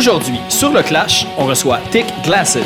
Aujourd'hui, 0.00 0.40
sur 0.48 0.72
le 0.72 0.82
Clash, 0.82 1.26
on 1.36 1.44
reçoit 1.44 1.78
Thick 1.90 2.06
Glasses. 2.24 2.56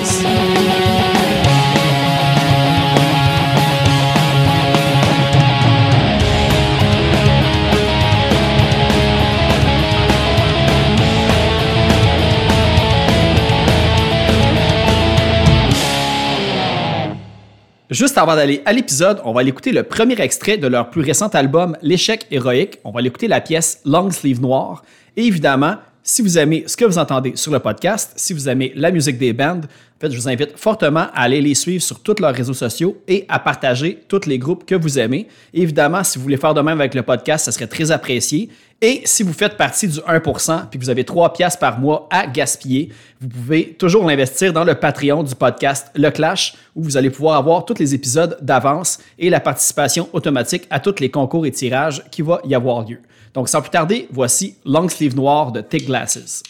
Juste 17.90 18.16
avant 18.16 18.36
d'aller 18.36 18.62
à 18.64 18.72
l'épisode, 18.72 19.20
on 19.24 19.32
va 19.32 19.42
écouter 19.42 19.72
le 19.72 19.82
premier 19.82 20.20
extrait 20.20 20.56
de 20.56 20.68
leur 20.68 20.88
plus 20.88 21.02
récent 21.02 21.26
album, 21.30 21.76
L'échec 21.82 22.28
héroïque. 22.30 22.78
On 22.84 22.92
va 22.92 23.02
écouter 23.02 23.26
la 23.26 23.40
pièce 23.40 23.80
Long 23.84 24.12
Sleeve 24.12 24.40
Noir. 24.40 24.84
Et 25.16 25.26
évidemment, 25.26 25.78
si 26.06 26.20
vous 26.20 26.38
aimez 26.38 26.64
ce 26.66 26.76
que 26.76 26.84
vous 26.84 26.98
entendez 26.98 27.32
sur 27.34 27.50
le 27.50 27.58
podcast, 27.58 28.12
si 28.16 28.34
vous 28.34 28.46
aimez 28.46 28.72
la 28.76 28.90
musique 28.90 29.16
des 29.16 29.32
fait, 29.32 30.10
je 30.10 30.16
vous 30.16 30.28
invite 30.28 30.58
fortement 30.58 31.06
à 31.14 31.22
aller 31.22 31.40
les 31.40 31.54
suivre 31.54 31.82
sur 31.82 32.00
tous 32.00 32.20
leurs 32.20 32.34
réseaux 32.34 32.52
sociaux 32.52 32.98
et 33.08 33.24
à 33.26 33.38
partager 33.38 34.00
tous 34.06 34.26
les 34.26 34.38
groupes 34.38 34.66
que 34.66 34.74
vous 34.74 34.98
aimez. 34.98 35.28
évidemment, 35.54 36.04
si 36.04 36.18
vous 36.18 36.24
voulez 36.24 36.36
faire 36.36 36.52
de 36.52 36.60
même 36.60 36.78
avec 36.78 36.94
le 36.94 37.02
podcast, 37.02 37.46
ça 37.46 37.52
serait 37.52 37.66
très 37.66 37.90
apprécié. 37.90 38.50
Et 38.82 39.00
si 39.06 39.22
vous 39.22 39.32
faites 39.32 39.56
partie 39.56 39.88
du 39.88 39.98
1% 40.00 40.68
puis 40.68 40.78
que 40.78 40.84
vous 40.84 40.90
avez 40.90 41.04
3 41.04 41.32
piastres 41.32 41.58
par 41.58 41.80
mois 41.80 42.06
à 42.10 42.26
gaspiller, 42.26 42.90
vous 43.18 43.28
pouvez 43.28 43.72
toujours 43.78 44.04
l'investir 44.06 44.52
dans 44.52 44.64
le 44.64 44.74
Patreon 44.74 45.22
du 45.22 45.34
podcast 45.34 45.90
Le 45.94 46.10
Clash 46.10 46.54
où 46.76 46.82
vous 46.82 46.98
allez 46.98 47.08
pouvoir 47.08 47.38
avoir 47.38 47.64
tous 47.64 47.78
les 47.78 47.94
épisodes 47.94 48.36
d'avance 48.42 48.98
et 49.18 49.30
la 49.30 49.40
participation 49.40 50.10
automatique 50.12 50.66
à 50.68 50.80
tous 50.80 51.00
les 51.00 51.10
concours 51.10 51.46
et 51.46 51.50
tirages 51.50 52.02
qui 52.10 52.20
va 52.20 52.42
y 52.44 52.54
avoir 52.54 52.84
lieu. 52.86 52.98
Donc 53.34 53.48
sans 53.48 53.60
plus 53.60 53.70
tarder, 53.70 54.08
voici 54.10 54.56
Long 54.64 54.88
Sleeve 54.88 55.16
Noir 55.16 55.52
de 55.52 55.60
Thick 55.60 55.86
Glasses. 55.86 56.42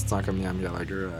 Tu 0.00 0.04
te 0.04 0.10
sens 0.10 0.24
comme 0.24 0.40
Liam 0.42 0.56
Gallagher. 0.60 0.92
euh, 0.92 1.10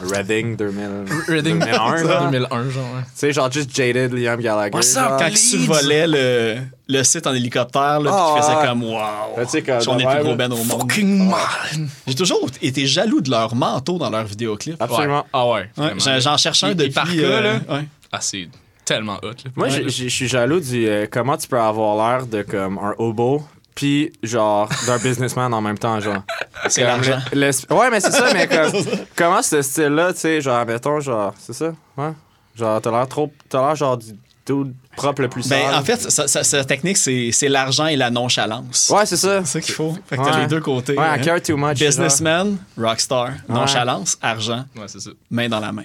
Reading 0.14 0.56
2000, 0.56 0.88
Reading 1.28 1.58
2001, 1.60 1.96
genre. 1.98 2.30
2001, 2.30 2.70
genre. 2.70 2.84
ouais. 2.94 3.02
Tu 3.04 3.10
sais, 3.14 3.32
genre 3.32 3.50
juste 3.50 3.74
jaded 3.74 4.12
Liam 4.12 4.40
Gallagher. 4.40 4.74
What's 4.74 4.96
up, 4.96 5.04
genre. 5.08 5.18
quand 5.18 5.26
il 5.28 5.36
survolait 5.38 6.06
le, 6.06 6.56
le 6.88 7.02
site 7.02 7.26
en 7.26 7.34
hélicoptère, 7.34 8.00
là, 8.00 8.10
puis 8.10 8.20
Ah, 8.20 8.32
qu'il 8.34 8.42
faisait 8.42 8.56
ouais. 8.56 8.66
comme 8.66 8.82
wow. 8.82 9.44
Tu 9.44 9.48
sais, 9.48 9.62
comme 9.62 9.78
On 9.88 9.98
est 9.98 10.04
le 10.04 10.08
de 10.10 10.14
plus 10.14 10.24
gros 10.24 10.34
band 10.36 10.50
au 10.52 10.64
monde. 10.64 10.80
Fucking 10.92 11.28
man! 11.30 11.88
J'ai 12.06 12.14
toujours 12.14 12.48
été 12.60 12.86
jaloux 12.86 13.20
de 13.20 13.30
leur 13.30 13.54
manteau 13.54 13.98
dans 13.98 14.10
leurs 14.10 14.24
vidéoclips. 14.24 14.80
Absolument. 14.80 15.24
Ah 15.32 15.46
ouais. 15.48 15.70
Ouais, 15.78 15.92
j'en 15.98 16.20
j'en 16.20 16.36
cherchais 16.36 16.66
un 16.66 16.74
depuis. 16.74 16.90
par 16.92 17.06
cas, 17.06 17.12
euh, 17.20 17.40
là. 17.42 17.74
ouais. 17.76 17.84
Ah, 18.12 18.18
c'est 18.20 18.48
tellement 18.84 19.16
hot. 19.22 19.30
Là. 19.44 19.50
Moi, 19.56 19.68
je 19.68 19.88
suis 20.08 20.28
jaloux 20.28 20.60
du 20.60 20.86
euh, 20.88 21.06
comment 21.10 21.36
tu 21.36 21.48
peux 21.48 21.58
avoir 21.60 21.96
l'air 22.18 22.26
de 22.26 22.42
comme 22.42 22.78
un 22.78 22.94
hobo, 22.98 23.42
puis 23.76 24.10
genre 24.24 24.68
d'un 24.88 24.98
businessman 24.98 25.54
en 25.54 25.60
même 25.60 25.78
temps, 25.78 26.00
genre. 26.00 26.22
C'est 26.68 26.82
l'argent. 26.82 27.18
ouais, 27.32 27.90
mais 27.90 28.00
c'est 28.00 28.10
ça, 28.10 28.32
mais 28.32 28.48
comme 28.48 28.72
comment 29.16 29.42
ce 29.42 29.62
style-là, 29.62 30.12
tu 30.14 30.20
sais, 30.20 30.40
genre 30.40 30.66
mettons, 30.66 30.98
genre, 30.98 31.32
c'est 31.38 31.52
ça, 31.52 31.72
ouais. 31.98 32.10
Genre 32.56 32.80
t'as 32.80 32.90
l'air 32.90 33.06
trop, 33.06 33.30
t'as 33.48 33.64
l'air 33.64 33.76
genre 33.76 33.96
du 33.98 34.06
dude 34.46 34.74
propre 34.96 35.22
le 35.22 35.28
plus 35.28 35.46
Ben, 35.48 35.62
sale. 35.66 35.74
en 35.74 35.82
fait, 35.84 36.00
sa, 36.10 36.26
sa- 36.26 36.42
sa 36.42 36.64
technique, 36.64 36.96
c'est 36.96 37.30
c'est 37.32 37.48
l'argent 37.48 37.86
et 37.86 37.96
la 37.96 38.10
nonchalance. 38.10 38.90
ouais, 38.94 39.04
c'est 39.06 39.16
ça. 39.18 39.40
C'est 39.44 39.52
ça 39.52 39.60
qu'il 39.60 39.74
faut. 39.74 39.94
Fait 40.06 40.16
que 40.16 40.24
t'as 40.24 40.40
les 40.40 40.46
deux 40.46 40.60
côtés. 40.60 40.96
Ouais, 40.96 41.04
I 41.04 41.08
hein. 41.10 41.18
care 41.18 41.42
too 41.42 41.56
much. 41.56 41.76
genre. 41.76 41.88
Businessman, 41.88 42.56
rockstar, 42.78 43.32
nonchalance, 43.48 44.16
argent, 44.22 44.64
Ouais, 44.76 44.84
c'est 44.86 45.00
ça. 45.00 45.10
main 45.30 45.48
dans 45.48 45.60
la 45.60 45.70
main. 45.72 45.84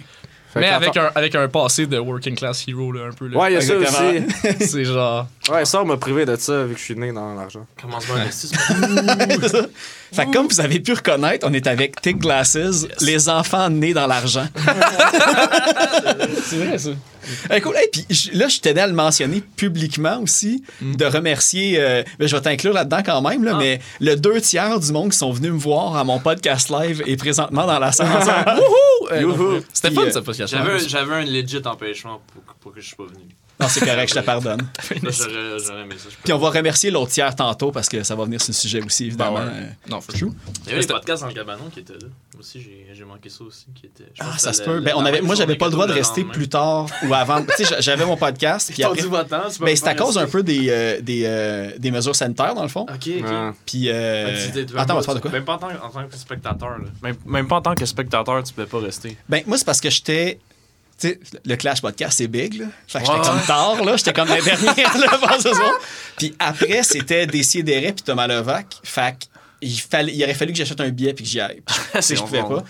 Fait 0.53 0.59
Mais 0.59 0.67
avec 0.69 0.95
un, 0.97 1.09
avec 1.15 1.33
un 1.35 1.47
passé 1.47 1.87
de 1.87 1.97
working 1.97 2.35
class 2.35 2.65
hero, 2.67 2.91
là, 2.91 3.05
un 3.07 3.11
peu. 3.13 3.27
Là. 3.27 3.37
Ouais, 3.37 3.51
il 3.51 3.55
y 3.55 3.57
a 3.57 3.61
ça 3.61 3.73
aussi. 3.75 4.25
C'est 4.67 4.83
genre. 4.85 5.27
Ouais, 5.51 5.65
ça, 5.65 5.81
on 5.81 5.85
m'a 5.85 5.97
privé 5.97 6.25
de 6.25 6.35
ça 6.35 6.63
vu 6.63 6.73
que 6.73 6.79
je 6.79 6.85
suis 6.85 6.95
né 6.95 7.11
dans 7.11 7.33
l'argent. 7.33 7.65
Commence 7.81 8.05
bien 8.05 8.15
investir. 8.15 8.57
Fait 10.13 10.25
que 10.25 10.31
comme 10.33 10.47
vous 10.47 10.59
avez 10.61 10.79
pu 10.79 10.93
reconnaître, 10.93 11.47
on 11.49 11.53
est 11.53 11.67
avec 11.67 11.99
Thick 12.01 12.17
Glasses, 12.19 12.57
les 13.01 13.29
enfants 13.29 13.69
nés 13.69 13.93
dans 13.93 14.07
l'argent. 14.07 14.47
C'est 16.45 16.57
vrai, 16.57 16.77
ça. 16.77 16.89
Hey, 17.49 17.61
cool. 17.61 17.75
Hey, 17.75 17.87
puis 17.91 18.05
je- 18.09 18.31
là, 18.37 18.47
je 18.47 18.59
tenais 18.59 18.81
à 18.81 18.87
le 18.87 18.93
mentionner 18.93 19.41
publiquement 19.41 20.19
aussi, 20.19 20.63
de 20.81 21.05
remercier, 21.05 21.79
euh, 21.79 22.03
ben, 22.19 22.27
je 22.27 22.35
vais 22.35 22.41
t'inclure 22.41 22.73
là-dedans 22.73 23.01
quand 23.05 23.21
même, 23.21 23.43
là, 23.43 23.55
mais 23.57 23.79
le 23.99 24.15
deux 24.15 24.41
tiers 24.41 24.79
du 24.79 24.91
monde 24.91 25.11
qui 25.11 25.17
sont 25.17 25.31
venus 25.31 25.51
me 25.51 25.57
voir 25.57 25.95
à 25.95 26.03
mon 26.03 26.19
podcast 26.19 26.69
live 26.69 27.03
est 27.05 27.17
présentement 27.17 27.65
dans 27.67 27.79
la 27.79 27.91
salle. 27.91 28.07
Wouhou! 28.57 29.07
Euh! 29.11 29.61
C'était 29.73 29.91
fun, 29.93 30.01
euh, 30.03 30.11
ça, 30.11 30.21
podcast. 30.21 30.53
J'avais 30.53 30.71
un- 30.73 30.87
J'avais 30.87 31.13
un 31.13 31.23
legit 31.25 31.61
empêchement 31.65 32.21
pour, 32.33 32.41
pour 32.59 32.73
que 32.73 32.81
je 32.81 32.89
sois 32.89 33.05
venu. 33.05 33.25
Non, 33.61 33.67
c'est 33.69 33.85
correct, 33.85 34.09
je 34.09 34.19
te 34.19 34.25
pardonne. 34.25 34.61
Puis 36.23 36.33
on 36.33 36.37
va 36.37 36.49
remercier 36.49 36.91
l'autre 36.91 37.11
tiers 37.11 37.35
tantôt 37.35 37.71
parce 37.71 37.87
que 37.89 38.03
ça 38.03 38.15
va 38.15 38.25
venir 38.25 38.41
sur 38.41 38.49
le 38.51 38.55
sujet 38.55 38.81
aussi, 38.83 39.05
évidemment. 39.05 39.39
Ben 39.39 39.45
ouais. 39.45 39.51
Euh, 39.53 39.89
Non, 39.89 40.01
for 40.01 40.15
sure. 40.15 40.31
Il 40.65 40.69
y 40.69 40.71
avait 40.73 40.81
les 40.81 40.87
podcasts 40.87 41.21
dans 41.23 41.29
le 41.29 41.33
cabanon 41.33 41.69
qui 41.71 41.79
étaient 41.81 41.93
là. 41.93 41.99
Moi 42.33 42.39
aussi, 42.41 42.61
j'ai 42.61 42.87
j'ai 42.93 43.03
manqué 43.05 43.29
ça 43.29 43.43
aussi. 43.43 43.65
Qui 43.73 43.85
était, 43.87 44.05
Ah, 44.19 44.37
ça 44.37 44.53
se 44.53 44.63
peut. 44.63 44.79
Ben, 44.79 44.93
on 44.95 45.05
avait, 45.05 45.21
moi, 45.21 45.35
j'avais 45.35 45.55
pas 45.55 45.65
le 45.65 45.71
droit 45.71 45.87
de 45.87 45.93
rester 45.93 46.23
plus 46.23 46.49
tard 46.49 46.87
ou 47.07 47.13
avant. 47.13 47.41
tu 47.43 47.47
sais, 47.57 47.63
j'a- 47.65 47.81
j'avais 47.81 48.05
mon 48.05 48.17
podcast. 48.17 48.71
Puis 48.73 48.83
après, 48.83 49.01
peux 49.01 49.09
ben, 49.65 49.75
c'est 49.75 49.87
à 49.87 49.95
cause 49.95 50.17
un 50.17 50.27
peu 50.27 50.43
des, 50.43 50.67
euh, 50.69 51.01
des, 51.01 51.23
euh, 51.25 51.71
des 51.77 51.91
mesures 51.91 52.15
sanitaires, 52.15 52.53
dans 52.55 52.63
le 52.63 52.67
fond. 52.69 52.81
Ok, 52.89 53.09
ok. 53.19 53.55
Puis, 53.65 53.89
euh, 53.89 54.35
Ah, 54.75 54.81
attends, 54.81 54.95
on 54.95 54.97
va 54.97 55.03
faire 55.03 55.15
de 55.15 55.19
quoi? 55.19 55.31
Même 55.31 55.45
pas 55.45 55.53
en 55.53 55.57
tant, 55.57 55.69
en 55.69 55.89
tant 55.89 56.07
que 56.07 56.15
spectateur. 56.15 56.77
Là. 56.79 56.85
Même, 57.01 57.15
même 57.25 57.47
pas 57.47 57.57
en 57.57 57.61
tant 57.61 57.75
que 57.75 57.85
spectateur, 57.85 58.43
tu 58.43 58.53
pouvais 58.53 58.67
pas 58.67 58.79
rester. 58.79 59.17
Ben, 59.29 59.41
moi, 59.47 59.57
c'est 59.57 59.65
parce 59.65 59.81
que 59.81 59.89
j'étais. 59.89 60.39
Sais, 61.01 61.19
le 61.45 61.55
Clash 61.55 61.81
Podcast, 61.81 62.17
c'est 62.17 62.27
big, 62.27 62.59
là. 62.59 62.65
Fait 62.87 62.99
que 62.99 63.05
j'étais 63.05 63.27
comme 63.27 63.41
tard, 63.47 63.83
là. 63.83 63.97
J'étais 63.97 64.13
comme 64.13 64.27
la 64.29 64.41
dernière, 64.41 64.97
là, 64.97 65.07
avant 65.11 65.39
ce 65.39 65.53
soir. 65.53 65.73
Puis 66.17 66.35
après, 66.39 66.83
c'était 66.83 67.25
Décideret 67.27 67.93
puis 67.93 68.03
Thomas 68.03 68.27
Levac. 68.27 68.67
Fait 68.83 69.15
il, 69.63 69.79
fallait, 69.79 70.13
il 70.13 70.23
aurait 70.23 70.33
fallu 70.33 70.51
que 70.53 70.57
j'achète 70.57 70.81
un 70.81 70.89
billet 70.89 71.13
puis 71.13 71.23
que 71.23 71.29
j'y 71.29 71.39
aille. 71.39 71.61
Puis 71.65 72.01
je- 72.15 72.15
pouvais 72.21 72.41
pas. 72.41 72.63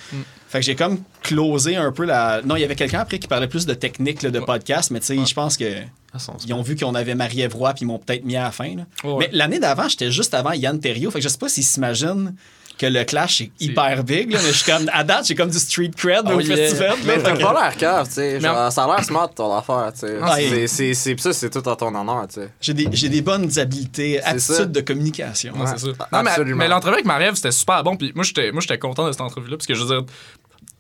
Fait 0.50 0.60
que 0.60 0.66
j'ai 0.66 0.76
comme 0.76 1.02
closé 1.24 1.78
un 1.78 1.92
peu 1.94 2.04
la. 2.06 2.42
Non, 2.44 2.58
il 2.58 2.62
y 2.62 2.64
avait 2.66 2.76
quelqu'un 2.76 3.00
après 3.00 3.20
qui 3.20 3.28
parlait 3.28 3.48
plus 3.48 3.66
de 3.66 3.74
technique, 3.74 4.22
là, 4.22 4.30
de 4.32 4.40
podcast, 4.42 4.92
mais 4.92 5.00
tu 5.00 5.06
sais, 5.08 5.26
je 5.26 5.34
pense 5.34 5.56
que. 5.58 5.66
Ah, 6.14 6.18
Ils 6.46 6.54
ont 6.54 6.62
vu 6.62 6.76
qu'on 6.76 6.94
avait 6.94 7.16
Marie-Ève 7.16 7.52
puis 7.56 7.72
ils 7.82 7.86
m'ont 7.86 8.00
peut-être 8.00 8.26
mis 8.26 8.36
à 8.36 8.44
la 8.44 8.52
fin. 8.52 8.76
là. 8.76 8.84
Ouais. 9.06 9.16
Mais 9.20 9.30
l'année 9.32 9.60
d'avant, 9.60 9.88
j'étais 9.88 10.12
juste 10.12 10.34
avant 10.34 10.52
Yann 10.52 10.78
Terriot. 10.78 11.10
Fait 11.12 11.20
que 11.20 11.24
je 11.24 11.30
sais 11.30 11.38
pas 11.38 11.48
s'ils 11.48 11.64
s'imaginent 11.64 12.36
que 12.82 12.88
le 12.88 13.04
clash 13.04 13.42
est 13.42 13.52
hyper 13.60 14.04
big. 14.04 14.32
là, 14.32 14.40
mais 14.42 14.48
je 14.52 14.58
suis 14.58 14.72
comme, 14.72 14.90
à 14.92 15.04
date, 15.04 15.28
j'ai 15.28 15.36
comme 15.36 15.50
du 15.52 15.60
street 15.60 15.92
cred 15.96 16.24
Oh 16.26 16.32
au 16.34 16.40
yeah. 16.40 16.56
festival. 16.56 16.96
Mais 17.06 17.22
t'as 17.22 17.36
pas 17.38 17.54
l'air 17.54 17.78
cave, 17.78 18.08
tu 18.08 18.14
sais. 18.16 18.40
Ça 18.42 18.84
a 18.84 18.88
l'air 18.88 19.04
smart 19.06 19.30
ton 19.34 19.56
affaire, 19.56 19.92
tu 19.94 20.00
sais. 20.08 20.16
Ah, 20.22 20.36
C'est- 20.68 20.94
c'est- 20.94 21.20
ça, 21.20 21.32
c'est 21.34 21.50
tout 21.50 21.68
en 21.68 21.76
ton 21.76 21.94
honneur, 21.94 22.26
tu 22.28 22.42
sais. 22.42 22.50
J'ai 22.60 22.74
des, 22.74 22.88
j'ai 22.92 23.10
des 23.10 23.22
bonnes 23.22 23.50
habiletés, 23.60 24.20
ça. 24.24 24.30
attitudes 24.30 24.72
de 24.72 24.82
communication. 24.82 25.54
Ouais, 25.54 25.66
c'est 25.68 25.80
ça. 25.80 25.88
Ouais, 25.88 25.94
Non, 26.12 26.24
mais, 26.24 26.30
absolument. 26.32 26.58
mais 26.58 26.68
l'entrevue 26.68 26.94
avec 26.96 27.06
Marie-Ève, 27.06 27.36
c'était 27.36 27.52
super 27.52 27.84
bon. 27.84 27.96
Puis 27.96 28.12
moi, 28.16 28.24
j'étais 28.24 28.52
moi, 28.52 28.62
j'étais 28.62 28.80
content 28.80 29.06
de 29.06 29.12
cette 29.12 29.22
entrevue-là. 29.22 29.58
Parce 29.58 29.68
que 29.68 29.74
je 29.76 29.82
veux 29.84 29.88
dire, 29.88 30.04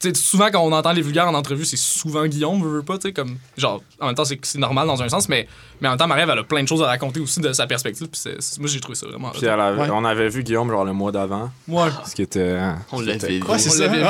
tu 0.02 0.10
sais, 0.10 0.14
souvent, 0.16 0.50
quand 0.52 0.62
on 0.62 0.72
entend 0.72 0.92
les 0.92 1.02
vulgaires 1.02 1.28
en 1.28 1.34
entrevue, 1.34 1.66
c'est 1.66 1.78
souvent 1.78 2.26
Guillaume, 2.26 2.62
veut, 2.64 2.78
veut 2.78 2.84
pas, 2.84 2.98
tu 2.98 3.08
sais, 3.10 3.14
comme. 3.14 3.38
Genre, 3.58 3.82
en 4.00 4.08
même 4.08 4.16
temps, 4.16 4.26
c'est 4.26 4.40
c'est 4.44 4.58
normal 4.60 4.88
dans 4.88 5.02
un 5.02 5.10
sens, 5.10 5.30
mais, 5.30 5.48
mais 5.80 5.88
en 5.88 5.92
même 5.92 6.00
temps, 6.00 6.08
Marie-Ève, 6.08 6.30
elle 6.32 6.40
a 6.40 6.44
plein 6.44 6.64
de 6.64 6.68
choses 6.68 6.82
à 6.82 6.88
raconter 6.88 7.20
aussi 7.20 7.40
de 7.40 7.54
sa 7.54 7.68
perspective. 7.68 8.08
Puis 8.08 8.22
moi, 8.60 8.68
j'ai 8.70 8.80
trouvé 8.80 8.96
ça 8.96 9.08
vraiment. 9.08 9.30
Puis 9.30 9.46
elle 9.46 9.50
avait- 9.60 9.82
Ouais. 9.82 9.90
on 9.92 10.04
avait 10.06 10.30
vu 10.30 10.44
Guillaume 10.44 10.70
genre 10.70 10.84
le 10.86 10.94
mois 10.94 11.12
d'avant. 11.12 11.50
Ouais. 11.68 11.90
Ce 12.08 12.16
qui 12.16 12.22
était. 12.24 12.52
hein, 12.52 12.80
On 12.92 13.00
l'avait 13.02 13.18
vu. 13.40 13.44
Ouais, 13.44 13.60
c'est 13.60 13.70
On 13.70 13.74
ça. 13.74 13.80
l'avait 13.88 13.98
vu. 14.00 14.04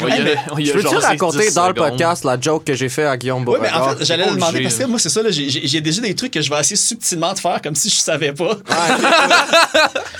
On 0.00 0.06
l'avait 0.06 0.34
vu. 0.34 0.72
Peux-tu 0.72 0.96
raconter 0.96 1.38
10 1.46 1.54
dans 1.54 1.68
le 1.68 1.74
podcast 1.74 2.24
la 2.24 2.40
joke 2.40 2.64
que 2.64 2.74
j'ai 2.74 2.88
fait 2.88 3.04
à 3.04 3.16
Guillaume 3.16 3.46
Ouais, 3.48 3.58
mais 3.60 3.68
en 3.70 3.78
Beauregard? 3.78 3.98
fait, 3.98 4.04
j'allais 4.04 4.24
le 4.24 4.28
pas 4.30 4.34
demander 4.36 4.62
parce 4.62 4.74
que 4.76 4.84
moi, 4.84 4.98
c'est 4.98 5.08
ça, 5.08 5.22
là, 5.22 5.30
j'ai- 5.30 5.80
déjà 5.80 6.00
des 6.02 6.14
trucs 6.14 6.32
que 6.32 6.40
je 6.42 6.50
vais 6.50 6.60
essayer 6.60 6.76
subtilement 6.76 7.32
de 7.32 7.38
faire 7.38 7.60
comme 7.62 7.74
si 7.74 7.88
je 7.90 7.96
savais 7.96 8.32
pas. 8.32 8.56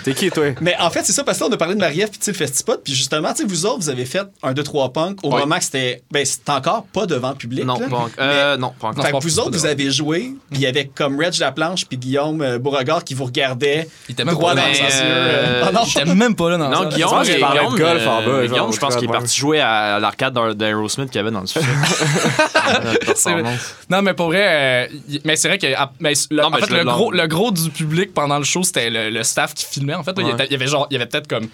T'es 0.04 0.14
qui, 0.14 0.30
toi? 0.30 0.44
Mais 0.60 0.76
en 0.78 0.90
fait, 0.90 1.02
c'est 1.04 1.12
ça, 1.12 1.24
parce 1.24 1.38
que 1.38 1.44
on 1.44 1.52
a 1.52 1.56
parlé 1.56 1.74
de 1.74 1.80
Marie-Ève 1.80 2.10
puis 2.10 2.18
tu 2.18 2.24
sais, 2.26 2.32
le 2.32 2.36
Festipod. 2.36 2.80
Puis 2.84 2.94
justement, 2.94 3.32
tu 3.32 3.42
sais, 3.42 3.48
vous 3.48 3.66
autres, 3.66 3.78
vous 3.80 3.88
avez 3.88 4.04
fait 4.04 4.22
un 4.42 4.52
2-3 4.54 4.92
punk 4.92 5.18
au 5.22 5.32
Ouais. 5.32 5.40
moment 5.40 5.56
que 5.58 5.64
c'était. 5.64 6.02
Ben, 6.10 6.24
c'était 6.24 6.50
encore 6.52 6.84
pas 6.92 7.06
devant 7.06 7.30
le 7.30 7.34
public. 7.36 7.64
Non, 7.64 7.78
là. 7.78 7.86
pas 7.88 7.96
en- 7.96 8.08
euh, 8.18 8.56
non, 8.56 8.72
pas 8.78 8.88
encore. 8.88 9.04
Fait 9.04 9.12
que 9.12 9.16
vous 9.22 9.28
c'est 9.28 9.38
autres, 9.40 9.52
vous 9.58 9.66
avez 9.66 9.90
joué, 9.90 10.34
puis 10.50 10.58
il 10.58 10.60
y 10.60 10.66
avait 10.66 10.86
comme 10.86 11.18
Reg 11.20 11.36
Laplanche 11.38 11.84
puis 11.86 11.98
Guillaume 11.98 12.40
euh, 12.42 12.58
Beauregard 12.58 13.04
qui 13.04 13.14
vous 13.14 13.24
regardaient 13.24 13.88
Il 14.08 14.12
était 14.12 14.24
même 14.24 14.34
droit 14.34 14.54
pas 14.54 14.60
dans 14.62 14.66
mais, 14.68 14.72
yeux. 14.78 14.84
euh, 15.02 15.70
non, 15.72 15.80
J'étais 15.84 16.14
même 16.14 16.34
pas 16.36 16.50
là 16.50 16.56
dans 16.58 16.68
Non. 16.70 16.88
Guillaume, 16.88 17.24
Je 17.24 17.32
Guillaume, 17.32 17.76
golf 17.78 18.02
euh, 18.02 18.08
en 18.08 18.22
bas, 18.22 18.46
Guillaume, 18.46 18.72
je 18.72 18.78
pense 18.78 18.94
qu'il 18.96 19.04
est 19.04 19.08
très 19.08 19.18
parti 19.18 19.36
jouer 19.38 19.60
à 19.60 19.98
l'arcade 19.98 20.38
d'Aerosmith 20.56 21.10
qu'il 21.10 21.16
y 21.16 21.20
avait 21.20 21.30
dans 21.30 21.40
le. 21.40 21.46
C'est 23.14 23.32
vrai. 23.32 23.56
Non, 23.90 24.02
mais 24.02 24.14
pour 24.14 24.26
vrai, 24.26 24.88
euh, 24.90 25.18
mais 25.24 25.36
c'est 25.36 25.48
vrai 25.48 25.58
que 25.58 25.66
ah, 25.76 25.90
mais 26.00 26.12
le, 26.30 26.42
mais 26.50 26.60
le 26.60 26.78
le, 26.78 26.84
gros, 27.26 27.50
le 27.50 27.50
du 27.52 27.70
public 27.70 28.12
pendant 28.14 28.38
le 28.38 28.44
show, 28.44 28.62
c'était 28.62 28.90
le, 28.90 29.10
le 29.10 29.22
staff 29.22 29.54
qui 29.54 29.64
filmait. 29.66 29.94
En 29.94 30.02
fait, 30.02 30.12
il 30.18 30.26
y 30.50 30.54
avait 30.54 30.66
genre, 30.66 30.86
il 30.90 30.94
y 30.94 30.96
avait 30.96 31.06
peut-être 31.06 31.28
comme 31.28 31.48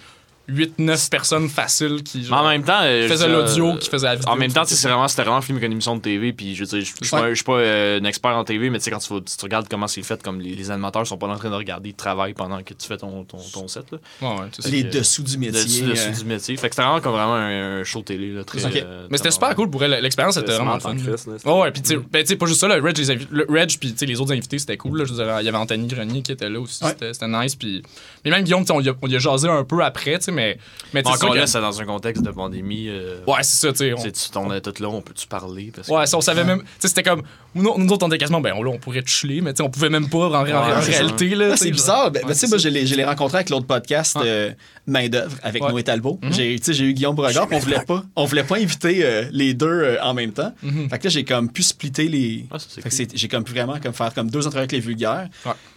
8-9 0.51 1.09
personnes 1.09 1.49
faciles 1.49 2.03
qui 2.03 2.23
genre, 2.25 2.39
en 2.41 2.49
même 2.49 2.63
temps, 2.63 2.79
euh, 2.81 3.07
faisaient 3.07 3.27
l'audio, 3.27 3.75
qui 3.77 3.89
faisaient 3.89 4.07
la 4.07 4.15
vidéo. 4.15 4.29
En 4.31 4.35
même 4.35 4.51
temps, 4.51 4.63
c'est 4.65 4.87
vraiment, 4.87 5.07
c'était 5.07 5.23
vraiment 5.23 5.41
film 5.41 5.57
comme 5.59 5.65
une 5.67 5.71
émission 5.73 5.95
de 5.95 6.01
TV. 6.01 6.33
Puis 6.33 6.55
je 6.55 6.63
veux 6.65 6.79
je 6.79 6.85
je 6.85 7.33
suis 7.35 7.43
pas, 7.43 7.53
euh, 7.53 7.99
un 7.99 8.03
expert 8.05 8.31
en 8.35 8.43
TV, 8.43 8.69
mais 8.69 8.79
tu 8.79 8.85
sais, 8.85 8.91
quand 8.91 8.99
tu, 8.99 9.13
regardes 9.43 9.67
comment 9.69 9.87
c'est 9.87 10.01
fait, 10.03 10.21
comme 10.23 10.39
les, 10.41 10.55
les 10.55 10.71
animateurs 10.71 11.05
sont 11.07 11.17
pas 11.17 11.27
en 11.27 11.35
train 11.37 11.49
de 11.49 11.55
regarder 11.55 11.89
le 11.89 11.95
travail 11.95 12.33
pendant 12.33 12.61
que 12.63 12.73
tu 12.73 12.87
fais 12.87 12.97
ton, 12.97 13.23
ton, 13.23 13.37
ton 13.53 13.67
set. 13.67 13.85
Là. 13.91 13.97
Ouais, 14.21 14.39
ouais, 14.41 14.47
les 14.69 14.83
que- 14.83 14.97
dessous 14.97 15.23
du 15.23 15.37
métier. 15.37 15.63
Dessus, 15.63 15.81
dessus 15.83 16.09
euh, 16.09 16.19
du 16.19 16.25
métier. 16.25 16.57
Fait 16.57 16.69
que 16.69 16.75
c'était 16.75 16.83
vraiment 16.87 17.01
comme 17.01 17.13
vraiment 17.13 17.35
un, 17.35 17.79
un 17.79 17.83
show 17.83 18.01
télé. 18.01 18.31
Là, 18.31 18.43
très, 18.43 18.59
euh, 18.65 19.07
Mais 19.09 19.17
c'était 19.17 19.31
super 19.31 19.55
cool 19.55 19.69
pour 19.69 19.83
elle. 19.83 19.91
L'expérience 20.01 20.37
était 20.37 20.51
C'était 20.51 20.57
vraiment 20.63 20.79
fun. 20.79 20.93
là. 20.95 21.17
C'était- 21.17 21.49
Ouais, 21.49 21.71
puis 21.71 21.81
tu 21.81 21.89
sais, 21.89 21.97
ben, 21.97 22.21
tu 22.21 22.27
sais, 22.29 22.35
pas 22.35 22.45
juste 22.45 22.59
ça, 22.61 22.67
le 22.67 22.75
Reg, 22.83 22.97
le 23.31 23.45
Reg 23.49 23.69
puis 23.79 23.91
tu 23.91 23.97
sais, 23.97 24.05
les 24.05 24.19
autres 24.19 24.31
invités, 24.33 24.59
c'était 24.59 24.77
cool. 24.77 24.97
Là, 24.99 25.05
je 25.05 25.13
veux 25.13 25.23
dire, 25.23 25.39
il 25.39 25.45
y 25.45 25.49
avait 25.49 25.57
Anthony 25.57 25.87
Grenier 25.87 26.21
qui 26.21 26.31
était 26.31 26.49
là 26.49 26.59
aussi, 26.59 26.83
Ouais. 26.83 26.89
c'était 26.91 27.13
c'était 27.13 27.27
nice. 27.27 27.55
Puis, 27.55 27.81
mais 28.25 28.31
même 28.31 28.43
Guillaume, 28.43 28.61
tu 28.61 28.67
sais, 28.67 28.73
on 28.73 28.81
y 28.81 28.89
a, 28.89 28.93
on 29.01 29.07
y 29.07 29.15
a 29.15 29.19
jasé 29.19 29.47
un 29.49 29.63
peu 29.63 29.83
après, 29.83 30.17
tu 30.17 30.25
sais, 30.25 30.31
mais, 30.41 30.57
mais 30.93 31.01
c'est 31.05 31.09
Encore 31.11 31.35
là, 31.35 31.41
que- 31.41 31.47
c'est 31.49 31.61
dans 31.61 31.81
un 31.81 31.85
contexte 31.85 32.23
de 32.23 32.31
pandémie. 32.31 32.87
euh, 32.89 33.19
Ouais, 33.27 33.43
c'est 33.43 33.55
ça, 33.67 33.71
tu 33.71 33.77
sais. 33.79 33.93
on- 33.93 34.01
tu 34.01 34.07
est 34.07 34.61
tous 34.61 34.79
là, 34.79 34.89
on 34.89 35.01
peut-tu 35.01 35.27
parler? 35.27 35.71
Parce 35.75 35.87
que- 35.87 35.93
Ouais, 35.93 36.05
ça, 36.05 36.17
on 36.17 36.21
savait 36.21 36.43
même. 36.43 36.59
Tu 36.61 36.65
sais, 36.79 36.87
c'était 36.89 37.03
comme. 37.03 37.21
Nous, 37.53 37.73
nous 37.77 37.91
autres, 37.91 38.05
on 38.05 38.09
était 38.09 38.17
quasiment. 38.17 38.39
Ben, 38.41 38.53
on, 38.55 38.63
là, 38.63 38.71
on 38.71 38.77
pourrait 38.79 39.01
te 39.01 39.09
chiller, 39.09 39.41
mais 39.41 39.53
tu 39.53 39.57
sais, 39.57 39.63
on 39.63 39.69
pouvait 39.69 39.89
même 39.89 40.09
pas 40.09 40.17
en, 40.17 40.33
en- 40.33 40.37
en 40.39 40.43
Ouais, 40.43 40.81
c'est 40.81 40.91
réalité. 40.91 41.29
Là, 41.35 41.49
Ah, 41.53 41.57
c'est 41.57 41.71
bizarre. 41.71 42.09
Ben, 42.11 42.19
Ouais, 42.21 42.27
ben, 42.27 42.33
tu 42.33 42.39
sais, 42.39 42.47
moi, 42.47 42.57
je 42.57 42.69
l'ai 42.69 42.85
je 42.87 42.95
l'ai 42.95 43.03
rencontré 43.05 43.37
avec 43.37 43.49
l'autre 43.49 43.67
podcast, 43.67 44.15
Ouais. 44.15 44.23
euh, 44.25 44.51
Main 44.87 45.09
d'œuvre, 45.09 45.37
avec 45.43 45.63
Ouais. 45.63 45.69
Noé 45.69 45.83
Talbot. 45.83 46.19
Mhm. 46.23 46.33
J'ai 46.33 46.57
tu 46.59 46.65
sais, 46.65 46.73
j'ai 46.73 46.85
eu 46.85 46.93
Guillaume 46.93 47.15
Beauregard, 47.15 47.47
puis 47.47 47.55
on 47.55 47.59
voulait 47.59 47.83
pas, 47.85 48.03
on 48.15 48.25
voulait 48.25 48.43
pas 48.43 48.57
inviter 48.57 49.03
euh, 49.05 49.25
les 49.31 49.53
deux 49.53 49.67
euh, 49.67 49.97
en 50.01 50.13
même 50.15 50.31
temps. 50.31 50.51
Mhm. 50.63 50.89
Fait 50.89 50.97
que 50.97 51.03
là, 51.05 51.09
j'ai 51.11 51.23
comme 51.23 51.49
pu 51.51 51.61
splitter 51.61 52.07
les. 52.07 52.45
Ah, 52.51 52.57
ça, 52.57 52.65
c'est 52.69 52.81
Fait 52.81 52.89
que 52.89 52.95
cool. 52.95 53.07
c'est- 53.11 53.17
j'ai 53.17 53.27
comme 53.27 53.43
pu 53.43 53.51
vraiment 53.51 53.79
comme 53.79 53.93
faire 53.93 54.11
comme 54.13 54.29
deux 54.31 54.45
entrevues 54.47 54.59
avec 54.59 54.71
les 54.71 54.79
vulgaires. 54.79 55.27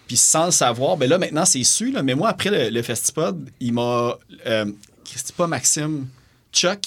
Puis 0.06 0.16
sans 0.16 0.46
le 0.46 0.50
savoir, 0.50 0.96
ben 0.96 1.08
là, 1.08 1.18
maintenant, 1.18 1.44
c'est 1.44 1.64
su. 1.64 1.90
Là, 1.90 2.02
mais 2.02 2.14
moi, 2.14 2.28
après 2.28 2.50
le, 2.50 2.70
le 2.70 2.82
Festipod, 2.82 3.50
il 3.60 3.72
m'a. 3.72 4.18
Euh, 4.46 4.66
pas 5.36 5.46
Maxime, 5.46 6.06
Chuck. 6.52 6.80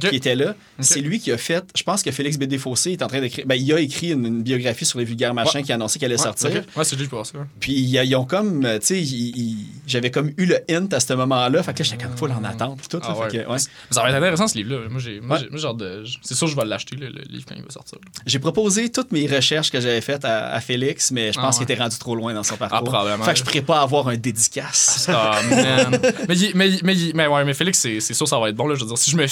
Qui 0.00 0.16
était 0.16 0.34
là, 0.34 0.54
c'est 0.80 1.00
lui 1.00 1.20
qui 1.20 1.32
a 1.32 1.38
fait, 1.38 1.64
je 1.74 1.82
pense 1.82 2.02
que 2.02 2.10
Félix 2.10 2.36
Bédé-Fossé 2.38 2.92
est 2.92 3.02
en 3.02 3.06
train 3.06 3.20
d'écrire, 3.20 3.46
ben, 3.46 3.54
il 3.54 3.72
a 3.72 3.80
écrit 3.80 4.10
une, 4.12 4.26
une 4.26 4.42
biographie 4.42 4.84
sur 4.84 4.98
les 4.98 5.04
vulgaires 5.06 5.32
machins 5.32 5.58
Ouais. 5.60 5.62
qui 5.62 5.72
a 5.72 5.76
annoncé 5.76 5.98
qu'elle 5.98 6.12
allait 6.12 6.20
Ouais, 6.20 6.24
sortir. 6.26 6.50
ok. 6.50 6.76
Ouais, 6.76 6.84
c'est 6.84 6.98
juste 6.98 7.08
pour 7.10 7.24
ça. 7.24 7.38
Puis 7.60 7.72
ils, 7.72 8.14
ont 8.16 8.24
comme, 8.26 8.64
euh, 8.66 8.78
tu 8.78 9.02
sais, 9.04 9.56
j'avais 9.86 10.10
comme 10.10 10.32
eu 10.36 10.44
le 10.46 10.58
hint 10.70 10.92
à 10.92 11.00
ce 11.00 11.12
moment-là. 11.14 11.62
Fait 11.62 11.72
que 11.72 11.78
là, 11.78 11.84
j'étais 11.88 12.04
comme 12.04 12.16
full 12.16 12.30
en 12.32 12.44
attente. 12.44 12.78
Puis 12.78 12.88
tout, 12.88 12.98
là, 12.98 13.04
Ah 13.08 13.28
fait 13.30 13.38
que. 13.38 13.58
Ça 13.90 14.02
va 14.02 14.10
être 14.10 14.16
intéressant 14.16 14.48
ce 14.48 14.58
livre-là. 14.58 14.88
Moi, 14.90 15.00
j'ai, 15.00 15.20
moi, 15.20 15.36
Ouais. 15.36 15.42
j'ai, 15.44 15.50
moi, 15.50 15.58
genre 15.58 15.74
de, 15.74 16.04
c'est 16.22 16.34
sûr 16.34 16.46
que 16.46 16.52
je 16.52 16.56
vais 16.56 16.64
l'acheter, 16.66 16.96
le, 16.96 17.08
le 17.08 17.22
livre, 17.30 17.44
quand 17.48 17.54
il 17.56 17.62
va 17.62 17.70
sortir. 17.70 17.98
J'ai 18.26 18.38
proposé 18.38 18.90
toutes 18.90 19.12
mes 19.12 19.26
recherches 19.26 19.70
que 19.70 19.80
j'avais 19.80 20.00
faites 20.00 20.24
à, 20.24 20.52
à 20.52 20.60
Félix, 20.60 21.10
mais 21.10 21.32
je 21.32 21.38
Ah 21.38 21.42
pense 21.42 21.56
qu'il 21.56 21.64
était 21.64 21.80
rendu 21.80 21.96
trop 21.98 22.14
loin 22.14 22.34
dans 22.34 22.42
son 22.42 22.56
parcours. 22.56 22.82
probablement, 22.84 23.24
Fait 23.24 23.32
que 23.32 23.38
je 23.38 23.42
ouais. 23.44 23.46
pourrais 23.46 23.62
pas 23.62 23.80
avoir 23.80 24.08
un 24.08 24.16
dédicace. 24.16 25.06
Ah, 25.08 25.40
man. 25.50 26.00
mais, 26.28 26.34
mais, 26.54 26.70
mais, 26.82 26.96
mais, 27.14 27.26
ouais, 27.26 27.44
mais 27.44 27.54
Félix, 27.54 27.78
c'est, 27.78 28.00
sûr 28.00 28.26
ça 28.28 28.38
va 28.38 28.48
être 28.50 28.56
bon. 28.56 28.66
Là, 28.66 28.74
je 28.74 28.80
veux 28.80 28.86
dire, 28.88 28.98
si 28.98 29.10
je 29.10 29.16
me, 29.16 29.26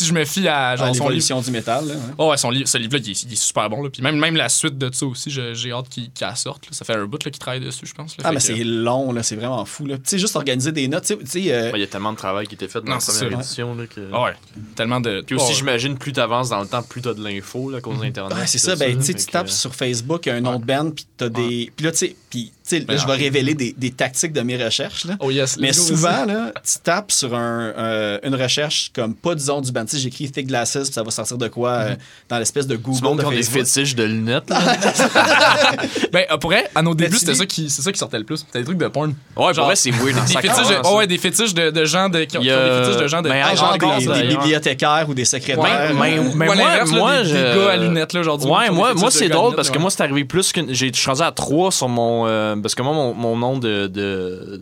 si 0.00 0.06
je 0.08 0.12
me 0.14 0.24
fie 0.24 0.46
à 0.48 0.76
genre, 0.76 0.88
Dans 0.88 0.94
son 0.94 1.08
livre. 1.08 1.40
du 1.42 1.50
métal. 1.50 1.86
Là, 1.86 1.94
ouais. 1.94 2.00
Oh, 2.18 2.30
ouais, 2.30 2.36
son 2.36 2.50
livre, 2.50 2.68
ce 2.68 2.78
livre-là, 2.78 3.00
il, 3.04 3.10
est- 3.10 3.22
il 3.24 3.32
est 3.32 3.36
super 3.36 3.68
bon. 3.70 3.82
Là. 3.82 3.90
Puis 3.90 4.02
même, 4.02 4.16
même 4.16 4.36
la 4.36 4.48
suite 4.48 4.78
de 4.78 4.90
ça 4.94 5.06
aussi, 5.06 5.30
j'ai 5.30 5.72
hâte 5.72 5.88
qu'il, 5.88 6.10
la 6.20 6.34
sorte. 6.34 6.66
là. 6.66 6.72
Ça 6.72 6.84
fait 6.84 6.94
un 6.94 7.04
bout 7.06 7.22
là, 7.24 7.30
qu'il 7.30 7.38
travaille 7.38 7.60
dessus, 7.60 7.86
je 7.86 7.94
pense. 7.94 8.16
là. 8.16 8.24
Ah, 8.26 8.30
mais 8.32 8.36
que- 8.38 8.42
c'est 8.42 8.64
long, 8.64 9.12
là, 9.12 9.22
c'est 9.22 9.36
vraiment 9.36 9.64
fou. 9.64 9.86
là. 9.86 9.96
Tu 9.96 10.02
sais, 10.06 10.18
juste 10.18 10.36
organiser 10.36 10.72
des 10.72 10.88
notes. 10.88 11.04
Tu 11.04 11.14
sais- 11.14 11.18
tu 11.18 11.26
sais, 11.26 11.52
euh, 11.52 11.70
Il 11.74 11.80
y 11.80 11.84
a 11.84 11.86
tellement 11.86 12.12
de 12.12 12.18
travail 12.18 12.46
qui 12.46 12.54
était 12.54 12.68
fait 12.68 12.80
dans 12.80 12.86
Non, 12.86 12.94
la 12.94 13.00
c'est 13.00 13.18
première 13.24 13.40
édition. 13.40 13.74
Là, 13.74 13.86
que... 13.86 14.00
Ah 14.12 14.22
ouais, 14.24 14.32
tellement 14.74 15.00
de. 15.00 15.22
Puis 15.26 15.36
aussi, 15.36 15.46
Oh, 15.50 15.54
j'imagine, 15.54 15.96
plus 15.98 16.12
t'avances 16.12 16.48
dans 16.48 16.60
le 16.60 16.66
temps, 16.66 16.82
plus 16.82 17.02
t'as 17.02 17.14
de 17.14 17.22
l'info 17.22 17.70
là, 17.70 17.78
à 17.78 17.80
cause 17.80 18.00
d'Internet. 18.00 18.36
Ouais, 18.36 18.46
c'est 18.46 18.58
tout 18.58 18.64
ça. 18.66 18.76
Ben, 18.76 18.98
tu 18.98 19.14
tu 19.14 19.26
tapes 19.26 19.48
sur 19.50 19.74
Facebook 19.74 20.26
un 20.28 20.40
nom 20.40 20.58
de 20.58 20.64
band, 20.64 20.90
puis 20.90 21.06
t'as 21.16 21.28
des. 21.28 21.70
Puis 21.76 21.84
là, 21.84 21.92
tu 21.92 21.98
sais, 21.98 22.16
puis 22.30 22.52
tu 22.70 22.80
tu 22.80 22.86
sais, 22.86 22.92
là, 22.92 22.96
je 22.98 23.06
vais 23.06 23.14
révéler 23.14 23.54
des, 23.54 23.74
des 23.76 23.90
tactiques 23.90 24.32
de 24.32 24.40
mes 24.42 24.62
recherches. 24.62 25.04
Là. 25.04 25.14
Oh 25.20 25.30
yes. 25.30 25.56
Mais 25.58 25.72
souvent, 25.72 26.24
là, 26.26 26.52
tu 26.64 26.78
tapes 26.82 27.10
sur 27.12 27.34
un, 27.34 27.72
euh, 27.76 28.18
une 28.22 28.34
recherche 28.34 28.90
comme 28.94 29.14
pas 29.14 29.34
disons 29.34 29.60
du 29.60 29.72
band. 29.72 29.84
Tu 29.84 29.96
sais, 29.96 29.98
j'écris 29.98 30.30
Thick 30.30 30.46
Glasses, 30.46 30.72
puis 30.84 30.92
ça 30.92 31.02
va 31.02 31.10
sortir 31.10 31.36
de 31.38 31.48
quoi 31.48 31.70
euh, 31.70 31.94
dans 32.28 32.38
l'espèce 32.38 32.66
de 32.66 32.76
Du 32.76 32.82
Google 32.82 33.02
monde 33.04 33.16
de 33.18 33.22
qui 33.22 33.28
ont 33.28 33.30
des 33.32 33.42
fétiches 33.42 33.94
de 33.94 34.04
lunettes. 34.04 34.48
là. 34.50 34.60
Ben, 36.12 36.24
euh, 36.30 36.36
pour 36.38 36.50
vrai, 36.50 36.68
à 36.74 36.82
nos 36.82 36.94
débuts, 36.94 37.16
c'était 37.18 37.32
dis- 37.32 37.38
ça, 37.38 37.46
qui, 37.46 37.70
c'est 37.70 37.82
ça 37.82 37.92
qui 37.92 37.98
sortait 37.98 38.18
le 38.18 38.24
plus. 38.24 38.38
C'était 38.38 38.58
des 38.60 38.64
trucs 38.64 38.78
de 38.78 38.88
porn. 38.88 39.10
Ouais, 39.10 39.14
pour 39.34 39.52
Genre, 39.54 39.66
vrai, 39.66 39.76
c'est 39.76 39.90
weird. 39.90 40.14
Des 40.26 40.32
fétiches, 40.34 40.68
de, 40.68 40.74
oh 40.84 40.96
ouais, 40.98 41.06
des 41.06 41.18
fétiches 41.18 41.54
de, 41.54 41.70
de 41.70 41.84
gens 41.84 42.08
de, 42.08 42.24
qui, 42.24 42.36
ont, 42.38 42.40
Il 42.40 42.44
qui 42.46 42.50
y 42.50 42.52
ont 42.52 42.58
a- 42.58 42.78
des 42.80 42.84
fétiches 42.84 43.02
de 43.02 43.08
gens 43.08 43.22
de. 43.22 43.28
Ben, 43.28 43.42
Ah, 43.44 43.74
encore, 43.74 43.98
des, 43.98 44.22
bibliothécaires 44.28 45.06
ou 45.08 45.14
des 45.14 45.24
secrétaires. 45.24 45.62
Ben, 45.62 45.94
ben, 45.94 45.98
mais 46.00 46.18
Ou 46.18 46.34
moi, 46.36 46.54
moi, 46.86 47.22
des, 47.22 47.28
je- 47.28 47.34
des 47.34 47.42
gars 47.42 47.70
à 47.72 47.76
lunettes, 47.76 48.12
là, 48.12 48.22
du 48.22 48.28
monde 48.28 48.42
Ouais, 48.44 48.70
moi, 48.70 49.10
c'est 49.10 49.28
drôle 49.28 49.54
parce 49.54 49.68
que 49.70 49.74
ouais. 49.76 49.80
moi, 49.80 49.90
c'est 49.90 50.02
arrivé 50.02 50.24
plus 50.24 50.52
que. 50.52 50.60
j'ai- 50.72 50.90
Je 50.92 50.98
suis 51.00 51.08
rendu 51.08 51.22
à 51.22 51.30
3 51.32 51.70
sur 51.72 51.88
mon. 51.88 52.26
Parce 52.62 52.74
que 52.74 52.82
moi, 52.82 53.14
mon, 53.14 53.36
nom 53.36 53.58
de, 53.58 54.60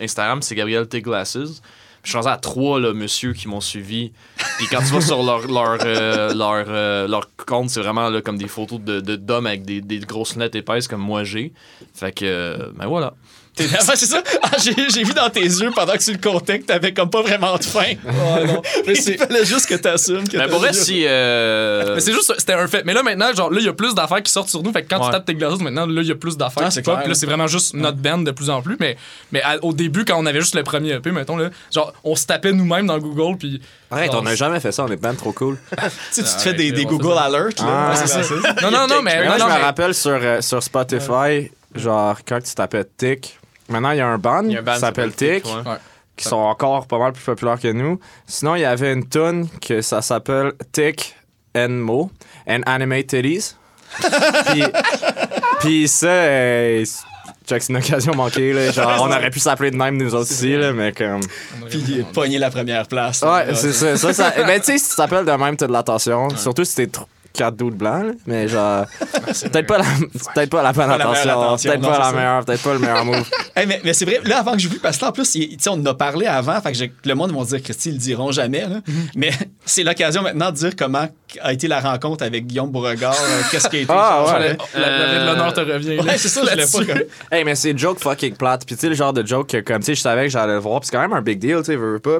Instagram, 0.00 0.42
c'est 0.42 0.54
Gabriel 0.54 0.86
T. 0.88 1.02
Glasses. 1.02 1.62
Je 2.02 2.08
suis 2.08 2.16
rendu 2.16 2.28
à 2.30 2.36
3 2.38 2.80
là, 2.80 2.92
monsieur 2.94 3.34
qui 3.34 3.46
m'ont 3.46 3.60
suivi. 3.60 4.12
Puis 4.56 4.66
quand 4.70 4.78
tu 4.78 4.86
vas 4.86 5.02
sur 5.02 5.22
leur, 5.22 5.46
leur, 5.48 5.78
euh, 5.84 6.32
leur, 6.32 6.64
euh, 6.68 7.06
leur 7.06 7.28
compte, 7.36 7.68
c'est 7.68 7.80
vraiment 7.80 8.08
là, 8.08 8.22
comme 8.22 8.38
des 8.38 8.48
photos 8.48 8.80
de, 8.80 9.00
d'hommes 9.00 9.46
avec 9.46 9.64
des, 9.64 9.82
des 9.82 9.98
grosses 9.98 10.32
lunettes 10.32 10.54
épaisses 10.54 10.88
comme 10.88 11.02
moi 11.02 11.24
j'ai. 11.24 11.52
Fait 11.94 12.12
que, 12.12 12.24
euh, 12.24 12.70
ben 12.74 12.86
voilà. 12.86 13.12
T'es- 13.68 13.96
c'est 13.96 14.06
ça. 14.06 14.22
Ah, 14.42 14.50
j'ai, 14.62 14.74
j'ai 14.88 15.02
vu 15.04 15.12
dans 15.14 15.28
tes 15.30 15.40
yeux 15.42 15.70
pendant 15.74 15.92
que 15.92 15.98
tu 15.98 16.12
le 16.12 16.18
comptais 16.18 16.60
que 16.60 16.66
t'avais 16.66 16.92
comme 16.92 17.10
pas 17.10 17.22
vraiment 17.22 17.56
de 17.56 17.64
faim. 17.64 17.80
Ouais, 18.04 18.44
non. 18.46 18.62
Mais 18.86 18.92
Il 18.94 19.02
c'est. 19.02 19.16
fallait 19.16 19.44
juste 19.44 19.66
que 19.66 19.74
t'assumes 19.74 20.26
que 20.28 20.36
Ben 20.36 20.44
t'as 20.44 20.48
pour 20.48 20.58
vrai, 20.60 20.72
si. 20.72 21.04
euh, 21.06 21.94
Mais 21.94 22.00
c'est 22.00 22.12
juste, 22.12 22.32
c'était 22.38 22.54
un 22.54 22.66
fait. 22.66 22.84
Mais 22.84 22.94
là, 22.94 23.02
maintenant, 23.02 23.32
genre, 23.34 23.50
là, 23.50 23.58
il 23.60 23.66
y 23.66 23.68
a 23.68 23.72
plus 23.72 23.94
d'affaires 23.94 24.22
qui 24.22 24.32
sortent 24.32 24.48
sur 24.48 24.62
nous. 24.62 24.72
Fait 24.72 24.82
que 24.82 24.88
quand 24.88 24.98
Ouais. 25.00 25.06
tu 25.06 25.12
tapes 25.12 25.24
tes 25.26 25.34
glaces, 25.34 25.60
maintenant, 25.60 25.86
là, 25.86 26.02
il 26.02 26.08
y 26.08 26.12
a 26.12 26.14
plus 26.14 26.36
d'affaires 26.36 26.64
Ah, 26.66 26.68
qui 26.68 26.74
c'est 26.74 26.82
pop. 26.82 26.98
là, 27.06 27.14
c'est 27.14 27.26
vraiment 27.26 27.46
juste 27.46 27.74
notre 27.74 27.98
band 27.98 28.18
de 28.18 28.30
plus 28.30 28.50
en 28.50 28.62
plus. 28.62 28.76
Mais, 28.80 28.96
mais 29.32 29.42
à- 29.42 29.62
au 29.62 29.72
début, 29.72 30.04
quand 30.04 30.16
on 30.18 30.26
avait 30.26 30.40
juste 30.40 30.54
le 30.54 30.62
premier 30.62 30.92
EP, 30.92 31.10
mettons, 31.10 31.36
là, 31.36 31.50
genre, 31.72 31.92
on 32.04 32.16
se 32.16 32.26
tapait 32.26 32.52
nous-mêmes 32.52 32.86
dans 32.86 32.98
Google. 32.98 33.36
Puis. 33.38 33.60
Arrête, 33.90 34.12
genre, 34.12 34.20
on 34.20 34.24
n'a 34.24 34.34
jamais 34.36 34.60
fait 34.60 34.70
ça, 34.72 34.84
on 34.84 34.88
est 34.92 34.96
ben 34.96 35.14
trop 35.14 35.32
cool. 35.32 35.58
Tu 35.76 35.76
sais, 36.10 36.22
tu 36.22 36.28
te 36.28 36.34
Ah, 36.36 36.38
fais 36.38 36.54
des, 36.54 36.70
Google 36.84 37.08
c'est 37.08 37.14
ça. 37.14 37.22
Alerts. 37.24 37.48
Là, 37.58 37.64
Ah, 37.66 37.90
Ouais, 37.90 37.96
c'est 37.96 38.06
ça. 38.06 38.34
Non, 38.62 38.70
non, 38.70 38.86
non, 38.86 39.02
mais. 39.02 39.24
Moi, 39.26 39.36
je 39.38 39.44
me 39.44 39.48
mais- 39.48 39.56
rappelle 39.56 39.94
sur, 39.94 40.10
euh, 40.12 40.40
sur 40.40 40.62
Spotify, 40.62 41.50
genre, 41.74 42.16
quand 42.26 42.40
tu 42.42 42.54
tapais 42.54 42.84
Tick, 42.96 43.38
maintenant, 43.70 43.90
il 43.92 43.98
y 43.98 44.00
a 44.00 44.06
un 44.06 44.18
band, 44.18 44.44
il 44.44 44.52
y 44.52 44.56
a 44.56 44.60
un 44.60 44.62
band 44.62 44.74
qui 44.74 44.80
s'appelle 44.80 45.12
Tick, 45.12 45.44
ouais. 45.44 45.52
Ouais. 45.70 45.76
qui 46.16 46.24
sont 46.24 46.36
encore 46.36 46.86
pas 46.86 46.98
mal 46.98 47.12
plus 47.12 47.24
populaires 47.24 47.60
que 47.60 47.72
nous. 47.72 47.98
Sinon, 48.26 48.54
il 48.56 48.60
y 48.60 48.64
avait 48.64 48.92
une 48.92 49.08
tune 49.08 49.48
que 49.60 49.80
ça 49.80 50.02
s'appelle 50.02 50.52
Tick 50.72 51.16
and 51.56 51.70
Mo, 51.70 52.10
and 52.48 52.60
Animate 52.66 53.06
Titties. 53.06 53.56
puis, 54.46 54.62
puis 55.60 55.88
ça, 55.88 56.06
euh, 56.06 56.84
c'est 57.58 57.68
une 57.68 57.76
occasion 57.78 58.14
manquée, 58.14 58.52
là. 58.52 58.70
Genre, 58.70 59.02
on 59.02 59.10
aurait 59.10 59.30
pu 59.30 59.40
s'appeler 59.40 59.70
de 59.70 59.76
même, 59.76 59.96
nous 59.96 60.14
autres 60.14 60.30
ici, 60.30 60.56
là, 60.56 60.72
mais 60.72 60.92
comme. 60.92 61.20
Puis 61.68 62.04
pogner 62.12 62.38
la 62.38 62.50
première 62.50 62.86
place. 62.86 63.22
Ouais, 63.22 63.54
c'est 63.54 63.72
ça. 63.72 63.96
ça, 63.96 64.12
ça 64.12 64.32
ben, 64.46 64.60
tu 64.60 64.66
sais, 64.66 64.78
si 64.78 64.90
tu 64.90 64.96
t'appelles 64.96 65.24
de 65.24 65.32
même, 65.32 65.56
t'as 65.56 65.66
de 65.66 65.72
l'attention. 65.72 66.28
Surtout 66.36 66.64
si 66.64 66.76
t'es 66.76 66.86
trop. 66.86 67.06
4 67.32 67.54
doutes 67.56 67.76
blancs, 67.76 68.06
là. 68.06 68.12
mais 68.26 68.48
genre. 68.48 68.84
peut-être 69.24 69.66
pas, 69.66 69.78
la, 69.78 69.84
peut-être 69.84 70.50
pas 70.50 70.62
la 70.62 70.72
bonne 70.72 70.86
Pas 70.88 70.98
la 70.98 70.98
meilleure 70.98 71.42
attention. 71.42 71.70
Peut-être 71.70 71.82
pas 71.88 71.98
la 71.98 72.12
meilleure, 72.12 72.44
peut-être 72.44 72.62
pas 72.62 72.72
le 72.72 72.78
meilleur 72.80 73.04
move. 73.04 73.30
Hey, 73.56 73.66
mais, 73.66 73.80
mais 73.84 73.92
c'est 73.92 74.04
vrai, 74.04 74.20
là, 74.24 74.38
avant 74.38 74.52
que 74.52 74.58
je 74.60 74.68
vu, 74.68 74.78
parce 74.78 74.96
que 74.96 75.02
là, 75.04 75.08
en 75.10 75.12
plus, 75.12 75.34
il- 75.34 75.50
tu 75.50 75.56
sais, 75.64 75.70
on 75.70 75.74
en 75.74 75.86
a 75.86 75.94
parlé 75.94 76.26
avant, 76.26 76.60
fait 76.60 76.72
que 76.72 77.08
le 77.08 77.14
monde 77.14 77.32
va 77.36 77.44
dire, 77.44 77.62
Christy, 77.62 77.88
ils 77.90 77.92
le 77.94 77.98
diront 77.98 78.30
jamais, 78.32 78.60
là. 78.60 78.80
Mais 79.16 79.30
c'est 79.64 79.82
l'occasion 79.82 80.22
maintenant 80.22 80.50
de 80.50 80.56
dire 80.56 80.76
comment 80.76 81.08
a 81.40 81.52
été 81.52 81.68
la 81.68 81.80
rencontre 81.80 82.24
avec 82.24 82.46
Guillaume 82.46 82.70
Beauregard, 82.70 83.12
euh, 83.20 83.42
qu'est-ce 83.50 83.68
qui 83.68 83.76
a 83.76 83.80
été. 83.80 83.92
Ah, 83.92 84.24
genre, 84.26 84.38
ouais. 84.40 84.56
euh, 84.76 85.24
La, 85.24 85.32
l'honneur 85.32 85.52
te 85.52 85.60
revient. 85.60 85.98
Ouais, 86.00 86.16
c'est 86.16 86.28
ça, 86.28 86.42
je 86.48 86.56
l'ai 86.56 86.64
pas 86.86 86.92
comme. 86.94 87.04
Hey, 87.30 87.44
mais 87.44 87.54
c'est 87.54 87.76
joke 87.76 87.98
fucking 88.00 88.34
plate. 88.36 88.64
Puis 88.64 88.76
tu 88.76 88.80
sais, 88.82 88.88
le 88.88 88.94
genre 88.94 89.12
de 89.12 89.26
joke 89.26 89.48
que, 89.48 89.58
comme, 89.58 89.80
tu 89.80 89.86
sais, 89.86 89.94
je 89.94 90.00
savais 90.00 90.24
que 90.24 90.30
j'allais 90.30 90.54
le 90.54 90.58
voir. 90.58 90.80
Puis 90.80 90.88
c'est 90.90 90.96
quand 90.96 91.02
même 91.02 91.12
un 91.12 91.22
big 91.22 91.38
deal, 91.38 91.58
tu 91.58 91.64
sais, 91.64 91.76
veux 91.76 91.92
veux 91.94 91.98
pas. 91.98 92.18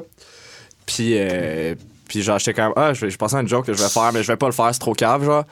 Puis, 0.85 1.13
euh, 1.15 1.75
puis 2.11 2.23
genre, 2.23 2.37
j'étais 2.39 2.53
comme, 2.53 2.73
ah, 2.75 2.93
je, 2.93 3.07
je 3.07 3.15
pensais 3.15 3.37
à 3.37 3.39
une 3.39 3.47
joke 3.47 3.65
que 3.65 3.71
je 3.71 3.81
vais 3.81 3.87
faire, 3.87 4.11
mais 4.11 4.21
je 4.21 4.27
vais 4.27 4.35
pas 4.35 4.47
le 4.47 4.51
faire, 4.51 4.67
c'est 4.73 4.81
trop 4.81 4.93
cave, 4.93 5.23
genre. 5.23 5.45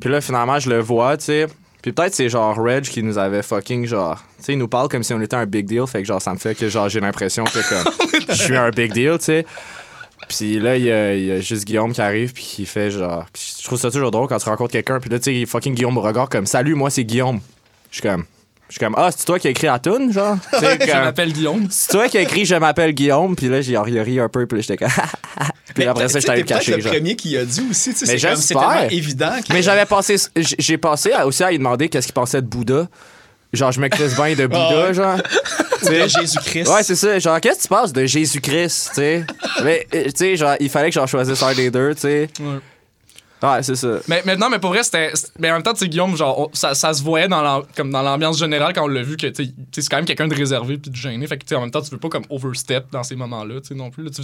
Puis 0.00 0.08
là, 0.08 0.22
finalement, 0.22 0.58
je 0.58 0.70
le 0.70 0.80
vois, 0.80 1.18
tu 1.18 1.26
sais. 1.26 1.46
Puis 1.82 1.92
peut-être 1.92 2.14
c'est 2.14 2.30
genre 2.30 2.56
Reg 2.56 2.84
qui 2.84 3.02
nous 3.02 3.18
avait 3.18 3.42
fucking, 3.42 3.84
genre, 3.84 4.16
tu 4.38 4.44
sais, 4.44 4.52
il 4.54 4.58
nous 4.58 4.66
parle 4.66 4.88
comme 4.88 5.02
si 5.02 5.12
on 5.12 5.20
était 5.20 5.36
un 5.36 5.44
big 5.44 5.66
deal. 5.66 5.86
Fait 5.86 6.00
que, 6.00 6.08
genre, 6.08 6.22
ça 6.22 6.32
me 6.32 6.38
fait 6.38 6.54
que, 6.54 6.70
genre, 6.70 6.88
j'ai 6.88 7.00
l'impression 7.00 7.44
que, 7.44 7.58
comme, 7.68 7.92
je 8.30 8.32
suis 8.32 8.56
un 8.56 8.70
big 8.70 8.94
deal, 8.94 9.18
tu 9.18 9.24
sais. 9.26 9.46
Puis 10.26 10.58
là, 10.58 10.78
il 10.78 10.84
y, 10.84 10.90
a, 10.90 11.14
il 11.14 11.26
y 11.26 11.32
a 11.32 11.40
juste 11.40 11.66
Guillaume 11.66 11.92
qui 11.92 12.00
arrive, 12.00 12.32
puis 12.32 12.42
qui 12.42 12.64
fait 12.64 12.90
genre. 12.90 13.26
Puis 13.30 13.56
je 13.58 13.64
trouve 13.64 13.78
ça 13.78 13.90
toujours 13.90 14.10
drôle 14.10 14.26
quand 14.26 14.38
tu 14.38 14.48
rencontres 14.48 14.72
quelqu'un, 14.72 15.00
puis 15.00 15.10
là, 15.10 15.18
tu 15.18 15.38
sais, 15.38 15.44
fucking 15.44 15.74
Guillaume 15.74 15.94
Beauregard, 15.96 16.30
comme, 16.30 16.46
salut, 16.46 16.74
moi, 16.74 16.88
c'est 16.88 17.04
Guillaume. 17.04 17.40
Je 17.90 17.96
suis 17.96 18.08
comme. 18.08 18.24
Je 18.68 18.72
suis 18.74 18.80
comme, 18.80 18.94
ah, 18.98 19.10
c'est 19.16 19.24
toi 19.24 19.38
qui 19.38 19.46
as 19.46 19.50
écrit 19.50 19.68
la 19.68 19.78
tune, 19.78 20.12
genre? 20.12 20.36
Je 20.52 20.92
m'appelle 20.92 21.32
Guillaume. 21.32 21.68
c'est 21.70 21.92
toi 21.92 22.08
qui 22.08 22.18
as 22.18 22.22
écrit 22.22 22.44
Je 22.44 22.56
m'appelle 22.56 22.92
Guillaume, 22.92 23.36
puis 23.36 23.48
là, 23.48 23.60
j'ai 23.60 23.72
il 23.72 23.76
a 23.98 24.02
ri 24.02 24.18
un 24.18 24.28
peu, 24.28 24.46
puis 24.46 24.58
là, 24.58 24.62
j'étais 24.62 24.76
comme. 24.76 24.88
puis 25.74 25.84
après 25.84 26.08
ça, 26.08 26.18
j'étais 26.18 26.32
peut-être 26.34 26.46
cacher. 26.46 26.76
le 26.76 26.80
genre. 26.80 26.92
premier 26.92 27.14
qui 27.14 27.36
a 27.36 27.44
dit 27.44 27.62
aussi, 27.70 27.94
tu 27.94 28.04
sais, 28.04 28.12
Mais 28.12 28.18
c'est 28.18 28.36
c'est 28.36 28.54
tellement 28.54 28.88
évident 28.90 29.32
que. 29.46 29.52
Mais 29.52 29.62
j'avais 29.62 29.86
passé. 29.86 30.16
J'ai 30.36 30.78
passé 30.78 31.12
aussi 31.24 31.44
à 31.44 31.50
lui 31.50 31.58
demander 31.58 31.88
qu'est-ce 31.88 32.06
qu'il 32.06 32.14
pensait 32.14 32.42
de 32.42 32.46
Bouddha. 32.46 32.88
Genre, 33.52 33.70
je 33.70 33.80
me 33.80 33.88
crisse 33.88 34.16
bien 34.16 34.34
de 34.34 34.46
Bouddha, 34.46 34.86
Ah 34.88 34.92
genre. 34.92 35.22
Tu 35.78 35.86
sais, 35.86 36.02
de 36.02 36.08
Jésus-Christ. 36.08 36.68
Ouais, 36.68 36.82
c'est 36.82 36.96
ça. 36.96 37.18
Genre, 37.20 37.40
qu'est-ce 37.40 37.58
que 37.58 37.62
tu 37.62 37.68
penses 37.68 37.92
de 37.92 38.04
Jésus-Christ, 38.04 38.88
tu 38.88 38.94
sais? 38.96 39.24
Mais, 39.62 39.86
euh, 39.94 40.04
tu 40.06 40.10
sais, 40.16 40.36
genre, 40.36 40.56
il 40.58 40.68
fallait 40.68 40.88
que 40.88 40.94
j'en 40.94 41.06
choisisse 41.06 41.40
un 41.42 41.54
des 41.54 41.70
deux, 41.70 41.94
tu 41.94 42.00
sais. 42.00 42.28
Ouais. 42.40 42.58
Ouais, 43.42 43.62
c'est 43.62 43.76
ça. 43.76 43.98
Mais, 44.08 44.22
mais 44.24 44.36
non, 44.36 44.48
mais 44.48 44.58
pour 44.58 44.70
vrai, 44.70 44.82
c'était. 44.82 45.12
Mais 45.38 45.50
en 45.50 45.54
même 45.54 45.62
temps, 45.62 45.74
tu 45.74 45.80
sais, 45.80 45.88
Guillaume, 45.88 46.16
genre, 46.16 46.50
ça, 46.54 46.74
ça 46.74 46.94
se 46.94 47.02
voyait 47.02 47.28
dans 47.28 47.62
l'ambiance 48.02 48.38
générale 48.38 48.72
quand 48.72 48.84
on 48.84 48.88
l'a 48.88 49.02
vu 49.02 49.16
que, 49.16 49.26
tu 49.26 49.52
c'est 49.72 49.88
quand 49.88 49.96
même 49.96 50.06
quelqu'un 50.06 50.26
de 50.26 50.34
réservé 50.34 50.78
puis 50.78 50.90
de 50.90 50.96
gêné. 50.96 51.26
Fait 51.26 51.36
que, 51.36 51.44
tu 51.44 51.54
en 51.54 51.60
même 51.60 51.70
temps, 51.70 51.82
tu 51.82 51.90
veux 51.90 51.98
pas 51.98 52.08
comme 52.08 52.24
overstep 52.30 52.86
dans 52.90 53.02
ces 53.02 53.14
moments-là, 53.16 53.60
tu 53.60 53.68
sais, 53.68 53.74
non 53.74 53.90
plus. 53.90 54.10
tu, 54.10 54.22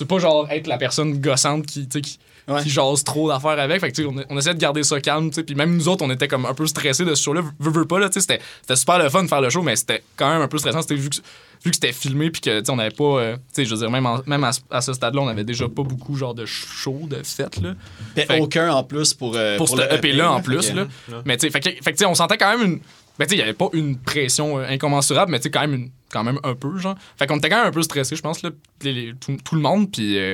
veux 0.00 0.06
pas, 0.06 0.18
genre, 0.18 0.50
être 0.50 0.66
la 0.66 0.78
personne 0.78 1.20
gossante 1.20 1.66
qui, 1.66 1.88
qui, 1.88 2.18
Ouais. 2.50 2.62
qui 2.62 2.70
jase 2.70 3.04
trop 3.04 3.28
d'affaires 3.28 3.58
avec. 3.58 3.80
Fait 3.80 3.92
que, 3.92 4.02
on, 4.02 4.14
on 4.28 4.38
essaie 4.38 4.54
de 4.54 4.58
garder 4.58 4.82
ça 4.82 5.00
calme. 5.00 5.30
Puis 5.30 5.54
même 5.54 5.76
nous 5.76 5.88
autres, 5.88 6.04
on 6.04 6.10
était 6.10 6.28
comme 6.28 6.46
un 6.46 6.54
peu 6.54 6.66
stressés 6.66 7.04
de 7.04 7.14
ce 7.14 7.22
show-là. 7.22 7.42
Veux, 7.58 7.70
veux 7.70 7.84
pas, 7.86 7.98
là, 7.98 8.08
tu 8.08 8.14
sais, 8.14 8.20
c'était 8.20 8.40
c'était 8.62 8.76
super 8.76 8.98
le 8.98 9.08
fun 9.08 9.22
de 9.22 9.28
faire 9.28 9.40
le 9.40 9.50
show, 9.50 9.62
mais 9.62 9.76
c'était 9.76 10.02
quand 10.16 10.30
même 10.30 10.42
un 10.42 10.48
peu 10.48 10.58
stressant. 10.58 10.82
C'était 10.82 10.96
vu 10.96 11.08
que. 11.10 11.16
Vu 11.62 11.70
que 11.72 11.76
c'était 11.76 11.92
filmé 11.92 12.30
puis 12.30 12.40
que 12.40 12.60
tu 12.60 12.64
sais, 12.64 12.72
on 12.72 12.78
avait 12.78 12.88
pas 12.88 13.04
euh, 13.04 13.36
tu 13.36 13.42
sais 13.52 13.64
je 13.66 13.74
veux 13.74 13.80
dire 13.80 13.90
même, 13.90 14.06
en- 14.06 14.22
même 14.24 14.42
à, 14.44 14.52
ce- 14.52 14.60
à 14.70 14.80
ce 14.80 14.94
stade-là 14.94 15.20
on 15.20 15.28
avait 15.28 15.44
déjà 15.44 15.68
pas 15.68 15.82
beaucoup 15.82 16.16
genre 16.16 16.32
de 16.32 16.46
show 16.46 17.00
de 17.06 17.20
fête 17.22 17.58
là 17.60 17.74
Fait- 18.16 18.40
aucun 18.40 18.72
en 18.72 18.82
plus 18.82 19.12
pour. 19.12 19.36
euh, 19.36 19.58
pour, 19.58 19.76
le 19.76 19.82
ce 19.82 19.94
EP-là 19.96 20.32
en 20.32 20.40
plus. 20.40 20.62
Fait 20.62 20.72
que- 20.72 20.76
Là. 20.78 20.86
Mais 21.26 21.36
tu 21.36 21.46
sais, 21.46 21.50
fait 21.52 21.60
que, 21.60 21.68
fait 21.68 21.78
que, 21.78 21.90
tu 21.90 21.96
sais, 21.98 22.06
on 22.06 22.14
sentait 22.14 22.38
quand 22.38 22.56
même 22.56 22.66
une. 22.66 22.78
Ben, 23.18 23.26
tu 23.26 23.32
sais, 23.32 23.34
il 23.36 23.40
y 23.40 23.42
avait 23.42 23.52
pas 23.52 23.68
une 23.74 23.98
pression 23.98 24.58
euh, 24.58 24.64
incommensurable, 24.70 25.32
mais 25.32 25.38
tu 25.38 25.42
sais, 25.42 25.50
quand 25.50 25.60
même, 25.60 25.74
une, 25.74 25.90
quand 26.10 26.24
même 26.24 26.38
un 26.44 26.54
peu, 26.54 26.78
genre. 26.78 26.94
Fait 27.18 27.26
qu'on 27.26 27.36
était 27.36 27.50
quand 27.50 27.58
même 27.58 27.66
un 27.66 27.72
peu 27.72 27.82
stressé, 27.82 28.16
je 28.16 28.22
pense, 28.22 28.40
là, 28.40 28.48
les- 28.82 28.94
les- 28.94 29.14
tout, 29.14 29.36
tout 29.44 29.54
le 29.54 29.60
monde, 29.60 29.92
puis. 29.92 30.18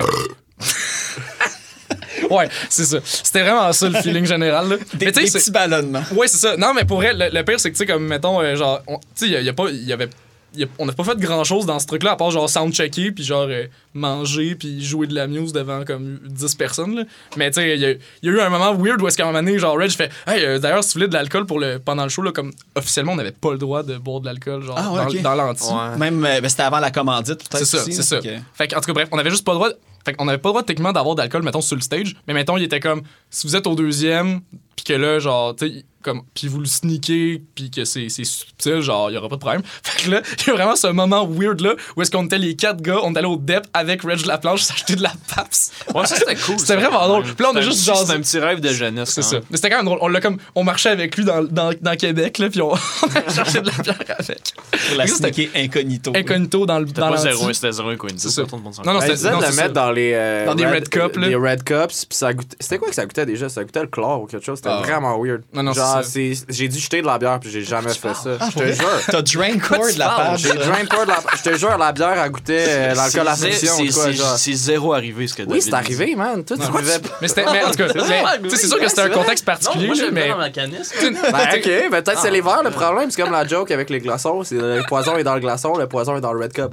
ouais, 2.30 2.48
c'est 2.68 2.84
ça. 2.84 2.98
C'était 3.04 3.42
vraiment 3.42 3.72
ça 3.72 3.88
le 3.88 3.96
feeling 4.00 4.24
général, 4.26 4.68
là. 4.68 4.76
Des, 4.94 5.06
mais 5.06 5.12
des 5.12 5.20
petits 5.30 5.50
ballonnements. 5.50 6.02
Ouais, 6.14 6.28
c'est 6.28 6.38
ça. 6.38 6.56
Non, 6.56 6.72
mais 6.74 6.84
pour 6.84 6.98
vrai, 6.98 7.12
le, 7.14 7.28
le 7.32 7.44
pire, 7.44 7.58
c'est 7.60 7.70
que, 7.70 7.76
tu 7.76 7.84
sais, 7.84 7.86
comme, 7.86 8.06
mettons, 8.06 8.40
euh, 8.40 8.56
genre, 8.56 8.80
on- 8.86 8.98
tu 8.98 9.04
sais, 9.14 9.26
il 9.26 9.32
y, 9.32 9.36
a- 9.36 9.40
y 9.40 9.48
a 9.48 9.52
pas. 9.52 9.70
Y 9.70 9.92
avait, 9.92 10.08
y 10.54 10.64
a- 10.64 10.68
on 10.78 10.86
n'a 10.86 10.92
pas 10.92 11.04
fait 11.04 11.18
grand 11.18 11.44
chose 11.44 11.66
dans 11.66 11.78
ce 11.78 11.86
truc-là, 11.86 12.12
à 12.12 12.16
part, 12.16 12.30
genre, 12.30 12.48
soundchecker, 12.48 13.10
puis 13.12 13.24
genre, 13.24 13.46
euh, 13.48 13.66
manger, 13.94 14.54
puis 14.54 14.82
jouer 14.84 15.06
de 15.06 15.14
la 15.14 15.26
muse 15.26 15.52
devant, 15.52 15.84
comme, 15.84 16.18
10 16.24 16.54
personnes, 16.54 16.94
là. 16.96 17.02
Mais, 17.36 17.50
tu 17.50 17.60
sais, 17.60 17.74
il 17.74 17.80
y, 17.80 17.84
a- 17.84 17.90
y 17.90 17.94
a 17.94 18.30
eu 18.30 18.40
un 18.40 18.48
moment 18.48 18.74
weird 18.74 19.00
où 19.02 19.06
est-ce 19.08 19.16
qu'à 19.16 19.24
un 19.24 19.26
moment 19.32 19.42
donné, 19.42 19.58
genre, 19.58 19.76
Reg 19.76 19.90
fait, 19.90 20.10
hey, 20.26 20.44
euh, 20.44 20.58
d'ailleurs, 20.58 20.82
si 20.84 20.90
vous 20.94 21.00
voulez 21.00 21.08
de 21.08 21.14
l'alcool 21.14 21.44
pour 21.46 21.60
le, 21.60 21.78
pendant 21.78 22.04
le 22.04 22.08
show, 22.08 22.22
là, 22.22 22.32
comme, 22.32 22.52
officiellement, 22.74 23.12
on 23.12 23.16
n'avait 23.16 23.32
pas 23.32 23.52
le 23.52 23.58
droit 23.58 23.82
de 23.82 23.96
boire 23.98 24.20
de 24.20 24.26
l'alcool, 24.26 24.62
genre, 24.62 24.76
Ah, 24.78 24.92
ouais, 24.92 24.98
dans, 25.04 25.08
ok. 25.10 25.22
dans 25.22 25.34
l'anti. 25.34 25.64
Ouais. 25.72 25.98
Même, 25.98 26.20
ben, 26.22 26.48
c'était 26.48 26.62
avant 26.62 26.80
la 26.80 26.90
commandite, 26.90 27.36
peut-être. 27.48 27.58
C'est 27.66 27.76
ça, 27.78 27.84
c'est 27.84 28.02
ça. 28.02 28.20
Fait 28.54 28.68
qu'en 28.68 28.80
tout 28.80 28.86
cas, 28.86 28.92
bref, 28.94 29.08
on 29.12 29.18
avait 29.18 29.30
juste 29.30 29.44
pas 29.44 29.52
le 29.52 29.58
droit. 29.58 29.68
Fait 30.06 30.14
qu'on 30.14 30.28
avait 30.28 30.38
pas 30.38 30.50
le 30.50 30.52
droit 30.52 30.62
techniquement 30.62 30.92
d'avoir 30.92 31.16
d'alcool, 31.16 31.42
mettons, 31.42 31.60
sur 31.60 31.74
le 31.74 31.82
stage. 31.82 32.14
Mais 32.28 32.32
mettons, 32.32 32.56
il 32.56 32.62
était 32.62 32.78
comme, 32.78 33.02
si 33.28 33.48
vous 33.48 33.56
êtes 33.56 33.66
au 33.66 33.74
deuxième, 33.74 34.40
puis 34.76 34.84
que 34.84 34.92
là, 34.92 35.18
genre, 35.18 35.56
tu 35.56 35.68
sais, 35.68 35.84
comme, 36.02 36.22
puis 36.34 36.46
vous 36.46 36.60
le 36.60 36.66
sneakez, 36.66 37.42
puis 37.56 37.68
que 37.68 37.84
c'est 37.84 38.08
c'est 38.10 38.22
subtil, 38.22 38.80
genre, 38.80 39.10
il 39.10 39.14
y 39.14 39.16
aura 39.16 39.28
pas 39.28 39.34
de 39.34 39.40
problème. 39.40 39.62
Fait 39.82 40.04
que 40.04 40.10
là, 40.12 40.22
il 40.38 40.46
y 40.46 40.50
a 40.50 40.52
vraiment 40.54 40.76
ce 40.76 40.86
moment 40.86 41.26
weird 41.26 41.60
là, 41.60 41.74
où 41.96 42.02
est-ce 42.02 42.12
qu'on 42.12 42.26
était 42.26 42.38
les 42.38 42.54
quatre 42.54 42.80
gars, 42.80 42.98
on 43.02 43.12
est 43.12 43.18
allé 43.18 43.26
au 43.26 43.36
DEP 43.36 43.66
avec 43.74 44.02
Reg 44.02 44.24
Laplanche 44.24 44.60
s'acheter 44.62 44.94
de 44.94 45.02
la 45.02 45.12
PAPS. 45.34 45.72
Ouais, 45.92 46.06
ça 46.06 46.14
c'était 46.14 46.36
cool. 46.36 46.54
C'était 46.60 46.74
ça, 46.74 46.76
vraiment 46.76 47.08
drôle. 47.08 47.24
Puis 47.24 47.34
là, 47.42 47.50
on 47.52 47.56
a 47.56 47.60
juste 47.60 47.78
petit- 47.78 47.86
jasé. 47.86 48.00
C'était 48.04 48.12
un 48.18 48.20
petit 48.20 48.38
rêve 48.38 48.60
de 48.60 48.68
jeunesse. 48.68 49.08
C'est 49.10 49.20
quand 49.22 49.26
ça. 49.26 49.34
même. 49.36 49.44
Mais 49.50 49.56
c'était 49.56 49.70
quand 49.70 49.76
même 49.78 49.86
drôle. 49.86 49.98
On, 50.00 50.06
l'a 50.06 50.20
comme, 50.20 50.38
on 50.54 50.62
marchait 50.62 50.90
avec 50.90 51.16
lui 51.16 51.24
dans, 51.24 51.42
dans, 51.42 51.72
dans 51.80 51.96
Québec, 51.96 52.38
là, 52.38 52.50
puis 52.50 52.60
on, 52.62 52.70
on 52.72 52.74
a 52.76 53.34
cherché 53.34 53.60
de 53.60 53.66
la 53.66 53.82
bière 53.82 53.96
avec. 54.16 54.52
Pour 54.88 54.96
la 54.98 55.06
Ça, 55.08 55.14
c'était 55.16 55.32
sneaker 55.32 55.60
incognito. 55.60 56.12
incognito 56.14 56.66
dans 56.66 56.78
le 56.78 56.86
C'était 56.86 57.00
dans 57.00 57.08
pas 57.08 57.16
l'anti. 57.16 57.22
zéro, 57.36 57.52
c'était 57.52 57.72
zéro 57.72 57.88
incognito. 57.88 58.20
C'est 58.28 58.30
ça. 58.30 58.44
tout 58.44 58.54
le 58.54 58.62
monde 58.62 58.74
s'en 58.74 58.82
Non, 58.84 58.92
non, 58.92 59.00
c'était 59.00 59.14
de 59.14 59.16
ça. 59.16 59.62
mettre 59.62 59.72
dans 59.72 59.90
les. 59.90 60.12
euh, 60.14 60.46
Dans 60.46 60.54
des 60.54 60.66
red 60.66 60.88
cups, 60.88 61.16
là. 61.16 61.26
Les 61.26 61.34
red 61.34 61.64
cups, 61.64 62.04
puis 62.06 62.16
ça 62.16 62.32
goûtait. 62.32 62.56
C'était 62.60 62.78
quoi 62.78 62.88
que 62.90 62.94
ça 62.94 63.04
goûtait 63.06 63.26
déjà? 63.26 63.48
Ça 63.48 63.64
goûtait 63.64 63.80
le 63.80 63.88
chlore 63.88 64.22
ou 64.22 64.26
quelque 64.26 64.44
chose? 64.46 64.60
C'était 64.66 64.78
Ah. 64.78 64.82
vraiment 64.86 65.18
weird. 65.22 65.42
Non, 65.52 65.62
non, 65.62 65.72
Genre, 65.72 65.96
Ah, 65.98 66.02
j'ai 66.48 66.68
dû 66.68 66.78
jeter 66.78 67.00
de 67.02 67.06
la 67.06 67.18
bière, 67.18 67.38
puis 67.40 67.50
j'ai 67.50 67.62
jamais 67.62 67.90
fait 67.94 68.14
ça. 68.14 68.30
Ah, 68.40 68.48
Je 68.52 68.58
te 68.58 68.72
jure. 68.72 68.88
T'as 69.06 69.22
drain 69.22 69.58
core 69.58 69.92
de 69.92 69.98
la 69.98 70.08
page? 70.08 70.40
J'ai 70.40 70.52
drain 70.54 70.84
pas 70.88 71.04
de 71.04 71.10
la. 71.10 71.18
Je 71.36 71.42
te 71.50 71.56
jure, 71.56 71.76
la 71.78 71.92
bière 71.92 72.20
a 72.20 72.28
goûté 72.28 72.56
euh, 72.58 72.94
l'alcool 72.94 73.28
à 73.28 73.36
C'est- 73.36 74.52
zéro 74.54 74.92
arrivé 74.92 75.26
ce 75.28 75.34
que 75.34 75.42
Oui, 75.42 75.62
c'est 75.62 75.72
arrivé, 75.74 76.14
man. 76.16 76.44
Toi, 76.44 76.56
tu 76.56 76.70
buvais 76.72 76.98
pas. 76.98 77.08
Mais 77.20 77.28
c'était, 77.28 77.44
mais 77.50 77.64
en 77.64 77.70
tout 77.70 77.76
cas, 77.76 77.86
mais, 77.94 78.02
tu 78.42 78.50
sais, 78.50 78.56
c'est 78.56 78.68
sûr 78.68 78.78
que 78.80 78.88
c'était 78.88 79.02
un 79.02 79.08
contexte 79.10 79.44
particulier, 79.44 79.86
moi, 79.86 79.96
mais. 80.12 80.28
Ben, 80.30 81.48
ok, 81.54 81.90
ben, 81.90 82.02
peut-être 82.02 82.20
c'est 82.20 82.30
les 82.30 82.40
verres 82.40 82.62
le 82.64 82.70
problème. 82.70 83.10
C'est 83.10 83.20
comme 83.22 83.32
la 83.32 83.46
joke 83.46 83.70
avec 83.70 83.90
les 83.90 84.00
glaçons. 84.00 84.42
C'est 84.44 84.54
le 84.56 84.82
poison 84.88 85.16
est 85.16 85.24
dans 85.24 85.34
le 85.34 85.40
glaçon, 85.40 85.76
le 85.76 85.86
poison 85.86 86.16
est 86.16 86.20
dans 86.20 86.32
le 86.32 86.42
red 86.42 86.52
cup. 86.52 86.72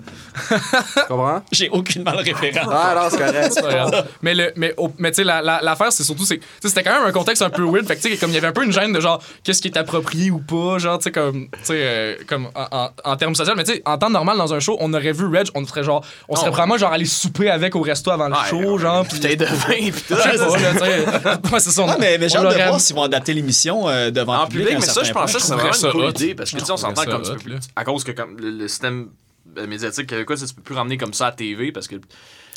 tu 0.50 1.00
comprends? 1.08 1.42
J'ai 1.52 1.70
aucune 1.70 2.04
mal 2.04 2.18
référence. 2.18 2.68
Ah 2.72 2.94
non, 2.96 3.08
c'est 3.10 3.18
correct. 3.18 3.96
mais 4.22 4.34
le, 4.34 4.52
tu 4.54 5.14
sais, 5.14 5.24
la- 5.24 5.42
la- 5.42 5.62
l'affaire, 5.62 5.92
c'est 5.92 6.04
surtout, 6.04 6.26
c'était 6.26 6.84
quand 6.84 6.92
même 7.00 7.08
un 7.08 7.12
contexte 7.12 7.42
un 7.42 7.50
peu 7.50 7.64
weird. 7.64 7.83
Fait 7.86 7.96
que, 7.96 8.02
tu 8.02 8.10
sais, 8.12 8.18
comme 8.18 8.30
il 8.32 8.36
y 8.36 8.38
avait 8.38 8.48
un 8.48 8.52
peu 8.52 8.64
une 8.64 8.72
gêne 8.72 8.94
de 8.94 9.00
genre, 9.00 9.22
qu'est-ce 9.44 9.62
qui 9.62 9.68
est 9.68 9.78
approprié 9.78 10.32
ou 10.32 10.40
pas, 10.40 10.78
genre, 10.80 10.98
tu 11.00 11.04
sais, 11.06 11.12
comme, 11.12 11.48
tu 11.52 11.58
sais, 11.64 11.74
euh, 11.78 12.16
comme 12.28 12.48
en, 12.56 12.68
en, 12.72 12.90
en 13.04 13.16
termes 13.18 13.36
sociaux. 13.36 13.54
Mais 13.56 13.64
tu 13.64 13.74
sais, 13.74 13.82
en 13.86 13.98
temps 13.98 14.10
normal, 14.10 14.38
dans 14.38 14.54
un 14.54 14.60
show, 14.60 14.78
on 14.80 14.94
aurait 14.94 15.12
vu 15.12 15.26
Reg, 15.26 15.48
on 15.56 15.66
serait 15.66 15.84
genre, 15.84 16.06
on 16.30 16.36
serait 16.36 16.48
Oh. 16.50 16.52
probablement 16.52 16.78
genre 16.78 16.92
aller 16.94 17.06
souper 17.06 17.50
avec 17.50 17.76
au 17.76 17.82
resto 17.82 18.12
avant 18.12 18.28
le 18.28 18.34
Ouais, 18.34 18.40
show, 18.50 18.58
ouais, 18.74 18.80
genre, 18.82 19.04
puis. 19.06 19.16
Bouteille 19.18 19.38
de 19.38 19.46
vin, 19.46 19.92
pis 19.92 20.04
tout. 20.08 20.14
Ouais, 21.54 21.60
c'est 21.60 21.72
ça. 21.72 21.84
on- 21.84 21.88
Ah, 21.90 21.98
mais, 22.00 22.18
mais 22.18 22.30
j'ai 22.30 22.38
hâte 22.38 22.50
de 22.50 22.64
voir 22.64 22.80
s'ils 22.80 22.96
vont 22.96 23.04
adapter 23.04 23.34
l'émission 23.34 23.88
euh, 23.88 24.10
devant 24.12 24.38
En 24.38 24.44
le 24.44 24.50
public. 24.50 24.70
mais 24.74 24.82
ça, 24.82 25.04
je 25.04 25.12
pensais 25.12 25.34
que 25.36 25.40
c'est 25.42 25.48
trouverais 25.50 25.70
vraiment 25.70 25.74
ça 25.74 25.88
une 25.88 25.94
cool 25.94 26.10
idée 26.10 26.36
parce 26.36 26.52
que 26.52 26.58
tu 26.58 26.66
sais, 26.66 26.72
on 26.72 26.78
s'entend 26.78 27.04
comme 27.06 27.24
ça 27.24 27.36
tu 27.38 27.44
peux 27.46 27.50
là. 27.52 27.60
à 27.76 27.84
cause 27.84 28.04
que 28.04 28.12
comme 28.12 28.38
le, 28.40 28.68
système 28.68 29.10
euh, 29.58 29.68
médiatique 29.68 30.08
québécois, 30.08 30.36
tu 30.36 30.42
sais, 30.42 30.48
tu 30.48 30.54
peux 30.56 30.62
plus 30.62 30.76
ramener 30.76 30.98
comme 30.98 31.14
ça 31.14 31.28
à 31.28 31.32
TV 31.32 31.72
parce 31.72 31.88
que 31.88 31.96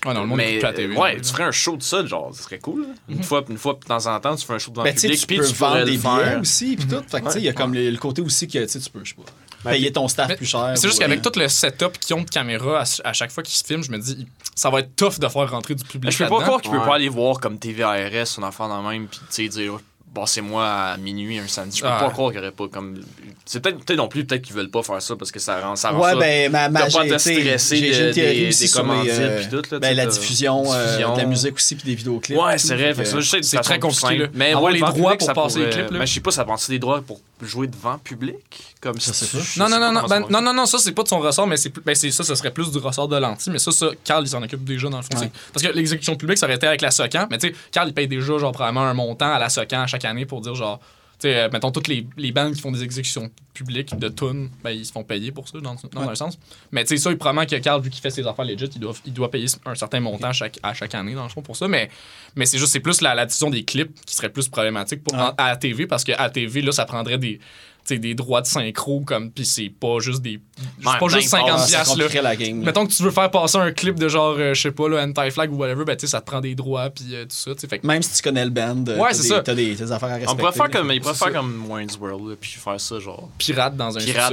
Ouais, 0.07 0.15
non, 0.15 0.21
le 0.23 0.27
monde 0.27 0.37
mais 0.39 0.51
écoute 0.57 0.61
plus 0.61 0.67
la 0.67 0.73
TV. 0.73 0.97
ouais, 0.97 1.21
tu 1.21 1.31
ferais 1.33 1.43
un 1.45 1.51
show 1.51 1.77
de 1.77 1.83
ça, 1.83 2.05
genre, 2.07 2.31
ce 2.35 2.43
serait 2.45 2.59
cool. 2.59 2.83
là. 2.83 2.89
Une 3.09 3.23
fois, 3.23 3.45
une 3.49 3.59
fois 3.59 3.75
de 3.75 3.87
temps 3.87 4.07
en 4.07 4.21
temps, 4.21 4.37
tu 4.37 4.47
fais 4.47 4.53
un 4.55 4.59
show 4.59 4.71
devant 4.71 4.85
Ben, 4.85 4.95
le 4.95 5.01
public, 5.01 5.21
tu 5.21 5.27
puis 5.27 5.37
peux 5.39 5.47
tu 5.47 5.53
vendre 5.55 5.85
des 5.85 5.93
le 5.93 5.99
billets 5.99 6.37
aussi, 6.41 6.77
puis 6.77 6.87
tout. 6.87 7.03
Fait 7.09 7.21
que, 7.21 7.27
tu 7.27 7.33
sais, 7.33 7.39
il 7.41 7.45
y 7.45 7.49
a 7.49 7.53
comme 7.53 7.75
le, 7.75 7.91
le 7.91 7.97
côté 7.99 8.23
aussi 8.23 8.47
que, 8.49 8.59
tu 8.65 8.69
sais, 8.69 8.79
tu 8.81 8.91
peux, 8.91 9.01
je 9.05 9.11
sais 9.11 9.17
pas, 9.63 9.71
payer 9.71 9.91
ton 9.93 10.07
staff 10.07 10.29
Mais 10.29 10.37
plus 10.37 10.47
cher. 10.47 10.73
C'est 10.77 10.87
juste 10.89 11.01
qu'avec 11.01 11.19
euh, 11.19 11.31
tout 11.31 11.39
le 11.39 11.49
setup 11.49 11.99
qu'ils 11.99 12.15
ont 12.15 12.23
de 12.23 12.31
caméra 12.31 12.83
à, 12.83 12.85
à 13.09 13.13
chaque 13.13 13.31
fois 13.33 13.43
qu'ils 13.43 13.55
se 13.57 13.65
filment, 13.65 13.83
je 13.83 13.91
me 13.91 13.99
dis, 13.99 14.27
ça 14.55 14.71
va 14.71 14.81
être 14.81 14.95
tough 14.95 15.19
de 15.19 15.27
faire 15.29 15.51
rentrer 15.51 15.75
du 15.75 15.83
public. 15.85 16.05
Mais 16.05 16.11
je 16.13 16.19
peux 16.23 16.31
pas 16.31 16.43
croire 16.43 16.61
qu'il 16.61 16.71
peut 16.71 16.79
Ouais. 16.79 16.85
pas 16.87 16.95
aller 16.95 17.09
voir 17.09 17.41
comme 17.41 17.59
TVRS, 17.59 18.39
un 18.39 18.43
enfant 18.45 18.69
dans 18.69 18.83
même, 18.89 19.07
puis 19.09 19.19
tu 19.21 19.27
sais, 19.31 19.49
dire, 19.49 19.79
passez-moi 20.15 20.67
à 20.67 20.97
minuit 20.97 21.39
un 21.39 21.47
samedi. 21.47 21.79
Je 21.79 21.83
peux 21.83 21.89
Ah. 21.91 21.99
pas 22.01 22.11
croire 22.11 22.31
qu'il 22.31 22.41
y 22.41 22.43
aurait 22.43 22.53
pas 22.53 22.69
comme. 22.69 23.01
C'est 23.45 23.61
peut-être 23.61 23.85
peut-être 23.85 23.99
non 23.99 24.09
plus, 24.09 24.25
peut-être 24.25 24.43
qu'ils 24.43 24.55
veulent 24.57 24.71
pas 24.71 24.83
faire 24.83 25.01
ça 25.03 25.15
parce 25.17 25.31
que 25.31 25.39
ça 25.39 25.61
rend 25.61 25.77
ça. 25.77 25.91
rend 25.91 26.01
Ouais, 26.03 26.11
ça- 26.13 26.17
ben, 26.17 26.53
ma, 26.53 26.69
ma 26.69 26.81
T'as 26.81 26.85
pas 26.87 26.91
stresser 27.07 27.35
j'ai 27.79 27.93
j'ai 27.93 28.03
de- 28.03 28.09
une 28.09 28.15
théorie 28.15 28.39
des- 28.41 28.49
aussi 28.49 28.61
des 28.63 28.67
sur 28.69 28.83
les, 28.83 28.89
commandites 28.89 29.13
euh, 29.13 29.39
puis 29.41 29.49
tout, 29.51 29.63
là, 29.75 29.79
ben, 29.79 29.97
la 29.97 30.07
diffusion, 30.07 30.73
euh, 30.73 30.87
diffusion. 30.87 31.13
de 31.15 31.19
la 31.21 31.27
musique 31.27 31.55
aussi, 31.55 31.75
puis 31.77 31.85
des 31.85 31.95
vidéoclips. 31.95 32.39
Ouais, 32.39 32.59
c'est 32.59 32.75
vrai. 32.75 32.95
fait 32.95 32.95
Fait 32.95 33.03
que 33.03 33.03
que- 33.03 33.11
ça, 33.15 33.21
je 33.21 33.29
sais, 33.29 33.37
de 33.41 33.43
c'est 33.45 33.57
très 33.61 33.79
compliqué, 33.79 34.01
simple. 34.19 34.31
Mais 34.35 34.49
Avoir 34.51 34.65
ouais, 34.65 34.73
les 34.73 34.81
droits 34.81 35.17
pour 35.17 35.33
passer 35.33 35.59
les 35.61 35.71
clips, 35.71 35.91
là. 35.91 35.99
Mais 35.99 36.07
je 36.07 36.15
sais 36.15 36.21
pas, 36.21 36.31
ça 36.31 36.45
prend 36.45 36.57
des 36.69 36.79
droits 36.79 37.03
pour 37.03 37.21
jouer 37.43 37.67
devant 37.67 37.99
public 37.99 38.75
Comme 38.81 38.99
Ça, 38.99 39.13
si 39.13 39.27
c'est 39.27 39.39
tu- 39.39 39.59
Non, 39.59 39.67
sais 39.67 39.73
non, 39.73 39.79
pas 39.81 39.93
non, 39.93 39.93
non, 40.03 40.09
ben, 40.09 40.21
non, 40.31 40.41
non, 40.41 40.55
non, 40.55 40.67
ça, 40.67 40.79
c'est 40.79 40.93
pas 40.93 41.03
de 41.03 41.09
son 41.09 41.19
ressort, 41.21 41.47
mais 41.47 41.57
c'est 41.57 41.71
plus- 41.71 41.83
ben, 41.83 41.95
c'est 41.95 42.11
ça, 42.11 42.25
ce 42.25 42.35
serait 42.35 42.51
plus 42.51 42.71
du 42.71 42.79
ressort 42.79 43.09
de 43.09 43.17
l'anti, 43.17 43.51
mais 43.51 43.59
ça, 43.59 43.73
ça, 43.73 43.89
Carl, 44.05 44.25
il 44.25 44.29
s'en 44.29 44.43
occupe 44.43 44.65
déjà 44.65 44.89
dans 44.89 44.97
le 44.99 45.03
fond. 45.03 45.19
Ouais. 45.21 45.31
Parce 45.53 45.65
que 45.67 45.73
l'exécution 45.73 46.17
publique, 46.17 46.39
ça 46.39 46.47
aurait 46.47 46.57
été 46.57 46.67
avec 46.67 46.81
la 46.81 46.91
SOCAN, 46.91 47.27
mais 47.31 47.39
tu 47.39 47.49
sais, 47.49 47.55
Carl, 47.73 47.89
il 47.89 47.95
paye 47.95 48.09
déjà, 48.09 48.39
genre, 48.39 48.53
probablement 48.53 48.87
un 48.87 48.95
montant 48.95 49.33
à 49.33 49.39
la 49.39 49.49
SOCAN 49.51 49.83
à 49.83 49.87
chaque 49.87 50.05
année 50.05 50.25
pour 50.27 50.41
dire, 50.41 50.55
genre, 50.55 50.81
tu 51.19 51.29
sais, 51.29 51.37
euh, 51.37 51.49
mettons, 51.53 51.71
toutes 51.71 51.89
les, 51.89 52.07
les 52.17 52.31
bandes 52.33 52.55
qui 52.55 52.61
font 52.61 52.71
des 52.73 52.83
exécutions 52.83 53.31
publiques 53.55 53.99
de 53.99 54.09
tunes, 54.09 54.51
ben, 54.63 54.71
ils 54.71 54.85
se 54.85 54.93
font 54.93 55.03
payer 55.03 55.33
pour 55.33 55.49
ça, 55.49 55.59
dans, 55.61 55.75
dans 55.93 56.03
Ouais. 56.03 56.09
un 56.09 56.15
sens. 56.15 56.39
Mais 56.73 56.85
tu 56.85 56.89
sais, 56.89 56.97
ça, 56.99 57.11
il 57.11 57.17
probablement 57.17 57.47
que 57.47 57.57
Carl, 57.57 57.81
vu 57.81 57.89
qu'il 57.91 58.03
fait 58.03 58.11
ses 58.11 58.27
affaires 58.27 58.45
legit, 58.45 58.67
il 58.75 58.81
doit, 58.81 58.93
il 59.07 59.13
doit 59.15 59.31
payer 59.31 59.47
un 59.65 59.75
certain 59.75 60.01
montant 60.01 60.33
chaque, 60.33 60.59
à 60.63 60.75
chaque 60.75 60.95
année, 60.95 61.15
dans 61.15 61.23
le 61.23 61.29
fond, 61.31 61.41
pour 61.43 61.57
ça. 61.57 61.69
Mais, 61.69 61.89
mais 62.35 62.45
c'est 62.45 62.59
juste, 62.59 62.73
c'est 62.73 62.81
plus 62.81 63.01
la, 63.01 63.15
la 63.15 63.25
diffusion 63.25 63.49
des 63.51 63.65
clips 63.65 63.99
qui 64.05 64.15
serait 64.15 64.29
plus 64.31 64.49
problématique 64.49 65.03
pour, 65.03 65.15
Ouais. 65.15 65.21
en- 65.21 65.35
à 65.39 65.49
la 65.49 65.57
TV, 65.57 65.87
parce 65.87 66.05
qu'à 66.05 66.17
la 66.19 66.29
TV, 66.31 66.61
là, 66.61 66.73
ça 66.73 66.85
prendrait 66.85 67.19
des. 67.19 67.41
Tu 67.87 67.95
sais, 67.95 67.99
des 67.99 68.15
droits 68.15 68.41
de 68.41 68.47
synchro 68.47 69.01
comme 69.01 69.31
puis 69.31 69.45
c'est 69.47 69.69
pas 69.71 69.99
juste 70.01 70.23
des 70.23 70.41
c'est 70.81 70.89
Ouais, 70.89 70.99
pas 70.99 71.09
juste 71.09 71.31
ben, 71.33 71.39
50 71.41 71.51
Ah, 71.53 71.59
ça 71.59 71.67
piastres, 71.67 71.99
là 71.99 72.23
la 72.23 72.37
game. 72.37 72.59
là. 72.61 72.65
Mettons 72.67 72.87
que 72.87 72.93
tu 72.93 73.03
veux 73.03 73.11
faire 73.11 73.31
passer 73.31 73.59
un 73.59 73.71
clip 73.73 73.99
de 73.99 74.09
genre, 74.09 74.35
euh, 74.39 74.55
je 74.55 74.63
sais 74.63 74.71
pas, 74.71 74.89
là, 74.89 75.05
anti-flag 75.07 75.53
ou 75.53 75.57
whatever, 75.57 75.85
ben 75.85 75.95
tu 75.97 76.07
sais, 76.07 76.11
ça 76.11 76.21
te 76.21 76.27
prend 76.27 76.41
des 76.41 76.55
droits 76.55 76.91
puis 76.91 77.05
euh, 77.13 77.23
tout 77.25 77.37
ça, 77.37 77.53
tu 77.55 77.61
sais. 77.61 77.69
Fait 77.69 77.79
que- 77.79 77.87
Même 77.87 78.03
si 78.03 78.15
tu 78.15 78.23
connais 78.23 78.45
le 78.45 78.51
band, 78.51 78.85
euh, 78.89 78.97
Ouais, 78.99 79.11
t'as 79.11 79.15
c'est 79.15 79.55
des- 79.55 79.55
des, 79.55 79.75
des 79.75 79.93
affaires 79.93 80.09
à 80.09 80.13
respecter. 80.15 80.33
On 80.33 80.37
pourrait 80.37 80.53
faire 80.53 80.71
comme, 80.71 80.91
il 80.93 81.01
pourrait 81.01 81.15
faire 81.15 81.33
comme 81.33 81.67
Wayne's 81.71 81.97
World, 82.01 82.37
puis 82.41 82.51
faire 82.53 82.81
ça, 82.81 82.99
genre. 82.99 83.29
pirate 83.39 83.77
dans 83.77 83.97
un 83.97 84.01
Pirate. 84.01 84.33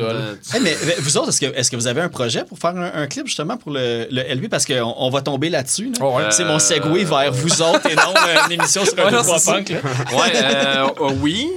Hey, 0.54 0.62
mais 0.62 0.76
mais 0.86 0.96
vous 1.00 1.18
autres, 1.18 1.30
est-ce 1.30 1.42
que, 1.42 1.46
est-ce 1.48 1.70
que 1.70 1.76
vous 1.76 1.88
avez 1.88 2.02
un 2.02 2.10
projet 2.10 2.46
pour 2.46 2.58
faire 2.58 2.76
un, 2.76 2.92
un 2.94 3.08
clip 3.08 3.28
justement 3.28 3.58
pour 3.58 3.72
le, 3.72 4.08
le 4.10 4.22
LB? 4.36 4.48
Parce 4.50 4.66
qu'on 4.66 4.94
on 4.98 5.10
va 5.10 5.22
tomber 5.22 5.50
là-dessus. 5.50 5.86
là. 5.92 5.98
Oh, 6.02 6.16
ouais. 6.18 6.32
C'est 6.32 6.46
mon 6.46 6.60
segway 6.60 7.04
vers 7.04 7.32
vous 7.34 7.62
autres 7.62 7.86
et 7.90 7.96
non 7.96 8.14
euh, 8.16 8.36
une 8.48 8.54
émission 8.54 8.86
sur 8.86 8.98
un 9.00 9.06
Ouais, 9.06 9.12
non, 9.12 9.40
punk. 9.46 9.70
Ouais, 9.70 11.08
oui. 11.22 11.50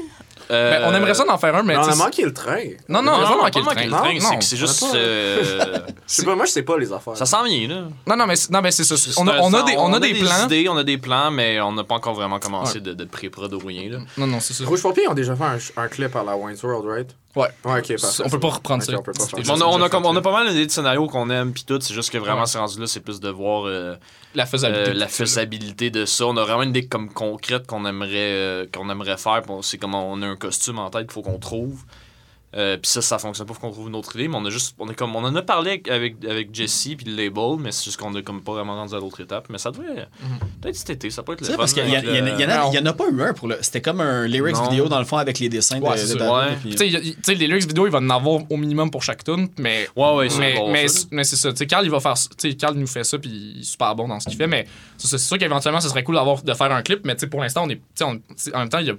Euh, 0.50 0.70
Ben, 0.70 0.82
on 0.88 0.94
aimerait 0.94 1.14
ça 1.14 1.24
d'en 1.24 1.38
faire 1.38 1.54
un, 1.56 1.62
mais 1.62 1.76
on 1.76 1.82
a 1.82 1.94
manqué 1.96 2.22
le 2.24 2.32
train. 2.32 2.62
Non, 2.88 3.02
non, 3.02 3.18
Non, 3.18 3.26
on 3.38 3.42
manquer 3.42 3.62
pas 3.62 3.74
le 3.74 3.88
train. 3.90 3.98
train, 3.98 4.14
Non, 4.34 4.40
c'est 4.40 4.56
juste. 4.56 4.82
a 4.82 4.96
euh, 4.96 5.78
Je 6.06 6.14
sais 6.14 6.24
pas, 6.24 6.34
moi, 6.36 6.44
je 6.46 6.50
sais 6.52 6.62
pas 6.62 6.78
les 6.78 6.92
affaires. 6.92 7.16
ça 7.16 7.26
s'en 7.26 7.42
vient, 7.44 7.68
là. 7.68 7.82
Non, 8.06 8.16
non, 8.16 8.26
mais, 8.26 8.36
c'est- 8.36 8.50
non, 8.52 8.60
mais 8.62 8.70
c'est 8.70 8.84
ça. 8.84 8.94
On 9.18 9.26
a, 9.28 9.38
on 9.40 9.52
a 9.52 9.62
des, 9.62 9.74
on 9.76 9.92
a 9.92 10.00
des 10.00 10.14
plans. 10.14 10.44
idées, 10.44 10.68
on 10.68 10.76
a 10.76 10.84
des 10.84 10.98
plans, 10.98 11.30
mais 11.30 11.60
on 11.60 11.72
n'a 11.72 11.84
pas 11.84 11.96
encore 11.96 12.14
vraiment 12.14 12.38
commencé 12.38 12.74
Ouais. 12.74 12.80
de, 12.80 12.92
de 12.94 13.04
pré-prod 13.04 13.52
ou 13.52 13.58
rien, 13.58 13.90
là. 13.90 13.98
Non, 14.18 14.26
non, 14.26 14.40
c'est 14.40 14.54
ça. 14.54 14.64
Rouge 14.64 14.82
Pompier 14.82 15.08
ont 15.08 15.14
déjà 15.14 15.34
fait 15.34 15.44
un, 15.44 15.58
un 15.84 15.88
clip 15.88 16.14
à 16.14 16.22
la 16.22 16.36
Wayne's 16.36 16.62
World, 16.62 16.86
right? 16.86 17.10
Ouais. 17.34 17.48
Ouais, 17.64 17.80
ok, 17.80 18.00
parfait. 18.00 18.22
On 18.24 18.30
peut 18.30 18.40
pas 18.40 18.48
reprendre 18.48 18.82
ça. 18.82 18.92
on 18.96 19.02
pas. 19.02 19.12
On 19.48 19.60
a, 19.60 19.64
on, 19.64 19.82
a 19.82 19.88
on 19.94 20.10
a 20.10 20.14
là. 20.14 20.20
pas 20.22 20.32
mal 20.32 20.48
d'idées 20.48 20.64
de 20.66 20.70
scénarios 20.70 21.06
qu'on 21.06 21.28
aime, 21.28 21.52
puis 21.52 21.64
tout. 21.66 21.78
C'est 21.82 21.92
juste 21.92 22.10
que 22.10 22.16
vraiment, 22.18 22.40
Ouais. 22.42 22.46
c'est 22.46 22.56
rendu 22.58 22.80
là, 22.80 22.86
c'est 22.86 23.00
plus 23.00 23.20
de 23.20 23.28
voir 23.28 23.64
euh, 23.66 23.94
La 24.36 24.44
faisabilité. 24.44 24.90
euh, 24.90 24.94
la 24.94 25.08
faisabilité 25.08 25.90
de 25.90 26.04
ça. 26.04 26.26
On 26.26 26.36
a 26.36 26.42
vraiment 26.44 26.62
une 26.62 26.70
idée 26.70 26.86
comme 26.86 27.10
concrète 27.10 27.66
qu'on 27.66 27.86
aimerait, 27.86 28.32
euh, 28.34 28.66
qu'on 28.72 28.90
aimerait 28.90 29.16
faire. 29.16 29.42
Sait 29.62 29.78
comment 29.78 30.10
on 30.12 30.20
a 30.20 30.26
un 30.26 30.36
costume 30.36 30.78
en 30.78 30.90
tête 30.90 31.06
qu'il 31.06 31.12
faut 31.12 31.22
qu'on 31.22 31.38
trouve. 31.38 31.82
Euh, 32.56 32.78
puis 32.78 32.90
ça, 32.90 33.02
ça 33.02 33.18
fonctionne 33.18 33.46
pas, 33.46 33.52
faut 33.54 33.60
qu'on 33.60 33.70
trouve 33.70 33.88
une 33.88 33.94
autre 33.96 34.14
idée. 34.16 34.28
Mais 34.28 34.36
on 34.36 34.44
a 34.46 34.50
juste, 34.50 34.74
on 34.78 34.88
est 34.88 34.94
comme, 34.94 35.14
on 35.14 35.22
en 35.24 35.34
a 35.36 35.42
parlé 35.42 35.82
avec, 35.88 36.24
avec, 36.24 36.54
Jesse 36.54 36.88
puis 36.96 37.04
le 37.06 37.14
label, 37.14 37.56
mais 37.58 37.70
c'est 37.70 37.84
juste 37.84 37.98
qu'on 37.98 38.14
a 38.14 38.22
comme 38.22 38.42
pas 38.42 38.52
vraiment 38.52 38.74
rendu 38.76 38.94
à 38.94 38.98
l'autre 38.98 39.20
étape. 39.20 39.48
Mais 39.50 39.58
ça 39.58 39.70
devrait, 39.70 40.08
peut-être 40.62 40.74
cet 40.76 40.90
été, 40.90 41.10
ça 41.10 41.22
peut 41.22 41.32
être 41.32 41.38
Tu 41.40 41.44
le 41.44 41.50
sais, 41.50 41.56
parce 41.56 41.72
fun 41.74 41.82
qu'il 41.82 41.90
y, 41.90 41.96
en 41.96 42.86
a- 42.86 42.92
pas 42.94 43.04
eu 43.10 43.22
un 43.22 43.34
pour 43.34 43.48
le. 43.48 43.58
C'était 43.60 43.82
comme 43.82 44.00
un 44.00 44.26
lyrics 44.26 44.56
Non. 44.56 44.68
vidéo 44.70 44.88
dans 44.88 44.98
le 44.98 45.04
fond 45.04 45.18
avec 45.18 45.38
les 45.38 45.48
dessins 45.50 45.80
Ouais, 45.80 45.96
de, 45.96 46.14
de 46.14 46.76
Tu 46.76 47.14
sais, 47.22 47.34
les 47.34 47.46
lyrics 47.46 47.66
vidéo, 47.68 47.86
il 47.86 47.92
va 47.92 47.98
en 47.98 48.08
avoir 48.10 48.40
au 48.50 48.56
minimum 48.56 48.90
pour 48.90 49.02
chaque 49.02 49.22
tune, 49.22 49.48
mais. 49.58 49.88
Ouais, 49.94 50.14
ouais, 50.14 50.30
c'est 50.30 50.38
mais, 50.38 50.54
bon, 50.54 50.70
mais, 50.70 50.88
c'est 51.24 51.36
ça. 51.36 51.50
Tu 51.52 51.58
sais, 51.58 51.66
Carl, 51.66 51.84
il 51.84 51.90
va 51.90 52.00
faire. 52.00 52.14
Tu 52.14 52.50
sais, 52.50 52.54
Carl 52.56 52.74
nous 52.74 52.86
fait 52.86 53.04
ça, 53.04 53.18
puis 53.18 53.28
il 53.56 53.60
est 53.60 53.64
super 53.64 53.94
bon 53.94 54.08
dans 54.08 54.18
ce 54.18 54.28
qu'il 54.28 54.38
fait, 54.38 54.46
mais 54.46 54.66
c'est 54.96 55.18
sûr 55.18 55.36
qu'éventuellement, 55.38 55.80
ce 55.80 55.88
serait 55.90 56.02
cool 56.04 56.14
d'avoir, 56.14 56.42
de 56.42 56.54
faire 56.54 56.72
un 56.72 56.82
clip, 56.82 57.00
mais 57.04 57.14
tu 57.16 57.20
sais, 57.20 57.26
pour 57.26 57.40
l'instant, 57.42 57.64
on 57.66 57.68
est. 57.68 57.80
On- 58.02 58.18
en 58.54 58.58
même 58.60 58.68
temps, 58.70 58.78
il 58.78 58.86
y 58.86 58.90
a. 58.90 58.94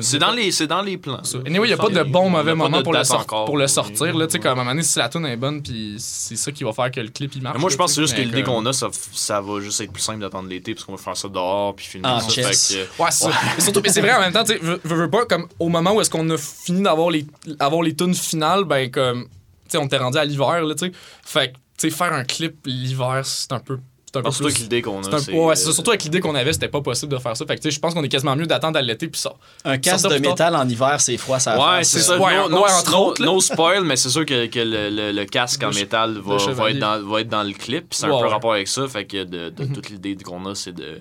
C'est 0.00 0.18
dans 0.18 0.32
les, 0.32 0.50
c'est 0.50 0.66
dans 0.66 0.82
les 0.82 0.98
plans. 0.98 1.20
Anyway, 1.46 1.68
il 1.68 1.70
n'y 1.70 1.72
a 1.72 1.76
pas 1.76 1.88
de 1.88 2.02
bon 2.02 2.28
mauvais 2.30 2.54
moment 2.54 2.82
pour 2.82 2.92
le, 2.92 3.44
pour 3.46 3.56
le 3.56 3.66
sortir. 3.68 4.16
Là, 4.16 4.26
tu 4.26 4.32
sais, 4.32 4.38
Ouais. 4.38 4.42
comme 4.42 4.50
à 4.50 4.52
un 4.52 4.54
moment 4.56 4.70
donné, 4.72 4.82
si 4.82 4.98
la 4.98 5.08
tune 5.08 5.24
est 5.24 5.36
bonne, 5.36 5.62
puis 5.62 5.94
c'est 5.98 6.36
ça 6.36 6.50
qui 6.52 6.64
va 6.64 6.72
faire 6.72 6.90
que 6.90 7.00
le 7.00 7.08
clip 7.08 7.32
il 7.36 7.42
marche. 7.42 7.54
Mais 7.54 7.60
moi, 7.60 7.70
je 7.70 7.76
pense 7.76 7.94
c'est 7.94 8.00
juste 8.02 8.16
que 8.16 8.20
l'idée 8.20 8.42
comme- 8.42 8.54
qu'on 8.56 8.66
a, 8.66 8.72
ça, 8.72 8.88
ça 9.12 9.40
va 9.40 9.60
juste 9.60 9.80
être 9.80 9.92
plus 9.92 10.02
simple 10.02 10.20
d'attendre 10.20 10.48
l'été, 10.48 10.74
parce 10.74 10.84
qu'on 10.84 10.96
va 10.96 11.02
faire 11.02 11.16
ça 11.16 11.28
dehors, 11.28 11.74
puis 11.76 11.86
filmer 11.86 12.08
Ah, 12.10 12.20
ça. 12.20 12.28
chess. 12.28 12.72
Fait 12.72 12.74
que, 12.96 13.02
Ouais, 13.02 13.10
c'est 13.10 13.24
ça. 13.24 13.30
Mais 13.56 13.62
surtout, 13.62 13.80
mais 13.84 13.88
c'est 13.90 14.00
vrai 14.00 14.14
en 14.14 14.20
même 14.20 14.32
temps, 14.32 14.44
tu 14.44 14.58
veux, 14.58 15.10
pas, 15.10 15.24
comme 15.26 15.46
au 15.58 15.68
moment 15.68 15.92
où 15.94 16.00
est-ce 16.00 16.10
qu'on 16.10 16.28
a 16.30 16.36
fini 16.36 16.82
d'avoir 16.82 17.10
les, 17.10 17.24
avoir 17.60 17.82
les 17.82 17.94
tunes 17.94 18.14
finales, 18.14 18.64
ben 18.64 18.90
comme, 18.90 19.24
tu 19.24 19.30
sais, 19.68 19.78
on 19.78 19.86
était 19.86 19.98
rendu 19.98 20.18
à 20.18 20.24
l'hiver, 20.24 20.62
là, 20.62 20.74
tu 20.74 20.86
sais. 20.86 20.92
Fait 21.24 21.52
que, 21.52 21.56
tu 21.78 21.88
sais, 21.88 21.90
faire 21.90 22.12
un 22.12 22.24
clip 22.24 22.56
l'hiver, 22.66 23.20
c'est 23.24 23.52
un 23.52 23.60
peu. 23.60 23.78
C'est 24.10 24.16
un 24.16 24.22
peu 24.22 24.28
Non, 24.28 24.32
surtout 24.32 24.44
plus. 24.44 24.52
avec 24.52 24.62
l'idée 24.62 24.80
qu'on 24.80 25.02
a. 25.02 25.14
un- 25.14 25.18
c'est, 25.18 25.32
ouais, 25.34 25.52
euh, 25.52 25.72
surtout 25.72 25.90
avec 25.90 26.02
l'idée 26.02 26.20
qu'on 26.20 26.34
avait, 26.34 26.54
c'était 26.54 26.68
pas 26.68 26.80
possible 26.80 27.12
de 27.12 27.18
faire 27.18 27.36
ça. 27.36 27.44
Fait 27.44 27.58
que, 27.58 27.68
je 27.68 27.78
pense 27.78 27.92
qu'on 27.92 28.02
est 28.02 28.08
quasiment 28.08 28.34
mieux 28.36 28.46
d'attendre 28.46 28.78
à 28.78 28.82
l'été, 28.82 29.06
puis 29.06 29.20
ça. 29.20 29.34
Un 29.66 29.76
casque 29.76 30.08
de 30.08 30.16
métal 30.16 30.56
en 30.56 30.66
hiver, 30.66 30.98
c'est 30.98 31.18
froid, 31.18 31.38
ça 31.38 31.58
Ouais, 31.58 31.84
c'est 31.84 32.00
ça. 32.00 32.18
Ouais, 32.18 32.34
no, 32.48 32.56
entre 32.64 32.90
no- 32.90 32.96
autres, 33.08 33.22
no 33.22 33.38
spoil, 33.40 33.84
mais 33.84 33.96
c'est 33.96 34.08
sûr 34.08 34.24
que, 34.24 34.46
que 34.46 34.60
le, 34.60 34.88
le- 34.88 35.12
le 35.12 35.24
casque 35.26 35.62
en 35.62 35.70
métal 35.70 36.18
va, 36.24 36.36
être 36.70 36.78
dans, 36.78 37.02
va 37.06 37.20
être 37.20 37.28
dans 37.28 37.42
le 37.42 37.52
clip. 37.52 37.90
puis 37.90 37.98
C'est 37.98 38.06
un 38.06 38.08
Ouais, 38.08 38.14
peu 38.14 38.20
ouais. 38.22 38.28
Mhm. 38.28 38.32
rapport 38.32 38.52
avec 38.54 38.68
ça. 38.68 38.88
Fait 38.88 39.04
que 39.04 39.24
de, 39.24 39.50
de 39.50 39.64
toute 39.74 39.90
l'idée 39.90 40.16
qu'on 40.16 40.46
a, 40.46 40.54
c'est 40.54 40.72
de. 40.72 41.00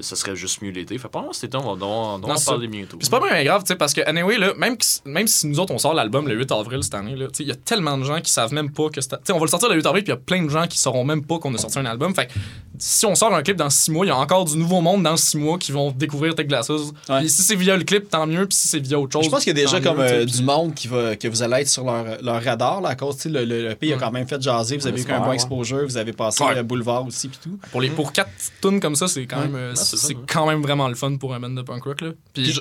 Ça 0.00 0.14
serait 0.16 0.36
juste 0.36 0.62
mieux 0.62 0.70
l'été. 0.70 0.96
Fait 0.98 1.08
pas 1.08 1.26
cet 1.32 1.44
été, 1.44 1.56
on 1.56 1.74
va, 1.74 1.86
on 1.86 2.14
on 2.22 2.34
parler 2.44 2.68
bientôt. 2.68 2.98
Puis 2.98 3.06
c'est 3.06 3.10
pas 3.10 3.20
bien 3.26 3.42
grave, 3.42 3.62
tu 3.62 3.68
sais, 3.68 3.74
parce 3.76 3.92
que, 3.94 4.00
anyway, 4.06 4.36
là, 4.38 4.52
même, 4.56 4.76
que- 4.76 4.84
même 5.06 5.26
si 5.26 5.46
nous 5.48 5.58
autres, 5.58 5.72
on 5.74 5.78
sort 5.78 5.94
l'album 5.94 6.28
le 6.28 6.34
8 6.36 6.52
avril 6.52 6.82
cette 6.84 6.94
année, 6.94 7.16
là, 7.16 7.26
tu 7.26 7.38
sais, 7.38 7.42
il 7.42 7.48
y 7.48 7.52
a 7.52 7.56
tellement 7.56 7.98
de 7.98 8.04
gens 8.04 8.20
qui 8.20 8.30
savent 8.30 8.52
même 8.52 8.70
pas 8.70 8.90
que 8.90 9.00
c'est. 9.00 9.08
Tu 9.10 9.16
sais, 9.24 9.32
on 9.32 9.38
va 9.38 9.44
le 9.46 9.50
sortir 9.50 9.68
le 9.70 9.74
8 9.76 9.86
avril, 9.86 10.04
puis 10.04 10.12
il 10.12 10.14
y 10.14 10.18
a 10.18 10.20
plein 10.20 10.44
de 10.44 10.48
gens 10.50 10.66
qui 10.68 10.78
sauront 10.78 11.04
même 11.04 11.24
pas 11.24 11.38
qu'on 11.38 11.52
a 11.54 11.58
sorti 11.58 11.78
un 11.78 11.86
album. 11.86 12.14
Fait 12.14 12.26
que 12.26 12.32
si 12.78 13.06
on 13.06 13.14
sort 13.16 13.34
un 13.34 13.42
clip 13.42 13.56
dans 13.56 13.70
6 13.70 13.90
mois, 13.90 14.04
il 14.06 14.10
y 14.10 14.12
a 14.12 14.16
encore 14.16 14.44
du 14.44 14.56
nouveau 14.56 14.80
monde 14.80 15.02
dans 15.02 15.16
6 15.16 15.36
mois 15.38 15.58
qui 15.58 15.72
vont 15.72 15.90
découvrir 15.90 16.34
Tech 16.34 16.46
Glasses. 16.46 16.68
Ouais. 17.08 17.26
Si 17.26 17.42
c'est 17.42 17.56
via 17.56 17.76
le 17.76 17.82
clip, 17.84 18.08
tant 18.10 18.26
mieux, 18.26 18.46
puis 18.46 18.56
si 18.56 18.68
c'est 18.68 18.78
via 18.80 19.00
autre 19.00 19.14
chose. 19.14 19.24
Je 19.24 19.30
pense 19.30 19.42
qu'il 19.42 19.56
y 19.56 19.60
a 19.60 19.64
déjà 19.64 19.80
comme 19.80 19.96
mieux, 19.98 20.04
euh, 20.04 20.24
du 20.26 20.42
monde 20.42 20.74
qui 20.74 20.86
va, 20.86 21.16
que 21.16 21.26
vous 21.26 21.42
allez 21.42 21.62
être 21.62 21.68
sur 21.68 21.84
leur, 21.84 22.04
leur 22.22 22.42
radar 22.44 22.80
là, 22.82 22.90
à 22.90 22.94
cause, 22.94 23.16
tu 23.16 23.22
sais, 23.22 23.28
le, 23.30 23.44
le, 23.44 23.68
le 23.70 23.74
pays 23.74 23.94
a 23.94 23.96
quand 23.96 24.12
même 24.12 24.28
fait 24.28 24.40
jaser, 24.40 24.76
vous 24.76 24.86
avez 24.86 25.00
eu 25.02 25.10
un 25.10 25.20
bon 25.20 25.28
ouais. 25.30 25.34
exposure, 25.34 25.82
vous 25.84 25.96
avez 25.96 26.12
passé 26.12 26.44
Ouais. 26.44 26.54
le 26.54 26.62
boulevard 26.62 27.04
aussi 27.06 27.28
puis 27.28 27.38
tout. 27.42 27.58
Pour, 27.72 27.80
les, 27.80 27.88
pour 27.90 28.12
4 28.12 28.28
tunes 28.62 28.80
comme 28.80 28.94
ça, 28.94 29.08
c'est 29.08 29.26
quand, 29.26 29.40
même, 29.40 29.54
euh, 29.56 29.74
c'est 29.84 29.96
c'est 29.96 30.14
ouais. 30.14 30.22
quand 30.26 30.46
même 30.46 30.62
vraiment 30.62 30.88
le 30.88 30.94
fun 30.94 31.16
pour 31.16 31.34
un 31.34 31.40
band 31.40 31.50
de 31.50 31.62
punk 31.62 31.84
rock. 31.84 32.00
Là. 32.00 32.10
Puis 32.34 32.42
Puis- 32.44 32.52
je- 32.52 32.60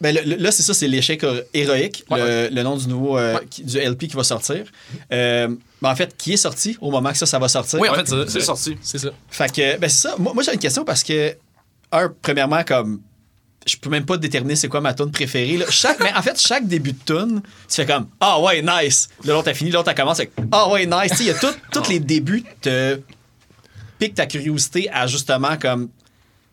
Ben, 0.00 0.14
le- 0.14 0.22
le- 0.22 0.36
là, 0.36 0.52
c'est 0.52 0.62
ça, 0.62 0.72
c'est 0.72 0.86
l'échec 0.86 1.24
héroïque, 1.52 2.04
Ouais. 2.10 2.48
le, 2.48 2.54
le 2.54 2.62
nom 2.62 2.76
du 2.76 2.86
nouveau 2.86 3.18
euh, 3.18 3.34
Ouais. 3.34 3.46
qui- 3.50 3.64
du 3.64 3.76
LP 3.76 4.06
qui 4.06 4.14
va 4.14 4.22
sortir. 4.22 4.64
Euh, 5.12 5.48
ben, 5.82 5.90
en 5.90 5.96
fait, 5.96 6.16
qui 6.16 6.34
est 6.34 6.36
sorti 6.36 6.76
au 6.80 6.92
moment 6.92 7.10
que 7.10 7.18
ça, 7.18 7.26
ça 7.26 7.40
va 7.40 7.48
sortir? 7.48 7.80
Oui, 7.80 7.88
en 7.88 7.94
fait, 7.94 8.06
c'est- 8.08 8.28
C'est 8.30 8.40
sorti. 8.40 8.76
c'est 8.80 8.98
ça. 8.98 9.08
Fait 9.28 9.52
que, 9.52 9.76
ben 9.78 9.90
c'est 9.90 10.08
ça. 10.08 10.14
Moi, 10.16 10.32
moi, 10.32 10.44
j'ai 10.44 10.52
une 10.52 10.60
question 10.60 10.84
parce 10.84 11.02
que, 11.02 11.34
un, 11.90 12.08
premièrement, 12.22 12.62
comme, 12.62 13.00
je 13.66 13.76
peux 13.76 13.90
même 13.90 14.06
pas 14.06 14.16
déterminer 14.16 14.54
c'est 14.54 14.68
quoi 14.68 14.80
ma 14.80 14.94
tune 14.94 15.10
préférée. 15.10 15.56
là. 15.56 15.66
Chaque, 15.70 15.98
mais 15.98 16.12
en 16.14 16.22
fait, 16.22 16.40
chaque 16.40 16.68
début 16.68 16.92
de 16.92 16.98
tune, 17.04 17.42
tu 17.68 17.74
fais 17.74 17.84
comme 17.86 18.06
Ah 18.20 18.40
ouais, 18.40 18.62
nice. 18.62 19.08
Là, 19.24 19.32
l'autre 19.34 19.48
a 19.50 19.54
fini, 19.54 19.72
l'autre 19.72 19.88
a 19.88 19.94
commencé 19.94 20.20
avec 20.22 20.32
Ah 20.52 20.68
ouais, 20.68 20.86
nice. 20.86 21.10
Tu 21.10 21.16
sais, 21.16 21.22
il 21.24 21.26
y 21.26 21.30
a 21.30 21.34
tout- 21.34 21.56
tous 21.72 21.88
les 21.88 21.98
débuts 21.98 22.44
te 22.60 23.00
piquent 23.98 24.14
ta 24.14 24.26
curiosité 24.26 24.88
à 24.92 25.08
justement 25.08 25.56
comme 25.58 25.88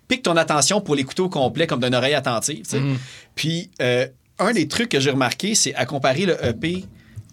pique 0.08 0.24
ton 0.24 0.38
attention 0.38 0.82
pour 0.82 0.96
l'écouter 0.96 1.22
au 1.22 1.30
complet 1.30 1.68
comme 1.68 1.80
d'une 1.80 1.96
oreille 1.96 2.14
attentive. 2.14 2.66
sais. 2.66 2.82
Puis, 3.36 3.70
euh, 3.82 4.08
un 4.40 4.52
des 4.52 4.68
trucs 4.68 4.90
que 4.90 5.00
j'ai 5.00 5.12
remarqué, 5.12 5.56
c'est 5.56 5.74
à 5.76 5.86
comparer 5.86 6.26
le 6.26 6.44
EP. 6.46 6.84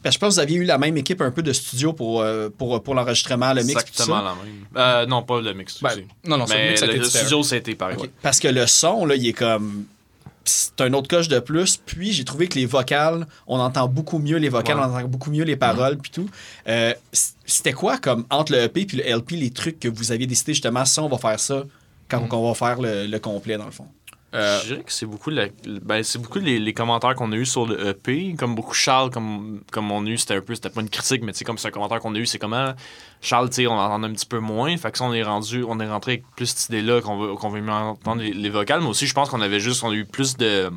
Parce 0.03 0.15
que 0.17 0.19
je 0.19 0.19
pense 0.19 0.29
que 0.31 0.35
vous 0.35 0.41
aviez 0.41 0.57
eu 0.57 0.65
la 0.65 0.79
même 0.79 0.97
équipe 0.97 1.21
un 1.21 1.31
peu 1.31 1.43
de 1.43 1.53
studio 1.53 1.93
pour, 1.93 2.23
euh, 2.23 2.49
pour, 2.57 2.83
pour 2.83 2.95
l'enregistrement, 2.95 3.53
le 3.53 3.63
mix. 3.63 3.85
tout 3.85 3.91
ça? 3.95 4.03
Exactement 4.03 4.23
la 4.23 4.35
même. 4.35 4.67
Euh, 4.77 5.07
non, 5.07 5.23
pas 5.23 5.41
le 5.41 5.55
mix. 5.55 5.81
Ben, 5.81 5.91
non, 6.25 6.39
non, 6.39 6.47
c'est 6.47 6.55
le 6.55 6.61
Mais 6.61 6.69
mix, 6.71 6.81
ça 6.81 6.87
le, 6.87 7.05
studio, 7.05 7.43
été 7.43 7.75
pareil. 7.77 7.97
Ouais. 7.99 8.11
Parce 8.21 8.41
que 8.41 8.49
le 8.49 8.67
son, 8.67 9.07
là, 9.07 9.15
il 9.15 9.27
est 9.29 9.33
comme. 9.33 9.85
C'est 10.45 10.81
un 10.81 10.93
autre 10.95 11.07
coche 11.07 11.29
de 11.29 11.39
plus. 11.39 11.77
Puis 11.77 12.13
j'ai 12.13 12.25
trouvé 12.25 12.49
que 12.49 12.59
les 12.59 12.67
vocales, 12.67 13.29
on 13.47 13.61
entend 13.61 13.87
beaucoup 13.87 14.19
mieux 14.19 14.39
les 14.39 14.49
vocales, 14.49 14.77
Ouais. 14.77 14.83
on 14.85 14.93
entend 14.97 15.07
beaucoup 15.07 15.31
mieux 15.31 15.45
les 15.45 15.55
paroles, 15.55 15.99
puis 15.99 16.11
tout. 16.11 16.29
Euh, 16.67 16.95
C'était 17.47 17.73
quoi, 17.73 17.99
comme 17.99 18.25
entre 18.29 18.51
le 18.51 18.63
EP 18.63 18.85
puis 18.85 18.97
le 18.97 19.05
LP, 19.05 19.33
les 19.37 19.51
trucs 19.51 19.79
que 19.79 19.87
vous 19.87 20.11
aviez 20.11 20.27
décidé 20.27 20.53
justement, 20.53 20.85
ça, 20.85 21.05
on 21.05 21.09
va 21.09 21.19
faire 21.19 21.39
ça 21.39 21.63
quand 22.21 22.39
on 22.39 22.49
va 22.49 22.55
faire 22.55 22.81
le, 22.81 23.07
le 23.07 23.19
complet, 23.19 23.57
dans 23.59 23.67
le 23.67 23.71
fond? 23.71 23.87
Euh, 24.35 24.61
Je 24.63 24.69
dirais 24.69 24.83
que 24.83 24.93
c'est 24.93 25.05
beaucoup, 25.05 25.29
la- 25.29 25.49
ben, 25.83 26.03
c'est 26.03 26.19
beaucoup 26.19 26.39
les, 26.39 26.59
les 26.59 26.73
commentaires 26.73 27.15
qu'on 27.15 27.31
a 27.33 27.37
eu 27.37 27.45
sur 27.45 27.67
le 27.67 27.89
EP. 27.89 28.35
Comme 28.39 28.55
beaucoup 28.55 28.73
Charles, 28.73 29.11
comme, 29.11 29.61
comme 29.71 29.91
on 29.93 30.07
a 30.07 30.09
eu, 30.09 30.17
c'était 30.17 30.37
un 30.37 30.41
peu, 30.41 30.55
c'était 30.55 30.71
pas 30.71 30.81
une 30.81 30.89
critique, 30.89 31.23
mais 31.23 31.33
tu 31.33 31.39
sais, 31.41 31.45
comme 31.45 31.59
c'est 31.59 31.69
un 31.69 31.71
commentaire 31.71 32.01
qu'on 32.01 32.15
a 32.15 32.19
eu, 32.19 32.25
c'est 32.25 32.39
comment 32.39 32.73
Charles, 33.21 33.51
tu 33.51 33.57
sais, 33.57 33.67
on 33.67 33.73
en 33.75 33.91
entend 33.93 34.05
un 34.05 34.13
petit 34.13 34.25
peu 34.25 34.39
moins. 34.39 34.75
Fait 34.79 34.91
que 34.91 34.97
ça, 34.97 35.05
on 35.05 35.13
est 35.13 35.23
rendu, 35.23 35.65
on 35.69 35.79
est 35.81 35.87
rentré 35.89 36.13
avec 36.13 36.25
plus 36.35 36.47
cette 36.47 36.71
idée-là 36.71 37.03
qu'on 37.03 37.19
veut, 37.19 37.35
qu'on 37.35 37.51
veut 37.51 37.61
mieux 37.61 37.71
entendre 37.71 38.23
les, 38.23 38.33
les 38.33 38.49
vocales. 38.49 38.81
Mais 38.81 38.87
aussi, 38.89 39.07
je 39.07 39.13
pense 39.13 39.29
qu'on 39.29 39.43
avait 39.43 39.61
juste, 39.61 39.85
on 39.85 39.91
a 39.91 39.95
eu 39.95 40.07
plus 40.07 40.39
de, 40.39 40.71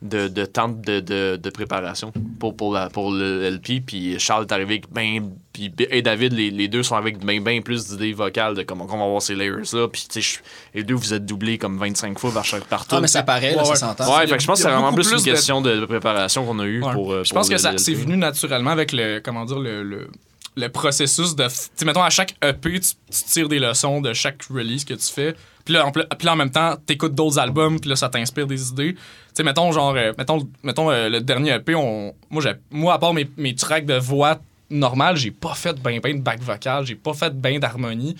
de, 0.00 0.28
de 0.28 0.44
temps 0.44 0.68
de, 0.68 1.00
de, 1.00 1.36
de 1.42 1.50
préparation 1.50 2.12
pour, 2.38 2.56
pour, 2.56 2.72
la, 2.72 2.88
pour 2.88 3.10
le 3.10 3.50
LP. 3.50 3.80
Puis 3.84 4.18
Charles 4.20 4.44
est 4.48 4.52
arrivé 4.52 4.74
avec 4.74 4.92
ben, 4.92 5.30
puis 5.52 5.72
et 5.90 6.02
David, 6.02 6.34
les, 6.34 6.50
les 6.50 6.68
deux 6.68 6.84
sont 6.84 6.94
avec 6.94 7.18
bien 7.24 7.40
ben 7.40 7.60
plus 7.62 7.88
d'idées 7.88 8.12
vocales 8.12 8.54
de 8.54 8.62
comment 8.62 8.84
on 8.88 8.96
va 8.98 9.04
avoir 9.04 9.22
ces 9.22 9.34
layers-là. 9.34 9.88
Puis 9.88 10.06
tu 10.08 10.22
sais, 10.22 10.38
les 10.74 10.84
deux, 10.84 10.94
vous 10.94 11.14
êtes 11.14 11.26
doublés 11.26 11.58
comme 11.58 11.78
25 11.78 12.18
fois 12.18 12.30
par 12.32 12.44
chaque 12.44 12.64
partout. 12.64 12.94
Ah, 12.96 13.00
mais 13.00 13.08
ça 13.08 13.24
paraît, 13.24 13.52
là, 13.56 13.58
Ouais, 13.58 13.64
ça 13.64 13.70
ouais. 13.70 13.76
s'entend. 13.96 14.18
Fait 14.20 14.26
que 14.28 14.38
je 14.38 14.46
pense 14.46 14.58
que 14.58 14.62
c'est 14.68 14.70
vraiment 14.72 14.92
plus 14.92 15.10
une 15.10 15.22
question 15.22 15.60
de 15.60 15.84
préparation 15.84 16.44
qu'on 16.46 16.58
a 16.60 16.64
eu 16.64 16.82
Ouais. 16.82 16.92
pour. 16.92 17.12
euh, 17.12 17.24
je 17.24 17.30
pour 17.30 17.38
pense 17.40 17.48
que 17.48 17.54
le- 17.54 17.58
ça 17.58 17.72
le 17.72 17.78
c'est 17.78 17.94
venu 17.94 18.16
naturellement 18.16 18.70
avec 18.70 18.92
le 18.92 19.18
comment 19.18 19.44
dire 19.44 19.58
le, 19.58 19.82
le, 19.82 20.08
le 20.56 20.68
processus 20.68 21.34
de 21.34 21.44
tu 21.48 21.50
sais 21.74 21.84
mettons 21.84 22.02
à 22.02 22.10
chaque 22.10 22.34
EP 22.42 22.78
tu, 22.80 22.90
tu 23.10 23.22
tires 23.24 23.48
des 23.48 23.58
leçons 23.58 24.00
de 24.00 24.12
chaque 24.12 24.42
release 24.44 24.84
que 24.84 24.94
tu 24.94 25.12
fais 25.12 25.34
puis 25.68 25.74
là 25.74 25.86
en, 25.86 25.92
puis 25.92 26.28
en 26.28 26.36
même 26.36 26.50
temps 26.50 26.76
t'écoutes 26.86 27.14
d'autres 27.14 27.38
albums 27.38 27.78
puis 27.78 27.90
là 27.90 27.96
ça 27.96 28.08
t'inspire 28.08 28.46
des 28.46 28.70
idées. 28.70 28.94
Tu 28.94 29.00
sais 29.34 29.42
mettons 29.42 29.70
genre 29.70 29.94
euh, 29.94 30.12
mettons 30.16 30.48
mettons 30.62 30.90
euh, 30.90 31.10
le 31.10 31.20
dernier 31.20 31.56
EP 31.56 31.74
on 31.74 32.14
moi 32.30 32.42
moi 32.70 32.94
à 32.94 32.98
part 32.98 33.12
mes, 33.12 33.28
mes 33.36 33.54
tracks 33.54 33.84
de 33.84 33.98
voix 33.98 34.38
normales 34.70 35.16
j'ai 35.16 35.30
pas 35.30 35.52
fait 35.52 35.78
ben 35.78 36.00
ben 36.00 36.16
de 36.16 36.22
back 36.22 36.40
vocal 36.40 36.86
j'ai 36.86 36.94
pas 36.94 37.12
fait 37.12 37.38
ben 37.38 37.60
d'harmonie. 37.60 38.16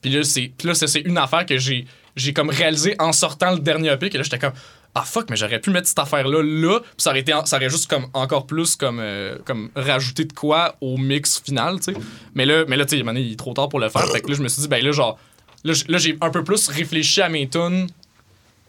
Puis 0.00 0.10
là, 0.10 0.22
c'est, 0.22 0.52
là, 0.62 0.74
c'est 0.74 1.00
une 1.00 1.18
affaire 1.18 1.46
que 1.46 1.58
j'ai, 1.58 1.86
j'ai 2.14 2.32
comme 2.32 2.50
réalisé 2.50 2.94
en 2.98 3.12
sortant 3.12 3.52
le 3.52 3.58
dernier 3.58 3.90
EP, 3.92 4.10
que 4.10 4.18
là, 4.18 4.22
j'étais 4.22 4.38
comme, 4.38 4.52
ah 4.94 5.02
fuck, 5.02 5.28
mais 5.30 5.36
j'aurais 5.36 5.58
pu 5.58 5.70
mettre 5.70 5.88
cette 5.88 5.98
affaire-là 5.98 6.42
là, 6.42 6.80
puis 6.80 6.90
ça 6.98 7.10
aurait, 7.10 7.20
été, 7.20 7.32
ça 7.46 7.56
aurait 7.56 7.70
juste 7.70 7.88
comme 7.90 8.06
encore 8.14 8.46
plus 8.46 8.76
comme, 8.76 8.98
euh, 9.00 9.36
comme 9.44 9.70
rajouté 9.74 10.24
de 10.24 10.32
quoi 10.32 10.76
au 10.80 10.96
mix 10.96 11.40
final, 11.40 11.80
tu 11.80 11.92
sais. 11.92 11.98
Mais 12.34 12.46
là, 12.46 12.64
mais 12.68 12.76
là 12.76 12.84
tu 12.84 12.96
sais, 12.98 13.04
il 13.04 13.32
est 13.32 13.38
trop 13.38 13.52
tard 13.52 13.68
pour 13.68 13.80
le 13.80 13.88
faire, 13.88 14.06
fait 14.10 14.20
que 14.20 14.28
là, 14.28 14.34
je 14.34 14.42
me 14.42 14.48
suis 14.48 14.62
dit, 14.62 14.68
ben 14.68 14.84
là, 14.84 14.92
genre, 14.92 15.18
là, 15.66 15.98
j'ai 15.98 16.16
un 16.20 16.30
peu 16.30 16.44
plus 16.44 16.68
réfléchi 16.68 17.20
à 17.20 17.28
mes 17.28 17.48
tunes 17.48 17.88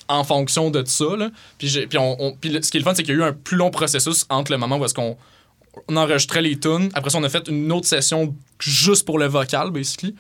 en 0.07 0.23
fonction 0.23 0.71
de 0.71 0.83
ça, 0.86 1.15
là. 1.17 1.29
Puis, 1.57 1.86
puis, 1.88 1.97
on, 1.97 2.36
puis 2.39 2.57
ce 2.62 2.71
qui 2.71 2.77
est 2.77 2.79
le 2.79 2.83
fun, 2.83 2.93
c'est 2.95 3.03
qu'il 3.03 3.15
y 3.15 3.17
a 3.17 3.21
eu 3.21 3.23
un 3.23 3.33
plus 3.33 3.57
long 3.57 3.71
processus 3.71 4.25
entre 4.29 4.51
le 4.51 4.57
moment 4.57 4.77
où 4.77 4.86
est-ce 4.86 4.93
qu'on 4.93 5.17
on 5.88 5.95
enregistrait 5.95 6.41
les 6.41 6.57
tunes. 6.57 6.89
Après 6.93 7.10
ça, 7.10 7.17
on 7.19 7.23
a 7.23 7.29
fait 7.29 7.47
une 7.47 7.71
autre 7.71 7.88
session 7.88 8.36
juste 8.60 9.05
pour 9.05 9.19
le 9.19 9.27
vocal, 9.27 9.71
basically. 9.71 10.15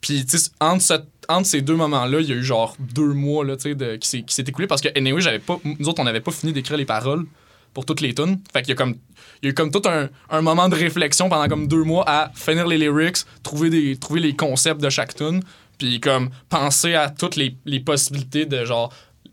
Puis, 0.00 0.24
entre, 0.60 1.04
entre 1.28 1.46
ces 1.46 1.62
deux 1.62 1.76
moments-là, 1.76 2.20
il 2.20 2.28
y 2.28 2.32
a 2.32 2.36
eu 2.36 2.44
genre 2.44 2.76
deux 2.78 3.12
mois 3.12 3.44
là, 3.44 3.56
qui 3.56 4.24
s'est 4.26 4.44
écoulé 4.46 4.66
parce 4.66 4.80
que, 4.80 4.88
j'avais 5.18 5.38
pas, 5.38 5.58
nous 5.64 5.88
autres, 5.88 6.00
on 6.00 6.04
n'avait 6.04 6.20
pas 6.20 6.30
fini 6.30 6.52
d'écrire 6.52 6.76
les 6.76 6.84
paroles 6.84 7.24
pour 7.72 7.84
toutes 7.84 8.00
les 8.00 8.14
tunes. 8.14 8.38
Fait 8.52 8.62
qu'il 8.62 8.70
y 8.70 8.72
a 8.72 8.76
comme. 8.76 8.96
Il 9.42 9.46
y 9.46 9.48
a 9.48 9.50
eu 9.50 9.54
comme 9.54 9.70
tout 9.70 9.82
un, 9.86 10.08
un 10.30 10.40
moment 10.42 10.68
de 10.68 10.74
réflexion 10.74 11.28
pendant 11.28 11.48
comme 11.48 11.66
deux 11.66 11.82
mois 11.82 12.04
à 12.06 12.30
finir 12.34 12.66
les 12.66 12.78
lyrics, 12.78 13.18
trouver, 13.42 13.68
des, 13.68 13.96
trouver 13.96 14.20
les 14.20 14.34
concepts 14.34 14.80
de 14.80 14.88
chaque 14.88 15.14
tune, 15.14 15.42
puis 15.78 16.00
comme 16.00 16.30
penser 16.48 16.94
à 16.94 17.10
toutes 17.10 17.36
les, 17.36 17.56
les 17.64 17.80
possibilités 17.80 18.46
de 18.46 18.64
genre. 18.64 18.92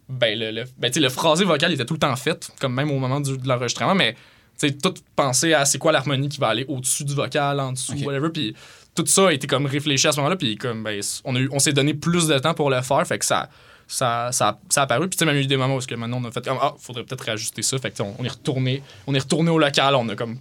Ben, 0.09 0.37
le, 0.37 0.51
le, 0.51 0.63
ben, 0.77 0.89
tu 0.91 0.95
sais, 0.95 0.99
le 0.99 1.07
phrasé 1.09 1.45
vocal 1.45 1.71
il 1.71 1.75
était 1.75 1.85
tout 1.85 1.93
le 1.93 1.99
temps 1.99 2.15
fait, 2.17 2.51
comme 2.59 2.73
même 2.73 2.91
au 2.91 2.99
moment 2.99 3.21
du- 3.21 3.37
de 3.37 3.47
l'enregistrement, 3.47 3.95
mais 3.95 4.13
tu 4.59 4.67
sais, 4.67 4.73
tout 4.73 4.93
penser 5.15 5.53
à 5.53 5.63
c'est 5.63 5.77
quoi 5.77 5.93
l'harmonie 5.93 6.27
qui 6.27 6.37
va 6.39 6.49
aller 6.49 6.65
au-dessus 6.67 7.05
du 7.05 7.13
vocal, 7.15 7.59
en 7.61 7.71
dessous, 7.71 7.93
whatever. 8.03 8.29
Puis 8.29 8.53
tout 8.93 9.05
ça 9.05 9.27
a 9.29 9.31
été 9.31 9.47
comme 9.47 9.65
réfléchi 9.65 10.07
à 10.07 10.11
ce 10.11 10.17
moment-là. 10.17 10.35
Puis 10.35 10.57
comme, 10.57 10.83
ben, 10.83 10.99
on, 11.23 11.35
a 11.35 11.39
eu- 11.39 11.49
on 11.53 11.59
s'est 11.59 11.71
donné 11.71 11.93
plus 11.93 12.27
de 12.27 12.37
temps 12.39 12.53
pour 12.53 12.69
le 12.69 12.81
faire. 12.81 13.07
Fait 13.07 13.19
que 13.19 13.25
ça, 13.25 13.47
ça, 13.87 14.29
ça, 14.33 14.59
ça 14.69 14.81
a 14.81 14.83
apparu. 14.83 15.07
Puis 15.07 15.15
tu 15.15 15.19
sais, 15.19 15.25
même 15.25 15.35
il 15.35 15.39
y 15.39 15.41
a 15.41 15.45
eu 15.45 15.47
des 15.47 15.55
moments 15.57 15.77
où 15.77 15.79
que 15.79 15.95
maintenant 15.95 16.19
on 16.21 16.25
a 16.27 16.31
fait 16.31 16.43
comme, 16.45 16.57
ah, 16.61 16.73
faudrait 16.77 17.03
peut-être 17.05 17.21
réajuster 17.23 17.61
ça. 17.61 17.77
Fait 17.79 17.91
que 17.91 18.01
on, 18.03 18.13
on 18.19 18.25
est 18.25 18.29
retourné, 18.29 18.83
on 19.07 19.15
est 19.15 19.19
retourné 19.19 19.49
au 19.49 19.59
local. 19.59 19.95
On 19.95 20.09
a 20.09 20.15
comme 20.17 20.37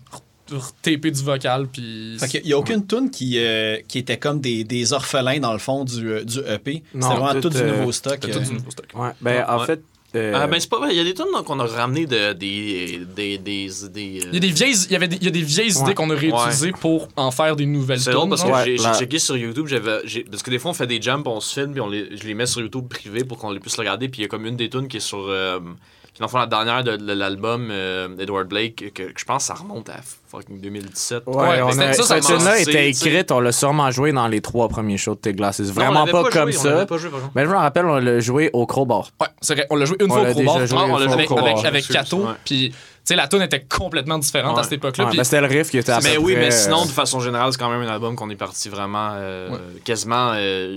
retapé 0.56 1.10
du 1.10 1.22
vocal. 1.22 1.66
Puis. 1.72 2.16
Fait 2.18 2.28
qu'il 2.28 2.42
n'y 2.44 2.52
a 2.52 2.58
aucune 2.58 2.86
tune 2.86 3.10
qui, 3.10 3.38
euh, 3.38 3.76
qui 3.88 3.98
était 3.98 4.18
comme 4.18 4.40
des, 4.40 4.64
des 4.64 4.92
orphelins 4.92 5.38
dans 5.40 5.52
le 5.52 5.58
fond 5.58 5.84
du, 5.84 6.08
euh, 6.10 6.24
du 6.24 6.38
EP. 6.40 6.82
C'était 6.92 7.06
vraiment 7.06 7.32
tout, 7.34 7.40
tout, 7.42 7.48
du 7.50 7.58
euh, 7.58 7.78
nouveau 7.78 7.92
stock. 7.92 8.18
C'était 8.22 8.32
tout 8.32 8.40
du 8.44 8.52
nouveau 8.54 8.70
stock. 8.70 8.86
Ouais, 8.94 9.10
ben 9.20 9.44
en 9.48 9.60
Ouais. 9.60 9.66
fait. 9.66 9.82
euh, 10.16 10.32
Ah, 10.34 10.46
ben 10.48 10.58
c'est 10.58 10.68
pas 10.68 10.78
vrai. 10.78 10.88
Il 10.90 10.96
y 10.96 11.00
a 11.00 11.04
des 11.04 11.14
tunes 11.14 11.26
qu'on 11.46 11.60
a 11.60 11.66
ramené 11.66 12.04
de, 12.06 12.32
des. 12.32 13.00
des, 13.14 13.38
des, 13.38 13.68
des, 13.68 14.20
euh, 14.20 14.28
Il 14.28 14.34
y 14.34 14.36
a 14.36 14.40
des 14.40 14.50
vieilles, 14.50 14.74
il 14.86 14.92
y 14.92 14.96
avait 14.96 15.06
des, 15.08 15.16
il 15.16 15.24
y 15.24 15.28
a 15.28 15.30
des 15.30 15.42
vieilles 15.42 15.72
Ouais. 15.76 15.82
idées 15.82 15.94
qu'on 15.94 16.10
a 16.10 16.14
réutilisées 16.16 16.72
pour 16.72 17.06
en 17.16 17.30
faire 17.30 17.54
des 17.54 17.66
nouvelles 17.66 18.00
C'est 18.00 18.10
drôle 18.10 18.24
tunes, 18.24 18.30
parce 18.30 18.42
que. 18.42 18.48
Ouais, 18.48 18.64
j'ai 18.64 18.82
la- 18.82 18.92
checké 18.98 19.18
sur 19.20 19.36
YouTube, 19.36 19.66
j'avais, 19.68 19.98
parce 20.30 20.42
que 20.42 20.50
des 20.50 20.58
fois 20.58 20.72
on 20.72 20.74
fait 20.74 20.88
des 20.88 21.00
jumps, 21.00 21.22
on 21.26 21.38
se 21.40 21.54
filme, 21.60 21.72
puis 21.72 21.80
on 21.80 21.88
les, 21.88 22.16
je 22.16 22.24
les 22.26 22.34
mets 22.34 22.46
sur 22.46 22.60
YouTube 22.60 22.88
privé 22.88 23.22
pour 23.24 23.38
qu'on 23.38 23.52
les 23.52 23.60
puisse 23.60 23.76
regarder. 23.76 24.08
Puis 24.08 24.20
il 24.20 24.22
y 24.22 24.24
a 24.24 24.28
comme 24.28 24.46
une 24.46 24.56
des 24.56 24.68
tunes 24.68 24.88
qui 24.88 24.96
est 24.96 25.00
sur. 25.00 25.26
Euh, 25.28 25.60
dans 26.20 26.26
le 26.26 26.30
fond, 26.30 26.38
la 26.38 26.46
dernière 26.46 26.84
de, 26.84 26.96
de 26.96 27.12
l'album 27.12 27.68
euh, 27.70 28.08
Edward 28.18 28.46
Blake, 28.46 28.92
que, 28.94 29.02
que 29.08 29.12
je 29.16 29.24
pense 29.24 29.42
que 29.42 29.46
ça 29.48 29.54
remonte 29.54 29.88
à 29.88 29.96
fucking 30.30 30.60
2017. 30.60 31.22
Ouais, 31.26 31.34
Ouais, 31.36 31.62
on 31.62 31.72
c'était- 31.72 31.84
a, 31.84 31.92
ça, 31.94 32.02
ça 32.04 32.20
cette 32.22 32.36
tune-là 32.36 32.60
était 32.60 32.88
écrite, 32.90 33.32
on 33.32 33.40
l'a 33.40 33.52
sûrement 33.52 33.90
joué 33.90 34.12
dans 34.12 34.28
les 34.28 34.40
trois 34.40 34.68
premiers 34.68 34.98
shows 34.98 35.18
de 35.20 35.30
Non, 35.32 35.48
on 35.48 35.72
vraiment 35.72 36.00
l'avait 36.04 36.12
pas, 36.12 36.20
joué, 36.22 36.30
comme 36.30 36.48
on 36.50 36.52
ça. 36.52 36.86
pas 36.86 36.96
joué. 36.98 37.10
Mais 37.34 37.44
je 37.44 37.50
me 37.50 37.56
rappelle, 37.56 37.86
on 37.86 37.98
l'a 37.98 38.20
joué 38.20 38.50
au 38.52 38.66
Crowbar. 38.66 39.10
Ouais, 39.20 39.26
c'est 39.40 39.54
vrai. 39.54 39.66
On 39.70 39.76
l'a 39.76 39.86
joué 39.86 39.96
une 40.00 40.10
On 40.12 40.14
fois 40.14 40.22
au 40.28 40.32
Crowbar. 40.32 40.66
joué 40.66 40.78
une 40.78 40.90
on 40.92 40.98
l'a 40.98 41.06
joué 41.08 41.14
avec, 41.14 41.64
avec, 41.64 41.88
Kato. 41.88 42.26
Puis, 42.44 42.70
tu 42.70 42.76
sais, 43.02 43.16
la 43.16 43.26
tune 43.26 43.40
était 43.42 43.64
complètement 43.64 44.18
différente 44.18 44.58
à 44.58 44.62
cette 44.62 44.74
époque-là. 44.74 45.06
Ouais, 45.06 45.16
ben, 45.16 45.24
c'était 45.24 45.40
le 45.40 45.46
riff 45.46 45.70
qui 45.70 45.78
était 45.78 45.90
à 45.90 46.00
Mais 46.02 46.16
peu 46.16 46.20
oui, 46.20 46.34
près, 46.34 46.42
mais 46.42 46.50
sinon, 46.50 46.82
euh, 46.82 46.86
de 46.86 46.90
façon 46.90 47.20
générale, 47.20 47.50
c'est 47.52 47.58
quand 47.58 47.70
même 47.70 47.80
un 47.80 47.90
album 47.92 48.14
qu'on 48.14 48.28
est 48.28 48.36
parti 48.36 48.68
vraiment 48.68 49.12
euh, 49.14 49.50
Ouais. 49.50 49.58
quasiment. 49.84 50.32
euh, 50.34 50.76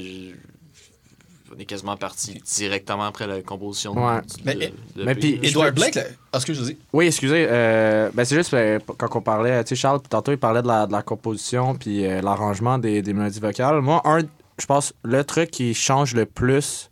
on 1.55 1.59
est 1.59 1.65
quasiment 1.65 1.97
parti 1.97 2.41
directement 2.55 3.03
après 3.05 3.27
la 3.27 3.41
composition. 3.41 3.93
Ouais. 3.93 4.21
de- 4.21 4.25
Mais- 4.45 4.55
de- 4.55 4.61
de- 4.95 5.03
mais 5.05 5.15
puis- 5.15 5.39
Edward 5.43 5.73
Blake, 5.75 5.95
là, 5.95 6.03
ah, 6.31 6.39
je 6.45 6.51
dis. 6.53 6.77
Oui, 6.93 7.07
excusez. 7.07 7.45
euh, 7.49 8.09
ben 8.13 8.25
c'est 8.25 8.35
juste 8.35 8.53
euh, 8.53 8.79
quand 8.97 9.15
on 9.15 9.21
parlait, 9.21 9.63
tu 9.63 9.69
sais, 9.69 9.81
Charles, 9.81 10.01
tantôt, 10.09 10.31
il 10.31 10.37
parlait 10.37 10.61
de 10.61 10.67
la, 10.67 10.87
de 10.87 10.91
la 10.91 11.01
composition 11.01 11.75
puis 11.75 12.05
euh, 12.05 12.21
l'arrangement 12.21 12.77
des, 12.77 13.01
des 13.01 13.13
mélodies 13.13 13.39
vocales. 13.39 13.81
Moi, 13.81 14.01
un, 14.05 14.19
je 14.59 14.65
pense, 14.65 14.93
le 15.03 15.23
truc 15.23 15.51
qui 15.51 15.73
change 15.73 16.13
le 16.15 16.25
plus 16.25 16.89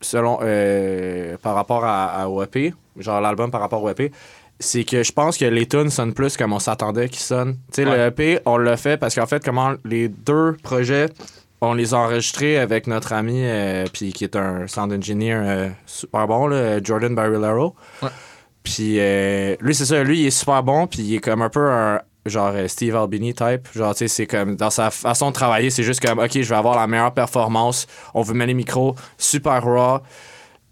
selon 0.00 0.38
euh, 0.42 1.36
par 1.42 1.54
rapport 1.54 1.84
à, 1.84 2.06
à 2.22 2.28
OEP, 2.28 2.74
genre 2.98 3.20
l'album 3.20 3.50
par 3.50 3.60
rapport 3.60 3.82
au 3.82 3.88
EP, 3.88 4.10
c'est 4.58 4.84
que 4.84 5.02
je 5.02 5.12
pense 5.12 5.38
que 5.38 5.44
les 5.44 5.66
tunes 5.66 5.90
sonnent 5.90 6.14
plus 6.14 6.36
comme 6.36 6.52
on 6.52 6.58
s'attendait 6.58 7.08
qu'ils 7.08 7.18
sonnent. 7.20 7.54
Tu 7.72 7.82
sais, 7.82 7.84
le 7.84 7.98
EP, 8.06 8.40
on 8.46 8.56
l'a 8.58 8.76
fait 8.76 8.96
parce 8.96 9.14
qu'en 9.14 9.26
fait, 9.26 9.44
comment 9.44 9.74
les 9.84 10.08
deux 10.08 10.56
projets, 10.62 11.06
on 11.62 11.74
les 11.74 11.94
a 11.94 11.98
enregistrés 11.98 12.58
avec 12.58 12.86
notre 12.86 13.12
ami, 13.12 13.40
euh, 13.44 13.84
puis 13.92 14.12
qui 14.12 14.24
est 14.24 14.36
un 14.36 14.66
sound 14.66 14.92
engineer 14.92 15.36
euh, 15.42 15.68
super 15.86 16.26
bon, 16.26 16.48
là, 16.48 16.82
Jordan 16.82 17.14
Barillero. 17.14 17.74
Ouais. 18.02 18.08
Puis 18.64 18.96
euh, 18.98 19.56
lui, 19.60 19.74
c'est 19.74 19.86
ça, 19.86 20.02
lui, 20.02 20.20
il 20.22 20.26
est 20.26 20.30
super 20.30 20.62
bon, 20.62 20.86
puis 20.86 21.02
il 21.02 21.14
est 21.14 21.20
comme 21.20 21.40
un 21.40 21.48
peu 21.48 21.70
un 21.70 22.00
genre 22.26 22.52
euh, 22.54 22.66
Steve 22.68 22.94
Albini 22.96 23.32
type. 23.32 23.68
Genre, 23.74 23.94
tu 23.94 23.98
sais, 24.00 24.08
c'est 24.08 24.26
comme 24.26 24.56
dans 24.56 24.70
sa 24.70 24.90
façon 24.90 25.28
de 25.30 25.34
travailler, 25.34 25.70
c'est 25.70 25.82
juste 25.84 26.04
comme, 26.04 26.18
OK, 26.18 26.32
je 26.34 26.48
vais 26.48 26.54
avoir 26.56 26.76
la 26.76 26.86
meilleure 26.88 27.14
performance. 27.14 27.86
On 28.12 28.22
veut 28.22 28.34
mettre 28.34 28.48
les 28.48 28.54
micros 28.54 28.94
super 29.16 29.62
raw. 29.64 30.00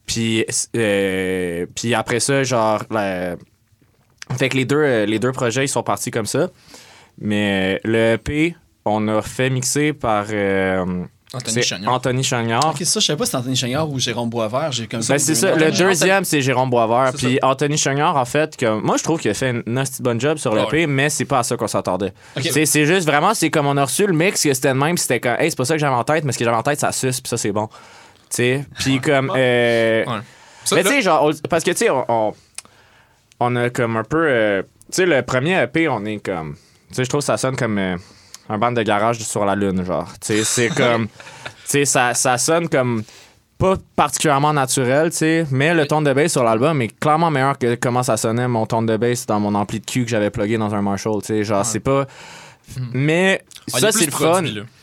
Puis, 0.07 0.45
euh, 0.77 1.67
puis 1.75 1.95
après 1.95 2.19
ça, 2.21 2.43
genre, 2.43 2.83
la- 2.91 3.37
fait 4.37 4.49
que 4.49 4.57
les 4.57 4.65
deux, 4.65 5.05
les 5.05 5.19
deux 5.21 5.33
projets, 5.33 5.65
ils 5.65 5.69
sont 5.69 5.83
partis 5.85 6.11
comme 6.11 6.27
ça. 6.27 6.49
Mais 7.19 7.81
le 7.85 8.15
EP, 8.15 8.57
on 8.85 9.07
a 9.09 9.23
fait 9.23 9.51
mixer 9.51 9.93
par 9.93 10.27
euh, 10.31 11.05
Anthony 11.33 11.63
Chagnard. 11.63 11.93
Anthony 11.95 12.25
Chagnard. 12.25 12.71
Ok, 12.71 12.83
ça, 12.85 12.99
je 13.01 13.07
sais 13.07 13.17
pas 13.17 13.25
si 13.25 13.31
c'est 13.31 13.37
Anthony 13.37 13.55
Chagnard 13.57 13.89
ou 13.91 13.99
Jérôme 13.99 14.29
Boisvert. 14.31 14.73
J'ai 14.73 14.87
comme 14.87 15.03
ça. 15.03 15.15
Ben, 15.15 15.19
c'est 15.19 15.35
ça. 15.35 15.55
Le 15.55 15.71
deuxième, 15.71 16.25
c'est 16.25 16.41
Jérôme 16.43 16.71
Boisvert. 16.71 17.13
Puis 17.17 17.39
Anthony 17.43 17.77
Chagnard, 17.79 18.17
en 18.17 18.25
fait, 18.25 18.57
que 18.57 18.81
moi, 18.81 18.97
je 18.97 19.05
trouve 19.05 19.21
qu'il 19.21 19.31
a 19.31 19.35
fait 19.35 19.63
un 19.67 19.77
assez 19.77 20.03
bon 20.03 20.19
job 20.19 20.39
sur 20.39 20.55
le 20.55 20.63
Ah 20.63 20.67
P, 20.71 20.87
mais 20.87 21.09
c'est 21.11 21.25
pas 21.25 21.41
à 21.41 21.43
ça 21.43 21.57
qu'on 21.57 21.69
s'attendait. 21.69 22.13
C'est 22.41 22.87
juste 22.87 23.07
vraiment, 23.07 23.35
c'est 23.35 23.51
comme 23.51 23.67
on 23.67 23.77
a 23.77 23.85
reçu 23.85 24.07
le 24.07 24.13
mix, 24.13 24.43
que 24.43 24.53
c'était 24.55 24.73
le 24.73 24.81
même, 24.81 24.97
c'était 24.99 25.21
comme, 25.21 25.37
hey, 25.39 25.51
c'est 25.51 25.57
pas 25.57 25.65
ça 25.65 25.75
que 25.75 25.81
j'avais 25.81 25.95
en 25.95 26.05
tête, 26.05 26.25
mais 26.25 26.33
ce 26.33 26.39
que 26.39 26.45
j'avais 26.45 26.57
en 26.57 26.63
tête, 26.63 26.81
ça 26.81 26.91
suce, 26.93 27.21
puis 27.21 27.29
ça, 27.29 27.37
c'est 27.37 27.53
bon. 27.53 27.69
Tu 27.69 28.37
sais. 28.37 28.65
Puis 28.79 29.01
comme. 29.01 29.33
euh, 29.37 30.05
Ouais. 30.07 30.21
Ça, 30.65 30.77
Mais 30.77 30.83
tu 30.85 30.91
sais, 30.91 31.03
genre, 31.03 31.25
on- 31.25 31.49
parce 31.49 31.65
que 31.65 31.71
tu 31.71 31.79
sais, 31.79 31.91
on, 31.91 32.05
on, 32.09 32.33
on 33.41 33.57
a 33.57 33.71
comme 33.71 33.97
un 33.97 34.05
peu. 34.05 34.27
euh, 34.29 34.63
tu 34.63 34.97
sais, 34.97 35.07
le 35.07 35.23
premier 35.23 35.61
EP, 35.63 35.89
on 35.89 36.05
est 36.05 36.19
comme. 36.19 36.55
Tu 36.91 36.95
sais, 36.97 37.05
je 37.05 37.09
trouve 37.09 37.21
que 37.21 37.25
ça 37.27 37.37
sonne 37.39 37.57
comme 37.57 37.79
euh, 37.79 37.97
un 38.51 38.59
band 38.59 38.73
de 38.73 38.83
garage 38.83 39.21
sur 39.21 39.45
la 39.45 39.55
Lune, 39.55 39.85
genre. 39.85 40.13
Tu 40.21 40.35
sais, 40.35 40.45
c'est 40.45 40.69
comme. 40.69 41.09
Tu 41.65 41.79
sais, 41.79 41.85
ça, 41.85 42.15
ça 42.15 42.37
sonne 42.37 42.69
comme. 42.69 43.05
Pas 43.57 43.77
particulièrement 43.95 44.53
naturel, 44.53 45.11
tu 45.11 45.19
sais, 45.19 45.47
mais 45.51 45.73
le 45.75 45.87
ton 45.87 46.01
de 46.03 46.13
bass 46.13 46.33
sur 46.33 46.43
l'album 46.43 46.81
est 46.81 46.99
clairement 46.99 47.31
meilleur 47.31 47.59
que 47.59 47.75
comment 47.75 48.03
ça 48.03 48.17
sonnait 48.17 48.49
mon 48.49 48.65
ton 48.65 48.81
de 48.83 48.97
bass 48.97 49.27
dans 49.27 49.39
mon 49.39 49.55
ampli 49.55 49.79
de 49.81 49.85
cul 49.85 50.05
que 50.05 50.11
j'avais 50.11 50.31
plugué 50.31 50.57
dans 50.57 50.75
un 50.75 50.81
Marshall, 50.81 51.21
tu 51.21 51.27
sais, 51.27 51.45
genre 51.45 51.65
c'est 51.65 51.79
pas 51.79 52.07
mais 52.93 53.43
Ah, 53.73 53.79
ça 53.79 53.93
c'est 53.93 54.07
le 54.07 54.13
fun. 54.13 54.43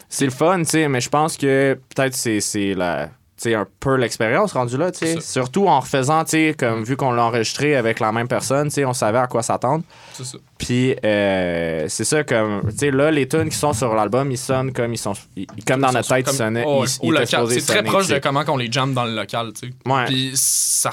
C'est 0.10 0.25
le 0.25 0.32
fun, 0.32 0.60
tu 0.60 0.65
sais, 0.65 0.88
mais 0.88 1.01
je 1.01 1.10
pense 1.10 1.38
que 1.38 1.77
peut-être 1.95 2.15
c'est 2.15 2.73
la 2.75 3.10
sais, 3.38 3.54
un 3.56 3.67
peu 3.80 3.95
l'expérience 3.95 4.54
rendue 4.54 4.78
là, 4.78 4.91
tu. 4.91 5.06
Surtout 5.21 5.67
en 5.67 5.80
refaisant, 5.80 6.23
tu 6.26 6.54
comme 6.58 6.84
vu 6.84 6.95
qu'on 6.97 7.12
l'a 7.12 7.23
enregistré 7.26 7.76
avec 7.76 8.00
la 8.00 8.12
même 8.12 8.28
personne, 8.28 8.69
tu 8.69 8.84
on 8.86 8.93
savait 8.93 9.17
à 9.19 9.28
quoi 9.28 9.43
s'attendre. 9.43 9.84
C'est 10.13 10.26
ça. 10.26 10.38
Puis 10.58 10.95
euh, 11.06 11.86
c'est 11.88 12.04
ça 12.04 12.23
comme 12.23 12.63
tu 12.71 12.78
sais 12.78 12.91
là 12.91 13.12
les 13.12 13.28
tunes 13.28 13.50
qui 13.50 13.56
sont 13.56 13.73
sur 13.73 13.93
l'album, 13.93 14.32
ils 14.32 14.38
sonnent 14.38 14.73
comme 14.73 14.91
ils 14.93 14.97
sont 14.97 15.13
ils- 15.36 15.45
comme 15.67 15.82
dans 15.82 15.91
notre 15.91 16.10
tête 16.10 16.26
Comme- 16.26 16.34
ils 16.34 16.38
sonnaient, 16.38 16.63
oh, 16.65 16.84
ils- 17.04 17.26
C'est 17.50 17.65
très 17.65 17.84
proche 17.84 18.08
de 18.08 18.17
comment 18.19 18.43
qu'on 18.43 18.58
les 18.58 18.71
jamme 18.71 18.93
dans 18.93 19.06
le 19.06 19.13
local, 19.15 19.52
tu 19.54 19.67
sais. 19.69 19.73
Ouais. 19.91 20.06
Puis 20.06 20.32
ça, 20.34 20.89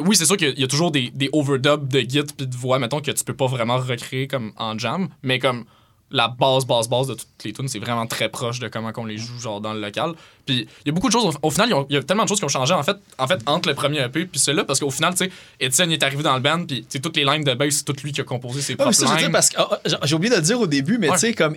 oui, 0.00 0.16
c'est 0.16 0.24
sûr 0.24 0.36
qu'il 0.36 0.58
y 0.58 0.64
a 0.64 0.66
toujours 0.66 0.90
des, 0.90 1.10
des 1.14 1.28
overdubs 1.32 1.86
de 1.88 2.00
git 2.00 2.22
puis 2.36 2.46
de 2.46 2.56
voix, 2.56 2.78
mettons, 2.78 3.00
que 3.00 3.10
tu 3.10 3.24
peux 3.24 3.34
pas 3.34 3.46
vraiment 3.46 3.76
recréer 3.78 4.26
comme 4.26 4.52
en 4.56 4.78
jam, 4.78 5.08
mais 5.22 5.38
comme 5.38 5.64
la 6.12 6.28
base, 6.28 6.64
base, 6.66 6.88
base 6.88 7.06
de 7.08 7.14
toutes 7.14 7.26
les 7.44 7.52
tunes, 7.52 7.68
c'est 7.68 7.78
vraiment 7.78 8.06
très 8.06 8.28
proche 8.28 8.58
de 8.60 8.68
comment 8.68 8.92
qu'on 8.92 9.04
les 9.06 9.16
joue 9.18 9.38
genre 9.40 9.60
dans 9.60 9.72
le 9.72 9.80
local. 9.80 10.12
Puis 10.46 10.68
il 10.84 10.86
y 10.86 10.90
a 10.90 10.92
beaucoup 10.92 11.08
de 11.08 11.12
choses, 11.12 11.34
au, 11.42 11.46
au 11.48 11.50
final, 11.50 11.72
il 11.88 11.94
y 11.94 11.98
a 11.98 12.02
tellement 12.02 12.24
de 12.24 12.28
choses 12.28 12.38
qui 12.38 12.44
ont 12.44 12.48
changé 12.48 12.74
en 12.74 12.82
fait, 12.82 12.96
en 13.18 13.26
fait 13.26 13.40
entre 13.46 13.68
le 13.68 13.74
premier 13.74 14.00
EP 14.00 14.26
puis 14.26 14.38
celui-là, 14.40 14.64
parce 14.64 14.78
qu'au 14.80 14.90
final, 14.90 15.14
tu 15.14 15.24
sais, 15.24 15.30
Étienne 15.60 15.90
il 15.90 15.94
est 15.94 16.02
arrivé 16.02 16.22
dans 16.22 16.34
le 16.34 16.40
band, 16.40 16.64
puis 16.66 16.82
tu 16.82 16.86
sais, 16.90 17.00
toutes 17.00 17.16
les 17.16 17.24
lines 17.24 17.44
de 17.44 17.54
bass, 17.54 17.74
c'est 17.76 17.84
tout 17.84 17.96
lui 18.04 18.12
qui 18.12 18.20
a 18.20 18.24
composé 18.24 18.60
ses 18.60 18.72
Ah, 18.74 18.76
mais 18.78 18.84
propres 18.84 18.96
ça, 18.96 19.06
je 19.06 19.10
veux 19.10 19.16
dire, 19.18 19.26
lines. 19.28 19.32
parce 19.32 19.48
que 19.50 19.56
ah, 19.58 19.80
j'ai 20.04 20.14
oublié 20.14 20.30
de 20.30 20.36
le 20.36 20.42
dire 20.42 20.60
au 20.60 20.66
début, 20.66 20.98
mais 20.98 21.08
Ouais. 21.08 21.14
tu 21.14 21.20
sais, 21.20 21.32
comme 21.34 21.56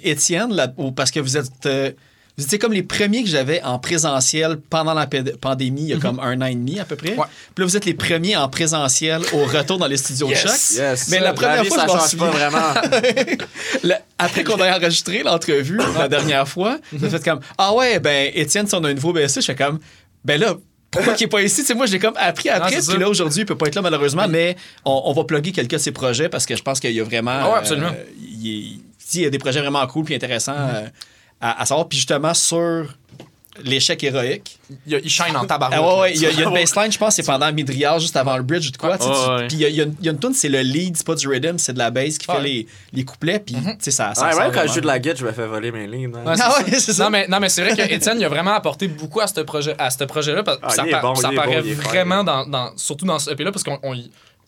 ou- 0.77 0.91
parce 0.91 1.11
que 1.11 1.19
vous 1.19 1.37
êtes. 1.37 1.65
euh, 1.65 1.91
vous 2.37 2.43
étiez 2.43 2.59
comme 2.59 2.73
les 2.73 2.83
premiers 2.83 3.23
que 3.23 3.29
j'avais 3.29 3.61
en 3.63 3.79
présentiel 3.79 4.57
pendant 4.69 4.93
la 4.93 5.07
pandémie, 5.39 5.81
il 5.83 5.87
y 5.87 5.93
a 5.93 5.97
comme 5.97 6.19
un 6.19 6.41
an 6.41 6.45
et 6.47 6.55
demi 6.55 6.79
à 6.79 6.85
peu 6.85 6.95
près. 6.97 7.11
Mhm. 7.11 7.19
Ouais. 7.19 7.25
Puis 7.55 7.63
là, 7.63 7.65
vous 7.65 7.77
êtes 7.77 7.85
les 7.85 7.93
premiers 7.93 8.35
en 8.35 8.49
présentiel 8.49 9.21
au 9.33 9.45
retour 9.45 9.77
dans 9.77 9.87
les 9.87 9.97
studios 9.97 10.27
de 10.27 10.35
choc. 10.35 10.51
Yes. 10.75 11.07
Mais 11.09 11.19
la 11.19 11.33
première 11.33 11.63
vie, 11.63 11.69
fois, 11.69 11.77
ça 11.79 11.85
je 11.87 11.91
change 11.99 12.17
pas 12.17 12.29
vraiment. 12.31 12.73
Après 14.17 14.43
qu'on 14.43 14.57
ait 14.57 14.71
enregistré 14.71 15.23
l'entrevue 15.23 15.79
la 15.97 16.07
dernière 16.07 16.47
fois, 16.47 16.77
vous 16.91 17.09
fait 17.09 17.23
comme 17.23 17.39
Ah 17.57 17.73
ouais, 17.73 17.99
ben 17.99 18.31
Étienne, 18.33 18.67
si 18.67 18.75
on 18.75 18.83
a 18.83 18.89
un 18.89 18.93
nouveau 18.93 19.13
BSC, 19.13 19.41
je 19.41 19.45
fais 19.47 19.55
comme 19.55 19.79
Ben 20.23 20.39
là, 20.39 20.55
pourquoi 20.91 21.13
qu'il 21.13 21.25
est 21.25 21.29
pas 21.29 21.41
ici? 21.41 21.61
Tu 21.61 21.67
sais, 21.67 21.73
moi, 21.73 21.85
je 21.87 21.91
l'ai 21.91 21.99
comme 21.99 22.15
appris 22.17 22.47
après. 22.49 22.77
Puis 22.79 22.97
là, 22.97 23.09
aujourd'hui, 23.09 23.41
il 23.41 23.45
peut 23.45 23.57
pas 23.57 23.67
être 23.67 23.75
là, 23.75 23.81
malheureusement, 23.81 24.27
mais 24.29 24.55
on, 24.85 25.01
on 25.05 25.13
va 25.13 25.23
plugger 25.25 25.51
quelques 25.51 25.71
de 25.71 25.77
ses 25.77 25.91
projets 25.91 26.29
parce 26.29 26.45
que 26.45 26.55
je 26.55 26.63
pense 26.63 26.79
qu'il 26.79 26.91
y 26.91 27.01
a 27.01 27.03
vraiment. 27.03 27.31
Ah 27.37 27.49
ouais, 27.51 27.57
absolument. 27.57 27.89
euh, 27.89 28.03
il, 28.41 28.47
est- 28.49 28.79
il 29.13 29.21
y 29.21 29.25
a 29.25 29.29
des 29.29 29.37
projets 29.39 29.59
vraiment 29.59 29.85
cool 29.87 30.03
puis 30.05 30.15
intéressants 30.15 30.55
euh, 30.57 30.87
à, 31.41 31.61
à 31.61 31.65
savoir. 31.65 31.87
Puis 31.87 31.97
justement, 31.97 32.33
sur 32.33 32.87
l'échec 33.63 34.03
héroïque. 34.03 34.59
Il, 34.85 35.09
shine 35.09 35.33
en 35.37 35.45
tabarouette. 35.45 35.79
Ah 35.81 35.87
ouais, 35.95 36.01
ouais, 36.01 36.13
il 36.13 36.21
y, 36.21 36.25
a- 36.25 36.29
il 36.31 36.37
y 36.39 36.43
a 36.43 36.47
une 36.49 36.53
baseline, 36.53 36.91
je 36.91 36.97
pense, 36.97 37.15
c'est 37.15 37.23
pendant 37.25 37.49
Midrial, 37.53 38.01
juste 38.01 38.17
avant 38.17 38.35
le 38.35 38.43
bridge 38.43 38.67
ou 38.67 38.71
de 38.71 38.75
quoi. 38.75 38.97
sais, 38.97 39.05
tu- 39.05 39.29
ouais. 39.31 39.47
Puis 39.47 39.55
il 39.55 39.59
y 39.61 39.65
a, 39.65 39.69
il 39.69 39.75
y 39.75 39.79
a 39.79 39.83
une, 39.85 39.95
il 40.01 40.05
y 40.05 40.09
a 40.09 40.11
une 40.11 40.19
tune, 40.19 40.33
c'est 40.33 40.49
le 40.49 40.59
lead, 40.59 40.97
c'est 40.97 41.05
pas 41.07 41.15
du 41.15 41.25
rhythm, 41.25 41.57
c'est 41.57 41.71
de 41.71 41.77
la 41.77 41.89
bass 41.89 42.17
qui 42.17 42.25
fait 42.25 42.33
Ouais. 42.33 42.41
les, 42.43 42.67
les 42.91 43.05
couplets. 43.05 43.39
Puis, 43.39 43.55
tu 43.55 43.61
sais, 43.79 43.91
ça, 43.91 44.11
même 44.37 44.51
quand 44.51 44.67
je 44.67 44.73
joue 44.73 44.81
de 44.81 44.87
la 44.87 44.99
guitare, 44.99 45.15
je 45.19 45.25
me 45.25 45.31
fais 45.31 45.47
voler 45.47 45.71
mes 45.71 45.87
lignes. 45.87 46.11
hein. 46.17 46.23
Ah 46.25 46.35
ça. 46.35 46.57
ouais, 46.63 46.79
c'est 46.79 46.91
ça. 46.91 47.05
Non, 47.05 47.09
mais, 47.11 47.27
non, 47.29 47.39
mais 47.39 47.47
c'est 47.47 47.61
vrai 47.63 47.77
que 47.77 47.93
Étienne, 47.93 48.17
il 48.19 48.25
a 48.25 48.29
vraiment 48.29 48.51
apporté 48.55 48.89
beaucoup 48.89 49.21
à 49.21 49.27
ce 49.27 49.39
projet, 49.39 49.73
à 49.79 49.89
ce 49.89 50.03
projet-là. 50.03 50.43
parce- 50.43 50.59
Ah, 50.61 50.69
ça 50.71 50.83
pa- 50.83 50.99
bon, 50.99 51.15
ça 51.15 51.29
paraît 51.31 51.61
bon, 51.61 51.73
vraiment, 51.75 52.25
dans, 52.25 52.45
dans- 52.45 52.75
surtout 52.75 53.05
dans 53.05 53.19
ce 53.19 53.31
EP-là, 53.31 53.53
parce 53.53 53.63
qu'on 53.63 53.79
on, 53.83 53.95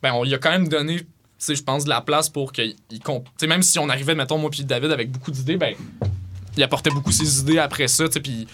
ben, 0.04 0.12
on 0.12 0.26
lui 0.26 0.34
a 0.34 0.38
quand 0.38 0.52
même 0.52 0.68
donné, 0.68 0.98
tu 0.98 1.06
sais, 1.38 1.56
je 1.56 1.64
pense, 1.64 1.86
de 1.86 1.90
la 1.90 2.02
place 2.02 2.28
pour 2.28 2.52
qu'il 2.52 2.76
il 2.92 3.00
comp- 3.00 3.24
tu 3.24 3.32
sais, 3.38 3.48
même 3.48 3.64
si 3.64 3.80
on 3.80 3.88
arrivait, 3.88 4.16
mettons, 4.16 4.38
moi 4.38 4.50
puis 4.52 4.66
David 4.66 4.92
avec 4.92 5.12
beaucoup 5.12 5.32
d'idées, 5.32 5.56
ben, 5.56 5.76
il 6.58 6.64
apportait 6.64 6.90
beaucoup 6.90 7.12
ses 7.12 7.40
idées 7.40 7.60
après 7.60 7.88
ça, 7.88 8.08
tu 8.08 8.14
sais, 8.14 8.20
puis 8.20 8.48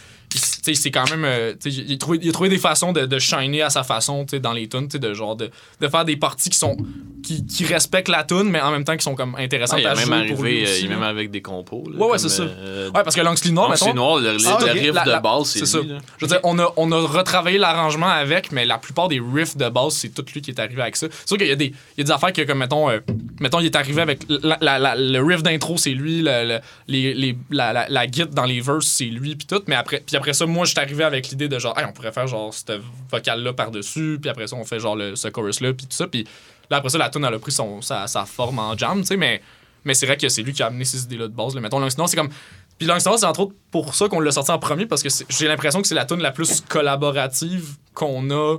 sais, 0.64 0.74
c'est 0.76 0.92
quand 0.92 1.10
même, 1.10 1.26
euh, 1.26 1.54
il, 1.66 1.94
a 1.94 1.98
trouvé, 1.98 2.20
il 2.22 2.30
a 2.30 2.32
trouvé 2.32 2.50
des 2.50 2.58
façons 2.58 2.94
de, 2.94 3.06
de 3.06 3.20
shiner 3.20 3.62
à 3.64 3.70
sa 3.70 3.84
façon, 3.84 4.26
tu 4.26 4.32
sais, 4.32 4.40
dans 4.40 4.54
les 4.54 4.68
tunes, 4.68 4.88
tu 4.88 4.94
sais, 4.94 5.00
de 5.00 5.14
genre, 5.14 5.36
de, 5.36 5.50
de 5.82 5.88
faire 5.88 6.06
des 6.06 6.16
parties 6.18 6.50
qui 6.50 6.58
sont, 6.58 6.78
qui, 7.24 7.46
qui 7.46 7.66
respectent 7.66 8.10
la 8.10 8.24
tune, 8.24 8.50
mais 8.50 8.62
en 8.62 8.72
même 8.72 8.84
temps 8.84 8.96
qui 8.98 9.04
sont 9.04 9.16
comme 9.16 9.36
intéressantes 9.36 9.80
Ah, 9.80 9.82
il 9.82 9.88
à 9.88 9.96
jouer 9.96 10.28
pour 10.34 10.44
lui 10.44 10.52
arrivé, 10.52 10.60
euh, 10.68 10.72
aussi, 10.74 10.86
il 10.86 10.92
est 10.92 10.96
même 10.96 11.04
avec 11.04 11.32
des 11.32 11.42
compos. 11.42 11.84
là, 11.92 11.98
Ouais, 12.00 12.12
ouais, 12.12 12.18
c'est 12.18 12.30
ça. 12.30 12.44
euh, 12.44 12.88
Ouais, 12.92 13.04
parce 13.04 13.16
que 13.16 13.22
Long 13.22 13.36
Sleeve 13.36 13.54
Noir, 13.54 13.70
mettons, 13.70 13.86
c'est 13.86 13.94
noir, 13.94 14.18
le, 14.20 14.34
le- 14.34 14.38
Ah, 14.48 14.58
le 14.66 14.72
riff 14.72 14.94
La- 14.94 15.18
de 15.18 15.24
base, 15.24 15.46
c'est 15.48 15.66
ça. 15.66 15.78
là. 15.80 15.98
Je 16.18 16.26
veux 16.26 16.30
dire, 16.30 16.40
on 16.44 16.58
a, 16.60 16.72
on 16.78 16.92
a 16.92 16.98
retravaillé 17.08 17.58
l'arrangement 17.58 18.10
avec, 18.10 18.52
mais 18.52 18.66
la 18.66 18.78
plupart 18.78 19.08
des 19.08 19.20
riffs 19.22 19.58
de 19.58 19.70
base, 19.70 19.94
c'est 19.94 20.10
tout 20.10 20.26
lui 20.34 20.42
qui 20.42 20.52
est 20.52 20.60
arrivé 20.60 20.82
avec 20.82 20.96
ça. 20.96 21.08
C'est 21.12 21.28
sûr 21.28 21.38
qu'il 21.38 21.48
y 21.48 21.52
a 21.52 21.56
des, 21.56 21.68
il 21.68 22.00
y 22.00 22.02
a 22.02 22.04
des 22.04 22.12
affaires 22.12 22.34
que, 22.34 22.42
comme, 22.42 22.60
mettons, 22.60 22.90
euh, 22.90 23.00
mettons, 23.40 23.60
il 23.60 23.66
est 23.68 23.76
arrivé 23.76 24.02
avec 24.02 24.20
la- 24.30 24.58
la- 24.80 24.96
le 24.96 25.20
riff 25.24 25.44
d'intro, 25.44 25.78
c'est 25.78 25.92
lui, 25.92 26.22
le, 26.22 26.46
le- 26.48 26.60
les, 26.88 27.14
les- 27.14 27.38
la, 27.52 27.74
la, 27.74 27.88
la 27.90 28.08
git 28.08 28.26
dans 28.32 28.46
les 28.46 28.60
verses, 28.62 28.86
c'est 28.88 29.06
lui, 29.06 29.36
puis 29.36 29.48
tout. 29.48 29.62
Mais 29.68 29.76
après, 29.76 30.04
puis 30.06 30.16
après 30.18 30.34
ça, 30.34 30.46
moi, 30.54 30.66
je 30.66 30.72
suis 30.72 30.80
arrivé 30.80 31.04
avec 31.04 31.30
l'idée 31.30 31.48
de 31.48 31.60
genre, 31.60 31.76
on 31.78 31.92
pourrait 31.92 32.12
faire 32.12 32.28
genre 32.28 32.54
cette 32.54 32.74
vocale-là 33.10 33.54
par-dessus, 33.54 34.20
puis 34.22 34.30
après 34.30 34.48
ça, 34.48 34.56
on 34.56 34.64
fait 34.64 34.80
genre 34.80 34.96
le, 34.96 35.16
ce 35.16 35.28
chorus-là, 35.28 35.74
puis 35.74 35.86
tout 35.86 35.96
ça. 35.96 36.08
Puis 36.08 36.26
là, 36.70 36.78
après 36.78 36.90
ça, 36.90 36.98
la 36.98 37.10
tune, 37.10 37.26
elle 37.26 37.34
a 37.34 37.40
pris 37.40 37.52
son, 37.52 37.82
sa, 37.82 38.08
sa 38.08 38.26
forme 38.26 38.60
en 38.60 38.78
jam, 38.78 39.02
tu 39.02 39.08
sais, 39.08 39.18
mais, 39.18 39.42
mais 39.84 39.94
c'est 39.94 40.06
vrai 40.06 40.18
que 40.18 40.30
c'est 40.30 40.44
lui 40.44 40.54
qui 40.54 40.64
a 40.64 40.68
amené 40.68 40.86
ces 40.86 41.04
idées-là 41.04 41.28
de 41.28 41.34
base. 41.34 41.56
Là. 41.56 41.62
Mettons, 41.62 42.08
c'est 42.08 42.16
comme. 42.16 42.30
Puis 42.78 42.88
Long 42.88 43.00
c'est 43.00 43.08
entre 43.08 43.42
autres 43.42 43.56
pour 43.70 43.94
ça 43.94 44.08
qu'on 44.08 44.20
l'a 44.20 44.32
sorti 44.32 44.52
en 44.52 44.60
premier, 44.60 44.86
parce 44.86 45.04
que 45.04 45.10
j'ai 45.30 45.48
l'impression 45.48 45.82
que 45.82 45.88
c'est 45.88 45.96
la 45.96 46.06
tune 46.06 46.22
la 46.22 46.32
plus 46.32 46.62
collaborative 46.62 47.76
qu'on 47.94 48.30
a 48.32 48.58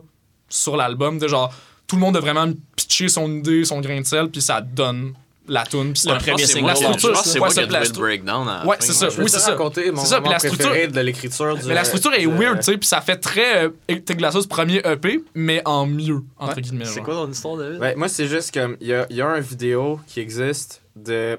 sur 0.49 0.77
l'album. 0.77 1.19
De 1.19 1.29
genre, 1.29 1.53
tout 1.87 1.97
le 1.97 2.01
monde 2.01 2.17
a 2.17 2.21
vraiment 2.21 2.49
pitché 2.77 3.09
son 3.09 3.31
idée, 3.31 3.65
son 3.65 3.81
grain 3.81 4.01
de 4.01 4.07
sel, 4.07 4.29
puis 4.29 4.41
ça 4.41 4.61
donne 4.61 5.15
la 5.49 5.65
tune. 5.65 5.93
Puis 5.93 6.03
c'est 6.03 6.09
Le 6.09 6.15
un- 6.15 6.19
premier 6.19 6.47
single, 6.47 6.67
la 6.69 6.73
qui- 6.75 6.83
structure, 6.85 7.17
c'est 7.25 7.39
moi 7.39 7.51
ça, 7.51 7.63
qui 7.67 7.75
ai 7.75 7.81
le 7.81 7.93
breakdown 7.93 8.49
Ouais, 8.67 8.77
c'est 8.81 8.93
ça. 8.93 9.09
Oui, 9.19 9.29
c'est 9.29 9.39
ça. 9.39 9.57
C'est 9.57 10.07
ça, 10.07 10.21
la 10.21 10.39
structure- 10.39 10.71
de 10.93 11.01
l'écriture 11.01 11.59
Mais 11.67 11.75
la 11.75 11.85
structure 11.85 12.13
est 12.15 12.21
du- 12.21 12.29
weird, 12.29 12.59
tu 12.59 12.65
sais, 12.65 12.77
puis 12.79 12.87
ça 12.89 13.01
fait 13.01 13.17
très 13.17 13.67
euh, 13.67 13.99
Teglasos 14.05 14.47
premier 14.47 14.79
EP, 14.85 15.21
mais 15.35 15.63
en 15.65 15.87
mieux, 15.87 16.23
entre 16.39 16.61
guillemets. 16.61 16.85
C'est 16.87 17.01
quoi 17.03 17.15
ton 17.15 17.31
histoire, 17.31 17.57
David? 17.57 17.81
Ouais, 17.81 17.95
moi, 17.97 18.09
c'est 18.09 18.27
juste 18.27 18.53
comme. 18.55 18.77
Il 18.81 18.89
y 18.89 18.95
a, 18.95 19.07
il 19.11 19.17
y 19.17 19.23
a 19.23 19.27
une 19.27 19.43
vidéo 19.43 20.01
qui 20.07 20.21
existe 20.21 20.83
de. 20.97 21.39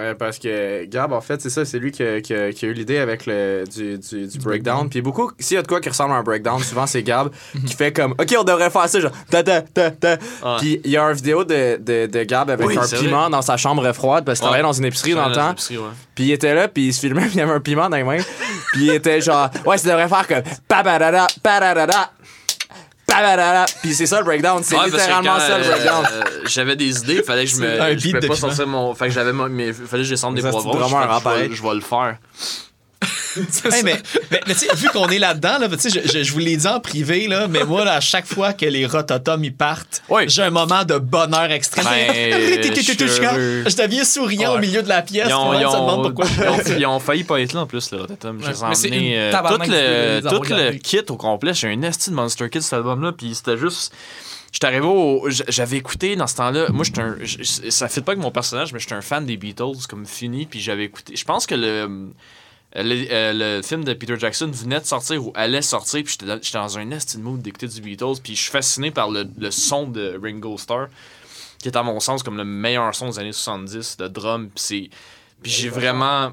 Euh, 0.00 0.14
parce 0.14 0.38
que 0.38 0.84
Gab, 0.86 1.12
en 1.12 1.20
fait, 1.20 1.40
c'est 1.40 1.50
ça, 1.50 1.64
c'est 1.64 1.78
lui 1.78 1.92
qui 1.92 2.02
a, 2.02 2.20
qui 2.20 2.34
a- 2.34 2.52
qui 2.52 2.66
a 2.66 2.68
eu 2.68 2.72
l'idée 2.72 2.98
avec 2.98 3.26
le, 3.26 3.64
du, 3.72 3.98
du, 3.98 4.26
du 4.26 4.38
breakdown. 4.38 4.88
Puis 4.88 5.00
beaucoup, 5.02 5.30
s'il 5.38 5.54
y 5.54 5.58
a 5.58 5.62
de 5.62 5.68
quoi 5.68 5.80
qui 5.80 5.88
ressemble 5.88 6.12
à 6.12 6.16
un 6.16 6.22
breakdown, 6.22 6.58
souvent 6.60 6.86
c'est 6.86 7.02
Gab 7.02 7.30
qui 7.66 7.74
fait 7.74 7.92
comme 7.92 8.12
Ok, 8.12 8.34
on 8.38 8.42
devrait 8.44 8.70
faire 8.70 8.88
ça, 8.88 8.98
genre 9.00 9.12
ta 9.30 9.42
ta 9.44 9.62
ta 9.62 9.90
ta. 9.92 10.12
Ouais. 10.12 10.16
Puis 10.58 10.80
il 10.84 10.90
y 10.90 10.96
a 10.96 11.04
une 11.04 11.12
vidéo 11.14 11.44
de, 11.44 11.76
de, 11.80 12.06
de 12.06 12.22
Gab 12.24 12.50
avec 12.50 12.66
Oui, 12.66 12.76
un 12.76 12.86
piment 12.98 13.30
dans 13.30 13.42
sa 13.42 13.56
chambre 13.56 13.92
froide 13.92 14.24
parce 14.24 14.40
qu'il 14.40 14.46
Ouais. 14.46 14.50
travaillait 14.58 14.62
dans 14.68 14.72
une 14.72 14.84
épicerie 14.86 15.14
dans 15.14 15.28
le 15.28 15.34
temps. 15.34 15.54
Ouais. 15.70 15.76
Puis 16.14 16.24
il 16.24 16.32
était 16.32 16.54
là, 16.54 16.66
puis 16.68 16.86
il 16.88 16.92
se 16.94 17.00
filmait, 17.00 17.22
puis 17.26 17.34
il 17.34 17.38
y 17.38 17.40
avait 17.42 17.52
un 17.52 17.60
piment 17.60 17.88
dans 17.88 17.96
les 17.96 18.02
mains. 18.04 18.18
puis 18.72 18.86
il 18.86 18.90
était 18.90 19.20
genre, 19.20 19.48
ouais, 19.64 19.78
ça 19.78 19.88
devrait 19.90 20.08
faire 20.08 20.26
comme 20.26 20.42
papadada, 20.68 21.26
papadada, 21.42 22.10
papadada. 23.22 23.66
Puis 23.82 23.94
c'est 23.94 24.06
ça 24.06 24.18
le 24.18 24.24
breakdown, 24.24 24.62
c'est 24.62 24.76
Ouais, 24.76 24.86
littéralement 24.86 25.38
ça 25.38 25.58
le 25.58 25.64
euh, 25.64 25.68
breakdown. 25.68 26.04
euh, 26.12 26.22
J'avais 26.46 26.76
des 26.76 26.98
idées, 27.00 27.14
il 27.16 27.22
fallait 27.24 27.44
que 27.44 27.50
je 27.50 27.56
me. 27.56 27.80
Un 27.80 27.90
je 27.90 27.94
beat 28.02 28.14
de 28.14 28.20
pas 28.20 28.20
piment. 28.20 28.36
sortir 28.36 28.66
mon. 28.66 28.94
Fait 28.94 29.06
que 29.08 29.12
j'avais. 29.12 29.32
fallait 29.32 29.62
que 29.64 30.02
je 30.02 30.10
descende 30.10 30.34
des 30.34 30.42
poivrons. 30.42 30.72
je, 30.72 31.48
je 31.50 31.54
je 31.54 31.62
vais 31.62 31.74
le 31.74 31.80
faire. 31.80 32.16
Hey, 33.72 33.82
mais 33.82 33.96
mais, 34.30 34.40
mais 34.46 34.54
tu 34.54 34.60
sais, 34.60 34.74
vu 34.76 34.88
qu'on 34.88 35.08
est 35.08 35.18
là-dedans, 35.18 35.58
là, 35.58 35.68
tu 35.68 35.78
sais, 35.78 35.90
je, 35.90 36.18
je, 36.18 36.22
je 36.22 36.32
vous 36.32 36.38
l'ai 36.38 36.56
dit 36.56 36.66
en 36.66 36.80
privé, 36.80 37.28
là, 37.28 37.48
mais 37.48 37.64
moi, 37.64 37.84
là, 37.84 37.94
à 37.94 38.00
chaque 38.00 38.26
fois 38.26 38.52
que 38.52 38.66
les 38.66 38.86
rototomes 38.86 39.44
ils 39.44 39.54
partent, 39.54 40.02
Oui. 40.08 40.24
j'ai 40.28 40.42
un 40.42 40.50
moment 40.50 40.84
de 40.84 40.98
bonheur 40.98 41.50
extrême. 41.50 41.84
Ben, 41.84 42.62
je 42.62 43.76
deviens 43.76 44.04
souriant 44.04 44.54
au 44.54 44.58
milieu 44.58 44.82
de 44.82 44.88
la 44.88 45.02
pièce. 45.02 45.28
Ils 45.28 45.34
ont, 45.34 45.52
ils, 45.52 45.64
pourquoi 45.64 46.26
ils 46.66 46.80
ils 46.80 47.00
failli 47.00 47.24
pas 47.24 47.40
être 47.40 47.52
là 47.52 47.60
en 47.60 47.66
plus, 47.66 47.90
le 47.92 48.00
Rototom. 48.00 48.38
Ouais, 48.38 48.46
euh, 48.48 49.32
tout 49.32 49.58
le, 49.60 50.20
de 50.20 50.24
les 50.24 50.30
tout 50.30 50.42
le 50.42 50.72
kit 50.78 51.00
au 51.08 51.16
complet. 51.16 51.54
J'ai 51.54 51.68
un 51.68 51.82
esti 51.82 52.10
de 52.10 52.14
Monster 52.14 52.48
Kit 52.50 52.62
cet 52.62 52.72
album-là, 52.74 53.12
puis 53.12 53.34
c'était 53.34 53.56
juste. 53.56 53.92
J'étais 54.52 54.66
arrivé 54.66 54.86
au. 54.86 55.28
J'avais 55.48 55.76
écouté 55.76 56.16
dans 56.16 56.26
ce 56.26 56.36
temps-là. 56.36 56.66
Moi, 56.70 56.84
j'étais 56.84 57.00
un. 57.00 57.16
Ça 57.70 57.88
fait 57.88 58.00
pas 58.00 58.12
avec 58.12 58.22
mon 58.22 58.30
personnage, 58.30 58.72
mais 58.72 58.78
j'étais 58.78 58.94
un 58.94 59.00
fan 59.02 59.26
des 59.26 59.36
Beatles, 59.36 59.86
comme 59.88 60.06
fini, 60.06 60.46
puis 60.46 60.60
j'avais 60.60 60.84
écouté. 60.84 61.16
Je 61.16 61.24
pense 61.24 61.46
que 61.46 61.54
le. 61.54 62.10
Le, 62.76 63.06
euh, 63.10 63.56
le 63.58 63.62
film 63.62 63.84
de 63.84 63.92
Peter 63.94 64.16
Jackson 64.18 64.50
venait 64.52 64.80
de 64.80 64.84
sortir 64.86 65.24
ou 65.24 65.32
allait 65.36 65.62
sortir, 65.62 66.02
puis 66.02 66.12
j'étais 66.12 66.26
dans, 66.26 66.38
j'étais 66.42 66.58
dans 66.58 66.76
un 66.78 66.90
esti 66.90 67.18
de 67.18 67.22
mood 67.22 67.40
d'écouter 67.40 67.68
du 67.68 67.80
Beatles, 67.80 68.20
puis 68.22 68.34
je 68.34 68.42
suis 68.42 68.50
fasciné 68.50 68.90
par 68.90 69.10
le, 69.10 69.26
le 69.38 69.50
son 69.52 69.86
de 69.86 70.18
Ringo 70.20 70.58
Starr, 70.58 70.86
qui 71.60 71.68
est 71.68 71.76
à 71.76 71.82
mon 71.84 72.00
sens 72.00 72.22
comme 72.24 72.36
le 72.36 72.44
meilleur 72.44 72.92
son 72.94 73.10
des 73.10 73.18
années 73.20 73.32
70 73.32 73.96
de 73.98 74.08
drum, 74.08 74.48
puis 74.48 74.52
c'est. 74.56 74.90
Puis 75.42 75.52
j'ai 75.52 75.68
vraiment. 75.68 76.32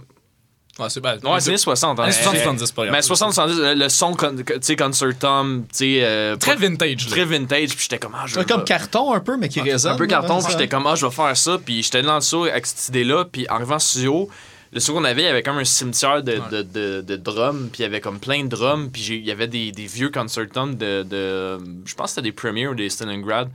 Ouais, 0.80 0.90
c'est 0.90 1.02
ben, 1.02 1.16
Ouais, 1.24 1.40
c'est 1.42 1.48
les 1.48 1.50
années 1.50 1.58
60. 1.58 2.00
hein. 2.00 2.04
Années 2.04 2.12
60, 2.14 2.34
Mais- 2.34 2.40
70, 2.40 2.72
pas 2.72 2.86
grave. 2.86 2.94
Mais 2.96 3.02
60-70, 3.02 3.48
le, 3.62 3.74
le 3.76 3.90
son, 3.90 4.14
con- 4.16 4.36
tu 4.38 4.44
sais, 4.62 4.76
Concert 4.78 5.20
Tom, 5.20 5.64
tu 5.70 5.78
sais. 5.78 6.00
euh, 6.02 6.38
Très 6.38 6.56
vintage. 6.56 7.06
là. 7.06 7.12
Très 7.12 7.26
vintage, 7.26 7.70
puis 7.70 7.80
j'étais 7.82 8.00
comme. 8.00 8.16
Ah, 8.16 8.24
je 8.26 8.40
comme 8.40 8.60
vais- 8.62 8.66
carton 8.66 9.14
un 9.14 9.20
peu, 9.20 9.38
mais 9.38 9.50
qui 9.50 9.62
résonne. 9.62 9.94
un 9.94 9.98
peu 9.98 10.08
carton, 10.08 10.42
puis 10.42 10.54
j'étais 10.54 10.70
comme, 10.70 10.88
ah, 10.88 10.96
je 10.96 11.06
vais 11.06 11.12
faire 11.12 11.36
ça. 11.38 11.60
Puis 11.64 11.84
j'étais 11.84 12.02
dans 12.02 12.16
le 12.16 12.22
studio 12.22 12.46
avec 12.46 12.66
cette 12.66 12.88
idée-là. 12.90 13.26
Puis 13.26 13.48
en 13.50 13.56
arrivant 13.58 13.76
au 13.76 13.80
studio, 13.80 14.30
le 14.74 14.80
studio 14.80 15.00
qu'on 15.00 15.06
avait, 15.06 15.22
il 15.24 15.26
y 15.26 15.28
avait 15.28 15.44
comme 15.44 15.58
un 15.58 15.66
cimetière 15.66 16.24
de, 16.24 16.40
de, 16.50 16.62
de, 16.62 17.02
de 17.02 17.16
drums, 17.18 17.70
puis 17.72 17.80
il 17.80 17.84
y 17.84 17.86
avait 17.86 18.00
comme 18.02 18.20
plein 18.20 18.44
de 18.44 18.50
drums, 18.50 18.90
puis 18.92 19.02
j'ai- 19.02 19.18
il 19.18 19.26
y 19.26 19.32
avait 19.32 19.48
des, 19.48 19.72
des 19.72 19.86
vieux 19.86 20.10
concertants 20.10 20.68
de, 20.68 21.04
de. 21.04 21.58
Je 21.86 21.94
pense 21.96 22.06
que 22.12 22.16
c'était 22.16 22.22
des 22.22 22.32
Premiers 22.32 22.68
ou 22.68 22.76
des 22.76 22.90
Stalingrad. 22.90 23.50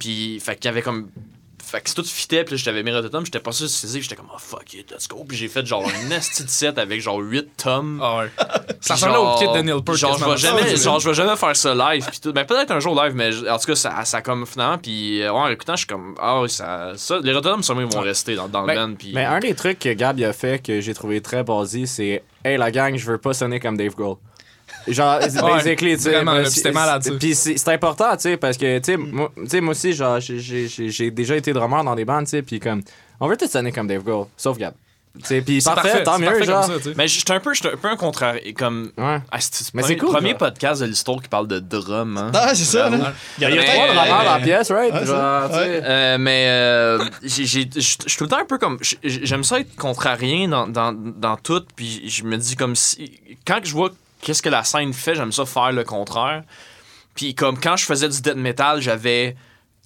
Puis, 0.00 0.40
fait 0.40 0.56
qu'il 0.56 0.66
y 0.66 0.68
avait 0.68 0.82
comme. 0.82 1.08
Fait 1.72 1.80
que 1.80 1.88
si 1.88 1.94
tout 1.94 2.04
fitait, 2.04 2.44
puis 2.44 2.58
j'avais 2.58 2.82
mis 2.82 2.90
Rototom, 2.92 3.24
j'étais 3.24 3.40
pas 3.40 3.50
sûr 3.50 3.64
de 3.64 3.70
saisir, 3.70 4.02
j'étais 4.02 4.14
comme, 4.14 4.28
oh 4.30 4.36
fuck 4.38 4.74
it, 4.74 4.90
let's 4.90 5.08
go. 5.08 5.24
Puis 5.26 5.38
j'ai 5.38 5.48
fait 5.48 5.64
genre 5.64 5.82
une 5.88 6.10
nasty 6.10 6.44
de 6.44 6.50
set 6.50 6.76
avec 6.76 7.00
genre 7.00 7.18
8 7.18 7.56
tomes. 7.56 7.98
Ah 8.02 8.18
ouais. 8.18 8.30
Ça 8.82 8.92
ressemblait 8.92 9.16
au 9.16 9.38
kit 9.38 9.46
de 9.58 9.62
Neil 9.62 9.80
Peart. 9.82 9.96
Genre, 9.96 10.18
je 10.18 10.24
vais 10.26 10.36
jamais, 10.36 10.62
ouais, 10.64 10.76
genre, 10.76 11.00
je 11.00 11.08
vais 11.08 11.14
jamais 11.14 11.34
faire 11.34 11.56
ça 11.56 11.74
live. 11.74 12.04
Puis 12.10 12.20
tout. 12.20 12.34
Ben, 12.34 12.44
peut-être 12.44 12.72
un 12.72 12.78
jour 12.80 12.94
live, 13.02 13.14
mais 13.14 13.30
en 13.48 13.56
tout 13.58 13.64
cas, 13.68 13.74
ça, 13.74 14.04
ça 14.04 14.20
comme 14.20 14.44
finalement. 14.44 14.76
Puis, 14.76 15.22
euh, 15.22 15.32
ouais, 15.32 15.38
en 15.38 15.48
écoutant, 15.48 15.72
je 15.72 15.78
suis 15.78 15.86
comme, 15.86 16.14
ah 16.20 16.42
oui, 16.42 16.50
ça, 16.50 16.92
ça 16.96 17.18
les 17.22 17.32
Rotterdam, 17.32 17.62
sûrement, 17.62 17.80
ils 17.80 17.86
vont 17.96 18.00
rester 18.02 18.34
dans, 18.34 18.48
dans 18.48 18.60
le 18.60 18.66
Mais- 18.66 18.74
band. 18.74 18.94
Puis, 18.98 19.12
Mais 19.14 19.24
un 19.24 19.40
des 19.40 19.54
trucs 19.54 19.78
que 19.78 19.94
Gab 19.94 20.20
a 20.20 20.32
fait 20.34 20.62
que 20.62 20.82
j'ai 20.82 20.92
trouvé 20.92 21.22
très 21.22 21.42
basique, 21.42 21.88
c'est 21.88 22.22
Hey 22.44 22.58
la 22.58 22.70
gang, 22.70 22.94
je 22.98 23.06
veux 23.06 23.16
pas 23.18 23.32
sonner 23.32 23.60
comme 23.60 23.78
Dave 23.78 23.94
Grohl. 23.94 24.16
Genre, 24.88 25.18
basically, 25.42 25.96
tu 25.96 26.02
sais. 26.02 26.72
malade. 26.72 27.02
Puis 27.18 27.34
c'est 27.34 27.68
important, 27.68 28.12
tu 28.16 28.22
sais, 28.22 28.36
parce 28.36 28.56
que, 28.56 28.78
tu 28.78 28.84
sais, 28.92 28.96
moi, 28.96 29.30
sais, 29.46 29.60
moi 29.60 29.72
aussi, 29.72 29.92
genre, 29.92 30.18
j'ai- 30.20 31.10
déjà 31.10 31.36
été 31.36 31.52
drummer 31.52 31.84
dans 31.84 31.94
des 31.94 32.04
bandes, 32.04 32.24
tu 32.24 32.30
sais, 32.30 32.42
puis 32.42 32.60
comme, 32.60 32.82
on 33.20 33.28
veut 33.28 33.36
tous 33.36 33.48
sonner 33.48 33.72
comme 33.72 33.86
Dave 33.86 34.02
Grohl, 34.02 34.26
sauf 34.36 34.58
Gab. 34.58 34.74
Tu 35.18 35.26
sais, 35.26 35.42
puis 35.42 35.60
C'est 35.60 35.74
parfait, 35.74 36.02
tant 36.04 36.18
mieux, 36.18 36.24
parfait 36.24 36.44
genre. 36.46 36.64
ça, 36.64 36.72
mais 36.96 37.06
j'étais 37.06 37.34
un 37.34 37.40
peu, 37.40 37.52
j'étais 37.52 37.68
un 37.74 37.76
peu 37.76 37.88
un 37.88 37.96
contraire. 37.96 38.36
Comme, 38.56 38.90
Ouais. 38.96 39.18
ah, 39.30 39.36
c'est 39.40 39.74
Mais 39.74 39.82
le 39.86 39.96
cool, 39.96 40.08
premier 40.08 40.30
genre. 40.30 40.38
podcast 40.38 40.80
de 40.80 40.86
l'histoire 40.86 41.20
qui 41.20 41.28
parle 41.28 41.46
de 41.48 41.58
drum. 41.58 42.16
Hein? 42.16 42.30
Ah, 42.32 42.54
c'est 42.54 42.64
ça, 42.64 42.88
là. 42.88 43.12
Il 43.36 43.42
y 43.42 43.44
a, 43.44 43.50
il 43.50 43.56
y 43.56 43.58
a 43.58 43.60
Mais- 43.60 43.66
trois 43.74 43.86
drummers 43.88 44.24
dans 44.24 44.32
la 44.32 44.38
pièce, 44.40 44.70
right? 44.70 44.94
Ouais, 44.94 45.04
Genre, 45.04 45.48
tu 45.50 45.54
sais. 45.56 45.80
Euh, 45.84 46.16
mais 46.18 46.46
euh, 46.48 47.04
je 47.22 47.28
suis 47.28 47.66
tout 48.16 48.24
le 48.24 48.28
temps 48.30 48.38
un 48.40 48.46
peu 48.46 48.56
comme. 48.56 48.78
J'aime 49.04 49.44
ça 49.44 49.60
être 49.60 49.76
contrarien 49.76 50.48
dans, 50.48 50.66
dans, 50.66 50.94
dans 50.94 51.36
tout. 51.36 51.62
Puis 51.76 52.08
je 52.08 52.24
me 52.24 52.38
dis 52.38 52.56
comme 52.56 52.74
si. 52.74 53.12
Quand 53.46 53.58
je 53.62 53.72
vois 53.72 53.90
qu'est-ce 54.22 54.40
que 54.40 54.48
la 54.48 54.64
scène 54.64 54.94
fait, 54.94 55.14
j'aime 55.14 55.32
ça 55.32 55.44
faire 55.44 55.72
le 55.72 55.84
contraire. 55.84 56.44
Puis 57.14 57.34
comme 57.34 57.58
quand 57.60 57.76
je 57.76 57.84
faisais 57.84 58.08
du 58.08 58.22
death 58.22 58.36
metal, 58.36 58.80
j'avais 58.80 59.36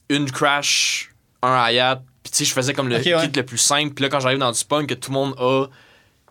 une 0.08 0.30
crash, 0.30 1.10
un 1.42 1.68
hi-hat. 1.68 2.02
Puis 2.22 2.30
tu 2.30 2.38
sais, 2.38 2.44
je 2.44 2.52
faisais 2.52 2.72
comme 2.72 2.88
le 2.88 2.96
ouais. 2.96 3.02
kit 3.02 3.36
le 3.36 3.42
plus 3.44 3.58
simple. 3.58 3.94
Puis 3.94 4.02
là, 4.04 4.08
quand 4.08 4.20
j'arrive 4.20 4.38
dans 4.38 4.52
du 4.52 4.64
punk, 4.64 4.88
que 4.88 4.94
tout 4.94 5.10
le 5.10 5.14
monde 5.14 5.34
a 5.38 5.66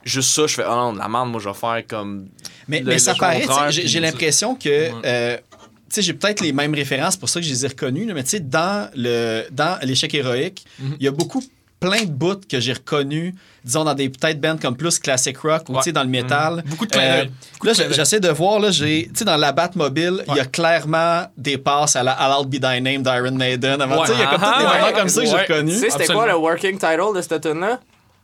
juste 0.03 0.29
ça, 0.29 0.47
je 0.47 0.55
fais, 0.55 0.63
oh 0.65 0.69
non, 0.73 0.93
de 0.93 0.99
la 0.99 1.09
merde, 1.09 1.29
moi, 1.29 1.41
je 1.41 1.49
vais 1.49 1.55
faire 1.55 1.83
comme. 1.87 2.29
Mais, 2.67 2.79
le- 2.79 2.85
mais 2.85 2.93
le 2.93 2.99
ça 2.99 3.15
paraît, 3.15 3.41
sais, 3.41 3.47
contraire, 3.47 3.71
j'ai 3.71 3.99
l'impression 3.99 4.55
que. 4.55 4.91
euh, 5.05 5.37
tu 5.37 5.95
sais, 5.95 6.01
j'ai 6.01 6.13
peut-être 6.13 6.41
les 6.41 6.51
mêmes 6.51 6.73
références, 6.73 7.15
pour 7.15 7.29
ça 7.29 7.39
que 7.39 7.45
je 7.45 7.51
les 7.51 7.63
ai 7.65 7.67
reconnues, 7.69 8.05
là, 8.05 8.13
mais 8.13 8.23
tu 8.23 8.31
sais, 8.31 8.39
dans 8.39 8.89
le 8.95 9.45
dans 9.51 9.79
l'échec 9.83 10.13
héroïque, 10.13 10.65
il 10.79 11.03
y 11.03 11.07
a 11.07 11.11
beaucoup 11.11 11.43
plein 11.89 12.03
de 12.03 12.11
bouts 12.11 12.41
que 12.49 12.59
j'ai 12.59 12.73
reconnus, 12.73 13.33
disons, 13.63 13.83
dans 13.83 13.93
des 13.93 14.09
peut-être 14.09 14.39
bands 14.41 14.57
comme 14.57 14.75
plus 14.75 14.99
classic 14.99 15.37
rock 15.37 15.63
ou 15.69 15.75
tu 15.77 15.83
sais, 15.83 15.91
dans 15.91 16.03
le 16.03 16.09
métal. 16.09 16.63
Beaucoup 16.65 16.85
de 16.85 16.91
clins 16.91 17.17
d'œil. 17.17 17.31
Beaucoup 17.53 17.67
là, 17.67 17.73
de 17.73 17.77
je- 17.77 17.83
d'œil. 17.83 17.93
j'essaie 17.93 18.19
de 18.19 18.29
voir, 18.29 18.59
là, 18.59 18.71
j'ai, 18.71 19.07
tu 19.13 19.19
sais, 19.19 19.25
dans 19.25 19.37
la 19.37 19.51
Batmobile, 19.51 20.23
il 20.27 20.35
y 20.35 20.39
a 20.39 20.45
clairement 20.45 21.23
des 21.37 21.57
passes 21.57 21.95
à 21.95 22.03
la 22.03 22.17
I'll 22.19 22.47
Be 22.47 22.53
Thy 22.59 22.81
Name 22.81 23.03
d'Iron 23.03 23.31
Maiden. 23.37 23.81
Avant, 23.81 24.01
tu 24.01 24.07
sais, 24.07 24.13
il 24.13 24.19
y 24.19 24.23
a 24.23 24.27
comme 24.27 24.41
des 24.41 24.63
moments 24.63 24.85
ouais. 24.85 24.93
comme 24.93 25.09
ça 25.09 25.21
que 25.21 25.27
j'ai 25.27 25.37
reconnus. 25.37 25.73
Tu 25.75 25.79
sais, 25.81 25.89
c'était 25.89 26.13
quoi 26.13 26.27
le 26.27 26.35
working 26.35 26.77
title 26.77 27.15
de 27.15 27.21
cette 27.21 27.41
tune-là? 27.41 27.79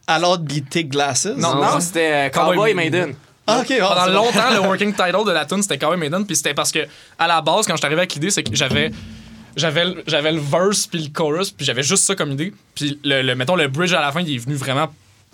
I'll 0.09 0.37
Be 0.39 0.67
Thick 0.69 0.89
Glasses. 0.89 1.27
Non, 1.37 1.55
non, 1.55 1.79
c'était 1.79 2.11
euh, 2.11 2.29
Cowboy 2.29 2.73
Maiden. 2.73 3.13
Ah, 3.47 3.59
ok. 3.61 3.73
ah, 3.81 4.05
Pendant 4.05 4.21
longtemps, 4.23 4.51
le 4.53 4.59
working 4.67 4.93
title 4.93 5.25
de 5.25 5.31
la 5.31 5.45
tune 5.45 5.61
c'était 5.61 5.77
Cowboy 5.77 5.97
Maiden, 5.97 6.25
puis 6.25 6.35
c'était 6.35 6.53
parce 6.53 6.71
que 6.71 6.79
à 7.17 7.27
la 7.27 7.41
base, 7.41 7.65
quand 7.65 7.73
je 7.73 7.77
suis 7.77 7.85
arrivé 7.85 8.01
avec 8.01 8.13
l'idée, 8.13 8.29
c'est 8.29 8.43
que 8.43 8.55
j'avais 8.55 8.91
j'avais 9.55 9.85
le- 9.85 10.03
j'avais 10.07 10.31
le 10.31 10.39
verse 10.39 10.87
puis 10.87 11.03
le 11.03 11.09
chorus, 11.09 11.51
puis 11.51 11.65
j'avais 11.65 11.83
juste 11.83 12.03
ça 12.03 12.15
comme 12.15 12.31
idée. 12.31 12.53
Puis 12.75 12.99
le, 13.03 13.21
le- 13.21 13.35
mettons 13.35 13.55
le 13.55 13.67
bridge 13.67 13.93
à 13.93 14.01
la 14.01 14.11
fin, 14.11 14.21
il 14.21 14.35
est 14.35 14.37
venu 14.37 14.55
vraiment 14.55 14.87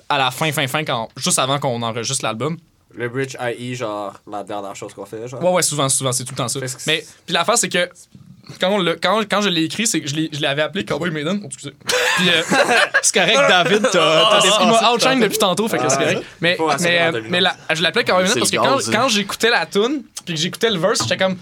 à 0.10 0.18
la 0.18 0.32
fin 0.32 0.52
fin 0.52 0.68
fin 0.68 0.84
quand 0.84 1.10
juste 1.18 1.40
avant 1.40 1.60
qu'on 1.60 1.82
enregistre 1.82 2.24
l'album. 2.24 2.58
Le 2.96 3.10
bridge 3.10 3.36
IE, 3.60 3.76
genre, 3.76 4.14
la 4.32 4.44
dernière 4.44 4.76
chose 4.76 4.94
qu'on 4.94 5.06
fait, 5.06 5.28
genre. 5.28 5.44
Ouais 5.44 5.52
ouais, 5.52 5.62
souvent 5.62 5.90
souvent, 5.90 6.12
c'est 6.12 6.24
tout 6.24 6.32
le 6.34 6.38
temps 6.38 6.48
ça. 6.48 6.60
Mais 6.88 7.06
puis 7.26 7.34
l'affaire 7.34 7.58
c'est 7.58 7.70
que 7.70 7.90
quand, 8.62 8.72
on 8.80 8.86
quand, 9.02 9.22
quand 9.30 9.42
je 9.42 9.50
l'ai 9.50 9.64
écrit, 9.66 9.86
c'est 9.86 10.00
que 10.00 10.08
je 10.08 10.42
l'avais 10.42 10.62
appelé 10.62 10.86
Cowboy 10.86 11.12
Maiden. 11.12 11.42
Oh, 11.44 11.48
excusez. 11.48 11.74
Puis 12.16 12.30
euh, 12.30 12.42
C'est 13.02 13.14
correct, 13.14 13.42
David, 13.50 13.90
t'as, 13.92 14.00
Ah, 14.32 14.40
il 14.62 14.68
m'a 14.68 14.94
outshine 14.94 15.20
depuis 15.20 15.38
tantôt, 15.38 15.68
fait 15.68 15.78
que 15.78 15.90
c'est 15.90 15.98
correct. 15.98 16.24
Mais, 16.40 16.58
mais, 16.80 17.02
euh, 17.02 17.22
mais 17.30 17.42
la- 17.42 17.58
je 17.74 17.82
l'appelais 17.84 18.06
Cowboy 18.06 18.24
Maiden 18.24 18.40
parce 18.40 18.52
que 18.52 18.56
quand, 18.58 18.78
hein. 18.80 18.92
quand 18.92 19.10
j'écoutais 19.10 19.50
la 19.50 19.66
tune 19.66 20.04
puis 20.26 20.34
que 20.36 20.40
j'écoutais 20.40 20.70
le 20.70 20.80
verse, 20.80 21.00
j'étais 21.04 21.18
comme. 21.18 21.38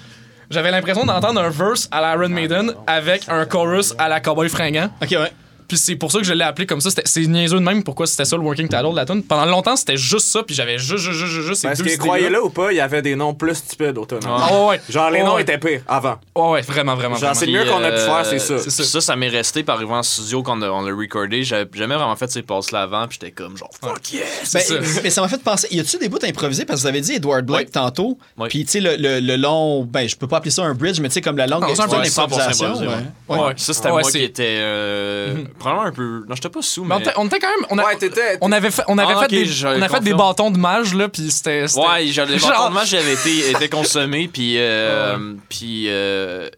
J'avais 0.50 0.72
l'impression 0.72 1.06
d'entendre 1.06 1.42
un 1.42 1.50
verse 1.50 1.88
à 1.92 2.02
la 2.02 2.14
Iron 2.14 2.30
Maiden 2.30 2.74
avec 2.88 3.24
un 3.28 3.46
chorus 3.46 3.96
à 3.98 4.08
la 4.08 4.20
Cowboy 4.20 4.50
fringant. 4.50 4.90
Ok, 5.02 5.12
ouais. 5.12 5.32
Puis 5.68 5.78
c'est 5.78 5.96
pour 5.96 6.12
ça 6.12 6.20
que 6.20 6.26
je 6.26 6.34
l'ai 6.34 6.44
appelé 6.44 6.66
comme 6.66 6.82
ça. 6.82 6.90
C'est 7.06 7.26
niaiseux 7.26 7.60
de 7.60 7.64
même 7.64 7.84
pourquoi 7.84 8.08
c'était 8.08 8.26
ça 8.26 8.36
le 8.36 8.44
working 8.44 8.68
title 8.68 8.92
de 8.92 8.96
la 8.96 9.06
tune. 9.06 9.24
Pendant 9.24 9.46
longtemps, 9.46 9.76
c'était 9.76 9.98
juste 9.98 10.28
ça, 10.28 10.44
puis 10.44 10.56
j'avais 10.56 10.78
juste, 10.78 10.98
juste, 10.98 11.20
juste, 11.26 11.42
juste 11.48 11.62
ces 11.62 11.68
Parce 11.68 11.82
que, 11.82 11.98
croyez-le 11.98 12.44
ou 12.44 12.50
pas, 12.50 12.72
il 12.72 12.78
y 12.78 12.82
avait 12.82 13.02
des 13.02 13.16
noms 13.16 13.34
plus 13.34 13.56
stupides 13.56 13.98
au 13.98 14.06
tonneau. 14.06 14.28
Ah 14.28 14.54
ouais, 14.54 14.68
ouais. 14.70 14.82
Genre, 14.90 15.10
les 15.10 15.24
noms 15.24 15.36
ouais. 15.36 15.42
étaient 15.42 15.58
pires 15.58 15.82
avant. 15.88 16.16
Ouais, 16.36 16.50
ouais, 16.52 16.62
vraiment, 16.62 16.96
vraiment. 16.96 17.16
Genre, 17.16 17.34
vraiment. 17.34 17.40
c'est 17.40 17.48
mieux 17.48 17.66
qu'on 17.66 17.84
a 17.84 17.92
pu 17.92 17.98
euh, 17.98 18.06
faire, 18.06 18.26
c'est 18.26 18.40
ça. 18.40 18.60
Ça, 18.60 18.84
ça, 18.84 19.02
ça 19.02 19.16
m'est 19.16 19.30
resté 19.30 19.64
par 19.64 19.76
arriver 19.78 19.94
en 19.94 20.04
studio 20.04 20.44
quand 20.44 20.62
on 20.62 20.82
l'a 20.82 20.94
recordé. 20.94 21.44
J'avais 21.44 21.68
jamais 21.74 21.96
vraiment 21.96 22.16
fait 22.16 22.30
ces 22.32 22.42
passes-là 22.42 22.84
avant, 22.84 23.08
puis 23.08 23.18
j'étais 23.20 23.32
comme 23.32 23.58
genre, 23.58 23.72
fuck 23.82 24.14
yeah! 24.14 24.24
Ben, 24.54 24.60
ça. 24.62 24.74
mais 25.04 25.10
ça 25.10 25.22
m'a 25.22 25.28
fait 25.28 25.42
penser. 25.42 25.68
Y 25.72 25.80
a-tu 25.80 25.98
des 25.98 26.10
bouts 26.10 26.20
improvisés? 26.24 26.66
Parce 26.66 26.80
que 26.80 26.84
vous 26.84 26.88
avez 26.90 27.02
dit 27.02 27.14
Edward 27.14 27.46
Blake 27.46 27.68
Oui. 27.68 27.72
tantôt. 27.72 28.18
Oui. 28.38 28.48
Puis, 28.50 28.66
tu 28.66 28.72
sais, 28.72 28.80
le, 28.80 28.96
le, 28.98 29.20
le 29.20 29.36
long. 29.36 29.84
Ben, 29.84 30.08
je 30.08 30.16
peux 30.16 30.28
pas 30.28 30.38
appeler 30.38 30.52
ça 30.52 30.64
un 30.64 30.74
bridge, 30.74 31.00
mais 31.00 31.10
tu 31.10 31.16
sais, 31.16 31.22
comme 31.22 31.38
la 31.38 31.48
longue 31.48 31.62
Non, 31.62 31.76
c'est 31.76 31.82
un 31.82 31.88
peu 31.88 31.96
100% 31.98 32.16
d'improvisation. 32.16 32.66
improvisé, 32.68 32.88
ouais. 33.30 33.54
Ça, 33.58 33.74
c'était 33.74 33.90
moi 33.90 34.04
qui 34.04 34.24
était 34.24 34.58
euh, 34.60 35.44
probablement 35.60 35.88
un 35.88 35.92
peu. 35.92 36.26
Non, 36.28 36.36
j'étais 36.36 36.50
pas 36.50 36.62
sous, 36.62 36.84
Mais 36.86 36.98
mais. 37.00 37.14
on 37.18 37.26
était, 37.28 37.40
quand 37.40 37.48
même. 37.50 37.66
On, 37.70 37.78
a- 37.80 37.86
Ouais, 37.86 37.96
t'étais- 37.98 38.38
on 38.42 38.52
avait 38.52 38.72
fait, 38.72 38.84
on 38.88 38.98
avait 38.98 39.14
Ah, 39.16 39.22
fait, 39.22 39.28
des, 39.28 39.66
on 39.66 39.82
a 39.82 39.90
fait 39.90 40.00
des 40.02 40.14
bâtons 40.14 40.52
de 40.52 40.58
mage, 40.58 40.94
là, 40.94 41.10
puis 41.10 41.32
c'était. 41.32 41.66
Ouais, 41.76 42.08
genre, 42.08 42.26
les 42.28 42.38
Genre- 42.40 42.50
bâtons 42.52 42.70
de 42.70 42.74
match 42.74 42.90
j'avais 42.90 43.14
été, 43.14 43.50
été 43.52 43.70
consommés, 43.70 44.28
puis. 44.28 44.56
Euh, 44.58 45.34
Puis. 45.50 45.86
Euh, 45.90 46.50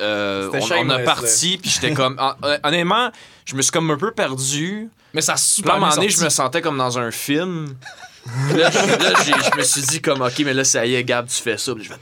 euh, 0.00 0.48
on, 0.54 0.86
on 0.86 0.90
a 0.90 0.98
parti, 1.00 1.58
puis 1.60 1.70
j'étais 1.70 1.92
comme. 1.92 2.16
hon- 2.18 2.56
Honnêtement, 2.64 3.10
je 3.44 3.54
me 3.54 3.62
suis 3.62 3.70
comme 3.72 3.90
un 3.90 3.96
peu 3.98 4.10
perdu. 4.12 4.88
Mais 5.14 5.20
ça 5.20 5.36
super 5.36 5.74
à 5.74 5.76
un 5.76 5.80
moment 5.80 5.94
donné, 5.94 6.08
je 6.08 6.24
me 6.24 6.30
sentais 6.30 6.62
comme 6.62 6.78
dans 6.78 6.98
un 6.98 7.10
film. 7.10 7.74
Là, 8.54 8.70
je, 8.70 8.78
là, 9.02 9.12
j'ai- 9.26 9.32
je 9.52 9.58
me 9.58 9.62
suis 9.64 9.82
dit, 9.82 10.00
comme, 10.00 10.22
OK, 10.22 10.32
mais 10.44 10.54
là, 10.54 10.64
ça 10.64 10.86
y 10.86 10.94
est, 10.94 11.04
Gab, 11.04 11.26
tu 11.26 11.42
fais 11.42 11.58
ça. 11.58 11.74
Puis 11.74 11.84
je 11.84 11.88
vais. 11.90 11.96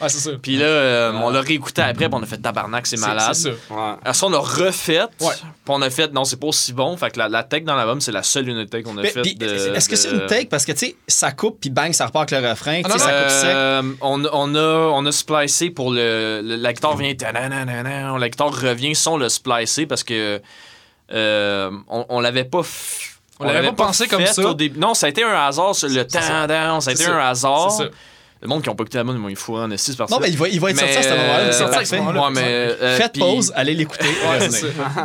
Ouais, 0.00 0.08
c'est 0.08 0.18
ça. 0.18 0.30
Puis 0.40 0.56
là, 0.56 0.64
euh, 0.64 1.12
on 1.12 1.30
l'a 1.30 1.40
réécouté 1.40 1.82
après, 1.82 2.08
puis 2.08 2.14
on 2.18 2.22
a 2.22 2.26
fait 2.26 2.38
tabarnak, 2.38 2.86
c'est 2.86 2.98
malade. 2.98 3.34
C'est 3.34 3.50
ça. 3.50 3.74
Ouais. 3.74 3.94
À 4.04 4.14
ça, 4.14 4.26
on 4.26 4.30
l'a 4.30 4.38
refait. 4.38 5.02
Puis 5.18 5.28
on 5.68 5.82
a 5.82 5.90
fait, 5.90 6.12
non, 6.12 6.24
c'est 6.24 6.38
pas 6.40 6.46
aussi 6.46 6.72
bon. 6.72 6.96
Fait 6.96 7.10
que 7.10 7.18
la, 7.18 7.28
la 7.28 7.42
tech 7.42 7.64
dans 7.64 7.74
l'album, 7.76 8.00
c'est 8.00 8.12
la 8.12 8.22
seule 8.22 8.48
unité 8.48 8.82
qu'on 8.82 8.96
a 8.98 9.02
faite. 9.04 9.26
Est-ce 9.26 9.88
que 9.88 9.96
c'est 9.96 10.10
une 10.10 10.26
take? 10.26 10.46
Parce 10.46 10.64
que, 10.64 10.72
tu 10.72 10.78
sais, 10.86 10.96
ça 11.06 11.32
coupe, 11.32 11.60
puis 11.60 11.70
bang, 11.70 11.92
ça 11.92 12.06
repart 12.06 12.32
avec 12.32 12.44
le 12.44 12.50
refrain. 12.50 12.82
Tu 12.82 12.90
sais, 12.90 12.96
non, 12.96 12.98
ça 12.98 13.12
coupe 13.22 13.30
sec. 13.30 13.50
Euh, 13.52 13.82
on, 14.00 14.24
on, 14.32 14.54
a, 14.54 14.90
on 14.94 15.04
a 15.06 15.12
splicé 15.12 15.70
pour 15.70 15.90
le, 15.90 16.40
le- 16.42 16.56
La 16.56 16.72
guitare 16.72 16.96
vient. 16.96 17.14
tananana, 17.14 18.16
La 18.18 18.28
guitare 18.28 18.52
revient 18.58 18.94
sans 18.94 19.16
le 19.16 19.28
splicer 19.28 19.86
parce 19.86 20.04
que. 20.04 20.40
euh, 21.12 21.70
on, 21.88 22.06
on 22.08 22.20
l'avait 22.20 22.44
pas. 22.44 22.60
f- 22.60 23.16
On 23.40 23.44
l'avait 23.46 23.68
pas 23.68 23.86
pensé 23.86 24.06
comme 24.06 24.24
ça. 24.26 24.42
au 24.42 24.54
début. 24.54 24.78
Non, 24.78 24.94
ça 24.94 25.06
a 25.06 25.08
été 25.08 25.22
un 25.24 25.32
hasard. 25.32 25.74
sur 25.74 25.88
Le 25.88 25.94
ça. 25.94 26.04
tendance, 26.04 26.84
ça 26.84 26.90
a 26.90 26.92
été 26.94 27.04
ça. 27.04 27.14
un 27.14 27.18
hasard. 27.30 27.70
C'est 27.70 27.84
ça. 27.84 27.90
Le 28.42 28.48
monde 28.48 28.62
qui 28.62 28.68
n'a 28.70 28.74
pas 28.74 28.82
écouté 28.84 28.96
la 28.98 29.04
bonne, 29.04 29.22
ils 29.28 29.36
font 29.36 29.56
en 29.58 29.70
estime 29.70 29.96
par 29.96 30.10
Non, 30.10 30.18
mais 30.20 30.30
il 30.30 30.38
va, 30.38 30.48
il 30.48 30.58
va 30.60 30.70
être 30.70 30.78
sorti 30.78 30.96
à 30.96 31.02
ce 31.02 31.08
moment-là. 31.10 31.44
euh, 32.40 32.76
euh, 32.80 32.96
Faites 32.96 33.18
pause, 33.18 33.52
allez 33.54 33.74
l'écouter. 33.74 34.06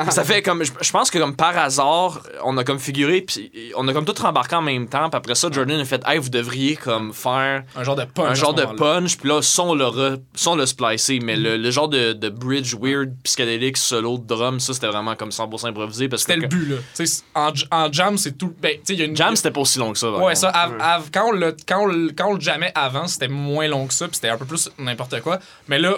Ça. 0.09 0.23
fait 0.23 0.41
comme 0.41 0.63
je, 0.63 0.91
pense 0.91 1.11
que 1.11 1.17
comme 1.19 1.35
par 1.35 1.57
hasard 1.57 2.21
on 2.43 2.57
a 2.57 2.63
comme 2.63 2.79
figuré 2.79 3.21
puis 3.21 3.51
on 3.75 3.87
a 3.87 3.93
comme 3.93 4.05
tout 4.05 4.15
rembarqué 4.21 4.55
en 4.55 4.61
même 4.61 4.87
temps 4.87 5.09
puis 5.09 5.17
après 5.17 5.35
ça 5.35 5.49
Jordan 5.51 5.79
a 5.79 5.85
fait 5.85 6.01
hey 6.07 6.17
vous 6.19 6.29
devriez 6.29 6.75
comme 6.75 7.13
faire 7.13 7.63
Un 7.75 7.83
genre 7.83 7.95
de 7.95 8.05
punch. 8.05 8.27
un 8.29 8.33
genre 8.33 8.53
de 8.53 8.63
punch 8.65 9.17
puis 9.17 9.29
là 9.29 9.41
ça 9.41 9.63
on 9.63 9.75
l'a 9.75 9.85
re- 9.89 10.19
ça, 10.33 10.51
on 10.51 10.55
l'a 10.55 10.65
splicé 10.65 11.19
mais 11.21 11.35
le, 11.35 11.57
le 11.57 11.71
genre 11.71 11.87
de, 11.89 12.13
de 12.13 12.29
bridge 12.29 12.73
weird 12.79 13.11
psychédélique 13.23 13.77
solo 13.77 14.17
de 14.17 14.25
drum 14.25 14.59
ça 14.59 14.73
c'était 14.73 14.87
vraiment 14.87 15.15
comme 15.15 15.29
100% 15.29 15.67
improvisé 15.67 16.07
parce 16.07 16.23
que 16.23 16.31
C'était 16.33 16.41
le 16.41 16.47
but, 16.47 16.69
là. 16.69 17.05
En, 17.35 17.51
en 17.71 17.91
jam, 17.91 18.17
c'est 18.17 18.37
tout. 18.37 18.53
Ben, 18.61 18.71
tu 18.73 18.79
sais, 18.85 18.93
il 18.93 18.99
y 18.99 19.01
a 19.01 19.05
une. 19.05 19.15
jam 19.15 19.35
c'était 19.35 19.51
pas 19.51 19.61
aussi 19.61 19.79
long 19.79 19.91
que 19.91 19.97
ça 19.99 20.09
Ouais, 20.11 20.35
ça, 20.35 20.49
av- 20.49 20.75
av- 20.79 21.09
quand, 21.13 21.27
on 21.29 21.31
le, 21.31 21.55
quand, 21.67 21.81
on 21.83 21.85
le, 21.87 22.11
quand 22.15 22.29
on 22.29 22.33
le 22.35 22.39
jammait 22.41 22.71
avant, 22.75 23.07
c'était 23.07 23.24
moins 23.27 23.67
long 23.67 23.87
que 23.87 23.93
ça, 23.93 24.07
puis 24.07 24.15
c'était 24.15 24.29
un 24.29 24.37
peu 24.37 24.45
plus 24.45 24.69
n'importe 24.77 25.19
quoi. 25.21 25.39
Mais 25.67 25.79
là, 25.79 25.97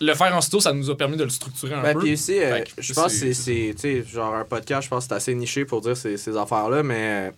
le 0.00 0.14
faire 0.14 0.34
en 0.34 0.40
studio, 0.40 0.60
ça 0.60 0.72
nous 0.72 0.90
a 0.90 0.96
permis 0.96 1.16
de 1.16 1.24
le 1.24 1.30
structurer 1.30 1.74
un 1.74 1.82
Ben, 1.82 1.92
peu. 1.94 2.00
puis 2.00 2.14
aussi, 2.14 2.38
euh, 2.42 2.62
je 2.78 2.92
pense 2.92 3.14
que 3.18 3.32
c'est- 3.32 4.04
genre 4.08 4.34
un 4.34 4.44
podcast, 4.44 4.82
je 4.84 4.88
pense 4.88 5.04
que 5.04 5.08
c'est 5.10 5.14
assez 5.14 5.34
niché 5.34 5.64
pour 5.64 5.80
dire 5.80 5.96
ces, 5.96 6.16
ces 6.16 6.36
affaires-là, 6.36 6.82
mais 6.82 7.32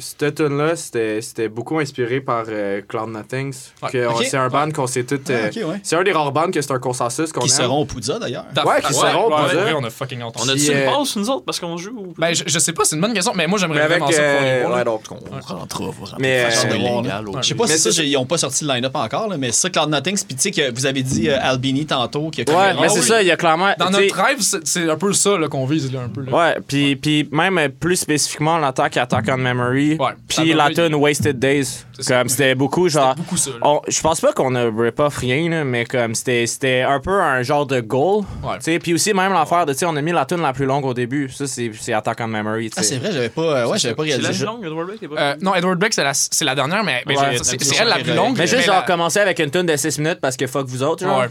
cette 0.00 0.34
tune-là, 0.34 0.76
c'était 0.76 1.20
c'était 1.20 1.48
beaucoup 1.48 1.78
inspiré 1.78 2.20
par 2.20 2.44
euh, 2.48 2.80
Cloud 2.88 3.10
Nothings. 3.10 3.54
Ouais. 3.82 3.90
C'est 4.24 4.36
un 4.36 4.48
band 4.48 4.70
qu'on 4.70 4.86
s'est 4.86 5.04
tous. 5.04 5.20
euh, 5.30 5.50
Ah, 5.54 5.66
ouais. 5.68 5.80
C'est 5.82 5.96
un 5.96 6.02
des 6.02 6.12
rares 6.12 6.32
bands 6.32 6.50
que 6.50 6.60
c'est 6.60 6.72
un 6.72 6.78
consensus 6.78 7.32
qu'on 7.32 7.40
Qui 7.40 7.50
aime. 7.50 7.56
seront 7.56 7.80
au 7.80 7.84
Poudza 7.84 8.18
d'ailleurs. 8.18 8.44
Da- 8.54 8.66
Ouais, 8.66 8.80
qui 8.82 8.92
seront 8.94 9.28
là. 9.30 9.46
ouais, 9.46 9.72
on 9.76 9.84
a 9.84 9.90
fucking 9.90 10.22
hâte. 10.22 10.34
On 10.38 10.48
a-tu 10.48 10.66
une 10.70 10.76
euh, 10.76 10.90
pause, 10.92 11.16
nous 11.16 11.28
autres, 11.30 11.44
parce 11.44 11.58
qu'on 11.60 11.76
joue 11.76 11.90
ou. 11.96 12.14
Ben, 12.18 12.34
je, 12.34 12.44
je 12.46 12.58
sais 12.58 12.72
pas, 12.72 12.84
c'est 12.84 12.94
une 12.96 13.02
bonne 13.02 13.12
question, 13.14 13.32
mais 13.34 13.46
moi, 13.46 13.58
j'aimerais 13.58 13.80
avec. 13.82 13.98
vraiment 13.98 14.10
ça 14.12 14.22
pour 14.62 14.74
les 14.74 14.80
euh, 14.80 14.84
donc. 14.84 15.02
On 15.10 15.54
rentrera, 15.54 15.90
Mais, 16.18 16.44
euh. 16.44 16.50
Je 16.50 17.46
sais 17.48 17.54
pas 17.54 17.66
si 17.66 17.78
ça, 17.92 18.02
ils 18.02 18.16
ont 18.16 18.26
pas 18.26 18.38
sorti 18.38 18.64
le 18.64 18.72
line-up 18.74 18.94
encore, 18.94 19.28
là, 19.28 19.36
mais 19.36 19.52
ça, 19.52 19.70
Cloud 19.70 19.88
Nothings, 19.90 20.24
puis 20.26 20.36
tu 20.36 20.42
sais 20.42 20.50
que 20.50 20.72
vous 20.74 20.86
avez 20.86 21.02
dit 21.02 21.28
euh, 21.28 21.36
Albini 21.40 21.86
tantôt. 21.86 22.30
Ouais, 22.36 22.74
mais 22.80 22.88
c'est 22.88 23.02
ça, 23.02 23.22
il 23.22 23.28
y 23.28 23.30
a 23.30 23.36
clairement. 23.36 23.72
Dans 23.78 23.90
notre 23.90 24.14
rêve, 24.14 24.38
c'est 24.64 24.88
un 24.90 24.96
peu 24.96 25.12
ça 25.12 25.36
là, 25.36 25.48
qu'on 25.48 25.66
vise, 25.66 25.92
là, 25.92 26.00
un 26.02 26.08
peu. 26.08 26.22
Là. 26.22 26.32
Ouais, 26.32 26.56
puis, 26.66 26.96
puis 26.96 27.28
même 27.32 27.58
euh, 27.58 27.68
plus 27.68 27.96
spécifiquement 27.96 28.58
l'attaque 28.58 28.96
Attack 28.96 29.24
on 29.28 29.36
Memory, 29.38 29.89
Ouais, 29.98 30.12
puis 30.28 30.52
la 30.52 30.70
tune 30.70 30.94
Wasted 30.94 31.38
Days. 31.38 31.84
Comme 32.06 32.28
c'était 32.30 32.54
beaucoup 32.54 32.88
genre. 32.88 33.14
beaucoup 33.14 33.36
ça, 33.36 33.50
là. 33.50 33.56
on- 33.62 33.82
Je 33.86 34.00
pense 34.00 34.20
pas 34.22 34.32
qu'on 34.32 34.54
a 34.54 34.64
rip-off 34.70 35.18
rien, 35.18 35.50
là, 35.50 35.64
mais 35.64 35.84
comme 35.84 36.14
c'était 36.14 36.46
c'était 36.46 36.80
un 36.80 36.98
peu 36.98 37.20
un 37.20 37.42
genre 37.42 37.66
de 37.66 37.80
goal. 37.80 38.24
Ouais. 38.42 38.56
tu 38.56 38.62
sais, 38.64 38.78
Puis 38.78 38.94
aussi, 38.94 39.12
même 39.12 39.32
l'affaire 39.34 39.66
de, 39.66 39.72
tu 39.74 39.80
sais, 39.80 39.86
on 39.86 39.94
a 39.96 40.00
mis 40.00 40.12
la 40.12 40.24
tune 40.24 40.40
la 40.40 40.52
plus 40.54 40.64
longue 40.64 40.86
au 40.86 40.94
début. 40.94 41.28
Ça, 41.28 41.46
c'est 41.46 41.92
Attack 41.92 42.18
on 42.22 42.28
Memory. 42.28 42.70
Ah, 42.76 42.82
c'est 42.82 42.96
vrai, 42.96 43.12
j'avais 43.12 43.28
pas, 43.28 43.42
euh, 43.42 43.66
ouais, 43.68 43.78
j'avais 43.78 43.94
pas 43.94 44.04
C'est 44.04 44.10
la 44.10 44.16
réalisé. 44.16 44.44
plus 44.44 44.46
longue, 44.46 44.64
Edward 44.64 44.88
pas- 45.14 45.20
Euh, 45.20 45.34
non, 45.42 45.54
Edward 45.54 45.78
Beck, 45.78 45.92
c'est 45.92 46.02
la, 46.04 46.14
c'est 46.14 46.44
la 46.44 46.54
dernière, 46.54 46.82
mais, 46.84 47.02
mais 47.06 47.18
Ouais, 47.18 47.36
c'est 47.42 47.58
elle 47.78 47.88
la 47.88 47.96
longue. 47.96 48.04
plus 48.04 48.14
longue. 48.14 48.38
Mais 48.38 48.46
juste 48.46 48.64
genre 48.64 48.84
commencer 48.86 49.18
avec 49.20 49.38
une 49.38 49.50
tune 49.50 49.66
de 49.66 49.76
6 49.76 49.98
minutes 49.98 50.20
parce 50.22 50.36
que 50.38 50.46
fuck 50.46 50.66
vous 50.66 50.82
autres, 50.82 51.04
genre. 51.04 51.18
Ouais, 51.20 51.28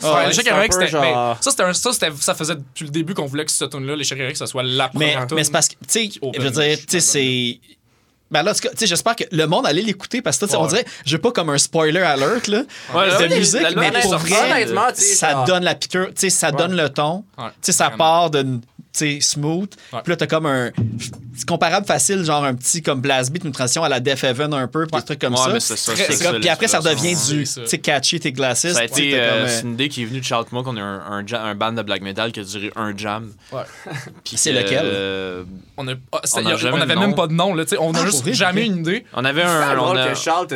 Ça, 1.41 1.51
c'était 1.51 1.63
un- 1.63 1.73
ça, 1.73 1.93
c'était- 1.93 2.11
ça 2.19 2.35
faisait 2.35 2.55
depuis 2.55 2.85
le 2.85 2.91
début 2.91 3.13
qu'on 3.13 3.25
voulait 3.25 3.45
que 3.45 3.51
cette 3.51 3.71
tune-là, 3.71 3.95
l'échec 3.95 4.19
héroïque, 4.19 4.37
ça 4.37 4.45
soit 4.47 4.63
la 4.63 4.89
première 4.89 5.27
tune. 5.27 5.35
mais 5.37 5.43
c'est 5.43 5.51
parce 5.51 5.67
que, 5.67 5.73
tu 5.73 5.79
sais, 5.87 6.09
je 6.35 6.41
veux 6.41 6.51
dire, 6.51 6.77
tu 6.77 6.85
sais, 6.89 6.99
c'est. 6.99 7.59
Ben 8.31 8.43
là, 8.43 8.53
j'espère 8.79 9.15
que 9.15 9.23
le 9.31 9.45
monde 9.47 9.65
allait 9.65 9.81
l'écouter 9.81 10.21
parce 10.21 10.37
que, 10.37 10.45
tu 10.45 10.51
sais, 10.51 10.57
on 10.57 10.63
Ouais. 10.63 10.69
dirait, 10.69 10.85
je 11.05 11.15
veux 11.15 11.21
pas 11.21 11.31
comme 11.31 11.49
un 11.49 11.57
spoiler 11.57 11.99
alert, 12.01 12.47
là, 12.47 12.63
Ouais, 12.93 13.27
de 13.27 13.35
musique, 13.35 13.61
mais 13.75 13.91
pour 14.01 14.17
vrai, 14.17 14.67
ça 14.93 15.31
genre- 15.31 15.45
donne 15.45 15.63
la 15.63 15.73
piqûre, 15.75 16.07
tu 16.09 16.13
sais, 16.17 16.29
ça 16.29 16.51
donne 16.51 16.75
le 16.75 16.89
ton, 16.89 17.23
Ouais. 17.37 17.45
tu 17.49 17.53
sais, 17.63 17.71
ça 17.71 17.89
part 17.89 18.29
d'une, 18.29 18.61
tu 18.61 18.67
sais, 18.93 19.17
smooth, 19.21 19.71
Ouais. 19.93 20.01
puis 20.03 20.11
là, 20.11 20.15
t'as 20.17 20.27
comme 20.27 20.45
un, 20.45 20.69
c'est 21.39 21.47
comparable 21.47 21.85
facile, 21.85 22.23
genre 22.23 22.43
un 22.43 22.53
petit 22.53 22.81
comme 22.81 23.01
blast 23.01 23.31
beat, 23.31 23.43
une 23.43 23.51
transition 23.51 23.83
à 23.83 23.89
la 23.89 23.99
Def 23.99 24.23
Heaven 24.23 24.53
un 24.53 24.67
peu, 24.67 24.85
puis 24.85 24.99
des 24.99 25.05
trucs 25.05 25.19
comme 25.19 25.33
Ouais, 25.33 25.39
ça. 25.39 25.49
mais 25.53 25.59
c'est 25.59 25.77
ça, 25.77 25.93
comme- 25.95 26.15
ça, 26.15 26.33
puis 26.33 26.49
après, 26.49 26.67
ça 26.67 26.77
l'inspiration. 26.79 27.03
devient 27.29 27.37
du, 27.39 27.45
ça. 27.45 27.77
catchy, 27.77 28.19
tes 28.19 28.31
glasses. 28.31 28.67
Ça 28.67 28.79
a 28.79 28.83
été 28.83 29.11
euh, 29.13 29.29
comme, 29.29 29.39
euh, 29.39 29.47
c'est 29.49 29.61
une 29.63 29.73
idée 29.73 29.89
qui 29.89 30.03
est 30.03 30.05
venue 30.05 30.19
de 30.19 30.25
Charles 30.25 30.45
moi 30.51 30.63
qu'on 30.63 30.75
a 30.77 30.81
un, 30.81 30.99
un, 31.11 31.25
jam- 31.27 31.41
un 31.43 31.55
band 31.55 31.71
de 31.73 31.81
black 31.81 32.01
metal 32.01 32.31
qui 32.31 32.39
a 32.41 32.43
duré 32.43 32.71
un 32.75 32.95
jam. 32.95 33.31
Ouais. 33.51 33.61
Puis 34.23 34.37
C'est 34.37 34.51
que, 34.53 34.57
lequel? 34.59 34.81
euh, 34.83 35.43
On, 35.77 35.87
a, 35.87 35.93
ah, 36.11 36.19
On 36.35 36.45
a 36.45 36.55
on 36.73 36.81
avait 36.81 36.95
même 36.95 37.15
pas 37.15 37.27
de 37.27 37.33
nom, 37.33 37.53
là, 37.53 37.63
tu 37.63 37.69
sais, 37.71 37.77
on 37.79 37.93
a 37.93 37.99
Ah, 38.01 38.05
juste 38.05 38.21
vrai? 38.23 38.33
jamais 38.33 38.61
Ok. 38.63 38.67
une 38.67 38.77
idée. 38.79 39.05
on 39.13 39.23
avait 39.23 39.41
C'est 39.43 39.47
un. 39.47 39.75
drôle 39.75 39.97
on 39.97 39.99
a- 39.99 40.07
que 40.09 40.15
Charles, 40.17 40.47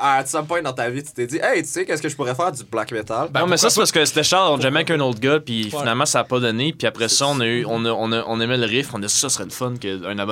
à 0.00 0.26
some 0.26 0.46
point 0.46 0.62
dans 0.62 0.72
ta 0.72 0.90
vie, 0.90 1.02
tu 1.02 1.12
t'es 1.12 1.26
dit, 1.26 1.38
hey, 1.42 1.62
tu 1.62 1.68
sais, 1.68 1.84
qu'est-ce 1.84 2.02
que 2.02 2.08
je 2.08 2.16
pourrais 2.16 2.34
faire 2.34 2.50
du 2.50 2.64
black 2.64 2.90
metal? 2.90 3.28
Ben, 3.30 3.40
non, 3.40 3.46
mais 3.46 3.56
ça, 3.56 3.70
c'est 3.70 3.78
parce 3.78 3.92
que 3.92 4.04
c'était 4.04 4.22
Charles, 4.24 4.52
on 4.54 4.60
jamais 4.60 4.78
avec 4.80 4.90
un 4.90 5.00
autre 5.00 5.20
gars, 5.20 5.38
puis 5.38 5.64
Ouais. 5.64 5.70
finalement, 5.78 6.06
ça 6.06 6.20
a 6.20 6.24
pas 6.24 6.40
donné. 6.40 6.72
Puis 6.76 6.86
après 6.86 7.08
ça, 7.08 7.26
on 7.28 7.38
a 7.40 7.46
eu, 7.46 7.64
on, 7.68 7.84
a, 7.84 7.90
on, 7.90 8.10
a, 8.12 8.24
on 8.26 8.40
aimait 8.40 8.56
le 8.56 8.66
riff, 8.66 8.88
on 8.94 8.98
a 9.02 9.06
dit 9.06 9.12
ça 9.12 9.28
serait 9.28 9.44
le 9.44 9.50
fun 9.50 9.74
qu'un 9.80 10.18
album 10.18 10.31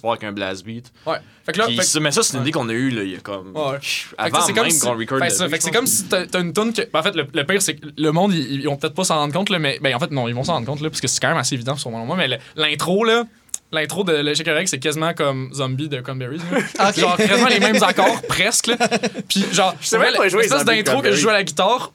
part 0.00 0.12
avec 0.12 0.24
un 0.24 0.32
blast 0.32 0.64
beat. 0.64 0.92
Ouais. 1.06 1.16
Fait 1.46 1.52
que 1.52 1.58
là, 1.58 1.66
Puis 1.66 1.76
fait 1.76 1.82
que- 1.82 1.86
ça- 1.88 2.00
mais 2.00 2.10
ça, 2.10 2.22
c'est 2.22 2.36
une 2.36 2.42
idée 2.42 2.52
qu'on 2.52 2.68
a 2.68 2.72
eue, 2.72 2.90
là, 2.90 3.02
il 3.02 3.10
y 3.10 3.16
a 3.16 3.20
comme. 3.20 3.52
Ouais. 3.56 3.78
Avant 4.18 4.40
c'est 4.42 4.52
comme 4.52 4.62
même 4.64 4.70
si- 4.70 4.80
qu'on 4.80 4.96
record 4.96 5.18
fait 5.18 5.30
ça, 5.30 5.44
beat, 5.44 5.52
fait 5.52 5.58
que 5.58 5.64
c'est 5.64 5.70
comme 5.70 5.86
si 5.86 6.04
t'as 6.04 6.40
une 6.40 6.52
tune 6.52 6.72
que. 6.72 6.82
ben, 6.92 7.00
en 7.00 7.02
fait, 7.02 7.14
le, 7.14 7.26
le 7.32 7.44
pire, 7.44 7.60
c'est 7.62 7.76
que 7.76 7.86
le 7.96 8.12
monde, 8.12 8.32
ils, 8.34 8.60
ils 8.60 8.66
vont 8.66 8.76
peut-être 8.76 8.94
pas 8.94 9.04
s'en 9.04 9.16
rendre 9.16 9.32
compte, 9.34 9.50
là, 9.50 9.58
mais. 9.58 9.78
Ben, 9.82 9.94
en 9.94 9.98
fait, 9.98 10.10
non, 10.10 10.28
ils 10.28 10.34
vont 10.34 10.44
s'en 10.44 10.54
rendre 10.54 10.66
compte, 10.66 10.80
là, 10.80 10.90
parce 10.90 11.00
que 11.00 11.08
c'est 11.08 11.20
quand 11.20 11.28
même 11.28 11.36
assez 11.38 11.54
évident 11.54 11.76
sur 11.76 11.90
moi. 11.90 12.16
Mais 12.16 12.28
le- 12.28 12.38
l'intro, 12.56 13.04
là. 13.04 13.24
L'intro 13.72 14.02
de 14.02 14.12
l'échec 14.14 14.44
correct, 14.44 14.66
c'est 14.66 14.80
quasiment 14.80 15.14
comme 15.14 15.48
Zombie 15.54 15.88
de 15.88 16.00
Cranberries. 16.00 16.38
là. 16.78 16.90
Genre, 16.96 17.16
quasiment 17.16 17.46
les 17.48 17.60
mêmes 17.60 17.80
accords, 17.80 18.20
presque. 18.22 18.66
Là. 18.66 18.76
Puis, 19.28 19.44
genre, 19.52 19.74
pas 19.76 20.28
jouer 20.28 20.42
l'espèce 20.42 20.64
d'intro 20.64 21.00
que 21.02 21.12
je 21.12 21.16
joue 21.16 21.28
à 21.28 21.34
la 21.34 21.44
guitare, 21.44 21.92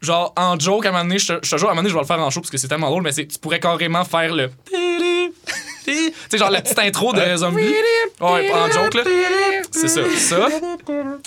genre, 0.00 0.32
en 0.36 0.58
joke, 0.58 0.84
à 0.84 0.88
un 0.88 0.92
moment 0.92 1.04
donné, 1.04 1.20
je 1.20 1.28
te 1.34 1.46
je 1.46 1.50
te 1.52 1.56
jure, 1.58 1.68
à 1.68 1.70
un 1.70 1.74
moment 1.74 1.82
donné, 1.82 1.90
je 1.90 1.94
vais 1.94 2.00
le 2.00 2.06
faire 2.06 2.18
en 2.18 2.28
show 2.30 2.40
parce 2.40 2.50
que 2.50 2.58
c'est 2.58 2.66
tellement 2.66 2.88
drôle, 2.90 3.04
mais 3.04 3.12
c'est- 3.12 3.26
tu 3.28 3.38
pourrais 3.38 3.60
carrément 3.60 4.04
faire 4.04 4.34
le. 4.34 4.50
Tu 5.86 6.12
sais, 6.30 6.38
genre 6.38 6.50
la 6.50 6.60
petite 6.62 6.78
intro 6.78 7.12
de 7.12 7.36
Zombie. 7.36 7.62
Ouais, 8.20 8.50
en 8.52 8.70
joke, 8.70 8.94
là. 8.94 9.02
C'est 9.70 9.88
ça. 9.88 10.00
Ça. 10.16 10.48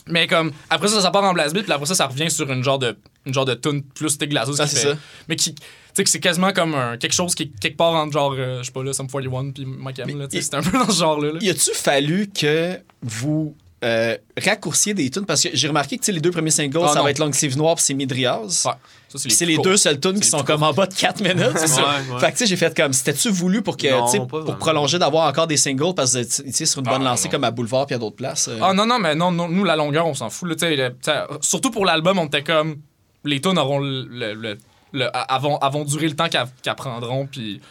Mais 0.07 0.28
comme, 0.28 0.51
après 0.70 0.88
ça, 0.88 1.01
ça 1.01 1.12
part 1.12 1.24
en 1.24 1.34
blast 1.34 1.53
beat, 1.53 1.64
puis 1.64 1.72
après 1.74 1.86
ça, 1.86 1.95
ça 1.95 2.07
revient 2.07 2.30
sur 2.32 2.49
une 2.51 2.64
genre 2.64 2.80
de, 2.80 2.97
une 3.26 3.34
genre 3.34 3.45
de 3.45 3.53
tune 3.53 3.84
plus 3.84 4.18
glaceuse 4.18 4.60
Ah, 4.60 4.68
c'est 4.68 4.78
ça. 4.89 4.97
Mais 5.28 5.36
qui. 5.36 5.53
Tu 5.55 5.62
sais, 5.93 6.03
que 6.03 6.10
c'est 6.10 6.20
quasiment 6.20 6.53
comme 6.53 6.76
un- 6.76 6.97
quelque 6.97 7.14
chose 7.14 7.34
qui 7.36 7.43
est 7.43 7.51
quelque 7.60 7.76
part 7.78 7.93
entre 7.95 8.14
genre, 8.14 8.36
euh, 8.38 8.60
je 8.60 8.68
sais 8.68 8.72
pas 8.72 8.84
là, 8.84 8.93
Sum 8.93 9.07
41 9.07 9.51
puis 9.51 9.66
Mike 9.66 9.99
Hamel, 9.99 10.18
là. 10.18 10.28
C'est 10.30 10.53
un 10.53 10.62
peu 10.62 10.78
dans 10.78 10.89
ce 10.89 10.99
genre-là. 10.99 11.32
là. 11.34 11.39
Y 11.41 11.49
a-tu 11.49 11.72
fallu 11.74 12.30
que 12.30 12.80
vous 13.01 13.55
euh, 13.84 14.18
raccourciez 14.44 14.94
des 14.94 15.10
tunes? 15.10 15.26
Parce 15.26 15.42
que 15.44 15.50
j'ai 15.54 15.68
remarqué 15.68 15.96
que 15.98 16.02
tu 16.02 16.08
sais, 16.08 16.12
les 16.12 16.20
deux 16.20 16.32
premiers 16.32 16.52
singles, 16.52 16.80
Ah, 16.84 16.90
ça 16.90 16.96
non. 17.00 17.04
va 17.04 17.12
être 17.12 17.20
Long 17.20 17.32
Sleeve 17.32 17.58
Noir 17.58 17.76
puis 17.76 17.84
c'est 17.86 17.94
Midriaz. 17.94 18.66
Ouais. 18.66 18.74
C'est 19.16 19.46
les 19.46 19.56
plus 19.56 19.64
deux 19.64 19.78
seules 19.78 20.00
tunes 20.00 20.20
qui 20.20 20.28
sont 20.28 20.38
les 20.40 20.44
comme 20.44 20.62
en 20.64 20.72
bas 20.74 20.86
de 20.86 20.94
4 20.94 21.22
minutes. 21.22 21.58
c'est 21.58 21.68
ça. 21.68 21.82
Ouais, 21.82 22.14
ouais. 22.14 22.20
Fait 22.20 22.28
que 22.28 22.32
tu 22.34 22.38
sais, 22.40 22.46
j'ai 22.46 22.56
fait 22.58 22.76
comme, 22.76 22.94
c'était-tu 22.94 23.30
voulu 23.30 23.62
pour 23.62 23.76
que, 23.78 23.88
Non, 24.18 24.28
pour 24.28 24.58
prolonger 24.58 25.00
d'avoir 25.00 25.28
encore 25.28 25.48
des 25.48 25.58
singles 25.58 25.94
parce 25.96 26.14
que 26.14 26.24
tu 26.44 26.52
sais, 26.52 26.66
sur 26.66 26.80
une 26.80 26.86
bonne 26.86 27.02
Ah, 27.02 27.12
lancée 27.12 27.26
non. 27.28 27.32
comme 27.32 27.44
à 27.46 27.52
Boulevard 27.52 27.86
puis 27.88 27.96
à 27.96 27.98
d'autres 27.98 28.16
places. 28.18 28.48
euh. 28.50 28.60
Ah 28.62 28.74
non, 28.74 28.86
non, 28.86 29.00
mais 29.00 29.16
non, 29.16 29.32
non, 29.32 29.48
nous, 29.48 29.64
la 29.64 29.76
longueur, 29.76 30.06
on 30.06 30.14
s'en 30.14 30.30
fout. 30.30 30.48
Là, 30.50 30.56
tu 30.56 30.60
sais, 30.62 30.76
le- 30.76 30.90
tu 30.90 30.96
sais, 31.04 31.14
surtout 31.42 31.72
pour 31.72 31.86
l'album, 31.86 32.20
on 32.20 32.26
était 32.26 32.44
comme. 32.44 32.78
Les 33.26 33.42
tunes 33.42 33.58
auront 33.58 33.80
le. 33.80 34.06
le, 34.10 34.34
le- 34.34 34.58
le- 34.92 35.10
avont, 35.14 35.58
avont 35.58 35.84
duré 35.86 36.08
le 36.08 36.16
temps 36.16 36.28
qu'elles 36.30 36.48
qu'elles 36.62 36.76
prendront. 36.76 37.28
Puis. 37.28 37.62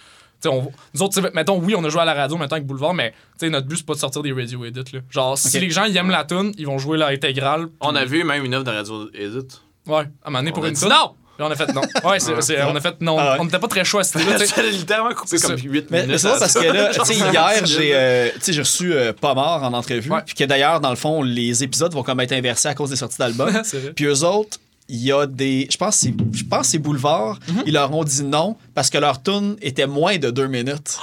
On- 0.46 0.70
nous 0.94 1.02
autres, 1.02 1.20
mettons, 1.34 1.58
oui, 1.58 1.74
on 1.76 1.84
a 1.84 1.88
joué 1.88 2.00
à 2.02 2.04
la 2.04 2.14
radio 2.14 2.36
maintenant 2.36 2.56
avec 2.56 2.66
Boulevard, 2.66 2.94
mais 2.94 3.12
notre 3.42 3.66
but, 3.66 3.76
c'est 3.78 3.86
pas 3.86 3.94
de 3.94 3.98
sortir 3.98 4.22
des 4.22 4.32
radio 4.32 4.64
edits. 4.64 4.92
Là. 4.92 5.00
Genre, 5.10 5.36
si 5.38 5.58
les 5.58 5.70
gens 5.70 5.84
ils 5.84 5.96
aiment 5.96 6.10
la 6.10 6.24
tune, 6.24 6.52
ils 6.58 6.66
vont 6.66 6.78
jouer 6.78 6.98
l'intégrale. 6.98 7.66
On 7.80 7.94
a 7.96 8.04
vu 8.04 8.22
même 8.24 8.44
une 8.44 8.54
œuvre 8.54 8.64
de 8.64 8.70
Radio 8.70 9.08
Edit. 9.14 9.46
Ouais, 9.86 9.96
à 9.96 10.00
un 10.00 10.04
moment 10.26 10.38
donné, 10.40 10.52
pour 10.52 10.64
une 10.66 10.74
tune. 10.74 10.88
non! 10.88 11.14
Puis 11.36 11.46
on 11.46 11.50
a 11.52 11.54
fait 11.54 11.72
non. 11.72 11.82
Ouais, 12.04 12.18
c'est, 12.18 12.40
c'est- 12.42 12.60
on 12.64 12.74
a 12.74 12.80
fait 12.80 13.00
non. 13.00 13.16
Ah 13.16 13.34
ouais? 13.34 13.36
On 13.40 13.44
n'était 13.44 13.60
pas 13.60 13.68
très 13.68 13.84
chaud 13.84 13.98
à 14.00 14.02
cette 14.02 14.20
idée-là. 14.22 14.62
littéralement 14.72 15.14
coupé 15.14 15.38
C'est 15.38 15.46
comme 15.46 15.56
ça. 15.56 15.62
8 15.64 15.86
Mais, 15.88 15.98
minutes. 16.02 16.10
mais 16.10 16.18
c'est 16.18 16.26
drôle 16.26 16.38
parce 16.40 16.54
que 16.54 16.66
là, 16.66 16.90
tu 16.92 17.04
sais, 17.04 17.14
hier, 17.14 17.64
j'ai 17.66 17.94
euh, 17.94 18.28
j'ai 18.44 18.58
reçu 18.58 18.92
euh, 18.92 19.12
Pas 19.12 19.34
mort 19.34 19.62
en 19.62 19.72
entrevue. 19.72 20.10
Puis 20.26 20.34
que 20.34 20.42
d'ailleurs, 20.44 20.80
dans 20.80 20.90
le 20.90 20.96
fond, 20.96 21.22
les 21.22 21.62
épisodes 21.62 21.92
vont 21.94 22.02
comme 22.02 22.18
être 22.18 22.32
inversés 22.32 22.66
à 22.66 22.74
cause 22.74 22.90
des 22.90 22.96
sorties 22.96 23.18
d'albums. 23.18 23.50
Vrai. 23.72 23.92
Puis 23.94 24.06
eux 24.06 24.24
autres, 24.24 24.58
il 24.90 25.04
y 25.04 25.12
a 25.12 25.26
des. 25.26 25.68
Je 25.70 25.76
pense 25.76 25.96
que 25.96 26.00
c'est- 26.00 26.14
je 26.32 26.44
pense 26.44 26.60
que 26.62 26.66
c'est 26.68 26.78
Boulevard. 26.78 27.38
Mhm. 27.48 27.62
Ils 27.66 27.74
leur 27.74 27.92
ont 27.94 28.04
dit 28.04 28.24
non 28.24 28.56
parce 28.74 28.88
que 28.88 28.96
leur 28.98 29.22
tune 29.22 29.56
était 29.60 29.86
moins 29.86 30.16
de 30.16 30.30
deux 30.30 30.46
minutes. 30.46 30.98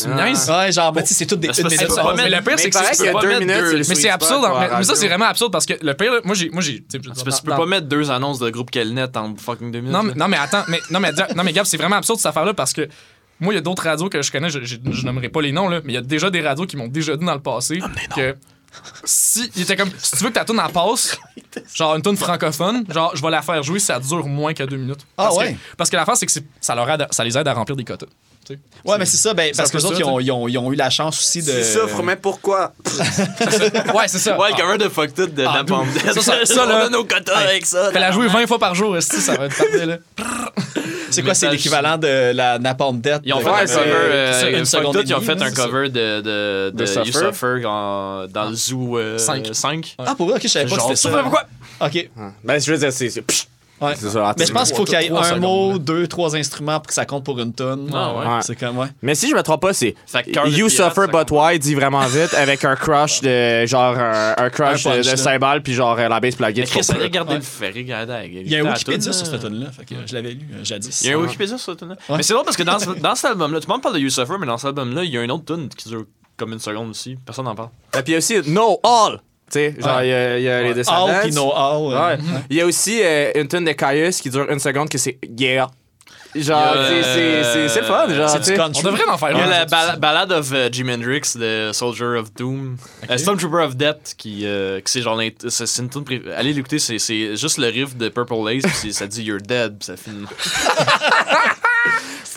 Tu 0.00 0.08
me 0.08 0.14
niaises? 0.14 0.48
Ouais, 0.50 0.72
genre, 0.72 0.92
mais 0.94 1.02
tu 1.02 1.08
sais, 1.08 1.14
c'est 1.14 1.26
toutes 1.26 1.40
des 1.40 1.48
une 1.48 1.54
minute. 1.64 1.78
tu 1.78 1.86
peux 1.86 1.94
pas. 1.94 2.14
Mais 2.16 2.30
le 2.30 2.40
pire, 2.42 2.58
c'est 2.58 2.70
que 2.70 2.76
c'est- 2.78 2.96
qu'il 2.96 3.04
y 3.04 3.08
a 3.08 3.12
pas 3.12 3.20
deux 3.20 3.28
mettre 3.28 3.40
minutes 3.40 3.56
deux- 3.56 3.76
Mais 3.78 3.94
c'est 3.94 4.08
absurde. 4.08 4.42
Mais, 4.58 4.68
mais 4.78 4.84
ça, 4.84 4.94
c'est 4.94 5.08
vraiment 5.08 5.26
absurde 5.26 5.52
parce 5.52 5.66
que 5.66 5.74
le 5.80 5.94
pire, 5.94 6.12
là, 6.14 6.20
moi, 6.24 6.34
j'ai. 6.34 6.48
Moi, 6.50 6.62
j'ai 6.62 6.82
tu 6.82 6.98
tu 7.00 7.10
peux 7.44 7.50
pas 7.50 7.66
mettre 7.66 7.86
deux 7.88 8.10
annonces 8.10 8.38
de 8.38 8.48
groupe 8.50 8.70
Kelnet 8.70 9.16
en 9.16 9.34
fucking 9.36 9.70
deux 9.70 9.80
minutes. 9.80 9.92
Non, 9.92 10.02
non, 10.02 10.28
mais 10.28 10.38
attends, 10.38 10.62
mais, 10.68 10.80
non, 10.90 11.00
mais, 11.00 11.12
non, 11.36 11.44
mais 11.44 11.52
Gab, 11.52 11.66
c'est 11.66 11.76
vraiment 11.76 11.96
absurde 11.96 12.18
cette 12.18 12.26
affaire-là 12.26 12.54
parce 12.54 12.72
que 12.72 12.88
moi, 13.38 13.52
il 13.52 13.56
y 13.56 13.58
a 13.58 13.62
d'autres 13.62 13.82
radios 13.84 14.08
que 14.08 14.22
je 14.22 14.32
connais, 14.32 14.48
je, 14.48 14.60
je, 14.64 14.76
je 14.90 15.04
nommerai 15.04 15.28
pas 15.28 15.42
les 15.42 15.52
noms, 15.52 15.68
là, 15.68 15.80
mais 15.84 15.92
il 15.92 15.94
y 15.96 15.98
a 15.98 16.02
déjà 16.02 16.30
des 16.30 16.40
radios 16.40 16.64
qui 16.64 16.78
m'ont 16.78 16.88
déjà 16.88 17.16
dit 17.16 17.24
dans 17.26 17.34
le 17.34 17.40
passé 17.42 17.80
que 18.14 18.34
si, 19.04 19.50
il 19.56 19.62
était 19.62 19.76
comme, 19.76 19.90
si 19.98 20.16
tu 20.16 20.24
veux 20.24 20.30
que 20.30 20.34
ta 20.34 20.44
tune 20.44 20.58
en 20.60 20.68
passe, 20.68 21.16
genre 21.74 21.94
une 21.96 22.02
tune 22.02 22.16
francophone, 22.16 22.84
genre, 22.92 23.12
je 23.14 23.22
vais 23.22 23.30
la 23.30 23.42
faire 23.42 23.62
jouer 23.62 23.78
si 23.78 23.86
ça 23.86 23.98
dure 24.00 24.26
moins 24.26 24.54
que 24.54 24.62
deux 24.64 24.76
minutes. 24.76 25.00
Ah 25.16 25.24
Parce 25.24 25.36
que- 25.36 25.40
ouais? 25.42 25.56
parce 25.76 25.90
que 25.90 25.96
l'affaire, 25.96 26.16
c'est 26.16 26.26
que 26.26 26.32
ça, 26.60 26.74
leur 26.74 26.88
aide 26.90 27.02
à- 27.02 27.08
ça 27.10 27.24
les 27.24 27.36
aide 27.36 27.46
à 27.48 27.54
remplir 27.54 27.76
des 27.76 27.84
quotas. 27.84 28.06
Tu 28.46 28.54
sais. 28.54 28.60
Ouais, 28.84 28.96
mais 28.98 29.04
c'est 29.06 29.16
ça, 29.16 29.34
ben, 29.34 29.50
C'est 29.52 29.56
parce 29.56 29.70
que 29.70 29.76
les 29.78 29.84
autres, 29.84 29.94
ça, 29.96 30.00
ils 30.00 30.04
ont, 30.04 30.20
ils, 30.20 30.30
ont, 30.30 30.48
ils 30.48 30.58
ont 30.58 30.72
eu 30.72 30.76
la 30.76 30.90
chance 30.90 31.18
aussi 31.18 31.42
de. 31.42 31.50
Tu 31.52 31.64
souffres, 31.64 32.02
mais 32.02 32.16
pourquoi? 32.16 32.72
Ouais, 33.94 34.08
c'est 34.08 34.18
ça. 34.18 34.38
Ouais, 34.38 34.50
le 34.50 34.56
cover 34.56 34.78
de 34.78 34.88
Fucked 34.88 35.18
It 35.18 35.34
de 35.34 35.44
Ah, 35.46 35.54
Napalm 35.56 35.86
dude. 35.92 36.02
Death. 36.02 36.12
Ça, 36.14 36.22
ça- 36.22 36.44
ça, 36.46 36.66
là- 36.66 36.80
On 36.82 36.86
a 36.86 36.90
nos 36.90 37.04
quotas 37.04 37.36
avec 37.36 37.66
ça. 37.66 37.90
Fais 37.92 37.98
la 38.00 38.10
jouer 38.12 38.28
20 38.28 38.46
fois 38.46 38.58
par 38.58 38.74
jour, 38.74 38.96
esti, 38.96 39.16
ça 39.20 39.34
va 39.36 39.46
être 39.46 39.56
parfait, 39.56 39.86
là. 39.86 39.98
C'est 41.10 41.22
quoi, 41.22 41.34
c'est 41.34 41.48
l'équivalent 41.48 41.96
de 41.98 42.32
la 42.32 42.58
Napalm 42.58 43.00
Death? 43.00 43.20
Ils 43.24 43.32
ont 43.32 43.40
fait 43.40 43.46
Ouais, 43.50 43.60
un 43.62 43.66
c'est- 43.66 43.74
cover, 43.74 44.30
c'est 44.32 44.54
euh, 44.54 44.58
une 44.58 44.64
seconde 44.64 44.96
et 44.96 45.00
ils 45.06 45.14
ont 45.14 45.20
fait 45.20 45.34
là, 45.36 45.46
un 45.46 45.48
c'est 45.50 45.56
ça. 45.56 45.64
cover 45.64 45.88
de, 45.88 46.20
de, 46.20 46.70
de, 46.74 46.84
De 46.84 47.06
You 47.06 47.12
Suffer. 47.12 47.64
En- 47.64 48.26
dans 48.28 48.50
le 48.50 48.54
Zoo 48.54 48.98
euh, 48.98 49.18
Cinq. 49.18 49.48
5. 49.52 49.96
Ah, 49.98 50.14
pour 50.14 50.26
vrai, 50.28 50.36
ok, 50.36 50.42
je 50.42 50.48
savais 50.48 50.66
pas 50.68 50.76
que 50.76 50.82
c'était 50.82 50.96
ça. 50.96 51.10
Pourquoi? 51.22 51.44
Ok. 51.80 52.08
Ben, 52.44 52.60
je 52.60 52.72
veux 52.72 52.78
dire, 52.78 52.92
c'est. 52.92 53.10
Ouais. 53.80 53.92
C'est 53.96 54.08
ça. 54.08 54.34
Mais 54.38 54.46
je 54.46 54.52
pense 54.52 54.68
qu'il 54.68 54.76
faut 54.76 54.84
qu'il 54.84 54.98
y 55.00 55.04
ait 55.04 55.10
un 55.10 55.22
secondes, 55.22 55.40
mot, 55.40 55.72
là. 55.72 55.78
deux, 55.78 56.06
trois 56.06 56.34
instruments 56.34 56.80
pour 56.80 56.86
que 56.86 56.94
ça 56.94 57.04
compte 57.04 57.24
pour 57.24 57.38
une 57.38 57.52
tonne. 57.52 57.90
Ah 57.94 58.14
ouais. 58.14 58.26
Ouais. 58.26 58.40
C'est 58.42 58.56
comme, 58.56 58.78
ouais. 58.78 58.86
Mais 59.02 59.14
si 59.14 59.28
je 59.30 59.34
me 59.34 59.42
trompe 59.42 59.60
pas, 59.62 59.72
c'est 59.74 59.94
You 60.46 60.68
Suffer 60.68 61.06
But. 61.12 61.30
Why 61.30 61.58
dit 61.58 61.74
vraiment 61.74 62.00
vite 62.06 62.32
avec 62.34 62.64
un 62.64 62.74
crush 62.76 63.20
de 63.20 63.66
genre 63.66 63.96
un, 63.98 64.34
un 64.38 64.50
crush 64.50 64.86
Un 64.86 64.96
de, 64.98 65.02
de 65.02 65.06
là. 65.06 65.16
cymbales 65.16 65.62
puis 65.62 65.74
genre 65.74 65.98
euh, 65.98 66.08
la 66.08 66.20
bass 66.20 66.34
puis 66.36 66.42
la 66.42 66.52
Mais. 66.52 66.64
Chris, 66.66 66.86
regardez 66.98 67.34
le 67.34 67.40
fait, 67.42 67.70
regardez. 67.70 68.30
Il 68.44 68.50
y 68.50 68.56
a 68.56 68.60
un 68.64 68.70
Wikipédia 68.72 69.12
sur 69.12 69.26
cette 69.26 69.40
tonne-là, 69.42 69.70
fait 69.72 69.84
que 69.84 69.94
je 70.06 70.14
l'avais 70.14 70.30
lu 70.32 70.46
euh, 70.54 70.64
jadis. 70.64 71.02
Il 71.02 71.10
y 71.10 71.12
a 71.12 71.16
un 71.18 71.20
Wikipédia 71.20 71.58
sur 71.58 71.72
cette 71.72 71.78
tune-là. 71.80 71.96
Ouais. 72.08 72.16
Mais 72.16 72.22
c'est 72.22 72.32
drôle 72.32 72.44
parce 72.44 72.56
que 72.56 72.62
dans, 72.62 72.78
ce- 72.78 72.98
dans 73.00 73.14
cet 73.14 73.30
album-là, 73.32 73.60
tout 73.60 73.66
le 73.68 73.72
monde 73.74 73.82
parle 73.82 73.94
de 73.96 74.00
You 74.00 74.10
Suffer, 74.10 74.34
mais 74.40 74.46
dans 74.46 74.56
cet 74.58 74.68
album-là, 74.68 75.04
il 75.04 75.10
y 75.10 75.18
a 75.18 75.22
une 75.22 75.30
autre 75.30 75.44
tune 75.54 75.68
qui 75.68 75.88
dure 75.88 76.04
comme 76.36 76.52
une 76.52 76.58
seconde 76.58 76.90
aussi. 76.90 77.16
Personne 77.24 77.44
n'en 77.46 77.54
parle. 77.54 77.68
Et 77.98 78.02
puis 78.02 78.16
aussi 78.16 78.36
No 78.46 78.78
All. 78.82 79.20
Tu 79.50 79.58
sais, 79.60 79.74
genre 79.78 79.98
Ouais. 79.98 80.06
il 80.06 80.10
y 80.10 80.14
a, 80.14 80.38
il 80.38 80.42
y 80.44 80.48
a 80.48 80.62
les 80.62 80.74
Descendants. 80.74 81.06
All 81.14 81.20
puis 81.22 81.32
no 81.32 81.52
all. 81.54 81.92
euh, 81.92 82.08
Ouais. 82.16 82.18
Il 82.50 82.56
y 82.56 82.60
a 82.60 82.66
aussi 82.66 83.00
euh, 83.02 83.30
une 83.36 83.46
tune 83.48 83.64
de 83.64 83.72
Caius 83.72 84.20
qui 84.20 84.28
dure 84.30 84.50
une 84.50 84.58
seconde 84.58 84.88
que 84.88 84.98
c'est 84.98 85.18
Yeah. 85.38 85.68
Genre, 86.34 86.58
a, 86.76 86.88
c'est- 86.88 87.02
c'est 87.02 87.44
c'est- 87.44 87.68
c'est 87.68 87.80
le 87.80 87.86
fun. 87.86 88.08
Genre, 88.12 88.40
du. 88.40 88.78
On 88.78 88.82
devrait 88.82 89.08
en 89.08 89.16
faire 89.16 89.30
Il 89.30 89.38
y 89.38 89.40
a 89.40 89.46
la 89.46 89.64
bal- 89.64 89.98
ballade 89.98 90.32
of 90.32 90.52
euh, 90.52 90.68
Jimi 90.70 90.92
Hendrix 90.92 91.22
de 91.36 91.70
Soldier 91.72 92.18
of 92.18 92.30
Doom. 92.34 92.76
Euh, 93.08 93.16
Stormtrooper 93.16 93.62
of 93.64 93.76
Death, 93.76 94.14
qui, 94.18 94.42
euh, 94.44 94.80
qui 94.80 94.92
c'est 94.92 95.00
genre. 95.00 95.18
C'est 95.48 95.64
c'est 95.66 95.80
une 95.82 95.88
tune 95.88 96.04
Allez 96.36 96.52
l'écouter, 96.52 96.78
c'est- 96.78 96.98
c'est 96.98 97.36
juste 97.36 97.56
le 97.56 97.68
riff 97.68 97.96
de 97.96 98.10
Purple 98.10 98.34
Haze, 98.48 98.64
puis 98.82 98.92
ça 98.92 99.06
dit 99.06 99.22
You're 99.22 99.40
dead, 99.40 99.78
puis 99.78 99.86
ça 99.86 99.96
finit. 99.96 100.26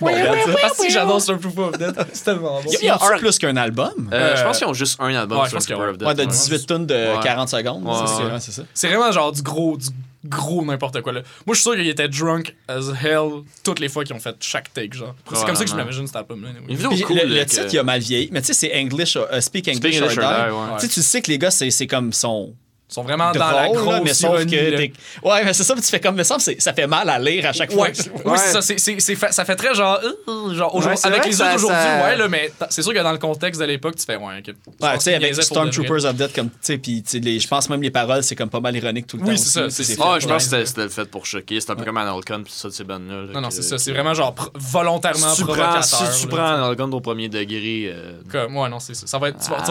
Ah, 0.08 0.70
si, 0.76 0.90
j'adore 0.90 1.16
of 1.18 1.78
Death. 1.78 1.96
C'est 2.14 2.24
tellement 2.24 2.62
bon. 2.62 2.72
Il 2.82 2.86
y 2.86 2.90
a 2.90 2.96
un 3.02 3.18
plus 3.18 3.38
qu'un 3.38 3.56
album. 3.58 4.10
Euh, 4.12 4.36
je 4.36 4.42
Euh, 4.42 4.46
pense 4.46 4.58
qu'ils 4.58 4.68
ont 4.68 4.74
juste 4.74 5.00
un 5.00 5.14
album, 5.16 5.40
ouais, 5.40 5.50
je 5.50 5.54
pense 5.56 5.64
Stormtrooper 5.64 5.66
qu'il 5.66 5.76
y 5.76 5.80
a 5.80 5.90
of 5.92 5.98
Death. 5.98 6.08
Ouais, 6.08 6.26
de 6.26 6.32
18 6.32 6.66
tonnes 6.68 6.86
de 6.86 6.94
Ouais. 6.94 7.24
40 7.24 7.50
secondes. 7.50 7.84
Ouais, 7.86 8.40
c'est 8.40 8.52
ça. 8.52 8.64
C'est 8.74 8.88
vraiment 8.88 9.12
genre 9.12 9.32
du 9.32 9.42
gros, 9.42 9.78
du 9.78 9.88
gros 10.26 10.64
n'importe 10.66 11.02
quoi 11.02 11.14
là. 11.14 11.22
Moi, 11.46 11.54
je 11.56 11.62
suis 11.62 11.64
sûr 11.64 11.76
qu'il 11.76 11.88
était 11.88 12.08
drunk 12.10 12.56
as 12.68 12.92
hell 13.04 13.44
toutes 13.64 13.80
les 13.80 13.88
fois 13.90 14.04
qu'ils 14.04 14.16
ont 14.16 14.20
fait 14.20 14.36
chaque 14.42 14.74
take, 14.74 14.94
genre. 14.94 15.16
C'est 15.34 15.46
comme 15.46 15.56
ça 15.56 15.64
que 15.64 15.70
je 15.70 15.76
m'imagine 15.76 16.08
cet 16.08 16.16
album-là. 16.18 16.50
anyway. 16.50 17.02
Cool. 17.04 17.16
le, 17.18 17.24
là, 17.24 17.36
le 17.40 17.46
que- 17.46 17.50
titre, 17.50 17.68
il 17.72 17.80
a 17.80 17.84
mal 17.84 18.00
vieilli. 18.02 18.30
Mais 18.32 18.42
tu 18.42 18.48
sais, 18.48 18.54
c'est 18.54 18.74
English, 18.78 19.16
euh, 19.18 19.40
Speak 19.42 19.68
English, 19.68 19.96
Speak 19.96 20.02
English 20.02 20.18
or 20.18 20.24
or 20.24 20.30
Die. 20.30 20.46
Die, 20.46 20.52
ouais. 20.74 20.78
Tu 20.80 20.88
sais, 20.88 20.94
tu 20.94 21.02
sais 21.02 21.22
que 21.22 21.32
les 21.32 21.38
gars, 21.38 21.52
c'est 21.52 21.88
comme 21.88 22.12
son 22.14 22.54
sont 22.90 23.04
vraiment 23.04 23.32
dans 23.32 23.52
la 23.52 23.68
grosse 23.68 23.86
là, 23.88 24.02
mais 24.04 24.14
sauf 24.14 24.32
ironie, 24.32 24.52
que 24.52 24.56
là. 24.56 25.32
Ouais, 25.32 25.46
mais 25.46 25.54
c'est 25.54 25.64
ça, 25.64 25.76
tu 25.76 25.82
fais 25.84 26.00
comme, 26.00 26.16
me 26.16 26.24
semble, 26.24 26.42
c'est- 26.42 26.60
ça 26.60 26.74
fait 26.74 26.88
mal 26.88 27.08
à 27.10 27.20
lire 27.20 27.46
à 27.48 27.54
chaque 27.54 27.72
fois. 27.72 27.88
Ouais, 27.88 27.94
oui, 28.26 28.38
c'est 28.38 28.62
ça. 28.62 28.62
c'est- 29.00 29.32
ça 29.32 29.46
fait 29.46 29.56
très 29.56 29.74
genre, 29.76 30.00
euh, 30.04 30.54
genre 30.54 30.74
aujourd'hui- 30.76 30.90
Ouais, 30.90 30.96
c'est 30.98 31.08
avec 31.08 31.20
vrai 31.20 31.30
les 31.30 31.36
ça- 31.36 31.54
d'aujourd'hui, 31.54 31.78
ça- 31.80 32.04
ouais, 32.04 32.18
là, 32.18 32.28
mais 32.28 32.52
c'est 32.70 32.82
sûr 32.82 32.94
que 32.94 33.00
dans 33.00 33.12
le 33.12 33.18
contexte 33.18 33.62
de 33.62 33.66
l'époque, 33.66 33.96
tu 33.96 34.06
fais 34.06 34.16
ouais, 34.16 34.40
ok. 34.40 34.56
Ouais, 34.82 34.94
tu 34.98 35.00
sais, 35.02 35.16
avec. 35.16 35.36
Stormtroopers 35.42 36.06
of 36.06 36.16
Death, 36.16 36.34
comme, 36.34 36.50
tu 36.50 36.56
sais, 36.62 36.78
puis 36.78 37.02
tu 37.04 37.10
sais, 37.12 37.20
les- 37.20 37.40
je 37.40 37.48
pense 37.48 37.70
même 37.70 37.82
les 37.82 37.92
paroles, 37.92 38.24
c'est 38.24 38.36
comme 38.36 38.50
pas 38.50 38.60
mal 38.60 38.76
ironique 38.76 39.08
tout 39.08 39.18
le 39.18 39.24
Oui, 39.24 39.30
temps. 39.36 39.38
c'est 39.38 39.50
ça, 39.50 39.66
aussi, 39.66 39.86
c'est- 39.86 39.98
Ah, 40.02 40.18
je 40.20 40.28
pense 40.28 40.48
que 40.48 40.66
c'était- 40.66 40.82
le 40.84 40.90
fait 40.90 41.06
pour 41.06 41.26
choquer. 41.26 41.60
C'est 41.62 41.72
un 41.72 41.76
peu 41.76 41.86
comme 41.86 41.98
Analcon 41.98 42.42
puis 42.44 42.54
ça 42.56 42.68
de 42.70 42.74
ces 42.74 42.84
bandes-là. 42.84 43.22
là, 43.28 43.34
Non, 43.34 43.42
non, 43.42 43.50
c'est 43.50 43.62
ça. 43.62 43.78
C'est 43.78 43.92
vraiment 43.92 44.14
genre 44.14 44.34
volontairement 44.56 45.30
Si 45.30 45.38
tu 45.38 45.44
prends, 45.46 45.54
provocateur. 45.54 45.84
si 46.14 46.22
tu 46.22 46.28
prends 46.28 46.46
Analcon 46.46 46.92
au 46.92 47.02
premier 47.02 47.30
degré. 47.30 47.92
euh, 47.94 48.14
Comme, 48.32 48.58
ouais, 48.58 48.70
non, 48.70 48.80
c'est 48.80 48.94
ça. 48.96 49.06
Ça 49.08 49.18
va 49.18 49.30
être. 49.30 49.40
Tu 49.40 49.50
vas, 49.50 49.58
Mais 49.58 49.64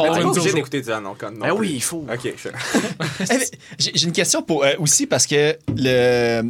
non 1.40 1.46
Ben 1.46 1.54
plus. 1.54 1.60
oui, 1.60 1.72
il 1.76 1.82
faut. 1.82 2.06
Ok, 2.12 2.20
je- 2.36 2.48
mais 2.48 3.06
J'ai 3.78 3.92
j'ai 3.94 4.06
une 4.06 4.12
question 4.12 4.42
pour, 4.42 4.64
euh, 4.64 4.72
aussi 4.78 5.06
parce 5.06 5.26
que 5.26 5.56
le, 5.76 6.42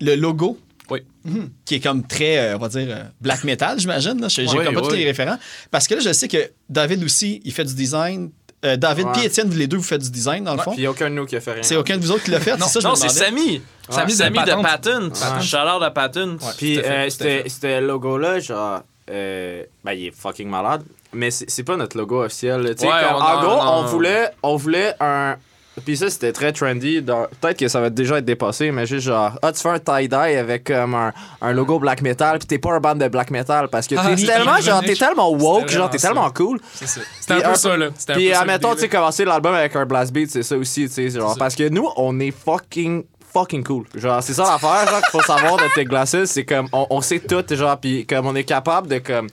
le 0.00 0.14
logo, 0.16 0.58
Oui. 0.90 1.00
mhm, 1.24 1.50
qui 1.64 1.76
est 1.76 1.80
comme 1.80 2.06
très, 2.06 2.38
euh, 2.38 2.56
on 2.56 2.58
va 2.60 2.68
dire, 2.68 2.86
euh, 2.90 3.02
black 3.20 3.44
metal, 3.44 3.78
j'imagine. 3.78 4.20
là. 4.20 4.28
J'ai 4.28 4.46
j'ai 4.46 4.56
Ouais, 4.58 4.64
comme 4.64 4.74
pas 4.74 4.80
tous 4.82 4.90
ouais. 4.90 4.98
les 4.98 5.04
référents. 5.06 5.38
Parce 5.70 5.86
que 5.88 5.94
là, 5.94 6.00
je 6.00 6.12
sais 6.12 6.28
que 6.28 6.50
David 6.68 7.02
aussi, 7.04 7.40
il 7.44 7.52
fait 7.52 7.64
du 7.64 7.74
design. 7.74 8.30
Euh, 8.64 8.76
David 8.76 9.06
Ouais. 9.06 9.12
puis 9.12 9.24
Étienne, 9.26 9.48
vous 9.50 9.58
les 9.58 9.66
deux, 9.66 9.76
vous 9.76 9.82
faites 9.82 10.00
du 10.02 10.10
design, 10.10 10.44
dans 10.44 10.54
le 10.54 10.62
fond. 10.62 10.70
Puis 10.72 10.80
il 10.80 10.84
y 10.84 10.86
a 10.86 10.90
aucun 10.90 11.10
de 11.10 11.14
nous 11.14 11.26
qui 11.26 11.36
a 11.36 11.40
fait 11.40 11.52
rien. 11.52 11.62
C'est 11.62 11.76
aucun 11.76 11.96
de 11.98 12.02
vous 12.02 12.10
autres 12.12 12.24
qui 12.24 12.30
l'a 12.30 12.40
fait. 12.40 12.56
Non, 12.56 12.66
c'est 12.66 12.80
ça, 12.80 12.88
Non, 12.88 12.94
c'est. 12.94 13.10
Samy. 13.10 13.60
Samy 13.90 14.12
de 14.12 14.16
Samy 14.16 14.38
de 14.38 14.44
Patent. 14.62 15.10
Patent. 15.10 15.40
Shout-out 15.42 15.82
à 15.82 15.90
Patent. 15.90 16.38
Puis 16.56 16.76
le 16.76 17.80
logo-là, 17.80 18.40
genre. 18.40 18.82
Euh, 19.10 19.64
ben, 19.84 19.92
il 19.92 20.06
est 20.06 20.14
fucking 20.16 20.48
malade. 20.48 20.82
Mais 21.12 21.30
c'est 21.30 21.48
c'est 21.50 21.62
pas 21.62 21.76
notre 21.76 21.98
logo 21.98 22.24
officiel. 22.24 22.62
là. 22.62 22.74
Tu 22.74 22.80
sais, 22.80 22.86
Ouais, 22.86 22.92
comme- 23.06 23.16
on- 23.16 23.20
en 23.20 23.34
non, 23.34 23.40
gros, 23.48 23.56
non, 23.64 23.72
on, 23.72 23.84
voulait, 23.84 24.30
on 24.42 24.56
voulait 24.56 24.94
un. 24.98 25.36
Puis 25.84 25.96
ça, 25.96 26.08
c'était 26.08 26.32
très 26.32 26.52
trendy. 26.52 27.02
Peut-être 27.02 27.58
que 27.58 27.68
ça 27.68 27.80
va 27.80 27.90
déjà 27.90 28.18
être 28.18 28.24
dépassé, 28.24 28.70
mais 28.70 28.86
juste 28.86 29.06
genre, 29.06 29.32
ah, 29.42 29.52
tu 29.52 29.60
fais 29.60 29.70
un 29.70 29.78
tie-dye 29.78 30.36
avec 30.36 30.64
comme 30.64 30.94
un, 30.94 31.12
un 31.42 31.52
logo 31.52 31.78
black 31.80 32.00
metal, 32.00 32.38
puis 32.38 32.46
t'es 32.46 32.58
pas 32.58 32.74
un 32.74 32.80
band 32.80 32.94
de 32.94 33.08
black 33.08 33.30
metal 33.30 33.68
parce 33.68 33.88
que 33.88 33.96
Ah, 33.98 34.14
t'es 34.14 34.24
tellement, 34.24 34.60
genre, 34.60 34.82
t'es 34.82 34.94
tellement 34.94 35.30
woke, 35.30 35.68
genre, 35.70 35.90
t'es 35.90 35.98
tellement 35.98 36.30
cool. 36.30 36.60
C'est 36.74 36.86
ça. 36.86 37.00
C'était 37.20 37.44
un 37.44 37.50
peu 37.50 37.56
ça, 37.56 37.76
là. 37.76 37.88
Puis, 38.14 38.32
admettons, 38.32 38.74
tu 38.74 38.82
sais, 38.82 38.88
commencer 38.88 39.24
l'album 39.24 39.54
avec 39.54 39.74
un 39.74 39.84
blast 39.84 40.12
beat, 40.12 40.30
c'est 40.30 40.42
ça 40.44 40.56
aussi, 40.56 40.86
tu 40.86 40.92
sais, 40.92 41.10
genre, 41.10 41.36
parce 41.36 41.56
que 41.56 41.68
nous, 41.68 41.88
on 41.96 42.20
est 42.20 42.30
fucking 42.30 43.04
fucking 43.32 43.64
cool. 43.64 43.84
Genre, 43.96 44.22
c'est 44.22 44.32
ça 44.34 44.44
l'affaire, 44.44 44.88
genre, 44.88 45.00
qu'il 45.00 45.10
faut 45.10 45.22
savoir 45.22 45.56
de 45.56 45.64
Tech 45.74 45.88
Glasses, 45.88 46.26
c'est 46.26 46.44
comme, 46.44 46.68
on, 46.72 46.86
on 46.88 47.00
sait 47.00 47.18
tout, 47.18 47.44
genre, 47.50 47.76
puis 47.78 48.06
comme 48.06 48.26
on 48.28 48.34
est 48.36 48.44
capable 48.44 48.86
de, 48.86 48.98
comme... 48.98 49.26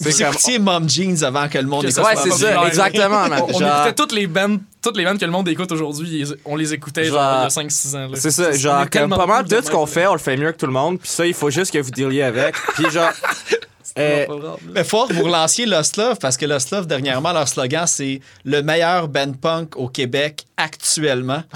Vous 0.00 0.22
écoutiez 0.22 0.58
Mom 0.58 0.88
Jeans 0.88 1.22
avant 1.24 1.48
que 1.48 1.58
le 1.58 1.64
monde 1.66 1.84
écoute 1.84 1.98
Ouais, 1.98 2.16
c'est 2.16 2.30
ça, 2.30 2.66
exactement, 2.66 3.28
man. 3.28 3.42
On, 3.48 3.54
on 3.54 3.58
Genre- 3.58 3.76
écoutait 3.86 3.94
toutes 3.94 4.12
les 4.12 4.26
bandes, 4.26 4.60
toutes 4.82 4.96
les 4.96 5.04
bandes 5.04 5.18
que 5.18 5.24
le 5.24 5.30
monde 5.30 5.46
écoute 5.48 5.70
aujourd'hui, 5.72 6.24
on 6.46 6.56
les 6.56 6.72
écoutait 6.72 7.04
genre, 7.04 7.16
Genre- 7.16 7.40
il 7.40 7.42
y 7.42 7.66
a 7.66 7.68
5-6 7.68 7.96
ans. 7.96 8.10
C'est 8.14 8.30
ça, 8.30 8.52
genre, 8.52 8.88
comme 8.90 9.10
pas 9.10 9.26
mal 9.26 9.44
de 9.46 9.56
tout 9.56 9.62
ce 9.64 9.70
qu'on 9.70 9.86
fait, 9.86 10.06
on 10.06 10.14
le 10.14 10.18
fait 10.18 10.36
mieux 10.36 10.52
que 10.52 10.56
tout 10.58 10.66
le 10.66 10.72
monde, 10.72 10.98
puis 10.98 11.08
ça, 11.08 11.26
il 11.26 11.34
faut 11.34 11.50
juste 11.50 11.72
que 11.72 11.78
vous 11.78 11.90
dealiez 11.90 12.22
avec. 12.22 12.54
Puis 12.74 12.90
genre, 12.90 13.10
euh, 13.98 14.26
Mais 14.74 14.84
fort 14.84 15.08
que 15.08 15.14
vous 15.14 15.24
relanciez 15.24 15.66
Lost 15.66 15.96
Love 15.96 16.18
parce 16.20 16.36
que 16.36 16.46
Lost 16.46 16.70
Love, 16.70 16.86
dernièrement, 16.86 17.32
leur 17.32 17.48
slogan, 17.48 17.86
c'est 17.86 18.20
le 18.44 18.62
meilleur 18.62 19.08
band 19.08 19.32
punk 19.40 19.76
au 19.76 19.88
Québec 19.88 20.44
actuellement. 20.56 21.42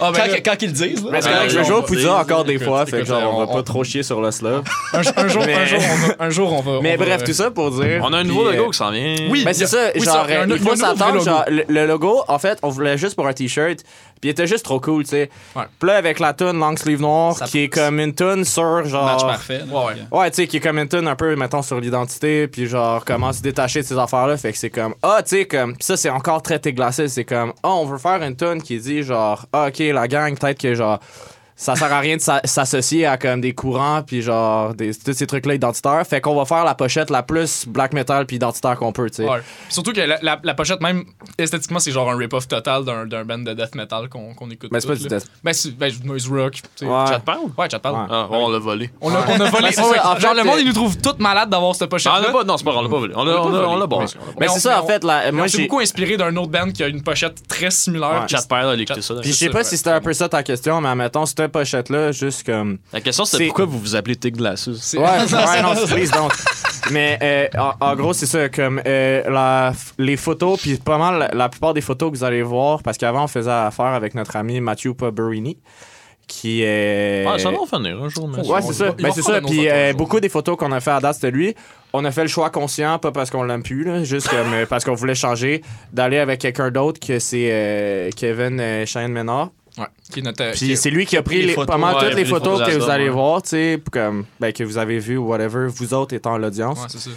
Ah, 0.00 0.12
ben 0.12 0.20
quand, 0.30 0.36
quand 0.52 0.62
ils 0.62 0.66
le 0.68 0.72
disent. 0.72 1.04
là. 1.04 1.10
mais 1.12 1.24
Ouais, 1.24 1.32
correct, 1.32 1.50
je 1.50 1.58
on 1.60 1.64
joue 1.64 1.74
au 1.76 1.82
dire, 1.94 2.14
encore 2.14 2.44
des 2.44 2.58
fois, 2.58 2.86
fait 2.86 3.00
que 3.00 3.04
genre, 3.04 3.34
on 3.34 3.38
va 3.44 3.50
on- 3.50 3.54
pas 3.54 3.62
trop 3.62 3.84
chier 3.84 4.02
sur 4.02 4.20
le 4.20 4.30
slove. 4.30 4.62
un, 4.92 5.00
un 5.16 5.28
jour, 5.28 5.42
Mais- 5.46 5.54
un, 5.54 5.64
jour, 5.66 5.80
on 5.82 6.06
va, 6.06 6.14
un 6.20 6.30
jour, 6.30 6.52
on 6.52 6.60
va. 6.60 6.80
Mais 6.82 6.94
on 6.96 6.98
va- 7.00 7.04
bref, 7.06 7.24
tout 7.24 7.32
ça 7.32 7.50
pour 7.50 7.70
dire. 7.70 8.00
On 8.02 8.12
a 8.12 8.18
un 8.18 8.24
nouveau 8.24 8.46
euh, 8.48 8.52
logo 8.56 8.70
qui 8.70 8.78
s'en 8.78 8.90
vient. 8.90 9.14
Oui. 9.30 9.44
Ben 9.44 9.52
c'est 9.52 9.66
ça, 9.66 9.90
oui, 9.94 10.04
genre, 10.04 10.26
il 10.48 10.58
faut 10.58 10.76
s'attendre, 10.76 11.44
le, 11.48 11.64
le 11.68 11.86
logo, 11.86 12.22
en 12.28 12.38
fait, 12.38 12.58
on 12.62 12.68
voulait 12.68 12.98
juste 12.98 13.14
pour 13.16 13.26
un 13.26 13.32
t-shirt, 13.32 13.80
puis 14.20 14.28
il 14.28 14.30
était 14.30 14.46
juste 14.46 14.64
trop 14.64 14.80
cool, 14.80 15.04
tu 15.04 15.10
sais. 15.10 15.30
Ouais. 15.56 15.62
Puis 15.78 15.88
là, 15.88 15.96
avec 15.96 16.18
la 16.20 16.32
tune 16.34 16.58
Long 16.58 16.76
Sleeve 16.76 17.00
Noir, 17.00 17.36
Ça 17.36 17.46
qui 17.46 17.60
est 17.64 17.68
comme 17.68 18.00
une 18.00 18.14
tune 18.14 18.44
sur, 18.44 18.84
genre... 18.86 19.04
Match 19.06 19.22
parfait. 19.22 19.58
là. 19.58 19.64
Ouais, 19.66 19.84
ouais. 19.86 20.18
Ouais, 20.18 20.30
tu 20.30 20.36
sais, 20.36 20.46
qui 20.46 20.56
est 20.58 20.60
comme 20.60 20.78
une 20.78 20.88
tune 20.88 21.06
un 21.08 21.16
peu, 21.16 21.34
mettons, 21.36 21.62
sur 21.62 21.80
l'identité, 21.80 22.48
puis 22.48 22.66
genre, 22.66 23.04
comment 23.04 23.32
se 23.32 23.42
détacher 23.42 23.80
de 23.82 23.86
ces 23.86 23.98
affaires-là. 23.98 24.36
Fait 24.36 24.52
que 24.52 24.58
c'est 24.58 24.70
comme, 24.70 24.94
ah, 25.02 25.20
tu 25.22 25.36
sais, 25.36 25.44
comme, 25.46 25.76
pis 25.76 25.84
ça, 25.86 25.96
c'est 25.96 26.10
encore 26.10 26.42
très 26.42 26.58
glacé. 26.60 27.08
C'est 27.08 27.24
comme, 27.24 27.52
ah, 27.62 27.68
on 27.70 27.84
veut 27.86 27.98
faire 27.98 28.22
une 28.22 28.36
tune 28.36 28.62
qui 28.62 28.78
dit, 28.78 29.02
genre, 29.02 29.46
ah, 29.52 29.68
ok, 29.68 29.78
la 29.78 30.08
gang, 30.08 30.36
peut-être 30.38 30.60
que, 30.60 30.74
genre, 30.74 30.98
ça 31.60 31.74
sert 31.74 31.92
à 31.92 31.98
rien 31.98 32.14
de 32.14 32.20
s'a- 32.20 32.40
s'associer 32.44 33.04
à 33.04 33.16
comme 33.16 33.40
des 33.40 33.52
courants 33.52 34.02
puis 34.06 34.22
genre 34.22 34.74
des, 34.76 34.94
tous 34.94 35.12
ces 35.12 35.26
trucs 35.26 35.44
là 35.44 35.54
identitaires 35.54 36.06
fait 36.06 36.20
qu'on 36.20 36.36
va 36.36 36.44
faire 36.44 36.64
la 36.64 36.76
pochette 36.76 37.10
la 37.10 37.24
plus 37.24 37.66
black 37.66 37.94
metal 37.94 38.26
puis 38.26 38.36
identitaire 38.36 38.76
qu'on 38.76 38.92
peut 38.92 39.10
tu 39.10 39.24
sais 39.24 39.28
Ouais. 39.28 39.38
Puis 39.40 39.74
Surtout 39.74 39.92
que 39.92 39.98
la, 40.00 40.18
la- 40.22 40.38
la 40.40 40.54
pochette, 40.54 40.80
même 40.80 41.04
esthétiquement, 41.38 41.78
c'est 41.78 41.90
genre 41.92 42.10
un 42.10 42.16
rip-off 42.16 42.48
total 42.48 42.84
d'un 42.84 43.06
d'un 43.06 43.24
band 43.24 43.38
de 43.38 43.54
death 43.54 43.74
metal 43.74 44.08
qu'on 44.08 44.34
qu'on 44.34 44.50
écoute. 44.50 44.70
mais 44.72 44.80
c'est 44.80 44.88
pas 44.88 44.94
du 44.96 45.04
là. 45.08 45.18
death 45.18 45.26
Ben, 45.44 45.52
c'est 45.52 45.70
ben, 45.76 45.92
noise 46.04 46.28
rock. 46.28 46.54
tu 46.54 46.60
sais. 46.76 46.86
Ouais. 46.86 47.06
Chat 47.08 47.20
parle? 47.20 47.38
Ouais. 47.56 47.68
Ouais. 47.68 48.06
Ah, 48.10 48.26
on 48.30 48.48
l'a 48.50 48.58
volé. 48.58 48.90
On 49.00 49.14
a, 49.14 49.18
on 49.28 49.40
a 49.40 49.50
volé. 49.50 49.68
Ouais, 49.78 49.98
en 50.00 50.18
genre, 50.18 50.32
fait, 50.32 50.38
le 50.38 50.44
monde, 50.44 50.56
euh, 50.56 50.60
il 50.60 50.66
nous 50.66 50.72
trouve 50.72 50.96
tout 50.98 51.14
malades 51.18 51.48
d'avoir 51.50 51.74
cette 51.74 51.82
Ah, 51.84 51.86
pochette. 51.88 52.12
l'a 52.12 52.30
pas, 52.30 52.44
non, 52.44 52.56
c'est 52.58 52.64
pas 52.64 52.72
grave, 52.72 52.84
on 52.84 52.88
l'a 52.88 52.90
pas 52.90 52.98
volé. 52.98 53.14
On 53.16 53.24
l'a, 53.24 53.42
on 53.42 53.48
l'a, 53.48 53.68
on 53.68 53.76
l'a 53.76 53.86
bon. 53.86 54.04
mais 54.40 54.48
c'est 54.48 54.60
ça 54.60 54.82
en 54.82 54.86
fait 54.86 55.04
la, 55.04 55.30
Moi, 55.32 55.46
j'ai 55.46 55.62
beaucoup 55.62 55.80
inspiré 55.80 56.16
d'un 56.16 56.34
autre 56.36 56.50
band 56.50 56.70
qui 56.70 56.82
a 56.82 56.88
une 56.88 57.02
pochette 57.02 57.46
très 57.48 57.70
similaire. 57.70 58.22
Ouais. 58.22 58.28
Chat 58.28 58.46
parle, 58.48 58.72
elle 58.74 58.80
a 58.80 58.82
écouté 58.82 59.00
ça. 59.02 59.14
puis 59.20 59.30
je 59.30 59.36
sais 59.36 59.50
pas 59.50 59.64
si 59.64 59.76
c'était 59.76 59.90
un 59.90 60.00
peu 60.00 60.12
ça 60.12 60.28
ta 60.28 60.42
question 60.42 60.80
mais 60.80 60.88
admettons 60.88 61.24
cette 61.26 61.46
pochette 61.48 61.88
là 61.90 62.12
juste 62.12 62.44
comme 62.44 62.78
La 62.92 63.00
question, 63.00 63.24
C'est- 63.24 63.44
pourquoi 63.46 63.64
vous 63.64 63.78
vous 63.78 63.94
appelez 63.96 64.16
Tig 64.16 64.36
Glasses? 64.36 64.66
Ouais, 64.94 64.98
ouais, 65.00 65.62
non, 65.62 65.74
please 65.86 66.10
don't. 66.10 66.28
Mais 66.90 67.18
euh, 67.22 67.48
en, 67.58 67.72
en 67.86 67.96
gros, 67.96 68.12
c'est 68.12 68.26
ça, 68.26 68.48
comme 68.48 68.80
euh, 68.86 69.22
la- 69.28 69.72
les 69.98 70.16
photos, 70.16 70.58
puis 70.60 70.76
pas 70.76 70.96
mal 70.98 71.27
la, 71.30 71.38
la 71.38 71.48
plupart 71.48 71.74
des 71.74 71.80
photos 71.80 72.10
que 72.10 72.16
vous 72.16 72.24
allez 72.24 72.42
voir, 72.42 72.82
parce 72.82 72.98
qu'avant, 72.98 73.24
on 73.24 73.28
faisait 73.28 73.50
affaire 73.50 73.86
avec 73.86 74.14
notre 74.14 74.36
ami 74.36 74.60
Mathieu 74.60 74.94
Paberini, 74.94 75.58
qui 76.28 76.62
est. 76.62 77.24
Ah, 77.26 77.38
ça 77.38 77.50
va 77.50 77.60
en 77.60 77.66
finir 77.66 78.00
un 78.00 78.08
jour, 78.08 78.28
mais. 78.28 78.46
Ouais, 78.46 78.62
c'est 78.62 78.74
ça. 78.74 78.92
Ben, 78.92 79.10
c'est 79.12 79.22
ça. 79.22 79.40
Puis 79.40 79.68
euh, 79.68 79.92
beaucoup 79.94 80.20
des 80.20 80.28
photos 80.28 80.56
qu'on 80.56 80.70
a 80.72 80.80
fait 80.80 80.90
à 80.90 81.00
date, 81.00 81.14
c'était 81.14 81.30
lui. 81.30 81.54
On 81.92 82.04
a 82.04 82.12
fait 82.12 82.22
le 82.22 82.28
choix 82.28 82.50
conscient, 82.50 82.98
pas 82.98 83.12
parce 83.12 83.30
qu'on 83.30 83.42
l'aime 83.42 83.62
plus, 83.62 83.82
là, 83.82 84.04
juste 84.04 84.28
comme, 84.28 84.52
euh, 84.52 84.66
parce 84.66 84.84
qu'on 84.84 84.94
voulait 84.94 85.14
changer, 85.14 85.62
d'aller 85.92 86.18
avec 86.18 86.40
quelqu'un 86.40 86.70
d'autre 86.70 87.00
que 87.00 87.18
c'est 87.18 87.48
euh, 87.50 88.10
Kevin 88.14 88.60
euh, 88.60 88.84
Cheyenne 88.84 89.12
Ménard. 89.12 89.50
Ouais. 89.78 89.86
Qui. 90.12 90.22
Puis 90.52 90.76
c'est 90.76 90.90
lui 90.90 91.06
qui 91.06 91.16
a 91.16 91.22
pris 91.22 91.40
les 91.40 91.52
photos, 91.54 91.66
pas 91.66 91.78
mal 91.78 91.94
ouais, 91.94 92.00
toutes 92.00 92.14
les 92.14 92.24
les 92.24 92.28
photos 92.28 92.62
que 92.62 92.76
vous 92.76 92.90
allez 92.90 93.04
ouais. 93.04 93.10
voir, 93.10 93.42
tu 93.42 93.50
sais, 93.50 93.82
comme 93.90 94.24
ben, 94.38 94.52
que 94.52 94.64
vous 94.64 94.76
avez 94.76 94.98
vu 94.98 95.16
ou 95.16 95.28
whatever, 95.28 95.68
vous 95.68 95.94
autres 95.94 96.14
étant 96.14 96.36
l'audience. 96.36 96.80
Ouais, 96.82 96.88
c'est 96.88 96.98
ça. 96.98 97.10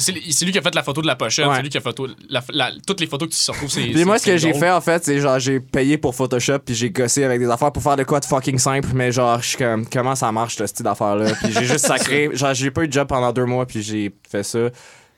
C'est- 0.00 0.44
lui 0.44 0.52
qui 0.52 0.58
a 0.58 0.62
fait 0.62 0.74
la 0.74 0.82
photo 0.82 1.00
de 1.02 1.06
la 1.06 1.16
pochette, 1.16 1.46
Ouais. 1.46 1.56
c'est 1.56 1.62
lui 1.62 1.68
qui 1.68 1.78
a 1.78 1.80
photo. 1.80 2.06
la- 2.28 2.42
la- 2.50 2.70
toutes 2.86 3.00
les 3.00 3.06
photos 3.06 3.28
que 3.28 3.34
tu 3.34 3.40
se 3.40 3.50
retrouves, 3.50 3.70
c'est. 3.70 4.04
Moi, 4.04 4.18
ce 4.18 4.26
que 4.26 4.36
j'ai 4.36 4.52
fait, 4.54 4.70
en 4.70 4.80
fait, 4.80 5.04
c'est 5.04 5.20
genre, 5.20 5.38
j'ai 5.38 5.60
payé 5.60 5.98
pour 5.98 6.14
Photoshop, 6.14 6.58
puis 6.60 6.74
j'ai 6.74 6.90
gossé 6.90 7.24
avec 7.24 7.38
des 7.40 7.48
affaires 7.48 7.72
pour 7.72 7.82
faire 7.82 7.96
de 7.96 8.04
quoi 8.04 8.20
de 8.20 8.24
fucking 8.24 8.58
simple, 8.58 8.88
mais 8.94 9.12
genre, 9.12 9.40
je 9.42 9.48
suis 9.48 9.56
comme, 9.58 9.86
comment 9.88 10.14
ça 10.14 10.30
marche, 10.32 10.56
ce 10.56 10.66
style 10.66 10.84
d'affaires-là? 10.84 11.32
Puis 11.42 11.52
j'ai 11.52 11.64
juste 11.64 11.86
sacré, 11.86 12.30
genre, 12.34 12.54
j'ai 12.54 12.70
pas 12.70 12.82
eu 12.84 12.88
de 12.88 12.92
job 12.92 13.06
pendant 13.08 13.32
deux 13.32 13.44
mois, 13.46 13.66
puis 13.66 13.82
j'ai 13.82 14.12
fait 14.30 14.42
ça. 14.42 14.58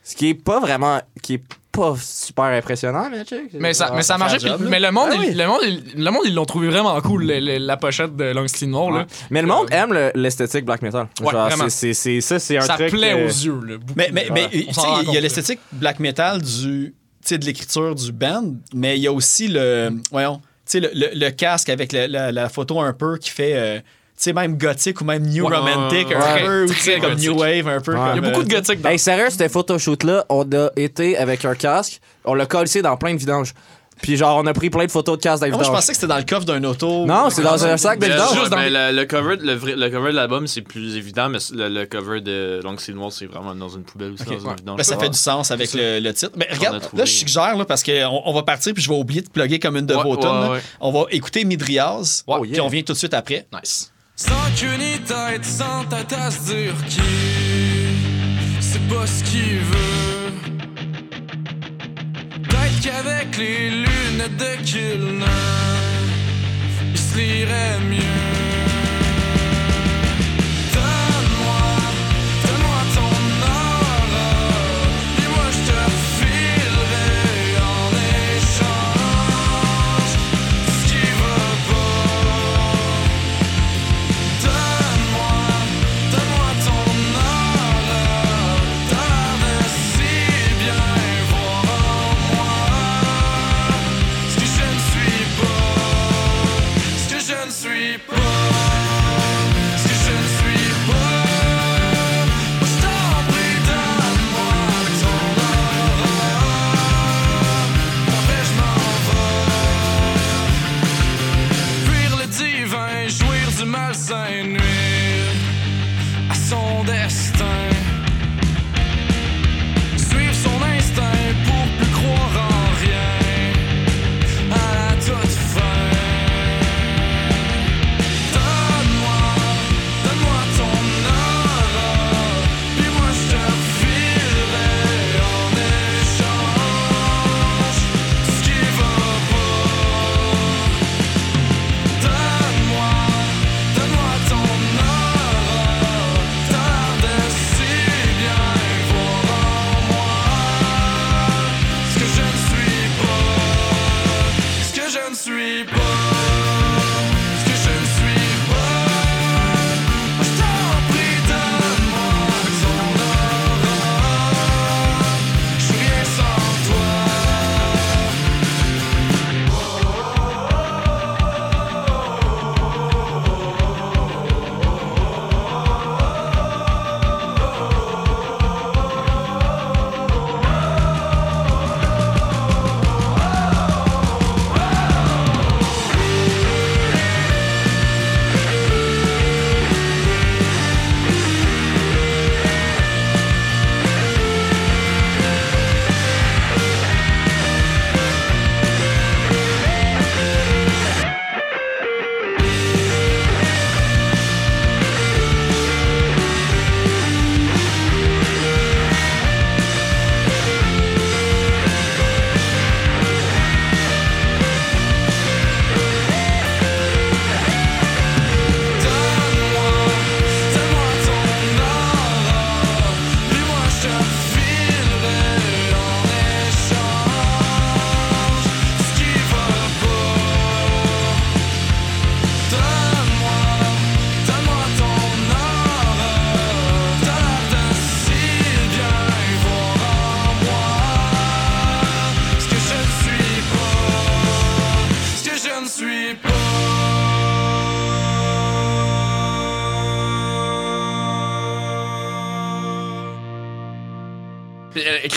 Ce 0.04 0.14
qui 0.14 0.28
est 0.28 0.34
pas 0.34 0.60
vraiment, 0.60 1.00
qui 1.22 1.34
est 1.34 1.42
pas 1.76 1.94
super 2.00 2.44
impressionnant, 2.44 3.08
mais 3.10 3.24
check. 3.24 3.52
Mais 3.54 3.74
ça, 3.74 3.92
mais 3.94 4.02
ça 4.02 4.18
marchait. 4.18 4.38
job, 4.38 4.58
puis- 4.60 4.68
mais 4.68 4.80
le 4.80 4.90
monde, 4.90 5.08
Ah 5.12 5.14
il- 5.14 5.20
oui. 5.30 5.34
le 5.34 5.46
monde, 5.46 5.60
il- 5.64 6.04
le 6.04 6.10
monde, 6.10 6.22
ils 6.24 6.34
l'ont 6.34 6.44
trouvé 6.44 6.68
vraiment 6.68 7.00
cool, 7.00 7.24
le- 7.26 7.38
le- 7.40 7.58
la 7.58 7.76
pochette 7.76 8.16
de 8.16 8.24
Long 8.32 8.48
Sleeve 8.48 8.70
Noir. 8.70 8.86
Ouais. 8.88 8.98
Là. 9.00 9.06
Mais 9.30 9.42
le 9.42 9.48
monde 9.48 9.68
aime 9.70 9.92
le- 9.92 10.10
l'esthétique 10.14 10.64
black 10.64 10.82
metal. 10.82 11.06
Ouais, 11.20 11.30
genre, 11.32 11.46
vraiment. 11.48 11.68
ça, 11.68 12.38
c'est 12.38 12.56
un 12.56 12.60
Ça 12.62 12.74
truc. 12.74 12.90
plaît 12.90 13.12
euh, 13.12 13.26
aux 13.26 13.28
yeux. 13.28 13.60
Là, 13.66 13.76
beaucoup. 13.78 13.92
Mais, 13.96 14.10
mais, 14.12 14.26
mais 14.32 14.44
Ouais. 14.44 14.48
tu 14.68 14.74
sais, 14.74 14.80
il 15.06 15.12
y 15.12 15.16
a 15.16 15.20
l'esthétique 15.20 15.60
black 15.72 16.00
metal 16.00 16.40
du, 16.42 16.94
tu 17.22 17.28
sais, 17.28 17.38
de 17.38 17.44
l'écriture 17.44 17.94
du 17.94 18.12
band, 18.12 18.54
mais 18.74 18.96
il 18.96 19.02
y 19.02 19.06
a 19.06 19.12
aussi 19.12 19.48
le, 19.48 19.90
voyons, 20.10 20.36
tu 20.36 20.42
sais, 20.66 20.80
le, 20.80 20.90
le- 20.94 21.10
le 21.14 21.30
casque 21.30 21.68
avec 21.68 21.92
la, 21.92 22.08
la- 22.08 22.32
la 22.32 22.48
photo 22.48 22.80
un 22.80 22.92
peu 22.92 23.18
qui 23.18 23.30
fait, 23.30 23.52
euh, 23.54 23.80
sais, 24.22 24.32
même 24.32 24.56
gothique 24.58 25.00
ou 25.00 25.04
même 25.04 25.22
new 25.26 25.46
Ouais. 25.46 25.56
romantic, 25.56 26.06
un 26.12 26.18
Ouais. 26.34 26.44
peu, 26.46 26.66
Très 26.66 26.98
comme 27.00 27.14
new 27.14 27.38
wave, 27.38 27.68
un 27.68 27.80
peu. 27.80 27.92
Ouais. 27.92 27.98
comme, 27.98 28.10
Il 28.16 28.22
y 28.24 28.26
a 28.26 28.30
beaucoup 28.30 28.42
de 28.44 28.52
euh, 28.54 28.58
gothique 28.58 28.80
dans 28.80 28.88
Hey, 28.90 28.98
sérieux, 28.98 29.26
c'était 29.30 29.48
photoshoot-là, 29.48 30.24
on 30.28 30.42
a 30.52 30.70
été 30.76 31.16
avec 31.16 31.44
un 31.44 31.54
casque, 31.54 32.00
on 32.24 32.34
l'a 32.34 32.46
collé 32.46 32.82
dans 32.82 32.96
plein 32.96 33.14
de 33.14 33.18
vidanges. 33.18 33.52
Puis 34.02 34.18
genre, 34.18 34.36
on 34.36 34.46
a 34.46 34.52
pris 34.52 34.68
plein 34.68 34.84
de 34.84 34.90
photos 34.90 35.16
de 35.16 35.22
casse 35.22 35.40
Ah, 35.42 35.48
Moi, 35.48 35.62
je 35.62 35.70
pensais 35.70 35.92
que 35.92 35.96
c'était 35.96 36.06
dans 36.06 36.18
le 36.18 36.24
coffre 36.24 36.44
d'un 36.44 36.62
auto. 36.64 37.06
Non, 37.06 37.30
c'est 37.30 37.40
dans 37.40 37.64
un 37.64 37.78
sac 37.78 37.98
juste 38.04 38.50
dans 38.50 38.56
mais 38.58 38.68
le- 38.92 39.04
cover, 39.06 39.36
le, 39.40 39.54
vrai- 39.54 39.74
le 39.74 39.88
cover 39.88 40.10
de 40.10 40.16
l'album, 40.16 40.46
c'est 40.46 40.60
plus 40.60 40.96
évident, 40.98 41.30
mais 41.30 41.38
le, 41.54 41.70
le 41.70 41.86
cover 41.86 42.20
de 42.20 42.60
Long 42.62 42.76
Sleeve 42.76 42.96
Noir, 42.96 43.10
c'est 43.10 43.24
vraiment 43.24 43.54
dans 43.54 43.70
une 43.70 43.84
poubelle 43.84 44.12
aussi. 44.12 44.24
Dans 44.24 44.38
une 44.38 44.46
ouais. 44.48 44.54
vidange. 44.58 44.76
Ben, 44.76 44.82
ça 44.82 44.98
fait 44.98 45.08
du 45.08 45.16
sens 45.16 45.50
avec 45.50 45.72
le, 45.72 46.00
le 46.00 46.12
titre. 46.12 46.32
Mais 46.36 46.46
regarde, 46.52 46.78
trouvé. 46.82 47.00
là, 47.00 47.06
je 47.06 47.12
suggère, 47.12 47.56
là, 47.56 47.64
parce 47.64 47.82
qu'on 47.82 48.20
on 48.26 48.34
va 48.34 48.42
partir, 48.42 48.74
puis 48.74 48.82
je 48.82 48.90
vais 48.90 48.96
oublier 48.96 49.22
de 49.22 49.30
plugger 49.30 49.58
comme 49.58 49.78
une 49.78 49.86
de 49.86 49.94
Ouais, 49.94 50.02
vos 50.02 50.16
ouais. 50.16 50.60
On 50.80 50.92
va 50.92 51.06
écouter 51.10 51.46
Midriaz, 51.46 52.22
Oh, 52.26 52.40
puis 52.42 52.50
yeah. 52.50 52.62
on 52.64 52.68
vient 52.68 52.82
tout 52.82 52.92
de 52.92 52.98
suite 52.98 53.14
après. 53.14 53.46
Nice. 53.50 53.90
Sans 54.18 54.50
queue 54.58 54.76
ni 54.78 54.98
tête, 55.00 55.44
sans 55.44 55.84
tête 55.84 56.10
à 56.14 56.30
se 56.30 56.40
dire 56.50 56.74
qui 56.88 57.00
C'est 58.60 58.88
pas 58.88 59.06
ce 59.06 59.22
qu'il 59.24 59.58
veut. 59.58 60.32
Peut-être 62.42 62.80
qu'avec 62.82 63.36
les 63.36 63.70
lunettes 63.70 64.36
de 64.38 64.64
Kilner 64.64 65.26
Il 66.94 66.98
se 66.98 67.18
lirait 67.18 67.78
mieux 67.90 68.75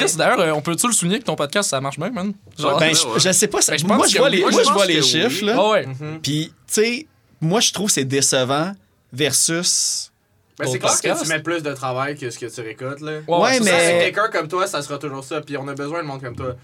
Chris, 0.05 0.15
d'ailleurs, 0.17 0.39
euh, 0.39 0.51
on 0.51 0.61
peut-tu 0.61 0.87
le 0.87 0.93
souligner 0.93 1.19
que 1.19 1.25
ton 1.25 1.35
podcast, 1.35 1.69
ça 1.69 1.79
marche 1.81 1.97
bien, 1.99 2.09
man? 2.09 2.33
Genre, 2.57 2.77
Ben, 2.79 2.87
ouais, 2.89 2.93
je, 2.95 3.07
ouais. 3.07 3.19
je 3.19 3.31
sais 3.31 3.47
pas, 3.47 3.61
ça- 3.61 3.71
Ben, 3.73 3.77
je 3.79 3.85
moi, 3.85 4.07
je 4.07 4.17
vois 4.17 4.29
les, 4.29 4.41
moi, 4.41 4.51
je 4.51 4.55
moi, 4.55 4.63
je 4.63 4.67
pense 4.69 4.75
vois 4.77 4.85
les 4.85 5.01
chiffres, 5.01 5.39
oui. 5.41 5.47
là. 5.47 5.55
Ah 5.57 5.69
ouais. 5.71 5.87
Puis, 6.21 6.53
tu 6.67 6.73
sais, 6.73 7.07
moi, 7.41 7.59
je 7.59 7.71
trouve 7.73 7.87
que 7.87 7.93
c'est 7.93 8.05
décevant 8.05 8.73
versus. 9.11 10.11
Mais 10.59 10.67
c'est 10.67 10.79
clair 10.79 10.91
que 11.01 11.23
tu 11.23 11.29
mets 11.29 11.39
plus 11.41 11.63
de 11.63 11.73
travail 11.73 12.17
que 12.17 12.29
ce 12.29 12.37
que 12.37 12.45
tu 12.47 12.61
récoltes, 12.61 12.99
là. 13.01 13.19
Ouais, 13.27 13.37
Ouais, 13.39 13.59
mais- 13.61 13.69
ça. 13.69 13.99
Quelqu'un 14.05 14.27
comme 14.29 14.47
toi, 14.49 14.67
ça 14.67 14.81
sera 14.81 14.97
toujours 14.97 15.23
ça. 15.23 15.39
Puis 15.41 15.55
on 15.57 15.67
a 15.69 15.73
besoin 15.73 16.01
de 16.01 16.07
monde 16.07 16.21
comme 16.21 16.35
toi. 16.35 16.55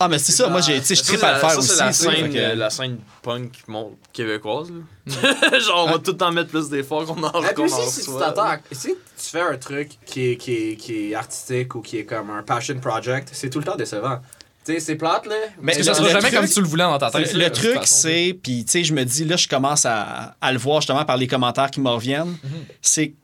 Ah, 0.00 0.06
mais 0.08 0.18
c'est 0.20 0.30
ça, 0.32 0.48
moi, 0.48 0.60
j'ai, 0.60 0.78
tu 0.80 0.86
sais, 0.86 0.94
je 0.94 1.02
tripe 1.02 1.22
à 1.24 1.34
le 1.34 1.38
faire 1.40 1.58
aussi. 1.58 1.68
c'est 1.70 1.84
la 1.84 1.92
scène, 1.92 2.32
euh, 2.36 2.54
la 2.54 2.70
scène 2.70 2.98
punk 3.22 3.50
mon- 3.66 3.96
québécoise. 4.12 4.68
là. 4.70 5.58
Genre, 5.58 5.86
on 5.88 5.90
va 5.92 5.98
tout 5.98 6.12
le 6.12 6.16
temps 6.16 6.30
mettre 6.30 6.50
plus 6.50 6.68
d'efforts 6.68 7.04
qu'on 7.06 7.20
en, 7.22 7.42
Et 7.42 7.52
qu'on 7.54 7.64
puis 7.64 7.72
en 7.72 7.78
aussi, 7.80 8.02
si 8.02 8.10
reçoit. 8.10 8.38
à- 8.40 8.58
si 8.70 8.88
tu 8.90 8.94
fais 9.30 9.40
un 9.40 9.56
truc 9.56 9.90
qui 10.06 10.30
est, 10.30 10.36
qui, 10.36 10.52
est, 10.54 10.76
qui 10.76 11.10
est 11.10 11.14
artistique 11.16 11.74
ou 11.74 11.80
qui 11.80 11.98
est 11.98 12.04
comme 12.04 12.30
un 12.30 12.42
passion 12.44 12.78
project, 12.78 13.30
c'est 13.32 13.50
tout 13.50 13.58
le 13.58 13.64
temps 13.64 13.74
décevant. 13.76 14.20
Tu 14.64 14.74
sais, 14.74 14.80
c'est 14.80 14.94
plate, 14.96 15.26
là. 15.26 15.34
Mais 15.60 15.72
Parce 15.72 15.78
que 15.78 15.82
ça 15.84 15.94
sera 15.94 16.08
jamais 16.10 16.20
truc- 16.28 16.34
comme 16.34 16.48
tu 16.48 16.60
le 16.60 16.66
voulais 16.68 16.84
dans 16.84 16.98
ta 16.98 17.10
tête. 17.10 17.32
Le 17.32 17.50
truc, 17.50 17.78
c'est, 17.84 18.38
puis 18.40 18.64
tu 18.66 18.70
sais, 18.70 18.84
je 18.84 18.92
me 18.94 19.02
dis, 19.04 19.24
là, 19.24 19.36
je 19.36 19.48
commence 19.48 19.84
à, 19.84 20.36
à 20.40 20.52
le 20.52 20.58
voir 20.58 20.80
justement 20.80 21.04
par 21.04 21.16
les 21.16 21.26
commentaires 21.26 21.70
qui 21.72 21.80
me 21.80 21.88
reviennent. 21.90 22.36
C'est 22.82 23.14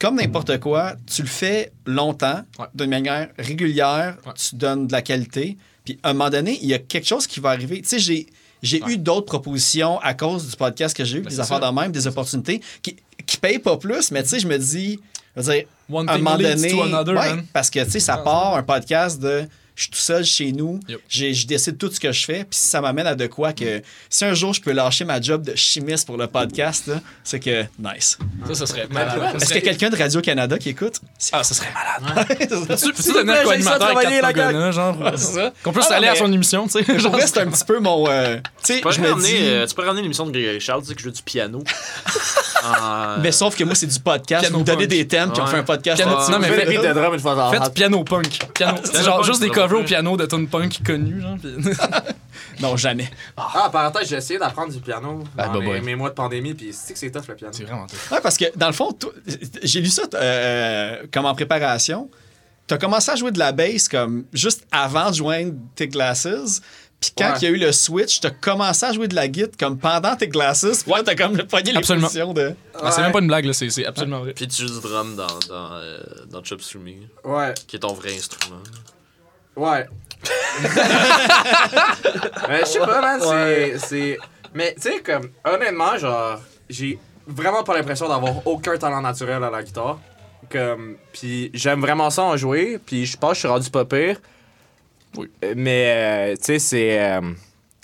comme 0.00 0.14
n'importe 0.16 0.58
quoi, 0.60 0.94
tu 1.12 1.22
le 1.22 1.28
fais 1.28 1.72
longtemps, 1.86 2.42
Ouais. 2.58 2.66
d'une 2.74 2.90
manière 2.90 3.28
régulière, 3.38 4.16
Ouais. 4.26 4.32
tu 4.34 4.56
donnes 4.56 4.86
de 4.86 4.92
la 4.92 5.02
qualité, 5.02 5.56
puis 5.84 5.98
à 6.02 6.10
un 6.10 6.12
moment 6.12 6.30
donné, 6.30 6.58
il 6.62 6.68
y 6.68 6.74
a 6.74 6.78
quelque 6.78 7.06
chose 7.06 7.26
qui 7.26 7.40
va 7.40 7.50
arriver. 7.50 7.80
Tu 7.82 7.88
sais, 7.88 7.98
j'ai. 7.98 8.26
J'ai 8.62 8.80
eu 8.86 8.96
d'autres 8.96 9.26
propositions 9.26 9.98
à 10.02 10.14
cause 10.14 10.48
du 10.48 10.54
podcast 10.54 10.96
que 10.96 11.04
j'ai 11.04 11.18
eu, 11.18 11.22
Ben, 11.22 11.30
des 11.30 11.40
affaires 11.40 11.58
de 11.58 11.66
même, 11.80 11.90
des 11.90 12.06
opportunités 12.06 12.60
qui, 12.80 12.94
qui 13.26 13.36
payent 13.36 13.58
pas 13.58 13.76
plus, 13.76 14.12
mais 14.12 14.22
tu 14.22 14.28
sais, 14.28 14.38
je 14.38 14.46
me 14.46 14.56
dis, 14.56 15.00
je 15.34 15.42
veux 15.42 15.52
dire, 15.52 15.64
One 15.90 16.08
à 16.08 16.12
un 16.12 16.18
moment 16.18 16.38
donné, 16.38 16.70
to 16.70 16.82
another, 16.82 17.12
ouais, 17.16 17.34
man. 17.34 17.44
parce 17.52 17.70
que 17.70 17.82
tu 17.82 17.90
sais, 17.90 17.98
ça 17.98 18.18
part 18.18 18.54
un 18.54 18.62
podcast 18.62 19.18
de 19.20 19.48
je 19.74 19.82
suis 19.84 19.90
tout 19.90 19.98
seul 19.98 20.24
chez 20.24 20.52
nous, 20.52 20.80
Yep. 20.88 21.00
j'ai- 21.08 21.34
je 21.34 21.46
décide 21.46 21.78
tout 21.78 21.90
ce 21.90 21.98
que 21.98 22.12
je 22.12 22.24
fais, 22.24 22.44
puis 22.44 22.58
ça 22.58 22.80
m'amène 22.80 23.06
à 23.06 23.14
de 23.14 23.26
quoi 23.26 23.52
que 23.52 23.82
si 24.10 24.24
un 24.24 24.34
jour 24.34 24.52
je 24.52 24.60
peux 24.60 24.72
lâcher 24.72 25.04
ma 25.04 25.20
job 25.20 25.42
de 25.44 25.54
chimiste 25.56 26.06
pour 26.06 26.16
le 26.16 26.26
podcast, 26.26 26.90
c'est 27.24 27.40
que 27.40 27.62
nice. 27.78 28.18
Ça, 28.48 28.54
ça 28.54 28.66
serait 28.66 28.86
malade. 28.90 29.18
Est-ce 29.18 29.30
qu'il 29.32 29.40
y 29.40 29.42
a 29.42 29.46
serait- 29.46 29.60
quelqu'un 29.62 29.90
de 29.90 29.96
Radio-Canada 29.96 30.58
qui 30.58 30.68
écoute? 30.70 31.00
Ah, 31.32 31.42
ça 31.42 31.54
serait 31.54 31.68
malade. 31.72 32.26
Peux-tu 32.68 32.92
peux-tu 32.92 33.12
devenir 33.12 33.42
co-animateur 33.44 33.96
avec 33.96 34.72
genre? 34.72 34.96
c'est 35.16 35.34
ça. 35.34 35.52
Qu'on 35.62 35.72
puisse 35.72 35.86
Ah, 35.90 35.94
aller 35.96 36.08
à 36.08 36.12
mais- 36.12 36.18
son 36.18 36.32
émission, 36.32 36.66
tu 36.68 36.82
sais. 36.84 36.98
Genre, 36.98 37.16
c'est 37.20 37.38
un 37.38 37.46
petit 37.50 37.64
peu 37.64 37.78
mon. 37.78 38.08
euh, 38.08 38.38
tu 38.64 38.80
peux 38.80 38.88
ramener, 38.90 39.28
dis. 39.28 39.34
euh, 39.40 39.66
tu 39.66 39.74
peux 39.74 39.82
ramener 39.84 40.02
l'émission 40.02 40.26
de 40.26 40.32
Grégory 40.32 40.60
Charles, 40.60 40.82
tu 40.82 40.88
sais 40.88 40.94
que 40.94 41.00
je 41.00 41.04
joue 41.06 41.10
du 41.12 41.22
piano. 41.22 41.62
En, 42.64 43.20
Mais 43.20 43.32
sauf 43.32 43.56
que 43.56 43.64
moi, 43.64 43.74
c'est 43.74 43.88
du 43.88 43.98
podcast. 43.98 44.42
Piano 44.42 44.54
Vous 44.58 44.60
me 44.60 44.64
donnez 44.66 44.78
punk. 44.86 44.88
des 44.90 45.08
thèmes, 45.08 45.32
puis 45.32 45.40
on 45.40 45.44
Ouais. 45.46 45.50
fait 45.50 45.56
un 45.56 45.62
podcast. 45.64 46.00
Non, 46.04 46.38
mais 46.38 46.46
Je 46.46 46.52
faites- 46.52 47.74
piano 47.74 48.04
punk. 48.04 48.38
Genre 48.60 49.16
punk, 49.16 49.24
juste 49.24 49.40
des 49.40 49.48
c'est 49.48 49.52
covers 49.72 49.84
au 49.84 49.86
piano 49.86 50.16
de 50.16 50.26
tunes 50.26 50.48
punk 50.48 50.80
connus, 50.84 51.20
genre. 51.20 51.36
puis- 51.40 51.54
Non, 52.60 52.76
jamais. 52.76 53.10
Ah, 53.36 53.68
parenthèse, 53.72 54.08
j'ai 54.08 54.16
essayé 54.16 54.38
d'apprendre 54.38 54.72
du 54.72 54.80
piano 54.80 55.24
Ah, 55.38 55.48
dans 55.48 55.54
bah, 55.54 55.60
mes, 55.60 55.80
mes 55.80 55.94
mois 55.94 56.10
de 56.10 56.14
pandémie, 56.14 56.54
puis 56.54 56.70
c'est 56.72 56.92
que 56.92 56.98
c'est 56.98 57.10
tough 57.10 57.22
le 57.28 57.34
piano. 57.34 57.52
C'est 57.56 57.64
vraiment 57.64 57.86
tough. 57.86 58.10
Ouais, 58.12 58.20
parce 58.22 58.36
que 58.36 58.44
dans 58.56 58.66
le 58.68 58.72
fond, 58.72 58.96
j'ai 59.62 59.80
lu 59.80 59.88
ça 59.88 60.02
euh, 60.14 61.02
comme 61.12 61.24
en 61.26 61.34
préparation. 61.34 62.10
Tu 62.68 62.74
as 62.74 62.78
commencé 62.78 63.10
à 63.10 63.16
jouer 63.16 63.30
de 63.32 63.38
la 63.38 63.52
bass 63.52 63.88
comme 63.88 64.24
juste 64.32 64.66
avant 64.70 65.10
de 65.10 65.16
joindre 65.16 65.52
tes 65.74 65.88
glasses. 65.88 66.60
Puis 67.00 67.10
quand 67.18 67.30
Ouais. 67.32 67.38
il 67.38 67.42
y 67.42 67.46
a 67.46 67.50
eu 67.50 67.56
le 67.56 67.72
switch, 67.72 68.20
tu 68.20 68.26
as 68.28 68.30
commencé 68.30 68.86
à 68.86 68.92
jouer 68.92 69.08
de 69.08 69.16
la 69.16 69.26
guitare 69.26 69.56
comme 69.58 69.76
pendant 69.78 70.14
tes 70.14 70.28
glasses. 70.28 70.84
Puis 70.84 70.92
là, 70.92 71.02
tu 71.02 71.10
as 71.10 71.16
comme 71.16 71.36
pogné 71.38 71.72
les 71.72 71.78
Absolument. 71.78 72.06
positions 72.06 72.32
de. 72.32 72.54
Ah, 72.80 72.92
c'est 72.92 73.00
même 73.02 73.10
pas 73.10 73.18
une 73.18 73.26
blague, 73.26 73.44
là. 73.46 73.52
C'est 73.52 73.84
absolument 73.84 74.20
vrai. 74.20 74.32
Puis 74.34 74.46
tu 74.46 74.62
joues 74.62 74.74
du 74.74 74.80
drum 74.80 75.16
dans, 75.16 75.26
dans, 75.48 75.72
euh, 75.74 75.98
dans 76.30 76.44
Chop 76.44 76.60
Ouais, 77.24 77.54
qui 77.66 77.76
est 77.76 77.80
ton 77.80 77.92
vrai 77.94 78.14
instrument. 78.14 78.60
Ouais. 79.56 79.86
Mais 82.48 82.60
je 82.60 82.64
sais 82.66 82.78
pas, 82.80 83.00
man, 83.00 83.20
c'est- 83.20 83.78
c'est. 83.78 84.18
Mais 84.54 84.74
tu 84.74 84.82
sais, 84.82 85.00
comme, 85.00 85.30
honnêtement, 85.44 85.96
genre, 85.98 86.40
j'ai 86.68 86.98
vraiment 87.26 87.62
pas 87.64 87.74
l'impression 87.76 88.08
d'avoir 88.08 88.46
aucun 88.46 88.76
talent 88.76 89.00
naturel 89.00 89.42
à 89.42 89.50
la 89.50 89.62
guitare. 89.62 89.98
Comme, 90.50 90.96
puis 91.12 91.50
j'aime 91.54 91.80
vraiment 91.80 92.10
ça 92.10 92.22
en 92.24 92.36
jouer, 92.36 92.78
puis 92.84 93.06
je 93.06 93.16
pense 93.16 93.30
que 93.30 93.34
je 93.36 93.38
suis 93.40 93.48
rendu 93.48 93.70
pas 93.70 93.84
pire. 93.84 94.16
Oui. 95.16 95.30
Euh, 95.44 95.54
Mais, 95.56 96.32
euh, 96.32 96.36
tu 96.36 96.44
sais, 96.44 96.58
c'est. 96.58 97.00
euh, 97.00 97.20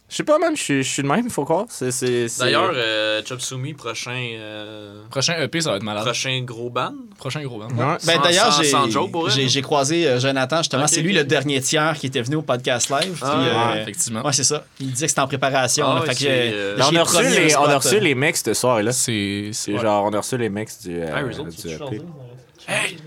je 0.09 0.17
sais 0.17 0.23
pas, 0.25 0.39
man, 0.39 0.57
je 0.57 0.83
suis- 0.83 1.03
le 1.03 1.09
même, 1.09 1.23
il 1.25 1.31
faut 1.31 1.45
croire. 1.45 1.67
C'est- 1.69 1.91
c'est- 1.91 2.29
c'est- 2.29 2.41
D'ailleurs, 2.43 2.71
euh, 2.75 3.21
Chop 3.27 3.41
Suey, 3.41 3.75
prochain, 3.75 4.11
euh, 4.39 5.03
Prochain 5.11 5.35
EP, 5.41 5.61
ça 5.61 5.71
va 5.71 5.77
être 5.77 5.83
malade. 5.83 6.05
prochain 6.05 6.41
gros 6.43 6.71
band. 6.71 6.95
Prochain 7.19 7.43
gros. 7.43 7.61
Ouais. 7.61 7.67
Ben, 7.77 7.99
Sans- 7.99 8.21
D'ailleurs, 8.23 8.53
sans- 8.53 8.63
j'ai 8.63 8.69
sans 8.71 8.89
joke, 8.91 9.13
pour 9.13 9.23
vrai, 9.23 9.31
j'ai- 9.33 9.43
non? 9.43 9.49
j'ai 9.49 9.63
croisé 9.63 10.07
euh, 10.07 10.19
Jonathan, 10.21 10.59
justement. 10.59 10.87
C'est 10.87 11.03
lui 11.03 11.13
le 11.13 11.25
dernier 11.25 11.61
tiers 11.61 11.95
qui 11.99 12.07
était 12.07 12.23
venu 12.23 12.37
au 12.37 12.43
podcast 12.43 12.89
live. 12.91 13.19
Ah, 13.23 13.37
puis, 13.39 13.47
ouais, 13.49 13.79
euh, 13.79 13.83
Effectivement. 13.83 14.23
ouais, 14.25 14.33
c'est 14.33 14.45
ça. 14.45 14.65
Il 14.81 14.91
disait 14.91 15.07
que 15.07 15.11
c'était 15.11 15.21
en 15.21 15.27
préparation. 15.29 15.87
Ah 15.89 15.95
là, 15.97 16.01
fait 16.13 16.15
que 16.25 16.29
euh, 16.29 16.77
on, 16.79 16.97
a 16.97 17.03
reçu 17.03 17.23
les, 17.29 17.57
on 17.57 17.65
a 17.65 17.77
reçu 17.79 18.01
les 18.01 18.15
mix 18.15 18.43
ce 18.43 18.55
soir, 18.55 18.83
là. 18.83 18.93
C'est. 18.93 19.51
C'est 19.53 19.73
ouais. 19.73 19.81
genre, 19.81 20.05
on 20.07 20.11
a 20.15 20.19
reçu 20.19 20.39
les 20.39 20.49
mix 20.49 20.81
du. 20.83 20.99
euh, 21.01 21.29
autres, 21.31 21.45
du 21.51 21.57
tu 21.57 21.69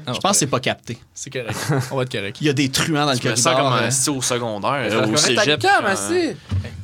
Non, 0.07 0.13
Je 0.13 0.19
pense 0.19 0.31
que 0.31 0.37
c'est 0.37 0.47
pas 0.47 0.59
capté. 0.59 0.97
C'est 1.13 1.29
correct. 1.29 1.55
On 1.91 1.95
va 1.97 2.03
être 2.03 2.11
correct. 2.11 2.37
Il 2.41 2.47
y 2.47 2.49
a 2.49 2.53
des 2.53 2.69
truands 2.69 3.05
dans 3.05 3.11
le 3.11 3.17
Tu 3.19 3.27
mets 3.27 3.35
ça 3.35 3.51
corridor. 3.51 3.73
comme 3.75 3.83
un 3.85 3.91
style 3.91 4.13
au 4.13 4.21
secondaire, 4.21 4.89
Je 4.89 4.95
euh, 4.97 5.05
au 5.07 5.15
cégep. 5.17 5.59
cam, 5.59 5.85
euh. 5.85 6.33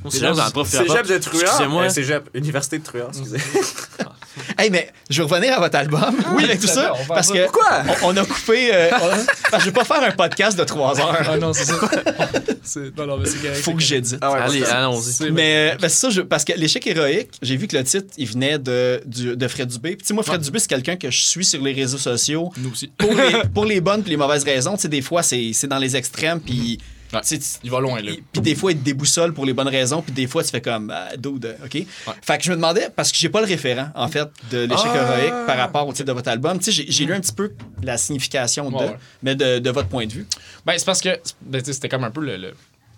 Au 0.03 0.09
cégep, 0.11 0.34
dans 0.36 0.45
le 0.45 0.51
prof. 0.51 0.67
Cégep 0.67 1.07
de 1.07 1.17
Truand. 1.17 1.41
Excusez-moi. 1.41 1.89
Cégep, 1.89 2.30
Université 2.36 2.78
de 2.78 2.84
Truand, 2.84 3.07
excusez. 3.09 3.38
Hey, 4.57 4.69
mais 4.69 4.89
je 5.09 5.21
vais 5.21 5.29
revenir 5.29 5.53
à 5.57 5.59
votre 5.59 5.77
album. 5.77 6.15
Oui, 6.33 6.43
avec 6.45 6.59
tout 6.59 6.67
ça. 6.67 6.93
on 6.99 7.05
Parce 7.05 7.31
que. 7.31 7.43
Pourquoi? 7.43 7.83
On, 8.03 8.09
on 8.09 8.17
a 8.17 8.25
coupé. 8.25 8.69
euh, 8.73 8.89
on- 9.01 9.25
parce 9.51 9.57
que 9.57 9.59
je 9.61 9.65
vais 9.65 9.71
pas 9.71 9.83
faire 9.85 10.03
un 10.03 10.11
podcast 10.11 10.57
de 10.57 10.63
3 10.63 10.99
heures. 10.99 11.21
Ah 11.29 11.38
non, 11.38 11.53
c'est 11.53 11.65
ça. 11.65 11.75
Non, 12.97 13.05
non, 13.07 13.17
mais 13.17 13.25
c'est 13.25 13.38
correct. 13.41 13.61
Faut 13.61 13.73
que 13.73 13.81
j'édite. 13.81 14.17
Ah 14.21 14.31
ouais, 14.33 14.39
Allez, 14.41 14.63
allons-y. 14.65 15.31
Mais 15.31 15.71
euh, 15.71 15.77
ben, 15.79 15.88
c'est 15.89 16.01
ça, 16.01 16.09
je- 16.09 16.21
parce 16.21 16.43
que 16.43 16.51
l'échec 16.53 16.85
héroïque, 16.85 17.29
j'ai 17.41 17.55
vu 17.55 17.65
que 17.67 17.77
le 17.77 17.83
titre, 17.85 18.07
il 18.17 18.27
venait 18.27 18.59
de, 18.59 19.01
du- 19.05 19.38
de 19.38 19.47
Fred 19.47 19.69
Dubé. 19.69 19.91
Puis, 19.91 19.99
tu 19.99 20.07
sais, 20.07 20.13
moi, 20.13 20.21
Fred 20.23 20.41
Dubé, 20.41 20.59
c'est 20.59 20.67
quelqu'un 20.67 20.97
que 20.97 21.09
je 21.09 21.17
suis 21.17 21.45
sur 21.45 21.61
les 21.63 21.71
réseaux 21.73 21.97
sociaux 21.97 22.51
Nous 22.57 22.71
aussi. 22.71 22.88
pour 22.97 23.13
les, 23.13 23.33
pour 23.53 23.63
les 23.65 23.79
bonnes 23.79 24.01
puis 24.01 24.11
les 24.11 24.17
mauvaises 24.17 24.43
raisons. 24.43 24.75
Tu 24.75 24.81
sais, 24.81 24.88
des 24.89 25.01
fois, 25.01 25.23
c'est 25.23 25.51
c'est 25.53 25.67
dans 25.67 25.79
les 25.79 25.95
extrêmes, 25.95 26.39
puis. 26.41 26.77
Il 27.64 27.72
va 27.72 27.80
loin, 27.80 28.01
là. 28.01 28.12
Puis 28.34 28.41
des 28.41 28.55
fois, 28.55 28.72
il 28.72 28.78
te 28.80 28.84
déboussole 28.84 29.34
pour 29.34 29.45
les 29.45 29.53
bonnes 29.53 29.68
raisons, 29.70 30.01
puis 30.01 30.12
des 30.12 30.28
fois, 30.28 30.43
tu 30.43 30.49
fais 30.49 30.62
comme, 30.62 30.91
ah, 30.93 31.16
dude, 31.18 31.55
OK? 31.64 31.86
Fait 32.22 32.38
que 32.38 32.43
je 32.43 32.49
me 32.51 32.55
demandais, 32.55 32.89
parce 32.95 33.12
que 33.12 33.18
j'ai 33.18 33.30
pas 33.30 33.39
le 33.41 33.47
référent, 33.47 33.89
en 33.95 34.08
fait, 34.08 34.28
de 34.51 34.60
l'échec 34.60 34.88
Ah! 34.93 35.18
héroïque 35.18 35.45
par 35.47 35.58
rapport 35.58 35.88
au 35.88 35.93
titre 35.93 36.08
de 36.08 36.12
votre 36.14 36.30
album. 36.30 36.60
Tu 36.60 36.72
sais, 36.72 36.86
j'ai- 36.88 37.05
lu 37.05 37.14
un 37.14 37.20
petit 37.22 37.32
peu 37.34 37.53
la 37.82 37.97
signification 37.97 38.70
de, 38.70 38.76
Ouais, 38.76 38.84
ouais. 38.88 38.97
mais 39.24 39.36
de, 39.36 39.60
de 39.60 39.70
votre 39.70 39.88
point 39.88 40.05
de 40.05 40.12
vue. 40.14 40.28
Ben, 40.66 40.74
c'est 40.78 40.86
parce 40.86 41.01
que 41.01 41.18
ben, 41.41 41.60
tu 41.60 41.66
sais, 41.68 41.74
c'était 41.74 41.89
comme 41.89 42.03
un 42.03 42.12
peu 42.12 42.22
le, 42.22 42.36
le- 42.38 42.53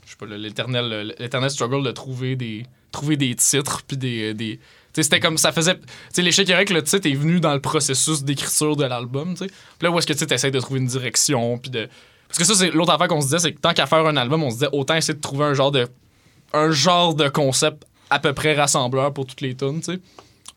je 0.06 0.12
sais 0.12 0.18
pas, 0.18 0.26
le- 0.26 0.38
l'éternel 0.38 0.90
le- 0.90 1.14
l'éternel 1.20 1.52
struggle 1.52 1.84
de 1.86 1.92
trouver 1.92 2.36
des 2.36 2.66
trouver 2.92 3.18
des 3.18 3.36
titres 3.36 3.84
puis 3.88 3.98
des, 3.98 4.34
des 4.34 4.58
tu 4.58 4.62
sais, 4.94 5.04
c'était 5.04 5.20
comme 5.20 5.38
ça 5.38 5.52
faisait 5.52 5.76
tu 5.76 5.82
sais 6.12 6.22
l'échec 6.24 6.50
héroïque 6.50 6.72
le 6.72 6.82
titre 6.82 7.08
est 7.08 7.14
venu 7.14 7.40
dans 7.40 7.54
le 7.54 7.60
processus 7.62 8.24
d'écriture 8.24 8.76
de 8.76 8.84
l'album 8.86 9.34
tu 9.36 9.46
sais 9.46 9.48
Puis 9.48 9.54
là 9.84 9.92
où 9.92 10.00
est-ce 10.00 10.08
que 10.08 10.14
tu 10.14 10.34
essaies 10.34 10.50
de 10.50 10.60
trouver 10.60 10.80
une 10.80 10.88
direction 10.88 11.60
puis 11.60 11.70
de 11.70 11.88
parce 12.30 12.38
que 12.40 12.46
ça 12.46 12.56
c'est 12.56 12.72
l'autre 12.72 12.94
affaire 12.94 13.08
qu'on 13.10 13.20
se 13.20 13.26
disait 13.26 13.40
c'est 13.40 13.54
que 13.54 13.60
tant 13.60 13.74
qu'à 13.74 13.86
faire 13.86 14.06
un 14.06 14.16
album 14.16 14.42
on 14.44 14.50
se 14.50 14.56
disait 14.56 14.70
autant 14.72 14.96
essayer 14.96 15.14
de 15.16 15.20
trouver 15.22 15.44
un 15.46 15.54
genre 15.54 15.72
de 15.72 15.88
un 16.54 16.72
genre 16.72 17.14
de 17.14 17.28
concept 17.28 17.84
à 18.10 18.20
peu 18.20 18.34
près 18.34 18.56
rassembleur 18.56 19.14
pour 19.14 19.26
toutes 19.28 19.42
les 19.42 19.54
tunes 19.56 19.82
tu 19.82 19.94
sais. 19.94 20.00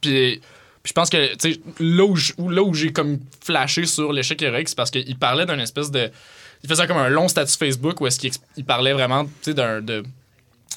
Puis 0.00 0.40
puis 0.82 0.90
je 0.90 0.92
pense 0.94 1.10
que 1.10 1.34
tu 1.36 1.52
sais 1.54 1.60
là 1.80 2.62
où 2.62 2.74
j'ai 2.74 2.92
comme 2.92 3.18
flashé 3.44 3.86
sur 3.86 4.12
l'échec 4.12 4.40
héroïque 4.42 4.68
c'est 4.68 4.76
parce 4.76 4.90
qu'il 4.90 5.18
parlait 5.18 5.46
d'un 5.46 5.58
espèce 5.58 5.90
de 5.90 6.10
il 6.62 6.68
faisait 6.68 6.86
comme 6.86 6.96
un 6.98 7.08
long 7.08 7.26
statut 7.28 7.56
Facebook 7.56 8.00
où 8.00 8.06
est-ce 8.06 8.18
qu'il 8.18 8.64
parlait 8.64 8.92
vraiment 8.92 9.24
tu 9.24 9.30
sais 9.42 9.54
d'un 9.54 9.80
de 9.80 10.02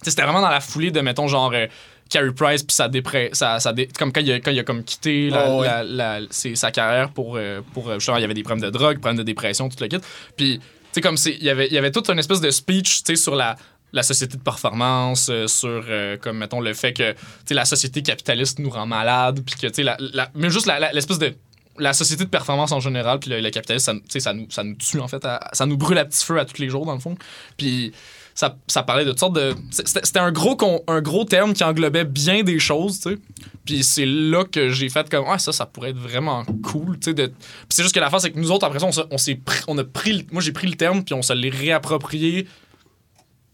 c'était 0.01 0.23
vraiment 0.23 0.41
dans 0.41 0.49
la 0.49 0.59
foulée 0.59 0.91
de 0.91 0.99
mettons 1.01 1.27
genre 1.27 1.51
euh, 1.53 1.67
Carey 2.09 2.31
Price 2.35 2.61
puis 2.61 2.75
sa 2.75 2.87
dépré 2.87 3.29
sa, 3.33 3.59
sa 3.59 3.73
dé- 3.73 3.89
comme 3.97 4.11
quand 4.11 4.21
il 4.21 4.31
a, 4.31 4.39
quand 4.39 4.51
il 4.51 4.59
a 4.59 4.63
comme 4.63 4.83
quitté 4.83 5.29
la- 5.31 5.49
Oh, 5.49 5.63
la- 5.83 6.19
sa 6.29 6.71
carrière 6.71 7.09
pour 7.09 7.35
euh, 7.37 7.61
pour 7.73 7.89
euh, 7.89 7.95
justement 7.95 8.17
il 8.17 8.21
y 8.21 8.23
avait 8.25 8.35
des 8.35 8.43
problèmes 8.43 8.63
de 8.63 8.69
drogue 8.69 8.99
problèmes 8.99 9.17
de 9.17 9.23
dépression 9.23 9.69
tout 9.69 9.77
le 9.81 9.87
kit. 9.87 9.97
Puis 10.37 10.59
sais 10.95 11.01
comme 11.01 11.15
il 11.25 11.43
y 11.43 11.49
avait 11.49 11.67
y 11.69 11.77
avait 11.77 11.91
toute 11.91 12.09
une 12.09 12.19
espèce 12.19 12.41
de 12.41 12.49
speech 12.51 13.03
tu 13.03 13.15
sais 13.15 13.21
sur 13.21 13.35
la 13.35 13.55
la 13.93 14.03
société 14.03 14.35
de 14.35 14.41
performance, 14.43 15.29
euh, 15.29 15.47
sur 15.47 15.85
euh, 15.87 16.17
comme 16.17 16.37
mettons 16.39 16.59
le 16.59 16.73
fait 16.73 16.91
que 16.91 17.15
la 17.51 17.63
société 17.65 18.01
capitaliste 18.01 18.59
nous 18.59 18.69
rend 18.69 18.85
malades, 18.85 19.39
puis 19.45 19.55
que 19.55 19.67
tu 19.67 19.73
sais 19.75 19.83
la, 19.83 19.95
la- 19.99 20.29
même 20.35 20.49
juste 20.49 20.69
l'espèce 20.93 21.19
de 21.19 21.33
la 21.77 21.93
société 21.93 22.25
de 22.25 22.29
performance 22.29 22.71
en 22.73 22.79
général, 22.81 23.19
puis 23.19 23.29
le, 23.29 23.39
le 23.41 23.49
capitalisme, 23.51 24.01
ça, 24.09 24.19
ça, 24.19 24.33
nous, 24.33 24.47
ça 24.49 24.63
nous 24.63 24.75
tue 24.75 24.99
en 24.99 25.07
fait, 25.07 25.25
ça 25.53 25.65
nous 25.65 25.77
brûle 25.77 25.97
à 25.97 26.05
petit 26.05 26.25
feu 26.25 26.37
à 26.39 26.45
tous 26.45 26.61
les 26.61 26.69
jours 26.69 26.85
dans 26.85 26.93
le 26.93 26.99
fond. 26.99 27.15
Puis 27.57 27.93
ça, 28.36 28.57
ça 28.67 28.83
parlait 28.83 29.05
de 29.05 29.09
toutes 29.11 29.19
sortes 29.19 29.36
de. 29.36 29.55
C'était 29.71 30.19
un 30.19 30.31
gros, 30.31 30.55
con- 30.57 30.83
un 30.88 31.01
gros 31.01 31.23
terme 31.23 31.53
qui 31.53 31.63
englobait 31.63 32.03
bien 32.03 32.43
des 32.43 32.59
choses, 32.59 32.99
tu 32.99 33.09
sais. 33.11 33.17
Puis 33.65 33.83
c'est 33.83 34.05
là 34.05 34.43
que 34.43 34.69
j'ai 34.69 34.89
fait 34.89 35.09
comme, 35.09 35.25
ah, 35.27 35.39
ça, 35.39 35.51
ça 35.53 35.65
pourrait 35.65 35.91
être 35.91 35.97
vraiment 35.97 36.43
cool, 36.61 36.99
tu 36.99 37.11
sais. 37.11 37.13
Puis 37.15 37.33
c'est 37.69 37.81
juste 37.83 37.95
que 37.95 37.99
la 38.01 38.09
face, 38.09 38.23
c'est 38.23 38.31
que 38.31 38.39
nous 38.39 38.51
autres, 38.51 38.65
après 38.65 38.79
ça, 38.79 38.88
on, 39.09 39.17
s'est- 39.17 39.39
on 39.67 39.77
a 39.77 39.83
pris. 39.86 40.27
Moi, 40.31 40.41
j'ai 40.41 40.51
pris 40.51 40.67
le 40.67 40.75
terme, 40.75 41.03
puis 41.03 41.15
on 41.15 41.21
se 41.21 41.31
l'est 41.33 41.49
réapproprié 41.49 42.45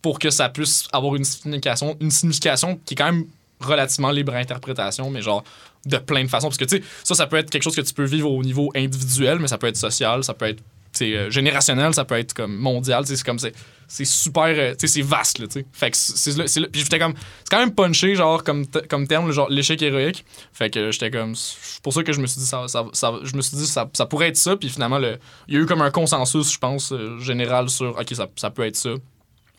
pour 0.02 0.18
que 0.18 0.32
ça 0.32 0.50
puisse 0.50 0.88
avoir 0.92 1.16
une 1.16 1.24
signification, 1.24 1.96
une 2.02 2.10
signification 2.12 2.80
qui 2.86 2.96
est 2.96 2.98
quand 2.98 3.12
même 3.12 3.26
relativement 3.60 4.10
libre 4.10 4.34
à 4.34 4.38
interprétation, 4.38 5.12
mais 5.12 5.22
genre 5.22 5.44
de 5.86 5.98
plein 5.98 6.24
de 6.24 6.28
façons. 6.30 6.48
Parce 6.48 6.58
que, 6.58 6.66
tu 6.66 6.78
sais, 6.78 6.84
ça, 7.04 7.14
ça 7.14 7.28
peut 7.28 7.38
être 7.38 7.52
quelque 7.52 7.62
chose 7.62 7.76
que 7.76 7.82
tu 7.82 7.94
peux 7.94 8.06
vivre 8.06 8.32
au 8.32 8.42
niveau 8.44 8.72
individuel, 8.76 9.38
mais 9.40 9.48
ça 9.48 9.60
peut 9.60 9.68
être 9.68 9.78
social, 9.78 10.24
ça 10.24 10.34
peut 10.34 10.46
être 10.48 10.64
sais, 11.06 11.16
euh, 11.18 11.30
générationnel, 11.30 11.94
ça 11.94 12.06
peut 12.06 12.18
être 12.18 12.34
comme 12.34 12.56
mondial, 12.56 13.06
c'est 13.06 13.22
comme 13.24 13.40
c'est 13.40 13.54
c'est 13.88 14.06
super 14.06 14.44
euh, 14.46 14.72
tu 14.72 14.88
sais 14.88 14.94
c'est 14.94 15.02
vaste 15.02 15.40
là, 15.40 15.48
tu 15.48 15.60
sais. 15.60 15.66
Fait 15.74 15.92
que 15.92 15.98
c'est 15.98 16.48
c'est 16.48 16.62
puis 16.70 16.82
j'étais 16.82 16.98
comme 17.00 17.14
c'est 17.16 17.50
quand 17.50 17.60
même 17.60 17.74
punché 17.74 18.16
genre 18.16 18.44
comme 18.44 18.66
comme 18.90 19.08
terme 19.08 19.32
genre 19.32 19.50
l'échec 19.50 19.82
héroïque. 19.82 20.24
Fait 20.54 20.70
que 20.70 20.92
j'étais 20.92 21.12
comme 21.12 21.36
c'est 21.36 21.82
pour 21.84 21.94
ça 21.94 22.02
que 22.04 22.14
je 22.14 22.22
me 22.22 22.28
suis 22.28 22.40
dit 22.40 22.46
ça, 22.48 22.68
ça, 22.68 22.86
ça- 22.94 23.14
je 23.24 23.36
me 23.36 23.42
suis 23.42 23.58
dit 23.58 23.68
ça, 23.68 23.90
ça 23.94 24.06
pourrait 24.06 24.30
être 24.30 24.38
ça 24.38 24.56
puis 24.56 24.70
finalement 24.70 25.00
le 25.00 25.18
il 25.48 25.56
y 25.56 25.58
a 25.58 25.62
eu 25.62 25.66
comme 25.66 25.82
un 25.82 25.92
consensus 25.92 26.54
je 26.54 26.58
pense 26.58 26.92
euh, 26.94 27.20
général 27.20 27.70
sur 27.70 27.98
OK 28.00 28.08
ça, 28.14 28.28
ça 28.38 28.50
peut 28.50 28.66
être 28.66 28.78
ça. 28.78 28.92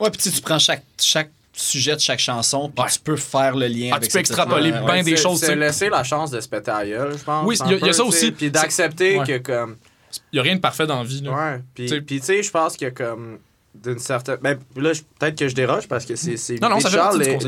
Ouais, 0.00 0.10
puis 0.10 0.30
tu 0.32 0.40
prends 0.40 0.58
chaque, 0.58 0.82
chaque 1.00 1.30
sujet 1.52 1.94
de 1.94 2.00
chaque 2.00 2.18
chanson, 2.18 2.72
puis 2.74 2.82
Ouais. 2.82 2.90
tu 2.90 2.98
peux 3.00 3.14
faire 3.16 3.54
le 3.54 3.66
lien 3.68 3.90
Ah, 3.92 3.96
avec 3.96 4.08
tu 4.08 4.14
peux 4.14 4.20
extrapoler 4.20 4.72
ben 4.72 4.82
Ouais. 4.84 5.02
des 5.02 5.16
c'est- 5.16 5.22
choses. 5.22 5.38
C'est 5.40 5.54
laisser 5.54 5.90
la 5.90 6.02
chance 6.02 6.30
de 6.30 6.40
se 6.40 6.48
péter 6.48 6.70
à 6.70 6.84
gueule, 6.86 7.16
je 7.18 7.22
pense. 7.22 7.46
Oui, 7.46 7.58
il 7.66 7.72
y 7.72 7.86
y 7.86 7.90
a 7.90 7.92
ça 7.92 8.02
aussi. 8.02 8.32
Puis 8.32 8.50
d'accepter 8.50 9.18
que 9.26 9.36
comme. 9.36 9.76
Il 10.32 10.36
y 10.36 10.38
a 10.38 10.42
rien 10.42 10.56
de 10.56 10.60
parfait 10.60 10.86
dans 10.86 10.98
la 10.98 11.04
vie 11.04 11.20
là. 11.22 11.30
Ouais. 11.32 11.60
Puis, 11.74 11.86
tu 12.20 12.26
sais, 12.26 12.42
je 12.42 12.50
pense 12.50 12.76
que 12.76 12.90
comme. 12.90 13.38
D'une 13.74 13.98
certaine. 13.98 14.36
Ben, 14.42 14.58
là, 14.76 14.90
peut-être 15.18 15.38
que 15.38 15.48
je 15.48 15.54
déroge 15.54 15.88
parce 15.88 16.04
que 16.04 16.14
c'est 16.14 16.36
c'est 16.36 16.60
Non, 16.60 16.68
non, 16.68 16.76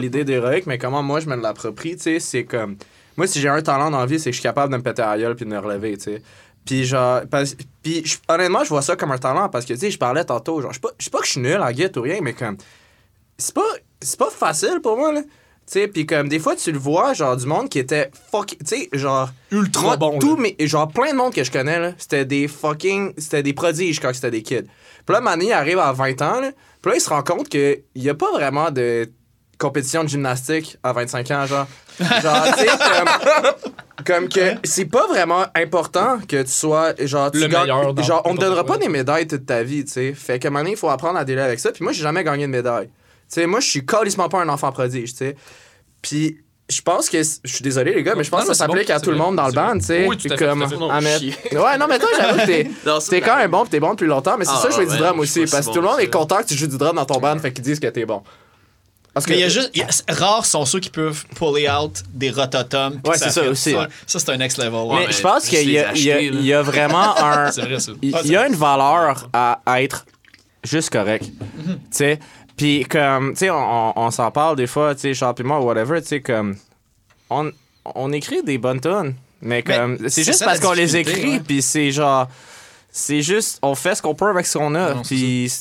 l'idée 0.00 0.24
d'héroïque, 0.24 0.66
mais 0.66 0.78
comment 0.78 1.02
moi 1.02 1.20
je 1.20 1.26
me 1.28 1.36
l'approprie, 1.36 1.96
tu 1.96 2.02
sais, 2.02 2.18
c'est 2.18 2.44
comme. 2.44 2.76
Moi, 3.18 3.26
si 3.26 3.40
j'ai 3.40 3.48
un 3.50 3.60
talent 3.60 3.90
dans 3.90 4.00
la 4.00 4.06
vie, 4.06 4.18
c'est 4.18 4.30
que 4.30 4.34
je 4.34 4.40
suis 4.40 4.42
capable 4.48 4.72
de 4.72 4.78
me 4.78 4.82
péter 4.82 5.02
à 5.02 5.18
gueule 5.18 5.36
puis 5.36 5.44
de 5.44 5.50
me 5.50 5.58
relever, 5.58 5.96
tu 5.98 6.04
sais. 6.04 6.22
Puis 6.64 6.84
genre. 6.84 7.20
parce- 7.30 7.54
puis 7.82 8.02
je- 8.06 8.16
honnêtement, 8.26 8.64
je 8.64 8.70
vois 8.70 8.80
ça 8.80 8.96
comme 8.96 9.12
un 9.12 9.18
talent 9.18 9.50
parce 9.50 9.66
que, 9.66 9.74
tu 9.74 9.80
sais, 9.80 9.90
je 9.90 9.98
parlais 9.98 10.24
tantôt, 10.24 10.62
genre, 10.62 10.70
je 10.72 10.76
sais 10.76 10.80
pas, 10.80 10.88
pas 11.12 11.18
que 11.20 11.26
je 11.26 11.32
suis 11.32 11.40
nul 11.42 11.58
en 11.60 11.70
guide 11.70 11.94
ou 11.98 12.00
rien, 12.00 12.20
mais 12.22 12.32
comme. 12.32 12.56
C'est 13.36 13.54
pas, 13.54 13.60
c'est 14.00 14.18
pas 14.18 14.30
facile 14.30 14.80
pour 14.82 14.96
moi, 14.96 15.12
là. 15.12 15.20
Sais, 15.66 15.88
puis 15.88 16.04
comme 16.04 16.28
des 16.28 16.38
fois, 16.38 16.56
tu 16.56 16.70
le 16.72 16.78
vois, 16.78 17.14
genre, 17.14 17.36
du 17.36 17.46
monde 17.46 17.68
qui 17.70 17.78
était 17.78 18.10
fuck. 18.30 18.48
Tu 18.48 18.56
sais, 18.66 18.88
genre. 18.92 19.30
Ultra 19.50 19.82
moi, 19.82 19.96
bon. 19.96 20.18
Tout, 20.18 20.36
mes, 20.36 20.54
genre, 20.60 20.88
plein 20.88 21.12
de 21.12 21.16
monde 21.16 21.32
que 21.32 21.42
je 21.42 21.50
connais, 21.50 21.78
là, 21.78 21.92
c'était 21.96 22.24
des 22.26 22.48
fucking. 22.48 23.14
C'était 23.16 23.42
des 23.42 23.54
prodiges 23.54 23.98
quand 23.98 24.12
c'était 24.14 24.30
des 24.30 24.42
kids. 24.42 24.64
Puis 25.06 25.12
là, 25.14 25.20
Manny 25.20 25.52
arrive 25.52 25.78
à 25.78 25.92
20 25.92 26.20
ans, 26.22 26.40
là. 26.40 26.50
Puis 26.82 26.90
là, 26.90 26.96
il 26.96 27.00
se 27.00 27.08
rend 27.08 27.22
compte 27.22 27.48
qu'il 27.48 27.82
n'y 27.96 28.08
a 28.10 28.14
pas 28.14 28.30
vraiment 28.32 28.70
de 28.70 29.10
compétition 29.58 30.02
de 30.04 30.08
gymnastique 30.08 30.76
à 30.82 30.92
25 30.92 31.30
ans, 31.30 31.46
genre. 31.46 31.66
Genre, 31.98 32.44
tu 32.58 32.64
sais, 32.64 32.66
comme, 32.66 34.04
comme 34.06 34.28
que 34.28 34.58
c'est 34.64 34.84
pas 34.84 35.06
vraiment 35.06 35.46
important 35.54 36.18
que 36.28 36.42
tu 36.42 36.50
sois, 36.50 36.92
genre, 37.00 37.30
tu 37.30 37.38
Le 37.38 37.46
gagnes- 37.46 37.62
meilleur 37.62 37.94
dans 37.94 38.02
genre, 38.02 38.22
on 38.26 38.34
te 38.34 38.40
donnera 38.40 38.64
pas 38.64 38.76
des 38.76 38.88
médailles 38.88 39.26
toute 39.26 39.46
ta 39.46 39.62
vie, 39.62 39.84
tu 39.86 39.92
sais. 39.92 40.12
Fait 40.12 40.42
moment 40.44 40.58
donné, 40.58 40.72
il 40.72 40.76
faut 40.76 40.90
apprendre 40.90 41.18
à 41.18 41.24
délai 41.24 41.40
avec 41.40 41.58
ça. 41.58 41.72
Puis 41.72 41.82
moi, 41.84 41.92
j'ai 41.92 42.02
jamais 42.02 42.22
gagné 42.22 42.46
de 42.46 42.50
médaille. 42.52 42.90
Tu 43.28 43.40
sais, 43.40 43.46
moi, 43.46 43.60
je 43.60 43.68
suis 43.68 43.84
calissement 43.84 44.28
pas 44.28 44.40
un 44.42 44.48
enfant 44.48 44.70
prodige, 44.72 45.10
tu 45.12 45.18
sais. 45.18 45.36
Puis 46.02 46.38
je 46.68 46.80
pense 46.80 47.10
que, 47.10 47.18
je 47.22 47.52
suis 47.52 47.62
désolé, 47.62 47.94
les 47.94 48.02
gars, 48.02 48.14
mais 48.16 48.24
je 48.24 48.30
pense 48.30 48.40
Non, 48.42 48.48
que 48.48 48.54
ça 48.54 48.64
c'est 48.64 48.66
bon, 48.68 48.72
s'applique 48.74 48.90
à 48.90 48.98
tout 49.00 49.10
le 49.10 49.16
monde 49.16 49.36
dans 49.36 49.46
le 49.46 49.52
band, 49.52 49.74
tu 49.78 49.84
sais. 49.84 50.06
Oui, 50.06 50.16
comme, 50.16 50.66
fait. 50.68 50.76
Non. 50.76 50.88
Ouais, 51.62 51.78
non, 51.78 51.86
mais 51.88 51.98
toi, 51.98 52.08
j'avoue 52.16 52.38
que 52.40 52.46
t'es. 52.46 52.70
T'es 53.10 53.20
quand 53.20 53.36
même 53.36 53.50
bon, 53.50 53.62
puis 53.62 53.70
t'es 53.70 53.80
bon 53.80 53.90
depuis 53.92 54.06
longtemps, 54.06 54.36
mais 54.38 54.44
c'est 54.44 54.52
Ah, 54.54 54.60
ça, 54.62 54.70
je 54.70 54.74
fais 54.76 54.86
ouais, 54.86 54.92
du 54.92 54.96
drum 54.96 55.18
aussi. 55.20 55.40
Parce 55.40 55.62
si 55.64 55.68
que 55.68 55.74
tout 55.74 55.80
le 55.82 55.86
monde 55.88 56.00
est 56.00 56.10
content 56.10 56.38
que 56.38 56.46
tu 56.46 56.54
joues 56.54 56.66
du 56.66 56.78
drum 56.78 56.96
dans 56.96 57.04
ton 57.04 57.20
band, 57.20 57.38
fait 57.38 57.52
qu'ils 57.52 57.64
disent 57.64 57.80
que 57.80 57.86
t'es 57.88 58.06
bon. 58.06 58.22
Parce 59.12 59.26
que 59.26 59.30
Mais 59.32 59.38
il 59.38 59.42
y 59.42 59.44
a 59.44 59.48
juste. 59.48 59.70
y 59.76 59.82
a- 59.82 59.88
rares 60.08 60.44
sont 60.44 60.64
ceux 60.64 60.80
qui 60.80 60.90
peuvent 60.90 61.24
puller 61.36 61.68
out 61.70 62.02
des 62.08 62.30
rototomes. 62.30 63.00
puis 63.00 63.12
Ouais, 63.12 63.18
c'est 63.18 63.30
ça 63.30 63.42
aussi. 63.48 63.72
Ça, 64.06 64.18
c'est 64.18 64.28
un 64.30 64.36
next 64.38 64.58
level. 64.58 64.72
Ouais, 64.72 65.00
mais 65.00 65.06
mais 65.06 65.12
je 65.12 65.20
pense 65.20 65.46
qu'il 65.46 65.68
y, 65.70 65.78
y 66.00 66.44
y 66.46 66.52
a 66.52 66.62
vraiment 66.62 67.16
un. 67.22 67.52
C'est 67.52 67.60
vrai, 67.62 67.78
ça. 67.78 67.92
Il 68.02 68.10
y 68.26 68.36
a 68.36 68.46
une 68.48 68.56
valeur 68.56 69.28
à, 69.32 69.60
à 69.66 69.82
être 69.82 70.04
juste 70.64 70.90
correct. 70.90 71.26
Mhm. 71.58 71.74
Tu 71.74 71.78
sais, 71.92 72.18
puis 72.56 72.84
comme, 72.84 73.32
tu 73.32 73.40
sais, 73.40 73.50
on, 73.50 74.10
s'en 74.10 74.30
parle 74.30 74.56
des 74.56 74.66
fois, 74.66 74.94
tu 74.94 75.02
sais, 75.02 75.14
Charles 75.14 75.34
moi, 75.44 75.60
whatever, 75.60 76.00
tu 76.00 76.08
sais, 76.08 76.20
comme, 76.20 76.56
on, 77.30 77.50
on 77.84 78.12
écrit 78.12 78.42
des 78.42 78.58
bonnes 78.58 78.80
tonnes, 78.80 79.14
mais 79.40 79.62
comme, 79.62 80.08
c'est 80.08 80.24
juste 80.24 80.44
parce 80.44 80.60
qu'on 80.60 80.72
les 80.72 80.96
écrit, 80.96 81.40
puis 81.40 81.62
c'est 81.62 81.90
genre, 81.90 82.28
c'est 82.90 83.22
juste, 83.22 83.58
on 83.62 83.74
fait 83.74 83.94
ce 83.94 84.02
qu'on 84.02 84.14
peut 84.14 84.28
avec 84.28 84.46
ce 84.46 84.58
qu'on 84.58 84.74
a, 84.74 85.02
puis 85.02 85.52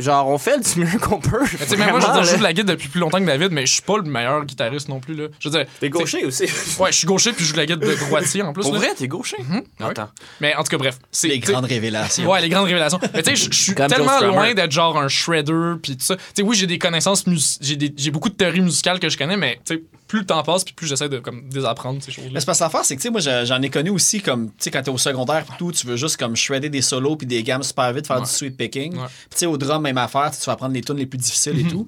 genre, 0.00 0.28
on 0.28 0.38
fait 0.38 0.58
du 0.74 0.80
mieux 0.84 0.98
qu'on 0.98 1.20
peut. 1.20 1.40
Mais 1.42 1.58
tu 1.58 1.64
sais, 1.66 1.76
même 1.76 1.90
moi, 1.90 2.00
je 2.00 2.06
veux 2.06 2.12
dire, 2.12 2.24
je 2.24 2.30
joue 2.30 2.36
de 2.38 2.42
la 2.42 2.52
guitare 2.52 2.74
depuis 2.76 2.88
plus 2.88 3.00
longtemps 3.00 3.18
que 3.20 3.24
David, 3.24 3.52
mais 3.52 3.66
je 3.66 3.72
suis 3.74 3.82
pas 3.82 3.96
le 3.96 4.02
meilleur 4.04 4.44
guitariste 4.44 4.88
non 4.88 5.00
plus, 5.00 5.14
là. 5.14 5.26
Je 5.40 5.48
veux 5.48 5.58
dire. 5.58 5.66
T'es 5.80 5.90
gaucher 5.90 6.24
aussi. 6.24 6.44
Ouais, 6.80 6.92
je 6.92 6.96
suis 6.98 7.06
gaucher 7.06 7.32
puis 7.32 7.44
je 7.44 7.48
joue 7.48 7.54
de 7.54 7.58
la 7.58 7.66
guitare 7.66 7.88
de 7.88 7.94
droitier 7.94 8.42
en 8.42 8.52
plus. 8.52 8.62
Pour 8.62 8.72
là. 8.74 8.78
vrai, 8.78 8.94
t'es 8.96 9.08
gaucher? 9.08 9.36
Ouais. 9.50 9.64
Attends. 9.80 10.08
Mais 10.40 10.54
en 10.54 10.62
tout 10.62 10.70
cas, 10.70 10.78
bref. 10.78 10.98
C'est 11.10 11.28
Les 11.28 11.38
grandes 11.38 11.64
révélations. 11.64 12.28
Ouais, 12.30 12.40
les 12.40 12.48
grandes 12.48 12.66
révélations. 12.66 12.98
Mais 13.14 13.22
tu 13.22 13.30
sais, 13.30 13.36
je- 13.36 13.52
suis 13.52 13.74
tellement 13.74 14.20
loin 14.20 14.54
d'être 14.54 14.72
genre 14.72 14.98
un 14.98 15.08
shredder 15.08 15.74
puis 15.82 15.96
tout 15.96 16.04
ça. 16.04 16.16
Tu 16.16 16.22
sais, 16.36 16.42
oui, 16.42 16.56
j'ai 16.56 16.66
des 16.66 16.78
connaissances 16.78 17.26
mus- 17.26 17.58
j'ai 17.60 17.76
des- 17.76 17.92
j'ai 17.96 18.10
beaucoup 18.10 18.28
de 18.28 18.34
théories 18.34 18.60
musicales 18.60 18.98
que 19.00 19.08
je 19.08 19.18
connais, 19.18 19.36
mais 19.36 19.60
tu 19.64 19.74
sais, 19.74 19.82
plus 20.08 20.20
le 20.20 20.26
temps 20.26 20.42
passe 20.42 20.64
puis 20.64 20.74
plus 20.74 20.86
j'essaie 20.88 21.08
de 21.08 21.18
comme 21.20 21.48
désapprendre 21.48 22.02
ces 22.02 22.10
choses-là. 22.10 22.30
Mais 22.34 22.40
c'est 22.40 22.46
parce 22.46 22.58
que 22.58 22.64
l'affaire, 22.64 22.84
c'est 22.84 22.96
que, 22.96 23.00
tu 23.02 23.06
sais, 23.06 23.10
moi, 23.12 23.20
je- 23.20 23.44
j'en 23.44 23.62
ai 23.62 23.70
connu 23.70 23.90
aussi, 23.90 24.20
comme, 24.20 24.48
tu 24.48 24.54
sais, 24.58 24.70
quand 24.72 24.82
t'es 24.82 24.90
au 24.90 24.98
secondaire, 24.98 25.44
pis 25.44 25.52
tout, 25.58 25.70
tu 25.70 25.86
veux 25.86 25.96
juste, 25.96 26.16
comme, 26.16 26.34
shredder 26.34 26.70
des 26.70 26.82
solos 26.82 27.14
puis 27.16 27.26
des 27.26 27.42
gammes 27.44 27.62
super 27.62 27.92
vite, 27.92 28.06
faire 28.08 28.16
Ouais. 28.16 28.22
du 28.24 28.28
sweet 28.30 28.56
picking. 28.56 28.94
Ouais. 28.96 29.06
Puis, 29.06 29.28
tu 29.32 29.36
sais, 29.38 29.46
au 29.46 29.56
drum, 29.56 29.82
même 29.82 29.98
affaire, 29.98 30.30
tu 30.30 30.44
vas 30.46 30.52
apprendre 30.54 30.74
les 30.74 30.80
tunes 30.82 30.96
les 30.96 31.06
plus 31.06 31.18
difficiles 31.18 31.54
Mhm. 31.54 31.66
et 31.66 31.70
tout. 31.70 31.86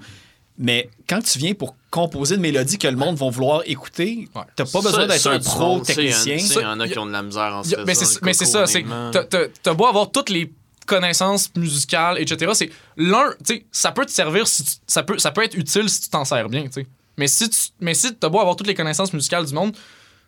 Mais 0.62 0.90
quand 1.08 1.22
tu 1.22 1.38
viens 1.38 1.54
pour 1.54 1.74
composer 1.90 2.34
une 2.34 2.42
mélodie 2.42 2.76
que 2.76 2.86
le 2.86 2.96
monde 2.96 3.16
va 3.16 3.30
vouloir 3.30 3.62
écouter, 3.64 4.28
Ouais. 4.34 4.42
t'as 4.54 4.66
pas 4.66 4.80
besoin 4.82 4.92
Ça- 4.92 5.06
d'être 5.06 5.20
ça, 5.20 5.30
un 5.32 5.38
pro 5.38 5.80
technicien. 5.80 6.36
Il 6.36 6.52
y, 6.62 6.64
en 6.66 6.78
a 6.80 6.86
qui 6.88 6.98
ont 6.98 7.06
de 7.06 7.12
la 7.12 7.22
misère 7.22 7.54
en 7.54 7.64
se 7.64 7.74
mais 7.86 7.94
c'est 8.34 8.44
ça, 8.44 8.66
c'est 8.66 8.84
t'as- 9.12 9.24
t'as 9.24 9.44
t'as 9.62 9.72
beau 9.74 9.86
avoir 9.86 10.10
toutes 10.10 10.28
les 10.28 10.52
connaissances 10.86 11.50
musicales, 11.56 12.18
etc. 12.20 12.50
C'est 12.54 12.70
l'un, 12.96 13.30
tu 13.44 13.54
sais, 13.54 13.64
ça 13.72 13.92
peut 13.92 14.04
te 14.04 14.10
servir 14.10 14.46
si 14.48 14.64
tu- 14.64 14.72
ça 14.86 15.02
peut 15.02 15.18
ça 15.18 15.30
peut 15.30 15.42
être 15.44 15.54
utile 15.56 15.88
si 15.88 16.02
tu 16.02 16.08
t'en 16.10 16.24
sers 16.26 16.48
bien, 16.48 16.64
tu 16.64 16.72
sais. 16.72 16.86
Mais 17.16 17.26
si 17.26 17.48
tu 17.48 17.58
mais 17.80 17.94
si 17.94 18.14
t'as 18.14 18.28
beau 18.28 18.40
avoir 18.40 18.56
toutes 18.56 18.66
les 18.66 18.74
connaissances 18.74 19.12
musicales 19.12 19.46
du 19.46 19.54
monde, 19.54 19.72
tu 19.72 19.78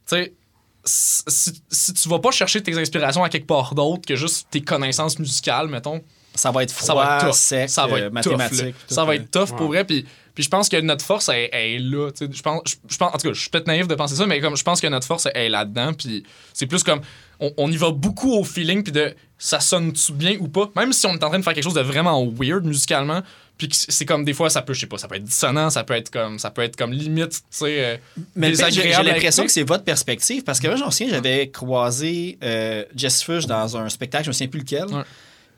sais 0.06 0.32
si, 0.84 1.94
tu 1.94 2.08
vas 2.08 2.18
pas 2.18 2.30
chercher 2.30 2.62
tes 2.62 2.76
inspirations 2.76 3.22
à 3.22 3.28
quelque 3.28 3.46
part 3.46 3.74
d'autre 3.74 4.02
que 4.06 4.16
juste 4.16 4.48
tes 4.50 4.62
connaissances 4.62 5.18
musicales, 5.18 5.68
mettons, 5.68 6.02
Ça 6.34 6.50
va 6.50 6.62
être 6.62 6.72
froid, 6.72 6.86
ça 6.86 6.94
va 6.94 7.16
être 7.16 7.26
tough. 7.26 7.34
sec, 7.34 7.70
ça 7.70 7.86
va 7.86 7.96
euh, 7.96 8.06
être 8.06 8.12
mathématique. 8.12 8.74
ça 8.88 9.04
va 9.04 9.12
euh. 9.12 9.16
être 9.16 9.30
tough 9.30 9.56
pour 9.56 9.68
vrai. 9.68 9.84
Puis, 9.84 10.04
puis 10.34 10.42
je 10.42 10.48
pense 10.48 10.68
que 10.68 10.80
notre 10.80 11.04
force, 11.04 11.28
elle, 11.28 11.48
elle 11.52 11.70
est 11.72 11.78
là. 11.78 12.10
tu 12.10 12.26
sais. 12.26 12.32
Je 12.32 12.42
pense, 12.42 12.62
je, 12.66 12.74
je 12.88 12.96
pense, 12.96 13.14
en 13.14 13.18
tout 13.18 13.28
cas, 13.28 13.34
je 13.34 13.40
suis 13.40 13.50
peut-être 13.50 13.66
naïf 13.66 13.86
de 13.86 13.94
penser 13.94 14.16
ça, 14.16 14.26
mais 14.26 14.40
comme 14.40 14.56
je 14.56 14.64
pense 14.64 14.80
que 14.80 14.86
notre 14.86 15.06
force, 15.06 15.28
elle 15.32 15.42
est 15.42 15.48
là-dedans. 15.50 15.92
Puis 15.92 16.24
c'est 16.52 16.66
plus 16.66 16.82
comme, 16.82 17.00
on, 17.38 17.52
on 17.58 17.70
y 17.70 17.76
va 17.76 17.90
beaucoup 17.90 18.32
au 18.32 18.44
feeling, 18.44 18.82
puis 18.82 18.92
de 18.92 19.14
ça 19.44 19.58
sonne-tu 19.58 20.12
bien 20.12 20.36
ou 20.38 20.46
pas? 20.46 20.70
Même 20.76 20.92
si 20.92 21.04
on 21.06 21.14
est 21.14 21.24
en 21.24 21.28
train 21.28 21.38
de 21.40 21.42
faire 21.42 21.52
quelque 21.52 21.64
chose 21.64 21.74
de 21.74 21.80
vraiment 21.80 22.24
weird 22.24 22.64
musicalement, 22.64 23.22
puis 23.58 23.68
c'est 23.72 24.06
comme 24.06 24.24
des 24.24 24.34
fois, 24.34 24.48
ça 24.50 24.62
peut, 24.62 24.72
je 24.72 24.80
sais 24.80 24.86
pas, 24.86 24.98
ça 24.98 25.08
peut 25.08 25.16
être 25.16 25.24
dissonant, 25.24 25.68
ça 25.68 25.82
peut 25.82 25.94
être 25.94 26.10
comme, 26.10 26.38
ça 26.38 26.50
peut 26.50 26.62
être 26.62 26.76
comme 26.76 26.92
limite, 26.92 27.30
tu 27.32 27.40
sais. 27.50 27.84
euh, 27.84 27.96
Mais 28.36 28.52
pire, 28.52 28.70
j'ai 28.70 28.92
l'impression 29.02 29.44
que 29.44 29.50
c'est 29.50 29.64
votre 29.64 29.82
perspective 29.82 30.44
parce 30.44 30.60
que 30.60 30.68
moi, 30.68 30.76
j'en 30.76 30.92
souviens, 30.92 31.14
j'avais 31.14 31.48
croisé 31.50 32.38
euh, 32.44 32.84
Jess 32.94 33.24
Fush 33.24 33.46
dans 33.46 33.76
un 33.76 33.88
spectacle, 33.88 34.24
je 34.24 34.30
me 34.30 34.32
souviens 34.32 34.48
plus 34.48 34.60
lequel. 34.60 34.84
Ouais. 34.86 35.02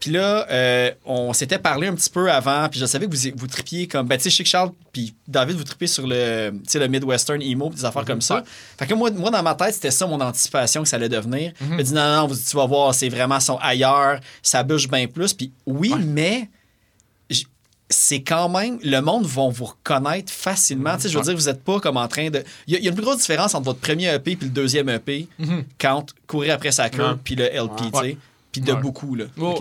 Puis 0.00 0.10
là, 0.10 0.46
euh, 0.50 0.90
on 1.06 1.32
s'était 1.32 1.58
parlé 1.58 1.86
un 1.86 1.94
petit 1.94 2.10
peu 2.10 2.30
avant, 2.30 2.68
puis 2.68 2.78
je 2.78 2.84
savais 2.84 3.06
que 3.06 3.14
vous, 3.16 3.30
vous 3.36 3.46
tripiez 3.46 3.86
comme. 3.88 4.06
Ben, 4.06 4.18
tu 4.18 4.30
sais, 4.30 4.44
Charles, 4.44 4.70
puis 4.92 5.14
David, 5.26 5.56
vous 5.56 5.64
tripiez 5.64 5.86
sur 5.86 6.06
le, 6.06 6.52
le 6.74 6.86
Midwestern 6.88 7.40
emo, 7.40 7.70
puis 7.70 7.78
des 7.78 7.84
affaires 7.86 8.04
comme 8.04 8.20
ça. 8.20 8.44
Fait 8.78 8.86
que 8.86 8.92
moi, 8.92 9.10
moi, 9.12 9.30
dans 9.30 9.42
ma 9.42 9.54
tête, 9.54 9.72
c'était 9.74 9.90
ça 9.90 10.06
mon 10.06 10.20
anticipation 10.20 10.82
que 10.82 10.88
ça 10.88 10.96
allait 10.96 11.08
devenir. 11.08 11.52
Je 11.60 11.64
me 11.74 11.82
dis, 11.82 11.94
non, 11.94 12.16
non, 12.16 12.26
vous- 12.26 12.36
tu 12.36 12.54
vas 12.56 12.66
voir, 12.66 12.94
c'est 12.94 13.08
vraiment 13.08 13.40
son 13.40 13.56
ailleurs, 13.62 14.20
ça 14.42 14.62
bouge 14.62 14.88
bien 14.90 15.06
plus. 15.06 15.32
Puis 15.32 15.52
oui, 15.64 15.94
mais 16.04 16.50
c'est 17.90 18.22
quand 18.22 18.48
même, 18.48 18.78
le 18.82 19.00
monde 19.00 19.26
va 19.26 19.48
vous 19.48 19.66
reconnaître 19.66 20.32
facilement. 20.32 20.96
Tu 20.96 21.02
sais, 21.02 21.08
je 21.10 21.18
veux 21.18 21.24
dire, 21.24 21.36
vous 21.36 21.46
n'êtes 21.46 21.62
pas 21.62 21.80
comme 21.80 21.96
en 21.98 22.08
train 22.08 22.30
de. 22.30 22.42
Il 22.66 22.72
y, 22.72 22.76
a- 22.76 22.78
il 22.80 22.84
y 22.84 22.88
a 22.88 22.90
une 22.90 22.96
plus 22.96 23.04
grosse 23.04 23.18
différence 23.18 23.54
entre 23.54 23.66
votre 23.66 23.78
premier 23.80 24.12
EP 24.12 24.32
et 24.32 24.38
le 24.40 24.48
deuxième 24.48 24.88
EP 24.88 25.28
quand 25.78 26.06
courir 26.26 26.54
après 26.54 26.72
sa 26.72 26.88
queue 26.90 27.02
puis 27.22 27.36
le 27.36 27.44
LP, 27.44 27.76
tu 27.78 27.84
sais. 27.84 27.90
Ouais. 28.00 28.16
Puis 28.54 28.60
de 28.62 28.72
Ouais. 28.72 28.80
beaucoup, 28.80 29.16
là. 29.16 29.24
Oh. 29.40 29.58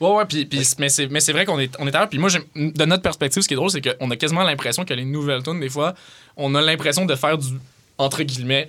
Ouais, 0.00 0.08
ouais, 0.10 0.24
puis, 0.26 0.46
puis- 0.46 0.66
mais 0.78 0.88
c'est 0.88 1.06
mais 1.06 1.20
c'est 1.20 1.32
vrai 1.32 1.44
qu'on 1.46 1.58
est, 1.60 1.72
on 1.78 1.86
est 1.86 1.94
ailleurs. 1.94 2.08
Puis 2.08 2.18
moi, 2.18 2.28
de 2.56 2.84
notre 2.84 3.02
perspective, 3.02 3.40
ce 3.42 3.46
qui 3.48 3.54
est 3.54 3.56
drôle, 3.56 3.70
c'est 3.70 3.80
qu'on 3.80 4.10
a 4.10 4.16
quasiment 4.16 4.42
l'impression 4.42 4.84
que 4.84 4.92
les 4.94 5.04
nouvelles 5.04 5.44
tunes, 5.44 5.60
des 5.60 5.68
fois, 5.68 5.94
on 6.36 6.54
a 6.56 6.60
l'impression 6.60 7.04
de 7.04 7.14
faire 7.14 7.38
du, 7.38 7.46
entre 7.98 8.24
guillemets, 8.24 8.68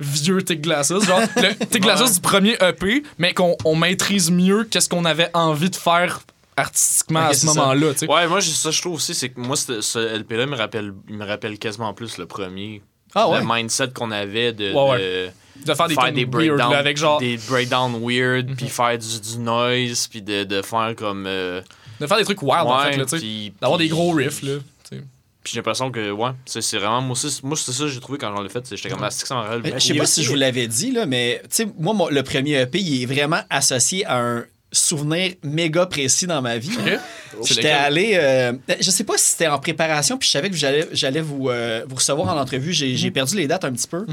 vieux 0.00 0.42
Tick 0.42 0.60
Glasses. 0.62 0.88
Genre, 0.88 1.20
le 1.36 1.54
Tick 1.66 1.82
Glasses 1.82 2.14
du 2.14 2.20
premier 2.20 2.56
EP, 2.60 3.04
mais 3.18 3.32
qu'on 3.34 3.56
on 3.64 3.76
maîtrise 3.76 4.32
mieux 4.32 4.64
qu'est-ce 4.64 4.88
qu'on 4.88 5.04
avait 5.04 5.30
envie 5.32 5.70
de 5.70 5.76
faire 5.76 6.20
artistiquement 6.56 7.26
à 7.26 7.34
ce 7.34 7.46
moment-là, 7.46 7.92
tu 7.92 8.00
sais. 8.00 8.08
Ouais, 8.10 8.26
moi, 8.28 8.40
ça, 8.40 8.70
je 8.70 8.80
trouve 8.80 8.94
aussi, 8.94 9.14
c'est 9.14 9.28
que 9.28 9.40
moi, 9.40 9.56
ce, 9.56 9.98
LP-là 10.18 10.46
me 10.46 10.56
rappelle, 10.56 10.92
il 11.08 11.16
me 11.16 11.24
rappelle 11.24 11.58
quasiment 11.58 11.92
plus 11.94 12.18
le 12.18 12.26
premier. 12.26 12.82
Ah 13.14 13.28
ouais? 13.28 13.38
Le 13.40 13.46
mindset 13.46 13.88
qu'on 13.94 14.10
avait 14.10 14.52
de, 14.52 14.72
Ouais, 14.72 14.90
ouais. 14.90 14.98
de 14.98 15.30
De 15.64 15.74
faire 15.74 15.88
des 15.88 15.94
faire 15.94 16.12
des 16.12 16.24
weird, 16.24 16.30
breakdowns, 16.30 16.70
là, 16.72 16.78
avec 16.78 16.96
genre, 16.96 17.18
des 17.20 17.36
breakdowns 17.48 18.00
weird, 18.02 18.56
puis 18.56 18.68
faire 18.68 18.98
du, 18.98 19.20
du 19.20 19.38
noise, 19.38 20.08
puis 20.08 20.20
de, 20.22 20.44
de 20.44 20.62
faire 20.62 20.94
comme. 20.96 21.26
euh, 21.26 21.60
de 22.00 22.06
faire 22.06 22.16
des 22.18 22.24
trucs 22.24 22.42
wild, 22.42 22.66
en 22.66 22.76
ouais, 22.84 22.92
fait, 22.92 22.96
là, 22.98 23.04
tu 23.04 23.10
sais. 23.10 23.16
puis- 23.18 23.52
D'avoir 23.60 23.78
des 23.78 23.88
gros 23.88 24.12
riffs, 24.12 24.42
là. 24.42 24.58
Puis 24.90 25.52
j'ai 25.52 25.58
l'impression 25.58 25.90
que, 25.90 26.10
ouais, 26.10 26.30
c'est 26.46 26.62
c'est 26.62 26.78
vraiment. 26.78 27.02
Moi, 27.02 27.12
aussi, 27.12 27.40
moi 27.42 27.54
c'est 27.54 27.70
ça 27.70 27.84
que 27.84 27.90
j'ai 27.90 28.00
trouvé 28.00 28.16
quand 28.16 28.34
j'en 28.34 28.42
l'ai 28.42 28.48
fait. 28.48 28.64
J'étais 28.74 28.88
comme, 28.88 29.00
rappelle 29.00 29.60
Mais 29.62 29.68
beaucoup. 29.68 29.78
Je 29.78 29.86
sais 29.88 29.94
pas 29.94 30.06
si 30.06 30.24
je 30.24 30.30
vous 30.30 30.36
l'avais 30.36 30.66
dit, 30.66 30.90
là, 30.90 31.04
mais 31.04 31.42
tu 31.42 31.48
sais, 31.50 31.68
moi, 31.78 31.92
mon- 31.92 32.08
le 32.08 32.22
premier 32.22 32.62
EP, 32.62 32.78
il 32.80 33.02
est 33.02 33.06
vraiment 33.06 33.40
associé 33.50 34.06
à 34.06 34.16
un 34.20 34.44
souvenir 34.74 35.32
méga 35.42 35.86
précis 35.86 36.26
dans 36.26 36.42
ma 36.42 36.58
vie. 36.58 36.70
Ok. 36.78 36.98
C'est 37.42 37.54
J'étais 37.54 37.70
allé, 37.70 38.12
euh, 38.14 38.52
je 38.80 38.90
sais 38.90 39.04
pas 39.04 39.16
si 39.16 39.30
c'était 39.32 39.46
en 39.48 39.58
préparation, 39.58 40.16
puis 40.18 40.26
je 40.26 40.32
savais 40.32 40.50
que 40.50 40.56
j'allais, 40.56 40.86
j'allais 40.92 41.20
vous, 41.20 41.48
euh, 41.48 41.84
vous 41.88 41.96
recevoir 41.96 42.28
en 42.36 42.40
entrevue. 42.40 42.72
J'ai, 42.72 42.96
j'ai 42.96 43.10
perdu 43.10 43.36
les 43.36 43.46
dates 43.46 43.64
un 43.64 43.72
petit 43.72 43.88
peu. 43.88 44.04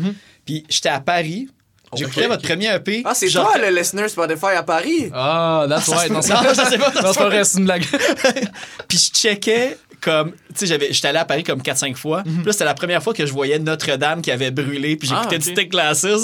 Puis 0.46 0.64
j'étais 0.70 0.90
à 0.90 1.00
Paris. 1.00 1.50
J'écoutais 1.94 2.22
Ok. 2.24 2.28
votre 2.30 2.44
premier 2.44 2.74
EP. 2.74 3.02
Ah, 3.04 3.12
c'est 3.14 3.28
genre- 3.28 3.52
toi 3.52 3.58
le 3.70 3.76
listener 3.78 4.08
Spotify 4.08 4.56
à 4.56 4.64
Paris? 4.64 5.10
Ah, 5.14 5.66
that's 5.68 5.86
se 5.88 5.92
right. 5.92 6.10
Non, 6.10 6.20
non, 6.20 6.22
je 6.50 6.70
sais 6.70 6.78
pas. 6.78 6.94
Non, 7.02 7.44
c'est 7.44 7.58
une 7.60 7.66
blague. 7.66 7.84
Puis 8.88 8.98
je 8.98 9.12
checkais 9.20 9.78
comme. 10.00 10.32
Tu 10.32 10.38
sais, 10.56 10.66
j'avais- 10.68 10.94
j'étais 10.94 11.10
allé 11.10 11.20
à 11.20 11.26
Paris 11.26 11.44
comme 11.44 11.62
4-5 11.62 11.96
fois. 11.98 12.24
Puis 12.24 12.34
là, 12.46 12.52
c'était 12.54 12.64
la 12.64 12.74
première 12.76 13.04
fois 13.04 13.14
que 13.14 13.26
je 13.26 13.34
voyais 13.34 13.60
Notre-Dame 13.60 14.22
qui 14.22 14.32
avait 14.32 14.52
brûlé. 14.52 14.96
Puis 14.96 15.10
j'écoutais 15.10 15.36
Ah, 15.36 15.62
du 15.64 15.66
Glasses. 15.68 16.02
J'étais 16.06 16.18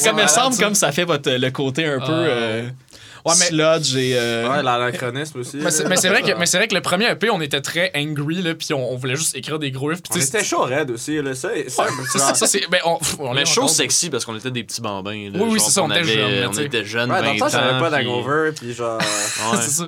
c'est 0.00 0.08
comme, 0.08 0.18
il 0.18 0.22
me 0.24 0.28
semble 0.28 0.54
ça. 0.56 0.64
comme 0.64 0.74
ça 0.74 0.90
fait 0.92 1.04
votre, 1.04 1.30
le 1.30 1.50
côté 1.50 1.86
un 1.86 2.00
peu. 2.00 2.06
Ah. 2.08 2.12
euh, 2.12 2.68
Ouais, 3.24 3.32
mais- 3.38 3.46
sludge 3.46 3.96
et. 3.96 4.12
euh, 4.18 4.48
Ouais, 4.50 4.62
l'anachronisme 4.62 5.40
aussi. 5.40 5.56
Mais 5.56 5.70
c'est, 5.70 5.88
mais 5.88 5.96
c'est 5.96 6.08
vrai 6.10 6.22
que, 6.22 6.32
mais 6.38 6.44
c'est 6.46 6.58
vrai 6.58 6.68
que 6.68 6.74
le 6.74 6.82
premier 6.82 7.10
EP, 7.10 7.30
on 7.30 7.40
était 7.40 7.60
très 7.62 7.90
angry, 7.96 8.42
là, 8.42 8.54
puis 8.54 8.74
on, 8.74 8.92
on 8.92 8.96
voulait 8.96 9.16
juste 9.16 9.34
écrire 9.34 9.58
des 9.58 9.70
gros 9.70 9.86
riffs. 9.86 10.02
puis 10.02 10.10
On 10.12 10.14
tu 10.16 10.20
sais, 10.20 10.28
était 10.28 10.44
chaud 10.44 10.62
raide 10.62 10.90
aussi, 10.90 11.20
là. 11.22 11.34
Ça, 11.34 11.48
ça, 11.68 11.86
c'est- 12.12 12.18
ça, 12.18 12.34
ça, 12.34 12.46
c'est. 12.46 12.68
Ben, 12.70 12.80
on, 12.84 13.36
est 13.36 13.46
chaud 13.46 13.66
sexy 13.68 14.10
parce 14.10 14.24
qu'on 14.24 14.36
était 14.36 14.50
des 14.50 14.62
petits 14.64 14.80
bambins. 14.82 15.30
Là, 15.30 15.38
Oui, 15.38 15.48
oui, 15.52 15.58
Genre, 15.58 15.66
c'est 15.66 15.72
ça, 15.72 15.82
on 15.82 15.90
était 15.90 16.00
avait- 16.00 16.12
jeunes, 16.12 16.48
On 16.48 16.58
était 16.58 16.84
jeunes, 16.84 17.10
Ouais, 17.10 17.18
dans 17.18 17.24
20 17.24 17.32
le 17.34 17.38
temps, 17.40 17.48
j'avais 17.48 17.72
ans, 17.74 17.80
pas 17.80 17.90
puis- 17.96 18.04
d'hangover, 18.04 18.52
puis 18.52 18.74
genre. 18.74 18.98
Ouais. 18.98 19.04
c'est 19.62 19.70
ça. 19.70 19.86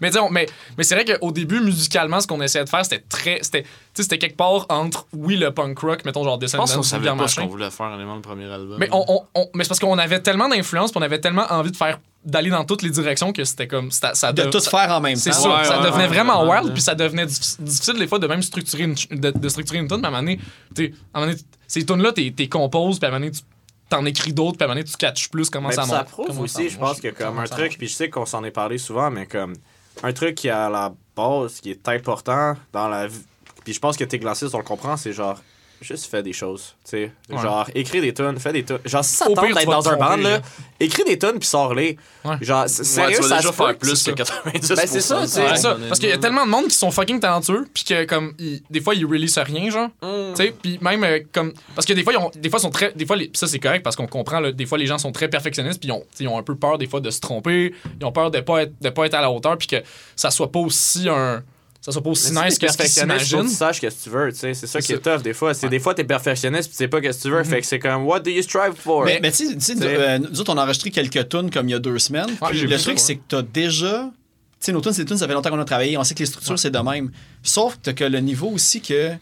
Mais, 0.00 0.10
mais, 0.30 0.46
mais 0.78 0.84
c'est 0.84 0.94
vrai 0.94 1.04
qu'au 1.04 1.32
début, 1.32 1.60
musicalement, 1.60 2.20
ce 2.20 2.26
qu'on 2.26 2.40
essayait 2.40 2.64
de 2.64 2.70
faire, 2.70 2.84
c'était 2.84 3.02
très. 3.08 3.38
C'était, 3.42 3.62
tu 3.62 3.68
sais, 3.94 4.02
c'était 4.04 4.18
quelque 4.18 4.36
part 4.36 4.64
entre, 4.68 5.06
oui, 5.12 5.36
le 5.36 5.50
punk 5.50 5.78
rock, 5.80 6.04
mettons, 6.04 6.22
genre 6.22 6.36
Je 6.36 6.40
Descendants, 6.40 6.64
pense 6.64 6.74
qu'on 6.76 6.82
savait 6.82 7.08
pas 7.16 7.26
ce 7.28 7.40
qu'on 7.40 7.46
voulait 7.46 7.70
faire, 7.70 7.96
le 7.96 8.20
premier 8.20 8.44
album. 8.44 8.76
Mais, 8.78 8.88
on, 8.92 9.04
on- 9.08 9.22
on- 9.34 9.48
mais 9.54 9.64
c'est 9.64 9.68
parce 9.68 9.80
qu'on 9.80 9.98
avait 9.98 10.20
tellement 10.20 10.48
d'influence, 10.48 10.92
puis 10.92 11.00
on 11.00 11.02
avait 11.02 11.20
tellement 11.20 11.46
envie 11.50 11.70
de 11.72 11.76
faire 11.76 11.98
d'aller 12.26 12.50
dans 12.50 12.64
toutes 12.64 12.82
les 12.82 12.90
directions 12.90 13.32
que 13.32 13.44
c'était 13.44 13.66
comme. 13.68 13.90
Ça, 13.90 14.14
ça 14.14 14.32
De 14.32 14.42
dev- 14.42 14.50
tout 14.50 14.60
ça- 14.60 14.70
faire 14.70 14.90
en 14.92 15.00
même 15.00 15.16
C'est 15.16 15.30
temps. 15.30 15.36
ça, 15.42 15.48
Ouais, 15.56 15.64
ça 15.64 15.78
ouais, 15.78 15.86
devenait 15.86 16.02
ouais, 16.04 16.08
vraiment 16.08 16.42
wild, 16.42 16.66
là. 16.66 16.72
puis 16.72 16.82
ça 16.82 16.94
devenait 16.94 17.24
dif- 17.26 17.60
difficile 17.60 17.94
des 17.98 18.06
fois 18.06 18.18
de 18.18 18.26
même 18.26 18.42
structurer 18.42 18.82
une, 18.82 18.94
de, 19.12 19.30
de 19.30 19.48
structurer 19.48 19.78
une 19.78 19.88
tune, 19.88 19.98
mais 20.00 20.04
à 20.06 20.08
un 20.08 20.10
moment 20.10 20.22
donné, 20.22 20.38
tu 20.74 20.86
sais, 20.86 20.92
à 21.14 21.18
un 21.18 21.20
moment 21.22 21.32
donné, 21.32 21.44
ces 21.66 21.86
tunes-là, 21.86 22.12
t'es 22.12 22.32
t'es 22.36 22.48
composes, 22.48 22.98
puis 22.98 23.06
à 23.06 23.08
un 23.08 23.12
moment 23.12 23.24
donné, 23.26 23.32
tu 23.36 23.42
t'en 23.88 24.04
écris 24.04 24.32
d'autres, 24.32 24.58
puis 24.58 24.64
à 24.64 24.66
un 24.66 24.68
moment 24.74 24.80
donné, 24.80 24.90
tu 24.90 24.96
catches 24.96 25.28
plus 25.30 25.48
comment 25.48 25.68
Mais 25.68 25.74
ça 25.74 25.82
puis 25.82 25.90
ça 25.92 25.98
monte. 25.98 26.08
prouve 26.08 26.40
aussi, 26.40 26.68
je 26.68 26.76
pense 26.76 27.00
que 27.00 27.08
comme 27.08 27.38
un 27.38 27.44
truc, 27.44 27.78
puis 27.78 27.86
je 27.88 27.94
sais 27.94 28.10
qu'on 28.10 28.26
s'en 28.26 28.42
est 28.44 28.50
parlé 28.50 28.78
souvent, 28.78 29.10
mais 29.10 29.26
comme 29.26 29.54
un 30.02 30.12
truc 30.12 30.34
qui 30.34 30.48
est 30.48 30.50
à 30.50 30.68
la 30.68 30.92
base, 31.16 31.60
qui 31.60 31.70
est 31.70 31.88
important 31.88 32.54
dans 32.72 32.88
la 32.88 33.06
vie, 33.06 33.22
puis 33.64 33.72
je 33.72 33.78
pense 33.80 33.96
que 33.96 34.04
tes 34.04 34.18
glacistes, 34.18 34.54
on 34.54 34.58
le 34.58 34.64
comprend, 34.64 34.96
c'est 34.96 35.12
genre, 35.12 35.38
juste 35.80 36.06
fais 36.10 36.22
des 36.22 36.32
choses, 36.32 36.74
tu 36.84 36.90
sais. 36.90 37.12
Ouais. 37.30 37.40
Genre, 37.42 37.68
écris 37.74 38.00
des 38.00 38.12
tunes, 38.14 38.38
fais 38.38 38.52
des 38.52 38.64
tunes. 38.64 38.78
Genre, 38.84 39.04
si 39.04 39.14
ça 39.16 39.26
tente 39.26 39.36
d'être 39.54 39.66
dans 39.70 39.88
un 39.88 39.96
band, 39.96 40.16
là, 40.16 40.40
écris 40.80 41.04
des 41.04 41.18
tunes, 41.18 41.38
puis 41.38 41.48
sors-les. 41.48 41.96
Ouais. 42.24 42.36
Genre, 42.40 42.68
c- 42.68 42.80
Ouais, 42.80 42.84
sérieux, 42.84 43.16
tu 43.16 43.22
vas 43.28 43.36
déjà 43.36 43.52
faire 43.52 43.78
plus 43.78 44.02
que 44.02 44.10
90 44.12 44.68
Ben, 44.68 44.86
c'est 44.86 45.00
ça, 45.00 45.26
c'est- 45.26 45.48
C'est 45.48 45.56
ça, 45.56 45.76
parce 45.88 46.00
qu'il 46.00 46.08
y 46.08 46.12
a 46.12 46.18
tellement 46.18 46.44
de 46.46 46.50
monde 46.50 46.64
qui 46.68 46.74
sont 46.76 46.90
fucking 46.90 47.20
talentueux, 47.20 47.66
puis 47.72 47.84
que 47.84 48.04
comme 48.04 48.34
ils- 48.38 48.62
des 48.70 48.80
fois 48.80 48.94
ils 48.94 49.04
release 49.06 49.36
rien 49.38 49.70
genre, 49.70 49.88
tu 50.00 50.08
sais, 50.42 50.54
puis 50.60 50.78
même 50.80 51.04
euh, 51.04 51.20
comme 51.32 51.52
parce 51.74 51.86
que 51.86 51.92
des 51.92 52.02
fois 52.02 52.12
ils 52.12 52.16
ont 52.18 52.30
des 52.34 52.48
fois 52.50 52.58
ils 52.58 52.62
sont 52.62 52.70
très 52.70 52.92
des 52.94 53.06
fois 53.06 53.16
les- 53.16 53.30
ça 53.34 53.46
c'est 53.46 53.58
correct 53.58 53.82
parce 53.82 53.96
qu'on 53.96 54.06
comprend 54.06 54.40
là, 54.40 54.52
des 54.52 54.66
fois 54.66 54.78
les 54.78 54.86
gens 54.86 54.98
sont 54.98 55.12
très 55.12 55.28
perfectionnistes 55.28 55.78
puis 55.80 55.88
ils 55.88 55.92
ont 55.92 56.00
tu 56.00 56.06
sais, 56.18 56.24
ils 56.24 56.28
ont 56.28 56.38
un 56.38 56.42
peu 56.42 56.54
peur 56.56 56.78
des 56.78 56.86
fois 56.86 57.00
de 57.00 57.10
se 57.10 57.20
tromper, 57.20 57.72
ils 58.00 58.04
ont 58.04 58.12
peur 58.12 58.30
de 58.30 58.40
pas 58.40 58.62
être 58.62 58.72
de 58.80 58.88
pas 58.90 59.06
être 59.06 59.14
à 59.14 59.20
la 59.20 59.30
hauteur 59.30 59.56
puis 59.58 59.68
que 59.68 59.76
ça 60.16 60.30
soit 60.30 60.50
pas 60.50 60.58
aussi 60.60 61.08
un 61.08 61.42
ça 61.86 61.92
soit 61.92 62.02
pas 62.02 62.10
aussi 62.10 62.32
Mais 62.32 62.46
nice 62.46 62.54
si 62.54 62.58
t'es 62.58 62.66
que 62.66 62.72
ce 62.72 62.78
que 62.78 62.82
tu 62.82 63.54
saches 63.54 63.80
que 63.80 63.86
tu 63.86 64.10
veux, 64.10 64.32
tu 64.32 64.38
sais. 64.40 64.54
C'est 64.54 64.66
ça 64.66 64.80
qui 64.80 64.92
est 64.92 64.98
tough 64.98 65.22
des 65.22 65.32
fois. 65.32 65.54
C'est 65.54 65.68
des 65.68 65.78
fois 65.78 65.94
t'es 65.94 66.02
perfectionniste, 66.02 66.64
puis 66.64 66.72
tu 66.72 66.78
sais 66.78 66.88
pas 66.88 67.00
que 67.00 67.12
tu 67.22 67.30
veux. 67.30 67.44
Fait 67.44 67.60
que 67.60 67.66
c'est 67.66 67.78
comme, 67.78 68.04
what 68.06 68.18
do 68.20 68.30
you 68.32 68.42
strive 68.42 68.74
for? 68.76 69.04
Mais, 69.04 69.20
mais 69.22 69.30
tu 69.30 69.46
sais- 69.46 69.54
tu 69.54 69.60
sais, 69.60 69.74
nous, 69.76 69.82
T'sais. 69.82 69.96
euh, 69.96 70.18
nous 70.18 70.40
autres, 70.40 70.52
on 70.52 70.58
a 70.58 70.64
enregistré 70.64 70.90
quelques 70.90 71.28
tunes 71.28 71.48
comme 71.48 71.68
il 71.68 71.72
y 71.72 71.74
a 71.74 71.78
deux 71.78 71.98
semaines. 72.00 72.26
Le 72.52 72.76
truc, 72.78 72.98
c'est 72.98 73.14
que 73.16 73.22
t'as 73.28 73.42
déjà. 73.42 74.10
Tu 74.58 74.66
sais, 74.66 74.72
nos 74.72 74.80
tunes, 74.80 74.92
c'est 74.94 75.02
des 75.04 75.08
tunes, 75.08 75.18
ça 75.18 75.28
fait 75.28 75.34
longtemps 75.34 75.50
qu'on 75.50 75.60
a 75.60 75.64
travaillé. 75.64 75.96
On 75.96 76.02
sait 76.02 76.14
que 76.14 76.18
les 76.20 76.26
structures, 76.26 76.58
c'est 76.58 76.70
de 76.72 76.78
même. 76.78 77.12
Sauf 77.44 77.78
que 77.80 78.02
le 78.04 78.18
niveau 78.18 78.48
aussi 78.48 78.80
que. 78.80 79.12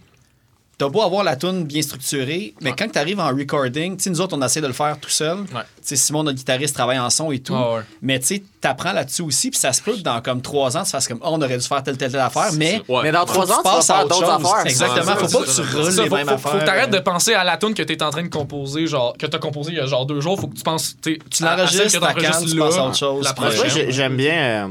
T'as 0.76 0.88
beau 0.88 1.02
avoir 1.02 1.22
la 1.22 1.36
tune 1.36 1.62
bien 1.64 1.82
structurée, 1.82 2.52
mais 2.60 2.72
quand 2.72 2.90
tu 2.90 2.98
arrives 2.98 3.20
en 3.20 3.28
recording, 3.28 3.96
tu 3.96 4.10
nous 4.10 4.20
autres, 4.20 4.36
on 4.36 4.42
essaie 4.42 4.60
de 4.60 4.66
le 4.66 4.72
faire 4.72 4.98
tout 5.00 5.08
seul. 5.10 5.38
Ouais. 5.38 5.46
Tu 5.76 5.82
sais, 5.82 5.96
Simon, 5.96 6.24
notre 6.24 6.36
guitariste, 6.36 6.74
travaille 6.74 6.98
en 6.98 7.10
son 7.10 7.30
et 7.30 7.38
tout. 7.38 7.54
Ah 7.54 7.74
ouais. 7.74 7.80
Mais 8.02 8.18
tu 8.18 8.26
sais, 8.26 8.42
t'apprends 8.60 8.92
là-dessus 8.92 9.22
aussi, 9.22 9.50
puis 9.50 9.58
ça 9.60 9.72
se 9.72 9.80
peut 9.80 9.92
que 9.92 10.00
dans 10.00 10.20
comme 10.20 10.42
trois 10.42 10.76
ans, 10.76 10.82
tu 10.82 10.90
fasses 10.90 11.06
comme, 11.06 11.20
oh, 11.22 11.28
on 11.30 11.40
aurait 11.42 11.58
dû 11.58 11.64
faire 11.66 11.82
telle, 11.82 11.96
telle, 11.96 12.10
telle 12.10 12.20
affaire, 12.20 12.50
mais. 12.54 12.82
Ouais. 12.88 13.02
Mais 13.04 13.12
dans 13.12 13.24
trois 13.24 13.50
ans, 13.52 13.56
tu 13.58 13.62
passes 13.62 13.90
à 13.90 14.02
d'autres 14.02 14.16
chose. 14.20 14.46
affaires. 14.46 14.66
Exactement. 14.66 15.16
Faut 15.16 15.38
pas 15.38 15.44
que 15.44 15.54
tu 15.54 15.76
roules 15.76 15.90
les 15.96 16.08
faut, 16.08 16.14
mêmes 16.16 16.26
faut- 16.26 16.34
affaires. 16.34 16.52
faut 16.52 16.58
que 16.58 16.64
t'arrêtes 16.64 16.94
euh, 16.94 16.98
de 16.98 17.02
penser 17.02 17.34
à 17.34 17.44
la 17.44 17.56
tune 17.56 17.74
que 17.74 17.82
t'es 17.82 18.02
en 18.02 18.10
train 18.10 18.22
de 18.24 18.28
composer, 18.28 18.86
genre, 18.88 19.14
que 19.16 19.26
t'as 19.26 19.38
composé 19.38 19.70
il 19.72 19.76
y 19.78 19.80
a 19.80 19.86
genre 19.86 20.06
deux 20.06 20.20
jours, 20.20 20.40
faut 20.40 20.48
que 20.48 20.56
tu 20.56 20.62
penses, 20.64 20.96
tu 21.00 21.20
Tu 21.30 21.42
l'enregistres, 21.44 21.92
tu 21.92 22.56
passes 22.58 22.76
à 22.76 22.84
autre 22.86 22.96
chose. 22.96 23.32
J'aime 23.90 24.16
bien. 24.16 24.70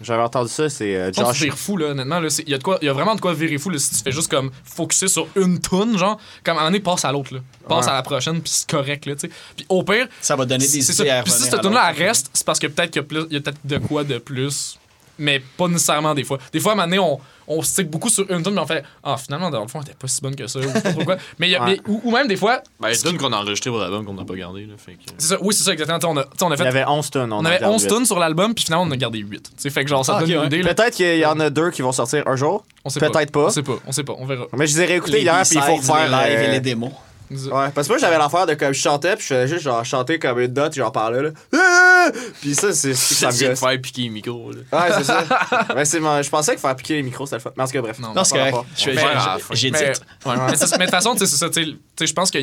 J'avais 0.00 0.22
entendu 0.22 0.48
ça, 0.48 0.68
c'est 0.70 0.94
euh, 0.94 1.12
Josh. 1.12 1.50
fou, 1.50 1.76
là, 1.76 1.86
honnêtement. 1.88 2.20
là. 2.20 2.30
C'est- 2.30 2.44
Il 2.44 2.50
y, 2.50 2.54
a 2.54 2.58
de 2.58 2.62
quoi- 2.62 2.78
il 2.80 2.86
y 2.86 2.88
a 2.88 2.92
vraiment 2.92 3.16
de 3.16 3.20
quoi 3.20 3.34
virer 3.34 3.58
fou 3.58 3.68
là, 3.70 3.78
si 3.78 3.90
tu 3.90 4.02
fais 4.02 4.12
juste 4.12 4.30
comme 4.30 4.50
focuser 4.64 5.08
sur 5.08 5.26
une 5.34 5.58
tune, 5.60 5.98
genre, 5.98 6.18
comme 6.44 6.56
à 6.56 6.60
un 6.60 6.64
moment 6.64 6.66
donné, 6.70 6.80
passe 6.80 7.04
à 7.04 7.10
l'autre, 7.10 7.34
là. 7.34 7.40
Passe 7.68 7.86
Ouais. 7.86 7.90
à 7.90 7.94
la 7.94 8.02
prochaine, 8.02 8.40
puis 8.40 8.52
c'est 8.54 8.70
correct, 8.70 9.06
là, 9.06 9.14
tu 9.16 9.22
sais. 9.22 9.30
Puis 9.56 9.66
au 9.68 9.82
pire, 9.82 10.06
Ça 10.20 10.36
va 10.36 10.44
donner 10.44 10.58
des 10.66 10.66
idées 10.66 10.76
Puis 11.24 11.32
si 11.32 11.42
cette 11.42 11.54
à 11.54 11.58
tune-là, 11.58 11.86
l'autre. 11.88 12.00
elle 12.00 12.06
reste, 12.08 12.30
c'est 12.32 12.46
parce 12.46 12.58
que 12.60 12.68
peut-être 12.68 12.90
qu'il 12.92 13.02
y 13.02 13.04
a, 13.04 13.08
plus- 13.08 13.26
il 13.28 13.34
y 13.34 13.36
a 13.38 13.40
peut-être 13.40 13.58
de 13.64 13.78
quoi 13.78 14.04
de 14.04 14.18
plus. 14.18 14.78
Mais 15.18 15.42
pas 15.56 15.66
nécessairement 15.66 16.14
des 16.14 16.22
fois. 16.22 16.38
Des 16.52 16.60
fois, 16.60 16.72
à 16.72 16.74
un 16.74 16.76
moment 16.76 16.86
donné, 16.86 16.98
on, 17.00 17.18
on 17.48 17.62
stick 17.62 17.88
beaucoup 17.90 18.08
sur 18.08 18.30
une 18.30 18.42
tune, 18.42 18.54
mais 18.54 18.60
on 18.60 18.66
fait 18.66 18.84
Ah, 19.02 19.16
finalement, 19.16 19.50
dans 19.50 19.62
le 19.62 19.68
fond, 19.68 19.80
elle 19.80 19.88
était 19.88 19.96
pas 19.98 20.06
si 20.08 20.20
bonne 20.20 20.36
que 20.36 20.46
ça. 20.46 20.60
Ou, 20.60 20.70
pas 20.72 20.80
trop 20.92 21.04
quoi. 21.04 21.16
Mais 21.38 21.48
il 21.48 21.50
y 21.52 21.56
a- 21.56 21.64
Ouais. 21.64 21.80
mais- 21.84 21.92
ou, 21.92 22.00
ou 22.04 22.10
même 22.12 22.28
des 22.28 22.36
fois, 22.36 22.62
Ben, 22.80 22.92
je 22.94 23.02
donne 23.02 23.16
qu'on 23.18 23.32
a 23.32 23.36
enregistré 23.38 23.70
pour 23.70 23.78
l'album 23.78 24.04
qu'on 24.04 24.14
n'a 24.14 24.24
pas 24.24 24.34
gardé. 24.36 24.66
Là, 24.66 24.74
fait 24.76 24.92
que... 24.92 24.98
c'est 25.18 25.28
ça, 25.28 25.36
oui, 25.40 25.54
c'est 25.54 25.64
ça, 25.64 25.72
exactement. 25.72 25.98
On 26.12 26.16
a, 26.18 26.24
on 26.42 26.50
a 26.50 26.54
Il 26.54 26.58
fait. 26.58 26.64
y 26.64 26.66
avait 26.68 26.84
11 26.86 27.10
tonnes. 27.10 27.32
on 27.32 27.44
avait 27.44 27.64
11 27.64 27.86
tunes 27.86 28.04
sur 28.06 28.18
l'album, 28.18 28.54
puis 28.54 28.64
finalement, 28.64 28.84
on 28.84 28.88
en 28.88 28.92
a 28.92 28.96
gardé 28.96 29.18
8. 29.18 29.42
Tu 29.42 29.50
sais, 29.56 29.70
fait 29.70 29.82
que 29.84 29.90
genre, 29.90 30.04
ça 30.04 30.16
Ah, 30.16 30.20
donne 30.20 30.28
ok, 30.28 30.34
une 30.34 30.40
ouais. 30.40 30.46
idée. 30.46 30.62
là. 30.62 30.74
Peut-être 30.74 30.94
qu'il 30.94 31.18
y 31.18 31.26
en 31.26 31.40
a 31.40 31.50
deux 31.50 31.70
qui 31.70 31.82
vont 31.82 31.92
sortir 31.92 32.22
un 32.26 32.36
jour. 32.36 32.64
On 32.84 32.90
sait 32.90 33.00
Peut-être 33.00 33.32
pas. 33.32 33.46
On 33.46 33.50
sait 33.50 33.62
pas, 33.62 33.76
on 33.86 33.92
sait 33.92 34.04
pas, 34.04 34.14
on 34.18 34.26
verra. 34.26 34.46
Mais 34.56 34.66
je 34.66 34.76
les 34.76 34.82
ai 34.82 34.86
réécoutés 34.86 35.12
Les 35.18 35.22
hier, 35.22 35.42
puis 35.42 35.56
il 35.56 35.62
faut 35.62 35.76
refaire. 35.76 36.08
les 36.26 36.30
live 36.30 36.40
et 36.48 36.52
les 36.52 36.60
démos. 36.60 36.92
Ouais, 37.30 37.68
parce 37.74 37.86
que 37.86 37.92
moi 37.92 37.98
j'avais 37.98 38.16
l'affaire 38.18 38.46
de 38.46 38.54
comme 38.54 38.72
je 38.72 38.80
chantais, 38.80 39.14
puis 39.16 39.22
je 39.28 39.34
faisais 39.34 39.48
juste 39.48 39.62
genre 39.64 39.84
chanter 39.84 40.18
comme 40.18 40.38
une 40.40 40.52
note, 40.54 40.74
genre 40.74 40.92
par 40.92 41.10
là. 41.10 41.22
là. 41.22 41.30
Ah! 42.00 42.10
Puis 42.40 42.54
ça, 42.54 42.72
c'est 42.72 42.94
ça 42.94 43.26
me 43.28 43.38
de 43.38 43.48
gosse. 43.48 43.60
faire 43.60 43.80
piquer 43.82 44.02
les 44.02 44.08
micros. 44.08 44.52
Là. 44.52 44.58
Ouais, 44.80 44.94
c'est 44.96 45.04
ça. 45.04 45.24
Mais 45.74 45.84
c'est 45.84 46.00
mon- 46.00 46.22
je 46.22 46.30
pensais 46.30 46.54
que 46.54 46.60
faire 46.60 46.74
piquer 46.76 46.94
les 46.94 47.02
micros, 47.02 47.26
c'était 47.26 47.36
le 47.36 47.42
fun. 47.42 47.50
Mais 47.56 47.64
en 47.64 47.66
tout 47.66 47.72
cas, 47.72 47.80
bref. 47.82 47.98
Non, 47.98 48.14
Non, 48.14 48.24
c'est 48.24 48.34
Pas 48.38 48.50
correct. 48.50 48.66
On 49.50 49.54
j'ai- 49.54 49.70
dit. 49.70 49.76
Mais, 49.78 49.92
de 49.92 50.82
toute 50.84 50.90
façon, 50.90 51.12
tu 51.14 51.18
sais, 51.18 51.26
c'est 51.26 51.36
ça. 51.36 51.48
Je 52.06 52.12
pense 52.14 52.30
que 52.30 52.38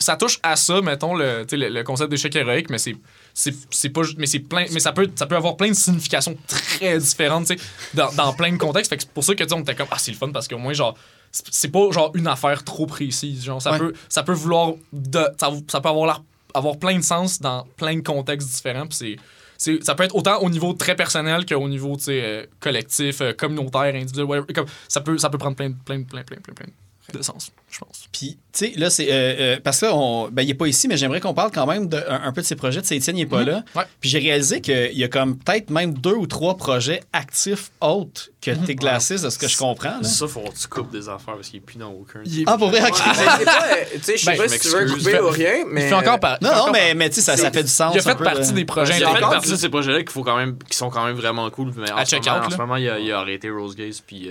ça 0.00 0.16
touche 0.16 0.40
à 0.42 0.56
ça, 0.56 0.80
mettons, 0.80 1.14
le, 1.14 1.42
tu 1.46 1.50
sais, 1.50 1.56
le, 1.56 1.68
le 1.68 1.84
concept 1.84 2.10
d'échec 2.10 2.34
héroïque, 2.34 2.70
mais 2.70 2.78
c'est. 2.78 2.96
C'est 3.38 3.54
c'est 3.70 3.90
pas 3.90 4.00
mais 4.16 4.24
c'est 4.26 4.38
plein 4.38 4.64
mais 4.72 4.80
ça 4.80 4.92
peut 4.92 5.10
ça 5.14 5.26
peut 5.26 5.36
avoir 5.36 5.58
plein 5.58 5.68
de 5.68 5.74
significations 5.74 6.34
très 6.48 6.96
différentes 6.96 7.46
tu 7.46 7.58
sais 7.58 7.62
dans, 7.92 8.10
dans 8.12 8.32
plein 8.32 8.50
de 8.50 8.56
contextes 8.56 8.88
fait 8.88 8.96
que 8.96 9.02
c'est 9.02 9.12
pour 9.12 9.24
ça 9.24 9.34
que 9.34 9.44
tu 9.44 9.52
on 9.52 9.60
était 9.60 9.74
comme 9.74 9.88
ah 9.90 9.98
c'est 9.98 10.10
le 10.10 10.16
fun 10.16 10.30
parce 10.32 10.48
qu'au 10.48 10.56
moins 10.56 10.72
genre 10.72 10.96
c'est 11.32 11.68
pas 11.68 11.90
genre 11.90 12.10
une 12.14 12.26
affaire 12.26 12.64
trop 12.64 12.86
précise 12.86 13.44
genre 13.44 13.60
ça 13.60 13.72
Ouais. 13.72 13.78
peut 13.78 13.92
ça 14.08 14.22
peut 14.22 14.32
vouloir 14.32 14.72
de 14.92 15.26
ça, 15.38 15.50
ça 15.68 15.80
peut 15.80 15.88
avoir 15.88 16.22
avoir 16.54 16.78
plein 16.78 16.96
de 16.96 17.02
sens 17.04 17.40
dans 17.40 17.66
plein 17.76 17.96
de 17.96 18.00
contextes 18.02 18.48
différents 18.48 18.86
puis 18.86 19.18
c'est 19.58 19.82
ça 19.82 19.94
peut 19.94 20.04
être 20.04 20.14
autant 20.14 20.38
au 20.40 20.50
niveau 20.50 20.72
très 20.74 20.94
personnel 20.96 21.46
qu'au 21.46 21.66
niveau 21.68 21.96
euh, 22.08 22.44
collectif, 22.60 23.22
euh, 23.22 23.32
communautaire, 23.32 23.94
individuel, 23.94 24.26
whatever. 24.26 24.52
Comme, 24.52 24.66
ça, 24.86 25.00
peut, 25.00 25.16
ça 25.16 25.30
peut 25.30 25.38
prendre 25.38 25.56
plein, 25.56 25.72
plein, 25.72 26.02
plein, 26.02 26.22
plein, 26.22 26.36
plein, 26.40 26.52
plein 26.54 26.66
de 27.12 27.22
sens, 27.22 27.50
je 27.70 27.78
pense. 27.78 28.06
Puis, 28.12 28.38
tu 28.52 28.66
sais, 28.66 28.72
là, 28.76 28.90
c'est. 28.90 29.06
euh, 29.10 29.14
euh, 29.56 29.60
parce 29.62 29.80
que 29.80 29.86
là, 29.86 29.94
on, 29.94 30.28
ben, 30.30 30.42
il 30.42 30.50
est 30.50 30.54
pas 30.54 30.66
ici, 30.66 30.88
mais 30.88 30.96
j'aimerais 30.96 31.20
qu'on 31.20 31.34
parle 31.34 31.50
quand 31.52 31.66
même 31.66 31.88
de, 31.88 31.96
un, 32.08 32.22
un 32.24 32.32
peu 32.32 32.40
de 32.40 32.46
ses 32.46 32.56
projets. 32.56 32.80
Tu 32.82 32.88
sais, 32.88 32.96
Étienne, 32.96 33.16
il 33.18 33.22
est 33.22 33.26
pas 33.26 33.44
là. 33.44 33.62
Ouais. 33.74 33.84
Puis 34.00 34.10
j'ai 34.10 34.18
réalisé 34.18 34.60
qu'il 34.60 34.96
y 34.98 35.04
a 35.04 35.08
comme 35.08 35.38
peut-être 35.38 35.70
même 35.70 35.94
deux 35.94 36.14
ou 36.14 36.26
trois 36.26 36.56
projets 36.56 37.00
actifs 37.12 37.70
autres 37.80 38.30
que 38.40 38.50
tes 38.52 38.74
glacis, 38.74 39.20
de 39.22 39.30
ce 39.30 39.38
que 39.38 39.48
je 39.48 39.56
comprends. 39.56 39.98
là. 40.00 40.02
Ça, 40.02 40.26
faut 40.26 40.40
que 40.40 40.56
tu 40.58 40.66
coupes 40.68 40.90
des 40.90 41.08
affaires 41.08 41.34
parce 41.34 41.48
qu'il 41.48 41.58
est 41.58 41.62
plus 41.62 41.78
dans 41.78 41.90
aucun. 41.90 42.20
Il 42.24 42.40
est- 42.40 42.44
Ah, 42.46 42.56
pour 42.58 42.70
vrai, 42.70 42.80
ok. 42.82 42.98
Euh, 43.00 43.84
tu 43.94 44.00
sais, 44.02 44.16
je 44.16 44.24
sais 44.24 44.30
Ben, 44.32 44.36
pas 44.38 44.48
si 44.48 44.58
tu 44.60 44.68
veux 44.68 44.86
couper 44.86 45.20
ou 45.20 45.28
rien, 45.30 45.64
mais. 45.68 45.92
Encore 45.92 46.20
par- 46.20 46.38
Non, 46.42 46.50
non, 46.66 46.72
mais, 46.72 46.94
mais 46.94 47.08
tu 47.08 47.16
sais, 47.16 47.20
ça, 47.22 47.36
ça 47.36 47.50
fait 47.50 47.62
du 47.62 47.68
sens. 47.68 47.94
Il 47.94 47.98
a 47.98 48.00
un 48.00 48.04
fait 48.04 48.16
peu, 48.16 48.24
partie 48.24 48.40
là. 48.48 48.52
des 48.52 48.64
projets 48.64 48.96
Il 48.98 49.04
a 49.04 49.10
fait 49.14 49.20
partie 49.20 49.50
de 49.50 49.56
ces 49.56 49.68
projets-là 49.68 49.98
qu'il 50.00 50.10
faut 50.10 50.22
quand 50.24 50.36
même, 50.36 50.56
qui 50.68 50.76
sont 50.76 50.90
quand 50.90 51.04
même 51.04 51.16
vraiment 51.16 51.48
cool. 51.50 51.72
Mais 51.76 51.90
en, 51.92 51.96
À 51.96 52.04
ce 52.04 52.16
moment, 52.16 52.38
out, 52.38 52.44
en 52.46 52.50
ce 52.50 52.50
là. 52.50 52.56
moment, 52.66 52.76
il 52.76 53.12
a, 53.12 53.18
arrêté 53.18 53.50
Rose 53.50 53.74
Gaze 53.76 54.02
puis 54.06 54.28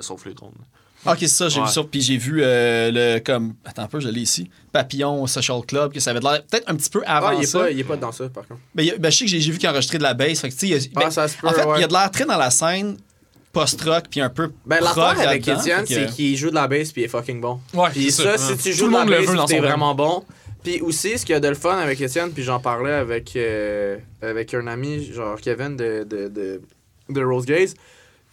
Sauf 0.00 0.24
les 0.26 0.34
trônes. 0.34 0.52
Ok, 1.06 1.16
c'est 1.20 1.28
ça, 1.28 1.48
j'ai 1.48 1.60
Ouais. 1.60 1.66
vu 1.66 1.72
ça. 1.72 1.82
Puis 1.90 2.00
j'ai 2.02 2.16
vu 2.16 2.40
euh, 2.42 2.90
le. 2.92 3.20
comme 3.20 3.54
Attends 3.64 3.82
un 3.82 3.86
peu, 3.86 4.00
je 4.00 4.08
l'ai 4.08 4.20
ici. 4.20 4.50
Papillon 4.72 5.26
Social 5.26 5.60
Club, 5.66 5.92
que 5.92 6.00
ça 6.00 6.10
avait 6.10 6.20
l'air 6.20 6.42
peut-être 6.44 6.68
un 6.70 6.74
petit 6.76 6.90
peu 6.90 7.02
avant 7.06 7.28
Ah, 7.28 7.34
il 7.34 7.42
est, 7.42 7.46
ça. 7.46 7.60
pas, 7.60 7.70
il 7.70 7.78
est 7.80 7.84
pas 7.84 7.96
dans 7.96 8.12
ça, 8.12 8.28
par 8.28 8.46
contre. 8.46 8.60
Ben, 8.74 8.88
a- 8.90 8.98
ben, 8.98 9.10
je 9.10 9.16
sais 9.16 9.24
que 9.24 9.30
j'ai 9.30 9.38
vu 9.50 9.58
qu'il 9.58 9.68
enregistrait 9.68 9.98
de 9.98 10.02
la 10.02 10.14
bass. 10.14 10.40
Fait 10.40 10.50
que, 10.50 10.54
il 10.62 10.68
y 10.68 10.74
a- 10.74 10.78
Ah, 10.96 11.00
ben, 11.00 11.10
ça 11.10 11.26
se 11.28 11.36
peut, 11.36 11.46
en 11.48 11.52
fait, 11.52 11.64
ouais. 11.64 11.78
il 11.78 11.80
y 11.80 11.84
a 11.84 11.88
de 11.88 11.92
l'air 11.92 12.10
très 12.10 12.26
dans 12.26 12.36
la 12.36 12.50
scène 12.50 12.96
post-rock, 13.52 14.04
puis 14.10 14.20
un 14.20 14.28
peu. 14.30 14.50
Ben, 14.66 14.80
l'affaire 14.82 15.18
avec 15.28 15.44
que- 15.44 15.50
c'est 15.58 16.06
qu'il 16.14 16.36
joue 16.36 16.50
de 16.50 16.54
la 16.54 16.68
bass 16.68 16.92
puis 16.92 17.02
il 17.02 17.04
est 17.06 17.08
fucking 17.08 17.40
bon. 17.40 17.60
Ouais, 17.74 17.88
Puis 17.90 18.10
c'est 18.12 18.22
ça, 18.22 18.38
ça. 18.38 18.56
si 18.56 18.62
tu 18.62 18.70
Tout 18.70 18.76
joues 18.76 18.84
le 18.86 18.90
de 18.90 18.92
la 18.96 18.98
monde 19.00 19.08
le 19.10 19.16
veut 19.26 19.36
bass 19.36 19.46
t'es 19.46 19.58
vraiment 19.58 19.94
bon. 19.94 20.24
Puis 20.62 20.80
aussi, 20.82 21.16
ce 21.18 21.24
qu'il 21.24 21.32
y 21.32 21.36
a 21.36 21.40
de 21.40 21.48
le 21.48 21.54
fun 21.54 21.76
avec 21.78 21.98
Étienne, 22.02 22.30
puis 22.32 22.42
j'en 22.42 22.60
parlais 22.60 22.92
avec, 22.92 23.32
euh, 23.34 23.96
avec 24.20 24.52
un 24.52 24.66
ami, 24.66 25.10
genre 25.10 25.40
Kevin 25.40 25.74
de, 25.74 26.04
de, 26.08 26.28
de, 26.28 26.60
de 27.08 27.24
Rose 27.24 27.46
Gaze. 27.46 27.74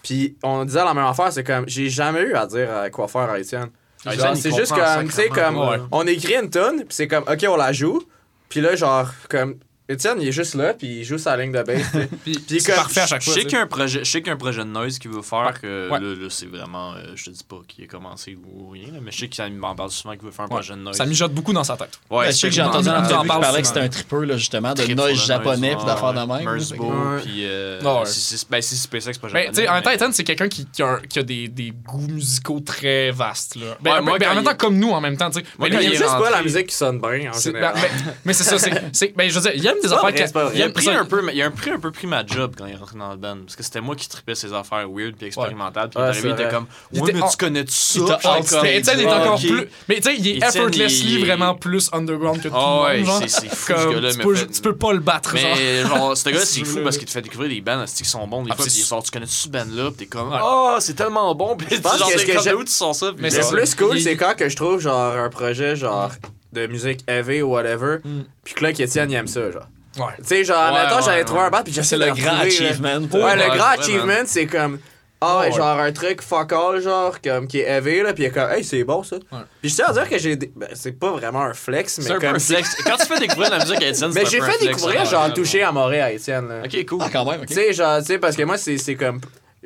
Puis 0.03 0.37
on 0.43 0.65
disait 0.65 0.83
la 0.83 0.93
même 0.93 1.05
affaire, 1.05 1.31
c'est 1.31 1.43
comme, 1.43 1.67
j'ai 1.67 1.89
jamais 1.89 2.21
eu 2.21 2.33
à 2.35 2.45
dire 2.45 2.71
à 2.71 2.89
quoi 2.89 3.07
faire 3.07 3.29
à 3.29 3.39
Étienne. 3.39 3.69
Ah, 4.05 4.11
Genre, 4.11 4.13
Étienne, 4.13 4.33
il 4.35 4.41
c'est 4.41 4.55
juste 4.55 4.73
comme, 4.73 5.05
tu 5.05 5.11
sais, 5.11 5.27
sacrément, 5.27 5.67
comme, 5.67 5.69
ouais. 5.69 5.87
on 5.91 6.07
écrit 6.07 6.35
une 6.35 6.49
tonne, 6.49 6.77
puis 6.79 6.87
c'est 6.91 7.07
comme, 7.07 7.23
ok, 7.27 7.45
on 7.49 7.55
la 7.55 7.73
joue. 7.73 8.01
Puis 8.49 8.61
là, 8.61 8.75
genre, 8.75 9.09
comme, 9.29 9.57
Étienne, 9.89 10.17
il 10.21 10.27
est 10.27 10.31
juste 10.33 10.53
là, 10.55 10.73
puis 10.73 10.87
il 10.99 11.03
joue 11.05 11.17
sa 11.17 11.37
ligne 11.37 11.51
de 11.53 11.63
sais. 11.65 12.09
Puis, 12.23 12.33
Puis 12.45 12.59
c'est 12.59 12.75
parfait 12.75 13.01
à 13.01 13.07
chaque 13.07 13.21
Je 13.21 13.25
fois. 13.25 13.33
sais 13.35 13.39
tu 13.41 13.47
qu'il 13.47 13.57
y 13.57 13.61
a 13.61 13.63
un 13.63 13.67
projet, 13.67 13.99
je 13.99 14.03
sais 14.11 14.19
qu'il 14.19 14.27
y 14.27 14.31
a 14.31 14.33
un 14.33 14.37
projet 14.37 14.59
de 14.59 14.67
noise 14.69 14.99
qu'il 14.99 15.11
veut 15.11 15.21
faire 15.21 15.59
que 15.61 15.89
Ouais. 15.89 15.99
là, 15.99 16.07
là, 16.13 16.27
c'est 16.29 16.45
vraiment, 16.47 16.93
euh, 16.93 17.03
je 17.15 17.25
te 17.25 17.29
dis 17.29 17.43
pas 17.47 17.61
qu'il 17.67 17.85
a 17.85 17.87
commencé 17.87 18.37
ou 18.53 18.69
rien, 18.69 18.87
là, 18.91 18.99
mais 19.01 19.11
je 19.11 19.19
sais 19.19 19.29
qu'il 19.29 19.53
m'en 19.53 19.75
parle 19.75 19.89
souvent 19.91 20.13
qu'il 20.15 20.23
veut 20.23 20.31
faire 20.31 20.43
un 20.45 20.47
Ouais. 20.49 20.55
projet 20.55 20.73
de 20.73 20.79
noise. 20.79 20.97
Ça 20.97 21.05
mijote 21.05 21.31
beaucoup 21.33 21.53
dans 21.53 21.63
sa 21.63 21.77
tête. 21.77 21.99
Ouais, 22.09 22.25
Ben, 22.25 22.31
je 22.31 22.37
sais 22.37 22.49
que 22.49 22.53
j'ai 22.53 22.61
entendu 22.61 22.89
vraiment- 22.89 22.99
une 22.99 23.05
on 23.05 23.07
en 23.07 23.11
entrevue 23.13 23.21
qui 23.21 23.27
parle 23.29 23.41
parlait 23.41 23.61
que 23.61 23.67
c'était 23.67 23.79
un 23.79 23.87
tripeur, 23.89 24.21
là, 24.21 24.37
justement, 24.37 24.73
de 24.73 24.93
noise 24.93 25.25
japonais, 25.25 25.75
puis 25.77 25.85
d'affaires 25.85 26.13
de 26.13 26.19
même. 26.19 27.21
puis 27.23 27.45
euh, 27.45 27.79
Ah 27.85 27.99
ouais. 27.99 28.05
c'est- 28.05 28.49
ben, 28.49 28.61
SpaceX 28.61 29.17
pas 29.19 29.27
Mais 29.33 29.45
japonais. 29.45 29.49
tu 29.49 29.55
sais, 29.55 29.69
en 29.69 29.73
même 29.73 29.83
temps, 29.83 29.89
mais- 29.89 29.95
Ethan, 29.95 30.09
c'est 30.11 30.23
quelqu'un 30.25 30.49
qui, 30.49 30.65
qui 30.65 30.81
a, 30.83 30.87
un- 30.87 30.99
qui 30.99 31.19
des, 31.23 31.47
goûts 31.71 32.07
musicaux 32.09 32.59
très 32.59 33.11
vastes. 33.11 33.55
Là. 33.55 33.77
Ben, 33.81 34.01
ben, 34.03 34.31
en 34.31 34.35
même 34.35 34.43
temps, 34.43 34.55
comme 34.55 34.77
nous, 34.77 34.91
en 34.91 34.99
même 34.99 35.15
temps. 35.15 35.29
tu 35.29 35.39
sais. 35.39 35.45
Mais 35.59 35.69
lui, 35.69 35.77
Il 35.79 35.85
aime 35.85 35.91
juste 35.93 36.03
pas 36.17 36.29
la 36.29 36.41
musique 36.41 36.67
qui 36.67 36.75
sonne 36.75 36.99
bien, 36.99 37.31
en 37.33 37.39
général. 37.39 37.73
ben, 37.75 37.81
mais, 37.81 38.11
mais 38.25 38.33
c'est 38.33 38.43
ça, 38.43 38.59
c'est. 38.59 38.71
c'est- 38.91 39.15
Ben, 39.15 39.29
je 39.29 39.39
veux 39.39 39.49
dire, 39.49 39.51
il 39.81 39.85
aime 39.85 39.91
des 39.91 39.93
affaires. 39.93 40.51
Il 40.55 40.61
a 40.63 40.69
pris 40.69 40.89
un 40.89 41.05
peu, 41.05 41.21
il 41.33 41.41
a 41.41 41.45
un 41.45 41.51
pris 41.51 41.71
un 41.71 41.79
peu 41.79 41.91
pris 41.91 42.07
ma 42.07 42.25
job 42.25 42.55
quand 42.57 42.65
il 42.65 42.73
est 42.73 42.77
rentré 42.77 42.97
dans 42.97 43.11
le 43.11 43.17
band 43.17 43.37
parce 43.45 43.55
que 43.55 43.63
c'était 43.63 43.81
moi 43.81 43.95
qui 43.95 44.07
tripais 44.09 44.35
ses 44.35 44.53
affaires 44.53 44.87
weird 44.89 45.15
puis 45.17 45.27
expérimentales 45.27 45.89
puis 45.89 45.99
il 45.99 46.01
est 46.01 46.03
Ouais, 46.03 46.09
arrivé, 46.09 46.29
il 46.29 46.35
c'est 46.37 46.43
était 46.43 46.53
comme 46.53 46.65
ouais 46.93 47.11
mais 47.13 47.29
tu 47.29 47.37
connais 47.37 47.63
tout 47.65 47.71
ça? 47.71 48.19
Étienne 48.65 48.99
est 48.99 49.05
Ah, 49.07 49.21
encore 49.21 49.39
plus. 49.39 49.67
Mais 49.87 49.95
tu 49.97 50.03
sais, 50.03 50.15
il 50.17 50.27
est 50.27 50.37
effortlessly 50.37 51.23
vraiment 51.23 51.55
plus 51.55 51.89
underground 51.93 52.41
que 52.41 52.47
tout 52.49 52.55
Ah 52.55 52.87
le 52.93 52.93
ouais, 52.93 52.97
monde. 52.99 53.07
genre. 53.07 53.19
c'est- 53.21 53.27
c'est 53.41 53.55
fou, 53.55 53.73
ce 53.77 53.93
gars-là, 53.93 54.11
tu, 54.53 54.61
peux, 54.61 54.75
pas 54.75 54.93
le 54.93 54.99
battre. 54.99 55.37
genre. 55.37 55.49
mais 55.55 55.81
genre 55.83 56.17
ce 56.17 56.29
gars 56.29 56.39
Si 56.41 56.45
c'est 56.47 56.59
tu 56.61 56.65
fou 56.65 56.79
parce 56.83 56.97
qu'il 56.97 57.07
te 57.07 57.11
fait 57.11 57.21
découvrir 57.21 57.49
des 57.49 57.61
bands 57.61 57.85
qui 57.85 58.05
sont 58.05 58.27
bons 58.27 58.43
des 58.43 58.51
Ah, 58.51 58.55
fois 58.55 58.65
c'est 58.65 58.71
puis 58.71 58.79
il 58.79 58.83
sûr. 58.83 58.87
sort 58.87 59.03
tu 59.03 59.11
connais 59.11 59.25
ce 59.27 59.47
band 59.49 59.65
là 59.71 59.85
puis 59.89 59.97
t'es 59.99 60.05
comme 60.05 60.31
Ouais. 60.31 60.37
ah 60.41 60.77
c'est 60.79 60.93
tellement 60.95 61.33
bon 61.35 61.55
puis 61.55 61.67
genre 61.75 61.81
t'es 62.15 62.33
comme, 62.35 62.59
où 62.59 62.63
tu 62.63 62.71
sens 62.71 62.99
ça 62.99 63.11
Mais 63.17 63.29
c'est 63.29 63.47
plus 63.49 63.75
cool, 63.75 63.99
c'est 63.99 64.15
quand 64.17 64.35
que 64.35 64.49
je 64.49 64.55
trouve 64.55 64.79
genre 64.79 65.15
un 65.15 65.29
projet 65.29 65.75
genre 65.75 66.11
de 66.53 66.67
musique 66.67 67.03
heavy 67.07 67.41
ou 67.41 67.49
whatever, 67.51 67.97
Mm. 68.03 68.21
puis 68.43 68.53
que 68.53 68.63
là 68.63 68.73
qu'Étienne 68.73 69.11
il 69.11 69.15
aime 69.15 69.27
ça 69.27 69.51
genre. 69.51 69.67
Ouais. 69.97 70.13
Tu 70.19 70.23
sais, 70.25 70.43
genre, 70.43 70.71
Ouais, 70.73 70.83
mettons, 70.83 70.97
ouais, 70.97 71.01
j'avais 71.03 71.17
ouais. 71.17 71.23
trouvé 71.23 71.41
un 71.41 71.49
bat, 71.49 71.63
puis 71.63 71.73
j'essaie 71.73 71.95
C'est 71.97 71.99
de 71.99 72.05
le 72.05 72.13
grand 72.13 72.37
achievement. 72.37 72.99
Ouais, 73.13 73.23
Ouais, 73.23 73.35
le 73.35 73.57
grand 73.57 73.79
achievement, 73.79 74.21
c'est 74.25 74.45
comme. 74.45 74.77
Ah 75.19 75.39
ouais, 75.39 75.45
Ouais. 75.47 75.51
genre 75.53 75.79
un 75.79 75.91
truc 75.91 76.21
fuck 76.21 76.53
all, 76.53 76.79
genre, 76.79 77.19
comme 77.23 77.47
qui 77.47 77.59
est 77.61 77.63
heavy, 77.67 78.03
là, 78.03 78.13
pis 78.13 78.21
il 78.21 78.25
est 78.25 78.29
comme, 78.29 78.51
hey, 78.51 78.63
c'est 78.63 78.83
bon 78.83 79.01
ça. 79.01 79.15
Puis 79.59 79.71
je 79.71 79.75
tiens 79.75 79.85
à 79.87 79.93
dire 79.93 80.07
que 80.07 80.19
j'ai. 80.19 80.35
des- 80.35 80.51
Ben, 80.55 80.69
c'est 80.75 80.91
pas 80.91 81.09
vraiment 81.09 81.41
un 81.41 81.55
flex, 81.55 81.97
mais 81.97 82.03
C'est 82.03 82.13
comme. 82.19 82.35
un 82.35 82.39
flex. 82.39 82.75
Quand 82.85 82.97
tu 82.97 83.07
fais 83.07 83.19
découvrir 83.19 83.49
la 83.49 83.57
musique 83.57 83.81
à 83.81 83.87
Étienne, 83.87 84.11
c'est 84.13 84.19
Mais 84.19 84.27
un 84.27 84.29
j'ai 84.29 84.41
fait 84.41 84.59
découvrir, 84.67 85.05
genre, 85.05 85.33
toucher 85.33 85.63
à 85.63 85.71
Morée 85.71 86.01
à 86.01 86.11
Étienne, 86.11 86.47
là. 86.47 86.61
Ok, 86.63 86.85
cool. 86.85 86.99
Ah, 87.01 87.09
quand 87.11 87.25
même, 87.25 87.41
ok. 87.41 87.47
Tu 87.47 87.55
sais, 87.55 87.73
genre, 87.73 87.97
tu 87.99 88.05
sais, 88.05 88.19
parce 88.19 88.35
que 88.35 88.43
moi, 88.43 88.57
c'est 88.59 88.93
comme. 88.95 89.19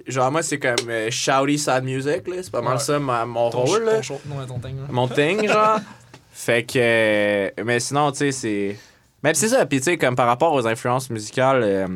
Genre, 0.08 0.32
moi, 0.32 0.42
c'est 0.42 0.58
comme 0.58 0.90
euh, 0.90 1.10
shouty 1.12 1.60
sad 1.60 1.84
music, 1.84 2.26
là. 2.30 2.36
C'est 2.42 2.50
pas 2.52 2.62
mal 2.62 2.76
Ouais. 2.76 2.80
ça, 2.80 2.98
ma- 2.98 3.26
mon 3.26 3.50
Ton, 3.50 3.66
rôle, 3.66 3.84
là. 3.84 3.96
ton, 3.98 4.02
show- 4.04 4.22
non, 4.26 4.46
ton 4.48 4.58
thing, 4.60 4.78
là. 4.78 4.86
Mon 4.90 5.08
thing, 5.10 5.46
genre. 5.50 5.80
fait 6.46 6.64
que. 6.64 6.74
euh, 6.78 7.50
mais 7.66 7.80
sinon, 7.80 8.12
tu 8.12 8.18
sais, 8.20 8.32
c'est. 8.32 8.78
Mais 9.24 9.34
c'est 9.34 9.50
ça. 9.50 9.66
Puis, 9.66 9.80
tu 9.80 9.86
sais, 9.86 9.98
comme 9.98 10.16
par 10.16 10.28
rapport 10.28 10.54
aux 10.54 10.66
influences 10.68 11.10
musicales, 11.10 11.62
euh, 11.64 11.88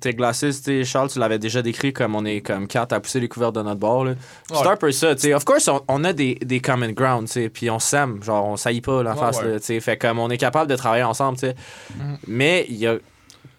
tes 0.00 0.12
Glasses, 0.12 0.40
tu 0.40 0.52
sais, 0.62 0.84
Charles, 0.84 1.08
tu 1.10 1.18
l'avais 1.18 1.38
déjà 1.38 1.62
décrit 1.62 1.92
comme 1.92 2.14
on 2.14 2.24
est 2.24 2.40
comme 2.40 2.66
quatre 2.68 2.92
à 2.92 3.00
pousser 3.00 3.20
les 3.20 3.28
couvertes 3.28 3.54
de 3.54 3.62
notre 3.62 3.80
bord, 3.80 4.04
là. 4.04 4.14
C'est 4.48 4.56
Ouais. 4.58 4.66
un 4.68 4.76
peu 4.76 4.90
ça, 4.92 5.14
tu 5.14 5.22
sais. 5.22 5.34
Of 5.34 5.44
course, 5.44 5.68
on, 5.68 5.80
on 5.88 6.04
a 6.04 6.12
des, 6.12 6.34
des 6.34 6.60
common 6.60 6.90
ground, 6.90 7.26
tu 7.28 7.32
sais. 7.34 7.48
Puis 7.48 7.70
on 7.70 7.78
s'aime, 7.78 8.22
genre, 8.22 8.44
on 8.46 8.56
saillit 8.56 8.80
pas 8.82 9.02
la 9.02 9.12
Ouais, 9.12 9.18
face, 9.18 9.40
ouais. 9.40 9.58
tu 9.60 9.64
sais. 9.66 9.80
Fait 9.80 9.96
comme 9.96 10.18
on 10.18 10.28
est 10.28 10.36
capable 10.38 10.70
de 10.70 10.76
travailler 10.76 11.04
ensemble, 11.04 11.38
tu 11.38 11.46
sais. 11.46 11.54
Mais 12.26 12.66
il 12.68 12.76
y 12.76 12.86
a. 12.86 12.96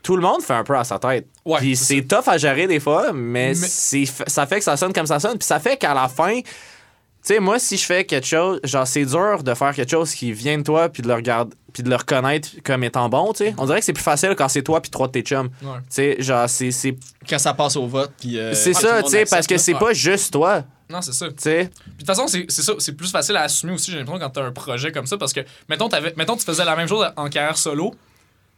Tout 0.04 0.16
le 0.16 0.22
monde 0.22 0.42
fait 0.42 0.54
un 0.54 0.64
peu 0.64 0.78
à 0.78 0.84
sa 0.86 1.00
tête. 1.00 1.28
Ouais, 1.44 1.58
Puis 1.58 1.76
c'est 1.76 2.04
tough 2.04 2.28
à 2.28 2.38
gérer 2.38 2.66
des 2.68 2.80
fois, 2.80 3.12
mais, 3.14 3.50
Mais- 3.50 4.06
ça 4.06 4.46
fait 4.46 4.60
que 4.60 4.64
ça 4.64 4.78
sonne 4.78 4.94
comme 4.94 5.08
ça 5.08 5.20
sonne. 5.20 5.38
Puis 5.38 5.46
ça 5.48 5.60
fait 5.60 5.76
qu'à 5.76 5.94
la 5.94 6.08
fin, 6.08 6.40
sais, 7.28 7.40
moi, 7.40 7.60
si 7.60 7.78
je 7.78 7.86
fais 7.86 8.04
quelque 8.06 8.26
chose, 8.28 8.60
genre, 8.64 8.88
c'est 8.88 9.06
dur 9.06 9.44
de 9.44 9.54
faire 9.54 9.74
quelque 9.74 9.90
chose 9.92 10.14
qui 10.14 10.32
vient 10.32 10.58
de 10.58 10.64
toi, 10.64 10.90
puis 10.90 11.02
de 11.04 11.08
le 11.08 11.14
regarder, 11.16 11.56
puis 11.74 11.84
de 11.84 11.90
le 11.90 11.96
reconnaître 11.96 12.50
comme 12.64 12.84
étant 12.84 13.08
bon, 13.10 13.34
tu 13.34 13.46
sais. 13.46 13.56
On 13.58 13.66
dirait 13.66 13.80
que 13.80 13.86
c'est 13.86 13.94
plus 13.94 14.04
facile 14.04 14.34
quand 14.38 14.48
c'est 14.50 14.64
toi, 14.64 14.82
puis 14.82 14.90
trois 14.92 15.08
de 15.08 15.12
tes 15.14 15.22
chums. 15.22 15.50
Ouais. 15.62 15.70
Tu 15.80 15.86
sais, 15.90 16.16
genre, 16.20 16.50
c'est 16.50 16.72
c'est 16.72 16.96
Quand 17.30 17.40
ça 17.40 17.54
passe 17.54 17.76
au 17.76 17.88
vote, 17.88 18.12
puis. 18.20 18.38
euh, 18.40 18.54
c'est 18.54 18.74
ça, 18.74 19.02
tu 19.04 19.10
sais, 19.10 19.26
parce 19.26 19.48
que 19.48 19.58
c'est 19.58 19.74
Ouais. 19.74 19.80
pas 19.80 19.94
juste 19.94 20.32
toi, 20.34 20.64
Non, 20.90 21.02
c'est 21.02 21.14
ça. 21.14 21.28
tu 21.28 21.34
sais. 21.38 21.70
Puis 21.84 21.92
de 21.94 21.98
toute 22.00 22.08
façon, 22.08 22.28
c'est 22.28 22.46
c'est 22.50 22.62
ça, 22.62 22.74
c'est 22.80 22.94
plus 22.94 23.12
facile 23.12 23.36
à 23.36 23.42
assumer 23.44 23.74
aussi, 23.74 23.92
j'ai 23.92 23.98
l'impression, 24.00 24.20
quand 24.20 24.30
t'as 24.30 24.44
un 24.44 24.52
projet 24.52 24.92
comme 24.92 25.06
ça, 25.08 25.18
parce 25.18 25.34
que, 25.34 25.42
mettons, 25.70 25.90
t'avais- 25.90 26.14
mettons 26.18 26.38
tu 26.38 26.46
faisais 26.46 26.64
la 26.66 26.76
même 26.76 26.88
chose 26.88 27.06
en 27.16 27.30
carrière 27.30 27.58
solo, 27.58 27.94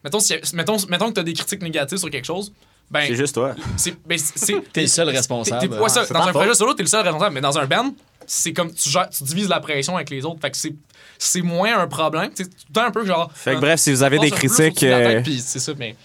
mettons, 0.04 0.20
si- 0.20 0.36
mettons, 0.54 0.78
mettons 0.90 1.08
que 1.10 1.14
t'as 1.14 1.24
des 1.24 1.34
critiques 1.34 1.62
négatives 1.62 1.98
sur 1.98 2.10
quelque 2.10 2.26
chose, 2.26 2.54
ben, 2.92 3.04
C'est 3.08 3.16
juste 3.16 3.36
toi. 3.36 3.54
c'est... 3.78 3.96
Ben, 4.08 4.18
c'est- 4.18 4.62
T'es 4.74 4.82
le 4.82 4.88
seul 4.88 5.10
responsable. 5.10 5.68
t'es- 5.70 5.78
ouais, 5.78 5.90
ça, 5.90 6.06
c'est 6.06 6.14
dans 6.14 6.24
un 6.28 6.32
projet 6.32 6.54
solo, 6.56 6.74
t'es 6.74 6.84
le 6.84 6.90
seul 6.90 7.04
responsable, 7.04 7.34
mais 7.36 7.42
dans 7.42 7.58
un 7.58 7.66
band, 7.68 7.94
c'est 8.32 8.54
comme, 8.54 8.72
tu, 8.74 8.90
gères- 8.90 9.10
tu 9.10 9.24
divises 9.24 9.50
la 9.50 9.60
pression 9.60 9.96
avec 9.96 10.10
les 10.10 10.24
autres, 10.24 10.40
fait 10.42 10.52
que 10.52 10.58
c'est 10.58 10.76
c'est 11.18 11.42
moins 11.42 11.78
un 11.80 11.88
problème, 11.88 12.30
sais, 12.34 12.46
tout 12.46 12.52
le 12.70 12.74
temps 12.74 12.86
un 12.86 12.92
peu 12.92 13.06
genre... 13.06 13.30
Fait 13.34 13.56
que 13.56 13.60
bref, 13.60 13.80
si 13.80 13.92
vous 13.92 14.04
avez 14.04 14.20
des 14.20 14.32
critiques, 14.32 14.80
tête, 14.80 15.28
euh, 15.28 15.32
c'est 15.42 15.60
ça, 15.60 15.74
mais... 15.78 15.96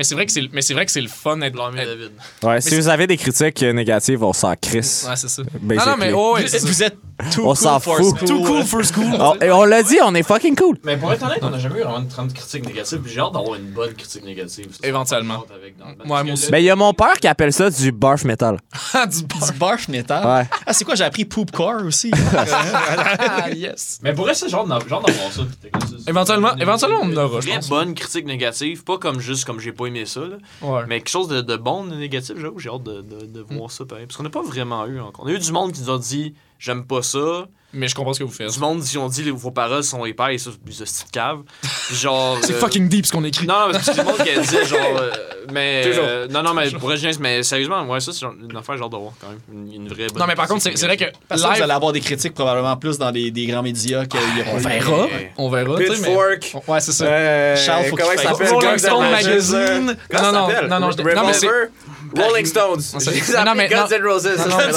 Mais 0.00 0.04
c'est 0.04 0.14
vrai 0.14 0.24
que 0.24 0.32
c'est 0.32 0.48
mais 0.50 0.62
c'est 0.62 0.72
vrai 0.72 0.86
que 0.86 0.92
c'est 0.92 1.02
le 1.02 1.08
fun 1.08 1.36
d'être 1.36 1.54
être- 1.60 1.74
David. 1.76 2.12
ouais, 2.42 2.60
si 2.62 2.70
c'est- 2.70 2.76
vous 2.76 2.88
avez 2.88 3.06
des 3.06 3.18
critiques 3.18 3.62
euh, 3.62 3.74
négatives, 3.74 4.24
on 4.24 4.32
s'en 4.32 4.54
crisse. 4.56 5.04
Ouais, 5.06 5.14
c'est 5.14 5.28
ça. 5.28 5.42
Basically. 5.60 5.76
Non, 5.76 5.84
non, 5.92 5.96
mais 5.98 6.12
oh, 6.14 6.34
ouais, 6.36 6.40
Vous, 6.44 6.48
c'est 6.48 6.58
ça. 6.58 6.66
vous 6.66 6.82
êtes 6.82 6.96
tout 7.34 7.42
On 7.42 7.48
cool 7.48 7.56
s'en 7.58 7.80
for 7.80 7.96
fout. 7.98 8.16
school. 8.16 8.28
Too 8.28 8.44
cool 8.46 8.64
for 8.64 8.82
school. 8.82 9.14
Oh, 9.20 9.34
et 9.42 9.50
on 9.50 9.64
l'a 9.64 9.82
dit, 9.82 9.98
on 10.02 10.14
est 10.14 10.22
fucking 10.22 10.56
cool. 10.56 10.78
Mais 10.84 10.96
pour 10.96 11.12
être 11.12 11.22
honnête, 11.22 11.40
on 11.42 11.50
n'a 11.50 11.58
jamais 11.58 11.80
eu 11.80 11.82
vraiment 11.82 12.00
de 12.00 12.08
30 12.08 12.32
critiques 12.32 12.64
négatives. 12.66 12.98
puis 13.00 13.12
J'ai 13.12 13.20
hâte 13.20 13.34
d'avoir 13.34 13.56
une 13.56 13.70
bonne 13.72 13.92
critique 13.92 14.24
négative. 14.24 14.68
Ça, 14.80 14.88
Éventuellement. 14.88 15.44
c'est 15.46 15.54
avec 15.54 15.76
dans 15.76 15.88
le 15.90 15.96
band. 15.96 16.04
Ouais, 16.04 16.08
Parce 16.08 16.08
moi 16.08 16.24
que 16.24 16.32
aussi. 16.32 16.46
le- 16.46 16.50
Mais 16.52 16.62
il 16.62 16.64
y 16.64 16.70
a 16.70 16.76
mon 16.76 16.94
père 16.94 17.12
qui 17.20 17.28
appelle 17.28 17.52
ça 17.52 17.68
du 17.68 17.92
barf 17.92 18.24
metal. 18.24 18.56
du 19.10 19.22
bar. 19.24 19.52
Du 19.52 19.58
barf 19.58 19.88
metal? 19.88 20.26
Ouais. 20.26 20.48
Ah, 20.64 20.72
c'est 20.72 20.86
quoi, 20.86 20.94
j'ai 20.94 21.04
appris 21.04 21.26
poopcore 21.26 21.84
aussi? 21.84 22.10
Ah, 22.34 23.50
yes. 23.50 23.98
Mais 24.02 24.14
pour 24.14 24.26
genre 24.48 24.66
d'a- 24.66 24.78
genre 24.88 25.02
d'avoir 25.02 25.30
ça. 25.30 25.42
Éventuellement, 26.08 26.56
éventuellement, 26.56 27.00
on 27.02 27.12
en 27.12 27.16
aura, 27.16 27.36
Une 27.36 27.42
je 27.42 27.46
vraie 27.48 27.56
pense. 27.56 27.68
bonne 27.68 27.94
critique 27.94 28.26
négative, 28.26 28.82
pas 28.84 28.96
comme 28.98 29.20
juste 29.20 29.44
comme 29.44 29.60
j'ai 29.60 29.72
pas 29.72 29.86
aimé 29.90 30.06
ça, 30.06 30.20
là, 30.26 30.36
Ouais. 30.62 30.84
mais 30.88 30.98
quelque 30.98 31.08
chose 31.10 31.28
de, 31.28 31.40
de 31.40 31.56
bon, 31.56 31.84
de 31.84 31.94
négatif, 31.96 32.36
j'ai 32.58 32.68
hâte 32.70 32.82
de, 32.82 33.00
de, 33.02 33.26
de 33.26 33.40
voir 33.42 33.70
ça 33.70 33.84
pareil. 33.84 34.06
Parce 34.06 34.16
qu'on 34.16 34.22
n'a 34.22 34.30
pas 34.30 34.42
vraiment 34.42 34.86
eu 34.86 35.00
encore. 35.00 35.24
On 35.24 35.28
a 35.28 35.32
eu 35.32 35.38
du 35.38 35.52
monde 35.52 35.72
qui 35.72 35.82
nous 35.82 35.90
a 35.90 35.98
dit 35.98 36.34
j'aime 36.58 36.86
pas 36.86 37.02
ça. 37.02 37.48
Mais 37.72 37.86
je 37.88 37.94
comprends 37.94 38.12
ce 38.12 38.18
que 38.18 38.24
vous 38.24 38.32
faites. 38.32 38.52
Du 38.52 38.58
monde 38.58 38.82
qui 38.82 38.98
ont 38.98 39.08
dit 39.08 39.22
les- 39.22 39.30
vos 39.30 39.50
paroles 39.52 39.84
sont 39.84 40.04
épais 40.04 40.34
et 40.34 40.38
ça, 40.38 40.50
c'est 40.68 40.82
hosties 40.82 41.04
de 41.06 41.10
cave. 41.10 41.38
Genre. 41.92 42.38
C'est 42.42 42.54
euh, 42.54 42.58
fucking 42.58 42.88
deep 42.88 43.06
ce 43.06 43.12
qu'on 43.12 43.22
écrit. 43.24 43.46
Non, 43.46 43.66
non, 43.66 43.72
mais 43.72 43.78
c'est 43.82 43.94
du 43.94 44.02
monde 44.02 44.16
qui 44.16 44.30
a 44.30 44.38
dit 44.40 44.68
genre. 44.68 44.78
euh, 45.00 45.10
mais. 45.52 45.82
Toujours. 45.86 46.04
euh, 46.06 46.26
non, 46.28 46.42
non, 46.42 46.54
mais 46.54 46.70
pour 46.70 46.92
être 46.92 47.18
mais 47.20 47.42
sérieusement, 47.42 47.82
ouais, 47.84 48.00
ça, 48.00 48.12
c'est 48.12 48.20
genre 48.20 48.32
une 48.48 48.56
affaire 48.56 48.76
genre 48.76 48.90
de 48.90 48.96
voir 48.96 49.12
quand 49.20 49.28
même. 49.28 49.38
Une, 49.52 49.82
une 49.82 49.88
vraie 49.88 50.06
bonne 50.08 50.18
Non, 50.18 50.26
mais 50.26 50.34
par 50.34 50.48
contre, 50.48 50.62
c'est 50.62 50.76
c'est 50.76 50.86
vrai 50.86 50.96
que. 50.96 51.04
Parce 51.28 51.40
que 51.42 51.46
là, 51.46 51.48
vous 51.48 51.54
live, 51.54 51.62
allez 51.64 51.72
avoir 51.72 51.92
des 51.92 52.00
critiques 52.00 52.34
probablement 52.34 52.76
plus 52.76 52.98
dans 52.98 53.10
des, 53.12 53.30
des 53.30 53.46
grands 53.46 53.62
médias 53.62 54.04
qu'il 54.06 54.20
y 54.20 54.40
a 54.42 54.44
on 54.52 54.60
pas 54.62 54.76
eu. 54.76 54.80
verra. 54.80 55.06
On 55.38 55.48
verra. 55.50 55.76
tu 55.78 55.84
sais, 55.86 55.90
mais- 56.00 56.36
Pitchfork. 56.38 56.68
Ouais, 56.68 56.80
c'est 56.80 56.92
ça. 56.92 57.04
Euh, 57.04 57.56
Charles, 57.56 57.84
faut 57.86 57.96
comment 57.96 58.10
qu'il 58.10 58.20
il 58.20 58.22
fasse- 58.26 58.38
s'appelle? 58.38 58.52
Rolling 58.54 58.78
Stone 58.78 59.10
Magazine. 59.10 59.86
Non, 60.12 60.32
non, 60.32 60.48
ça 60.48 60.62
non, 60.66 60.80
non, 60.80 60.90
non, 60.90 61.26
mais 61.26 61.32
c'est- 61.32 61.48
Rolling 62.16 62.46
Stones. 62.46 62.80
ça- 63.00 63.44
non, 63.44 63.54
mais 63.54 63.68
Guns 63.68 63.86
non. 63.90 63.96
N' 63.96 64.04
Roses. 64.06 64.28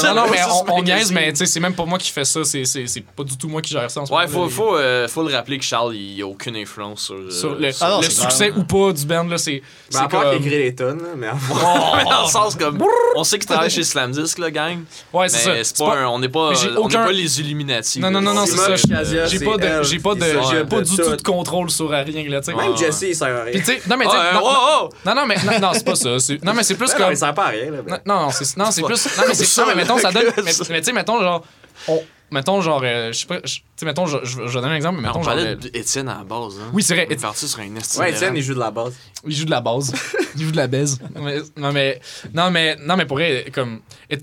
Non, 0.04 0.16
non, 0.16 0.26
mais- 0.32 0.38
on, 0.68 0.74
on 0.76 0.84
niaise, 0.84 1.12
mais 1.12 1.32
tu 1.32 1.38
sais, 1.40 1.46
c'est 1.46 1.60
même 1.60 1.74
pas 1.74 1.86
moi 1.86 1.98
qui 1.98 2.12
fais 2.12 2.26
ça. 2.26 2.44
C'est 2.44 2.66
c'est- 2.88 2.94
c'est 2.94 3.06
pas 3.06 3.24
du 3.24 3.38
tout 3.38 3.48
moi 3.48 3.62
qui 3.62 3.72
gère 3.72 3.90
ça 3.90 4.02
en 4.02 4.06
ce 4.06 4.14
Ouais, 4.14 4.28
moment. 4.28 4.50
faut, 4.50 4.50
faut, 4.50 4.76
euh, 4.78 5.08
faut 5.08 5.24
le 5.28 5.34
rappeler 5.34 5.58
que 5.60 5.64
Charles, 5.66 5.96
il 5.96 6.22
a 6.22 6.26
aucune 6.28 6.56
influence 6.56 7.06
sur. 7.06 7.16
euh, 7.16 7.30
Sur 7.30 7.56
le, 7.56 7.70
Ah 7.82 7.90
non, 7.90 7.98
le 8.02 8.10
succès 8.10 8.50
clair. 8.52 8.58
ou 8.58 8.64
pas 8.64 8.92
du 8.94 9.06
band, 9.06 9.24
là, 9.26 9.38
c'est. 9.38 9.62
Mais 9.92 10.00
à 10.00 10.08
part 10.08 10.24
comme- 10.24 10.38
qu'il 10.38 10.48
écrit 10.48 10.64
les 10.64 10.76
tonnes, 10.76 11.02
mais 11.18 11.28
Mais 11.28 12.04
dans 12.10 12.24
le 12.24 12.30
sens 12.30 12.56
comme. 12.56 12.84
On 13.16 13.24
sait 13.24 13.38
qu'il 13.40 13.48
travaille 13.48 13.70
chez 13.70 13.84
Slamdisk, 13.84 14.38
là, 14.40 14.52
gang. 14.52 14.80
Ouais, 15.12 15.30
c'est 15.30 15.38
Mais 15.38 15.44
ça. 15.44 15.56
c'est 15.56 15.64
C'est 15.64 15.78
pas, 15.78 15.92
pas- 15.92 15.98
un- 16.00 16.08
on 16.08 16.20
n'est 16.20 16.30
pas, 16.30 16.50
mais 16.52 16.56
j'ai 16.56 16.70
on 16.70 16.72
n'est 16.72 16.78
aucun- 16.78 17.06
pas 17.06 17.12
les 17.12 17.40
Illuminati. 17.40 18.00
Non, 18.00 18.12
non, 18.12 18.22
non, 18.22 18.34
non, 18.34 18.46
C'est 18.46 18.58
ça. 18.58 18.76
J'ai 18.76 19.40
pas 19.40 19.58
de, 19.58 19.84
j'ai 19.84 20.00
pas 20.00 20.16
de, 20.16 20.64
pas 20.64 20.78
de 20.80 20.84
du 20.84 20.96
tout 20.98 21.16
de 21.16 21.22
contrôle 21.22 21.70
sur 21.70 21.90
rien, 21.90 22.02
là, 22.30 22.40
tu 22.42 22.46
sais. 22.52 22.54
Même 22.58 22.72
Ouais. 22.72 22.78
Jesse, 22.78 23.02
il 23.08 23.16
sert 23.16 23.28
à 23.36 23.44
rien. 23.44 23.54
Non 23.88 23.98
mais 23.98 24.06
tu 24.06 24.12
sais, 24.12 24.18
Ouais, 24.18 24.34
non, 24.34 24.42
oh, 24.44 24.56
oh! 24.84 24.90
non, 25.06 25.16
non, 25.16 25.26
mais 25.26 25.36
non, 25.46 25.60
non, 25.60 25.72
c'est 25.74 25.86
pas 25.86 25.96
ça. 25.96 26.20
c'est- 26.20 26.44
Non 26.44 26.54
mais 26.54 26.64
c'est 26.64 26.76
plus 26.76 26.88
Non, 26.88 26.94
comme. 26.94 27.06
non, 27.06 27.12
il 27.12 27.18
sert 27.18 27.34
pas 27.34 27.46
à 27.46 27.50
rien. 27.50 27.72
là, 27.72 27.78
mais- 27.86 27.92
Non, 28.06 28.22
non, 28.22 28.30
c'est 28.32 28.58
non, 28.58 28.72
c'est 28.72 28.82
plus. 28.84 29.06
Non, 29.18 29.24
mais, 29.28 29.34
c'est- 29.34 29.62
non, 29.62 29.68
mais 29.68 29.76
mettons, 29.84 29.98
ça 29.98 30.12
donne. 30.12 30.24
Mais, 30.38 30.52
mais 30.70 30.80
tu 30.82 30.86
sais, 30.86 30.94
mettons, 30.94 31.20
genre. 31.22 31.44
on- 31.88 32.04
mettons, 32.34 32.60
genre. 32.62 32.82
euh, 32.84 33.12
je 33.14 33.20
sais 33.20 33.26
pas. 33.28 33.40
je- 33.44 33.60
Tu 33.60 33.64
sais, 33.78 33.86
mettons, 33.86 34.06
je, 34.06 34.18
je, 34.24 34.46
je 34.48 34.54
donne 34.60 34.66
un 34.70 34.76
exemple, 34.76 34.98
mais 35.02 35.08
mettons, 35.08 35.20
on 35.20 35.24
genre. 35.24 35.34
parlait 35.36 35.52
euh, 35.52 35.56
d'Étienne 35.56 36.08
à 36.10 36.18
la 36.20 36.24
base. 36.24 36.54
Hein. 36.62 36.70
Oui, 36.74 36.84
c'est 36.84 36.94
vrai. 36.96 37.08
On 37.10 37.14
est 37.14 37.22
parti 37.22 37.48
sur 37.48 37.60
un 37.60 37.76
esti 37.76 37.98
Ouais, 38.00 38.12
Étienne, 38.12 38.34
il 38.36 38.44
joue 38.44 38.54
de 38.54 38.60
la 38.60 38.70
base. 38.72 38.94
Il 39.26 39.36
joue 39.36 39.46
de 39.46 39.52
la 39.52 39.62
base. 39.62 39.94
il 40.36 40.44
joue 40.44 40.52
de 40.52 40.58
la 40.58 40.68
baise. 40.68 41.00
Mais- 41.16 41.38
non, 41.58 41.72
mais. 41.72 42.00
Non, 42.34 42.52
mais. 42.52 42.76
Non, 42.82 42.96
mais 42.98 43.06
pour 43.06 43.18
vrai, 43.18 43.46
comme. 43.54 43.80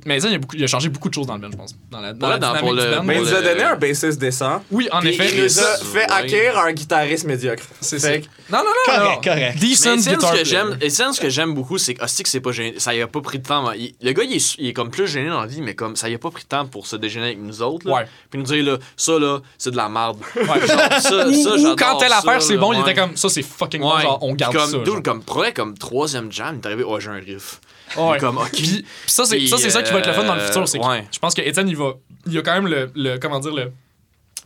Mais 0.07 0.19
Étienne, 0.19 0.33
il 0.33 0.37
a, 0.37 0.39
beaucoup, 0.39 0.57
il 0.57 0.63
a 0.65 0.67
changé 0.69 0.89
beaucoup 0.89 1.09
de 1.09 1.15
choses 1.15 1.27
dans 1.27 1.35
le 1.35 1.41
band, 1.41 1.49
je 1.51 1.57
pense. 1.57 1.75
Dans 1.91 2.01
la, 2.01 2.13
dans 2.13 2.27
Ouais, 2.29 2.33
la 2.35 2.39
dans- 2.39 2.49
dynamique 2.53 2.61
pour 2.71 2.75
du 2.77 2.87
le- 2.91 2.97
band. 2.97 3.03
Mais 3.05 3.15
il 3.17 3.21
nous 3.23 3.35
a 3.35 3.41
le- 3.41 3.47
donné 3.49 3.63
un 3.65 3.77
bassiste 3.77 4.19
décent. 4.21 4.63
Oui, 4.71 4.89
en 4.93 5.01
effet. 5.03 5.31
il 5.35 5.43
nous 5.43 5.59
a 5.59 5.77
fait 5.79 6.05
hacker 6.11 6.59
un 6.59 6.73
guitariste 6.73 7.25
médiocre. 7.25 7.65
C'est 7.81 7.99
ça. 7.99 8.11
Non, 8.13 8.59
non, 8.59 8.65
non. 8.65 8.95
Correct, 8.95 9.25
correct. 9.25 9.59
Decent 9.61 9.97
guitar 9.97 10.21
ce 10.21 10.27
que 10.27 10.31
player. 10.31 10.45
j'aime, 10.45 10.79
Étienne, 10.81 11.13
ce 11.13 11.21
que 11.21 11.29
j'aime 11.31 11.55
beaucoup, 11.55 11.79
c'est 11.79 11.95
que 11.95 12.05
c'est 12.07 12.41
pas 12.41 12.53
gêné. 12.53 12.75
Ça 12.79 12.95
y 12.95 13.01
a 13.03 13.07
pas 13.09 13.21
pris 13.21 13.39
de 13.39 13.47
temps. 13.47 13.73
Il- 13.73 13.95
le 14.01 14.13
gars, 14.13 14.23
il 14.25 14.35
est, 14.35 14.55
il 14.59 14.69
est 14.69 14.73
comme 14.73 14.91
plus 14.91 15.07
gêné 15.09 15.29
dans 15.29 15.41
la 15.41 15.47
vie, 15.47 15.61
mais 15.63 15.75
comme 15.75 15.97
ça 15.97 16.09
y 16.09 16.15
a 16.15 16.19
pas 16.19 16.31
pris 16.31 16.45
de 16.45 16.49
temps 16.49 16.67
pour 16.67 16.87
se 16.87 16.97
déjeuner 16.97 17.27
avec 17.27 17.39
nous 17.41 17.63
autres. 17.63 17.87
Ouais. 18.01 18.09
Puis 18.31 18.39
nous 18.39 18.45
dire, 18.47 18.65
là, 18.65 18.79
ça, 18.97 19.19
là, 19.19 19.39
c'est 19.59 19.71
de 19.71 19.77
la 19.77 19.89
merde. 19.89 20.19
Ouais. 20.37 20.67
Genre, 20.67 21.01
ça, 21.01 21.27
Ou, 21.29 21.35
ça, 21.35 21.55
ou 21.73 21.77
quand 21.77 21.97
telle 21.99 22.13
affaire 22.13 22.41
c'est 22.43 22.57
bon, 22.57 22.73
il 22.73 22.81
était 22.81 22.95
comme 22.95 23.17
ça 23.17 23.29
c'est 23.29 23.43
fucking 23.43 23.81
bon, 23.81 23.99
genre 23.99 24.19
on 24.23 24.35
garde 24.35 24.55
comme, 24.57 24.71
ça. 24.71 24.85
genre. 24.85 25.03
comme, 25.03 25.21
vrai, 25.21 25.53
comme 25.53 25.77
troisième 25.77 26.31
jam, 26.33 26.57
il 26.57 26.61
est 26.61 26.67
arrivé, 26.67 26.85
oh, 26.87 26.99
j'ai 26.99 27.09
un 27.11 27.15
riff. 27.15 27.61
Ouais. 27.97 28.19
Comme, 28.19 28.39
ok. 28.39 28.51
Puis, 28.53 28.63
puis 28.83 28.87
ça, 29.07 29.25
c'est 29.25 29.47
ça, 29.47 29.57
c'est 29.59 29.71
ça 29.71 29.83
qui 29.83 29.93
va 29.93 29.99
être 29.99 30.07
le 30.07 30.13
fun 30.13 30.25
dans 30.25 30.35
le 30.35 30.41
euh, 30.41 30.47
futur. 30.47 30.69
C'est 30.69 30.79
ouais. 30.79 31.07
je 31.13 31.19
pense 31.19 31.35
que 31.35 31.43
Étienne, 31.43 31.69
il 31.69 31.77
va. 31.77 31.93
Il 32.27 32.39
a 32.39 32.43
quand 32.43 32.55
même 32.55 32.67
le, 32.69 32.91
le- 32.95 33.19
comment 33.19 33.41
dire, 33.41 33.53
le, 33.55 33.73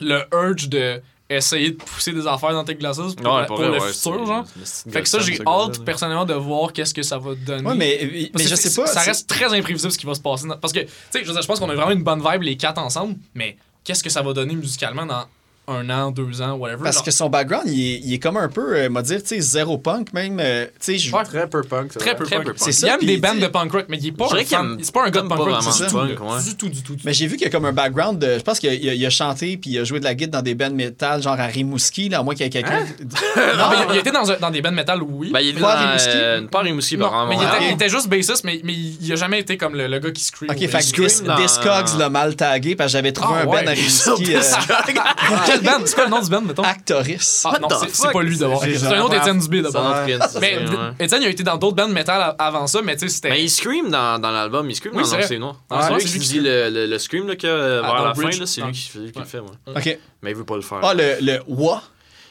le 0.01 0.23
urge 0.33 0.69
de 0.69 1.01
essayer 1.31 1.71
de 1.71 1.77
pousser 1.77 2.13
des 2.13 2.27
affaires 2.27 2.53
dans 2.53 2.65
tes 2.65 2.75
glaces 2.75 2.97
pour, 2.99 3.35
Ouais, 3.35 3.47
pour 3.47 3.57
vrai, 3.57 3.67
le 3.69 3.73
ouais, 3.81 3.93
futur, 3.93 4.27
genre. 4.27 4.45
Fait 4.91 5.03
que 5.03 5.09
ça, 5.09 5.19
j'ai 5.21 5.39
hâte 5.47 5.85
personnellement 5.85 6.25
de 6.27 6.35
voir 6.35 6.73
qu'est-ce 6.73 6.93
que 6.95 7.03
ça 7.03 7.19
va 7.19 7.35
donner. 7.35 7.67
Ouais, 7.67 7.75
mais, 7.75 8.31
que 8.31 8.43
je 8.43 8.55
sais 8.55 8.75
pas. 8.81 8.87
Ça 8.87 9.01
reste 9.01 9.29
très 9.29 9.47
imprévisible 9.47 9.91
ce 9.93 9.99
qui 9.99 10.07
va 10.07 10.15
se 10.15 10.21
passer. 10.21 10.47
dans- 10.47 10.59
Parce 10.59 10.73
que, 10.73 10.81
tu 10.81 10.89
sais, 11.11 11.25
je 11.25 11.33
je 11.33 11.47
pense 11.47 11.59
qu'on 11.59 11.71
a 11.71 11.75
vraiment 11.75 11.91
une 11.93 12.03
bonne 12.05 12.23
vibe 12.23 12.43
les 12.43 12.57
quatre 12.57 12.79
ensemble, 12.79 13.17
mais 13.35 13.57
qu'est-ce 13.85 14.03
que 14.05 14.11
ça 14.11 14.23
va 14.23 14.33
donner 14.33 14.55
musicalement 14.55 15.07
dans 15.07 15.25
un 15.67 15.89
an, 15.91 16.11
deux 16.11 16.43
ans, 16.43 16.53
whatever. 16.55 16.83
Parce 16.85 16.97
genre. 16.97 17.05
que 17.05 17.11
son 17.11 17.29
background, 17.31 17.65
il 17.69 17.81
est, 17.95 18.01
il 18.05 18.13
est 18.15 18.19
comme 18.19 18.37
un 18.37 18.49
peu, 18.49 18.77
euh, 18.77 18.89
m'a 18.91 19.03
dire, 19.03 19.23
tu 19.23 19.29
sais, 19.29 19.41
zéro 19.41 19.79
punk 19.79 20.13
même. 20.13 20.39
euh, 20.41 20.67
tu 20.67 20.73
sais, 20.81 20.99
je- 20.99 21.15
Ouais. 21.15 21.23
Très 21.25 21.49
peu 21.49 21.63
punk. 21.63 21.93
ça, 21.93 22.01
Très 22.01 22.15
peu 22.17 22.25
Très 22.25 22.37
punk. 22.37 22.47
punk. 22.47 22.55
C'est 22.59 22.71
Il 22.71 22.75
ça, 22.75 22.95
aime 22.95 23.01
des 23.07 23.17
bandes 23.17 23.39
de 23.39 23.47
punk 23.47 23.73
rock, 23.73 23.87
mais 23.89 23.97
il 23.99 24.09
est 24.09 24.13
pas 24.13 24.27
un 24.27 24.45
fan. 24.45 24.79
C'est 24.83 24.93
pas 24.93 25.05
un 25.07 25.11
gars 25.11 25.23
de 25.23 25.29
punk 25.29 25.39
rock 25.39 25.49
vraiment 25.49 25.71
du 25.71 25.87
tout. 25.87 26.45
Du 26.45 26.55
tout, 26.57 26.69
du 26.69 26.83
tout. 26.83 26.97
Mais 27.05 27.13
j'ai 27.15 27.27
vu 27.27 27.37
qu'il 27.37 27.45
y 27.45 27.49
a 27.49 27.51
comme 27.51 27.65
un 27.65 27.73
background 27.73 28.19
de. 28.19 28.39
Je 28.39 28.43
pense 28.43 28.59
qu'il 28.59 29.05
a, 29.07 29.11
chanté 29.11 29.57
puis 29.57 29.71
il 29.71 29.79
a 29.79 29.85
joué 29.85 30.01
de 30.01 30.05
la 30.05 30.15
guitare 30.15 30.41
dans 30.41 30.43
des 30.43 30.55
bands 30.55 30.71
métal, 30.71 31.23
genre 31.23 31.39
à 31.39 31.47
Rimouski, 31.47 32.09
là, 32.09 32.19
à 32.19 32.23
moins 32.23 32.35
qu'il 32.35 32.45
y 32.45 32.49
ait 32.49 32.51
quelqu'un. 32.51 32.81
Non, 33.57 33.71
mais 33.71 33.77
il, 33.91 33.95
il 33.95 33.99
était 34.01 34.11
dans, 34.11 34.31
un- 34.31 34.37
dans 34.39 34.51
des 34.51 34.61
bands 34.63 34.73
metal, 34.73 35.01
oui. 35.03 35.31
Ben, 35.33 35.41
il 35.41 35.57
est 35.57 35.61
Pas 35.61 35.75
dans 35.77 35.87
Rimouski? 35.87 36.09
euh, 36.15 36.47
pas 36.49 36.61
Rimouski, 36.61 36.97
non, 36.99 37.09
par 37.09 37.27
mais 37.27 37.37
il 37.37 37.43
était, 37.43 37.51
Ah. 37.53 37.59
il 37.63 37.73
était 37.75 37.89
juste 37.89 38.09
bassiste, 38.09 38.43
mais, 38.45 38.61
mais 38.65 38.73
il, 38.75 39.13
a 39.13 39.17
jamais 39.17 39.41
été 39.41 39.57
comme 39.57 39.75
le, 39.75 39.87
le 39.87 39.99
gars 39.99 40.11
qui 40.11 40.23
scream. 40.25 40.51
Ok, 40.51 40.59
fait 40.59 40.93
que 40.93 41.37
Discogs 41.43 41.99
l'a 41.99 42.09
mal 42.11 42.35
tagué 42.37 42.75
parce 42.77 42.89
que 42.91 42.99
j'avais 42.99 43.13
trouvé 43.13 43.35
Ah, 43.39 43.43
un 43.43 43.47
band 43.47 43.67
à 43.67 43.71
Rimouski. 43.71 44.35
Quelle 45.55 45.65
band? 45.65 45.81
C'est 45.85 45.95
quoi 45.95 46.05
le 46.05 46.11
nom 46.11 46.21
du 46.21 46.31
band, 46.31 46.41
mettons? 46.43 46.63
Actoris. 46.63 47.43
Ah, 47.47 47.59
non, 47.61 47.69
c'est- 47.89 48.13
pas 48.13 48.23
lui 48.23 48.37
d'abord. 48.39 48.63
C'est 48.63 48.75
C'est 48.79 48.87
un 48.87 49.01
autre 49.01 49.15
Étienne 49.15 49.39
Dubé 49.39 49.63
d'abord. 49.63 49.95
Mais. 50.41 50.59
Étienne, 51.01 51.23
il 51.23 51.27
a 51.27 51.31
été 51.31 51.43
dans 51.43 51.57
d'autres 51.57 51.77
bands 51.77 51.89
metal 51.89 52.21
a- 52.21 52.37
avant 52.39 52.67
ça, 52.67 52.81
mais 52.83 52.95
tu 52.97 53.09
sais, 53.09 53.15
c'était. 53.15 53.31
Mais 53.31 53.43
il 53.43 53.51
scream 53.51 53.91
dans, 53.91 54.19
dans 54.19 54.31
l'album, 54.31 54.69
il 54.71 54.77
scream 54.77 54.95
Oui, 54.95 55.03
dans 55.03 55.09
c'est 55.09 55.13
Non, 55.15 55.19
vrai. 55.19 55.29
c'est 55.29 55.39
noir. 55.39 55.57
Ah, 55.71 55.89
c'est 55.89 55.95
lui 56.05 56.05
qui 56.13 56.19
dit 56.19 56.41
le, 56.41 56.71
le, 56.71 56.87
le 56.87 56.99
scream 56.99 57.27
là, 57.27 57.37
que, 57.37 57.81
Ah, 57.85 57.93
vers 57.95 58.05
la 58.05 58.15
fin, 58.15 58.23
là, 58.39 58.47
c'est 58.47 58.63
Ah. 58.63 58.67
lui 58.67 58.73
qui, 58.73 58.91
le 59.19 59.25
fait. 59.25 59.39
Ok. 59.67 59.99
Mais 60.23 60.31
il 60.31 60.37
veut 60.37 60.45
pas 60.45 60.57
le 60.57 60.63
faire. 60.63 60.79
Ah, 60.83 60.95
le, 60.95 61.17
le 61.21 61.41
Wa. 61.49 61.83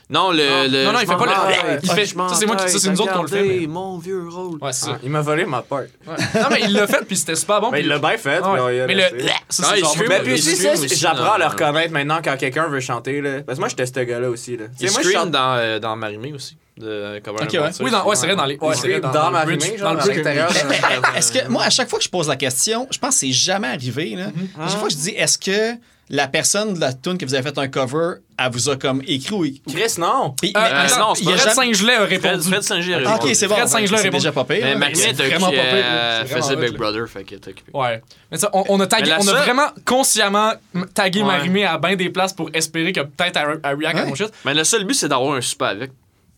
Non, 0.10 0.32
le. 0.32 0.44
Ah. 0.48 0.68
le- 0.68 0.86
non, 0.86 0.92
non, 0.94 1.00
il 1.00 1.08
fait 1.08 1.16
pas 1.16 1.26
le. 1.26 1.32
Ah, 1.34 1.78
il 1.82 1.90
fait. 1.90 2.06
Ça, 2.06 2.36
c'est 2.36 2.46
moi 2.46 2.56
qui. 2.58 2.70
Ça, 2.70 2.80
c'est 2.80 2.90
nous 2.90 3.02
autres 3.02 3.14
qu'on 3.14 3.22
le 3.24 3.28
fait. 3.28 3.44
mais- 3.44 3.68
mon 3.68 3.98
vieux 3.98 4.28
rôle. 4.30 4.60
Ouais, 4.62 4.74
c'est 4.74 4.86
ça. 4.86 4.92
Ah. 4.96 5.00
Il 5.04 5.10
m'a 5.10 5.22
volé 5.22 5.46
ma 5.46 5.62
part. 5.62 5.84
Non, 6.08 6.48
mais 6.52 6.62
il 6.62 6.74
l'a 6.74 6.88
fait, 6.88 7.06
puis 7.06 7.16
c'était 7.18 7.36
super 7.36 7.62
bon. 7.62 7.72
Mais 7.72 7.82
il 7.82 7.88
l'a 7.88 8.00
bien 8.00 8.18
fait. 8.18 8.42
Mais 8.88 8.96
le. 8.96 9.28
Ça, 9.50 9.64
c'est 9.74 9.80
genre. 9.80 9.96
Mais 10.08 10.20
puis 10.20 10.34
aussi, 10.34 10.56
ça, 10.56 10.74
j'apprends 10.96 11.34
à 11.34 11.38
le 11.38 11.46
reconnaître 11.46 11.94
maintenant 11.94 12.20
quand 12.24 12.38
quelqu'un 12.38 12.68
veut 12.68 12.80
chanter. 12.80 13.22
Là. 13.22 13.42
Parce 13.46 13.58
que 13.58 13.62
moi, 13.62 13.70
j'étais 13.70 13.86
ce 13.86 13.92
gars-là 14.00 14.30
aussi. 14.30 14.58
Là. 14.58 14.66
Il 14.80 14.92
moi, 14.92 15.04
scream 15.04 15.32
dans, 15.32 15.56
euh, 15.56 15.80
dans 15.80 15.96
Marimé 15.96 16.34
aussi. 16.34 16.58
De 16.76 17.20
Cover 17.24 17.38
Oui, 17.82 17.92
dans- 17.92 18.04
ouais, 18.04 18.16
c'est 18.16 18.26
vrai, 18.26 18.36
dans 18.36 18.46
les. 18.46 18.58
ouais, 18.58 19.00
dans, 19.00 19.12
dans 19.12 19.32
ma 19.32 19.46
le 19.46 19.58
dans 19.80 19.94
le. 19.94 20.12
Est-ce 21.18 21.32
que 21.32 21.48
moi, 21.48 21.64
à 21.66 21.70
chaque 21.70 21.88
fois 21.88 22.00
que 22.00 22.06
je 22.06 22.10
pose 22.10 22.28
la 22.28 22.36
question, 22.36 22.88
je 22.90 22.98
pense 22.98 23.14
que 23.14 23.20
c'est 23.22 23.32
jamais 23.32 23.68
arrivé. 23.68 24.16
Là. 24.16 24.28
Mm-hmm. 24.30 24.70
Chaque 24.70 24.80
fois 24.80 24.88
que 24.88 24.94
je 24.94 24.98
dis 25.00 25.10
est-ce 25.12 25.38
que 25.38 25.78
la 26.14 26.28
personne 26.28 26.76
de 26.76 26.80
la 26.80 26.94
tune 26.94 27.18
que 27.18 27.26
vous 27.26 27.34
avez 27.34 27.42
fait 27.42 27.58
un 27.58 27.68
cover, 27.68 28.18
elle 28.38 28.52
vous 28.52 28.70
a 28.70 28.76
comme 28.76 29.02
écrit 29.08 29.34
ou... 29.34 29.46
Chris, 29.68 29.96
non! 29.98 30.36
Puis, 30.40 30.54
euh, 30.56 30.60
mais, 30.62 30.94
euh, 30.94 31.00
non, 31.00 31.14
il 31.20 31.28
y 31.28 31.34
a 31.34 31.38
Fred 31.38 31.54
Saint-Gelais 31.56 31.96
a 31.96 32.06
répondu. 32.06 32.50
Fred, 32.50 32.62
Saint-Gelais 32.62 32.94
a 32.94 32.98
ah, 32.98 33.14
répondu. 33.14 33.32
OK, 33.32 33.36
c'est 33.36 33.48
bon. 33.48 33.56
Fred 33.56 33.68
Saint-Gelais 33.68 33.98
a 33.98 34.02
répondu. 34.04 34.18
déjà 34.20 34.32
pas 34.32 34.44
payé. 34.44 34.62
Mais 34.64 34.76
Marie-Mette 34.76 35.16
vraiment 35.16 35.50
pas 35.50 35.58
euh, 35.58 36.26
faisait 36.26 36.56
Big 36.56 36.78
Brother, 36.78 37.08
fait 37.08 37.24
qu'il 37.24 37.38
est 37.38 37.48
occupée. 37.48 37.72
Ouais. 37.74 38.00
Mais 38.32 38.38
ça, 38.38 38.52
on, 38.54 38.80
a 38.80 38.86
tagué, 38.86 39.12
on 39.20 39.28
a 39.28 39.42
vraiment 39.42 39.70
consciemment 39.86 40.54
tagué 40.94 41.24
Marimé 41.24 41.66
à 41.66 41.80
bain 41.80 41.96
des 41.96 42.12
places 42.12 42.34
pour 42.34 42.52
espérer 42.54 42.94
que 42.94 43.02
peut-être 43.02 43.40
elle 43.64 43.76
react 43.76 43.98
à 43.98 44.06
mon 44.06 44.14
shit. 44.14 44.32
Mais 44.46 44.54
le 44.54 44.64
seul 44.64 44.84
but, 44.84 44.94
c'est 44.94 45.10
d'avoir 45.10 45.34
un 45.34 45.42
super 45.42 45.70
avec 45.70 45.92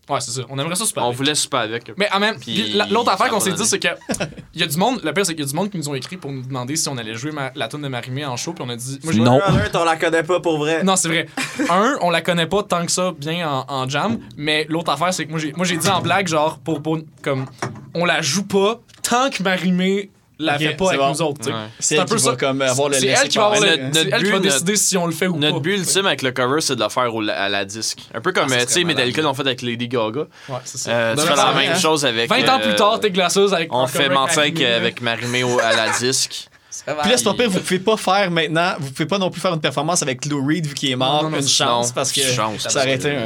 Ouais, 0.08 0.20
c'est 0.20 0.30
ça. 0.30 0.42
On 0.48 0.58
aimerait 0.58 0.76
ça 0.76 0.84
super. 0.84 1.02
On 1.02 1.06
avec. 1.06 1.18
voulait 1.18 1.34
super 1.34 1.60
avec. 1.60 1.92
Mais 1.96 2.08
en 2.12 2.20
même 2.20 2.36
l'autre 2.90 3.10
affaire 3.10 3.28
qu'on 3.28 3.40
s'est 3.40 3.52
dit, 3.52 3.66
c'est 3.66 3.78
que. 3.78 3.88
Il 4.54 4.60
y 4.60 4.64
a 4.64 4.66
du 4.66 4.76
monde, 4.76 5.00
le 5.02 5.12
pire, 5.12 5.26
c'est 5.26 5.34
qu'il 5.34 5.44
y 5.44 5.48
a 5.48 5.50
du 5.50 5.54
monde 5.54 5.70
qui 5.70 5.76
nous 5.76 5.88
ont 5.88 5.94
écrit 5.94 6.16
pour 6.16 6.32
nous 6.32 6.42
demander 6.42 6.76
si 6.76 6.88
on 6.88 6.96
allait 6.96 7.14
jouer 7.14 7.32
la 7.54 7.68
tune 7.68 7.82
de 7.82 7.88
Marimé 7.88 8.24
en 8.24 8.36
show, 8.36 8.52
puis 8.52 8.64
on 8.66 8.70
a 8.70 8.76
dit. 8.76 8.98
Non. 9.16 9.40
Un, 9.42 9.68
on 9.74 9.84
la 9.84 9.96
connaît 9.96 10.22
pas 10.22 10.40
pour 10.40 10.58
vrai. 10.58 10.84
Non, 10.84 10.96
c'est 10.96 11.08
vrai. 11.08 11.26
un, 11.68 11.98
on 12.00 12.10
la 12.10 12.22
connaît 12.22 12.46
pas 12.46 12.62
tant 12.62 12.84
que 12.84 12.92
ça 12.92 13.12
bien 13.18 13.64
en, 13.68 13.88
jam, 13.88 14.18
mais 14.36 14.66
l'autre 14.68 14.90
affaire, 14.90 15.12
c'est 15.12 15.26
que 15.26 15.30
moi, 15.30 15.66
j'ai 15.66 15.76
dit 15.76 15.88
en 15.88 16.00
blague, 16.00 16.28
genre, 16.28 16.58
pour, 16.58 16.82
pour. 16.82 16.98
Comme. 17.22 17.46
On 17.94 18.04
la 18.04 18.20
joue 18.20 18.44
pas 18.44 18.80
tant 19.02 19.30
que 19.30 19.42
Marimé 19.42 20.10
la 20.38 20.56
okay, 20.56 20.68
fait 20.68 20.74
pas 20.74 20.88
avec 20.88 21.00
bon. 21.00 21.08
nous 21.10 21.22
autres. 21.22 21.50
C'est 21.78 21.98
un 21.98 22.04
peu 22.04 22.18
ça. 22.18 22.36
Comme 22.36 22.62
avoir 22.62 22.88
le 22.88 22.96
elle 22.96 23.28
qui 23.28 23.38
va, 23.38 23.52
le, 23.58 23.76
notre 23.76 23.98
elle 23.98 24.20
but, 24.20 24.26
qui 24.26 24.32
va 24.32 24.38
décider 24.38 24.76
si 24.76 24.96
on 24.96 25.06
le 25.06 25.12
fait 25.12 25.26
ou 25.26 25.36
notre 25.36 25.40
pas. 25.40 25.50
Notre 25.50 25.62
but 25.62 25.78
ultime 25.78 26.06
avec 26.06 26.22
le 26.22 26.32
cover, 26.32 26.60
c'est 26.60 26.76
de 26.76 26.82
le 26.82 26.88
faire 26.88 27.10
à 27.36 27.48
la 27.48 27.64
disque. 27.64 28.00
Un 28.14 28.20
peu 28.20 28.32
comme, 28.32 28.52
ah, 28.52 28.66
tu 28.66 28.72
sais, 28.72 28.84
Metallica 28.84 29.22
l'ont 29.22 29.34
fait 29.34 29.42
avec 29.42 29.62
Lady 29.62 29.88
Gaga. 29.88 30.26
Ouais, 30.48 30.56
c'est 30.64 30.78
ça. 30.78 30.90
Euh, 30.90 31.16
tu 31.16 31.22
fais 31.22 31.36
la 31.36 31.52
même 31.52 31.72
hein. 31.72 31.78
chose 31.78 32.04
avec. 32.04 32.28
20 32.28 32.48
ans 32.48 32.60
plus 32.60 32.70
euh, 32.70 32.74
tard, 32.74 33.00
t'es 33.00 33.10
glaceuse 33.10 33.54
avec. 33.54 33.72
On 33.72 33.86
fait 33.86 34.08
mentir 34.08 34.42
avec 34.42 35.00
Marimé 35.00 35.44
à 35.62 35.74
la 35.74 35.98
disque. 35.98 36.48
Puis 36.84 37.10
là, 37.10 37.16
c'est 37.16 37.46
vous 37.46 37.60
pouvez 37.60 37.78
pas 37.78 37.96
faire 37.96 38.30
maintenant, 38.30 38.74
vous 38.78 38.90
pouvez 38.90 39.06
pas 39.06 39.18
non 39.18 39.30
plus 39.30 39.40
faire 39.40 39.54
une 39.54 39.60
performance 39.60 40.02
avec 40.02 40.24
Lou 40.26 40.44
Reed 40.46 40.66
vu 40.66 40.74
qu'il 40.74 40.90
est 40.90 40.96
mort, 40.96 41.26
une 41.26 41.48
chance, 41.48 41.88
non, 41.88 41.92
parce 41.94 42.12
que 42.12 42.20
chance, 42.20 42.68
ça 42.68 42.80
aurait 42.80 42.94
été. 42.94 43.16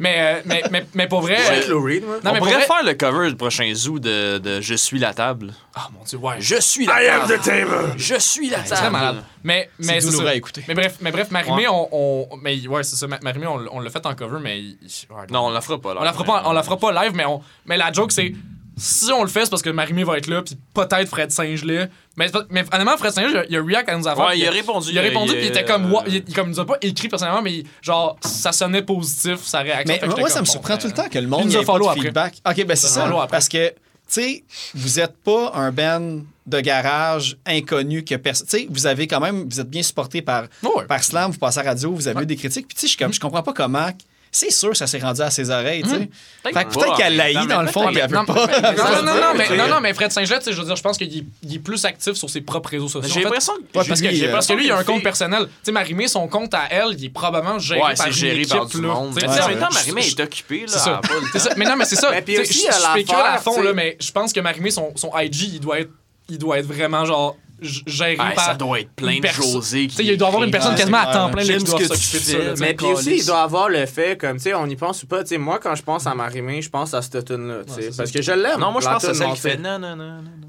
Mais, 0.00 0.14
euh, 0.18 0.42
mais, 0.44 0.62
mais, 0.70 0.86
mais 0.94 1.06
pour 1.08 1.20
vrai. 1.22 1.36
Euh, 1.36 1.74
on 1.74 2.22
pour 2.22 2.38
pourrait 2.38 2.60
faire 2.62 2.84
le 2.84 2.94
cover 2.94 3.30
du 3.30 3.36
prochain 3.36 3.70
zoo 3.74 3.98
de, 3.98 4.38
de 4.38 4.60
Je 4.60 4.74
suis 4.74 4.98
la 4.98 5.12
table. 5.12 5.52
Ah, 5.74 5.88
mon 5.92 6.04
dieu, 6.04 6.18
ouais. 6.18 6.36
Je 6.38 6.60
suis 6.60 6.86
la 6.86 6.94
table. 7.28 7.94
Je 7.96 8.14
suis 8.18 8.48
la 8.48 8.58
table. 8.58 8.68
C'est 8.68 8.74
très 8.76 8.90
malade. 8.90 9.24
Mais, 9.42 9.70
mais 9.78 10.00
douloureux 10.00 10.26
à 10.28 10.34
écouter. 10.34 10.64
Mais 10.68 10.74
bref, 10.74 10.98
mais 11.00 11.10
bref 11.10 11.30
Marimé, 11.30 11.66
on, 11.68 11.88
on- 11.90 12.28
Mais 12.42 12.66
ouais, 12.66 12.82
c'est 12.84 12.96
ça. 12.96 13.06
Marimé, 13.06 13.46
on, 13.46 13.64
on 13.72 13.80
l'a 13.80 13.90
fait 13.90 14.04
en 14.06 14.14
cover, 14.14 14.38
mais. 14.42 14.62
Non, 15.30 15.46
on 15.46 15.50
la 15.50 15.60
fera 15.60 15.80
pas. 15.80 15.94
là. 15.94 16.00
on 16.00 16.04
la 16.04 16.12
fera 16.12 16.24
pas, 16.24 16.42
on 16.46 16.52
la 16.52 16.62
fera 16.62 16.76
pas 16.76 16.92
live, 17.04 17.12
mais, 17.14 17.24
on, 17.24 17.40
mais 17.66 17.76
la 17.76 17.92
joke, 17.92 18.12
c'est 18.12 18.32
si 18.78 19.12
on 19.12 19.22
le 19.22 19.28
fait, 19.28 19.44
c'est 19.44 19.50
parce 19.50 19.62
que 19.62 19.70
Marimé 19.70 20.04
va 20.04 20.18
être 20.18 20.28
là, 20.28 20.42
puis 20.42 20.56
peut-être 20.74 21.08
Fred 21.08 21.30
Singelet. 21.30 21.88
Mais, 22.16 22.30
mais 22.50 22.64
finalement, 22.64 22.96
Fred 22.96 23.12
Singelet, 23.12 23.46
il 23.48 23.56
a 23.56 23.62
react 23.62 23.88
à 23.88 23.96
nos 23.96 24.08
avoir. 24.08 24.28
Ouais, 24.28 24.38
il 24.38 24.46
a 24.46 24.50
répondu. 24.50 24.90
Il 24.90 24.98
a 24.98 25.02
répondu, 25.02 25.32
puis 25.32 25.42
il 25.42 25.48
était 25.48 25.64
comme, 25.64 25.94
il, 26.06 26.24
comme, 26.32 26.50
nous 26.50 26.60
a 26.60 26.66
pas 26.66 26.78
écrit 26.80 27.08
personnellement, 27.08 27.42
mais 27.42 27.64
genre, 27.82 28.16
ça 28.24 28.52
sonnait 28.52 28.82
positif, 28.82 29.42
sa 29.42 29.60
réaction. 29.60 29.96
Mais 30.00 30.08
moi, 30.18 30.28
ça 30.28 30.40
me 30.40 30.46
surprend 30.46 30.76
tout 30.76 30.86
le 30.86 30.92
ben, 30.92 31.04
temps 31.04 31.08
que 31.08 31.18
le 31.18 31.26
monde. 31.26 31.44
Nous 31.46 31.56
a 31.56 31.64
follow 31.64 31.88
après. 31.88 32.02
Feedback. 32.02 32.40
Ok, 32.48 32.64
ben 32.64 32.76
c'est 32.76 32.88
ça. 32.88 33.26
Parce 33.30 33.48
que, 33.48 33.68
tu 33.68 33.74
sais, 34.08 34.44
vous 34.74 35.00
êtes 35.00 35.16
pas 35.18 35.52
un 35.54 35.70
band 35.70 36.20
de 36.46 36.60
garage 36.60 37.36
inconnu 37.46 38.04
que 38.04 38.14
personne. 38.14 38.46
Tu 38.48 38.58
sais, 38.58 38.66
vous 38.70 38.86
avez 38.86 39.06
quand 39.06 39.20
même, 39.20 39.48
vous 39.48 39.60
êtes 39.60 39.68
bien 39.68 39.82
supporté 39.82 40.22
par, 40.22 40.44
par 40.88 41.04
Slam, 41.04 41.30
vous 41.30 41.38
passez 41.38 41.60
à 41.60 41.62
la 41.62 41.70
radio, 41.70 41.92
vous 41.92 42.08
avez 42.08 42.22
eu 42.22 42.26
des 42.26 42.36
critiques. 42.36 42.68
Puis 42.68 42.76
tu 42.76 42.88
sais, 42.88 42.96
je, 42.98 43.12
je 43.12 43.20
comprends 43.20 43.42
pas 43.42 43.52
comment 43.52 43.90
c'est 44.30 44.50
sûr 44.50 44.76
ça 44.76 44.86
s'est 44.86 44.98
rendu 44.98 45.20
à 45.20 45.30
ses 45.30 45.50
oreilles, 45.50 45.82
tu 45.82 45.90
sais. 45.90 45.98
Mmh. 45.98 46.08
Peut-être 46.44 46.96
qu'elle 46.96 47.16
l'a 47.16 47.46
dans 47.46 47.62
le 47.62 47.68
fond, 47.68 47.88
elle 47.88 48.08
veut 48.08 48.08
pas. 48.08 48.22
Non, 48.22 49.02
non, 49.02 49.14
non, 49.14 49.34
mais, 49.36 49.56
non, 49.56 49.68
non, 49.68 49.80
mais 49.80 49.94
Fred 49.94 50.12
Saint-Gelais, 50.12 50.40
je 50.46 50.52
veux 50.52 50.64
dire, 50.64 50.76
je 50.76 50.82
pense 50.82 50.98
qu'il 50.98 51.26
est 51.50 51.58
plus 51.58 51.84
actif 51.84 52.14
sur 52.14 52.30
ses 52.30 52.40
propres 52.40 52.70
réseaux 52.70 52.88
sociaux. 52.88 53.10
J'ai 53.12 53.22
l'impression 53.22 53.54
que, 53.54 53.78
ouais, 53.78 53.84
parce, 53.86 54.00
lui, 54.00 54.20
que 54.20 54.24
euh, 54.24 54.32
parce 54.32 54.46
que 54.46 54.52
lui, 54.52 54.66
il 54.66 54.72
a 54.72 54.78
un 54.78 54.84
compte 54.84 55.02
personnel. 55.02 55.46
Tu 55.46 55.52
sais, 55.64 55.72
Marimé, 55.72 56.08
son 56.08 56.28
compte 56.28 56.54
à 56.54 56.68
elle, 56.70 56.94
il 56.98 57.06
est 57.06 57.10
probablement 57.10 57.58
géré 57.58 57.80
ouais, 57.80 57.94
par 57.94 58.12
géré 58.12 58.42
une 58.42 58.48
par 58.48 58.64
équipe, 58.64 58.82
là. 58.82 58.88
Monde. 58.88 59.14
Ouais. 59.14 59.28
En 59.28 59.48
même 59.48 59.58
temps, 59.58 59.68
Marimé 59.72 60.06
est 60.06 60.20
occupée, 60.20 60.60
là. 60.60 61.00
C'est 61.32 61.38
ça. 61.38 61.50
Mais 61.56 61.64
non, 61.64 61.76
mais 61.76 61.84
c'est 61.84 61.96
ça. 61.96 62.12
Je 62.14 62.42
spécule 62.42 63.14
à 63.14 63.38
fond, 63.38 63.60
là, 63.62 63.72
mais 63.72 63.96
je 64.00 64.12
pense 64.12 64.32
que 64.32 64.40
Marimé, 64.40 64.70
son 64.70 64.92
IG, 65.16 65.60
il 66.28 66.38
doit 66.38 66.58
être 66.58 66.66
vraiment 66.66 67.04
genre 67.04 67.36
ça 67.62 68.54
doit 68.54 68.80
être 68.80 68.90
plein 68.90 69.18
de 69.18 69.26
José 69.26 69.86
qui. 69.86 70.02
Il 70.02 70.16
doit 70.16 70.28
avoir 70.28 70.44
une 70.44 70.50
personne 70.50 70.74
quasiment 70.74 70.98
à 70.98 71.12
temps 71.12 71.30
plein 71.30 71.42
qui 71.42 71.56
de 71.56 71.66
ça. 71.66 72.36
Mais 72.58 72.74
puis 72.74 72.86
aussi, 72.86 73.18
il 73.18 73.26
doit 73.26 73.42
avoir 73.42 73.68
le 73.68 73.84
fait, 73.86 74.18
comme, 74.18 74.36
tu 74.36 74.44
sais, 74.44 74.54
on 74.54 74.66
y 74.66 74.76
pense 74.76 75.02
ou 75.02 75.06
pas. 75.06 75.22
Tu 75.22 75.30
sais, 75.30 75.38
moi, 75.38 75.58
quand 75.58 75.74
je 75.74 75.82
pense 75.82 76.06
à 76.06 76.14
ma 76.14 76.28
je 76.28 76.68
pense 76.68 76.94
à 76.94 77.02
cette 77.02 77.24
tune-là. 77.24 77.58
Ouais, 77.76 77.90
parce 77.96 78.10
que 78.10 78.22
je 78.22 78.32
l'aime. 78.32 78.60
Non, 78.60 78.70
moi, 78.70 78.80
je 78.80 78.88
pense 78.88 79.04
à 79.04 79.14
celle 79.14 79.32
qui 79.32 79.40
fait. 79.40 79.60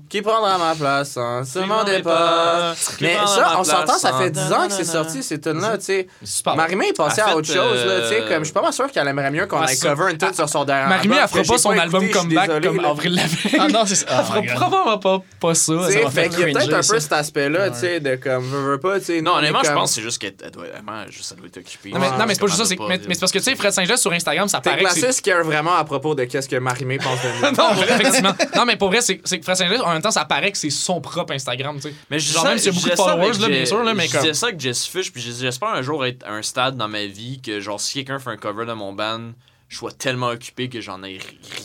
Qui 0.10 0.24
prendra 0.24 0.58
ma 0.58 0.74
place, 0.74 1.18
hein? 1.18 1.44
Se 1.46 1.60
demandez 1.60 2.00
pas. 2.00 2.74
Mais 3.00 3.16
ça, 3.26 3.56
on 3.60 3.64
s'entend, 3.64 3.98
ça 3.98 4.14
fait 4.14 4.32
10 4.32 4.40
ans 4.54 4.68
que 4.68 4.74
c'est 4.74 4.84
sorti, 4.84 5.24
ces 5.24 5.40
tunes-là, 5.40 5.78
tu 5.78 5.86
sais. 5.86 6.08
Marimé 6.56 6.88
est 6.90 6.98
passée 6.98 7.22
à 7.22 7.36
autre 7.36 7.48
chose, 7.48 7.86
là, 7.86 8.02
tu 8.02 8.08
sais. 8.08 8.22
Euh, 8.22 8.28
comme, 8.28 8.40
je 8.40 8.46
suis 8.46 8.54
pas 8.54 8.62
mal 8.62 8.74
sûr 8.74 8.92
qu'elle 8.92 9.08
aimerait 9.08 9.32
mieux 9.32 9.46
qu'on 9.46 9.64
ait 9.64 9.76
cover 9.76 10.12
une 10.12 10.18
tune 10.18 10.34
sur 10.34 10.50
son 10.50 10.66
dernier 10.66 10.84
album. 10.84 10.98
Marimé, 10.98 11.16
elle 11.22 11.28
fera 11.28 11.44
pas 11.44 11.58
son 11.58 11.72
album 11.72 12.10
comeback 12.10 12.64
comme 12.64 12.86
Avril 12.86 13.16
Lavigne. 13.16 13.60
Ah 13.60 13.68
non, 13.68 13.84
c'est 13.86 13.96
ça. 13.96 14.24
Fera 14.24 14.40
oh 14.40 14.56
probablement 14.56 15.24
pas 15.40 15.54
ça. 15.54 15.74
Tu 15.92 16.10
fait 16.10 16.30
qu'il 16.30 16.40
y 16.40 16.44
a 16.44 16.46
peut-être 16.54 16.74
un 16.74 16.94
peu 16.94 16.99
cet 17.00 17.14
aspect-là, 17.14 17.72
tu 17.72 17.80
sais, 17.80 18.00
de 18.00 18.16
comme, 18.16 18.44
veux, 18.44 18.72
veux 18.72 18.80
pas, 18.80 19.00
tu 19.00 19.06
sais. 19.06 19.22
Non, 19.22 19.34
honnêtement, 19.36 19.62
je 19.64 19.72
pense 19.72 19.92
que 19.92 19.96
c'est 19.96 20.02
juste 20.02 20.20
qu'elle 20.20 20.36
doit, 20.52 20.66
juste, 21.10 21.36
doit 21.38 21.48
être 21.48 21.58
occupée. 21.58 21.92
Non, 21.92 22.00
mais, 22.00 22.34
c'est 22.34 22.40
pas 22.40 22.48
juste 22.48 22.66
ça. 22.66 22.76
Mais, 22.88 23.00
c'est 23.02 23.20
parce 23.20 23.32
que, 23.32 23.38
tu 23.40 23.44
sais, 23.46 23.56
Fred 23.56 23.72
Saint-Just 23.72 24.02
sur 24.02 24.12
Instagram, 24.12 24.48
ça 24.48 24.62
paraît. 24.62 24.84
C'est 24.92 25.12
ce 25.12 25.22
qui 25.22 25.30
est 25.30 25.42
vraiment 25.42 25.76
à 25.76 25.84
propos 25.84 26.16
de 26.16 26.26
qu'est-ce 26.26 26.50
que 26.50 26.58
Marimé 26.58 26.98
pense 26.98 27.20
de 27.22 27.56
Non, 27.58 27.82
effectivement. 27.82 28.34
Non, 28.56 28.66
mais 28.66 28.76
pour 28.76 28.90
vrai, 28.90 29.02
c'est 29.02 29.18
que 29.18 29.44
Fred 29.44 29.56
Saint-Just, 29.56 29.82
en 29.82 29.94
même 29.94 30.02
temps, 30.02 30.12
ça 30.12 30.26
paraît 30.26 30.52
que 30.52 30.58
c'est 30.58 30.70
son 30.70 31.02
propre 31.02 31.34
Instagram, 31.34 31.78
tu 31.78 31.90
sais. 31.90 31.94
Mais 32.10 32.20
genre, 32.20 32.46
même 32.46 32.58
s'il 32.58 32.74
y 32.74 32.76
a 32.76 32.80
beaucoup 32.80 32.90
de 32.90 32.96
followers, 32.96 33.48
bien 33.48 33.66
sûr, 33.66 33.84
là, 33.84 33.94
mais 33.94 34.08
comme. 34.08 34.22
C'est 34.22 34.34
ça 34.34 34.52
que 34.52 34.60
Jess 34.60 34.86
Fish, 34.86 35.12
puis 35.12 35.22
j'espère 35.22 35.70
un 35.70 35.82
jour 35.82 36.06
être 36.06 36.26
un 36.28 36.42
stade 36.42 36.78
dans 36.78 36.88
ma 36.88 37.06
vie 37.06 37.42
que, 37.42 37.60
genre, 37.60 37.80
si 37.80 37.94
quelqu'un 37.94 38.20
fait 38.20 38.32
un 38.32 38.38
cover 38.38 38.66
de 38.66 38.74
mon 38.74 38.94
band, 38.94 39.32
je 39.70 39.78
sois 39.78 39.92
tellement 39.92 40.30
occupé 40.30 40.68
que 40.68 40.82
j'en 40.82 41.04
ai 41.04 41.20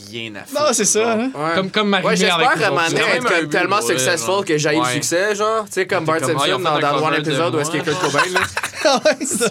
rien 0.07 0.35
à 0.35 0.43
faire. 0.43 0.61
Non, 0.61 0.67
c'est 0.73 0.85
ça. 0.85 1.13
Hein? 1.13 1.31
Ouais. 1.33 1.55
Comme, 1.55 1.71
comme 1.71 1.89
Marie 1.89 2.05
ouais, 2.05 2.15
J'espère 2.15 2.51
à 2.51 2.85
un 2.85 2.89
être 2.91 3.27
comme 3.27 3.49
tellement 3.49 3.81
successful 3.81 4.39
ouais. 4.39 4.45
que 4.45 4.57
j'aille 4.59 4.79
le 4.79 4.85
succès, 4.85 5.33
genre. 5.33 5.65
Tu 5.65 5.71
sais, 5.71 5.87
comme 5.87 6.05
Bart 6.05 6.19
Simpson 6.19 6.59
dans, 6.59 6.79
dans 6.79 7.05
un 7.07 7.13
épisode 7.13 7.55
où 7.55 7.59
est-ce 7.59 7.71
qu'il 7.71 7.79
y 7.79 7.81
a 7.81 7.85
Kurt 7.85 7.99
Cobain. 7.99 8.29
Là. 8.31 8.41
Ah 8.87 9.01
ouais, 9.03 9.25
ça. 9.25 9.49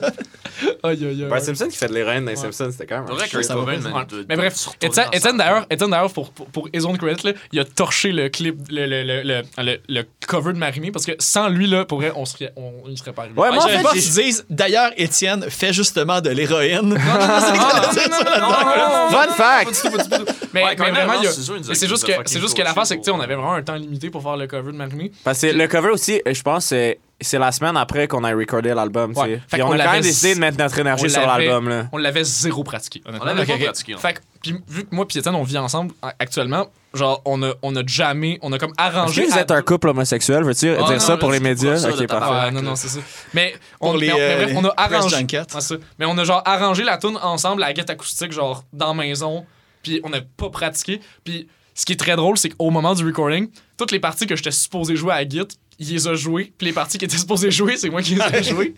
Aïe, 0.82 1.04
aïe, 1.04 1.26
aïe. 1.30 1.42
Simpson 1.42 1.68
qui 1.68 1.76
fait 1.76 1.88
de 1.88 1.94
l'héroïne 1.94 2.24
dans 2.24 2.52
c'était 2.52 2.86
quand 2.86 3.04
même. 3.04 3.06
Vrai 3.06 3.28
que 3.28 4.26
Mais 4.28 4.36
bref, 4.36 4.68
Étienne 4.80 5.36
d'ailleurs, 5.36 5.66
d'ailleurs 5.70 6.12
pour 6.12 6.30
pour 6.30 6.70
Credit, 6.70 7.34
il 7.52 7.60
a 7.60 7.64
torché 7.64 8.12
le 8.12 8.28
clip, 8.28 8.56
le 8.70 10.02
cover 10.26 10.52
de 10.52 10.58
Marimé 10.58 10.90
parce 10.90 11.06
que 11.06 11.12
sans 11.18 11.48
lui 11.48 11.66
pour 11.88 11.98
vrai, 12.00 12.12
on 12.14 12.24
serait 12.24 12.52
serait 12.96 13.12
pas 13.12 13.22
arrivé. 13.22 13.38
Ouais, 13.38 13.50
moi 13.50 13.66
pas 13.82 13.92
qu'ils 13.92 14.02
disent 14.02 14.44
d'ailleurs 14.48 14.90
Étienne 14.96 15.46
fait 15.48 15.72
justement 15.72 16.20
de 16.20 16.30
l'héroïne. 16.30 16.96
Fun 19.10 19.28
fact. 19.36 19.88
Mais 20.52 20.74
vraiment, 20.74 21.22
c'est 21.72 21.88
juste 21.88 22.06
que 22.06 22.12
c'est 22.26 22.40
juste 22.40 22.56
que 22.56 22.62
on 23.10 23.20
avait 23.20 23.34
vraiment 23.34 23.54
un 23.54 23.62
temps 23.62 23.74
limité 23.74 24.10
pour 24.10 24.22
faire 24.22 24.36
le 24.36 24.46
cover 24.46 24.72
de 24.72 24.76
Marimé. 24.76 25.12
Parce 25.22 25.42
le 25.42 25.66
cover 25.66 25.90
aussi, 25.90 26.20
je 26.26 26.42
pense 26.42 26.72
c'est 27.20 27.38
la 27.38 27.52
semaine 27.52 27.76
après 27.76 28.08
qu'on 28.08 28.24
a 28.24 28.34
recordé 28.34 28.74
l'album. 28.74 29.12
Ouais. 29.16 29.40
On, 29.54 29.72
a 29.72 29.84
quand 29.84 29.92
même 29.92 30.02
décidé 30.02 30.34
de 30.34 30.40
mettre 30.40 30.58
notre 30.58 30.78
énergie 30.78 31.08
sur 31.10 31.26
l'album. 31.26 31.88
On 31.92 31.98
l'avait 31.98 32.24
zéro 32.24 32.64
pratiqué. 32.64 33.02
On 33.06 33.24
l'avait 33.24 33.42
okay. 33.42 33.64
pratiqué. 33.64 33.96
Fait 33.96 34.20
vu 34.44 34.84
que 34.84 34.94
moi 34.94 35.06
et 35.08 35.18
Étienne, 35.18 35.34
on 35.34 35.42
vit 35.42 35.56
ensemble 35.56 35.94
actuellement, 36.18 36.66
genre, 36.92 37.22
on 37.24 37.42
a, 37.42 37.54
on 37.62 37.74
a 37.76 37.82
jamais, 37.86 38.38
on 38.42 38.52
a 38.52 38.58
comme 38.58 38.72
arrangé. 38.76 39.24
Que 39.24 39.30
vous 39.30 39.38
êtes 39.38 39.50
un 39.50 39.62
couple 39.62 39.88
homosexuel, 39.88 40.44
veux-tu 40.44 40.66
dire 40.66 40.78
non, 40.78 40.98
ça 40.98 41.16
pour 41.16 41.30
les 41.30 41.40
médias? 41.40 41.88
Ok, 41.88 42.06
parfait. 42.06 42.50
Non, 42.50 42.62
non, 42.62 42.76
c'est 42.76 42.88
ça. 42.88 43.00
Mais 43.32 43.54
on, 43.80 43.96
les, 43.96 44.10
euh, 44.10 44.52
on 44.54 44.64
a 44.64 44.74
arrangé. 44.76 45.26
Mais 45.98 46.06
on 46.06 46.18
a 46.18 46.24
genre 46.24 46.42
arrangé 46.44 46.84
la 46.84 46.98
tune 46.98 47.18
ensemble, 47.22 47.60
la 47.60 47.72
guette 47.72 47.90
acoustique, 47.90 48.32
genre, 48.32 48.64
dans 48.72 48.88
la 48.88 48.94
maison. 48.94 49.46
Puis 49.82 50.00
on 50.04 50.10
n'a 50.10 50.20
pas 50.20 50.50
pratiqué. 50.50 51.00
Puis 51.24 51.48
ce 51.74 51.84
qui 51.84 51.92
est 51.92 51.96
très 51.96 52.16
drôle, 52.16 52.38
c'est 52.38 52.50
qu'au 52.50 52.70
moment 52.70 52.94
du 52.94 53.04
recording, 53.04 53.48
toutes 53.76 53.90
les 53.90 54.00
parties 54.00 54.26
que 54.26 54.36
j'étais 54.36 54.52
supposé 54.52 54.94
jouer 54.96 55.12
à 55.12 55.16
la 55.16 55.24
guitare, 55.24 55.56
il 55.78 55.88
les 55.88 56.08
a 56.08 56.14
joués. 56.14 56.52
Puis 56.56 56.66
les 56.68 56.72
parties 56.72 56.98
qui 56.98 57.04
étaient 57.04 57.16
supposées 57.16 57.50
jouer, 57.50 57.76
c'est 57.76 57.90
moi 57.90 58.02
qui 58.02 58.14
les 58.14 58.22
ai 58.22 58.42
jouées. 58.50 58.74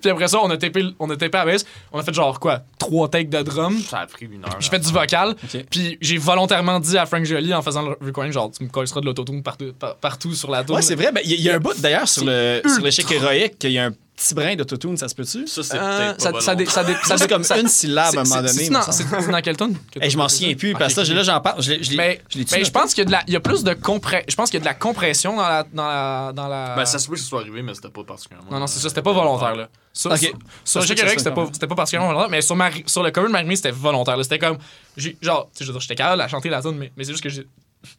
Puis 0.00 0.10
après 0.10 0.28
ça, 0.28 0.40
on 0.42 0.50
a 0.50 0.56
tapé, 0.56 0.84
on 0.98 1.08
a 1.10 1.16
tapé 1.16 1.38
à 1.38 1.44
baisse. 1.44 1.64
On 1.92 1.98
a 1.98 2.02
fait 2.02 2.12
genre 2.12 2.38
quoi? 2.38 2.62
Trois 2.78 3.08
takes 3.08 3.30
de 3.30 3.42
drum. 3.42 3.78
Ça 3.78 4.00
a 4.00 4.06
pris 4.06 4.26
une 4.26 4.44
heure. 4.44 4.56
J'ai 4.60 4.68
fait 4.68 4.78
du 4.78 4.92
vocal. 4.92 5.34
Puis 5.70 5.98
j'ai 6.00 6.18
volontairement 6.18 6.80
dit 6.80 6.98
à 6.98 7.06
Frank 7.06 7.24
Jolie 7.24 7.54
en 7.54 7.62
faisant 7.62 7.82
le 7.82 7.96
recording, 8.00 8.32
genre, 8.32 8.50
tu 8.50 8.62
me 8.64 8.68
colleras 8.68 9.00
de 9.00 9.06
l'autotune 9.06 9.42
partout, 9.42 9.72
partout 10.00 10.34
sur 10.34 10.50
la 10.50 10.64
tour. 10.64 10.76
Ouais, 10.76 10.82
c'est 10.82 10.94
vrai. 10.94 11.08
Il 11.08 11.14
ben, 11.14 11.22
y, 11.24 11.42
y, 11.42 11.50
a 11.50 11.54
un 11.54 11.60
bout 11.60 11.78
d'ailleurs 11.80 12.08
sur 12.08 12.24
l'échec 12.24 13.10
héroïque. 13.10 13.56
Il 13.64 13.72
y 13.72 13.78
a 13.78 13.90
petit 14.16 14.34
brin 14.34 14.54
d'autotune, 14.56 14.96
ça 14.96 15.08
se 15.08 15.14
peut-tu? 15.14 15.46
Ça, 15.46 15.62
c'est 15.62 15.76
Euh, 15.76 16.12
peut-être 16.14 16.20
ça, 16.20 16.32
pas 16.32 16.40
ça, 16.40 16.54
dé- 16.54 16.66
ça, 16.66 16.84
dé- 16.84 16.94
Ça, 16.94 17.00
ça 17.08 17.18
c'est 17.18 17.26
dé- 17.26 17.32
comme 17.34 17.44
ça- 17.44 17.58
une 17.58 17.68
syllabe 17.68 18.16
à 18.16 18.20
un 18.20 18.24
moment 18.24 18.36
donné. 18.36 18.48
semble. 18.66 18.82
C'est 18.92 19.30
dans 19.30 19.40
quel 19.40 19.56
tune? 19.56 19.76
que 19.90 20.00
Hey, 20.00 20.10
je 20.10 20.16
m'en 20.16 20.28
souviens 20.28 20.54
plus, 20.54 20.72
parce 20.74 20.94
que 20.94 21.12
là, 21.12 21.22
j'en 21.22 21.40
parle. 21.40 21.60
Je 21.62 21.72
l'ai- 21.72 21.82
je 21.82 21.96
Mais, 21.96 22.20
je 22.30 22.38
mais 22.38 22.70
pense 22.70 22.94
qu'il 22.94 23.02
y 23.02 23.02
a 23.02 23.04
de 23.06 23.10
la, 23.12 23.22
il 23.26 23.32
y 23.32 23.36
a 23.36 23.40
plus 23.40 23.64
de 23.64 23.72
compré- 23.74 24.24
je 24.28 24.34
pense 24.36 24.50
qu'il 24.50 24.58
y 24.58 24.62
a 24.62 24.64
de 24.64 24.66
la 24.66 24.74
compression 24.74 25.36
dans 25.36 25.42
la, 25.48 25.64
dans 25.72 25.86
la, 25.88 26.32
dans 26.32 26.48
la. 26.48 26.74
Ben, 26.76 26.84
ça 26.84 26.98
se 26.98 27.06
peut 27.08 27.14
que 27.14 27.20
ce 27.20 27.26
soit 27.26 27.40
arrivé, 27.40 27.62
mais 27.62 27.74
c'était 27.74 27.88
pas 27.88 28.04
particulièrement. 28.04 28.50
non, 28.50 28.60
non, 28.60 28.66
c'est 28.66 28.78
ça, 28.80 28.88
c'était 28.88 29.02
pas 29.02 29.12
volontaire, 29.12 29.56
là. 29.56 29.68
Sur, 29.92 30.10
Ok. 30.10 30.18
sur, 30.18 30.32
sur 30.64 30.82
c'était 30.82 31.30
pas, 31.32 31.46
c'était 31.52 31.66
pas 31.68 31.74
particulièrement 31.76 32.08
volontaire, 32.08 32.30
mais 32.30 32.40
sur, 32.42 32.56
Marie- 32.56 32.82
sur 32.86 33.02
le 33.02 33.10
cover 33.10 33.28
de 33.28 33.32
Marie, 33.32 33.56
c'était 33.56 33.70
volontaire. 33.70 34.16
C'était 34.22 34.38
comme, 34.40 34.58
genre, 34.96 35.48
tu 35.52 35.58
sais, 35.58 35.64
je 35.64 35.66
veux 35.66 35.72
dire, 35.72 35.80
j'étais 35.80 35.94
capable 35.94 36.20
à 36.20 36.28
chanter 36.28 36.48
la 36.48 36.60
tune, 36.62 36.76
mais, 36.76 36.92
mais 36.96 37.04
c'est 37.04 37.12
juste 37.12 37.22
que 37.22 37.28
j'ai, 37.28 37.46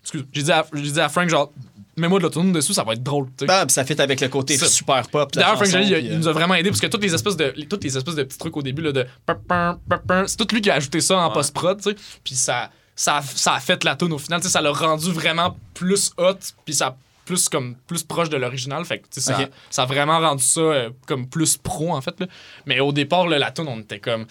excuse, 0.01 0.25
j'ai 0.33 0.43
dit 0.43 0.51
à, 0.51 0.65
j'ai 0.73 0.91
dit 0.91 0.99
à 0.99 1.07
Frank, 1.09 1.29
genre, 1.29 1.51
mets-moi 1.97 2.19
de 2.19 2.23
la 2.25 2.29
tune 2.29 2.51
dessus, 2.51 2.73
ça 2.73 2.83
va 2.83 2.93
être 2.93 3.03
drôle, 3.03 3.27
tu 3.27 3.31
sais. 3.41 3.45
Bah, 3.45 3.65
ça 3.67 3.83
fit 3.85 3.99
avec 4.01 4.19
le 4.21 4.27
côté 4.29 4.57
super 4.57 5.07
pop. 5.09 5.31
de 5.31 5.39
la 5.39 5.43
D'ailleurs, 5.45 5.57
Frank 5.57 5.71
chanson, 5.71 5.79
il, 5.87 5.93
puis, 5.95 6.05
il 6.05 6.11
euh, 6.13 6.17
nous 6.17 6.27
a 6.27 6.31
vraiment 6.33 6.55
aidé 6.55 6.69
parce 6.69 6.81
que 6.81 6.87
toutes 6.87 7.03
les 7.03 7.13
espèces 7.13 7.37
de, 7.37 7.53
les- 7.55 7.67
toutes 7.67 7.83
les 7.83 7.95
espèces 7.97 8.15
de 8.15 8.23
petits 8.23 8.37
trucs 8.37 8.55
au 8.57 8.61
début 8.61 8.81
là, 8.81 8.91
de 8.91 9.05
pam, 9.25 9.37
pam, 9.47 9.79
pam, 9.87 9.99
pam, 10.07 10.27
c'est 10.27 10.37
tout 10.37 10.47
lui 10.53 10.61
qui 10.61 10.69
a 10.69 10.75
ajouté 10.75 10.99
ça 11.01 11.17
en 11.17 11.27
Ouais. 11.27 11.33
post-prod, 11.33 11.77
tu 11.81 11.89
sais. 11.91 11.95
Puis 12.23 12.35
ça, 12.35 12.69
ça, 12.95 13.17
a- 13.17 13.21
ça 13.21 13.53
a 13.53 13.59
fait 13.59 13.83
la 13.83 13.95
tune 13.95 14.13
au 14.13 14.17
final, 14.17 14.39
tu 14.41 14.47
sais, 14.47 14.51
ça 14.53 14.61
l'a 14.61 14.71
rendu 14.71 15.11
vraiment 15.11 15.55
plus 15.73 16.11
hot, 16.17 16.35
puis 16.65 16.73
ça 16.73 16.95
plus 17.25 17.49
comme 17.49 17.75
plus 17.87 18.03
proche 18.03 18.29
de 18.29 18.37
l'original, 18.37 18.85
fait 18.85 18.99
que 18.99 19.05
tu 19.09 19.19
sais, 19.19 19.21
ça, 19.33 19.39
Ok. 19.41 19.49
ça 19.71 19.81
a 19.81 19.85
vraiment 19.87 20.19
rendu 20.19 20.43
ça 20.43 20.59
euh, 20.59 20.89
comme 21.07 21.27
plus 21.27 21.57
pro 21.57 21.91
en 21.95 21.99
fait. 22.01 22.19
Là. 22.19 22.27
Mais 22.67 22.79
au 22.79 22.91
départ, 22.91 23.27
là, 23.27 23.39
la 23.39 23.49
tune, 23.49 23.65
on 23.67 23.79
était 23.79 23.99
comme 23.99 24.27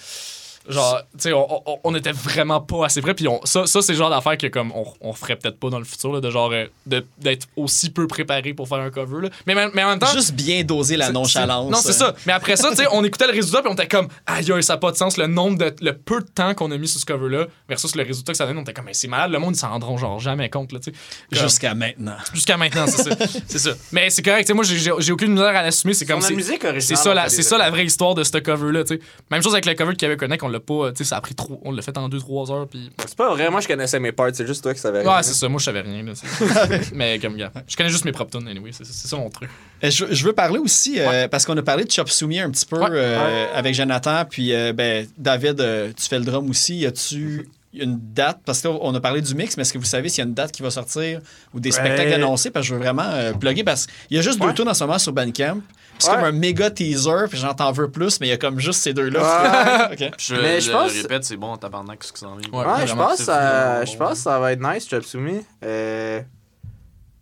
genre, 0.69 1.01
tu 1.13 1.23
sais, 1.23 1.33
on, 1.33 1.63
on- 1.71 1.79
on 1.85 1.95
était 1.95 2.13
vraiment 2.13 2.61
pas 2.61 2.87
assez 2.87 3.01
près. 3.03 3.15
Puis 3.15 3.29
on- 3.29 3.41
ça, 3.45 3.67
ça 3.67 3.83
c'est 3.83 3.93
le 3.93 3.99
genre 3.99 4.11
d'affaire 4.11 4.39
que 4.39 4.47
comme 4.47 4.73
on, 4.75 4.85
on 5.01 5.13
ferait 5.13 5.37
peut-être 5.37 5.59
pas 5.59 5.71
dans 5.71 5.79
le 5.79 5.85
futur, 5.85 6.13
là, 6.13 6.21
de 6.21 6.31
genre 6.31 6.51
euh, 6.53 6.67
de- 6.87 7.05
d'être 7.19 7.47
aussi 7.57 7.91
peu 7.91 8.07
préparé 8.07 8.55
pour 8.55 8.69
faire 8.69 8.79
un 8.79 8.91
cover. 8.91 9.23
Là. 9.23 9.29
Mais, 9.47 9.55
mais 9.75 9.85
en 9.85 9.89
même 9.91 9.99
temps, 9.99 10.07
Juste 10.13 10.33
bien 10.35 10.63
doser 10.65 10.97
la 10.97 11.11
nonchalance. 11.11 11.67
c'est- 11.67 11.73
Non, 11.73 11.79
c'est 11.83 11.93
ça. 11.93 12.15
Mais 12.27 12.33
après 12.33 12.57
ça, 12.57 12.71
tu 12.71 12.77
sais, 12.77 12.87
on 12.93 13.05
écoutait 13.05 13.27
le 13.27 13.33
résultat 13.33 13.61
puis 13.63 13.71
on 13.71 13.75
était 13.75 13.89
comme, 13.89 14.09
aïe, 14.27 14.45
ça 14.63 14.75
n'a 14.75 14.79
pas 14.79 14.91
de 14.93 14.97
sens. 14.97 15.17
Le 15.17 15.27
nombre 15.27 15.59
de. 15.59 15.75
Le 15.81 15.93
peu 15.97 16.21
de 16.21 16.27
temps 16.29 16.55
qu'on 16.55 16.71
a 16.71 16.77
mis 16.79 16.89
sur 16.89 17.01
ce 17.01 17.07
cover-là 17.07 17.47
versus 17.69 17.95
le 17.97 18.03
résultat 18.03 18.33
que 18.33 18.39
ça 18.39 18.47
donne, 18.47 18.59
on 18.59 18.63
était 18.63 18.73
comme, 18.73 18.85
mais 18.87 18.95
c'est 18.95 19.09
malade. 19.09 19.31
Le 19.31 19.39
monde, 19.39 19.55
ils 19.55 19.59
s'en 19.59 19.71
rendront 19.71 19.97
genre 19.97 20.19
jamais 20.21 20.49
compte, 20.51 20.73
là, 20.73 20.79
tu 20.81 20.93
sais. 20.93 20.97
Jusqu'à 21.43 21.75
maintenant. 21.75 22.17
Jusqu'à 22.33 22.57
maintenant, 22.57 22.87
c'est 22.87 23.03
ça. 23.03 23.11
c'est 23.47 23.59
ça. 23.59 23.71
Mais 23.93 24.11
c'est 24.11 24.23
correct, 24.23 24.43
tu 24.43 24.49
sais, 24.49 24.55
moi, 24.55 24.65
j'ai- 24.65 24.79
j'ai 24.79 24.93
j'ai 24.99 25.13
aucune 25.13 25.33
misère 25.33 25.49
à 25.57 25.63
l'assumer. 25.63 25.95
C'est 25.95 26.07
comme. 26.07 26.21
C'est- 26.21 26.35
musique 26.35 26.65
originale, 26.65 26.81
C'est 26.83 26.97
ça, 26.97 27.29
c'est 27.29 27.43
ça 27.43 27.59
la 27.59 27.71
vraie 27.71 27.85
histoire 27.85 28.15
de 28.15 28.25
ce 28.25 28.39
cover-là, 28.39 28.85
tu 28.85 28.95
sais. 28.97 29.01
Même 29.31 29.43
chose 29.43 29.53
avec 29.53 29.67
le 29.67 29.75
cover 29.75 29.93
de 29.93 29.99
Kevin 29.99 30.17
Connect, 30.17 30.43
on 30.43 30.49
l'a 30.55 30.61
pas, 30.61 30.91
tu 30.93 30.99
sais, 30.99 31.05
ça 31.11 31.17
a 31.17 31.21
pris 31.21 31.35
trop. 31.35 31.61
On 31.65 31.71
l'a 31.73 31.83
fait 31.83 31.97
en 31.99 32.09
2-3 32.09 32.51
heures, 32.53 32.67
puis. 32.69 32.91
C'est 33.07 33.17
pas 33.17 33.29
vrai, 33.35 33.51
moi 33.51 33.61
je 33.61 33.69
connaissais 33.69 34.01
mes 34.01 34.13
parts, 34.13 34.31
c'est 34.33 34.47
juste 34.47 34.63
toi 34.63 34.73
qui 34.73 34.81
savais. 34.81 35.07
Ouais, 35.07 35.23
c'est 35.23 35.35
ça, 35.35 35.49
moi, 35.49 35.59
je 35.61 35.65
savais 35.67 35.81
rien, 35.83 36.03
là. 36.03 36.13
Mais 36.95 37.19
comme, 37.19 37.37
gars, 37.37 37.53
je 37.69 37.77
connais 37.77 37.91
juste 37.91 38.05
mes 38.05 38.13
propres 38.13 38.39
tunes, 38.39 38.49
anyway. 38.49 38.71
C'est 38.73 38.85
ça 38.85 39.17
mon 39.17 39.29
truc. 39.31 39.51
Euh, 39.83 39.91
Je, 39.91 40.07
je 40.11 40.25
veux 40.25 40.33
parler 40.33 40.59
aussi, 40.59 40.99
euh, 41.01 41.29
parce 41.29 41.45
qu'on 41.45 41.57
a 41.59 41.63
parlé 41.63 41.85
de 41.85 41.91
Chop 41.91 42.09
Suey 42.09 42.41
un 42.41 42.51
petit 42.51 42.67
peu 42.67 42.79
Ouais. 42.79 42.87
euh, 42.91 43.47
avec 43.55 43.75
Jonathan, 43.75 44.25
puis 44.29 44.53
euh, 44.55 44.73
ben, 44.73 45.07
David, 45.19 45.61
euh, 45.61 45.93
tu 45.97 46.09
fais 46.09 46.19
le 46.19 46.25
drum 46.25 46.49
aussi. 46.51 46.77
Y 46.79 46.87
a-tu 46.87 47.49
une 47.77 47.99
date? 48.15 48.39
Parce 48.47 48.61
que 48.63 48.69
là, 48.69 48.75
on 48.83 48.95
a 48.95 49.01
parlé 49.01 49.21
du 49.21 49.35
mix, 49.35 49.57
mais 49.57 49.63
est-ce 49.63 49.73
que 49.73 49.79
vous 49.79 49.85
savez 49.85 50.09
s'il 50.09 50.19
y 50.23 50.25
a 50.25 50.29
une 50.29 50.35
date 50.35 50.53
qui 50.53 50.63
va 50.63 50.71
sortir 50.71 51.21
ou 51.53 51.61
des 51.61 51.73
spectacles 51.73 52.13
annoncés? 52.13 52.51
Parce 52.51 52.65
que 52.65 52.69
je 52.69 52.75
veux 52.75 52.81
vraiment 52.81 53.03
euh, 53.07 53.33
plugger, 53.33 53.65
parce 53.65 53.87
qu'il 53.87 54.17
y 54.17 54.21
a 54.21 54.23
juste 54.23 54.41
deux 54.41 54.53
tours 54.55 54.69
en 54.69 54.75
ce 54.75 54.85
moment 54.85 54.99
sur 54.99 55.13
Bandcamp. 55.13 55.59
C'est 55.99 56.11
Ouais. 56.11 56.17
comme 56.17 56.25
un 56.25 56.33
méga 56.33 56.71
teaser, 56.71 57.29
puis 57.31 57.39
j'en 57.39 57.55
t'en 57.55 57.73
veux 57.73 57.91
plus, 57.91 58.21
mais 58.21 58.27
il 58.27 58.31
y 58.31 58.33
a 58.33 58.37
comme 58.37 58.59
juste 58.59 58.83
ces 58.83 58.93
deux-là. 58.93 59.89
Ok. 59.93 60.11
Je, 60.19 60.35
Mais 60.35 60.61
je 60.61 60.71
pense- 60.73 60.93
répète, 60.93 61.25
c'est 61.25 61.37
bon, 61.37 61.57
tabarnak, 61.57 62.03
ce 62.05 62.13
qui 62.13 62.19
s'en 62.21 62.35
vient. 62.37 62.51
Ouais. 62.53 62.67
Ouais, 62.67 62.87
je 62.87 62.95
pense, 62.95 63.19
ça, 63.19 63.85
je 63.85 63.97
pense 63.97 64.11
que 64.13 64.17
ça 64.19 64.39
va 64.39 64.53
être 64.53 64.61
nice, 64.61 64.89
Chapsumi. 64.89 65.41
Euh, 65.65 66.21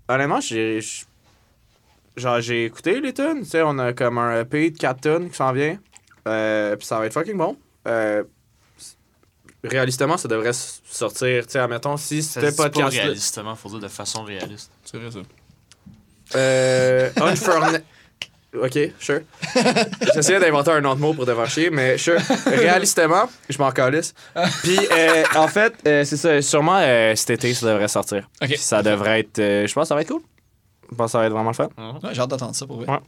honnêtement, 0.09 0.41
j'ai. 0.41 0.81
Genre, 2.17 2.41
j'ai 2.41 2.65
écouté 2.67 3.01
les 3.01 3.13
tunes. 3.15 3.41
Tu 3.43 3.51
sais, 3.51 3.63
on 3.63 3.79
a 3.79 3.93
comme 3.93 4.19
un 4.19 4.41
EP 4.41 4.71
de 4.71 4.79
4 4.79 5.01
tunes 5.01 5.31
qui 5.31 5.37
s'en 5.37 5.53
vient. 5.53 5.79
Euh, 6.29 6.77
Puis 6.77 6.87
ça 6.87 6.99
va 6.99 7.07
être 7.07 7.13
fucking 7.15 7.37
bon. 7.37 7.57
Euh, 7.89 8.23
réalistement, 9.65 10.17
ça 10.17 10.29
devrait 10.29 10.53
sortir. 10.53 11.47
Tu 11.47 11.53
sais, 11.53 11.59
admettons, 11.59 11.97
si 11.97 12.23
c'était 12.23 12.53
pas 12.53 12.69
réalistement, 12.89 13.55
faut 13.55 13.69
dire 13.71 13.79
de 13.81 13.89
façon 13.89 14.25
réaliste. 14.25 14.71
C'est 14.85 14.99
vrai, 14.99 15.11
ça. 15.11 15.19
Euh. 16.37 17.11
Ok, 18.55 18.79
sure. 18.99 19.21
J'essayais 20.15 20.39
d'inventer 20.39 20.73
un 20.73 20.85
autre 20.85 21.01
mot 21.01 21.15
pour 21.15 21.25
te 21.25 21.35
faire 21.35 21.49
chier, 21.49 21.71
mais 21.71 21.97
sure. 21.97 22.21
Réalistement, 22.47 23.25
je 23.49 23.57
m'en 23.59 23.71
calisse. 23.71 24.13
Puis, 24.63 24.79
euh, 24.91 25.25
en 25.37 25.49
fait, 25.49 25.73
euh, 25.87 26.05
c'est 26.05 26.19
ça. 26.19 26.43
Sûrement, 26.43 26.79
euh, 26.81 27.15
cet 27.17 27.31
été, 27.31 27.55
ça 27.55 27.67
devrait 27.73 27.89
sortir. 27.89 28.29
Ok. 28.43 28.49
Puis 28.49 28.59
ça 28.59 28.83
devrait 28.83 29.21
être. 29.21 29.39
euh, 29.39 29.67
je 29.67 29.73
pense 29.73 29.85
que 29.85 29.89
ça 29.89 29.95
va 29.95 30.03
être 30.03 30.09
cool. 30.09 30.21
Je 30.91 30.97
pense 30.97 31.07
que 31.07 31.13
ça 31.13 31.19
va 31.21 31.25
être 31.27 31.33
vraiment 31.33 31.49
le 31.51 31.55
fun. 31.55 31.69
Ouais, 31.79 32.11
j'ai 32.13 32.21
hâte 32.21 32.29
d'entendre 32.29 32.55
ça 32.55 32.67
pour 32.67 32.77
vrai. 32.77 32.87
Ouais. 32.91 32.99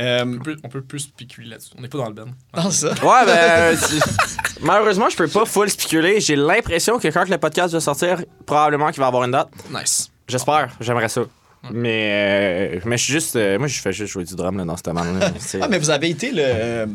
Euh, 0.00 0.24
On 0.26 0.38
peut, 0.42 0.56
on 0.64 0.68
peut 0.70 0.82
plus 0.82 1.00
spéculer 1.00 1.48
là-dessus. 1.50 1.72
On 1.76 1.82
n'est 1.82 1.88
pas 1.88 1.98
dans 1.98 2.08
le 2.08 2.14
ben. 2.14 2.26
c'est 2.70 2.70
ça. 2.72 2.88
Ouais, 2.88 3.24
ben. 3.26 3.36
euh, 3.38 3.76
Malheureusement, 4.62 5.10
je 5.10 5.16
peux 5.16 5.28
pas 5.28 5.44
full 5.44 5.68
spéculer. 5.68 6.20
J'ai 6.20 6.36
l'impression 6.36 6.98
que 6.98 7.08
quand 7.08 7.28
le 7.28 7.36
podcast 7.38 7.74
va 7.74 7.80
sortir, 7.80 8.22
probablement 8.46 8.90
qu'il 8.90 9.00
va 9.00 9.08
avoir 9.08 9.24
une 9.24 9.32
date. 9.32 9.48
Nice. 9.70 10.10
J'espère. 10.26 10.70
J'aimerais 10.80 11.08
ça. 11.10 11.22
Mais, 11.72 12.76
euh, 12.76 12.80
mais 12.84 12.96
je 12.96 13.04
suis 13.04 13.12
juste. 13.12 13.36
euh, 13.36 13.58
moi, 13.58 13.66
je 13.68 13.80
fais 13.80 13.92
juste 13.92 14.12
jouer 14.12 14.24
du 14.24 14.34
drum 14.34 14.56
là, 14.58 14.64
dans 14.64 14.76
cette 14.76 14.86
bande-là. 14.90 15.30
C'est- 15.38 15.58
Ah, 15.62 15.68
mais 15.68 15.78
vous 15.78 15.90
avez 15.90 16.08
été 16.10 16.30
le, 16.32 16.86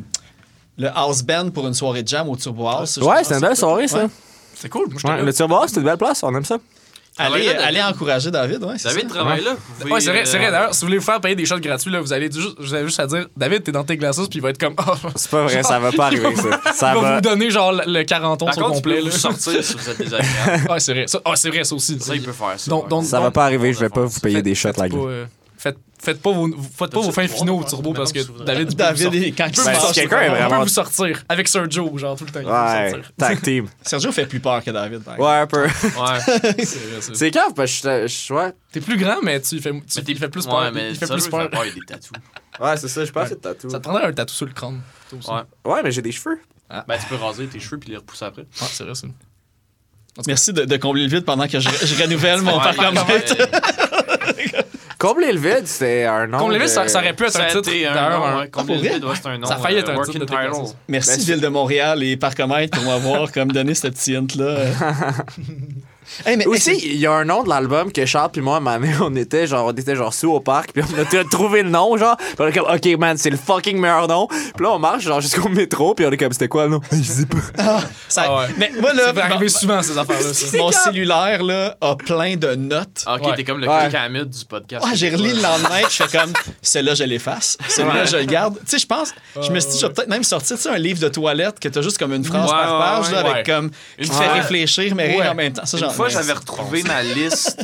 le 0.77 0.87
house 0.95 1.21
band 1.23 1.49
pour 1.51 1.67
une 1.67 1.73
soirée 1.73 2.03
de 2.03 2.07
jam 2.07 2.27
au 2.29 2.35
Turbo 2.35 2.67
House. 2.67 2.97
Ouais, 2.97 3.23
c'était 3.23 3.35
une 3.35 3.41
belle 3.41 3.55
soirée, 3.55 3.87
ça. 3.87 4.03
Ouais. 4.03 4.09
C'est 4.55 4.69
cool. 4.69 4.87
Moi, 4.89 4.97
je 5.01 5.07
Ouais, 5.07 5.23
le 5.23 5.33
Turbo 5.33 5.55
House, 5.55 5.71
c'est 5.73 5.79
une 5.79 5.85
belle 5.85 5.97
place, 5.97 6.23
on 6.23 6.35
aime 6.35 6.45
ça. 6.45 6.57
Allez, 7.21 7.45
là, 7.53 7.65
allez 7.65 7.81
encourager 7.81 8.31
David, 8.31 8.63
ouais. 8.63 8.75
David 8.83 9.07
travaille 9.07 9.43
là. 9.43 9.51
pouvez, 9.79 9.91
Ouais, 9.93 9.99
c'est 10.01 10.09
vrai, 10.11 10.25
c'est 10.25 10.37
vrai. 10.37 10.47
euh, 10.47 10.51
D'ailleurs, 10.51 10.73
si 10.73 10.81
vous 10.81 10.87
voulez 10.87 10.97
vous 10.97 11.03
faire 11.05 11.21
payer 11.21 11.35
des 11.35 11.45
shots 11.45 11.59
gratuits, 11.59 11.91
là, 11.91 12.01
vous 12.01 12.13
allez 12.13 12.31
juste, 12.31 12.55
vous 12.59 12.73
avez 12.73 12.85
juste 12.85 12.99
à 12.99 13.07
dire 13.07 13.27
David, 13.37 13.63
t'es 13.63 13.71
dans 13.71 13.83
tes 13.83 13.97
glaços, 13.97 14.27
puis 14.27 14.39
il 14.39 14.41
va 14.41 14.49
être 14.49 14.57
comme. 14.57 14.75
Oh, 14.77 14.93
C'est 15.15 15.29
pas 15.31 15.43
vrai, 15.43 15.63
ça 15.63 15.79
va 15.79 15.91
pas 15.91 16.05
arriver, 16.07 16.35
ça. 16.35 16.73
Ça 16.73 16.93
il 16.95 17.01
va 17.01 17.01
va. 17.01 17.15
vous 17.15 17.21
donner 17.21 17.49
genre 17.49 17.71
le, 17.73 17.83
le 17.85 18.03
40 18.03 18.39
Par 18.39 18.57
au 18.57 18.61
complet. 18.73 18.95
là. 19.01 19.09
vous 19.09 19.11
sortir 19.17 19.63
si 19.63 19.75
vous 19.75 19.89
êtes 19.89 19.97
désagréable. 19.97 20.65
Ouais, 20.71 20.79
c'est 20.79 20.93
vrai. 20.93 21.05
Ça, 21.07 21.19
ah, 21.25 21.35
c'est 21.35 21.49
vrai, 21.49 21.63
ça 21.63 21.75
aussi. 21.75 21.99
Ça, 21.99 22.15
il 22.15 22.21
peut 22.23 22.31
faire 22.31 22.53
ça. 22.57 22.69
Donc- 22.69 22.83
ouais. 22.83 22.89
donc- 22.89 23.05
Ça 23.05 23.19
va 23.19 23.31
pas 23.31 23.45
arriver, 23.45 23.73
je 23.73 23.79
vais 23.79 23.89
pas 23.89 24.01
vous 24.05 24.19
payer 24.19 24.41
des 24.41 24.55
shots 24.55 24.69
euh, 24.79 25.25
faites, 26.01 26.21
pas 26.21 26.31
vos, 26.31 26.49
faites 26.49 26.91
pas 26.91 26.99
vos 26.99 27.11
fins 27.11 27.27
finaux 27.27 27.59
au 27.59 27.63
turbo 27.63 27.93
parce 27.93 28.11
que 28.11 28.19
David, 28.43 28.73
David, 28.75 29.35
quand 29.35 29.49
quelqu'un 29.93 30.49
peut 30.49 30.55
vous 30.55 30.67
sortir 30.67 31.23
avec 31.29 31.47
Sergio, 31.47 31.97
genre 31.97 32.17
tout 32.17 32.25
le 32.25 32.31
temps. 32.31 32.49
Ouais, 32.49 33.01
tag 33.17 33.41
team. 33.41 33.67
Sergio 33.81 34.11
fait 34.11 34.25
plus 34.25 34.39
peur 34.39 34.63
que 34.63 34.71
David. 34.71 35.01
Ouais, 35.17 35.35
un 35.35 35.47
peu. 35.47 35.61
Ouais. 36.01 36.19
C'est 36.63 36.79
vrai, 36.79 37.01
ça. 37.01 37.11
C'est 37.13 37.31
grave, 37.31 37.53
parce 37.55 37.81
que 37.81 38.07
je 38.07 38.33
ouais. 38.33 38.53
T'es 38.71 38.79
plus 38.81 38.97
grand, 38.97 39.21
mais 39.21 39.39
tu 39.41 39.59
fais, 39.59 39.71
tu, 39.71 40.01
il 40.07 40.17
fait 40.17 40.29
plus 40.29 40.45
ouais, 40.45 40.51
peur. 40.51 40.71
mais 40.73 40.89
il 40.91 40.95
fait 40.95 41.07
plus 41.07 41.27
peur. 41.27 41.43
fait 41.43 41.49
peur, 41.49 41.65
il 41.65 41.73
des 41.73 41.81
tatous. 41.81 42.11
Ouais, 42.59 42.77
c'est 42.77 42.89
ça, 42.89 43.05
je 43.05 43.11
pense 43.11 43.23
que 43.23 43.29
c'est 43.29 43.41
tatou. 43.41 43.69
Ça 43.69 43.79
te 43.79 43.83
prendrait 43.83 44.05
un 44.05 44.13
tatou 44.13 44.33
sur 44.33 44.45
le 44.45 44.51
crâne. 44.51 44.81
Ouais. 45.13 45.41
Ouais, 45.65 45.81
mais 45.83 45.91
j'ai 45.91 46.01
des 46.01 46.11
cheveux. 46.11 46.39
Ben, 46.69 46.97
tu 46.99 47.05
peux 47.07 47.15
raser 47.15 47.47
tes 47.47 47.59
cheveux 47.59 47.79
puis 47.79 47.89
les 47.89 47.97
repousser 47.97 48.25
après. 48.25 48.43
Ouais, 48.43 48.67
c'est 48.71 48.83
vrai, 48.83 48.95
ça. 48.95 49.07
Merci 50.27 50.53
de, 50.53 50.65
de 50.65 50.77
combler 50.77 51.03
le 51.03 51.09
vide 51.09 51.25
pendant 51.25 51.47
que 51.47 51.59
je, 51.59 51.69
je 51.69 52.01
renouvelle 52.01 52.41
mon 52.41 52.57
Ouais, 52.57 52.73
Combler 55.01 55.31
le 55.31 55.39
vide, 55.39 55.63
c'est 55.65 56.05
un 56.05 56.27
nom. 56.27 56.37
Comme 56.37 56.51
le 56.51 56.59
de- 56.59 56.69
ça, 56.69 56.87
ça 56.87 56.99
aurait 56.99 57.13
pu 57.13 57.23
être 57.23 57.31
Ça 57.31 57.43
un 57.45 57.47
titre. 57.47 57.69
un 57.89 57.93
D'ailleurs, 57.95 58.23
un- 58.23 58.47
le 58.75 58.79
vrai? 58.79 58.89
vide, 58.99 59.03
c'est 59.15 59.25
un 59.29 59.37
nom. 59.39 59.47
Ça 59.47 59.55
a 59.55 59.57
failli 59.57 59.77
être 59.79 59.89
euh, 59.89 59.93
un 59.93 59.95
working 59.95 60.19
titre 60.21 60.25
de. 60.35 60.75
Merci, 60.87 61.17
Ben, 61.17 61.25
Ville 61.25 61.41
de 61.41 61.47
Montréal 61.47 62.03
et 62.03 62.17
Parcomètre 62.17 62.77
pour 62.79 62.87
m'avoir 62.87 63.31
comme 63.31 63.51
donné 63.51 63.73
ce 63.73 63.87
petit 63.87 64.15
hint-là. 64.15 64.57
hey, 66.25 66.37
mais, 66.37 66.45
Aussi, 66.45 66.77
il 66.83 66.97
y 66.97 67.05
a 67.05 67.11
un 67.11 67.25
nom 67.25 67.43
de 67.43 67.49
l'album 67.49 67.91
que 67.91 68.05
Charles 68.05 68.31
puis 68.31 68.41
moi, 68.41 68.59
ma 68.59 68.79
mère, 68.79 68.99
on 69.03 69.15
était 69.15 69.47
genre, 69.47 69.67
on 69.67 69.71
était 69.71 69.95
genre 69.95 70.13
sous 70.13 70.31
au 70.31 70.39
parc, 70.39 70.71
puis 70.73 70.83
on 70.83 71.01
a 71.19 71.23
trouvé 71.25 71.63
le 71.63 71.69
nom, 71.69 71.95
genre, 71.97 72.17
puis 72.17 72.35
on 72.39 72.47
est 72.47 72.51
comme, 72.53 72.67
ok 72.73 72.97
man, 72.99 73.17
c'est 73.17 73.29
le 73.29 73.37
fucking 73.37 73.77
meilleur 73.79 74.07
nom. 74.07 74.27
Puis 74.27 74.63
là, 74.63 74.71
on 74.71 74.79
marche 74.79 75.03
genre 75.03 75.21
jusqu'au 75.21 75.49
métro, 75.49 75.93
puis 75.95 76.05
on 76.05 76.11
est 76.11 76.17
comme, 76.17 76.31
c'était 76.33 76.47
quoi 76.47 76.63
le 76.65 76.71
nom? 76.71 76.81
Je 76.91 77.01
sais 77.01 77.25
pas. 77.25 77.81
ça- 78.07 78.25
Ah 78.27 78.37
ouais. 78.41 78.47
mais 78.57 78.71
moi, 78.79 78.93
là, 78.93 79.13
Ça 79.13 79.25
arriver 79.25 79.45
mon- 79.45 79.49
souvent, 79.49 79.81
ces 79.81 79.97
affaires-là. 79.97 80.33
ça. 80.33 80.57
mon 80.57 80.71
cellulaire 80.71 81.43
là, 81.43 81.75
a 81.81 81.95
plein 81.95 82.35
de 82.35 82.55
notes. 82.55 83.03
Ah, 83.05 83.15
Ok, 83.15 83.27
Ouais. 83.27 83.35
t'es 83.35 83.43
comme 83.43 83.59
le 83.59 83.67
Ouais. 83.67 83.95
Hammett 83.95 84.29
du 84.29 84.45
podcast. 84.45 84.85
Ah, 84.87 84.91
j'ai 84.93 85.09
relis 85.09 85.33
le 85.33 85.41
lendemain, 85.41 85.81
je 85.89 86.03
fais 86.03 86.17
comme, 86.17 86.33
celui-là, 86.61 86.93
je 86.95 87.03
l'efface. 87.03 87.57
Celui-là, 87.69 88.05
je 88.05 88.17
le 88.17 88.25
garde. 88.25 88.55
Tu 88.59 88.61
sais, 88.67 88.79
je 88.79 88.85
pense, 88.87 89.13
je 89.41 89.51
me 89.51 89.59
suis 89.59 89.71
dit, 89.71 89.79
je 89.79 89.85
vais 89.87 89.93
peut-être 89.93 90.09
même 90.09 90.23
sortir 90.23 90.57
tu 90.57 90.63
sais, 90.63 90.69
un 90.69 90.77
livre 90.77 90.99
de 90.99 91.07
toilette 91.09 91.59
que 91.59 91.67
t'as 91.69 91.81
juste 91.81 91.97
comme 91.97 92.13
une 92.13 92.23
phrase 92.23 92.45
Ouais, 92.49 92.51
par 92.57 92.79
ouais, 92.99 93.03
page, 93.03 93.11
là, 93.13 93.19
avec 93.31 93.45
comme, 93.45 93.69
qui 94.01 94.09
te 94.09 94.13
fait 94.15 94.27
réfléchir, 94.29 94.95
mais 94.95 95.07
rire 95.15 95.31
en 95.31 95.35
même 95.35 95.53
temps. 95.53 95.65
Ça, 95.65 95.77
Une 95.77 95.83
j'en- 95.85 95.89
fois, 96.01 96.09
j'avais 96.09 96.33
retrouvé 96.33 96.83
ma 96.83 97.03
liste, 97.15 97.57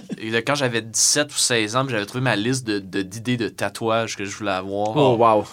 quand 0.45 0.55
j'avais 0.55 0.81
17 0.81 1.27
ou 1.33 1.37
16 1.37 1.75
ans, 1.75 1.85
j'avais 1.89 2.05
trouvé 2.05 2.21
ma 2.23 2.35
liste 2.35 2.65
de- 2.65 2.79
de- 2.79 3.01
d'idées 3.01 3.37
de, 3.37 3.49
tatouages 3.49 4.15
que 4.17 4.25
je 4.25 4.35
voulais 4.37 4.51
avoir. 4.51 4.95
Oh, 4.95 5.15
wow. 5.17 5.45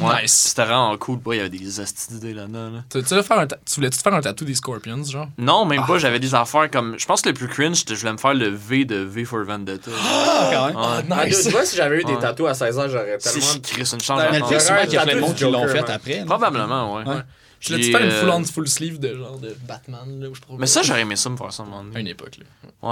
Ouais, 0.00 0.22
Nice. 0.22 0.32
C'était 0.50 0.64
vraiment 0.64 0.96
cool. 0.96 1.18
Il 1.32 1.36
y 1.38 1.40
avait 1.40 1.48
des 1.48 1.80
astuces 1.80 2.08
d'idées 2.08 2.32
là-dedans. 2.32 2.70
là. 2.70 2.84
Tu, 2.88 3.00
tu 3.02 3.08
tu 3.08 3.14
voulais-tu 3.14 3.96
te 3.98 4.02
faire 4.02 4.14
un 4.14 4.20
tatou 4.20 4.44
des 4.44 4.54
Scorpions, 4.54 5.02
genre? 5.02 5.26
Non, 5.38 5.64
même 5.64 5.84
pas. 5.86 5.98
J'avais 5.98 6.20
des 6.20 6.36
affaires 6.36 6.70
comme. 6.70 6.94
Je 6.98 7.04
pense 7.04 7.20
que 7.20 7.30
le 7.30 7.34
plus 7.34 7.48
cringe, 7.48 7.78
c'était 7.78 7.96
je 7.96 8.00
voulais 8.02 8.12
me 8.12 8.18
faire 8.18 8.34
le 8.34 8.48
V 8.48 8.84
de 8.84 8.96
V 8.96 9.24
for 9.24 9.42
Vendetta. 9.42 9.90
Ah, 10.00 10.50
quand 10.52 10.66
même. 10.68 10.76
Ouais. 10.76 11.16
Ah, 11.18 11.26
dude, 11.26 11.52
moi, 11.52 11.64
si 11.64 11.74
j'avais 11.76 12.00
eu 12.00 12.04
des 12.04 12.16
tatous 12.16 12.46
à 12.48 12.54
16 12.54 12.78
ans, 12.78 12.88
j'aurais 12.88 13.18
tellement. 13.18 13.46
Chris, 13.62 13.90
une 13.92 14.00
chance 14.00 14.20
Mais 14.20 14.26
le 14.26 14.32
d'attendre. 14.34 14.48
pire, 14.50 14.60
souvent, 14.60 14.74
un 14.78 14.84
qu'il 14.84 14.92
y 14.94 14.96
a 14.98 15.02
plein 15.02 15.14
de 15.16 15.20
monde 15.20 15.34
qui 15.34 15.44
l'ont 15.44 15.66
fait 15.68 15.90
après. 15.90 16.24
Probablement, 16.24 16.94
ouais. 16.94 17.04
Ouais. 17.04 17.14
Je 17.16 17.47
l'ai 17.70 17.74
Puis, 17.78 17.84
dit 17.86 17.90
faire 17.92 18.02
une 18.02 18.10
euh, 18.10 18.20
full 18.20 18.30
on 18.30 18.44
full 18.44 18.68
sleeve 18.68 18.98
de 19.00 19.16
genre 19.16 19.38
de 19.38 19.56
Batman, 19.66 20.20
là, 20.20 20.28
où 20.28 20.34
je 20.34 20.40
trouve. 20.40 20.58
Mais 20.60 20.66
ça, 20.66 20.82
j'aurais 20.82 21.00
aimé 21.00 21.16
ça 21.16 21.28
me 21.28 21.36
faire 21.36 21.52
ça 21.52 21.62
à 21.62 21.66
un 21.66 21.68
moment 21.68 21.80
À 21.82 21.84
donné. 21.84 22.00
une 22.00 22.06
époque, 22.06 22.38
là. 22.38 22.44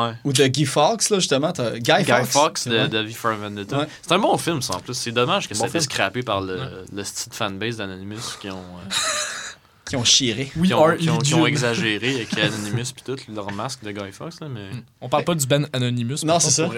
Ouais. 0.09 0.15
Ou 0.25 0.33
de 0.33 0.47
Guy 0.49 0.67
Fawkes, 0.67 1.09
là, 1.11 1.19
justement. 1.21 1.53
t'as- 1.53 1.79
Guy, 1.79 2.03
Guy 2.03 2.25
Fox 2.27 2.63
c'est 2.63 2.71
de, 2.71 2.87
de 2.89 2.99
V 2.99 3.13
for 3.13 3.35
Vendetta. 3.37 3.79
Ouais. 3.79 3.87
C'est 4.03 4.13
un 4.13 4.19
bon 4.19 4.37
film, 4.39 4.61
ça, 4.63 4.77
en 4.77 4.81
plus. 4.81 4.95
C'est 4.95 5.13
dommage 5.13 5.49
que 5.49 5.55
ça 5.55 5.65
a 5.65 5.67
été 5.69 5.79
film. 5.79 5.91
scrappé 5.91 6.23
par 6.23 6.41
le, 6.41 6.57
Ouais. 6.59 6.67
le 6.93 7.05
style 7.05 7.33
fanbase 7.33 7.77
d'Anonymous 7.77 8.37
qui 8.41 8.51
ont, 8.51 8.57
euh, 8.57 8.91
Qui 9.89 9.95
ont 9.95 10.03
chiré. 10.03 10.51
We 10.57 10.67
qui 10.71 10.75
ont, 10.75 10.97
qui 10.97 11.11
ont- 11.11 11.19
qui 11.19 11.35
ont 11.35 11.47
exagéré 11.47 12.15
avec 12.17 12.37
Anonymous 12.37 12.91
puis 12.93 13.05
tout, 13.05 13.17
leur 13.33 13.53
masque 13.53 13.85
de 13.85 13.93
Guy 13.93 14.11
Fox. 14.11 14.41
Là, 14.41 14.49
mais... 14.49 14.69
On 15.01 15.09
parle 15.09 15.23
pas 15.23 15.37
du 15.37 15.47
Ben 15.47 15.69
Anonymous. 15.73 16.25
Non, 16.25 16.41
c'est 16.41 16.51
ça. 16.51 16.69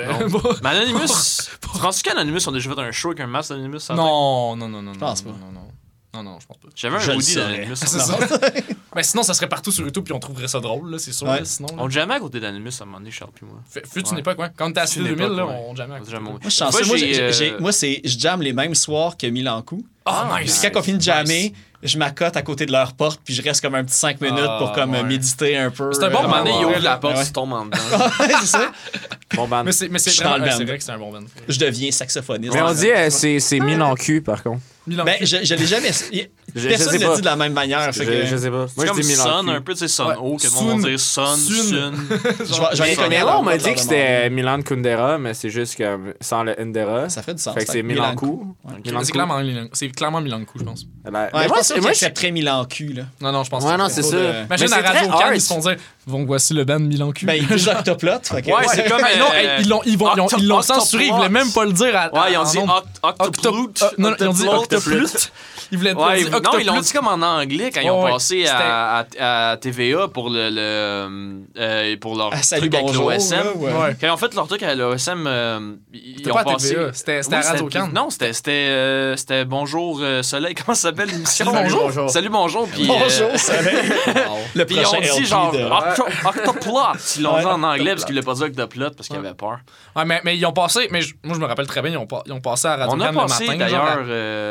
mais 0.63 0.69
Anonymous, 0.69 1.07
tu 1.73 1.79
penses 1.81 2.03
qu'Anonymous 2.03 2.47
ont 2.47 2.53
déjà 2.53 2.69
fait 2.75 2.81
un 2.83 2.93
show 2.93 3.09
avec 3.09 3.21
un 3.21 3.27
masque 3.27 3.49
d'Anonymous 3.49 3.79
ça 3.81 3.95
non, 3.95 4.57
non, 4.57 4.69
non, 4.69 4.83
non. 4.83 4.93
Je 4.93 4.99
pense 4.99 5.23
pas. 5.23 5.31
Non, 5.31 5.53
non, 5.55 5.69
non. 6.23 6.33
Non, 6.33 6.39
je 6.41 6.47
pense 6.47 6.57
pas. 6.59 6.69
J'avais 6.75 6.99
Je 7.01 7.11
un 7.11 7.15
hoodie 7.17 7.35
d'Anonymous. 7.35 7.77
C'est 7.77 7.87
ça. 7.87 8.19
Mais 8.97 9.03
sinon, 9.03 9.23
ça 9.23 9.33
serait 9.35 9.49
partout 9.49 9.71
sur 9.71 9.85
YouTube 9.85 10.05
puis 10.05 10.13
on 10.13 10.19
trouverait 10.19 10.49
ça 10.49 10.61
drôle, 10.61 10.91
là, 10.91 10.99
c'est 10.99 11.13
sûr. 11.13 11.27
Ouais. 11.27 11.39
là, 11.41 11.45
sinon, 11.45 11.69
là. 11.69 11.75
On 11.83 11.89
jamais 11.89 12.15
à 12.15 12.21
côté 12.21 12.41
d'Anonymous 12.41 12.71
à 12.81 12.83
un 12.83 12.87
moment 12.87 12.99
donné, 12.99 13.11
Charles 13.11 13.31
puis 13.35 13.47
moi. 13.47 13.61
Fait- 13.71 13.87
Fut 13.87 14.01
une 14.07 14.15
Ouais. 14.15 14.21
époque, 14.21 14.39
ouais? 14.39 14.49
Quand 14.57 14.73
t'es 14.73 14.81
à 14.81 14.87
Fut 14.87 14.99
une 15.01 15.07
2000, 15.09 15.27
là, 15.27 15.35
époque, 15.45 15.49
ouais. 15.51 15.65
on 15.69 15.77
jamais. 15.77 15.95
On 16.01 16.05
jamais- 16.11 16.31
Moi, 16.31 16.39
je 16.45 16.49
suis 16.51 16.59
chanceux. 16.59 16.79
Moi, 16.81 16.87
Moi, 16.89 16.97
j'ai, 16.97 17.15
j'ai- 17.15 17.23
euh, 17.23 17.33
j'ai- 17.33 17.59
moi, 17.59 17.73
c'est, 17.73 18.01
je 18.05 18.19
jamme 18.19 18.43
les 18.43 18.53
mêmes 18.53 18.75
soirs 18.75 19.17
que 19.17 19.27
Milankou. 19.27 19.85
Ah, 20.05 20.31
Puis 20.37 20.45
nice. 20.47 20.61
quand 20.73 20.81
on 20.81 20.83
finit 20.83 20.99
de 20.99 21.03
jammer, 21.03 21.53
je 21.83 21.99
m'accote 21.99 22.37
à 22.37 22.43
côté 22.43 22.65
de 22.67 22.73
leur 22.73 22.95
porte, 22.95 23.21
puis 23.23 23.35
je 23.35 23.43
reste 23.43 23.61
comme 23.61 23.75
un 23.75 23.85
petit 23.85 23.95
5 23.95 24.21
minutes 24.21 24.39
Ah, 24.43 24.57
pour 24.59 24.73
comme 24.73 24.93
ouais. 24.93 25.03
méditer 25.05 25.57
un 25.57 25.71
peu. 25.71 25.93
C'est 25.93 26.03
un 26.05 26.11
bon 26.11 26.19
À 26.19 26.21
un 26.21 26.23
moment 26.29 26.39
donné, 26.39 26.59
il 26.59 26.65
ouvre 26.65 26.79
la 26.81 26.97
porte, 26.97 27.17
ouais. 27.19 27.25
tu 27.27 27.33
tombes 27.33 27.53
en 27.53 27.67
dedans. 27.67 27.77
C'est 28.41 28.47
ça. 28.47 28.73
Bon 29.35 29.47
band. 29.47 29.63
Mais 29.65 29.73
c'est 29.73 29.89
mais 29.91 29.99
c'est 29.99 30.11
Je 30.11 30.17
suis 30.17 30.25
dans 30.25 30.39
le 30.39 30.43
ouais, 30.45 30.51
c'est 30.57 30.65
vrai 30.65 30.79
que 30.79 30.83
c'est 30.85 30.91
un 30.91 30.99
bon 30.99 31.13
band. 31.13 31.21
Je 31.47 31.59
deviens 31.59 31.91
saxophoniste. 31.91 32.55
Mais 32.55 32.63
on 32.63 32.73
dit 32.73 32.91
euh, 32.91 33.11
c'est 33.11 33.39
c'est 33.41 33.61
mis 33.61 33.77
en 33.81 33.95
cul, 33.95 34.23
par 34.23 34.43
contre. 34.43 34.63
Milan. 34.89 35.05
Ben, 35.05 35.17
je, 35.21 35.37
je 35.45 35.55
l'ai 35.55 35.67
jamais. 35.67 35.91
Personne 36.69 36.93
sais 36.93 36.99
ne 36.99 37.07
pas. 37.11 37.15
dit 37.17 37.21
de 37.21 37.27
la 37.27 37.37
même 37.37 37.53
manière. 37.53 37.93
Je, 37.93 38.03
que- 38.03 38.27
je 38.27 38.37
sais 38.37 38.51
pas. 38.51 38.57
Moi, 38.57 38.69
C'est 38.77 38.83
je 38.83 38.87
comme 38.89 39.01
dis 39.01 39.07
Son, 39.23 39.29
en 39.29 39.49
un 39.49 39.61
peu, 39.61 39.73
tu 39.75 39.81
sais, 39.81 39.89
Ouais. 40.09 40.15
O, 40.19 40.37
que 40.37 40.43
le 40.45 40.49
Sun. 40.49 40.67
monde 40.67 40.81
va 40.81 40.89
dire 40.89 40.99
Son, 41.01 41.27
Sun. 41.27 41.55
Sun. 41.55 41.95
je 42.75 42.83
vais, 42.83 42.97
là, 43.27 43.39
on 43.39 43.43
m'a 43.43 43.57
dit 43.59 43.75
que 43.75 43.81
c'était 43.81 44.31
Milan 44.31 44.63
Kundera, 44.63 45.19
mais 45.19 45.35
c'est 45.35 45.51
juste 45.51 45.77
que 45.77 46.15
sans 46.21 46.43
le 46.45 46.55
Ndera. 46.59 47.09
Ça 47.11 47.23
fait 47.23 47.35
du 47.35 47.43
sens. 47.43 47.55
Fait 47.55 47.65
que 47.65 47.71
c'est 47.73 47.83
Milan. 47.83 48.05
Milankou. 48.05 48.57
C'est 49.05 49.13
clairement, 49.13 49.39
Milan- 49.41 49.69
Milankou, 50.21 50.59
je 50.59 50.65
pense. 50.65 50.87
La- 51.05 51.11
Ouais, 51.11 51.29
mais 51.35 51.43
je 51.45 51.49
moi, 51.49 51.57
pense 51.59 51.67
c'est- 51.67 51.75
accepterait 51.91 52.31
Milan 52.33 52.61
cul, 52.65 52.93
là. 52.95 53.03
Non, 53.21 53.33
non, 53.33 53.45
je 53.45 53.51
pense 53.51 53.65
Ouais, 53.65 53.73
que 53.73 53.79
non, 53.79 53.89
c'est 53.89 54.03
ça. 54.03 54.17
Imagine 54.45 54.69
très 54.69 54.83
Radio 54.83 55.09
ils 55.35 55.41
se 55.41 55.49
font 55.53 55.61
dire 55.61 55.77
Bon, 56.09 56.25
voici 56.25 56.55
le 56.55 56.65
band 56.65 56.79
Milancu. 56.81 57.27
Ben, 57.27 57.35
il 57.35 57.47
dit 57.47 57.69
Octoplot. 57.69 58.13
Ouais, 58.33 58.43
c'est 58.73 58.89
comme. 58.89 59.01
non, 59.19 59.27
euh, 59.33 59.39
hey, 59.39 59.49
ils 59.63 59.69
l'ont 59.69 59.83
ils 59.85 59.99
vont- 59.99 60.09
ils 60.39 60.47
l'ont 60.49 60.63
censuré, 60.63 61.05
ils 61.07 61.13
voulaient 61.13 61.29
même 61.29 61.51
pas 61.53 61.65
le 61.67 61.73
dire 61.73 61.95
à. 61.97 62.13
Ouais, 62.15 62.33
ils 62.33 62.37
ont 62.39 62.45
dit 62.45 62.59
nombre. 62.59 62.83
oct- 63.03 63.15
Octoplot. 63.27 63.69
Octop- 63.69 63.95
Non, 63.99 64.15
ils 64.19 64.27
ont 64.29 64.33
dit 64.33 64.49
Octoplot. 64.49 65.07
Ils 65.71 65.79
voulaient 65.79 65.95
pas 65.95 66.09
Ouais, 66.09 66.23
dire 66.25 66.31
non, 66.43 66.59
ils 66.59 66.67
l'ont 66.67 66.81
dit 66.81 66.93
comme 66.93 67.09
en 67.09 67.21
anglais 67.23 67.71
quand 67.73 67.81
ils 67.81 67.91
ont 67.91 68.05
ouais, 68.05 68.11
passé 68.13 68.47
à, 68.47 69.05
à, 69.19 69.51
à 69.51 69.57
TVA 69.59 70.09
pour 70.09 70.31
le, 70.31 70.49
le 70.51 71.41
euh, 71.59 71.97
pour 72.01 72.17
leur 72.17 72.31
Ah, 72.33 72.43
salut, 72.43 72.63
truc 72.63 72.75
avec 72.75 72.87
bonjour. 72.87 73.11
l'OSM. 73.11 73.37
là, 73.37 73.43
ouais. 73.55 73.73
Ouais. 73.73 73.97
Quand 74.01 74.07
ils 74.07 74.11
ont 74.11 74.17
fait 74.17 74.35
leur 74.35 74.47
truc 74.49 74.63
à 74.63 74.75
l'OSM, 74.75 75.27
euh, 75.27 75.73
ils 75.93 76.15
C'était 76.19 76.31
ont 76.31 76.35
pas 76.35 76.41
à 76.41 76.45
passé. 76.45 76.75
TVA, 76.75 76.93
c'était 76.93 77.21
Oui, 77.29 77.35
à 77.35 77.41
Radio 77.43 77.69
Can. 77.73 77.89
Non, 77.95 78.11
c'était 78.11 78.33
c'était 78.33 78.51
euh, 78.53 79.17
c'était 79.17 79.45
Bonjour 79.45 79.99
euh, 80.01 80.23
Soleil. 80.23 80.55
Comment 80.65 80.75
ça 80.75 80.89
s'appelle 80.89 81.09
l'émission? 81.11 81.53
Salut, 81.53 81.71
bonjour. 81.73 82.11
Salut 82.11 82.29
bonjour. 82.31 82.69
Puis, 82.69 82.87
Bonjour, 82.87 83.29
euh. 83.31 83.35
Le 84.55 84.65
Puis 84.65 84.77
ils 84.77 84.87
ont 84.87 85.19
dit 85.19 85.27
genre 85.27 85.55
Octoplot. 86.25 86.79
Ils 87.17 87.23
l'ont 87.23 87.39
dit 87.39 87.45
en 87.47 87.63
anglais 87.63 87.91
parce 87.93 88.05
qu'ils 88.05 88.15
voulaient 88.15 88.25
pas 88.25 88.35
dire 88.35 88.47
Octoplot 88.47 88.91
parce 88.97 89.09
qu'ils 89.09 89.17
avaient 89.17 89.35
peur. 89.35 89.59
Ouais, 89.97 90.05
mais, 90.05 90.21
mais 90.25 90.37
ils 90.37 90.47
ont 90.47 90.53
passé, 90.53 90.89
mais 90.91 91.01
moi 91.25 91.35
je 91.35 91.41
me 91.41 91.47
rappelle 91.47 91.67
très 91.67 91.83
bien, 91.83 91.91
ils 91.93 91.97
ont, 92.33 92.41
passé 92.41 92.69
à 92.69 92.77
Radio 92.77 92.95
On 92.97 93.01
a 93.01 93.07
Can 93.09 93.13
le 93.13 93.19
passé 93.19 93.47
matin. 93.47 93.59
d'ailleurs. 93.59 93.99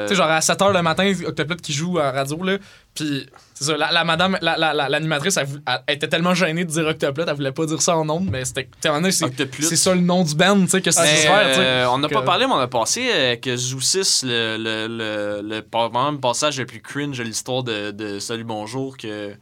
Tu 0.07 0.09
sais, 0.09 0.15
genre 0.15 0.29
à 0.29 0.39
7h 0.39 0.73
le 0.73 0.81
matin, 0.81 1.03
Octoplot 1.25 1.57
qui 1.57 1.73
joue 1.73 1.99
à 1.99 2.11
radio, 2.11 2.41
là. 2.43 2.57
Puis, 2.95 3.27
c'est 3.53 3.65
ça, 3.65 3.77
la, 3.77 3.91
la 3.91 4.03
madame, 4.03 4.37
la- 4.41 4.57
la- 4.57 4.73
la- 4.73 4.89
l'animatrice, 4.89 5.37
elle, 5.37 5.47
était 5.87 6.07
tellement 6.07 6.33
gênée 6.33 6.65
de 6.65 6.69
dire 6.71 6.85
Octoplot, 6.87 7.25
elle 7.27 7.35
voulait 7.35 7.51
pas 7.51 7.65
dire 7.65 7.81
ça 7.81 7.95
en 7.97 8.09
ondes, 8.09 8.29
mais 8.31 8.43
c'était. 8.45 8.69
c'est 9.11 9.25
c'est 9.65 9.75
ça 9.75 9.93
le 9.93 10.01
nom 10.01 10.23
du 10.23 10.35
band, 10.35 10.59
tu 10.61 10.67
sais, 10.67 10.81
que 10.81 10.91
c'est 10.91 11.01
tu 11.03 11.53
sais. 11.53 11.59
euh, 11.59 11.89
on 11.91 11.99
n'a 11.99 12.07
que- 12.07 12.13
pas 12.13 12.21
parlé, 12.23 12.47
mais 12.47 12.53
on 12.53 12.59
a 12.59 12.67
passé 12.67 13.07
euh, 13.13 13.35
que 13.35 13.55
Zoo6, 13.55 14.25
le, 14.25 14.57
le, 14.57 14.87
le, 14.87 15.41
le 15.55 15.61
passage 16.19 16.57
le 16.59 16.65
plus 16.65 16.81
cringe 16.81 17.17
de 17.17 17.23
l'histoire 17.23 17.63
de, 17.63 17.91
de 17.91 18.19
Salut 18.19 18.43
Bonjour, 18.43 18.97
que 18.97 19.33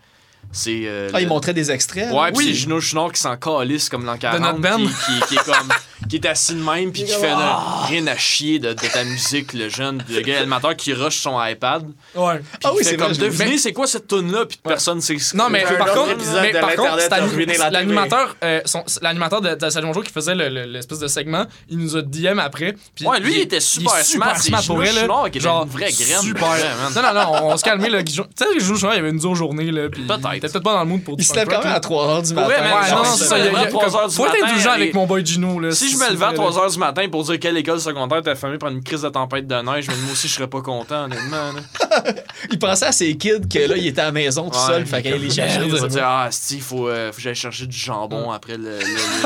c'est. 0.52 0.82
euh, 0.86 1.10
Ah, 1.14 1.20
il 1.22 1.24
le- 1.24 1.30
montrait 1.30 1.54
des 1.54 1.72
extraits. 1.72 2.12
Ouais, 2.12 2.32
puis 2.32 2.38
Oui. 2.38 2.46
c'est 2.48 2.54
Gino 2.54 2.80
Chenard 2.80 3.12
qui 3.12 3.22
s'en 3.22 3.36
calisse 3.38 3.90
comme 3.90 4.06
l'an 4.06 4.18
40. 4.18 4.42
notre 4.42 4.60
band. 4.60 4.78
Qui, 4.78 4.86
qui, 4.88 5.26
qui 5.28 5.36
est 5.36 5.44
comme. 5.46 5.70
qui 6.10 6.16
est 6.18 6.26
assis 6.28 6.54
de 6.54 6.62
même, 6.62 6.92
puis 6.92 7.04
qui 7.04 7.12
fait 7.12 7.30
là, 7.30 7.60
rien 7.88 8.06
à 8.08 8.16
chier 8.16 8.60
de, 8.60 8.74
de 8.74 8.88
ta 8.94 9.04
musique, 9.04 9.54
le 9.54 9.70
jeune. 9.70 10.04
Le 10.10 10.22
gars 10.22 10.40
animateur 10.40 10.76
qui 10.76 10.94
rush 10.94 11.18
son 11.18 11.44
iPad. 11.44 11.84
Ouais. 12.14 12.42
Ah 12.64 12.72
oui, 12.74 12.80
c'est 12.84 12.96
vrai, 12.96 13.08
comme 13.08 13.18
devinez 13.18 13.58
c'est 13.58 13.74
quoi 13.74 13.88
cette 13.88 14.08
tune 14.08 14.32
là 14.32 14.46
puis 14.46 14.60
personne 14.64 15.02
sait 15.02 15.18
ce 15.18 15.36
Non, 15.36 15.50
mais 15.50 15.64
Un 15.66 15.74
par 15.76 15.94
contre, 15.94 16.16
mais 16.42 16.52
de 16.54 16.60
par 16.60 16.76
contre, 16.76 17.72
l'animateur, 17.72 18.36
euh, 18.44 18.62
l'animateur 19.02 19.42
de, 19.42 19.56
de 19.56 19.70
Salut 19.70 19.88
Bonjour 19.88 20.04
qui 20.04 20.12
faisait 20.12 20.36
le- 20.36 20.50
le- 20.50 20.66
l'espèce 20.66 21.00
de 21.00 21.08
segment, 21.08 21.46
il 21.70 21.78
nous 21.80 21.96
a 21.98 22.02
DM 22.02 22.40
après. 22.40 22.76
puis 22.94 23.06
Ouais, 23.06 23.20
lui, 23.20 23.34
il 23.36 23.40
était 23.42 23.60
super 23.60 23.96
est 23.98 24.04
smart, 24.04 24.36
pour 24.68 24.84
elle. 24.84 24.96
Genre, 25.40 25.64
une 25.64 25.70
vraie 25.70 25.92
graine, 25.92 26.22
Super. 26.22 26.48
Non, 26.96 27.02
non, 27.02 27.14
non, 27.14 27.46
on 27.48 27.58
se 27.58 27.64
calmait, 27.64 27.90
Tu 28.04 28.14
sais, 28.14 28.60
Gino 28.60 28.78
Chenard, 28.78 28.96
il 28.96 29.00
avait 29.00 29.10
une 29.10 29.18
dure 29.18 29.36
journée, 29.36 29.72
Peut-être. 29.72 30.35
Il 30.36 30.38
était 30.38 30.50
peut-être 30.50 30.64
pas 30.64 30.74
dans 30.74 30.80
le 30.84 30.86
mood 30.90 31.04
pour 31.04 31.14
Il 31.16 31.18
du 31.18 31.24
se 31.24 31.34
lève 31.36 31.48
quand 31.48 31.64
même 31.64 31.74
à 31.74 31.80
3 31.80 32.08
h 32.22 32.28
du 32.28 32.34
matin. 32.34 32.48
mais 32.50 32.56
Ouais, 32.74 32.90
genre, 32.90 33.04
non, 33.04 33.10
c'est 33.16 33.24
ça. 33.26 33.38
il 33.38 33.46
y 33.46 33.48
a- 33.48 33.52
lève 33.52 33.56
à 33.56 33.60
il 33.60 33.64
y 33.64 33.68
a- 33.68 33.70
3 33.72 33.84
heures 33.86 33.92
comme- 34.02 34.10
du 34.10 34.16
Faut 34.16 34.26
être 34.28 34.44
indulgent 34.46 34.72
avec 34.72 34.94
mon 34.94 35.06
boy 35.06 35.26
Gino, 35.26 35.60
là. 35.60 35.72
Si 35.72 35.90
je 35.92 35.98
me 35.98 36.10
levais 36.12 36.26
à 36.26 36.34
3h 36.34 36.72
du 36.72 36.78
matin 36.80 37.08
pour 37.10 37.24
dire 37.24 37.40
quelle 37.40 37.58
école 37.58 37.80
secondaire 37.80 38.22
t'as 38.24 38.36
fermé 38.36 38.58
par 38.58 38.70
une 38.70 38.84
crise 38.84 39.02
de 39.02 39.10
tempête 39.10 39.48
de 39.48 39.56
neige, 39.56 39.86
mais 39.88 39.96
moi 40.04 40.12
aussi 40.12 40.28
je 40.28 40.34
serais 40.34 40.48
pas 40.48 40.62
content, 40.62 41.06
honnêtement. 41.06 41.52
Il 42.52 42.60
pensait 42.60 42.86
à 42.86 42.92
ses 42.92 43.16
kids 43.18 43.48
que 43.52 43.60
là, 43.70 43.76
il 43.78 43.88
était 43.88 44.02
à 44.02 44.06
la 44.06 44.12
maison 44.12 44.50
tout 44.50 44.58
Ouais, 44.58 44.66
seul. 44.68 44.86
Fait 44.86 45.02
qu'il 45.02 45.14
les 45.16 45.30
chercher. 45.30 45.60
Il 45.66 45.72
va 45.74 45.88
dire 45.88 46.04
Ah, 46.06 46.28
si, 46.32 46.60
faut, 46.60 46.88
euh, 46.88 47.12
faut 47.12 47.16
que 47.18 47.22
j'aille 47.22 47.36
chercher 47.36 47.66
du 47.66 47.78
jambon 47.78 48.32
après 48.32 48.58
le, 48.58 48.80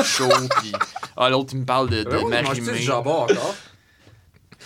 show. 0.04 0.28
Puis, 0.60 0.72
ah, 1.16 1.28
l'autre, 1.28 1.50
il 1.52 1.60
me 1.60 1.64
parle 1.64 1.90
de, 1.90 2.02
de 2.04 2.10
Marie-Mé. 2.28 2.72
Des 2.72 2.90
encore? 2.90 3.26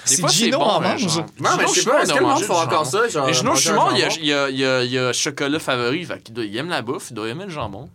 C'est 0.05 0.21
fois, 0.21 0.29
Gino 0.31 0.59
bon, 0.59 0.65
en 0.65 0.83
euh, 0.83 0.89
mange. 0.89 1.01
genre. 1.09 1.27
Non, 1.41 1.51
mais 1.57 1.65
je 1.75 1.81
sais 1.81 1.85
pas, 1.91 2.03
est-ce 2.03 2.13
que 2.13 2.17
a 2.19 2.21
le 2.21 2.27
monde 2.27 2.43
fait 2.43 2.51
encore 2.53 2.85
jambon. 2.85 2.85
ça? 2.85 3.09
Genre, 3.09 3.27
Mais 3.27 3.33
Gino 3.33 3.55
Chimard, 3.57 3.93
il 3.93 3.99
y 3.99 4.03
a, 4.03 4.09
jambon? 4.09 4.21
il 4.23 4.27
y 4.29 4.33
a, 4.35 4.51
il 4.51 4.57
y 4.59 4.65
a, 4.67 4.83
il 4.85 4.91
y 4.93 4.99
a 4.99 5.13
chocolat 5.13 5.59
favori. 5.59 6.05
Fait 6.05 6.23
qu'il 6.23 6.35
doit- 6.35 6.45
il 6.45 6.57
aime 6.57 6.69
la 6.69 6.83
bouffe, 6.83 7.07
il 7.11 7.15
doit 7.15 7.29
aimer 7.29 7.45
le 7.45 7.51
jambon. 7.51 7.89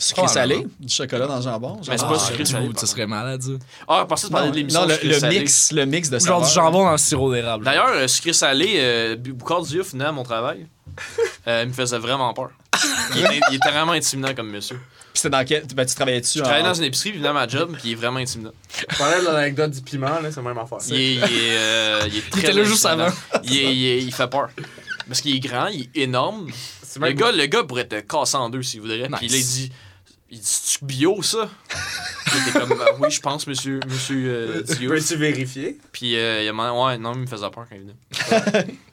Sucré 0.00 0.22
Ah, 0.26 0.28
salé, 0.28 0.64
du 0.78 0.94
chocolat 0.94 1.26
dans 1.26 1.36
le 1.36 1.42
jambon. 1.42 1.68
genre. 1.70 1.80
Mais 1.88 1.98
c'est 1.98 2.04
Ah, 2.04 2.08
pas 2.08 2.18
sucré 2.20 2.44
Du 2.44 2.52
salé. 2.52 2.70
ça 2.76 2.86
serait 2.86 3.06
malade, 3.08 3.42
ça. 3.42 3.50
Ah, 3.88 4.06
parce 4.08 4.22
que 4.22 4.26
tu 4.28 4.32
parlais 4.32 4.50
de 4.50 4.54
l'émission. 4.56 4.82
non, 4.82 4.86
le, 4.86 4.94
sucré 4.94 5.08
le 5.08 5.18
salé. 5.18 5.40
mix, 5.40 5.72
le 5.72 5.86
mix 5.86 6.08
de 6.10 6.18
genre 6.20 6.42
du 6.46 6.48
jambon 6.52 6.84
dans 6.84 6.92
le 6.92 6.98
sirop 6.98 7.32
d'érable. 7.34 7.64
D'ailleurs, 7.64 7.88
euh, 7.88 8.06
sucré 8.06 8.32
salé, 8.32 8.74
euh, 8.76 9.16
Boucard 9.16 9.62
Diouf 9.62 9.90
venait 9.92 10.04
à 10.04 10.12
mon 10.12 10.22
travail. 10.22 10.66
Euh, 11.46 11.62
il 11.62 11.68
me 11.68 11.72
faisait 11.72 11.96
vraiment 11.98 12.34
peur. 12.34 12.50
Il 13.16 13.40
il 13.50 13.54
était 13.56 13.70
vraiment 13.70 13.92
intimidant 13.92 14.34
comme 14.34 14.50
monsieur. 14.50 14.78
Puis 15.18 15.22
c'était 15.22 15.30
dans 15.36 15.44
quel. 15.44 15.66
Ben, 15.74 15.84
tu 15.84 15.94
travaillais 15.96 16.20
dessus. 16.20 16.38
Je 16.38 16.44
travaillais 16.44 16.64
dans 16.64 16.74
une 16.74 16.84
épicerie, 16.84 17.10
puis 17.10 17.18
il 17.18 17.22
venait 17.22 17.30
à 17.30 17.32
ma 17.32 17.48
job, 17.48 17.72
puis 17.72 17.82
il 17.86 17.92
est 17.92 17.94
vraiment 17.96 18.20
intimidant. 18.20 18.52
Je 18.92 18.96
parlais 18.96 19.18
de 19.20 19.24
l'anecdote 19.24 19.72
du 19.72 19.80
piment, 19.82 20.06
là, 20.20 20.30
c'est 20.30 20.36
la 20.36 20.42
même 20.42 20.58
affaire. 20.58 20.78
Il 20.88 20.94
est, 20.94 21.14
il 21.14 21.22
est, 21.22 21.56
euh, 21.58 22.00
il 22.06 22.16
est 22.18 22.20
très 22.30 22.40
était 22.40 22.52
là 22.52 22.62
juste 22.62 22.86
intimidant. 22.86 23.06
avant. 23.32 23.42
Il, 23.42 23.56
est- 23.56 23.74
il 23.74 23.84
est- 23.86 24.02
il 24.04 24.14
fait 24.14 24.28
peur. 24.30 24.48
Parce 25.08 25.20
qu'il 25.20 25.34
est 25.34 25.40
grand, 25.40 25.66
il 25.66 25.82
est 25.82 25.96
énorme. 26.02 26.46
Le 27.00 27.12
gars, 27.12 27.32
le 27.32 27.46
gars 27.46 27.64
pourrait 27.64 27.86
te 27.88 27.98
casser 28.00 28.36
en 28.36 28.48
deux 28.48 28.62
s'il 28.62 28.80
voudrait. 28.80 29.08
Puis 29.16 29.26
Nice. 29.26 29.32
là, 29.32 29.38
il 29.38 29.44
dit 29.44 29.72
Il 30.30 30.38
dit 30.38 30.44
C'est-tu 30.44 30.84
bio, 30.84 31.22
ça? 31.22 31.48
Il 32.26 32.48
était 32.48 32.58
comme 32.58 32.74
Ah 32.80 32.90
Oui, 33.00 33.10
je 33.10 33.20
pense, 33.20 33.46
monsieur, 33.46 33.80
monsieur 33.88 34.28
euh, 34.28 34.62
Diouf. 34.62 34.92
Peux-tu 34.92 35.16
vérifier? 35.16 35.78
Puis 35.92 36.16
euh, 36.16 36.42
il 36.42 36.48
a 36.48 36.50
demandé 36.50 36.78
Ouais, 36.78 36.98
non, 36.98 37.14
il 37.14 37.20
me 37.20 37.26
faisait 37.26 37.48
peur 37.50 37.66
quand 37.68 37.74
il 37.76 37.80
venait. 37.80 38.66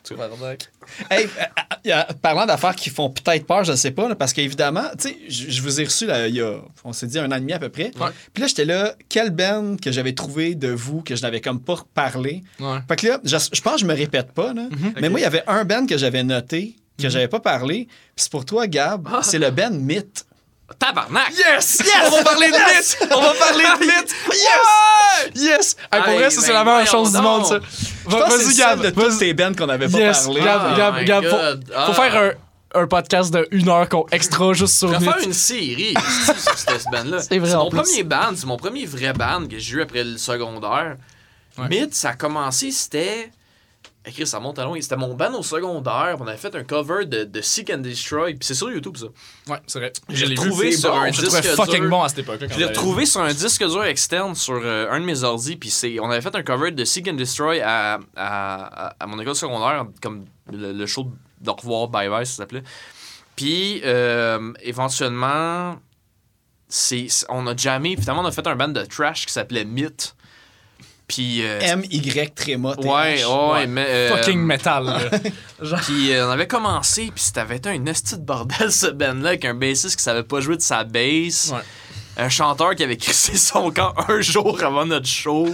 Hey, 1.09 1.25
euh, 1.25 1.91
euh, 1.91 2.03
parlant 2.21 2.45
d'affaires 2.45 2.75
qui 2.75 2.89
font 2.89 3.09
peut-être 3.09 3.45
peur, 3.47 3.63
je 3.63 3.71
ne 3.71 3.75
sais 3.75 3.91
pas, 3.91 4.07
là, 4.07 4.15
parce 4.15 4.33
qu'évidemment, 4.33 4.83
tu 4.99 5.09
sais, 5.09 5.17
je 5.27 5.61
vous 5.61 5.81
ai 5.81 5.83
reçu 5.85 6.05
là, 6.05 6.27
il 6.27 6.35
y 6.35 6.41
a, 6.41 6.59
on 6.83 6.93
s'est 6.93 7.07
dit 7.07 7.17
un 7.17 7.31
an 7.31 7.35
et 7.35 7.39
demi 7.39 7.53
à 7.53 7.59
peu 7.59 7.69
près. 7.69 7.91
Ouais. 7.99 8.09
Puis 8.33 8.41
là, 8.41 8.47
j'étais 8.47 8.65
là, 8.65 8.95
quel 9.09 9.31
band 9.31 9.77
que 9.81 9.91
j'avais 9.91 10.13
trouvé 10.13 10.53
de 10.55 10.69
vous, 10.69 11.01
que 11.01 11.15
je 11.15 11.21
n'avais 11.23 11.41
comme 11.41 11.59
pas 11.59 11.77
parlé. 11.93 12.43
Ouais. 12.59 12.77
Fait 12.87 12.95
que 12.97 13.07
là, 13.07 13.19
je, 13.23 13.37
je 13.51 13.61
pense 13.61 13.73
que 13.75 13.79
je 13.81 13.85
me 13.85 13.95
répète 13.95 14.31
pas, 14.31 14.53
là, 14.53 14.67
mais 15.01 15.09
moi, 15.09 15.19
il 15.19 15.23
y 15.23 15.25
avait 15.25 15.43
un 15.47 15.65
band 15.65 15.85
que 15.87 15.97
j'avais 15.97 16.23
noté, 16.23 16.75
que 17.01 17.09
j'avais 17.09 17.27
pas 17.27 17.39
parlé. 17.39 17.87
Puis 17.87 18.23
c'est 18.23 18.31
pour 18.31 18.45
toi, 18.45 18.67
Gab, 18.67 19.09
c'est 19.23 19.39
le 19.39 19.49
band 19.49 19.71
Myth. 19.71 20.25
Tabarnak 20.79 21.31
Yes! 21.37 21.79
Yes! 21.85 21.93
On 22.07 22.09
va 22.17 22.23
parler 22.23 22.47
de 22.47 22.53
mythe! 22.53 22.97
On 23.11 23.21
va 23.21 23.33
parler 23.33 23.63
de 23.63 23.85
mythe! 23.85 24.15
Yes! 24.33 25.31
Yes! 25.35 25.75
Hey, 25.91 26.01
pour 26.01 26.09
Hey, 26.13 26.17
vrai, 26.19 26.29
ça, 26.31 26.41
c'est 26.41 26.47
ben 26.47 26.53
la 26.53 26.63
meilleure 26.63 26.81
voyons 26.85 26.91
chose 27.05 27.11
du 27.13 27.21
monde, 27.21 27.45
ça. 27.45 27.59
Vas-y, 28.05 28.55
Gab. 28.55 28.81
de 28.81 28.89
tous 28.89 29.11
ces 29.11 29.33
bands 29.33 29.53
qu'on 29.53 29.67
n'avait 29.67 29.87
pas 29.87 29.97
Yes, 29.97 30.25
parlé. 30.25 30.41
Gab, 30.41 30.61
Oh 30.73 30.77
Gab, 30.77 30.95
my 30.97 31.05
Gab, 31.05 31.23
faut, 31.23 31.35
God. 31.37 31.65
faut 31.67 31.73
Ah. 31.75 31.93
faire 31.93 32.15
un, 32.75 32.81
un 32.81 32.87
podcast 32.87 33.31
de 33.33 33.47
une 33.51 33.69
heure 33.69 33.87
qu'on 33.87 34.05
extra 34.11 34.53
juste 34.53 34.77
sur 34.77 34.89
vais 34.89 34.99
faire 35.05 35.17
une 35.23 35.33
série 35.33 35.93
sur 36.37 36.57
cette 36.57 36.85
band-là. 36.91 37.21
C'est 37.21 37.37
vrai, 37.39 37.55
mon 37.55 37.69
plus. 37.69 37.81
premier 37.81 38.03
band, 38.03 38.31
c'est 38.35 38.45
mon 38.47 38.57
premier 38.57 38.85
vrai 38.85 39.13
band 39.13 39.45
que 39.49 39.57
j'ai 39.59 39.75
eu 39.75 39.81
après 39.83 40.03
le 40.03 40.17
secondaire. 40.17 40.95
Ouais. 41.57 41.67
Myth, 41.69 41.93
ça 41.95 42.09
a 42.09 42.13
commencé, 42.13 42.71
c'était. 42.71 43.31
Écrit, 44.07 44.27
ça 44.27 44.39
monte 44.39 44.59
à 44.59 44.63
loin. 44.65 44.79
C'était 44.79 44.95
mon 44.97 45.13
band 45.15 45.33
au 45.33 45.41
secondaire. 45.43 46.17
On 46.19 46.27
avait 46.27 46.37
fait 46.37 46.53
un 46.55 46.63
cover 46.63 47.05
de, 47.05 47.23
de 47.23 47.41
Seek 47.41 47.71
and 47.71 47.79
Destroy. 47.79 48.33
Puis 48.35 48.45
c'est 48.45 48.53
sur 48.53 48.69
YouTube, 48.71 48.95
ça. 48.97 49.07
Ouais, 49.51 49.59
c'est 49.65 49.79
vrai. 49.79 49.91
J'ai 50.09 50.25
retrouvé 50.27 50.69
vu. 50.69 50.77
sur 50.77 50.91
bon. 50.91 50.99
un 50.99 51.11
Je 51.11 51.21
disque 51.21 51.43
fucking 51.55 51.81
dur. 51.81 51.89
bon 51.89 52.03
à 52.03 52.09
cette 52.09 52.19
époque-là. 52.19 52.47
quand 52.47 52.53
Je 52.53 52.59
l'ai 52.59 52.65
retrouvé 52.65 53.05
sur 53.05 53.21
un 53.21 53.33
disque 53.33 53.65
dur 53.65 53.83
externe 53.83 54.35
sur 54.35 54.59
euh, 54.63 54.87
un 54.91 54.99
de 54.99 55.05
mes 55.05 55.23
ordi. 55.23 55.55
Puis 55.55 55.69
c'est, 55.69 55.99
on 55.99 56.09
avait 56.11 56.21
fait 56.21 56.35
un 56.35 56.43
cover 56.43 56.71
de 56.71 56.85
Seek 56.85 57.07
and 57.07 57.13
Destroy 57.13 57.61
à, 57.61 57.95
à, 58.15 58.87
à, 58.87 58.95
à 58.99 59.07
mon 59.07 59.19
école 59.19 59.35
secondaire, 59.35 59.85
comme 60.01 60.25
le, 60.51 60.71
le 60.71 60.85
show 60.85 61.07
de 61.41 61.49
revoir 61.49 61.87
Bye 61.87 62.09
Bye, 62.09 62.25
ça 62.25 62.37
s'appelait. 62.37 62.63
Puis, 63.35 63.81
euh, 63.83 64.53
éventuellement, 64.61 65.75
c'est, 66.67 67.07
on 67.29 67.45
a 67.47 67.55
jammé. 67.55 67.95
Finalement, 67.99 68.21
on 68.21 68.25
a 68.25 68.31
fait 68.31 68.47
un 68.47 68.55
band 68.55 68.69
de 68.69 68.83
trash 68.85 69.25
qui 69.25 69.33
s'appelait 69.33 69.65
Myth. 69.65 70.14
Puis. 71.07 71.43
euh, 71.45 71.59
M-Y 71.61 72.33
tréma. 72.33 72.75
ouais, 72.79 73.23
ouais, 73.23 73.51
ouais, 73.51 73.67
mais. 73.67 73.85
euh, 73.87 74.15
Fucking 74.17 74.39
metal. 74.39 74.85
Genre, 75.61 75.79
Puis 75.81 76.11
euh, 76.13 76.27
on 76.27 76.31
avait 76.31 76.47
commencé, 76.47 77.11
puis 77.13 77.23
été 77.55 77.69
un 77.69 77.85
esti 77.85 78.15
de 78.15 78.21
bordel, 78.21 78.71
ce 78.71 78.87
band-là, 78.87 79.29
avec 79.29 79.45
un 79.45 79.53
bassiste 79.53 79.95
qui 79.97 80.03
savait 80.03 80.23
pas 80.23 80.39
jouer 80.41 80.57
de 80.57 80.61
sa 80.61 80.83
bass. 80.83 81.51
Ouais. 81.53 81.61
Un 82.17 82.29
chanteur 82.29 82.75
qui 82.75 82.83
avait 82.83 82.97
crissé 82.97 83.35
son 83.37 83.71
camp 83.71 83.93
un 84.07 84.21
jour 84.21 84.61
avant 84.63 84.85
notre 84.85 85.07
show. 85.07 85.47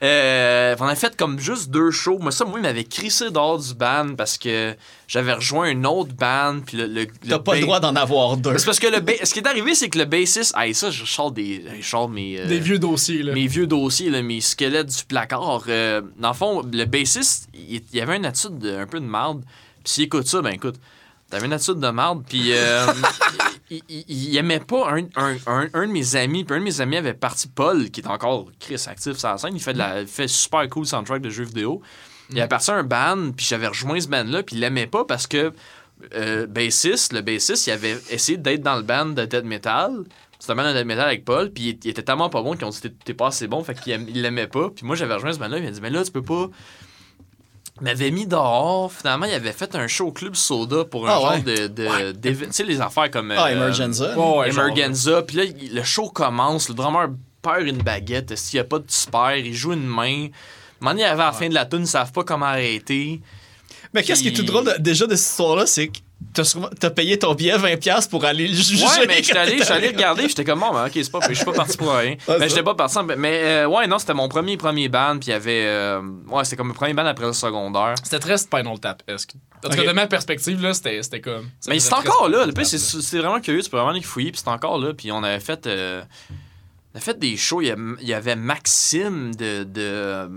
Euh, 0.00 0.76
on 0.78 0.86
a 0.86 0.94
fait 0.94 1.16
comme 1.16 1.40
juste 1.40 1.70
deux 1.70 1.90
shows. 1.90 2.18
Moi, 2.20 2.30
ça, 2.30 2.44
moi, 2.44 2.60
il 2.60 2.62
m'avait 2.62 2.84
crissé 2.84 3.30
dehors 3.30 3.58
du 3.58 3.74
band 3.74 4.14
parce 4.16 4.38
que 4.38 4.76
j'avais 5.08 5.32
rejoint 5.32 5.68
une 5.70 5.86
autre 5.86 6.12
band. 6.14 6.60
Puis 6.64 6.76
le, 6.76 6.86
le, 6.86 7.06
T'as 7.28 7.40
pas 7.40 7.56
le 7.56 7.62
droit 7.62 7.80
d'en 7.80 7.96
avoir 7.96 8.36
deux. 8.36 8.56
C'est 8.58 8.64
parce 8.64 8.78
que 8.78 8.86
le 8.86 9.00
ba- 9.00 9.12
ce 9.24 9.32
qui 9.32 9.40
est 9.40 9.46
arrivé, 9.48 9.74
c'est 9.74 9.88
que 9.88 9.98
le 9.98 10.04
bassiste. 10.04 10.52
Ah, 10.54 10.72
ça, 10.72 10.90
je 10.92 11.04
sors 11.04 11.32
des. 11.32 11.64
Je 11.80 11.86
sors 11.86 12.08
mes. 12.08 12.38
euh, 12.38 12.46
des 12.46 12.60
vieux 12.60 12.78
dossiers, 12.78 13.24
là. 13.24 13.32
mes 13.32 13.48
vieux 13.48 13.66
dossiers, 13.66 14.08
là, 14.10 14.22
mes 14.22 14.40
squelettes 14.40 14.86
du 14.96 15.04
placard. 15.04 15.64
euh, 15.68 16.00
dans 16.18 16.28
le 16.28 16.34
fond, 16.34 16.62
le 16.62 16.84
bassiste, 16.84 17.48
il, 17.54 17.82
il 17.92 18.00
avait 18.00 18.16
une 18.16 18.26
attitude 18.26 18.58
de- 18.58 18.76
un 18.76 18.86
peu 18.86 19.00
de 19.00 19.06
marde. 19.06 19.42
Puis 19.82 19.94
s'il 19.94 20.04
écoute 20.04 20.28
ça, 20.28 20.40
ben 20.42 20.50
écoute, 20.50 20.76
t'avais 21.28 21.46
une 21.46 21.52
attitude 21.52 21.80
de 21.80 21.90
marde. 21.90 22.22
Puis 22.28 22.52
euh, 22.52 22.86
il, 23.70 23.82
il- 23.88 24.04
il 24.08 24.36
aimait 24.36 24.60
pas 24.60 24.90
un, 24.92 25.04
un, 25.16 25.36
un, 25.46 25.68
un 25.72 25.86
de 25.86 25.92
mes 25.92 26.16
amis. 26.16 26.44
Puis 26.44 26.56
un 26.56 26.60
de 26.60 26.64
mes 26.64 26.80
amis 26.80 26.96
avait 26.96 27.14
parti 27.14 27.48
Paul, 27.48 27.90
qui 27.90 28.00
est 28.00 28.08
encore 28.08 28.46
Chris 28.60 28.82
actif 28.86 29.16
sur 29.16 29.28
la 29.28 29.38
scène. 29.38 29.54
Il 29.54 29.60
fait, 29.62 29.72
de 29.72 29.78
la, 29.78 30.00
il 30.02 30.06
fait 30.06 30.28
super 30.28 30.68
cool 30.68 30.86
soundtrack 30.86 31.20
de 31.22 31.30
jeux 31.30 31.44
vidéo. 31.44 31.80
Il 32.30 32.40
a 32.40 32.46
parti 32.48 32.70
un 32.70 32.82
band, 32.82 33.32
puis 33.36 33.46
j'avais 33.46 33.68
rejoint 33.68 33.98
ce 34.00 34.08
band-là, 34.08 34.42
puis 34.42 34.56
il 34.56 34.60
l'aimait 34.60 34.86
pas 34.86 35.04
parce 35.06 35.26
que 35.26 35.52
euh, 36.14 36.46
bassiste, 36.46 37.12
le 37.14 37.22
bassiste, 37.22 37.66
il 37.66 37.70
avait 37.70 37.96
essayé 38.10 38.36
d'être 38.36 38.62
dans 38.62 38.76
le 38.76 38.82
band 38.82 39.06
de 39.06 39.24
death 39.24 39.44
metal. 39.44 40.04
C'était 40.38 40.52
un 40.52 40.56
band 40.56 40.68
de 40.72 40.76
death 40.76 40.86
metal 40.86 41.06
avec 41.06 41.24
Paul, 41.24 41.50
puis 41.50 41.78
il, 41.82 41.90
était 41.90 42.02
tellement 42.02 42.28
pas 42.28 42.42
bon 42.42 42.54
qu'ils 42.54 42.66
ont 42.66 42.70
dit 42.70 42.80
t'es- 43.04 43.14
pas 43.14 43.28
assez 43.28 43.48
bon, 43.48 43.64
fait 43.64 43.74
qu'il 43.80 44.20
l'aimait 44.20 44.46
pas. 44.46 44.68
Puis 44.70 44.84
moi 44.86 44.94
j'avais 44.94 45.14
rejoint 45.14 45.32
ce 45.32 45.38
band-là, 45.38 45.56
il 45.58 45.64
m'a 45.64 45.70
dit 45.70 45.80
mais 45.80 45.90
là 45.90 46.04
tu 46.04 46.12
peux 46.12 46.22
pas. 46.22 46.48
Il 47.80 47.84
m'avait 47.84 48.10
mis 48.10 48.26
dehors. 48.26 48.92
Finalement, 48.92 49.26
il 49.26 49.34
avait 49.34 49.52
fait 49.52 49.74
un 49.74 49.86
show 49.86 50.08
au 50.08 50.12
club 50.12 50.34
soda 50.34 50.84
pour 50.84 51.08
un 51.08 51.12
Ah 51.12 51.14
genre 51.20 51.30
ouais? 51.32 51.42
de, 51.42 51.66
de 51.68 52.12
tu 52.20 52.46
sais 52.50 52.64
les 52.64 52.80
affaires 52.80 53.10
comme 53.10 53.30
Ah, 53.30 53.46
euh, 53.46 53.52
Emergenza. 53.52 54.18
Ouais, 54.18 54.48
Emergenza. 54.50 55.22
Puis 55.22 55.36
là, 55.36 55.44
il- 55.44 55.74
le 55.74 55.82
show 55.84 56.08
commence. 56.10 56.68
Le 56.68 56.74
drummer 56.74 57.08
perd 57.42 57.66
une 57.66 57.78
baguette. 57.82 58.36
S'il 58.36 58.56
n'y 58.56 58.60
a 58.60 58.64
pas 58.64 58.78
de 58.80 58.84
super, 58.88 59.36
il 59.36 59.54
joue 59.54 59.72
une 59.74 59.86
main. 59.86 60.26
Donné, 60.80 61.02
il 61.02 61.04
arrive 61.04 61.20
à 61.20 61.26
la 61.26 61.32
fin 61.32 61.48
de 61.48 61.54
la 61.54 61.66
tune, 61.66 61.80
ils 61.82 61.86
savent 61.86 62.12
pas 62.12 62.24
comment 62.24 62.46
arrêter. 62.46 63.20
Mais 63.94 64.02
qu'est-ce 64.02 64.22
qui 64.22 64.28
est 64.28 64.32
tout 64.32 64.42
drôle 64.42 64.64
de- 64.64 64.76
déjà 64.80 65.06
de 65.06 65.14
cette 65.14 65.30
histoire-là, 65.30 65.66
c'est 65.66 65.88
que 65.88 65.98
t'as 66.34 66.44
sûrement- 66.44 66.70
t'as 66.78 66.90
payé 66.90 67.18
ton 67.18 67.34
billet 67.34 67.56
20$ 67.56 68.08
pour 68.08 68.24
aller 68.24 68.48
le 68.48 68.54
juger. 68.54 68.84
Ouais, 68.84 69.06
mais 69.06 69.22
j'étais 69.22 69.38
allé, 69.38 69.62
allé 69.62 69.88
regarder, 69.88 70.22
puis 70.22 70.30
j'étais 70.30 70.44
comme 70.44 70.60
bon, 70.60 70.72
ben, 70.72 70.86
ok, 70.86 70.92
c'est 70.94 71.10
pas, 71.10 71.20
je 71.28 71.34
suis 71.34 71.44
pas 71.44 71.52
parti 71.52 71.76
pour 71.76 71.92
rien. 71.92 72.16
Mais 72.28 72.38
ça. 72.38 72.48
j'étais 72.48 72.62
pas 72.62 72.74
parti. 72.74 72.98
Mais, 73.16 73.40
euh, 73.44 73.66
ouais, 73.68 73.86
non, 73.86 73.98
c'était 73.98 74.14
mon 74.14 74.28
premier 74.28 74.56
premier 74.56 74.88
band, 74.88 75.18
puis 75.18 75.28
il 75.28 75.30
y 75.30 75.34
avait, 75.34 75.64
euh, 75.66 76.00
ouais, 76.28 76.44
c'était 76.44 76.56
comme 76.56 76.68
le 76.68 76.74
premier 76.74 76.94
band 76.94 77.06
après 77.06 77.26
le 77.26 77.32
secondaire. 77.32 77.94
C'était 78.02 78.18
très 78.18 78.36
Spinal 78.38 78.78
Tap. 78.80 79.02
En 79.08 79.68
tout 79.68 79.76
cas, 79.76 79.84
de 79.84 79.92
ma 79.92 80.06
perspective, 80.06 80.60
là, 80.62 80.74
c'était 80.74 81.02
c'était 81.02 81.20
comme. 81.20 81.48
Mais 81.68 81.78
c'est 81.80 81.94
encore 81.94 82.28
là. 82.28 82.46
Le 82.46 82.52
pire, 82.52 82.68
Tap, 82.68 82.78
c'est 82.80 83.18
vraiment 83.18 83.40
curieux. 83.40 83.62
Tu 83.62 83.70
peux 83.70 83.76
vraiment 83.76 83.90
aller 83.90 84.02
fouiller. 84.02 84.30
Puis 84.32 84.40
c'est 84.44 84.50
encore 84.50 84.78
là. 84.78 84.94
Puis 84.94 85.10
on 85.12 85.22
avait 85.22 85.40
fait. 85.40 85.66
euh, 85.66 86.02
on 86.94 86.98
a 86.98 87.00
fait 87.00 87.18
des 87.18 87.36
shows. 87.36 87.60
Il 87.62 87.74
y, 88.00 88.12
avait 88.14 88.36
Maxime 88.36 89.34
de. 89.34 89.66
euh, 89.76 90.28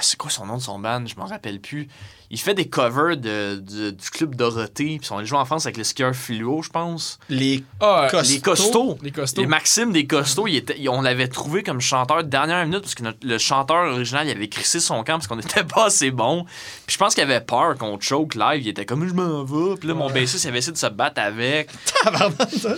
c'est 0.00 0.16
quoi 0.16 0.30
son 0.30 0.46
nom 0.46 0.56
de 0.56 0.62
son 0.62 0.78
band 0.78 1.04
Je 1.06 1.14
m'en 1.16 1.26
rappelle 1.26 1.60
plus. 1.60 1.88
Il 2.34 2.40
fait 2.40 2.54
des 2.54 2.68
covers 2.68 3.16
de, 3.16 3.56
de- 3.56 3.90
du 3.90 4.10
club 4.10 4.34
Dorothée. 4.34 4.98
Puis 5.00 5.08
on 5.12 5.18
a 5.18 5.24
joué 5.24 5.38
en 5.38 5.44
France 5.44 5.66
avec 5.66 5.76
le 5.76 5.84
skieur 5.84 6.14
fluo, 6.14 6.62
je 6.62 6.68
pense. 6.68 7.18
Les 7.28 7.62
Ah, 7.80 8.08
Costauds. 8.10 8.32
Les 8.34 8.40
costauds. 8.40 8.98
Les 9.02 9.10
costauds. 9.12 9.42
Et 9.42 9.46
Maxime 9.46 9.92
des 9.92 10.06
Costauds, 10.06 10.48
il 10.48 10.56
était, 10.56 10.88
on 10.88 11.00
l'avait 11.00 11.28
trouvé 11.28 11.62
comme 11.62 11.80
chanteur 11.80 12.24
de 12.24 12.28
dernière 12.28 12.64
minute 12.66 12.80
parce 12.80 12.94
que 12.96 13.04
notre- 13.04 13.18
le 13.22 13.38
chanteur 13.38 13.92
original, 13.94 14.26
il 14.26 14.32
avait 14.32 14.48
crissé 14.48 14.80
son 14.80 14.96
camp 15.04 15.14
parce 15.14 15.28
qu'on 15.28 15.38
était 15.38 15.62
pas 15.74 15.86
assez 15.86 16.10
bon. 16.10 16.44
Puis 16.86 16.94
je 16.94 16.98
pense 16.98 17.14
qu'il 17.14 17.22
avait 17.22 17.40
peur 17.40 17.76
qu'on 17.78 17.98
choke 18.00 18.34
live. 18.34 18.62
Il 18.62 18.68
était 18.68 18.84
comme 18.84 19.06
je 19.08 19.14
m'en 19.14 19.44
vais. 19.44 19.76
Puis 19.76 19.86
là, 19.88 19.94
mon 19.94 20.10
bassiste, 20.10 20.42
il 20.44 20.48
avait 20.48 20.58
essayé 20.58 20.72
de 20.72 20.78
se 20.78 20.86
battre 20.86 21.20
avec. 21.20 21.70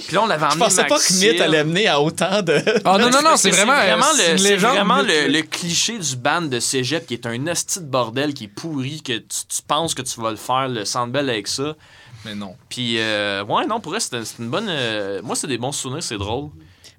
Puis 0.07 0.15
là, 0.15 0.23
on 0.23 0.27
l'avait 0.27 0.47
Je 0.47 0.51
emmené 0.53 0.65
pensais 0.65 0.83
pas 0.83 0.89
que 0.99 1.03
Maxime. 1.03 1.31
Myth 1.33 1.41
allait 1.41 1.65
mener 1.65 1.89
à 1.89 2.01
autant 2.01 2.43
de. 2.43 2.61
Ah 2.85 2.99
non, 2.99 3.11
non, 3.11 3.23
non, 3.23 3.37
c'est 3.37 3.51
vraiment, 3.51 3.75
vraiment, 3.77 4.05
c'est 4.15 4.37
le, 4.37 4.57
vraiment 4.57 5.03
le, 5.03 5.29
le 5.33 5.43
cliché 5.43 5.99
du 5.99 6.17
band 6.17 6.43
de 6.43 6.61
cégep 6.61 7.07
qui 7.07 7.15
est 7.15 7.27
un 7.27 7.47
esti 7.47 7.81
de 7.81 7.85
bordel 7.87 8.35
qui 8.35 8.45
est 8.45 8.49
pourri, 8.49 9.03
que 9.03 9.19
tu, 9.19 9.46
tu 9.49 9.63
penses 9.67 9.95
que 9.95 10.03
tu 10.03 10.21
vas 10.21 10.31
le 10.31 10.37
faire, 10.37 10.69
le 10.69 10.85
Sandbell 10.85 11.31
avec 11.31 11.47
ça? 11.49 11.77
Mais 12.25 12.35
non. 12.35 12.57
Puis, 12.69 12.99
euh, 12.99 13.45
ouais, 13.45 13.67
non, 13.67 13.81
pour 13.81 13.93
vrai, 13.93 14.01
c'était 14.01 14.23
une 14.39 14.51
bonne. 14.51 14.67
euh, 14.69 15.21
moi, 15.23 15.37
c'est 15.37 15.47
des 15.47 15.59
bons 15.59 15.73
souvenirs, 15.73 16.03
c'est 16.03 16.19
drôle. 16.19 16.51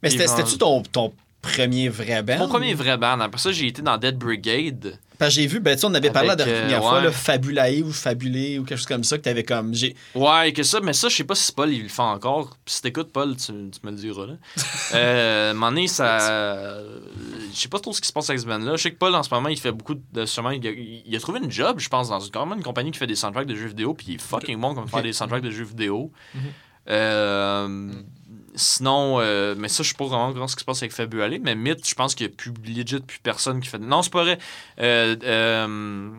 Mais 0.02 0.10
c'était-tu 0.10 0.58
ton, 0.58 0.82
ton 0.84 1.14
premier 1.42 1.90
vrai 1.90 2.24
band? 2.24 2.38
Mon 2.40 2.48
premier 2.48 2.74
vrai 2.74 2.98
band. 2.98 3.20
Après 3.20 3.40
ça, 3.40 3.52
j'ai 3.52 3.68
été 3.68 3.82
dans 3.82 3.98
Dead 3.98 4.18
Brigade. 4.18 5.00
Parce 5.18 5.36
que 5.36 5.42
j'ai 5.42 5.48
vu, 5.48 5.60
ben, 5.60 5.76
tu 5.76 5.82
sais, 5.82 5.88
on 5.88 5.94
avait 5.94 6.12
parlé 6.12 6.28
la 6.28 6.34
Avec, 6.34 6.48
euh, 6.48 6.68
dernière 6.68 6.82
fois, 6.82 7.02
ouais. 7.02 7.12
Fabulae 7.12 7.82
ou 7.84 7.92
Fabulé 7.92 8.60
ou 8.60 8.64
quelque 8.64 8.78
chose 8.78 8.86
comme 8.86 9.04
ça, 9.04 9.18
que 9.18 9.24
t'avais 9.24 9.44
comme. 9.44 9.74
j'ai 9.74 9.96
Ouais, 10.16 10.54
que 10.54 10.64
ça, 10.64 10.80
mais 10.82 10.94
ça, 10.94 11.10
je 11.10 11.16
sais 11.16 11.24
pas 11.24 11.36
si 11.36 11.52
Paul 11.52 11.72
il 11.72 11.84
le 11.84 11.90
fait 11.90 12.02
encore. 12.02 12.58
Si 12.66 12.82
t'écoutes 12.82 13.12
Paul, 13.12 13.36
tu, 13.36 13.46
tu 13.46 13.80
me 13.84 13.92
le 13.92 13.98
diras 13.98 14.28
là. 14.28 14.34
euh, 14.96 15.54
moment 15.54 15.70
donné, 15.70 15.88
ça. 15.88 16.82
Je 17.54 17.60
sais 17.60 17.70
pas 17.70 17.80
trop 17.80 17.94
ce 17.94 18.02
qui 18.02 18.08
se 18.08 18.14
passe 18.14 18.30
avec 18.30 18.40
ce 18.40 18.46
band-là. 18.46 18.76
Je 18.76 18.84
sais 18.84 18.92
que 18.92 18.98
Paul 18.98 19.16
en 19.16 19.24
ce 19.24 19.34
moment, 19.34 19.50
il 19.50 19.60
fait 19.60 19.72
beaucoup 19.72 19.96
de. 19.96 20.26
Sûrement, 20.26 20.52
il 20.52 20.66
a, 20.68 20.72
il 20.72 21.16
a 21.16 21.20
trouvé 21.20 21.40
une 21.40 21.52
job, 21.52 21.80
je 21.80 21.90
pense, 21.90 22.10
dans 22.10 22.20
une, 22.20 22.32
quand 22.32 22.46
même 22.46 22.58
une 22.58 22.64
compagnie 22.64 22.92
qui 22.92 23.00
fait 23.00 23.08
des 23.08 23.16
soundtracks 23.16 23.48
de 23.48 23.56
jeux 23.56 23.68
vidéo. 23.68 23.94
Puis 23.94 24.08
il 24.10 24.16
est 24.16 24.22
fucking 24.22 24.60
bon 24.60 24.76
comme 24.76 24.88
faire 24.88 25.04
des 25.04 25.14
soundtracks 25.14 25.44
de 25.44 25.52
jeux 25.52 25.66
vidéo. 25.66 26.12
Euh, 26.90 27.92
Sinon, 28.58 29.20
euh, 29.20 29.56
mais 29.58 29.70
ça, 29.70 29.84
je 29.84 29.90
sais 29.90 29.96
pas 29.96 30.06
vraiment 30.06 30.34
comment 30.34 30.48
ce 30.48 30.56
qui 30.56 30.62
se 30.62 30.66
passe 30.66 30.82
avec 30.82 30.92
Fabulé, 30.92 31.40
mais 31.40 31.56
Myth, 31.56 31.88
je 31.88 31.96
pense 31.96 32.14
qu'il 32.16 32.26
y 32.28 32.30
a 32.30 32.34
plus 32.36 32.52
legit 32.66 33.00
plus 33.00 33.20
personne 33.20 33.62
qui 33.62 33.70
fait. 33.70 33.78
Non, 33.80 34.02
c'est 34.02 34.12
pas 34.12 34.24
vrai. 34.24 34.38
Euh, 34.80 35.16
euh, 35.24 36.10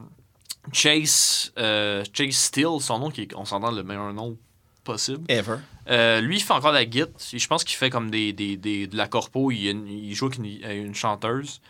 Chase, 0.73 1.52
Chase 1.56 2.35
Steele, 2.36 2.81
son 2.81 2.98
nom, 2.98 3.10
qui 3.10 3.23
est, 3.23 3.35
on 3.35 3.44
s'entend 3.44 3.70
le 3.70 3.82
meilleur 3.82 4.12
nom 4.12 4.36
possible. 4.85 5.24
Ever. 5.28 5.56
Euh, 5.90 6.20
lui, 6.20 6.36
il 6.36 6.43
fait 6.43 6.52
encore 6.52 6.70
de 6.73 6.77
la 6.77 6.85
guitare. 6.85 7.09
Je 7.32 7.47
pense 7.47 7.65
qu'il 7.65 7.77
fait 7.77 7.90
comme 7.90 8.10
des, 8.10 8.32
des, 8.32 8.56
des- 8.56 8.86
de 8.86 8.97
la 8.97 9.06
corpo. 9.09 9.51
Il, 9.51 9.59
il 9.90 10.15
joue 10.15 10.27
avec 10.27 10.39
une, 10.39 10.47
une 10.47 10.94
chanteuse. 10.94 11.60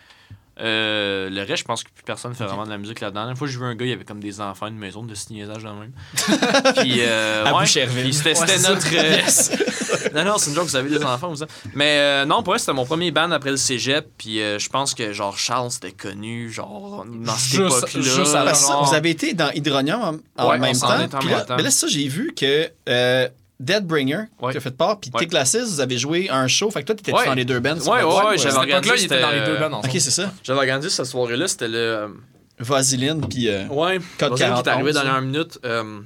Euh, 0.61 1.31
le 1.31 1.41
reste, 1.43 1.59
je 1.59 1.65
pense 1.65 1.85
que 1.85 1.91
plus 1.91 2.03
personne 2.03 2.35
fait 2.35 2.45
vraiment 2.45 2.65
de 2.65 2.71
la 2.71 2.79
musique 2.79 3.01
là-dedans. 3.01 3.27
La 3.27 3.35
fois, 3.35 3.47
j'ai 3.47 3.59
vu 3.59 3.65
un 3.65 3.75
gars, 3.77 3.87
il 3.87 3.93
avait 3.93 4.05
comme 4.05 4.19
des 4.21 4.41
enfants, 4.41 4.67
une 4.67 4.77
maison 4.79 5.03
de 5.05 5.15
signaisage 5.15 5.63
dans 5.63 5.75
le 5.75 5.81
même. 5.81 5.93
Puis, 6.83 6.97
euh, 7.01 7.45
À 7.45 7.55
ouais, 7.55 7.61
Boucherville. 7.61 8.03
puis 8.05 8.13
c'était 8.15 8.31
Ouais, 8.31 8.35
c'était 8.47 8.59
c'est 8.59 8.69
notre. 8.69 8.87
euh, 8.95 10.09
non, 10.15 10.25
non, 10.33 10.39
c'est 10.39 10.51
une 10.51 10.57
joke, 10.57 10.67
vous 10.67 10.77
avez 10.77 10.91
des 10.91 11.05
enfants, 11.05 11.29
vous. 11.33 11.45
Mais 11.75 11.99
euh, 12.01 12.25
non, 12.25 12.43
pour 12.43 12.53
vrai, 12.55 12.59
c'était 12.59 12.73
mon 12.73 12.85
premier 12.87 13.11
band 13.11 13.31
après 13.31 13.51
le 13.51 13.57
cégep. 13.57 14.07
Puis 14.19 14.41
euh, 14.41 14.59
je 14.59 14.69
pense 14.69 14.95
que, 14.95 15.13
genre, 15.13 15.39
Charles, 15.39 15.71
c'était 15.71 15.93
connu, 15.93 16.51
genre, 16.53 17.05
dans 17.07 17.33
cette 17.35 17.61
Juste- 17.61 17.77
époque-là. 17.79 18.01
juste 18.03 18.33
genre- 18.67 18.85
vous 18.89 18.95
avez 18.95 19.11
été 19.11 19.35
dans 19.35 19.51
Hydronium 19.51 20.01
en, 20.37 20.43
en 20.45 20.49
Ouais, 20.51 20.57
on 20.57 20.59
même 20.61 20.75
s'en 20.75 20.89
temps. 20.89 21.01
est 21.01 21.15
en 21.15 21.19
Puis 21.19 21.29
même 21.29 21.39
là, 21.39 21.45
temps. 21.45 21.57
mais 21.57 21.63
là, 21.63 21.71
ça, 21.71 21.87
j'ai 21.87 22.09
vu 22.09 22.35
que 22.37 22.69
euh, 22.89 23.29
Deadbringer, 23.61 24.25
Ouais. 24.41 24.53
qui 24.53 24.59
a 24.59 24.61
fait 24.61 24.77
part, 24.77 25.01
puis 25.01 25.11
Ouais. 25.13 25.21
Tick 25.21 25.31
Glasses, 25.31 25.57
vous 25.57 25.81
avez 25.81 25.99
joué 25.99 26.29
un 26.31 26.47
show. 26.47 26.71
Fait 26.71 26.83
que 26.83 26.87
toi, 26.87 26.95
t'étais 26.95 27.13
Ouais. 27.13 27.25
dans 27.27 27.35
les 27.35 27.45
deux 27.45 27.59
bands. 27.61 27.75
c'est 27.81 27.89
Ouais, 27.91 28.03
ouais, 28.03 28.05
ouais, 28.05 28.13
j'avais 28.13 28.29
À 28.31 28.35
cette 28.37 28.47
époque-là, 28.47 28.69
il 28.69 28.77
organisé, 28.77 29.05
était 29.07 29.21
dans 29.21 29.31
les 29.31 29.41
deux 29.47 29.57
bands. 29.59 29.79
Ok, 29.81 29.91
c'est 29.93 30.01
ça. 30.11 30.33
J'avais 30.45 30.59
organisé 30.61 30.91
cette 30.91 31.07
soirée-là, 31.07 31.49
c'était 31.49 31.69
le. 31.69 31.77
euh, 31.77 32.09
Vaseline, 32.61 33.21
puis. 33.29 33.49
euh, 33.49 33.67
Ouais, 33.69 33.99
Code 34.19 34.31
Vaseline 34.31 34.37
qui 34.37 34.43
est 34.43 34.47
41, 34.65 34.73
arrivé 34.75 34.93
ça. 34.93 35.03
dernière 35.03 35.23
minute. 35.23 35.59
euh, 35.65 36.01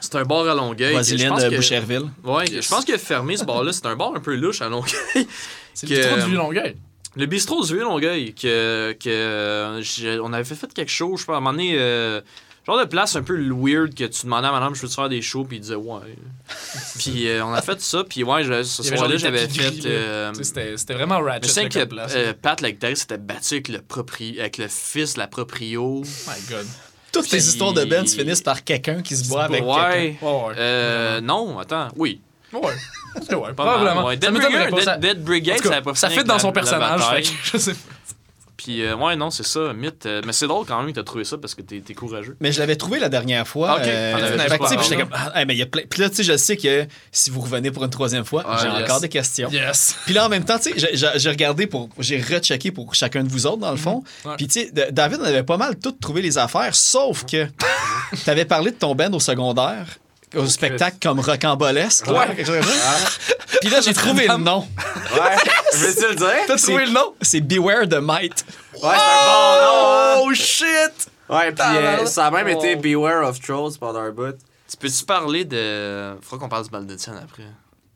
c'est 0.00 0.14
un 0.16 0.24
bar 0.24 0.48
à 0.48 0.54
Longueuil. 0.54 0.94
Pense 0.94 1.08
de 1.08 1.16
que- 1.50 1.56
Boucherville. 1.56 2.10
Ouais, 2.24 2.44
je 2.46 2.68
pense 2.68 2.84
qu'il 2.84 2.94
a 2.94 2.98
fermé 2.98 3.36
ce 3.36 3.44
bar-là. 3.44 3.72
C'est 3.72 3.86
un 3.86 3.94
bar 3.96 4.12
un 4.14 4.20
peu 4.20 4.34
louche 4.34 4.60
à 4.62 4.68
Longueuil. 4.68 4.92
C'est 5.74 5.86
que- 5.88 5.94
le 5.94 6.00
bistrot 6.00 6.16
du 6.20 6.26
vieux 6.30 6.36
Longueuil. 6.38 6.76
Le 7.14 7.26
bistrot 7.26 7.62
du 7.64 7.72
Vieux 7.74 7.82
Longueuil, 7.82 8.34
que, 8.34 8.96
que 8.98 9.08
euh, 9.10 9.82
on 10.22 10.32
avait 10.32 10.44
fait, 10.44 10.54
fait 10.54 10.72
quelque 10.72 10.90
chose, 10.90 11.16
je 11.16 11.20
sais 11.20 11.26
pas, 11.26 11.34
à 11.34 11.36
un 11.36 11.40
moment 11.40 11.52
donné, 11.52 11.74
euh, 11.76 12.20
genre 12.66 12.78
de 12.78 12.84
place 12.84 13.16
un 13.16 13.22
peu 13.22 13.36
weird 13.50 13.94
que 13.94 14.04
tu 14.04 14.22
demandais 14.24 14.48
à 14.48 14.52
madame, 14.52 14.74
je 14.74 14.82
veux 14.82 14.88
te 14.88 14.94
faire 14.94 15.08
des 15.08 15.20
shows, 15.22 15.44
puis 15.44 15.56
il 15.56 15.60
disait 15.60 15.74
ouais. 15.74 16.00
puis 16.98 17.28
euh, 17.28 17.44
on 17.44 17.52
a 17.52 17.62
fait 17.62 17.80
ça, 17.80 18.04
puis 18.08 18.22
ouais, 18.22 18.44
je, 18.44 18.62
ce 18.62 18.82
soir-là, 18.82 19.16
j'avais 19.16 19.48
fait. 19.48 19.86
euh, 19.86 20.32
C'était 20.42 20.76
c'était 20.76 20.94
vraiment 20.94 21.20
ratchet. 21.20 21.48
je 21.48 21.52
sais 21.52 21.68
que 21.68 21.84
place. 21.84 22.12
euh, 22.16 22.32
Pat, 22.40 22.60
la 22.60 22.70
guitariste, 22.72 23.02
s'était 23.02 23.18
battu 23.18 23.54
avec 23.54 23.68
le, 23.68 23.78
propri- 23.78 24.38
avec 24.38 24.58
le 24.58 24.68
fils 24.68 25.14
de 25.14 25.18
la 25.18 25.26
proprio. 25.26 26.02
My 26.26 26.34
God. 26.48 26.66
Toutes 27.12 27.30
les 27.30 27.46
histoires 27.46 27.72
de 27.74 27.84
bands 27.84 28.06
finissent 28.06 28.40
par 28.40 28.64
quelqu'un 28.64 29.02
qui 29.02 29.16
se 29.16 29.28
boit 29.28 29.44
avec 29.44 29.60
quelqu'un. 29.60 29.90
ouais. 29.90 30.16
Ouais, 30.22 30.28
ouais. 30.46 30.54
Euh, 30.56 31.20
non, 31.20 31.58
attends, 31.58 31.88
oui. 31.96 32.20
Ouais. 32.52 32.60
Ouais, 33.30 33.52
Pas 33.52 33.52
probablement. 33.52 34.06
ouais. 34.06 34.16
Dead, 34.16 34.30
Brigade, 34.32 34.74
Dead, 34.74 35.00
Dead 35.00 35.22
Brigade, 35.22 35.62
ça 35.62 35.76
a 35.76 35.82
pas 35.82 35.94
ça 35.94 36.08
fit 36.08 36.24
dans 36.24 36.38
son 36.38 36.50
personnage. 36.50 37.02
fait 37.10 37.20
que 37.22 37.28
je 37.52 37.56
sais 37.58 37.72
pas. 37.74 37.78
Puis, 38.62 38.82
euh, 38.82 38.94
ouais, 38.94 39.16
non, 39.16 39.30
c'est 39.30 39.44
ça, 39.46 39.72
mythe. 39.72 40.06
euh, 40.06 40.22
mais 40.24 40.32
c'est 40.32 40.46
drôle 40.46 40.64
quand 40.66 40.78
même 40.80 40.90
que 40.92 40.96
t'as 40.96 41.02
trouvé 41.04 41.24
ça 41.24 41.36
parce 41.38 41.54
que 41.54 41.62
t'es 41.62 41.80
t'es 41.80 41.94
courageux. 41.94 42.36
Mais 42.40 42.52
je 42.52 42.60
l'avais 42.60 42.76
trouvé 42.76 43.00
la 43.00 43.08
dernière 43.08 43.46
fois. 43.48 43.74
Ok. 43.76 43.82
euh, 43.86 44.16
fait 44.16 44.20
que, 44.22 44.26
tu 44.36 44.38
sais, 44.50 44.58
pas 44.58 44.66
puis 44.76 44.78
j'étais 44.84 44.96
comme, 45.02 45.10
ah, 45.12 45.44
mais 45.44 45.54
il 45.54 45.58
y 45.58 45.62
a 45.62 45.66
plein. 45.66 45.82
Puis 45.88 46.00
là, 46.00 46.08
tu 46.10 46.16
sais, 46.16 46.22
je 46.22 46.36
sais 46.36 46.56
que 46.56 46.86
si 47.10 47.30
vous 47.30 47.40
revenez 47.40 47.70
pour 47.70 47.82
une 47.84 47.90
troisième 47.90 48.24
fois, 48.24 48.48
Ouais, 48.48 48.56
j'ai 48.62 48.68
yes. 48.68 48.84
encore 48.84 49.00
des 49.00 49.08
questions. 49.08 49.48
Yes. 49.50 49.96
Puis 50.04 50.14
là, 50.14 50.26
en 50.26 50.28
même 50.28 50.44
temps, 50.44 50.58
tu 50.58 50.78
sais, 50.78 50.90
j'ai- 50.94 51.28
regardé 51.30 51.66
pour. 51.66 51.88
J'ai 51.98 52.20
rechecké 52.20 52.70
pour 52.70 52.94
chacun 52.94 53.24
de 53.24 53.28
vous 53.28 53.46
autres, 53.46 53.58
dans 53.58 53.70
le 53.72 53.76
fond. 53.76 54.04
Ouais. 54.24 54.36
Puis, 54.36 54.46
tu 54.46 54.60
sais, 54.60 54.70
David, 54.92 55.18
on 55.20 55.24
avait 55.24 55.42
pas 55.42 55.56
mal 55.56 55.76
tout 55.78 55.92
trouvé 55.92 56.22
les 56.22 56.38
affaires, 56.38 56.74
sauf 56.74 57.24
que 57.26 57.46
t'avais 58.24 58.44
parlé 58.44 58.70
de 58.70 58.76
ton 58.76 58.94
band 58.94 59.12
au 59.12 59.20
secondaire, 59.20 59.86
au 60.34 60.46
spectacle 60.46 60.96
comme 61.02 61.20
rocambolesque. 61.20 62.06
là, 62.06 62.26
quelque 62.28 62.46
chose 62.46 62.60
comme 62.60 62.68
ça. 62.68 63.36
Puis 63.60 63.70
là, 63.70 63.80
j'ai 63.80 63.94
trouvé 63.94 64.26
le 64.26 64.36
nom. 64.38 64.66
Ouais. 65.12 65.36
Veux-tu 65.74 66.08
le 66.08 66.14
dire? 66.14 66.28
T'as 66.46 66.56
trouvé 66.56 66.86
le 66.86 66.92
nom? 66.92 67.14
C'est 67.20 67.40
Beware 67.40 67.88
the 67.88 68.00
Might. 68.00 68.44
Ouais, 68.74 68.80
c'est 68.80 68.86
un 68.86 69.26
bon 69.26 69.64
nom. 69.64 70.24
Oh 70.26 70.34
shit! 70.34 71.08
Ouais, 71.28 71.52
puis 71.52 71.64
euh, 71.76 72.06
ça 72.06 72.26
a 72.26 72.30
même 72.30 72.48
été 72.48 72.76
Beware 72.76 73.26
of 73.26 73.40
Trolls 73.40 73.78
pendant 73.78 74.00
un 74.00 74.10
bout. 74.10 74.36
Tu 74.68 74.76
peux-tu 74.76 75.04
parler 75.04 75.44
de. 75.44 76.14
Faudra 76.22 76.44
qu'on 76.44 76.48
parle 76.48 76.64
du 76.64 76.70
mal 76.70 76.86
de 76.86 76.94
tienne 76.94 77.20
après. 77.22 77.44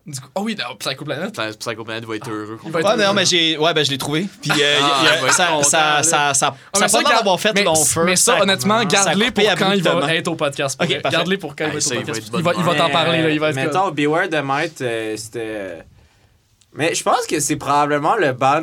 Du 0.06 0.20
coup, 0.20 0.28
oh 0.36 0.42
oui, 0.44 0.54
dans 0.54 0.74
Psycho 0.76 1.04
Planet. 1.04 1.30
Enfin, 1.36 1.50
Psycho 1.58 1.82
Planet 1.84 2.04
va 2.04 2.14
être 2.14 2.30
heureux. 2.30 2.56
qu'on 2.62 2.68
Il 2.68 2.72
va 2.72 2.78
être 2.80 2.86
Ouais, 2.86 2.92
heureux. 2.94 3.02
non, 3.06 3.12
mais 3.14 3.24
j'ai, 3.24 3.58
ouais, 3.58 3.74
ben, 3.74 3.84
je 3.84 3.90
l'ai 3.90 3.98
trouvé. 3.98 4.28
Puis, 4.40 4.52
euh, 4.52 4.54
y 4.56 4.62
a- 4.62 4.64
y 4.64 4.80
a- 4.80 4.80
Ah, 4.80 5.16
ben, 5.22 5.32
ça, 5.32 5.48
ça, 5.62 6.02
ça, 6.02 6.02
ça, 6.02 6.26
Ah, 6.30 6.34
ça, 6.34 6.54
mais 6.80 6.88
ça 6.88 7.02
pas 7.02 7.08
d'avoir 7.16 7.40
fait 7.40 7.52
mais, 7.54 7.64
long 7.64 7.74
feu. 7.74 8.04
mais 8.04 8.14
ça, 8.14 8.40
honnêtement, 8.40 8.84
garde-les 8.84 9.32
pour 9.32 9.44
quand 9.58 9.72
il 9.72 9.82
va 9.82 10.14
être 10.14 10.28
au 10.28 10.36
podcast. 10.36 10.76
Ok, 10.80 10.86
pour 10.86 10.92
vrai. 10.94 11.02
parfait. 11.02 11.16
Garde-les 11.16 11.38
pour 11.38 11.56
quand 11.56 11.64
il 11.64 11.70
va 11.70 11.72
Ah, 11.74 11.76
être 11.78 11.82
ça, 11.82 11.90
au 11.90 11.98
il 11.98 12.00
va 12.00 12.06
podcast. 12.06 12.28
être 12.28 12.38
Il 12.58 12.64
va, 12.64 12.74
t'en 12.76 12.90
parler, 12.90 13.22
là. 13.22 13.30
Il 13.30 13.40
va 13.40 13.48
être 13.50 13.56
Mettons, 13.56 13.90
Beware 13.90 14.28
the 14.28 14.42
Might, 14.44 14.80
euh, 14.80 15.16
c'était. 15.16 15.40
euh, 15.42 15.80
Mais 16.72 16.94
je 16.94 17.02
pense 17.02 17.26
que 17.26 17.40
c'est 17.40 17.56
probablement 17.56 18.14
le 18.16 18.32
band 18.32 18.62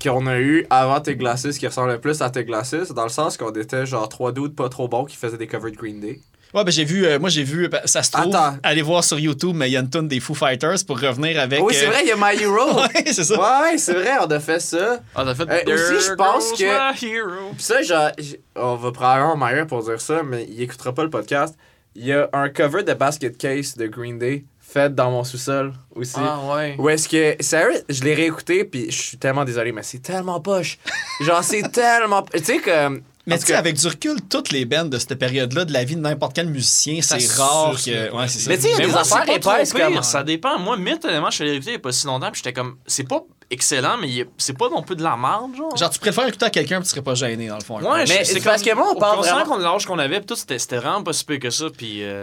qu'on 0.00 0.26
a 0.28 0.38
eu 0.38 0.64
avant 0.70 1.00
Tes 1.00 1.16
Glasses 1.16 1.58
qui 1.58 1.66
ressemble 1.66 1.90
le 1.92 1.98
plus 2.00 2.22
à 2.22 2.30
Tes 2.30 2.44
Glasses, 2.44 2.92
dans 2.94 3.02
le 3.02 3.08
sens 3.08 3.36
qu'on 3.36 3.50
était 3.52 3.84
genre 3.84 4.08
trois 4.08 4.30
dudes 4.30 4.54
pas 4.54 4.68
trop 4.68 4.86
bons 4.86 5.04
qui 5.06 5.16
faisaient 5.16 5.38
des 5.38 5.46
covers 5.48 5.72
de 5.72 5.76
Green 5.76 5.98
Day. 5.98 6.20
Ouais, 6.54 6.64
ben, 6.64 6.70
j'ai 6.70 6.84
vu, 6.84 7.04
euh, 7.04 7.18
moi, 7.18 7.28
j'ai 7.28 7.42
vu, 7.44 7.68
ben, 7.68 7.80
ça 7.84 8.02
se 8.02 8.10
trouve, 8.10 8.34
Attends. 8.34 8.56
allez 8.62 8.80
voir 8.82 9.04
sur 9.04 9.18
YouTube, 9.18 9.52
mais 9.54 9.68
il 9.68 9.72
y 9.72 9.76
a 9.76 9.80
une 9.80 9.90
tonne 9.90 10.08
des 10.08 10.18
Foo 10.20 10.34
Fighters 10.34 10.76
pour 10.86 10.98
revenir 10.98 11.38
avec. 11.40 11.62
oui, 11.62 11.74
c'est 11.74 11.86
euh, 11.86 11.90
vrai, 11.90 12.00
il 12.04 12.08
y 12.08 12.12
a 12.12 12.16
My 12.16 12.40
Hero. 12.42 12.80
Ouais, 12.80 13.04
c'est 13.12 13.24
ça. 13.24 13.38
Ouais, 13.62 13.76
c'est 13.76 13.92
vrai, 13.94 14.12
on 14.22 14.26
a 14.26 14.40
fait 14.40 14.60
ça. 14.60 15.00
Ah, 15.14 15.24
t'as 15.26 15.34
fait 15.34 15.68
Euh, 15.68 15.74
aussi, 15.94 16.06
je 16.08 16.14
pense 16.14 16.52
que- 16.52 16.64
goes 16.64 17.06
my 17.06 17.12
hero. 17.12 17.52
Pis 17.56 17.62
ça, 17.64 17.82
genre, 17.82 18.10
on 18.56 18.76
va 18.76 18.92
probablement 18.92 19.36
Meyer 19.36 19.64
pour 19.66 19.82
dire 19.84 20.00
ça, 20.00 20.22
mais 20.22 20.46
il 20.48 20.62
écoutera 20.62 20.94
pas 20.94 21.02
le 21.04 21.10
podcast. 21.10 21.54
Il 21.94 22.06
y 22.06 22.12
a 22.12 22.28
un 22.32 22.48
cover 22.48 22.82
de 22.82 22.94
Basket 22.94 23.36
Case 23.36 23.76
de 23.76 23.86
Green 23.86 24.18
Day 24.18 24.44
fait 24.60 24.94
dans 24.94 25.10
mon 25.10 25.24
sous-sol 25.24 25.72
aussi. 25.94 26.16
Ah, 26.18 26.38
ouais. 26.54 26.76
Où 26.78 26.88
est-ce 26.90 27.08
que, 27.08 27.42
sérieux, 27.42 27.80
je 27.88 28.04
l'ai 28.04 28.14
réécouté, 28.14 28.64
puis 28.64 28.90
je 28.90 28.96
suis 29.02 29.16
tellement 29.18 29.44
désolé, 29.44 29.72
mais 29.72 29.82
c'est 29.82 29.98
tellement 30.02 30.40
poche. 30.40 30.78
Genre, 31.20 31.42
c'est 31.42 31.62
tellement. 31.72 32.22
Tu 32.22 32.42
sais, 32.44 32.58
comme. 32.58 33.02
Mais 33.28 33.38
tu 33.38 33.46
sais, 33.46 33.54
avec 33.54 33.76
du 33.76 33.86
recul, 33.86 34.16
toutes 34.28 34.50
les 34.50 34.64
bands 34.64 34.84
de 34.86 34.98
cette 34.98 35.14
période-là, 35.18 35.64
de 35.64 35.72
la 35.72 35.84
vie 35.84 35.96
de 35.96 36.00
n'importe 36.00 36.34
quel 36.34 36.48
musicien, 36.48 37.00
c'est 37.02 37.30
rare 37.40 37.74
que. 37.84 37.90
là. 37.90 38.14
Ouais, 38.14 38.28
c'est 38.28 38.38
ça. 38.40 38.50
Mais 38.50 38.56
tu 38.56 38.62
sais, 38.62 38.68
il 38.70 38.72
y 38.72 38.82
a 38.82 38.86
des 38.86 38.92
moi, 38.92 39.00
affaires 39.02 39.28
épaisses 39.36 39.72
comme. 39.72 40.02
Ça 40.02 40.22
dépend. 40.22 40.58
Moi, 40.58 40.76
Myth, 40.76 41.04
honnêtement, 41.04 41.30
je 41.30 41.34
suis 41.36 41.44
allé 41.44 41.52
l'écouter 41.52 41.70
il 41.72 41.74
y 41.74 41.76
a 41.76 41.80
pas 41.80 41.92
si 41.92 42.06
longtemps, 42.06 42.30
puis 42.30 42.40
j'étais 42.44 42.52
comme. 42.52 42.76
C'est 42.86 43.06
pas 43.06 43.20
excellent, 43.50 43.96
mais 43.98 44.26
c'est 44.36 44.56
pas 44.58 44.68
non 44.68 44.82
plus 44.82 44.96
de 44.96 45.02
la 45.02 45.16
merde, 45.16 45.54
genre. 45.56 45.74
Genre, 45.76 45.90
tu 45.90 45.98
préfères 45.98 46.26
écouter 46.26 46.44
à 46.46 46.50
quelqu'un, 46.50 46.76
puis 46.80 46.84
tu 46.84 46.90
serais 46.90 47.02
pas 47.02 47.14
gêné, 47.14 47.48
dans 47.48 47.56
le 47.58 47.64
fond. 47.64 47.80
Ouais, 47.80 48.04
Mais 48.08 48.24
c'est 48.24 48.40
parce 48.42 48.62
que 48.62 48.74
moi, 48.74 48.92
on 48.94 48.98
parle 48.98 49.18
vraiment- 49.20 49.44
qu'on 49.44 49.56
l'âge 49.58 49.86
qu'on 49.86 49.98
avait, 49.98 50.20
pis 50.20 50.26
tout, 50.26 50.36
c'était 50.36 50.58
c'était 50.58 50.76
vraiment 50.76 51.02
pas 51.02 51.12
si 51.12 51.24
peu 51.24 51.36
que 51.38 51.50
ça, 51.50 51.66
puis. 51.76 52.02
euh, 52.02 52.22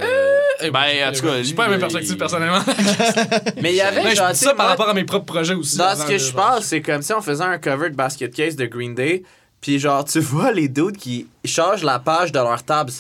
Eh, 0.61 0.72
ben, 0.72 0.80
en 1.10 1.11
tout 1.11 1.22
cas, 1.22 1.41
J'ai 1.44 1.53
pas 1.53 1.64
la 1.64 1.69
même 1.69 1.80
il- 1.80 1.82
perspective, 1.82 2.15
personnellement. 2.18 2.61
Mais 3.61 3.72
il 3.72 3.76
y 3.76 3.82
avait, 3.82 4.15
genre, 4.15 4.34
ça 4.34 4.53
par 4.53 4.68
rapport 4.68 4.88
à 4.90 4.94
mes 4.94 5.03
propres 5.03 5.26
projets 5.26 5.53
aussi. 5.53 5.77
Dans 5.77 5.95
ce 5.95 6.06
que 6.06 6.18
je 6.18 6.32
parle, 6.32 6.64
c'est 6.64 6.82
comme 6.82 7.02
si 7.02 7.14
on 7.14 7.22
faisait 7.22 7.44
un 7.44 7.57
cover 7.57 7.90
de 7.90 7.95
Basket 7.95 8.34
Case 8.34 8.56
de 8.56 8.65
Green 8.65 8.95
Day, 8.95 9.23
puis 9.61 9.80
genre, 9.80 10.06
tu 10.06 10.19
vois 10.19 10.52
les 10.52 10.68
dudes 10.68 10.98
qui 10.98 11.27
changent 11.44 11.84
la 11.84 11.99
page 11.99 12.32
de 12.32 12.40
leurs 12.40 12.64
tabs. 12.64 12.91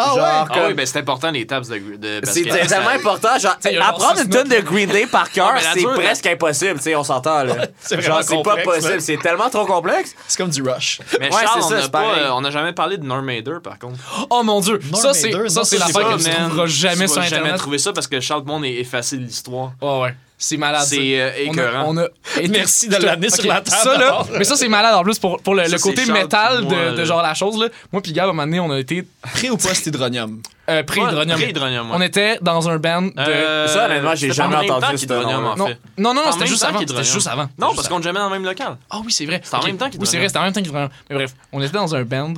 Ah 0.00 0.04
genre, 0.14 0.16
ouais? 0.16 0.22
Ah 0.50 0.64
oui, 0.68 0.74
ben 0.74 0.86
c'est 0.86 1.00
important 1.00 1.28
les 1.32 1.44
tabs 1.44 1.66
de, 1.66 1.96
de 1.96 2.20
C'est 2.26 2.44
tellement 2.44 2.90
important. 2.90 3.36
Genre, 3.36 3.56
a 3.64 3.88
apprendre 3.88 4.20
une 4.20 4.28
tonne 4.28 4.48
de. 4.48 4.60
Green 4.60 4.88
Day 4.88 5.06
par 5.08 5.28
cœur, 5.32 5.54
c'est 5.74 5.82
presque 5.82 6.24
impossible, 6.26 6.74
tu 6.76 6.82
sais, 6.84 6.94
on 6.94 7.02
s'entend 7.02 7.42
là. 7.42 7.66
C'est 7.80 7.96
vraiment 7.96 8.14
Genre, 8.20 8.22
c'est 8.22 8.42
pas 8.44 8.56
complexe, 8.56 8.84
possible, 8.84 9.00
c'est 9.00 9.16
tellement 9.16 9.50
trop 9.50 9.66
complexe. 9.66 10.14
C'est 10.28 10.38
comme 10.38 10.50
du 10.50 10.62
rush. 10.62 11.00
Mais 11.18 11.34
Ouais, 11.34 11.42
Charles, 11.42 11.62
on 11.64 11.68
ça, 11.68 11.74
n'a 11.74 11.82
c'est 11.82 11.90
pas, 11.90 12.14
euh, 12.16 12.30
on 12.30 12.40
n'a 12.42 12.50
jamais 12.52 12.72
parlé 12.72 12.96
de 12.96 13.04
Normader, 13.04 13.58
par 13.60 13.76
contre. 13.80 13.98
Oh 14.30 14.44
mon 14.44 14.60
dieu, 14.60 14.78
Norm 14.92 15.02
ça 15.02 15.12
c'est 15.14 15.30
l'affaire 15.32 16.16
que 16.16 16.22
tu 16.22 16.30
trouveras 16.30 16.66
jamais 16.66 17.06
Tu 17.06 17.08
sur 17.08 17.20
vas 17.20 17.26
jamais 17.26 17.36
internet. 17.38 17.56
trouver 17.58 17.78
ça 17.78 17.92
parce 17.92 18.06
que 18.06 18.20
Charles 18.20 18.44
Monde 18.44 18.66
est 18.66 18.74
effacé 18.74 19.16
de 19.16 19.24
l'histoire. 19.24 19.72
Ouais 19.82 20.00
ouais, 20.02 20.14
c'est 20.38 20.56
malade. 20.56 20.84
C'est 20.86 21.20
euh, 21.20 21.30
On 21.30 21.36
a, 21.36 21.52
écœurant. 21.52 21.84
on 21.88 21.96
a 21.98 22.04
été- 22.38 22.48
Merci 22.48 22.88
de 22.88 22.96
l'amener 22.96 23.28
sur 23.30 23.46
la 23.46 23.56
table, 23.60 23.70
Ça, 23.76 23.92
là, 23.92 23.98
d'abord. 23.98 24.28
mais 24.38 24.44
ça, 24.44 24.56
c'est 24.56 24.68
malade 24.68 24.94
en 24.94 25.02
plus 25.02 25.18
pour, 25.18 25.42
pour 25.42 25.54
le, 25.54 25.64
Ça, 25.66 25.76
le 25.76 25.82
côté 25.82 26.06
métal 26.06 26.62
moi, 26.62 26.92
de, 26.92 27.04
genre 27.04 27.20
la 27.22 27.34
chose. 27.34 27.58
Là. 27.60 27.66
Moi, 27.92 28.00
puis 28.00 28.12
Gab, 28.12 28.26
à 28.26 28.30
un 28.30 28.32
moment 28.32 28.44
donné, 28.44 28.60
on 28.60 28.70
a 28.70 28.78
été 28.78 29.04
Pré 29.34 29.50
ou 29.50 29.56
post-hydronium? 29.56 30.40
euh, 30.70 30.82
pré-hydronium. 30.82 31.40
Ouais. 31.40 31.96
On 31.96 32.00
était 32.00 32.38
dans 32.40 32.68
un 32.68 32.78
band 32.78 33.02
de. 33.02 33.12
Euh, 33.18 33.66
Ça, 33.68 33.86
honnêtement, 33.86 34.14
j'ai 34.14 34.32
jamais 34.32 34.54
entendu 34.56 34.80
temps 34.80 34.96
ce 34.96 35.12
en 35.12 35.56
non, 35.56 35.66
fait. 35.66 35.78
non, 35.96 36.14
non, 36.14 36.22
En 36.26 36.32
c'était 36.32 36.46
juste 36.46 36.62
avant. 36.62 36.78
C'était 36.78 36.86
qu'Hydronium. 36.92 37.14
juste 37.14 37.26
avant. 37.26 37.48
Non, 37.58 37.74
parce 37.74 37.88
qu'on 37.88 37.98
est 38.00 38.02
jamais 38.02 38.18
dans 38.20 38.28
le 38.28 38.32
même 38.38 38.44
local. 38.44 38.76
Ah 38.90 38.98
oui, 39.04 39.10
c'est 39.12 39.26
vrai. 39.26 39.40
C'était 39.42 39.56
en 39.56 39.62
même 39.64 39.76
temps 39.76 39.88
Oui, 39.98 40.06
c'est 40.06 40.18
vrai, 40.18 40.28
c'était 40.28 40.38
en 40.38 40.42
même 40.44 40.52
temps 40.52 40.62
qu'Hydronium. 40.62 40.90
Mais 41.10 41.16
bref, 41.16 41.34
on 41.52 41.60
était 41.62 41.72
dans 41.72 41.94
un 41.94 42.02
band 42.04 42.34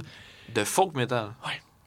De 0.55 0.65
folk 0.65 0.95
metal. 0.95 1.27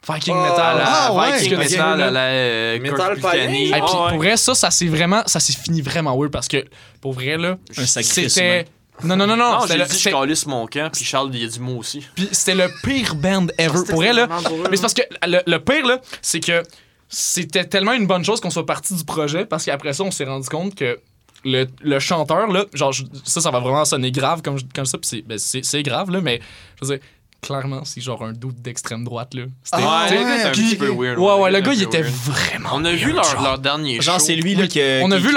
Viking 0.09 0.35
Oh, 0.37 0.41
metal. 0.41 0.81
ah, 0.83 1.07
à- 1.07 1.13
ouais. 1.13 1.37
Viking 1.39 1.53
Ok. 1.57 1.59
metal 1.63 2.01
à 2.01 2.11
la 2.11 2.19
euh, 2.21 2.79
Metal 2.79 3.19
païen, 3.21 3.49
Et 3.49 3.71
puis 3.71 3.71
Ouais, 3.71 3.79
pour 4.09 4.17
vrai, 4.17 4.35
ça, 4.37 4.53
ça 4.53 4.69
s'est 4.69 4.87
vraiment, 4.87 5.23
ça 5.27 5.39
s'est 5.39 5.53
fini 5.53 5.81
vraiment 5.81 6.17
weird 6.17 6.31
parce 6.31 6.47
que 6.49 6.65
pour 7.01 7.13
vrai 7.13 7.37
là, 7.37 7.57
c'était. 7.71 8.65
Non 9.03 9.15
non 9.15 9.25
non 9.25 9.35
non, 9.35 9.59
Non, 9.59 9.65
j'ai 9.67 9.75
le- 9.77 9.85
dit 9.85 9.97
je 9.97 10.09
calisse 10.09 10.45
mon 10.45 10.67
camp, 10.67 10.89
puis 10.93 11.03
Charles, 11.03 11.31
il 11.33 11.43
a 11.45 11.47
dit 11.47 11.59
moi 11.59 11.77
aussi. 11.77 12.05
puis 12.15 12.29
c'était 12.31 12.53
le 12.53 12.69
pire 12.83 13.15
band 13.15 13.47
ever. 13.57 13.79
Pour 13.89 13.95
vrai 13.95 14.13
là, 14.13 14.27
mais 14.69 14.75
c'est 14.77 14.81
parce 14.81 14.93
que 14.93 15.01
le, 15.25 15.39
le 15.47 15.57
pire 15.59 15.85
là, 15.87 15.99
c'est 16.21 16.39
que 16.39 16.61
c'était 17.09 17.65
tellement 17.65 17.93
une 17.93 18.05
bonne 18.05 18.23
chose 18.23 18.39
qu'on 18.39 18.49
soit 18.51 18.65
parti 18.65 18.93
du 18.93 19.03
projet 19.03 19.45
parce 19.45 19.65
qu'après 19.65 19.93
ça, 19.93 20.03
on 20.03 20.11
s'est 20.11 20.25
rendu 20.25 20.47
compte 20.47 20.75
que 20.75 20.99
le, 21.43 21.65
le 21.81 21.99
chanteur 21.99 22.47
là, 22.47 22.65
genre 22.73 22.91
je- 22.91 23.03
ça, 23.25 23.41
ça 23.41 23.49
va 23.51 23.59
vraiment 23.59 23.83
sonner 23.83 24.11
grave 24.11 24.41
comme 24.43 24.57
comme 24.75 24.85
ça, 24.85 24.97
puis 24.99 25.23
c'est 25.39 25.71
ben, 25.71 25.81
grave 25.83 26.11
là, 26.11 26.21
mais 26.21 26.39
je 26.81 26.85
veux 26.87 26.95
dire. 26.97 27.05
Clairement, 27.43 27.81
c'est 27.85 28.01
genre 28.01 28.23
un 28.23 28.31
doute 28.33 28.55
d'extrême 28.61 29.03
droite, 29.03 29.33
là. 29.33 29.43
C'était- 29.63 29.83
Ah, 29.85 30.07
ouais, 30.09 30.15
était 30.15 30.43
un 30.43 30.51
puis- 30.51 30.61
petit 30.69 30.75
peu 30.77 30.89
weird. 30.89 31.19
Ouais, 31.19 31.33
ouais, 31.41 31.51
le 31.51 31.59
gars, 31.59 31.73
il 31.73 31.83
était 31.83 32.01
weird. 32.01 32.13
vraiment. 32.13 32.69
On 32.73 32.85
a 32.85 32.91
vu 32.91 32.97
weird, 33.11 33.15
leur, 33.15 33.23
genre. 33.25 33.43
leur 33.43 33.59
dernier 33.59 34.01
Genre, 34.01 34.19
show. 34.19 34.25
c'est 34.25 34.35
lui 34.35 34.55
là, 34.55 34.65
qui, 34.67 34.79
On 35.03 35.11
a 35.11 35.17
qui- 35.17 35.21
vu 35.21 35.27
qui 35.29 35.33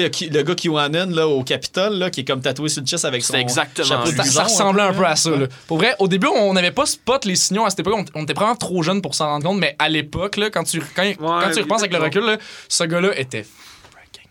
leur 0.00 0.10
qui- 0.10 0.28
le 0.30 0.42
gars 0.42 0.54
QAnon 0.54 1.10
là, 1.14 1.28
au 1.28 1.44
Capitole, 1.44 1.94
là, 1.98 2.10
qui 2.10 2.20
est 2.20 2.24
comme 2.24 2.40
tatoué 2.40 2.68
sur 2.68 2.80
le 2.82 2.86
chest 2.86 3.04
avec 3.04 3.22
son 3.22 3.34
C'est 3.34 3.40
exactement 3.40 3.86
chapeau. 3.88 4.10
Ça, 4.10 4.24
ça 4.24 4.42
ressemblait 4.44 4.82
un 4.82 4.92
peu 4.94 5.04
à 5.06 5.16
ça. 5.16 5.30
Là. 5.30 5.46
Pour 5.66 5.76
vrai, 5.78 5.94
au 5.98 6.08
début, 6.08 6.26
on 6.28 6.52
n'avait 6.54 6.70
pas 6.70 6.86
spot 6.86 7.24
les 7.26 7.36
signaux 7.36 7.64
à 7.66 7.70
cette 7.70 7.80
époque. 7.80 7.94
On, 7.96 8.04
on 8.20 8.22
était 8.24 8.32
vraiment 8.32 8.56
trop 8.56 8.82
jeunes 8.82 9.02
pour 9.02 9.14
s'en 9.14 9.26
rendre 9.26 9.44
compte. 9.46 9.58
Mais 9.58 9.76
à 9.78 9.88
l'époque, 9.88 10.36
là, 10.38 10.50
quand 10.50 10.64
tu, 10.64 10.80
quand, 10.96 11.02
quand 11.18 11.50
tu 11.54 11.60
repenses 11.60 11.80
avec 11.80 11.92
le 11.92 11.98
recul, 11.98 12.22
là, 12.24 12.36
ce 12.68 12.84
gars-là 12.84 13.18
était. 13.18 13.44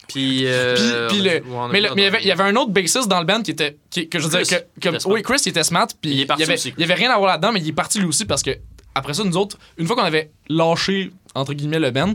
Puis, 0.10 0.42
euh, 0.46 1.08
Puis, 1.08 1.20
puis 1.22 1.30
le- 1.30 1.42
mais, 1.72 1.80
vu 1.82 1.88
le- 1.88 1.96
mais 1.96 2.02
il 2.02 2.04
y 2.04 2.08
avait- 2.08 2.22
il 2.22 2.28
y 2.28 2.32
avait 2.32 2.44
un 2.44 2.56
autre 2.56 2.72
bassiste 2.72 3.08
dans 3.08 3.20
le 3.20 3.26
band 3.26 3.42
qui 3.42 3.52
était. 3.52 3.78
Qui, 3.90 4.10
que 4.10 4.20
je 4.20 4.28
veux 4.28 4.44
dire. 4.44 4.60
Chris, 4.82 4.90
Que, 5.00 5.08
oui, 5.08 5.22
Chris, 5.22 5.38
il 5.46 5.50
était 5.50 5.64
smart. 5.64 5.88
Puis 6.02 6.12
Il 6.12 6.20
est 6.22 6.26
parti 6.26 6.44
avait, 6.44 6.54
aussi. 6.56 6.74
il 6.78 6.82
y 6.82 6.84
avait 6.84 6.96
rien 6.96 7.12
à 7.12 7.18
voir 7.18 7.32
là-dedans, 7.32 7.52
mais 7.54 7.62
il 7.62 7.68
est 7.70 7.74
parti 7.74 8.00
lui 8.00 8.08
aussi 8.08 8.26
parce 8.26 8.44
que 8.44 8.52
après 8.96 9.14
ça, 9.14 9.24
nous 9.24 9.38
autres, 9.38 9.58
une 9.78 9.88
fois 9.88 9.96
qu'on 9.96 10.04
avait 10.04 10.32
lâché, 10.50 11.12
entre 11.36 11.54
guillemets, 11.54 11.80
le 11.80 11.92
band, 11.92 12.14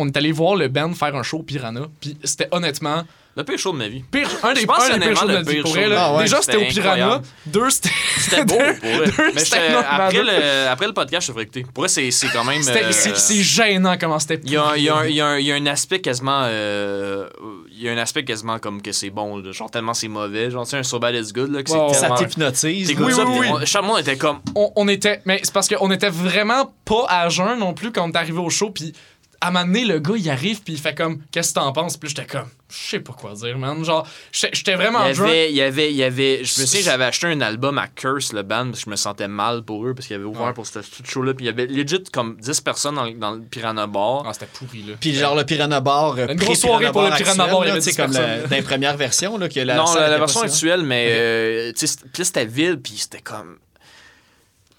on 0.00 0.06
est 0.08 0.16
allé 0.16 0.32
voir 0.32 0.56
le 0.56 0.68
band 0.68 0.92
faire 0.94 1.14
un 1.14 1.22
show 1.22 1.38
au 1.38 1.42
Piranha. 1.42 1.82
Puis 2.00 2.16
c'était 2.24 2.48
honnêtement. 2.50 3.04
Le 3.36 3.44
pire 3.44 3.58
show 3.58 3.70
de 3.72 3.78
ma 3.78 3.86
vie. 3.86 4.02
Pire, 4.10 4.28
un 4.42 4.52
des, 4.54 4.62
Je 4.62 4.66
pense 4.66 4.90
un 4.90 4.98
des 4.98 5.06
pires 5.06 5.16
shows 5.16 5.28
de 5.28 5.32
notre 5.34 5.48
vie. 5.48 5.54
pire 5.54 5.62
Pour 5.62 5.72
show 5.72 5.78
vrai, 5.78 5.88
de 5.88 5.94
là. 5.94 6.10
ma 6.10 6.16
vie. 6.18 6.22
Déjà, 6.24 6.42
c'était 6.42 6.56
au 6.56 6.64
Piranha. 6.66 7.22
Deux, 7.46 7.70
c'était. 7.70 7.88
C'était 8.18 8.44
beau, 8.44 8.56
pour. 8.58 8.90
Deux, 8.90 9.32
Mais 9.34 9.42
après, 9.88 10.22
le, 10.24 10.68
après 10.68 10.86
le 10.88 10.92
podcast, 10.92 11.26
je 11.28 11.30
devrais 11.32 11.44
écouter. 11.44 11.64
Pour 11.72 11.82
vrai, 11.82 11.88
c'est 11.88 12.10
c'est 12.10 12.26
quand 12.28 12.42
même. 12.42 12.60
Euh, 12.68 12.90
c'est- 12.90 13.42
gênant 13.42 13.96
comment 14.00 14.18
c'était. 14.18 14.40
Il 14.42 14.50
y, 14.50 14.56
a, 14.56 14.72
il, 14.76 14.82
y 14.82 14.88
a 14.88 14.96
un, 14.96 15.06
il, 15.06 15.14
y 15.14 15.20
a 15.20 15.26
un, 15.28 15.38
il 15.38 15.46
y 15.46 15.52
a 15.52 15.54
un 15.54 15.66
aspect 15.66 16.00
quasiment. 16.00 16.42
euh, 16.44 17.28
il 17.70 17.84
y 17.84 17.88
a 17.88 17.92
un 17.92 17.98
aspect 17.98 18.24
quasiment 18.24 18.58
comme 18.58 18.82
que 18.82 18.90
c'est 18.92 19.10
bon, 19.10 19.38
là. 19.38 19.52
genre 19.52 19.70
tellement 19.70 19.94
c'est 19.94 20.08
mauvais. 20.08 20.50
Genre, 20.50 20.64
tu 20.64 20.70
sais, 20.70 20.78
un 20.78 20.82
So 20.82 20.98
Bad 20.98 21.14
It's 21.14 21.32
Good, 21.32 21.52
là, 21.52 21.62
que 21.62 21.70
ouais. 21.70 21.94
Ça 21.94 22.10
t'hypnotise. 22.10 22.88
T'écoutes 22.88 23.06
Oui, 23.06 23.12
ça, 23.14 23.24
oui, 23.24 23.36
oui. 23.40 23.46
on- 23.48 23.64
Chaque 23.64 23.84
monde 23.84 24.00
était 24.00 24.16
comme. 24.16 24.40
on, 24.56 24.72
on 24.74 24.88
était 24.88 25.22
mais 25.24 25.38
c'est 25.44 25.52
parce 25.54 25.68
qu'on 25.68 25.90
était 25.92 26.10
vraiment 26.10 26.74
pas 26.84 27.06
à 27.08 27.28
jeun 27.28 27.58
non 27.60 27.74
plus 27.74 27.92
quand 27.92 28.04
on 28.06 28.10
est 28.10 28.16
arrivé 28.16 28.38
au 28.38 28.50
show 28.50 28.70
puis 28.70 28.92
à 29.42 29.48
un 29.48 29.50
moment 29.52 29.64
donné, 29.64 29.84
le 29.84 29.98
gars 30.00 30.14
il 30.16 30.28
arrive 30.30 30.60
puis 30.62 30.74
il 30.74 30.78
fait 30.78 30.94
comme 30.94 31.22
qu'est-ce 31.32 31.50
que 31.50 31.54
t'en 31.60 31.72
penses? 31.72 31.96
Puis 31.96 32.08
là, 32.10 32.14
j'étais 32.16 32.28
comme 32.38 32.48
je 32.68 32.76
sais 32.90 33.00
pas 33.00 33.12
quoi 33.14 33.32
dire 33.32 33.58
man 33.58 33.82
genre 33.84 34.06
j'étais 34.32 34.74
vraiment 34.76 35.04
Il 35.06 35.16
y 35.16 35.20
avait, 35.20 35.50
il 35.50 35.56
y 35.56 35.62
avait, 35.62 35.90
il 35.90 35.96
y 35.96 36.02
avait, 36.04 36.44
je 36.44 36.60
me 36.60 36.66
souviens, 36.66 36.82
j'avais 36.82 37.04
acheté 37.04 37.26
un 37.26 37.40
album 37.40 37.78
à 37.78 37.88
Curse, 37.88 38.32
le 38.32 38.42
band, 38.42 38.66
parce 38.66 38.80
que 38.80 38.84
je 38.84 38.90
me 38.90 38.96
sentais 38.96 39.26
mal 39.28 39.62
pour 39.64 39.86
eux, 39.86 39.94
parce 39.94 40.06
qu'ils 40.06 40.16
avaient 40.16 40.24
ouvert 40.24 40.42
Ouais. 40.48 40.52
pour 40.52 40.66
ce 40.66 40.78
show-là, 41.04 41.34
puis 41.34 41.46
il 41.46 41.48
y 41.48 41.50
avait 41.50 41.66
legit 41.66 42.04
comme 42.12 42.36
10 42.36 42.60
personnes 42.60 42.94
dans, 42.96 43.04
le- 43.04 43.14
dans 43.14 43.32
le 43.32 43.40
Piranha 43.40 43.86
Bar. 43.86 44.24
ah 44.26 44.32
c'était 44.34 44.46
pourri 44.46 44.82
là 44.82 44.94
Puis 45.00 45.14
genre 45.14 45.34
le 45.34 45.44
Piranha 45.44 45.80
Bar. 45.80 46.16
euh, 46.18 46.26
Une 46.28 46.36
grosse 46.38 46.60
soirée 46.60 46.92
pour 46.92 47.02
le 47.02 47.10
Piranha 47.16 47.46
Bar, 47.46 47.64
il 47.64 47.68
y 47.68 47.70
actuel, 47.70 47.72
avait 47.72 47.72
là, 47.72 47.74
tu 47.76 47.82
sais, 47.82 47.90
10 47.90 47.96
comme 47.96 48.12
la, 48.12 48.20
personnes. 48.20 48.48
dans 48.50 48.56
les 48.56 48.62
premières 48.62 48.96
versions. 48.96 49.38
Là, 49.38 49.48
que 49.48 49.60
la 49.60 49.76
non, 49.76 49.94
la, 49.94 50.18
version 50.18 50.42
actuelle, 50.42 50.82
mais 50.82 51.06
euh, 51.10 51.72
tu 51.76 51.86
sais, 51.86 51.96
c'était 52.24 52.44
vide, 52.46 52.80
puis 52.82 52.92
c'était 52.98 53.20
comme. 53.22 53.56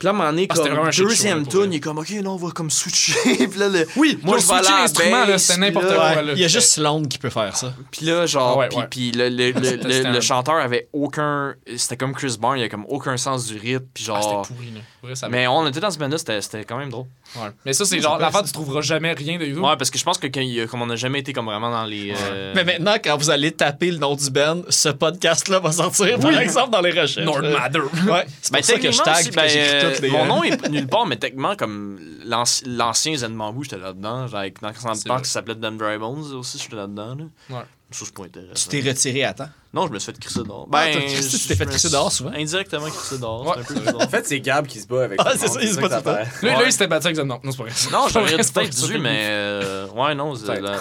Puis 0.01 0.07
là, 0.07 0.13
à 0.13 0.13
un 0.15 0.17
moment 0.17 0.29
donné, 0.31 0.47
Ah, 0.49 0.55
c'était 0.55 0.69
comme 0.75 0.89
deuxième 0.89 1.47
tune, 1.47 1.73
il 1.73 1.75
est 1.75 1.79
comme, 1.79 1.99
OK, 1.99 2.09
là, 2.09 2.29
on 2.31 2.35
va 2.35 2.49
comme 2.49 2.71
switcher. 2.71 3.13
puis 3.47 3.59
là, 3.59 3.69
le, 3.69 3.85
oui 3.97 4.17
moi, 4.23 4.39
je 4.39 4.47
vais 4.47 4.53
aller 4.53 4.67
à 4.67 4.71
la 4.71 4.77
l'instrument 4.81 5.25
là 5.25 5.37
c'était 5.37 5.59
n'importe 5.59 5.85
quoi 5.93 6.09
Ouais, 6.09 6.23
là. 6.23 6.33
Il 6.33 6.39
y 6.39 6.43
a 6.43 6.47
juste 6.47 6.71
Sloan 6.71 7.03
qui 7.03 7.19
peut 7.19 7.29
faire 7.29 7.55
ça. 7.55 7.71
Puis 7.91 8.07
là, 8.07 8.25
genre, 8.25 8.53
Ah 8.55 8.57
ouais, 8.57 8.67
puis, 8.69 8.77
ouais. 8.79 8.87
puis 8.89 9.11
le, 9.11 9.29
le, 9.29 9.51
le, 9.51 10.13
le- 10.13 10.21
chanteur 10.21 10.55
avait 10.55 10.89
aucun. 10.91 11.53
C'était 11.77 11.97
comme 11.97 12.13
Chris 12.15 12.35
Barnes, 12.41 12.57
il 12.57 12.61
avait 12.61 12.69
comme 12.69 12.85
aucun 12.89 13.15
sens 13.17 13.45
du 13.45 13.59
rythme, 13.59 13.85
puis 13.93 14.03
Ah, 14.09 14.19
genre. 14.19 14.43
c'était 14.45 14.55
pourri 14.55 14.71
là 14.73 14.81
Pour 15.00 15.00
vrai, 15.07 15.15
ça 15.15 15.29
mais 15.29 15.47
on 15.47 15.65
était 15.67 15.79
dans 15.79 15.89
ce 15.91 15.97
band-là, 15.97 16.17
c'était 16.17 16.41
c'était 16.41 16.63
quand 16.65 16.77
même 16.77 16.89
drôle. 16.89 17.05
ouais. 17.37 17.49
mais 17.65 17.73
ça 17.73 17.85
c'est 17.85 17.99
genre 18.01 18.17
l'affaire 18.19 18.43
tu 18.43 18.51
trouveras 18.51 18.81
jamais 18.81 19.13
rien 19.13 19.37
de 19.39 19.45
YouTube 19.45 19.63
Ouais, 19.63 19.75
parce 19.77 19.89
que 19.89 19.97
je 19.97 20.03
pense 20.03 20.17
que 20.17 20.27
quand 20.27 20.41
il- 20.41 20.67
comme 20.67 20.81
on 20.81 20.85
n'a 20.85 20.95
jamais 20.95 21.19
été 21.19 21.33
comme 21.33 21.45
vraiment 21.45 21.71
dans 21.71 21.85
les. 21.85 22.13
euh, 22.15 22.53
Mais 22.55 22.63
maintenant, 22.63 22.95
quand 23.03 23.17
vous 23.17 23.29
allez 23.29 23.51
taper 23.51 23.91
le 23.91 23.97
nom 23.97 24.15
du 24.15 24.29
band, 24.29 24.61
ce 24.69 24.89
podcast-là 24.89 25.59
va 25.59 25.71
sortir, 25.71 26.19
par 26.19 26.39
exemple, 26.39 26.71
dans 26.71 26.81
les 26.81 26.91
recherches. 26.91 27.25
Nord 27.25 27.39
Euh, 27.43 27.57
Matter 27.57 27.79
Ouais, 27.79 28.25
c'est 28.41 28.51
Ben, 28.53 28.59
pour 28.59 28.65
ça 28.65 28.79
que 28.79 28.91
je 28.91 29.01
tag 29.01 29.33
ben, 29.33 29.95
tout 29.95 30.01
des- 30.01 30.09
mon 30.09 30.25
nom 30.25 30.43
est 30.43 30.69
nulle 30.69 30.87
part, 30.87 31.05
mais 31.05 31.17
techniquement, 31.17 31.55
comme 31.55 31.99
l'anci- 32.25 32.63
l'ancien 32.67 33.15
Zen 33.15 33.35
Bamboo, 33.35 33.63
j'étais 33.63 33.77
là-dedans. 33.77 34.27
Genre, 34.27 34.39
Avec, 34.39 34.61
dans 34.61 34.69
banque 34.69 34.97
vrai. 35.07 35.21
qui 35.23 35.29
s'appelait 35.29 35.55
Them 35.55 35.77
Dry 35.77 35.97
Bones 35.97 36.33
aussi, 36.33 36.57
j'étais 36.59 36.75
là-dedans. 36.75 37.15
Là. 37.15 37.55
Ouais. 37.57 37.63
Que 37.89 37.97
c'est 37.97 38.13
pas 38.13 38.23
intéressant. 38.23 38.69
Tu 38.69 38.81
t'es 38.81 38.87
retiré 38.89 39.23
à 39.25 39.33
temps. 39.33 39.49
Non, 39.73 39.87
je 39.87 39.91
me 39.93 39.99
suis 39.99 40.11
fait 40.11 40.19
crisser 40.19 40.43
dehors. 40.43 40.67
Ah, 40.73 40.87
crissé- 40.89 41.29
tu 41.29 41.37
je- 41.37 41.47
t'es 41.47 41.55
fait 41.55 41.65
crisser 41.65 41.89
dehors 41.89 42.11
souvent? 42.11 42.31
Indirectement 42.35 42.87
crissé 42.89 43.17
dehors. 43.17 43.45
Ouais. 43.47 43.53
C'est 43.55 43.59
un 43.61 43.63
peu 43.63 43.73
bizarre. 43.79 44.01
En 44.01 44.09
fait, 44.09 44.27
c'est 44.27 44.39
Gab 44.41 44.67
qui 44.67 44.79
se 44.81 44.87
bat 44.87 45.03
avec 45.05 45.19
Ah, 45.23 45.31
c'est 45.37 45.47
ça, 45.47 45.59
il 45.61 45.69
se 45.69 45.75
ça 45.75 45.81
bat 45.81 45.89
tout 46.01 46.09
le 46.09 46.49
temps. 46.51 46.59
Lui, 46.59 46.65
il 46.65 46.71
s'était 46.73 46.87
battu 46.87 47.07
avec 47.07 47.15
Zen. 47.15 47.27
Non, 47.27 47.39
non, 47.41 47.51
c'est 47.51 47.57
pas 47.57 47.63
vrai. 47.63 47.73
Non, 47.91 48.07
j'aurais 48.09 48.35
peut-être 48.37 48.87
dû, 48.87 48.97
mais 48.97 49.19
euh, 49.29 49.87
ouais, 49.87 50.13
non, 50.15 50.33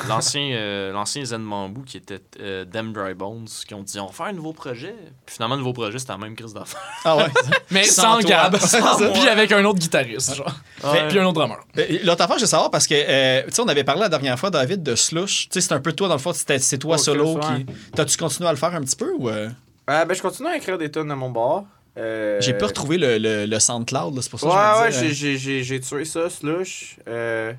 l'ancien 0.09 0.43
euh, 0.53 0.93
l'ancien 0.93 1.25
Zen 1.25 1.45
Bamboo 1.49 1.83
qui 1.83 1.99
était 1.99 2.21
euh, 2.41 2.65
Them 2.65 2.93
Dry 2.93 3.15
Bones 3.15 3.47
qui 3.67 3.75
ont 3.75 3.83
dit 3.83 4.01
on 4.01 4.07
va 4.07 4.13
faire 4.13 4.27
un 4.27 4.33
nouveau 4.33 4.53
projet. 4.53 4.95
Puis 5.25 5.35
finalement, 5.37 5.55
le 5.55 5.61
nouveau 5.61 5.73
projet, 5.73 5.99
c'était 6.01 6.13
la 6.13 6.19
même 6.19 6.35
crise 6.35 6.53
d'affaires. 6.55 6.81
Ah 7.05 7.17
ouais. 7.17 7.27
Mais 7.71 7.85
Sans. 7.85 8.19
Gab. 8.21 8.57
Sans. 8.59 8.97
Puis 9.13 9.29
avec 9.29 9.53
un 9.53 9.65
autre 9.65 9.79
guitariste, 9.79 10.35
genre. 10.35 10.53
Ouais. 10.83 11.07
Puis 11.09 11.19
un 11.19 11.25
autre 11.27 11.35
drummer. 11.35 11.59
L'autre 12.03 12.23
affaire, 12.23 12.37
je 12.39 12.43
veux 12.43 12.47
savoir 12.49 12.71
parce 12.73 12.87
que, 12.89 12.95
euh, 12.97 13.43
tu 13.47 13.55
sais, 13.55 13.63
on 13.63 13.69
avait 13.69 13.85
parlé 13.85 14.01
la 14.01 14.09
dernière 14.09 14.39
fois, 14.39 14.51
David, 14.51 14.83
de 14.83 14.95
Slush. 14.97 15.49
Tu 15.49 15.61
sais, 15.61 15.61
c'est 15.69 15.75
un 15.75 15.81
peu 15.81 15.93
toi, 15.93 16.09
dans 16.09 16.15
le 16.15 16.21
fond, 16.21 16.33
c'était- 16.33 16.59
c'est 16.59 16.79
toi 16.79 16.99
solo 16.99 17.39
qui. 17.39 17.67
T'as-tu 17.95 18.17
continué 18.17 18.49
à 18.49 18.53
le 18.53 18.59
faire 18.59 18.75
un 18.81 18.85
petit 18.85 18.97
peu 18.97 19.13
ou. 19.13 19.29
euh, 19.29 19.49
Euh, 19.89 20.05
ben, 20.05 20.15
je 20.15 20.23
continue 20.23 20.49
à 20.49 20.57
écrire 20.57 20.79
des 20.79 20.91
tunes 20.91 21.09
de 21.09 21.15
mon 21.15 21.31
bar. 21.31 21.65
Euh, 21.99 22.41
J'ai 22.41 22.55
pas 22.55 22.67
retrouvé 22.69 22.97
le, 22.99 23.19
le, 23.19 23.47
le 23.47 23.59
SoundCloud, 23.59 24.15
là, 24.15 24.23
c'est 24.23 24.31
pour 24.31 24.39
ça 24.41 24.47
que 24.47 24.53
Ouais, 24.53 24.93
je 24.93 24.97
me 24.99 25.03
ouais, 25.03 25.09
disais, 25.09 25.37
j'ai- 25.37 25.63
j'ai- 25.65 25.81
tué 25.81 26.05
ça, 26.05 26.31
Slush. 26.31 26.99
Euh, 27.09 27.53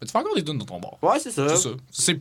Mais 0.00 0.06
tu 0.06 0.12
fais 0.12 0.18
encore 0.18 0.34
des 0.36 0.44
tunes 0.44 0.58
dans 0.58 0.64
ton 0.64 0.78
bar? 0.78 0.96
Ouais, 1.02 1.18
c'est 1.18 1.30
ça. 1.32 1.48
C'est 1.48 1.56
ça. 1.56 1.70
C'est. 1.90 2.20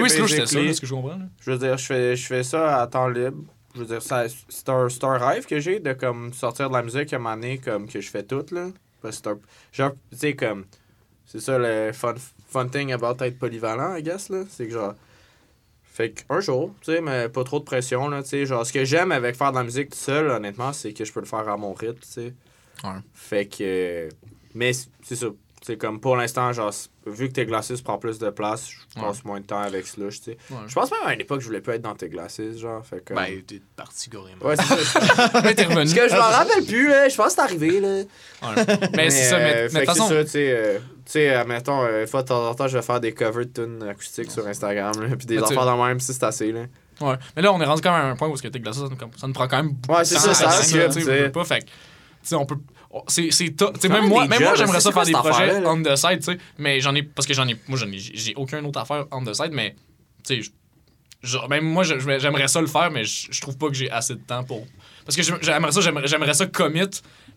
Oui, 0.00 0.08
sinon, 0.10 0.26
c'était 0.26 0.46
ça, 0.46 0.60
là, 0.60 0.72
ce 0.72 0.80
que 0.80 0.86
je 0.86 0.94
comprends. 0.94 1.10
là. 1.10 1.26
Je 1.40 1.50
veux 1.50 1.58
dire, 1.58 1.76
je 1.76 1.84
fais, 1.84 2.16
je 2.16 2.26
fais 2.26 2.42
ça 2.42 2.80
à 2.80 2.86
temps 2.86 3.08
libre. 3.08 3.42
Je 3.74 3.80
veux 3.80 3.86
dire, 3.86 4.02
ça- 4.02 4.24
c'est 4.48 4.68
un, 4.70 4.88
c'est 4.88 5.04
un 5.04 5.18
rêve 5.18 5.44
que 5.46 5.60
j'ai 5.60 5.78
de 5.78 5.92
comme 5.92 6.32
sortir 6.32 6.68
de 6.70 6.74
la 6.74 6.82
musique 6.82 7.12
à 7.12 7.16
un 7.16 7.18
moment 7.18 7.34
donné, 7.36 7.58
comme 7.58 7.86
que 7.86 8.00
je 8.00 8.08
fais 8.10 8.22
tout, 8.22 8.44
là. 8.50 8.68
Parce 9.02 9.18
que 9.18 9.22
c'est 9.24 9.30
un. 9.30 9.38
Genre, 9.72 9.92
tu 10.10 10.16
sais, 10.18 10.34
comme. 10.34 10.64
C'est 11.26 11.40
ça 11.40 11.58
le 11.58 11.92
fun, 11.92 12.14
fun 12.48 12.66
thing 12.68 12.90
about 12.92 13.22
être 13.22 13.38
polyvalent, 13.38 13.94
I 13.94 14.02
guess, 14.02 14.30
là. 14.30 14.44
C'est 14.48 14.66
que 14.66 14.72
genre. 14.72 14.94
Fait 15.98 16.12
qu'un 16.12 16.38
jour, 16.38 16.72
tu 16.80 16.92
sais, 16.92 17.00
mais 17.00 17.28
pas 17.28 17.42
trop 17.42 17.58
de 17.58 17.64
pression, 17.64 18.08
là, 18.08 18.22
tu 18.22 18.28
sais. 18.28 18.46
Genre, 18.46 18.64
ce 18.64 18.72
que 18.72 18.84
j'aime 18.84 19.10
avec 19.10 19.34
faire 19.34 19.50
de 19.50 19.56
la 19.56 19.64
musique 19.64 19.90
tout 19.90 19.98
seul, 19.98 20.30
honnêtement, 20.30 20.72
c'est 20.72 20.92
que 20.92 21.04
je 21.04 21.12
peux 21.12 21.18
le 21.18 21.26
faire 21.26 21.48
à 21.48 21.56
mon 21.56 21.74
rythme, 21.74 21.98
tu 21.98 22.08
sais. 22.08 22.34
Ouais. 22.84 23.00
Fait 23.14 23.46
que. 23.46 24.08
Mais 24.54 24.70
c'est 25.02 25.16
ça. 25.16 25.26
C'est 25.60 25.76
comme 25.76 25.98
pour 25.98 26.14
l'instant, 26.14 26.52
genre, 26.52 26.72
vu 27.10 27.28
que 27.28 27.32
tes 27.34 27.46
glasses 27.46 27.80
prend 27.82 27.98
plus 27.98 28.18
de 28.18 28.30
place, 28.30 28.68
je 28.70 29.00
passe 29.00 29.24
moins 29.24 29.40
de 29.40 29.46
temps 29.46 29.60
avec 29.60 29.86
Slush, 29.86 30.18
tu 30.20 30.24
sais. 30.32 30.38
Ouais. 30.50 30.56
Je 30.66 30.74
pense 30.74 30.90
même 30.90 31.00
à 31.04 31.14
une 31.14 31.20
époque, 31.20 31.40
je 31.40 31.46
voulais 31.46 31.60
pas 31.60 31.74
être 31.74 31.82
dans 31.82 31.94
tes 31.94 32.08
glasses, 32.08 32.40
genre. 32.56 32.84
Fait 32.86 33.04
que. 33.04 33.14
Ben, 33.14 33.42
t'es 33.46 33.60
parti 33.76 34.10
carrément. 34.10 34.44
Ouais, 34.44 34.56
c'est 34.56 34.84
ça. 34.84 35.40
Mais 35.42 35.54
t'es 35.56 35.64
revenu. 35.64 35.76
Parce 35.76 35.94
que 35.94 36.08
je 36.08 36.14
m'en 36.16 36.22
rappelle 36.22 36.64
plus, 36.64 36.88
là. 36.88 37.08
Je 37.08 37.16
pense 37.16 37.26
que 37.28 37.32
c'est 37.32 37.40
arrivé, 37.40 37.80
là. 37.80 38.02
Mais 38.94 39.10
c'est 39.10 39.24
ça, 39.24 39.38
mais 39.38 39.54
euh, 39.56 39.68
mais 39.72 39.80
que 39.80 39.92
c'est 39.92 39.98
façon. 39.98 40.08
ça, 40.08 40.24
tu 40.24 40.30
sais. 40.30 40.50
euh, 40.56 40.78
Tu 41.04 41.12
sais, 41.12 41.44
mettons, 41.44 41.82
euh, 41.84 42.02
une 42.02 42.06
fois 42.06 42.22
de 42.22 42.28
temps 42.28 42.48
en 42.48 42.54
temps, 42.54 42.68
je 42.68 42.76
vais 42.78 42.82
faire 42.84 43.00
des 43.00 43.12
covers 43.12 43.46
de 43.46 43.50
tunes 43.52 43.82
acoustiques 43.88 44.30
sur 44.30 44.46
Instagram, 44.46 44.92
là. 45.00 45.16
Puis 45.16 45.26
des 45.26 45.36
Mais 45.36 45.42
affaires 45.44 45.64
dans 45.66 45.84
même 45.84 46.00
si 46.00 46.12
c'est 46.12 46.22
assez, 46.24 46.52
là. 46.52 46.64
Ouais. 47.00 47.14
Mais 47.36 47.42
là, 47.42 47.52
on 47.52 47.60
est 47.60 47.64
rendu 47.64 47.80
quand 47.80 47.92
même 47.96 48.06
à 48.06 48.10
un 48.10 48.16
point 48.16 48.28
où 48.28 48.36
ce 48.36 48.42
que 48.42 48.48
t'es 48.48 48.58
glacé, 48.58 48.80
ça 48.80 48.86
nous, 48.90 48.96
ça 49.16 49.28
prend 49.32 49.46
quand 49.46 49.56
même 49.62 49.70
beaucoup 49.72 49.92
Ouais, 49.96 50.00
de 50.02 50.04
c'est 50.08 50.14
temps 50.16 50.20
ça, 50.20 50.30
à 50.30 50.34
ça 50.34 50.50
faire, 50.50 50.60
occupe, 50.60 50.76
là, 50.76 50.88
tu 50.88 50.94
tu 50.98 51.04
sais. 51.04 51.18
sais, 51.24 51.28
pas. 51.30 51.44
Fait 51.44 51.60
que, 51.60 51.66
on- 52.90 53.02
C'est, 53.08 53.30
c'est 53.30 53.88
même 53.88 54.08
moi, 54.08 54.26
même 54.26 54.42
moi 54.42 54.54
j'aimerais 54.54 54.80
ça 54.80 54.92
faire 54.92 55.04
des 55.04 55.12
projets 55.12 55.66
on 55.66 55.82
the 55.82 55.96
side, 55.96 56.18
tu 56.20 56.32
sais. 56.32 56.38
Mais 56.58 56.80
j'en 56.80 56.94
ai. 56.94 57.02
Parce 57.02 57.26
que 57.26 57.34
j'en 57.34 57.46
ai. 57.48 57.56
Moi, 57.68 57.78
j'en 57.78 57.88
ai, 57.90 57.98
j'ai 57.98 58.34
aucun 58.36 58.64
autre 58.64 58.80
affaire 58.80 59.06
on 59.10 59.22
the 59.24 59.34
side, 59.34 59.50
mais. 59.52 59.74
Tu 60.26 60.42
sais, 60.42 60.50
même 61.48 61.64
moi, 61.64 61.82
j'aimerais 61.84 62.48
ça 62.48 62.60
le 62.60 62.66
faire, 62.66 62.90
mais 62.90 63.04
je, 63.04 63.40
trouve 63.40 63.56
pas 63.58 63.68
que 63.68 63.74
j'ai 63.74 63.90
assez 63.90 64.14
de 64.14 64.20
temps 64.20 64.44
pour. 64.44 64.64
Parce 65.04 65.16
que 65.16 65.22
j'aim- 65.22 65.38
j'aimerais 65.42 65.72
ça, 65.72 65.80
j'aimerais, 65.80 66.34
ça 66.34 66.46
commit, 66.46 66.82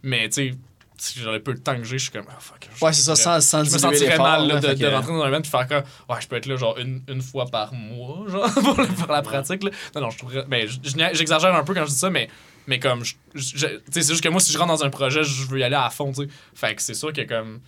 mais 0.03 0.29
tu 0.29 0.51
sais, 0.51 0.55
si 0.97 1.19
j'aurais 1.19 1.39
peu 1.39 1.53
de 1.55 1.59
temps 1.59 1.75
que 1.75 1.83
j'ai, 1.83 1.97
je 1.97 2.03
suis 2.03 2.11
comme. 2.11 2.25
Ah, 2.29 2.37
fuck. 2.39 2.67
Ouais, 2.81 2.93
c'est 2.93 3.01
ça, 3.01 3.15
sans, 3.15 3.41
sans 3.41 3.63
je 3.63 3.71
me 3.73 3.77
sentirais 3.79 4.17
mal 4.19 4.47
là, 4.47 4.59
de, 4.59 4.73
de 4.73 4.85
rentrer 4.87 5.11
dans 5.13 5.23
un 5.23 5.27
event 5.29 5.41
et 5.41 5.47
faire 5.47 5.67
comme 5.67 5.83
ouais 6.09 6.21
je 6.21 6.27
peux 6.27 6.35
être 6.35 6.45
là 6.45 6.55
genre 6.57 6.77
une, 6.77 7.01
une 7.07 7.21
fois 7.23 7.45
par 7.47 7.73
mois 7.73 8.23
genre 8.29 8.53
pour, 8.53 8.77
la 9.11 9.21
pratique 9.23 9.63
là. 9.63 9.71
non 9.95 10.01
non 10.01 10.09
je 10.11 10.17
trouverais 10.19 10.45
ben 10.47 10.67
je- 10.67 10.77
je- 10.83 11.13
j'exagère 11.17 11.55
un 11.55 11.63
peu 11.63 11.73
quand 11.73 11.85
je 11.85 11.89
dis 11.91 11.97
ça 11.97 12.09
mais 12.11 12.29
mais 12.67 12.79
comme 12.79 13.03
je- 13.03 13.13
je- 13.35 13.67
tu 13.67 13.73
sais 13.91 14.01
c'est 14.01 14.09
juste 14.13 14.23
que 14.23 14.29
moi 14.29 14.39
si 14.39 14.51
je 14.51 14.57
rentre 14.57 14.71
dans 14.73 14.83
un 14.83 14.89
projet 14.89 15.23
je 15.23 15.45
veux 15.47 15.59
y 15.59 15.63
aller 15.63 15.75
à 15.75 15.89
fond 15.89 16.11
tu 16.11 16.23
sais 16.23 16.27
fait 16.53 16.75
que 16.75 16.81
c'est 16.81 16.93
sûr 16.93 17.11
que 17.13 17.21
comme 17.21 17.59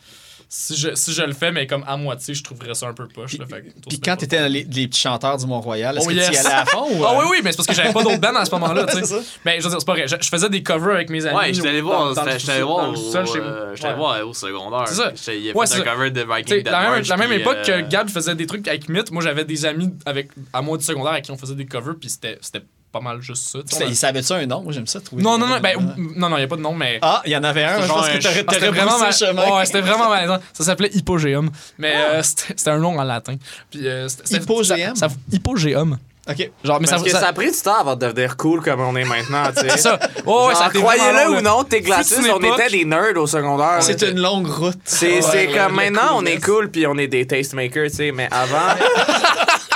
si 0.56 0.76
je, 0.76 0.94
si 0.94 1.14
je 1.14 1.24
le 1.24 1.34
fais 1.34 1.52
mais 1.52 1.65
comme 1.65 1.84
à 1.88 1.98
moitié 1.98 2.36
je 2.36 2.44
trouverais 2.44 2.76
ça 2.76 2.88
un 2.88 2.94
peu 2.94 3.07
poche 3.07 3.40
là, 3.40 3.45
fait 3.48 3.64
Puis 3.90 3.99
quand 3.99 4.15
t'étais 4.18 4.40
dans 4.40 4.52
les, 4.52 4.64
les 4.64 4.88
petits 4.88 4.99
chanteurs 5.02 5.38
du 5.38 5.48
Mont-Royal, 5.48 5.98
est-ce 5.98 6.06
Oh, 6.06 6.10
que 6.10 6.14
tu 6.14 6.20
y 6.20 6.38
allais 6.38 6.48
à 6.48 6.65
fond 6.65 6.86
ou. 6.95 7.03
ah 7.03 7.14
euh, 7.15 7.20
oui 7.22 7.26
oui 7.32 7.38
mais 7.44 7.52
c'est 7.52 7.57
parce 7.57 7.68
que 7.68 7.74
j'avais 7.74 7.91
pas 7.91 8.03
d'autres 8.03 8.20
bands 8.20 8.36
à 8.36 8.45
ce 8.45 8.52
moment-là 8.52 8.86
tu 8.86 8.94
C'est 8.98 9.06
sais 9.06 9.15
ça. 9.15 9.22
mais 9.45 9.57
je 9.60 9.64
veux 9.64 9.70
dire 9.72 9.80
c'est 9.80 9.86
pas 9.86 9.94
vrai 9.94 10.07
je, 10.07 10.15
je 10.22 10.30
faisais 10.30 10.49
des 10.49 10.61
covers 10.61 10.94
avec 10.94 11.10
mes 11.10 11.26
amis 11.26 11.36
Ouais, 11.36 11.53
j'étais 11.56 11.70
allé 11.70 11.82
voir, 11.82 12.14
j'étais- 12.38 12.61
voir 12.61 12.91
au, 12.91 12.95
chez 12.95 13.40
euh, 13.40 13.74
Ouais. 13.84 13.95
voir 13.95 14.28
au 14.28 14.34
secondaire. 14.36 14.88
C'est 14.88 14.94
ça. 14.95 15.34
Il 15.34 15.49
a 15.49 15.53
Ouais, 15.56 15.65
fait 15.65 15.74
un 15.74 15.78
ça. 15.78 15.84
cover 15.91 16.11
de 16.11 16.22
Viking 16.22 16.57
Dead 16.57 16.65
la 16.68 16.82
même, 16.82 16.90
March, 16.91 17.07
la 17.07 17.18
même 17.18 17.30
puis, 17.30 17.40
époque 17.40 17.57
euh, 17.70 17.82
que 17.82 17.90
Gab 17.90 18.10
faisait 18.10 18.36
des 18.36 18.45
trucs 18.45 18.68
avec 18.68 18.88
Myth, 18.90 19.10
moi 19.10 19.24
j'avais 19.24 19.45
des 19.45 19.65
amis 19.65 19.91
avec 20.06 20.30
à 20.53 20.61
moi 20.61 20.78
du 20.78 20.84
secondaire 20.84 21.14
avec 21.14 21.26
qui 21.26 21.32
on 21.32 21.38
faisait 21.38 21.56
des 21.56 21.65
covers, 21.65 21.95
puis 21.99 22.11
c'était 22.11 22.38
c'était 22.41 22.61
pas 22.94 23.02
mal 23.02 23.22
juste 23.22 23.44
ça. 23.68 23.86
Il 23.88 23.95
savait-tu 23.95 24.32
un 24.34 24.45
nom? 24.45 24.61
Moi, 24.61 24.72
j'aime 24.72 24.86
ça 24.88 25.02
trouver. 25.02 25.24
Non, 25.24 25.38
non, 25.38 25.48
non, 25.48 25.60
ben, 25.60 25.76
non, 26.15 26.30
non, 26.30 26.38
il 26.38 26.41
n'y 26.41 26.45
a 26.45 26.48
pas 26.48 26.56
de 26.57 26.61
nom, 26.61 26.74
mais. 26.76 26.99
Ah, 27.02 27.22
il 27.26 27.32
y 27.32 27.36
en 27.36 27.44
avait 27.44 27.64
un. 27.64 27.82
Je 27.82 27.88
pense 27.88 28.06
genre 28.06 28.07
que 28.07 28.18
un- 28.40 28.44
t'aurais 28.44 28.68
Ah, 28.68 28.72
vraiment, 28.72 29.11
chemin. 29.11 29.57
ouais, 29.57 29.65
c'était 29.65 29.82
vraiment 29.82 30.10
malaisant. 30.10 30.38
Ça 30.53 30.64
s'appelait 30.64 30.91
Hypogéum. 30.94 31.49
Mais 31.80 31.95
euh, 31.95 32.22
c'était 32.22 32.70
un 32.70 32.78
nom 32.78 32.98
en 32.99 33.03
latin. 33.03 33.36
Puis, 33.72 33.88
euh, 33.88 34.07
Hypogéum? 34.30 34.95
ça- 34.95 35.10
ça- 35.10 35.15
Hypogéum. 35.32 35.98
Ok. 36.30 36.52
Genre, 36.64 36.80
mais 36.80 36.88
Parce 36.88 37.02
ça, 37.02 37.06
que 37.06 37.11
ça, 37.11 37.20
ça 37.20 37.28
a 37.30 37.34
pris 37.34 37.52
du 37.52 37.57
temps 37.57 37.82
avant 37.82 37.95
de 37.98 38.06
devenir 38.06 38.38
cool 38.38 38.61
comme 38.61 38.80
on 38.80 38.95
est 38.95 39.03
maintenant, 39.03 39.44
tu 39.53 39.60
sais. 39.61 39.70
c'est 39.72 39.78
ça. 39.80 39.99
Oh, 40.26 40.45
ouais, 40.48 40.56
ça 40.56 40.70
Croyez-le 40.74 41.32
ou 41.38 41.41
non, 41.41 41.65
tes 41.65 41.80
une 41.80 41.91
on 42.32 42.56
était 42.56 42.70
des 42.70 42.86
nerds 42.86 43.18
au 43.18 43.28
secondaire. 43.28 43.80
C'est 43.82 44.02
une 44.03 44.22
longue 44.22 44.48
route. 44.48 44.78
C'est 44.86 45.20
Ouais, 45.22 45.49
comme 45.53 45.76
maintenant, 45.76 46.11
on 46.18 46.26
est 46.26 46.41
cool 46.41 46.70
puis 46.72 46.88
on 46.88 46.98
est 46.98 47.07
des 47.07 47.28
tastemakers, 47.28 47.90
tu 47.90 47.95
sais, 47.98 48.11
mais 48.14 48.30
avant, 48.32 48.56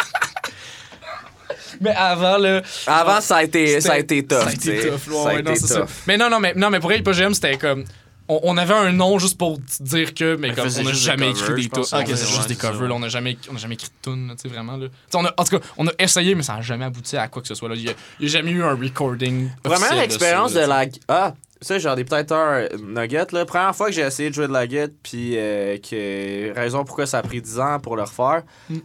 Mais 1.82 1.94
avant, 1.96 2.38
là. 2.38 2.62
avant 2.86 3.22
ça 3.22 3.38
a 3.38 3.44
été, 3.44 3.80
ça 3.82 3.94
a 3.94 3.98
été 4.00 4.26
tough. 4.26 4.40
Ça 4.40 4.48
a 4.50 4.52
été 4.54 4.90
tough, 4.90 5.08
ouais, 5.08 5.24
Ça 5.24 5.30
a 5.30 5.34
ouais, 5.36 5.42
non, 5.42 5.56
ça. 5.56 5.86
Mais 6.08 6.18
non, 6.18 6.30
non, 6.30 6.40
mais, 6.40 6.54
non, 6.56 6.70
mais 6.70 6.80
pour 6.80 6.92
Hypogéum, 6.94 7.34
c'était 7.34 7.58
comme. 7.58 7.84
On, 8.30 8.42
on 8.44 8.58
avait 8.58 8.74
un 8.74 8.92
nom 8.92 9.18
juste 9.20 9.38
pour 9.38 9.58
dire 9.80 10.14
que, 10.14 10.36
mais 10.36 10.50
Elle 10.50 10.56
comme 10.56 10.68
on 10.80 10.84
n'a 10.84 10.92
jamais 10.92 11.32
des 11.32 11.40
écrit 11.40 11.54
des 11.64 11.70
tunes. 11.70 11.84
faisait 11.86 12.16
c'est 12.18 12.28
juste 12.36 12.50
des 12.50 12.56
covers, 12.58 12.90
là, 12.90 12.96
on 12.96 13.00
n'a 13.00 13.08
jamais, 13.08 13.38
on 13.50 13.54
n'a 13.54 13.60
jamais 13.60 13.76
écrit 13.76 13.88
de 13.88 14.12
tunes, 14.12 14.34
tu 14.36 14.42
sais, 14.42 14.54
vraiment. 14.54 14.76
Là. 14.76 14.88
On 15.14 15.24
a, 15.24 15.34
en 15.38 15.44
tout 15.46 15.58
cas, 15.58 15.66
on 15.78 15.88
a 15.88 15.92
essayé, 15.98 16.36
mais 16.36 16.44
ça 16.44 16.56
n'a 16.56 16.62
jamais 16.62 16.84
abouti 16.84 17.16
à 17.16 17.30
quoi 17.30 17.42
que 17.42 17.48
ce 17.48 17.56
soit. 17.56 17.70
là. 17.70 17.76
Il 17.76 17.84
n'y 17.84 17.90
a, 17.90 17.94
a 17.94 18.26
jamais 18.28 18.52
eu 18.52 18.64
un 18.64 18.76
recording. 18.76 19.50
Première 19.64 19.80
officiel 19.80 20.04
expérience 20.04 20.52
de 20.54 20.60
la. 20.60 20.86
Ah, 21.08 21.36
ça, 21.62 21.80
j'en 21.80 21.96
ai 21.96 22.04
peut-être 22.04 22.34
un 22.34 22.68
nugget, 22.86 23.32
là. 23.32 23.46
Première 23.46 23.74
fois 23.74 23.88
que 23.88 23.94
j'ai 23.94 24.02
essayé 24.02 24.30
de 24.30 24.36
jouer 24.36 24.48
de 24.50 24.54
la 24.54 24.68
guitare, 24.68 24.90
puis 25.02 25.34
euh, 25.38 25.78
que. 25.78 26.54
Raison 26.54 26.84
pourquoi 26.84 27.06
ça 27.06 27.20
a 27.20 27.22
pris 27.22 27.42
10 27.42 27.60
ans 27.60 27.80
pour 27.80 27.96
le 27.96 28.02
refaire. 28.04 28.44
Mm. 28.70 28.80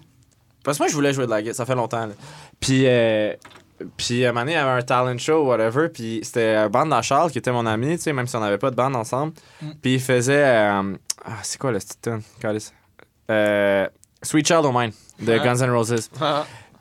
Parce 0.62 0.78
que 0.78 0.84
moi, 0.84 0.88
je 0.88 0.94
voulais 0.94 1.12
jouer 1.12 1.26
de 1.26 1.30
la 1.30 1.42
guitare, 1.42 1.56
ça 1.56 1.66
fait 1.66 1.74
longtemps, 1.74 2.06
là. 2.06 2.14
Puis. 2.62 2.84
Euh, 2.86 3.34
puis, 3.96 4.24
à 4.24 4.28
un 4.28 4.32
moment 4.32 4.42
donné, 4.42 4.52
il 4.52 4.54
y 4.54 4.58
avait 4.58 4.78
un 4.80 4.82
talent 4.82 5.18
show, 5.18 5.44
whatever. 5.44 5.88
Puis, 5.88 6.20
c'était 6.22 6.54
un 6.54 6.68
band 6.68 6.86
dans 6.86 7.02
Charles 7.02 7.32
qui 7.32 7.38
était 7.38 7.50
mon 7.50 7.66
ami, 7.66 7.96
tu 7.96 8.02
sais, 8.04 8.12
même 8.12 8.28
si 8.28 8.36
on 8.36 8.40
n'avait 8.40 8.56
pas 8.58 8.70
de 8.70 8.76
band 8.76 8.94
ensemble. 8.94 9.32
Mm. 9.60 9.70
Puis, 9.82 9.94
il 9.94 10.00
faisait. 10.00 10.44
euh, 10.44 10.94
ah, 11.24 11.32
c'est 11.42 11.58
quoi 11.60 11.72
le? 11.72 11.80
Calice. 12.40 12.72
Euh, 13.28 13.88
Sweet 14.22 14.46
Child 14.46 14.64
O' 14.66 14.72
Mine 14.72 14.92
de 15.20 15.32
Ah. 15.32 15.38
Guns 15.40 15.56
N' 15.66 15.70
Roses. 15.70 16.10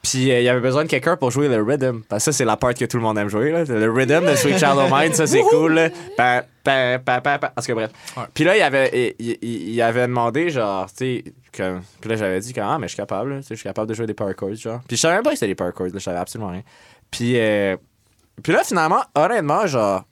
Puis 0.04 0.32
euh, 0.32 0.40
il 0.40 0.44
y 0.44 0.50
avait 0.50 0.60
besoin 0.62 0.84
de 0.84 0.90
quelqu'un 0.90 1.16
pour 1.16 1.30
jouer 1.30 1.48
le 1.48 1.62
rhythm. 1.62 2.02
Parce 2.10 2.26
que 2.26 2.32
ça, 2.32 2.38
c'est 2.38 2.46
la 2.46 2.58
part 2.58 2.74
que 2.74 2.86
tout 2.86 2.98
le 2.98 3.04
monde 3.04 3.18
aime 3.20 3.30
jouer. 3.30 3.52
Là. 3.52 3.64
Le 3.66 3.92
rhythm 3.92 4.26
de 4.26 4.36
Sweet 4.36 4.58
Child 4.58 4.78
O' 4.78 4.96
Mine, 4.96 5.14
ça, 5.14 5.26
c'est 5.28 5.42
cool. 5.44 5.74
Là. 5.74 5.90
Pa, 6.18 6.44
bref. 6.64 7.92
Puis 8.34 8.44
là, 8.44 8.58
il 8.58 8.62
avait, 8.64 9.16
avait 9.82 10.08
demandé, 10.08 10.50
genre, 10.50 10.88
tu 10.88 10.94
sais, 10.98 11.24
comme. 11.56 11.82
Puis 12.00 12.10
là, 12.10 12.16
j'avais 12.16 12.40
dit, 12.40 12.54
comme, 12.54 12.64
ah, 12.66 12.78
mais 12.80 12.88
je 12.88 12.94
suis 12.94 12.98
capable. 12.98 13.32
là. 13.34 13.38
Tu 13.38 13.44
sais, 13.44 13.56
Je 13.56 13.60
suis 13.60 13.64
capable 13.70 13.88
de 13.90 13.94
jouer 13.94 14.06
des 14.08 14.14
chords, 14.16 14.54
genre. 14.56 14.82
Puis 14.88 14.98
je 14.98 15.02
savais 15.02 15.16
même 15.16 15.24
pas 15.24 15.32
que 15.32 15.36
c'était 15.38 15.54
des 15.54 15.56
chords. 15.56 15.88
Là. 15.88 15.90
Je 15.94 16.00
savais 16.00 16.18
absolument 16.20 16.52
rien. 16.52 16.64
Puis, 17.10 17.38
euh, 17.40 17.76
puis 18.44 18.54
là, 18.54 18.64
finalement, 18.64 19.02
honnêtement, 19.16 19.68
genre. 19.68 20.04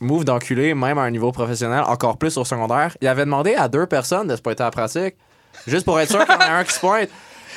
Move 0.00 0.24
d'enculé, 0.24 0.74
même 0.74 0.98
à 0.98 1.02
un 1.02 1.10
niveau 1.12 1.30
professionnel, 1.30 1.84
encore 1.86 2.18
plus 2.18 2.36
au 2.36 2.44
secondaire. 2.44 2.96
Il 3.00 3.06
avait 3.06 3.24
demandé 3.24 3.54
à 3.54 3.68
deux 3.68 3.86
personnes 3.86 4.26
de 4.26 4.34
se 4.34 4.42
pointer 4.42 4.62
à 4.64 4.66
la 4.66 4.70
pratique, 4.72 5.14
juste 5.64 5.84
pour 5.84 6.00
être 6.00 6.10
sûr 6.10 6.26
qu'il 6.26 6.34
y 6.34 6.38
en 6.38 6.40
a 6.40 6.50
un 6.58 6.64
qui 6.64 6.72
se 6.72 6.80
pointe. 6.80 7.08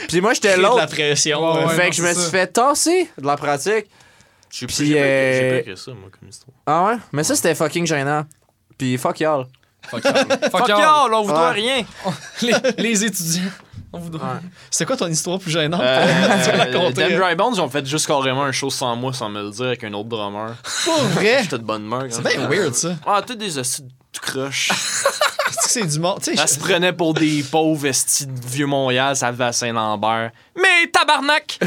Puis 0.08 0.22
moi, 0.22 0.34
j'étais 0.34 0.56
l'autre. 0.56 0.78
la 0.78 0.86
pression. 0.86 1.40
Ouais, 1.56 1.66
ouais. 1.66 1.74
fait 1.74 1.90
que 1.90 1.96
je 1.96 2.04
me 2.04 2.14
suis 2.14 2.30
fait 2.30 2.46
tasser 2.46 3.10
de 3.18 3.26
la 3.26 3.36
pratique. 3.36 3.88
Je 4.52 4.58
suis 4.58 4.68
Puis, 4.68 4.76
plus. 4.76 4.86
J'ai 4.86 4.94
pas- 4.94 5.00
euh, 5.00 5.34
j'ai 5.42 5.50
pas 5.50 5.58
écrit 5.72 5.78
ça, 5.78 5.92
moi, 5.94 6.10
comme 6.20 6.30
histoire. 6.30 6.56
Ah 6.68 6.86
ouais? 6.86 6.98
Mais 7.14 7.24
ça, 7.24 7.36
c'était 7.36 7.56
fucking 7.56 7.88
gênant. 7.88 8.26
Puis 8.78 8.96
fuck 9.00 9.20
y'all. 9.22 9.48
Fuck 9.90 10.04
y'all. 10.04 10.50
Fuck 10.52 10.68
y'all, 10.68 11.14
on 11.14 11.22
vous 11.24 11.32
doit 11.32 11.52
rien. 11.52 11.84
Les, 12.42 12.54
les 12.78 13.04
étudiants. 13.06 13.52
On 13.94 14.00
vous 14.00 14.10
doit. 14.10 14.22
Ouais. 14.22 14.40
C'est 14.70 14.86
quoi 14.86 14.98
ton 14.98 15.08
histoire 15.08 15.40
plus 15.40 15.52
gênante? 15.52 15.82
Euh, 15.82 16.06
tu 16.44 16.52
veux 16.52 16.58
la 16.58 16.66
compter? 16.68 16.94
Them 16.96 17.14
hein? 17.14 17.20
Dry 17.20 17.36
Bones, 17.36 17.54
ils 17.56 17.62
ont 17.62 17.70
fait 17.70 17.86
juste 17.86 18.08
carrément 18.08 18.44
un 18.44 18.52
show 18.52 18.70
sans 18.70 18.96
moi, 18.96 19.14
sans 19.14 19.30
me 19.30 19.42
le 19.42 19.52
dire, 19.52 19.68
avec 19.68 19.84
un 19.86 19.94
autre 19.94 20.10
drummer. 20.10 20.54
Pour 20.84 20.98
vrai? 20.98 21.40
J'étais 21.44 21.58
de 21.58 21.64
bonne 21.64 21.86
humeur. 21.86 22.04
C'est 22.10 22.22
bien 22.22 22.48
weird, 22.48 22.74
ça. 22.74 22.96
Ah, 23.06 23.22
tous 23.26 23.36
des 23.36 23.58
hosties 23.58 23.84
de 23.84 24.20
croche. 24.20 24.72
C'est 25.62 25.86
du 25.86 26.00
monde? 26.00 26.20
Tu 26.22 26.32
sais, 26.32 26.38
Ça 26.38 26.48
se 26.48 26.60
prenait 26.60 26.94
pour 26.94 27.14
des 27.14 27.44
pauvres 27.44 27.86
estis 27.86 28.28
de 28.28 28.48
vieux 28.48 28.66
Montréal, 28.66 29.16
ça 29.16 29.32
va 29.32 29.48
à 29.48 29.52
Saint-Lambert. 29.54 30.32
Mais 30.56 30.90
tabarnak! 30.92 31.60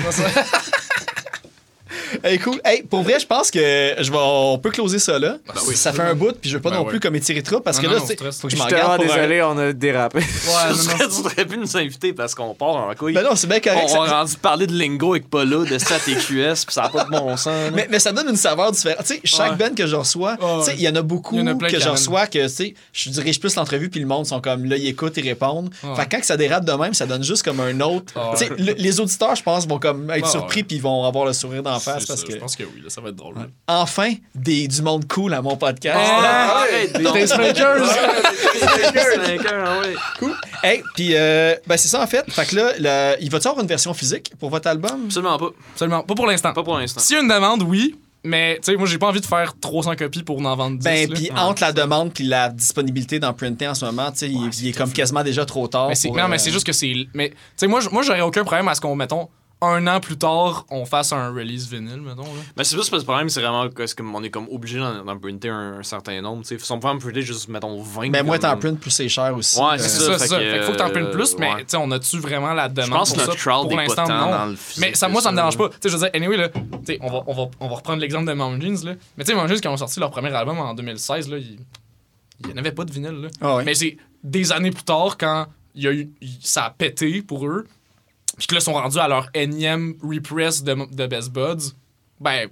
Hey, 2.24 2.38
cool. 2.38 2.60
Hey, 2.64 2.82
pour 2.82 3.02
vrai, 3.02 3.18
je 3.20 3.26
pense 3.26 3.50
que 3.50 3.58
je 3.98 4.10
vais, 4.10 4.18
on 4.18 4.58
peut 4.58 4.70
closer 4.70 4.98
ça 4.98 5.18
là. 5.18 5.36
Ben 5.46 5.54
oui. 5.66 5.76
ça 5.76 5.92
fait 5.92 6.02
un 6.02 6.14
bout, 6.14 6.32
puis 6.40 6.50
je 6.50 6.56
veux 6.56 6.62
pas 6.62 6.70
Ben 6.70 6.76
non 6.76 6.82
ouais. 6.84 6.90
plus 6.90 7.00
comme 7.00 7.14
étirer 7.16 7.42
trop 7.42 7.60
parce 7.60 7.76
Non, 7.78 7.82
que 7.84 7.88
là, 7.94 8.00
non, 8.00 8.06
faut 8.32 8.48
que 8.48 8.54
je 8.54 8.56
m'en 8.58 8.64
un- 8.64 8.98
désolé, 8.98 9.42
on 9.42 9.58
a 9.58 9.72
dérapé. 9.72 10.18
Ouais, 10.18 10.24
Tu 10.24 10.68
non, 10.70 10.74
serais- 10.82 11.08
tu 11.08 11.22
devrais 11.22 11.44
plus 11.44 11.58
nous 11.58 11.76
inviter 11.76 12.12
parce 12.12 12.34
qu'on 12.34 12.54
part 12.54 12.68
en 12.76 12.94
couille. 12.94 13.14
Ben 13.14 13.22
non, 13.22 13.34
c'est 13.36 13.46
bien 13.46 13.60
correct. 13.60 13.84
on, 13.84 13.88
ça- 14.06 14.12
a 14.14 14.20
rendu 14.20 14.36
parler 14.36 14.66
de 14.66 14.74
lingo 14.76 15.12
avec 15.12 15.28
Paula, 15.28 15.68
de 15.68 15.78
stat 15.78 15.98
TQS, 16.04 16.64
puis 16.64 16.74
ça 16.74 16.82
n'a 16.82 16.88
pas 16.88 17.04
de 17.04 17.10
bon 17.10 17.36
sens. 17.36 17.70
Mais, 17.74 17.86
mais 17.90 17.98
ça 17.98 18.12
donne 18.12 18.28
une 18.28 18.36
saveur 18.36 18.72
différente. 18.72 19.04
Tu 19.06 19.14
sais, 19.14 19.20
chaque 19.24 19.52
Ouais. 19.52 19.68
band 19.68 19.74
que 19.74 19.86
je 19.86 19.96
reçois, 19.96 20.36
tu 20.36 20.64
sais, 20.64 20.74
il 20.76 20.82
y 20.82 20.88
en 20.88 20.94
a 20.96 21.02
beaucoup 21.02 21.34
Il 21.36 21.40
y 21.40 21.42
en 21.42 21.46
a 21.48 21.54
plein 21.54 21.68
que 21.68 21.78
je 21.80 21.88
reçois 21.88 22.26
que, 22.26 22.42
tu 22.42 22.48
sais, 22.48 22.74
je 22.92 23.10
dirige 23.10 23.40
plus 23.40 23.54
l'entrevue 23.56 23.88
puis 23.90 24.00
le 24.00 24.06
monde 24.06 24.26
sont 24.26 24.40
comme 24.40 24.64
là, 24.64 24.76
ils 24.76 24.88
écoutent, 24.88 25.16
ils 25.16 25.28
répondent. 25.28 25.70
Fait 25.96 26.04
que 26.06 26.10
quand 26.16 26.20
que 26.20 26.26
ça 26.26 26.36
dérape 26.36 26.64
de 26.64 26.72
même, 26.72 26.94
ça 26.94 27.06
donne 27.06 27.22
juste 27.24 27.42
comme 27.42 27.60
un 27.60 27.80
autre. 27.80 28.12
Tu 28.32 28.38
sais, 28.38 28.50
le- 28.58 28.74
les 28.76 29.00
auditeurs, 29.00 29.34
je 29.36 29.42
pense, 29.42 29.66
vont 29.66 29.78
comme 29.78 30.10
être 30.10 30.28
surpris 30.28 30.62
puis 30.62 30.76
ils 30.76 30.82
vont 30.82 31.04
avoir 31.04 31.24
le 31.24 31.32
sourire 31.32 31.62
d'en 31.62 31.78
face 31.78 31.97
C'est 32.00 32.06
parce 32.08 32.20
ça, 32.20 32.26
que 32.26 32.32
Je 32.32 32.38
pense 32.38 32.56
que 32.56 32.62
oui, 32.64 32.80
là, 32.82 32.90
ça 32.90 33.00
va 33.00 33.08
être 33.10 33.16
drôle. 33.16 33.34
enfin 33.66 34.12
des, 34.34 34.68
du 34.68 34.82
monde 34.82 35.06
cool 35.08 35.34
à 35.34 35.42
mon 35.42 35.56
podcast. 35.56 35.98
Ah, 36.00 36.60
arrête 36.62 37.00
donc. 37.02 37.14
Des 37.14 37.32
ah 37.32 37.38
ouais. 39.80 39.94
Cool. 40.18 40.34
Hey, 40.62 40.82
puis 40.94 41.10
euh, 41.14 41.54
ben 41.66 41.76
c'est 41.76 41.88
ça 41.88 42.02
en 42.02 42.06
fait. 42.06 42.24
Fait 42.30 42.46
que 42.46 42.56
là, 42.56 42.72
le- 42.78 43.22
il 43.22 43.30
va-tu 43.30 43.48
avoir 43.48 43.62
une 43.62 43.68
version 43.68 43.94
physique 43.94 44.32
pour 44.38 44.50
votre 44.50 44.68
album? 44.68 45.04
Absolument 45.06 45.38
pas. 45.38 45.50
Absolument. 45.72 46.02
Pas 46.02 46.14
pour 46.14 46.26
l'instant. 46.26 46.52
Pas 46.52 46.62
pour 46.62 46.78
l'instant. 46.78 47.00
S'il 47.00 47.16
y 47.16 47.18
a 47.18 47.22
une 47.22 47.28
demande, 47.28 47.62
oui. 47.62 47.96
Mais, 48.24 48.56
tu 48.56 48.72
sais, 48.72 48.76
moi, 48.76 48.88
j'ai 48.88 48.98
pas 48.98 49.06
envie 49.06 49.20
de 49.20 49.26
faire 49.26 49.54
300 49.60 49.94
copies 49.94 50.24
pour 50.24 50.44
en 50.44 50.56
vendre 50.56 50.76
10. 50.78 50.84
Ben, 50.84 51.08
puis 51.08 51.30
entre 51.36 51.62
la 51.62 51.72
demande 51.72 52.12
puis 52.12 52.24
la 52.24 52.48
disponibilité 52.48 53.20
d'en 53.20 53.32
printer 53.32 53.68
en 53.68 53.76
ce 53.76 53.84
moment, 53.84 54.10
tu 54.10 54.18
sais, 54.18 54.28
il, 54.28 54.50
il 54.60 54.68
est 54.68 54.72
comme 54.72 54.92
quasiment 54.92 55.22
déjà 55.22 55.46
trop 55.46 55.68
tard. 55.68 55.88
Mais 55.88 55.94
c'est- 55.94 56.08
pour, 56.08 56.16
non, 56.16 56.24
euh, 56.24 56.28
mais 56.28 56.38
c'est 56.38 56.50
juste 56.50 56.66
que 56.66 56.72
c'est. 56.72 56.92
Mais, 57.14 57.30
tu 57.30 57.36
sais, 57.56 57.66
moi, 57.68 57.80
moi 57.92 58.02
j'aurais 58.02 58.20
aucun 58.20 58.42
problème 58.42 58.66
à 58.66 58.74
ce 58.74 58.80
qu'on, 58.80 58.96
mettons, 58.96 59.28
un 59.60 59.86
an 59.88 59.98
plus 59.98 60.16
tard, 60.16 60.64
on 60.70 60.84
fasse 60.84 61.12
un 61.12 61.30
release 61.32 61.68
vinyle, 61.68 62.00
mettons. 62.00 62.22
Là. 62.22 62.40
Mais 62.56 62.62
c'est 62.62 62.76
plus 62.76 62.88
parce 62.88 62.90
que 62.90 62.96
le 62.96 63.02
problème, 63.02 63.28
c'est 63.28 63.40
vraiment 63.40 63.68
que- 63.68 63.82
que 63.92 64.02
on 64.02 64.22
est 64.22 64.30
comme 64.30 64.46
obligé 64.52 64.78
d'en 64.78 65.18
printer 65.18 65.48
un, 65.48 65.78
un 65.78 65.82
certain 65.82 66.20
nombre. 66.20 66.42
tu 66.42 66.56
sais. 66.56 66.64
Si 66.64 66.70
on 66.70 66.78
pouvait 66.78 66.92
en 66.94 66.98
printer 66.98 67.22
juste, 67.22 67.48
mettons, 67.48 67.82
20. 67.82 68.10
Ben, 68.10 68.24
moi, 68.24 68.38
comme- 68.38 68.50
t'en 68.50 68.56
print 68.56 68.78
plus 68.78 68.90
c'est 68.92 69.08
cher 69.08 69.34
aussi. 69.36 69.60
Ouais, 69.60 69.76
C'est 69.78 69.88
ça, 69.88 70.12
fait 70.12 70.26
ça. 70.28 70.38
que, 70.38 70.44
Fait 70.44 70.52
qu'il 70.58 70.62
faut 70.62 70.72
que 70.72 70.76
t'en 70.76 70.90
printes 70.90 71.10
plus, 71.10 71.36
mais, 71.38 71.52
ouais. 71.54 71.58
tu 71.60 71.64
sais, 71.70 71.76
on 71.76 71.90
a-tu 71.90 72.18
vraiment 72.20 72.52
la 72.54 72.68
demande 72.68 72.86
Je 72.86 72.92
pense 72.92 73.08
pour 73.08 73.16
que 73.18 73.26
notre 73.26 73.38
ça? 73.38 73.50
crowd 73.50 73.62
Pour 73.68 73.72
est 73.72 73.76
pas 73.76 73.82
l'instant, 73.82 74.06
tant 74.06 74.26
non. 74.26 74.30
dans 74.30 74.46
le 74.46 74.56
physique 74.56 74.80
Mais 74.88 74.94
ça, 74.94 75.08
moi, 75.08 75.20
ça 75.22 75.30
me 75.32 75.36
dérange 75.36 75.58
pas. 75.58 75.68
Tu 75.70 75.74
sais, 75.82 75.88
je 75.88 75.96
veux 75.96 76.00
dire, 76.02 76.10
anyway, 76.14 76.36
là, 76.36 76.48
tu 76.50 76.60
sais, 76.86 76.98
on 77.02 77.10
va, 77.10 77.22
on, 77.26 77.34
va, 77.34 77.50
on 77.58 77.68
va 77.68 77.74
reprendre 77.74 78.00
l'exemple 78.00 78.26
de 78.28 78.32
Mom 78.34 78.60
Jeans, 78.62 78.84
là. 78.84 78.94
Mais 79.16 79.24
tu 79.24 79.30
sais, 79.32 79.36
Mom 79.36 79.48
Jeans, 79.48 79.58
quand 79.60 79.70
ils 79.70 79.74
ont 79.74 79.76
sorti 79.76 79.98
leur 79.98 80.10
premier 80.10 80.32
album 80.32 80.58
en 80.60 80.72
2016, 80.74 81.28
là, 81.30 81.38
il 81.38 81.58
il 82.44 82.50
y 82.50 82.52
en 82.52 82.56
avait 82.56 82.70
pas 82.70 82.84
de 82.84 82.92
vinyle, 82.92 83.20
là. 83.22 83.28
Ah 83.40 83.56
ouais. 83.56 83.64
Mais 83.64 83.74
c'est 83.74 83.96
des 84.22 84.52
années 84.52 84.70
plus 84.70 84.84
tard, 84.84 85.16
quand 85.18 85.46
il 85.74 85.82
y 85.82 85.88
a 85.88 85.92
eu, 85.92 86.08
ça 86.40 86.66
a 86.66 86.70
pété 86.70 87.20
pour 87.22 87.44
eux, 87.46 87.66
puis 88.38 88.46
que 88.46 88.54
là, 88.54 88.60
ils 88.60 88.64
sont 88.64 88.72
rendus 88.72 88.98
à 88.98 89.08
leur 89.08 89.28
énième 89.34 89.94
repress 90.02 90.62
de, 90.62 90.74
de 90.94 91.06
Best 91.06 91.30
Buds, 91.30 91.72
ben, 92.20 92.48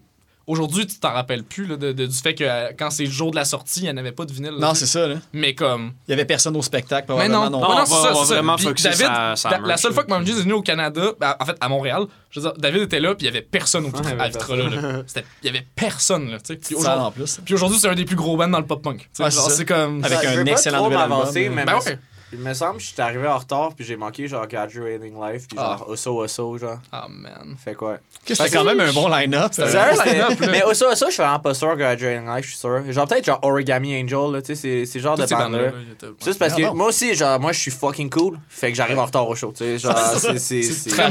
aujourd'hui, 0.46 0.86
tu 0.86 0.98
t'en 1.00 1.12
rappelles 1.12 1.42
plus 1.42 1.66
là, 1.66 1.76
de, 1.76 1.90
de- 1.92 2.06
du 2.06 2.16
fait 2.16 2.34
que 2.34 2.44
euh, 2.44 2.70
quand 2.78 2.90
c'est 2.90 3.04
le 3.04 3.10
jour 3.10 3.32
de 3.32 3.36
la 3.36 3.44
sortie, 3.44 3.80
il 3.80 3.82
n'y 3.84 3.90
en 3.90 3.96
avait 3.96 4.12
pas 4.12 4.24
de 4.24 4.32
vinyle. 4.32 4.52
là, 4.52 4.68
Non, 4.68 4.74
c'est 4.74 4.86
ça, 4.86 5.06
là. 5.08 5.16
Mais 5.32 5.54
comme. 5.54 5.92
Il 6.06 6.12
y 6.12 6.14
avait 6.14 6.24
personne 6.24 6.56
au 6.56 6.62
spectacle, 6.62 7.12
Mais 7.18 7.28
non, 7.28 7.50
non, 7.50 7.58
non, 7.60 7.68
va- 7.74 7.86
c'est 7.86 7.92
ça, 7.92 8.12
on 8.14 8.22
va 8.22 8.24
vraiment 8.34 8.56
David, 8.56 9.06
sa- 9.06 9.36
sa 9.36 9.50
la, 9.50 9.58
la 9.58 9.76
seule 9.76 9.92
fois 9.92 10.04
que 10.04 10.10
Jeans 10.24 10.38
est 10.38 10.42
venu 10.42 10.52
au 10.52 10.62
Canada, 10.62 11.12
ben, 11.18 11.34
en 11.40 11.44
fait, 11.44 11.56
à 11.60 11.68
Montréal, 11.68 12.04
je 12.30 12.38
veux 12.40 12.46
dire, 12.48 12.58
David 12.58 12.82
était 12.82 13.00
là, 13.00 13.14
puis 13.16 13.26
il 13.26 13.30
y 13.32 13.36
avait 13.36 13.42
personne 13.42 13.86
au 13.86 13.90
avait 13.96 14.20
à 14.22 14.28
Vitra, 14.28 14.54
là, 14.56 15.02
Il 15.42 15.46
y 15.46 15.48
avait 15.48 15.66
personne, 15.74 16.30
là, 16.30 16.38
tu 16.38 16.54
sais. 16.54 16.56
Puis 16.56 16.74
aujourd'hui- 16.76 17.00
en 17.00 17.10
plus. 17.10 17.40
Puis 17.44 17.54
aujourd'hui, 17.54 17.78
c'est 17.80 17.88
un 17.88 17.94
des 17.96 18.04
plus 18.04 18.14
gros 18.16 18.36
bands 18.36 18.48
dans 18.48 18.60
le 18.60 18.66
pop-punk. 18.66 19.08
c'est 19.56 19.64
comme. 19.64 20.04
Avec 20.04 20.20
Je 20.22 20.28
un 20.28 20.44
excellent 20.46 20.84
nouvel 20.84 20.98
album, 21.00 21.88
il 22.32 22.38
me 22.40 22.52
semble 22.54 22.78
que 22.78 22.82
j'étais 22.82 23.02
arrivé 23.02 23.26
en 23.28 23.38
retard 23.38 23.72
puis 23.74 23.84
j'ai 23.84 23.96
manqué 23.96 24.26
genre 24.26 24.46
Graduating 24.46 25.14
Life 25.14 25.46
puis 25.48 25.56
Ah. 25.60 25.76
genre 25.78 25.88
Osso 25.88 26.18
Osso 26.22 26.58
genre. 26.58 26.78
Ah, 26.90 27.06
man. 27.08 27.54
Fait 27.62 27.74
quoi? 27.74 27.98
C'était 28.24 28.50
quand 28.50 28.64
même 28.64 28.80
un 28.80 28.92
bon 28.92 29.08
line-up. 29.08 29.52
C'est 29.52 29.62
euh, 29.62 29.66
vrai, 29.66 29.92
line-up, 30.12 30.40
mais, 30.50 30.62
Osso 30.64 30.86
Osso, 30.90 31.06
je 31.06 31.12
suis 31.12 31.22
vraiment 31.22 31.38
pas 31.38 31.54
sûr 31.54 31.76
Graduating 31.76 32.26
Life, 32.26 32.44
je 32.44 32.50
suis 32.50 32.58
sûr. 32.58 32.82
Genre 32.92 33.06
peut-être 33.06 33.24
genre 33.24 33.38
Origami 33.42 34.00
Angel, 34.02 34.32
là, 34.32 34.42
tu 34.42 34.56
sais, 34.56 34.84
c'est- 34.86 34.98
genre 34.98 35.16
de 35.16 35.24
ces 35.26 35.34
band 35.34 35.44
bandes-là, 35.44 35.58
là. 35.58 35.64
là, 35.66 35.72
il 35.86 35.92
était- 35.92 36.06
C'est 36.18 36.24
juste 36.26 36.38
parce 36.38 36.52
Ah, 36.54 36.56
que 36.56 36.74
moi 36.74 36.86
aussi, 36.88 37.14
genre, 37.14 37.38
moi 37.38 37.52
je 37.52 37.60
suis 37.60 37.70
fucking 37.70 38.10
cool, 38.10 38.38
fait 38.48 38.70
que 38.70 38.76
j'arrive 38.76 38.98
en 38.98 39.04
retard 39.06 39.28
au 39.28 39.34
show, 39.34 39.52
tu 39.52 39.58
sais. 39.64 39.78
Genre, 39.78 39.94
c'est. 40.38 40.62
C'est 40.62 40.90
très 40.90 41.10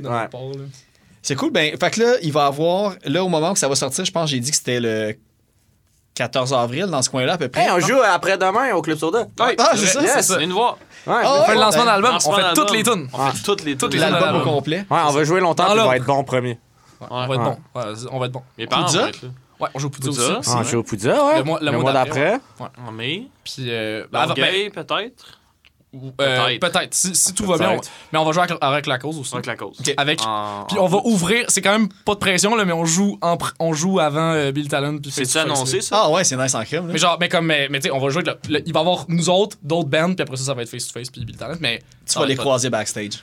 là. 0.00 0.28
C'est 1.20 1.34
cool. 1.34 1.50
Ben, 1.50 1.76
fait 1.78 1.90
que 1.90 2.00
là, 2.00 2.14
il 2.22 2.32
va 2.32 2.46
avoir, 2.46 2.94
là, 3.04 3.24
au 3.24 3.28
moment 3.28 3.50
où 3.52 3.56
ça 3.56 3.68
va 3.68 3.74
sortir, 3.74 4.04
je 4.04 4.12
pense, 4.12 4.30
j'ai 4.30 4.40
dit 4.40 4.50
que 4.50 4.56
c'était 4.56 4.80
le 4.80 5.14
14 6.18 6.52
avril, 6.52 6.86
dans 6.86 7.00
ce 7.00 7.08
coin-là, 7.10 7.34
à 7.34 7.38
peu 7.38 7.48
près. 7.48 7.62
Hey, 7.62 7.70
on 7.70 7.78
joue 7.78 8.00
après-demain 8.04 8.74
au 8.74 8.82
Club 8.82 8.98
Soda. 8.98 9.20
Ouais, 9.38 9.54
Ah, 9.58 9.70
c'est 9.74 9.86
ça, 9.86 10.00
c'est 10.00 10.06
yes. 10.16 10.26
ça. 10.26 10.38
Nous 10.44 10.52
voir. 10.54 10.76
Ouais, 11.06 11.14
Ah 11.24 11.38
On 11.40 11.44
fait 11.44 11.54
le 11.54 11.60
lancement 11.60 11.84
d'album, 11.84 12.12
Lancement 12.12 12.32
on 12.32 12.36
fait 12.36 12.42
d'album. 12.42 12.66
toutes 12.66 12.76
les 12.76 12.82
tunes. 12.82 13.08
On 13.12 13.26
fait 13.30 13.42
toutes 13.44 13.64
les 13.64 13.76
Toutes 13.76 13.90
tunes. 13.92 14.00
les 14.00 14.10
L'album 14.10 14.22
au 14.22 14.38
album. 14.38 14.42
complet. 14.54 14.78
Ouais, 14.90 14.98
on 15.06 15.10
va 15.10 15.24
jouer 15.24 15.40
longtemps, 15.40 15.66
on 15.70 15.74
va 15.86 15.96
être 15.96 16.04
bon 16.04 16.24
premier. 16.24 16.58
On 17.08 17.26
va 17.28 17.34
être 17.36 17.44
bon. 17.44 17.56
Ouais, 17.76 17.84
on 18.10 18.18
va 18.18 18.26
être 18.26 18.32
bon. 18.32 18.42
Mes 18.58 18.66
parents. 18.66 18.86
Ouais, 19.60 19.68
on 19.74 19.78
joue 19.78 19.90
Poudza. 19.90 20.10
aussi. 20.38 20.50
Ah, 20.52 20.58
on 20.58 20.62
joue 20.64 20.78
au 20.78 20.82
Poudza, 20.82 21.24
ouais. 21.26 21.38
Le 21.38 21.44
mois- 21.44 21.58
le 21.60 21.72
mois 21.72 21.92
d'après, 21.92 22.38
En 22.86 22.92
mai. 22.92 23.28
Puis, 23.44 23.54
euh, 23.68 24.04
ben, 24.12 24.20
avant- 24.20 24.34
ben, 24.34 24.70
peut-être. 24.70 25.37
Euh, 25.94 26.10
Peut-être. 26.16 26.60
peut-être. 26.60 26.94
Si, 26.94 27.14
si 27.14 27.32
tout 27.34 27.46
va 27.46 27.56
bien. 27.58 27.70
on-. 27.72 27.80
Mais 28.12 28.18
on 28.18 28.24
va 28.24 28.32
jouer 28.32 28.42
avec, 28.42 28.58
avec 28.60 28.86
la 28.86 28.98
cause 28.98 29.18
aussi. 29.18 29.32
Avec 29.34 29.46
la 29.46 29.56
cause. 29.56 29.76
Ok. 29.80 29.94
Avec. 29.96 30.20
En- 30.26 30.64
Puis 30.68 30.78
on 30.78 30.86
va 30.86 30.98
ouvrir. 31.04 31.46
C'est 31.48 31.62
quand 31.62 31.72
même 31.72 31.88
pas 32.04 32.14
de 32.14 32.18
pression, 32.18 32.54
là, 32.56 32.64
mais 32.64 32.72
on 32.72 32.84
joue, 32.84 33.18
en 33.22 33.36
pr- 33.36 33.52
on 33.58 33.72
joue 33.72 33.98
avant 33.98 34.32
euh, 34.32 34.52
Bill 34.52 34.68
Talon. 34.68 34.98
puis 34.98 35.10
C'est-tu 35.10 35.38
annoncé, 35.38 35.80
ça? 35.80 36.02
Ah 36.04 36.10
ouais, 36.10 36.24
c'est 36.24 36.36
nice 36.36 36.54
en 36.54 36.62
crime. 36.64 36.86
là. 36.88 36.92
Mais 36.92 36.98
genre, 36.98 37.16
mais 37.18 37.28
comme, 37.28 37.46
mais, 37.46 37.68
mais 37.70 37.80
tu 37.80 37.88
sais, 37.88 37.90
on 37.94 37.98
va 37.98 38.08
jouer. 38.10 38.22
avec 38.28 38.46
le- 38.48 38.54
le- 38.58 38.62
il 38.66 38.72
va 38.72 38.80
y 38.80 38.82
avoir 38.82 39.06
nous 39.08 39.30
autres, 39.30 39.56
d'autres 39.62 39.88
bands, 39.88 40.12
puis 40.14 40.22
après 40.22 40.36
ça, 40.36 40.44
ça 40.44 40.54
va 40.54 40.62
être 40.62 40.68
face 40.68 40.86
to 40.88 40.92
face, 40.98 41.08
puis 41.10 41.24
Bill 41.24 41.36
Talon. 41.36 41.56
Mais 41.60 41.82
tu 42.06 42.14
vas 42.14 42.20
va 42.20 42.26
les 42.26 42.36
croiser 42.36 42.68
backstage. 42.70 43.22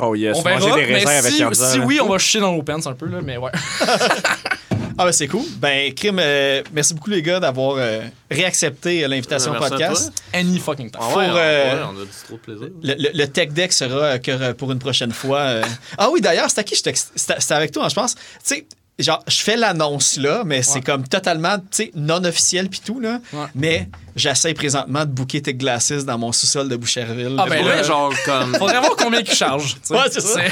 Oh 0.00 0.14
yes, 0.14 0.36
On 0.38 0.42
verra. 0.42 0.60
manger 0.60 0.74
des 0.74 0.86
Mais 0.86 0.94
raisins 0.94 1.08
avec 1.08 1.32
si, 1.32 1.38
Yarza, 1.40 1.72
si 1.72 1.78
oui, 1.80 1.98
on 2.00 2.08
va 2.08 2.18
chier 2.18 2.40
dans 2.40 2.52
nos 2.52 2.62
pants 2.62 2.86
un 2.86 2.92
peu, 2.92 3.06
là, 3.06 3.18
mais 3.22 3.36
ouais. 3.36 3.50
Ah 4.98 5.04
ben 5.04 5.12
c'est 5.12 5.28
cool. 5.28 5.44
Ben, 5.58 5.94
crime, 5.94 6.18
euh, 6.20 6.62
merci 6.72 6.92
beaucoup 6.92 7.10
les 7.10 7.22
gars 7.22 7.38
d'avoir 7.40 7.76
euh, 7.78 8.00
réaccepté 8.30 9.04
euh, 9.04 9.08
l'invitation 9.08 9.52
au 9.52 9.54
podcast. 9.54 10.12
Any 10.34 10.58
fucking 10.58 10.90
time. 10.90 11.00
Ah 11.00 11.06
Pour, 11.08 11.16
ouais, 11.18 11.24
euh, 11.28 11.74
ouais, 11.74 11.82
on 11.96 12.02
a 12.02 12.04
dit 12.04 12.10
trop 12.26 12.34
de 12.36 12.40
plaisir. 12.40 12.68
Le, 12.82 12.94
le- 12.94 13.10
le 13.16 13.26
tech 13.28 13.50
deck 13.50 13.72
sera 13.72 13.94
euh, 13.96 14.18
que 14.18 14.30
euh, 14.32 14.54
pour 14.54 14.72
une 14.72 14.78
prochaine 14.80 15.12
fois. 15.12 15.38
euh. 15.40 15.62
Ah 15.98 16.08
oui, 16.10 16.20
d'ailleurs, 16.20 16.48
c'était 16.48 16.60
à 16.62 16.64
qui 16.64 16.74
je 16.74 16.82
C'était 17.14 17.54
avec 17.54 17.70
toi, 17.70 17.84
hein, 17.84 17.88
je 17.88 17.94
pense. 17.94 18.14
Tu 18.16 18.20
sais, 18.42 18.66
genre, 18.98 19.22
je 19.28 19.36
fais 19.40 19.56
l'annonce 19.56 20.16
là, 20.16 20.42
mais 20.44 20.62
c'est 20.62 20.80
comme 20.80 21.06
totalement, 21.06 21.58
tu 21.58 21.64
sais, 21.70 21.90
non 21.94 22.24
officiel 22.24 22.68
puis 22.68 22.80
tout, 22.84 22.98
là. 22.98 23.20
Ouais. 23.32 23.46
Mais 23.54 23.88
j'essaie 24.16 24.52
présentement 24.54 25.04
de 25.04 25.10
booker 25.10 25.40
Tech 25.42 25.56
Glasses 25.56 26.04
dans 26.04 26.18
mon 26.18 26.32
sous-sol 26.32 26.68
de 26.68 26.74
Boucherville. 26.76 27.36
Ah, 27.38 27.46
ben 27.48 27.64
là, 27.64 27.82
genre 27.84 28.12
comme. 28.24 28.56
Faudrait 28.56 28.80
voir 28.80 28.96
combien 28.96 29.20
ils 29.20 29.30
chargent. 29.32 29.74
tu 29.74 29.80
sais. 29.84 29.94
Ouais, 29.94 30.00
c'est 30.10 30.20
ça. 30.20 30.40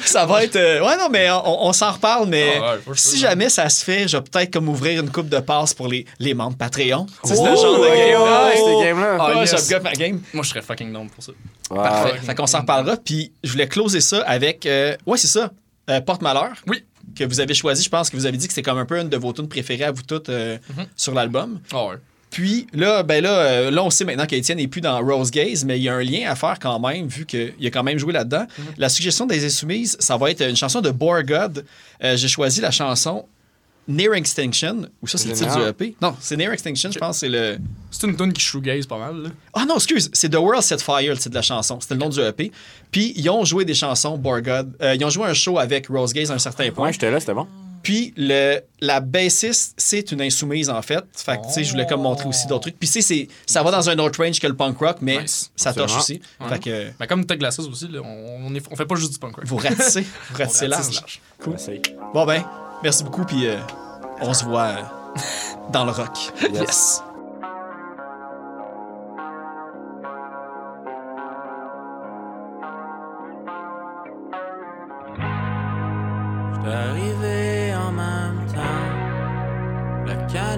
Ça 0.06 0.26
va 0.26 0.44
être. 0.44 0.56
euh, 0.56 0.80
Ouais, 0.84 0.96
non, 0.96 1.08
mais 1.10 1.30
on, 1.30 1.66
on 1.68 1.72
s'en 1.72 1.92
reparle, 1.92 2.28
mais 2.28 2.54
Ah 2.62 2.74
ouais, 2.86 2.94
si 2.94 3.18
jamais 3.18 3.48
ça 3.48 3.68
se 3.68 3.84
fait, 3.84 4.08
je 4.08 4.16
vais 4.16 4.22
peut-être 4.22 4.52
comme 4.52 4.68
ouvrir 4.68 5.00
une 5.02 5.10
coupe 5.10 5.28
de 5.28 5.38
passe 5.40 5.74
pour 5.74 5.88
les, 5.88 6.04
les 6.18 6.34
membres 6.34 6.56
Patreon. 6.56 7.06
C'est 7.24 7.34
Oh, 7.38 7.56
ce 7.56 7.62
genre 7.62 7.78
de 7.80 7.86
game. 7.86 8.20
Oh! 8.20 8.82
game-là. 8.82 9.16
Ah, 9.20 9.28
Ouais, 9.30 9.36
yes. 9.40 9.50
j'upgrade 9.56 9.82
ma 9.82 9.92
game. 9.92 10.20
Moi, 10.34 10.44
je 10.44 10.48
serais 10.50 10.62
fucking 10.62 10.92
down 10.92 11.08
pour 11.10 11.22
ça. 11.22 11.32
Parfait. 11.68 12.18
Fait 12.18 12.34
qu'on 12.34 12.46
s'en 12.46 12.60
reparlera. 12.60 12.96
Puis 12.96 13.32
je 13.44 13.52
voulais 13.52 13.68
closer 13.68 14.00
ça 14.00 14.22
avec. 14.22 14.66
euh, 14.66 14.96
ouais, 15.06 15.18
c'est 15.18 15.26
ça. 15.28 15.50
Euh, 15.88 16.00
Porte-Malheur. 16.00 16.52
Oui. 16.66 16.84
Que 17.16 17.24
vous 17.24 17.40
avez 17.40 17.54
choisi. 17.54 17.82
Je 17.82 17.88
pense 17.88 18.08
que 18.10 18.16
vous 18.16 18.26
avez 18.26 18.36
dit 18.36 18.46
que 18.46 18.52
c'est 18.54 18.62
comme 18.62 18.78
un 18.78 18.84
peu 18.86 18.98
une 19.00 19.08
de 19.08 19.16
vos 19.16 19.32
tunes 19.32 19.48
préférées 19.48 19.84
à 19.84 19.90
vous 19.92 20.02
toutes 20.02 20.28
euh, 20.28 20.58
Mhm. 20.76 20.86
sur 20.96 21.14
l'album. 21.14 21.60
Ah 21.72 21.86
ouais. 21.86 21.94
Puis 22.30 22.66
là, 22.72 23.02
ben 23.02 23.22
là, 23.22 23.38
euh, 23.38 23.70
là, 23.70 23.82
on 23.82 23.90
sait 23.90 24.04
maintenant 24.04 24.26
qu'Étienne 24.26 24.58
n'est 24.58 24.68
plus 24.68 24.80
dans 24.80 25.00
Rose 25.00 25.30
Gaze, 25.30 25.64
mais 25.64 25.78
il 25.78 25.82
y 25.82 25.88
a 25.88 25.94
un 25.94 26.02
lien 26.02 26.30
à 26.30 26.36
faire 26.36 26.58
quand 26.60 26.78
même, 26.78 27.08
vu 27.08 27.26
qu'il 27.26 27.54
a 27.62 27.70
quand 27.70 27.82
même 27.82 27.98
joué 27.98 28.12
là-dedans. 28.12 28.46
Mhm. 28.58 28.64
La 28.78 28.88
suggestion 28.88 29.26
des 29.26 29.44
Insoumises, 29.44 29.96
ça 29.98 30.16
va 30.16 30.30
être 30.30 30.42
une 30.48 30.56
chanson 30.56 30.80
de 30.80 30.90
Borgod. 30.90 31.64
Euh, 32.04 32.16
J'ai 32.16 32.28
choisi 32.28 32.60
la 32.60 32.70
chanson 32.70 33.26
Near 33.88 34.14
Extinction, 34.14 34.86
ou 35.02 35.08
ça, 35.08 35.18
c'est 35.18 35.28
le 35.28 35.34
titre 35.34 35.56
du. 35.58 35.66
EP. 35.66 35.96
Non, 36.00 36.14
c'est 36.20 36.36
Near 36.36 36.52
Extinction, 36.52 36.92
je 36.92 36.98
pense, 36.98 37.18
c'est 37.18 37.28
le. 37.28 37.58
C'est 37.90 38.06
une 38.06 38.16
tune 38.16 38.32
qui 38.32 38.40
shoegaze 38.40 38.86
pas 38.86 38.98
mal, 38.98 39.22
là. 39.22 39.28
Ah 39.52 39.64
non, 39.66 39.76
excuse, 39.76 40.08
c'est 40.12 40.28
The 40.28 40.36
World 40.36 40.62
Set 40.62 40.80
Fire, 40.80 41.00
le 41.00 41.16
titre 41.16 41.30
de 41.30 41.34
la 41.34 41.42
chanson. 41.42 41.80
C'était 41.80 41.94
le 41.94 42.00
nom 42.00 42.08
du 42.08 42.20
EP. 42.20 42.52
Puis 42.92 43.12
ils 43.16 43.28
ont 43.30 43.44
joué 43.44 43.64
des 43.64 43.74
chansons, 43.74 44.16
Borgod. 44.16 44.72
Euh, 44.80 44.94
ils 44.94 45.04
ont 45.04 45.10
joué 45.10 45.26
un 45.26 45.34
show 45.34 45.58
avec 45.58 45.88
Rose 45.88 46.12
Gaze 46.12 46.30
à 46.30 46.34
un 46.34 46.38
certain 46.38 46.70
point. 46.70 46.86
Ouais, 46.86 46.92
j'étais 46.92 47.10
là, 47.10 47.18
c'était 47.18 47.34
bon. 47.34 47.48
Puis 47.82 48.12
le, 48.16 48.60
la 48.80 49.00
bassiste, 49.00 49.74
c'est 49.78 50.12
une 50.12 50.20
insoumise 50.20 50.68
en 50.68 50.82
fait. 50.82 51.02
Fait 51.14 51.38
que 51.40 51.46
tu 51.46 51.52
sais, 51.54 51.64
je 51.64 51.70
voulais 51.72 51.86
comme 51.86 52.02
montrer 52.02 52.28
aussi 52.28 52.46
d'autres 52.46 52.62
trucs. 52.62 52.78
Puis 52.78 52.88
tu 52.88 53.00
sais, 53.00 53.02
c'est- 53.02 53.28
ça 53.46 53.62
va 53.62 53.70
dans 53.70 53.88
un 53.88 53.98
autre 53.98 54.22
range 54.22 54.38
que 54.38 54.46
le 54.46 54.54
punk 54.54 54.78
rock, 54.78 54.98
mais 55.00 55.22
Nice. 55.22 55.50
ça 55.56 55.72
torche 55.72 55.94
Absolument. 55.96 56.20
aussi. 56.46 56.52
Fait 56.54 56.58
que 56.62 56.90
Mais 57.00 57.06
comme 57.06 57.24
Tech 57.24 57.38
Glasses 57.38 57.58
aussi, 57.58 57.88
là, 57.88 58.00
on, 58.04 58.46
on, 58.48 58.54
est- 58.54 58.66
on 58.70 58.76
fait 58.76 58.84
pas 58.86 58.96
juste 58.96 59.12
du 59.14 59.18
punk 59.18 59.36
rock. 59.36 59.46
vous 59.46 59.56
ratissez, 59.56 60.02
vous 60.30 60.36
ratissez 60.38 60.66
large. 60.68 60.94
large. 60.94 61.20
Essaye. 61.54 61.80
Bon 62.12 62.26
ben, 62.26 62.44
merci 62.82 63.02
beaucoup, 63.02 63.24
puis 63.24 63.46
euh, 63.46 63.56
on 64.20 64.34
se 64.34 64.44
voit 64.44 64.62
euh, 64.62 64.82
dans 65.72 65.84
le 65.86 65.92
rock. 65.92 66.16
Yes. 66.52 67.02
La 80.32 80.56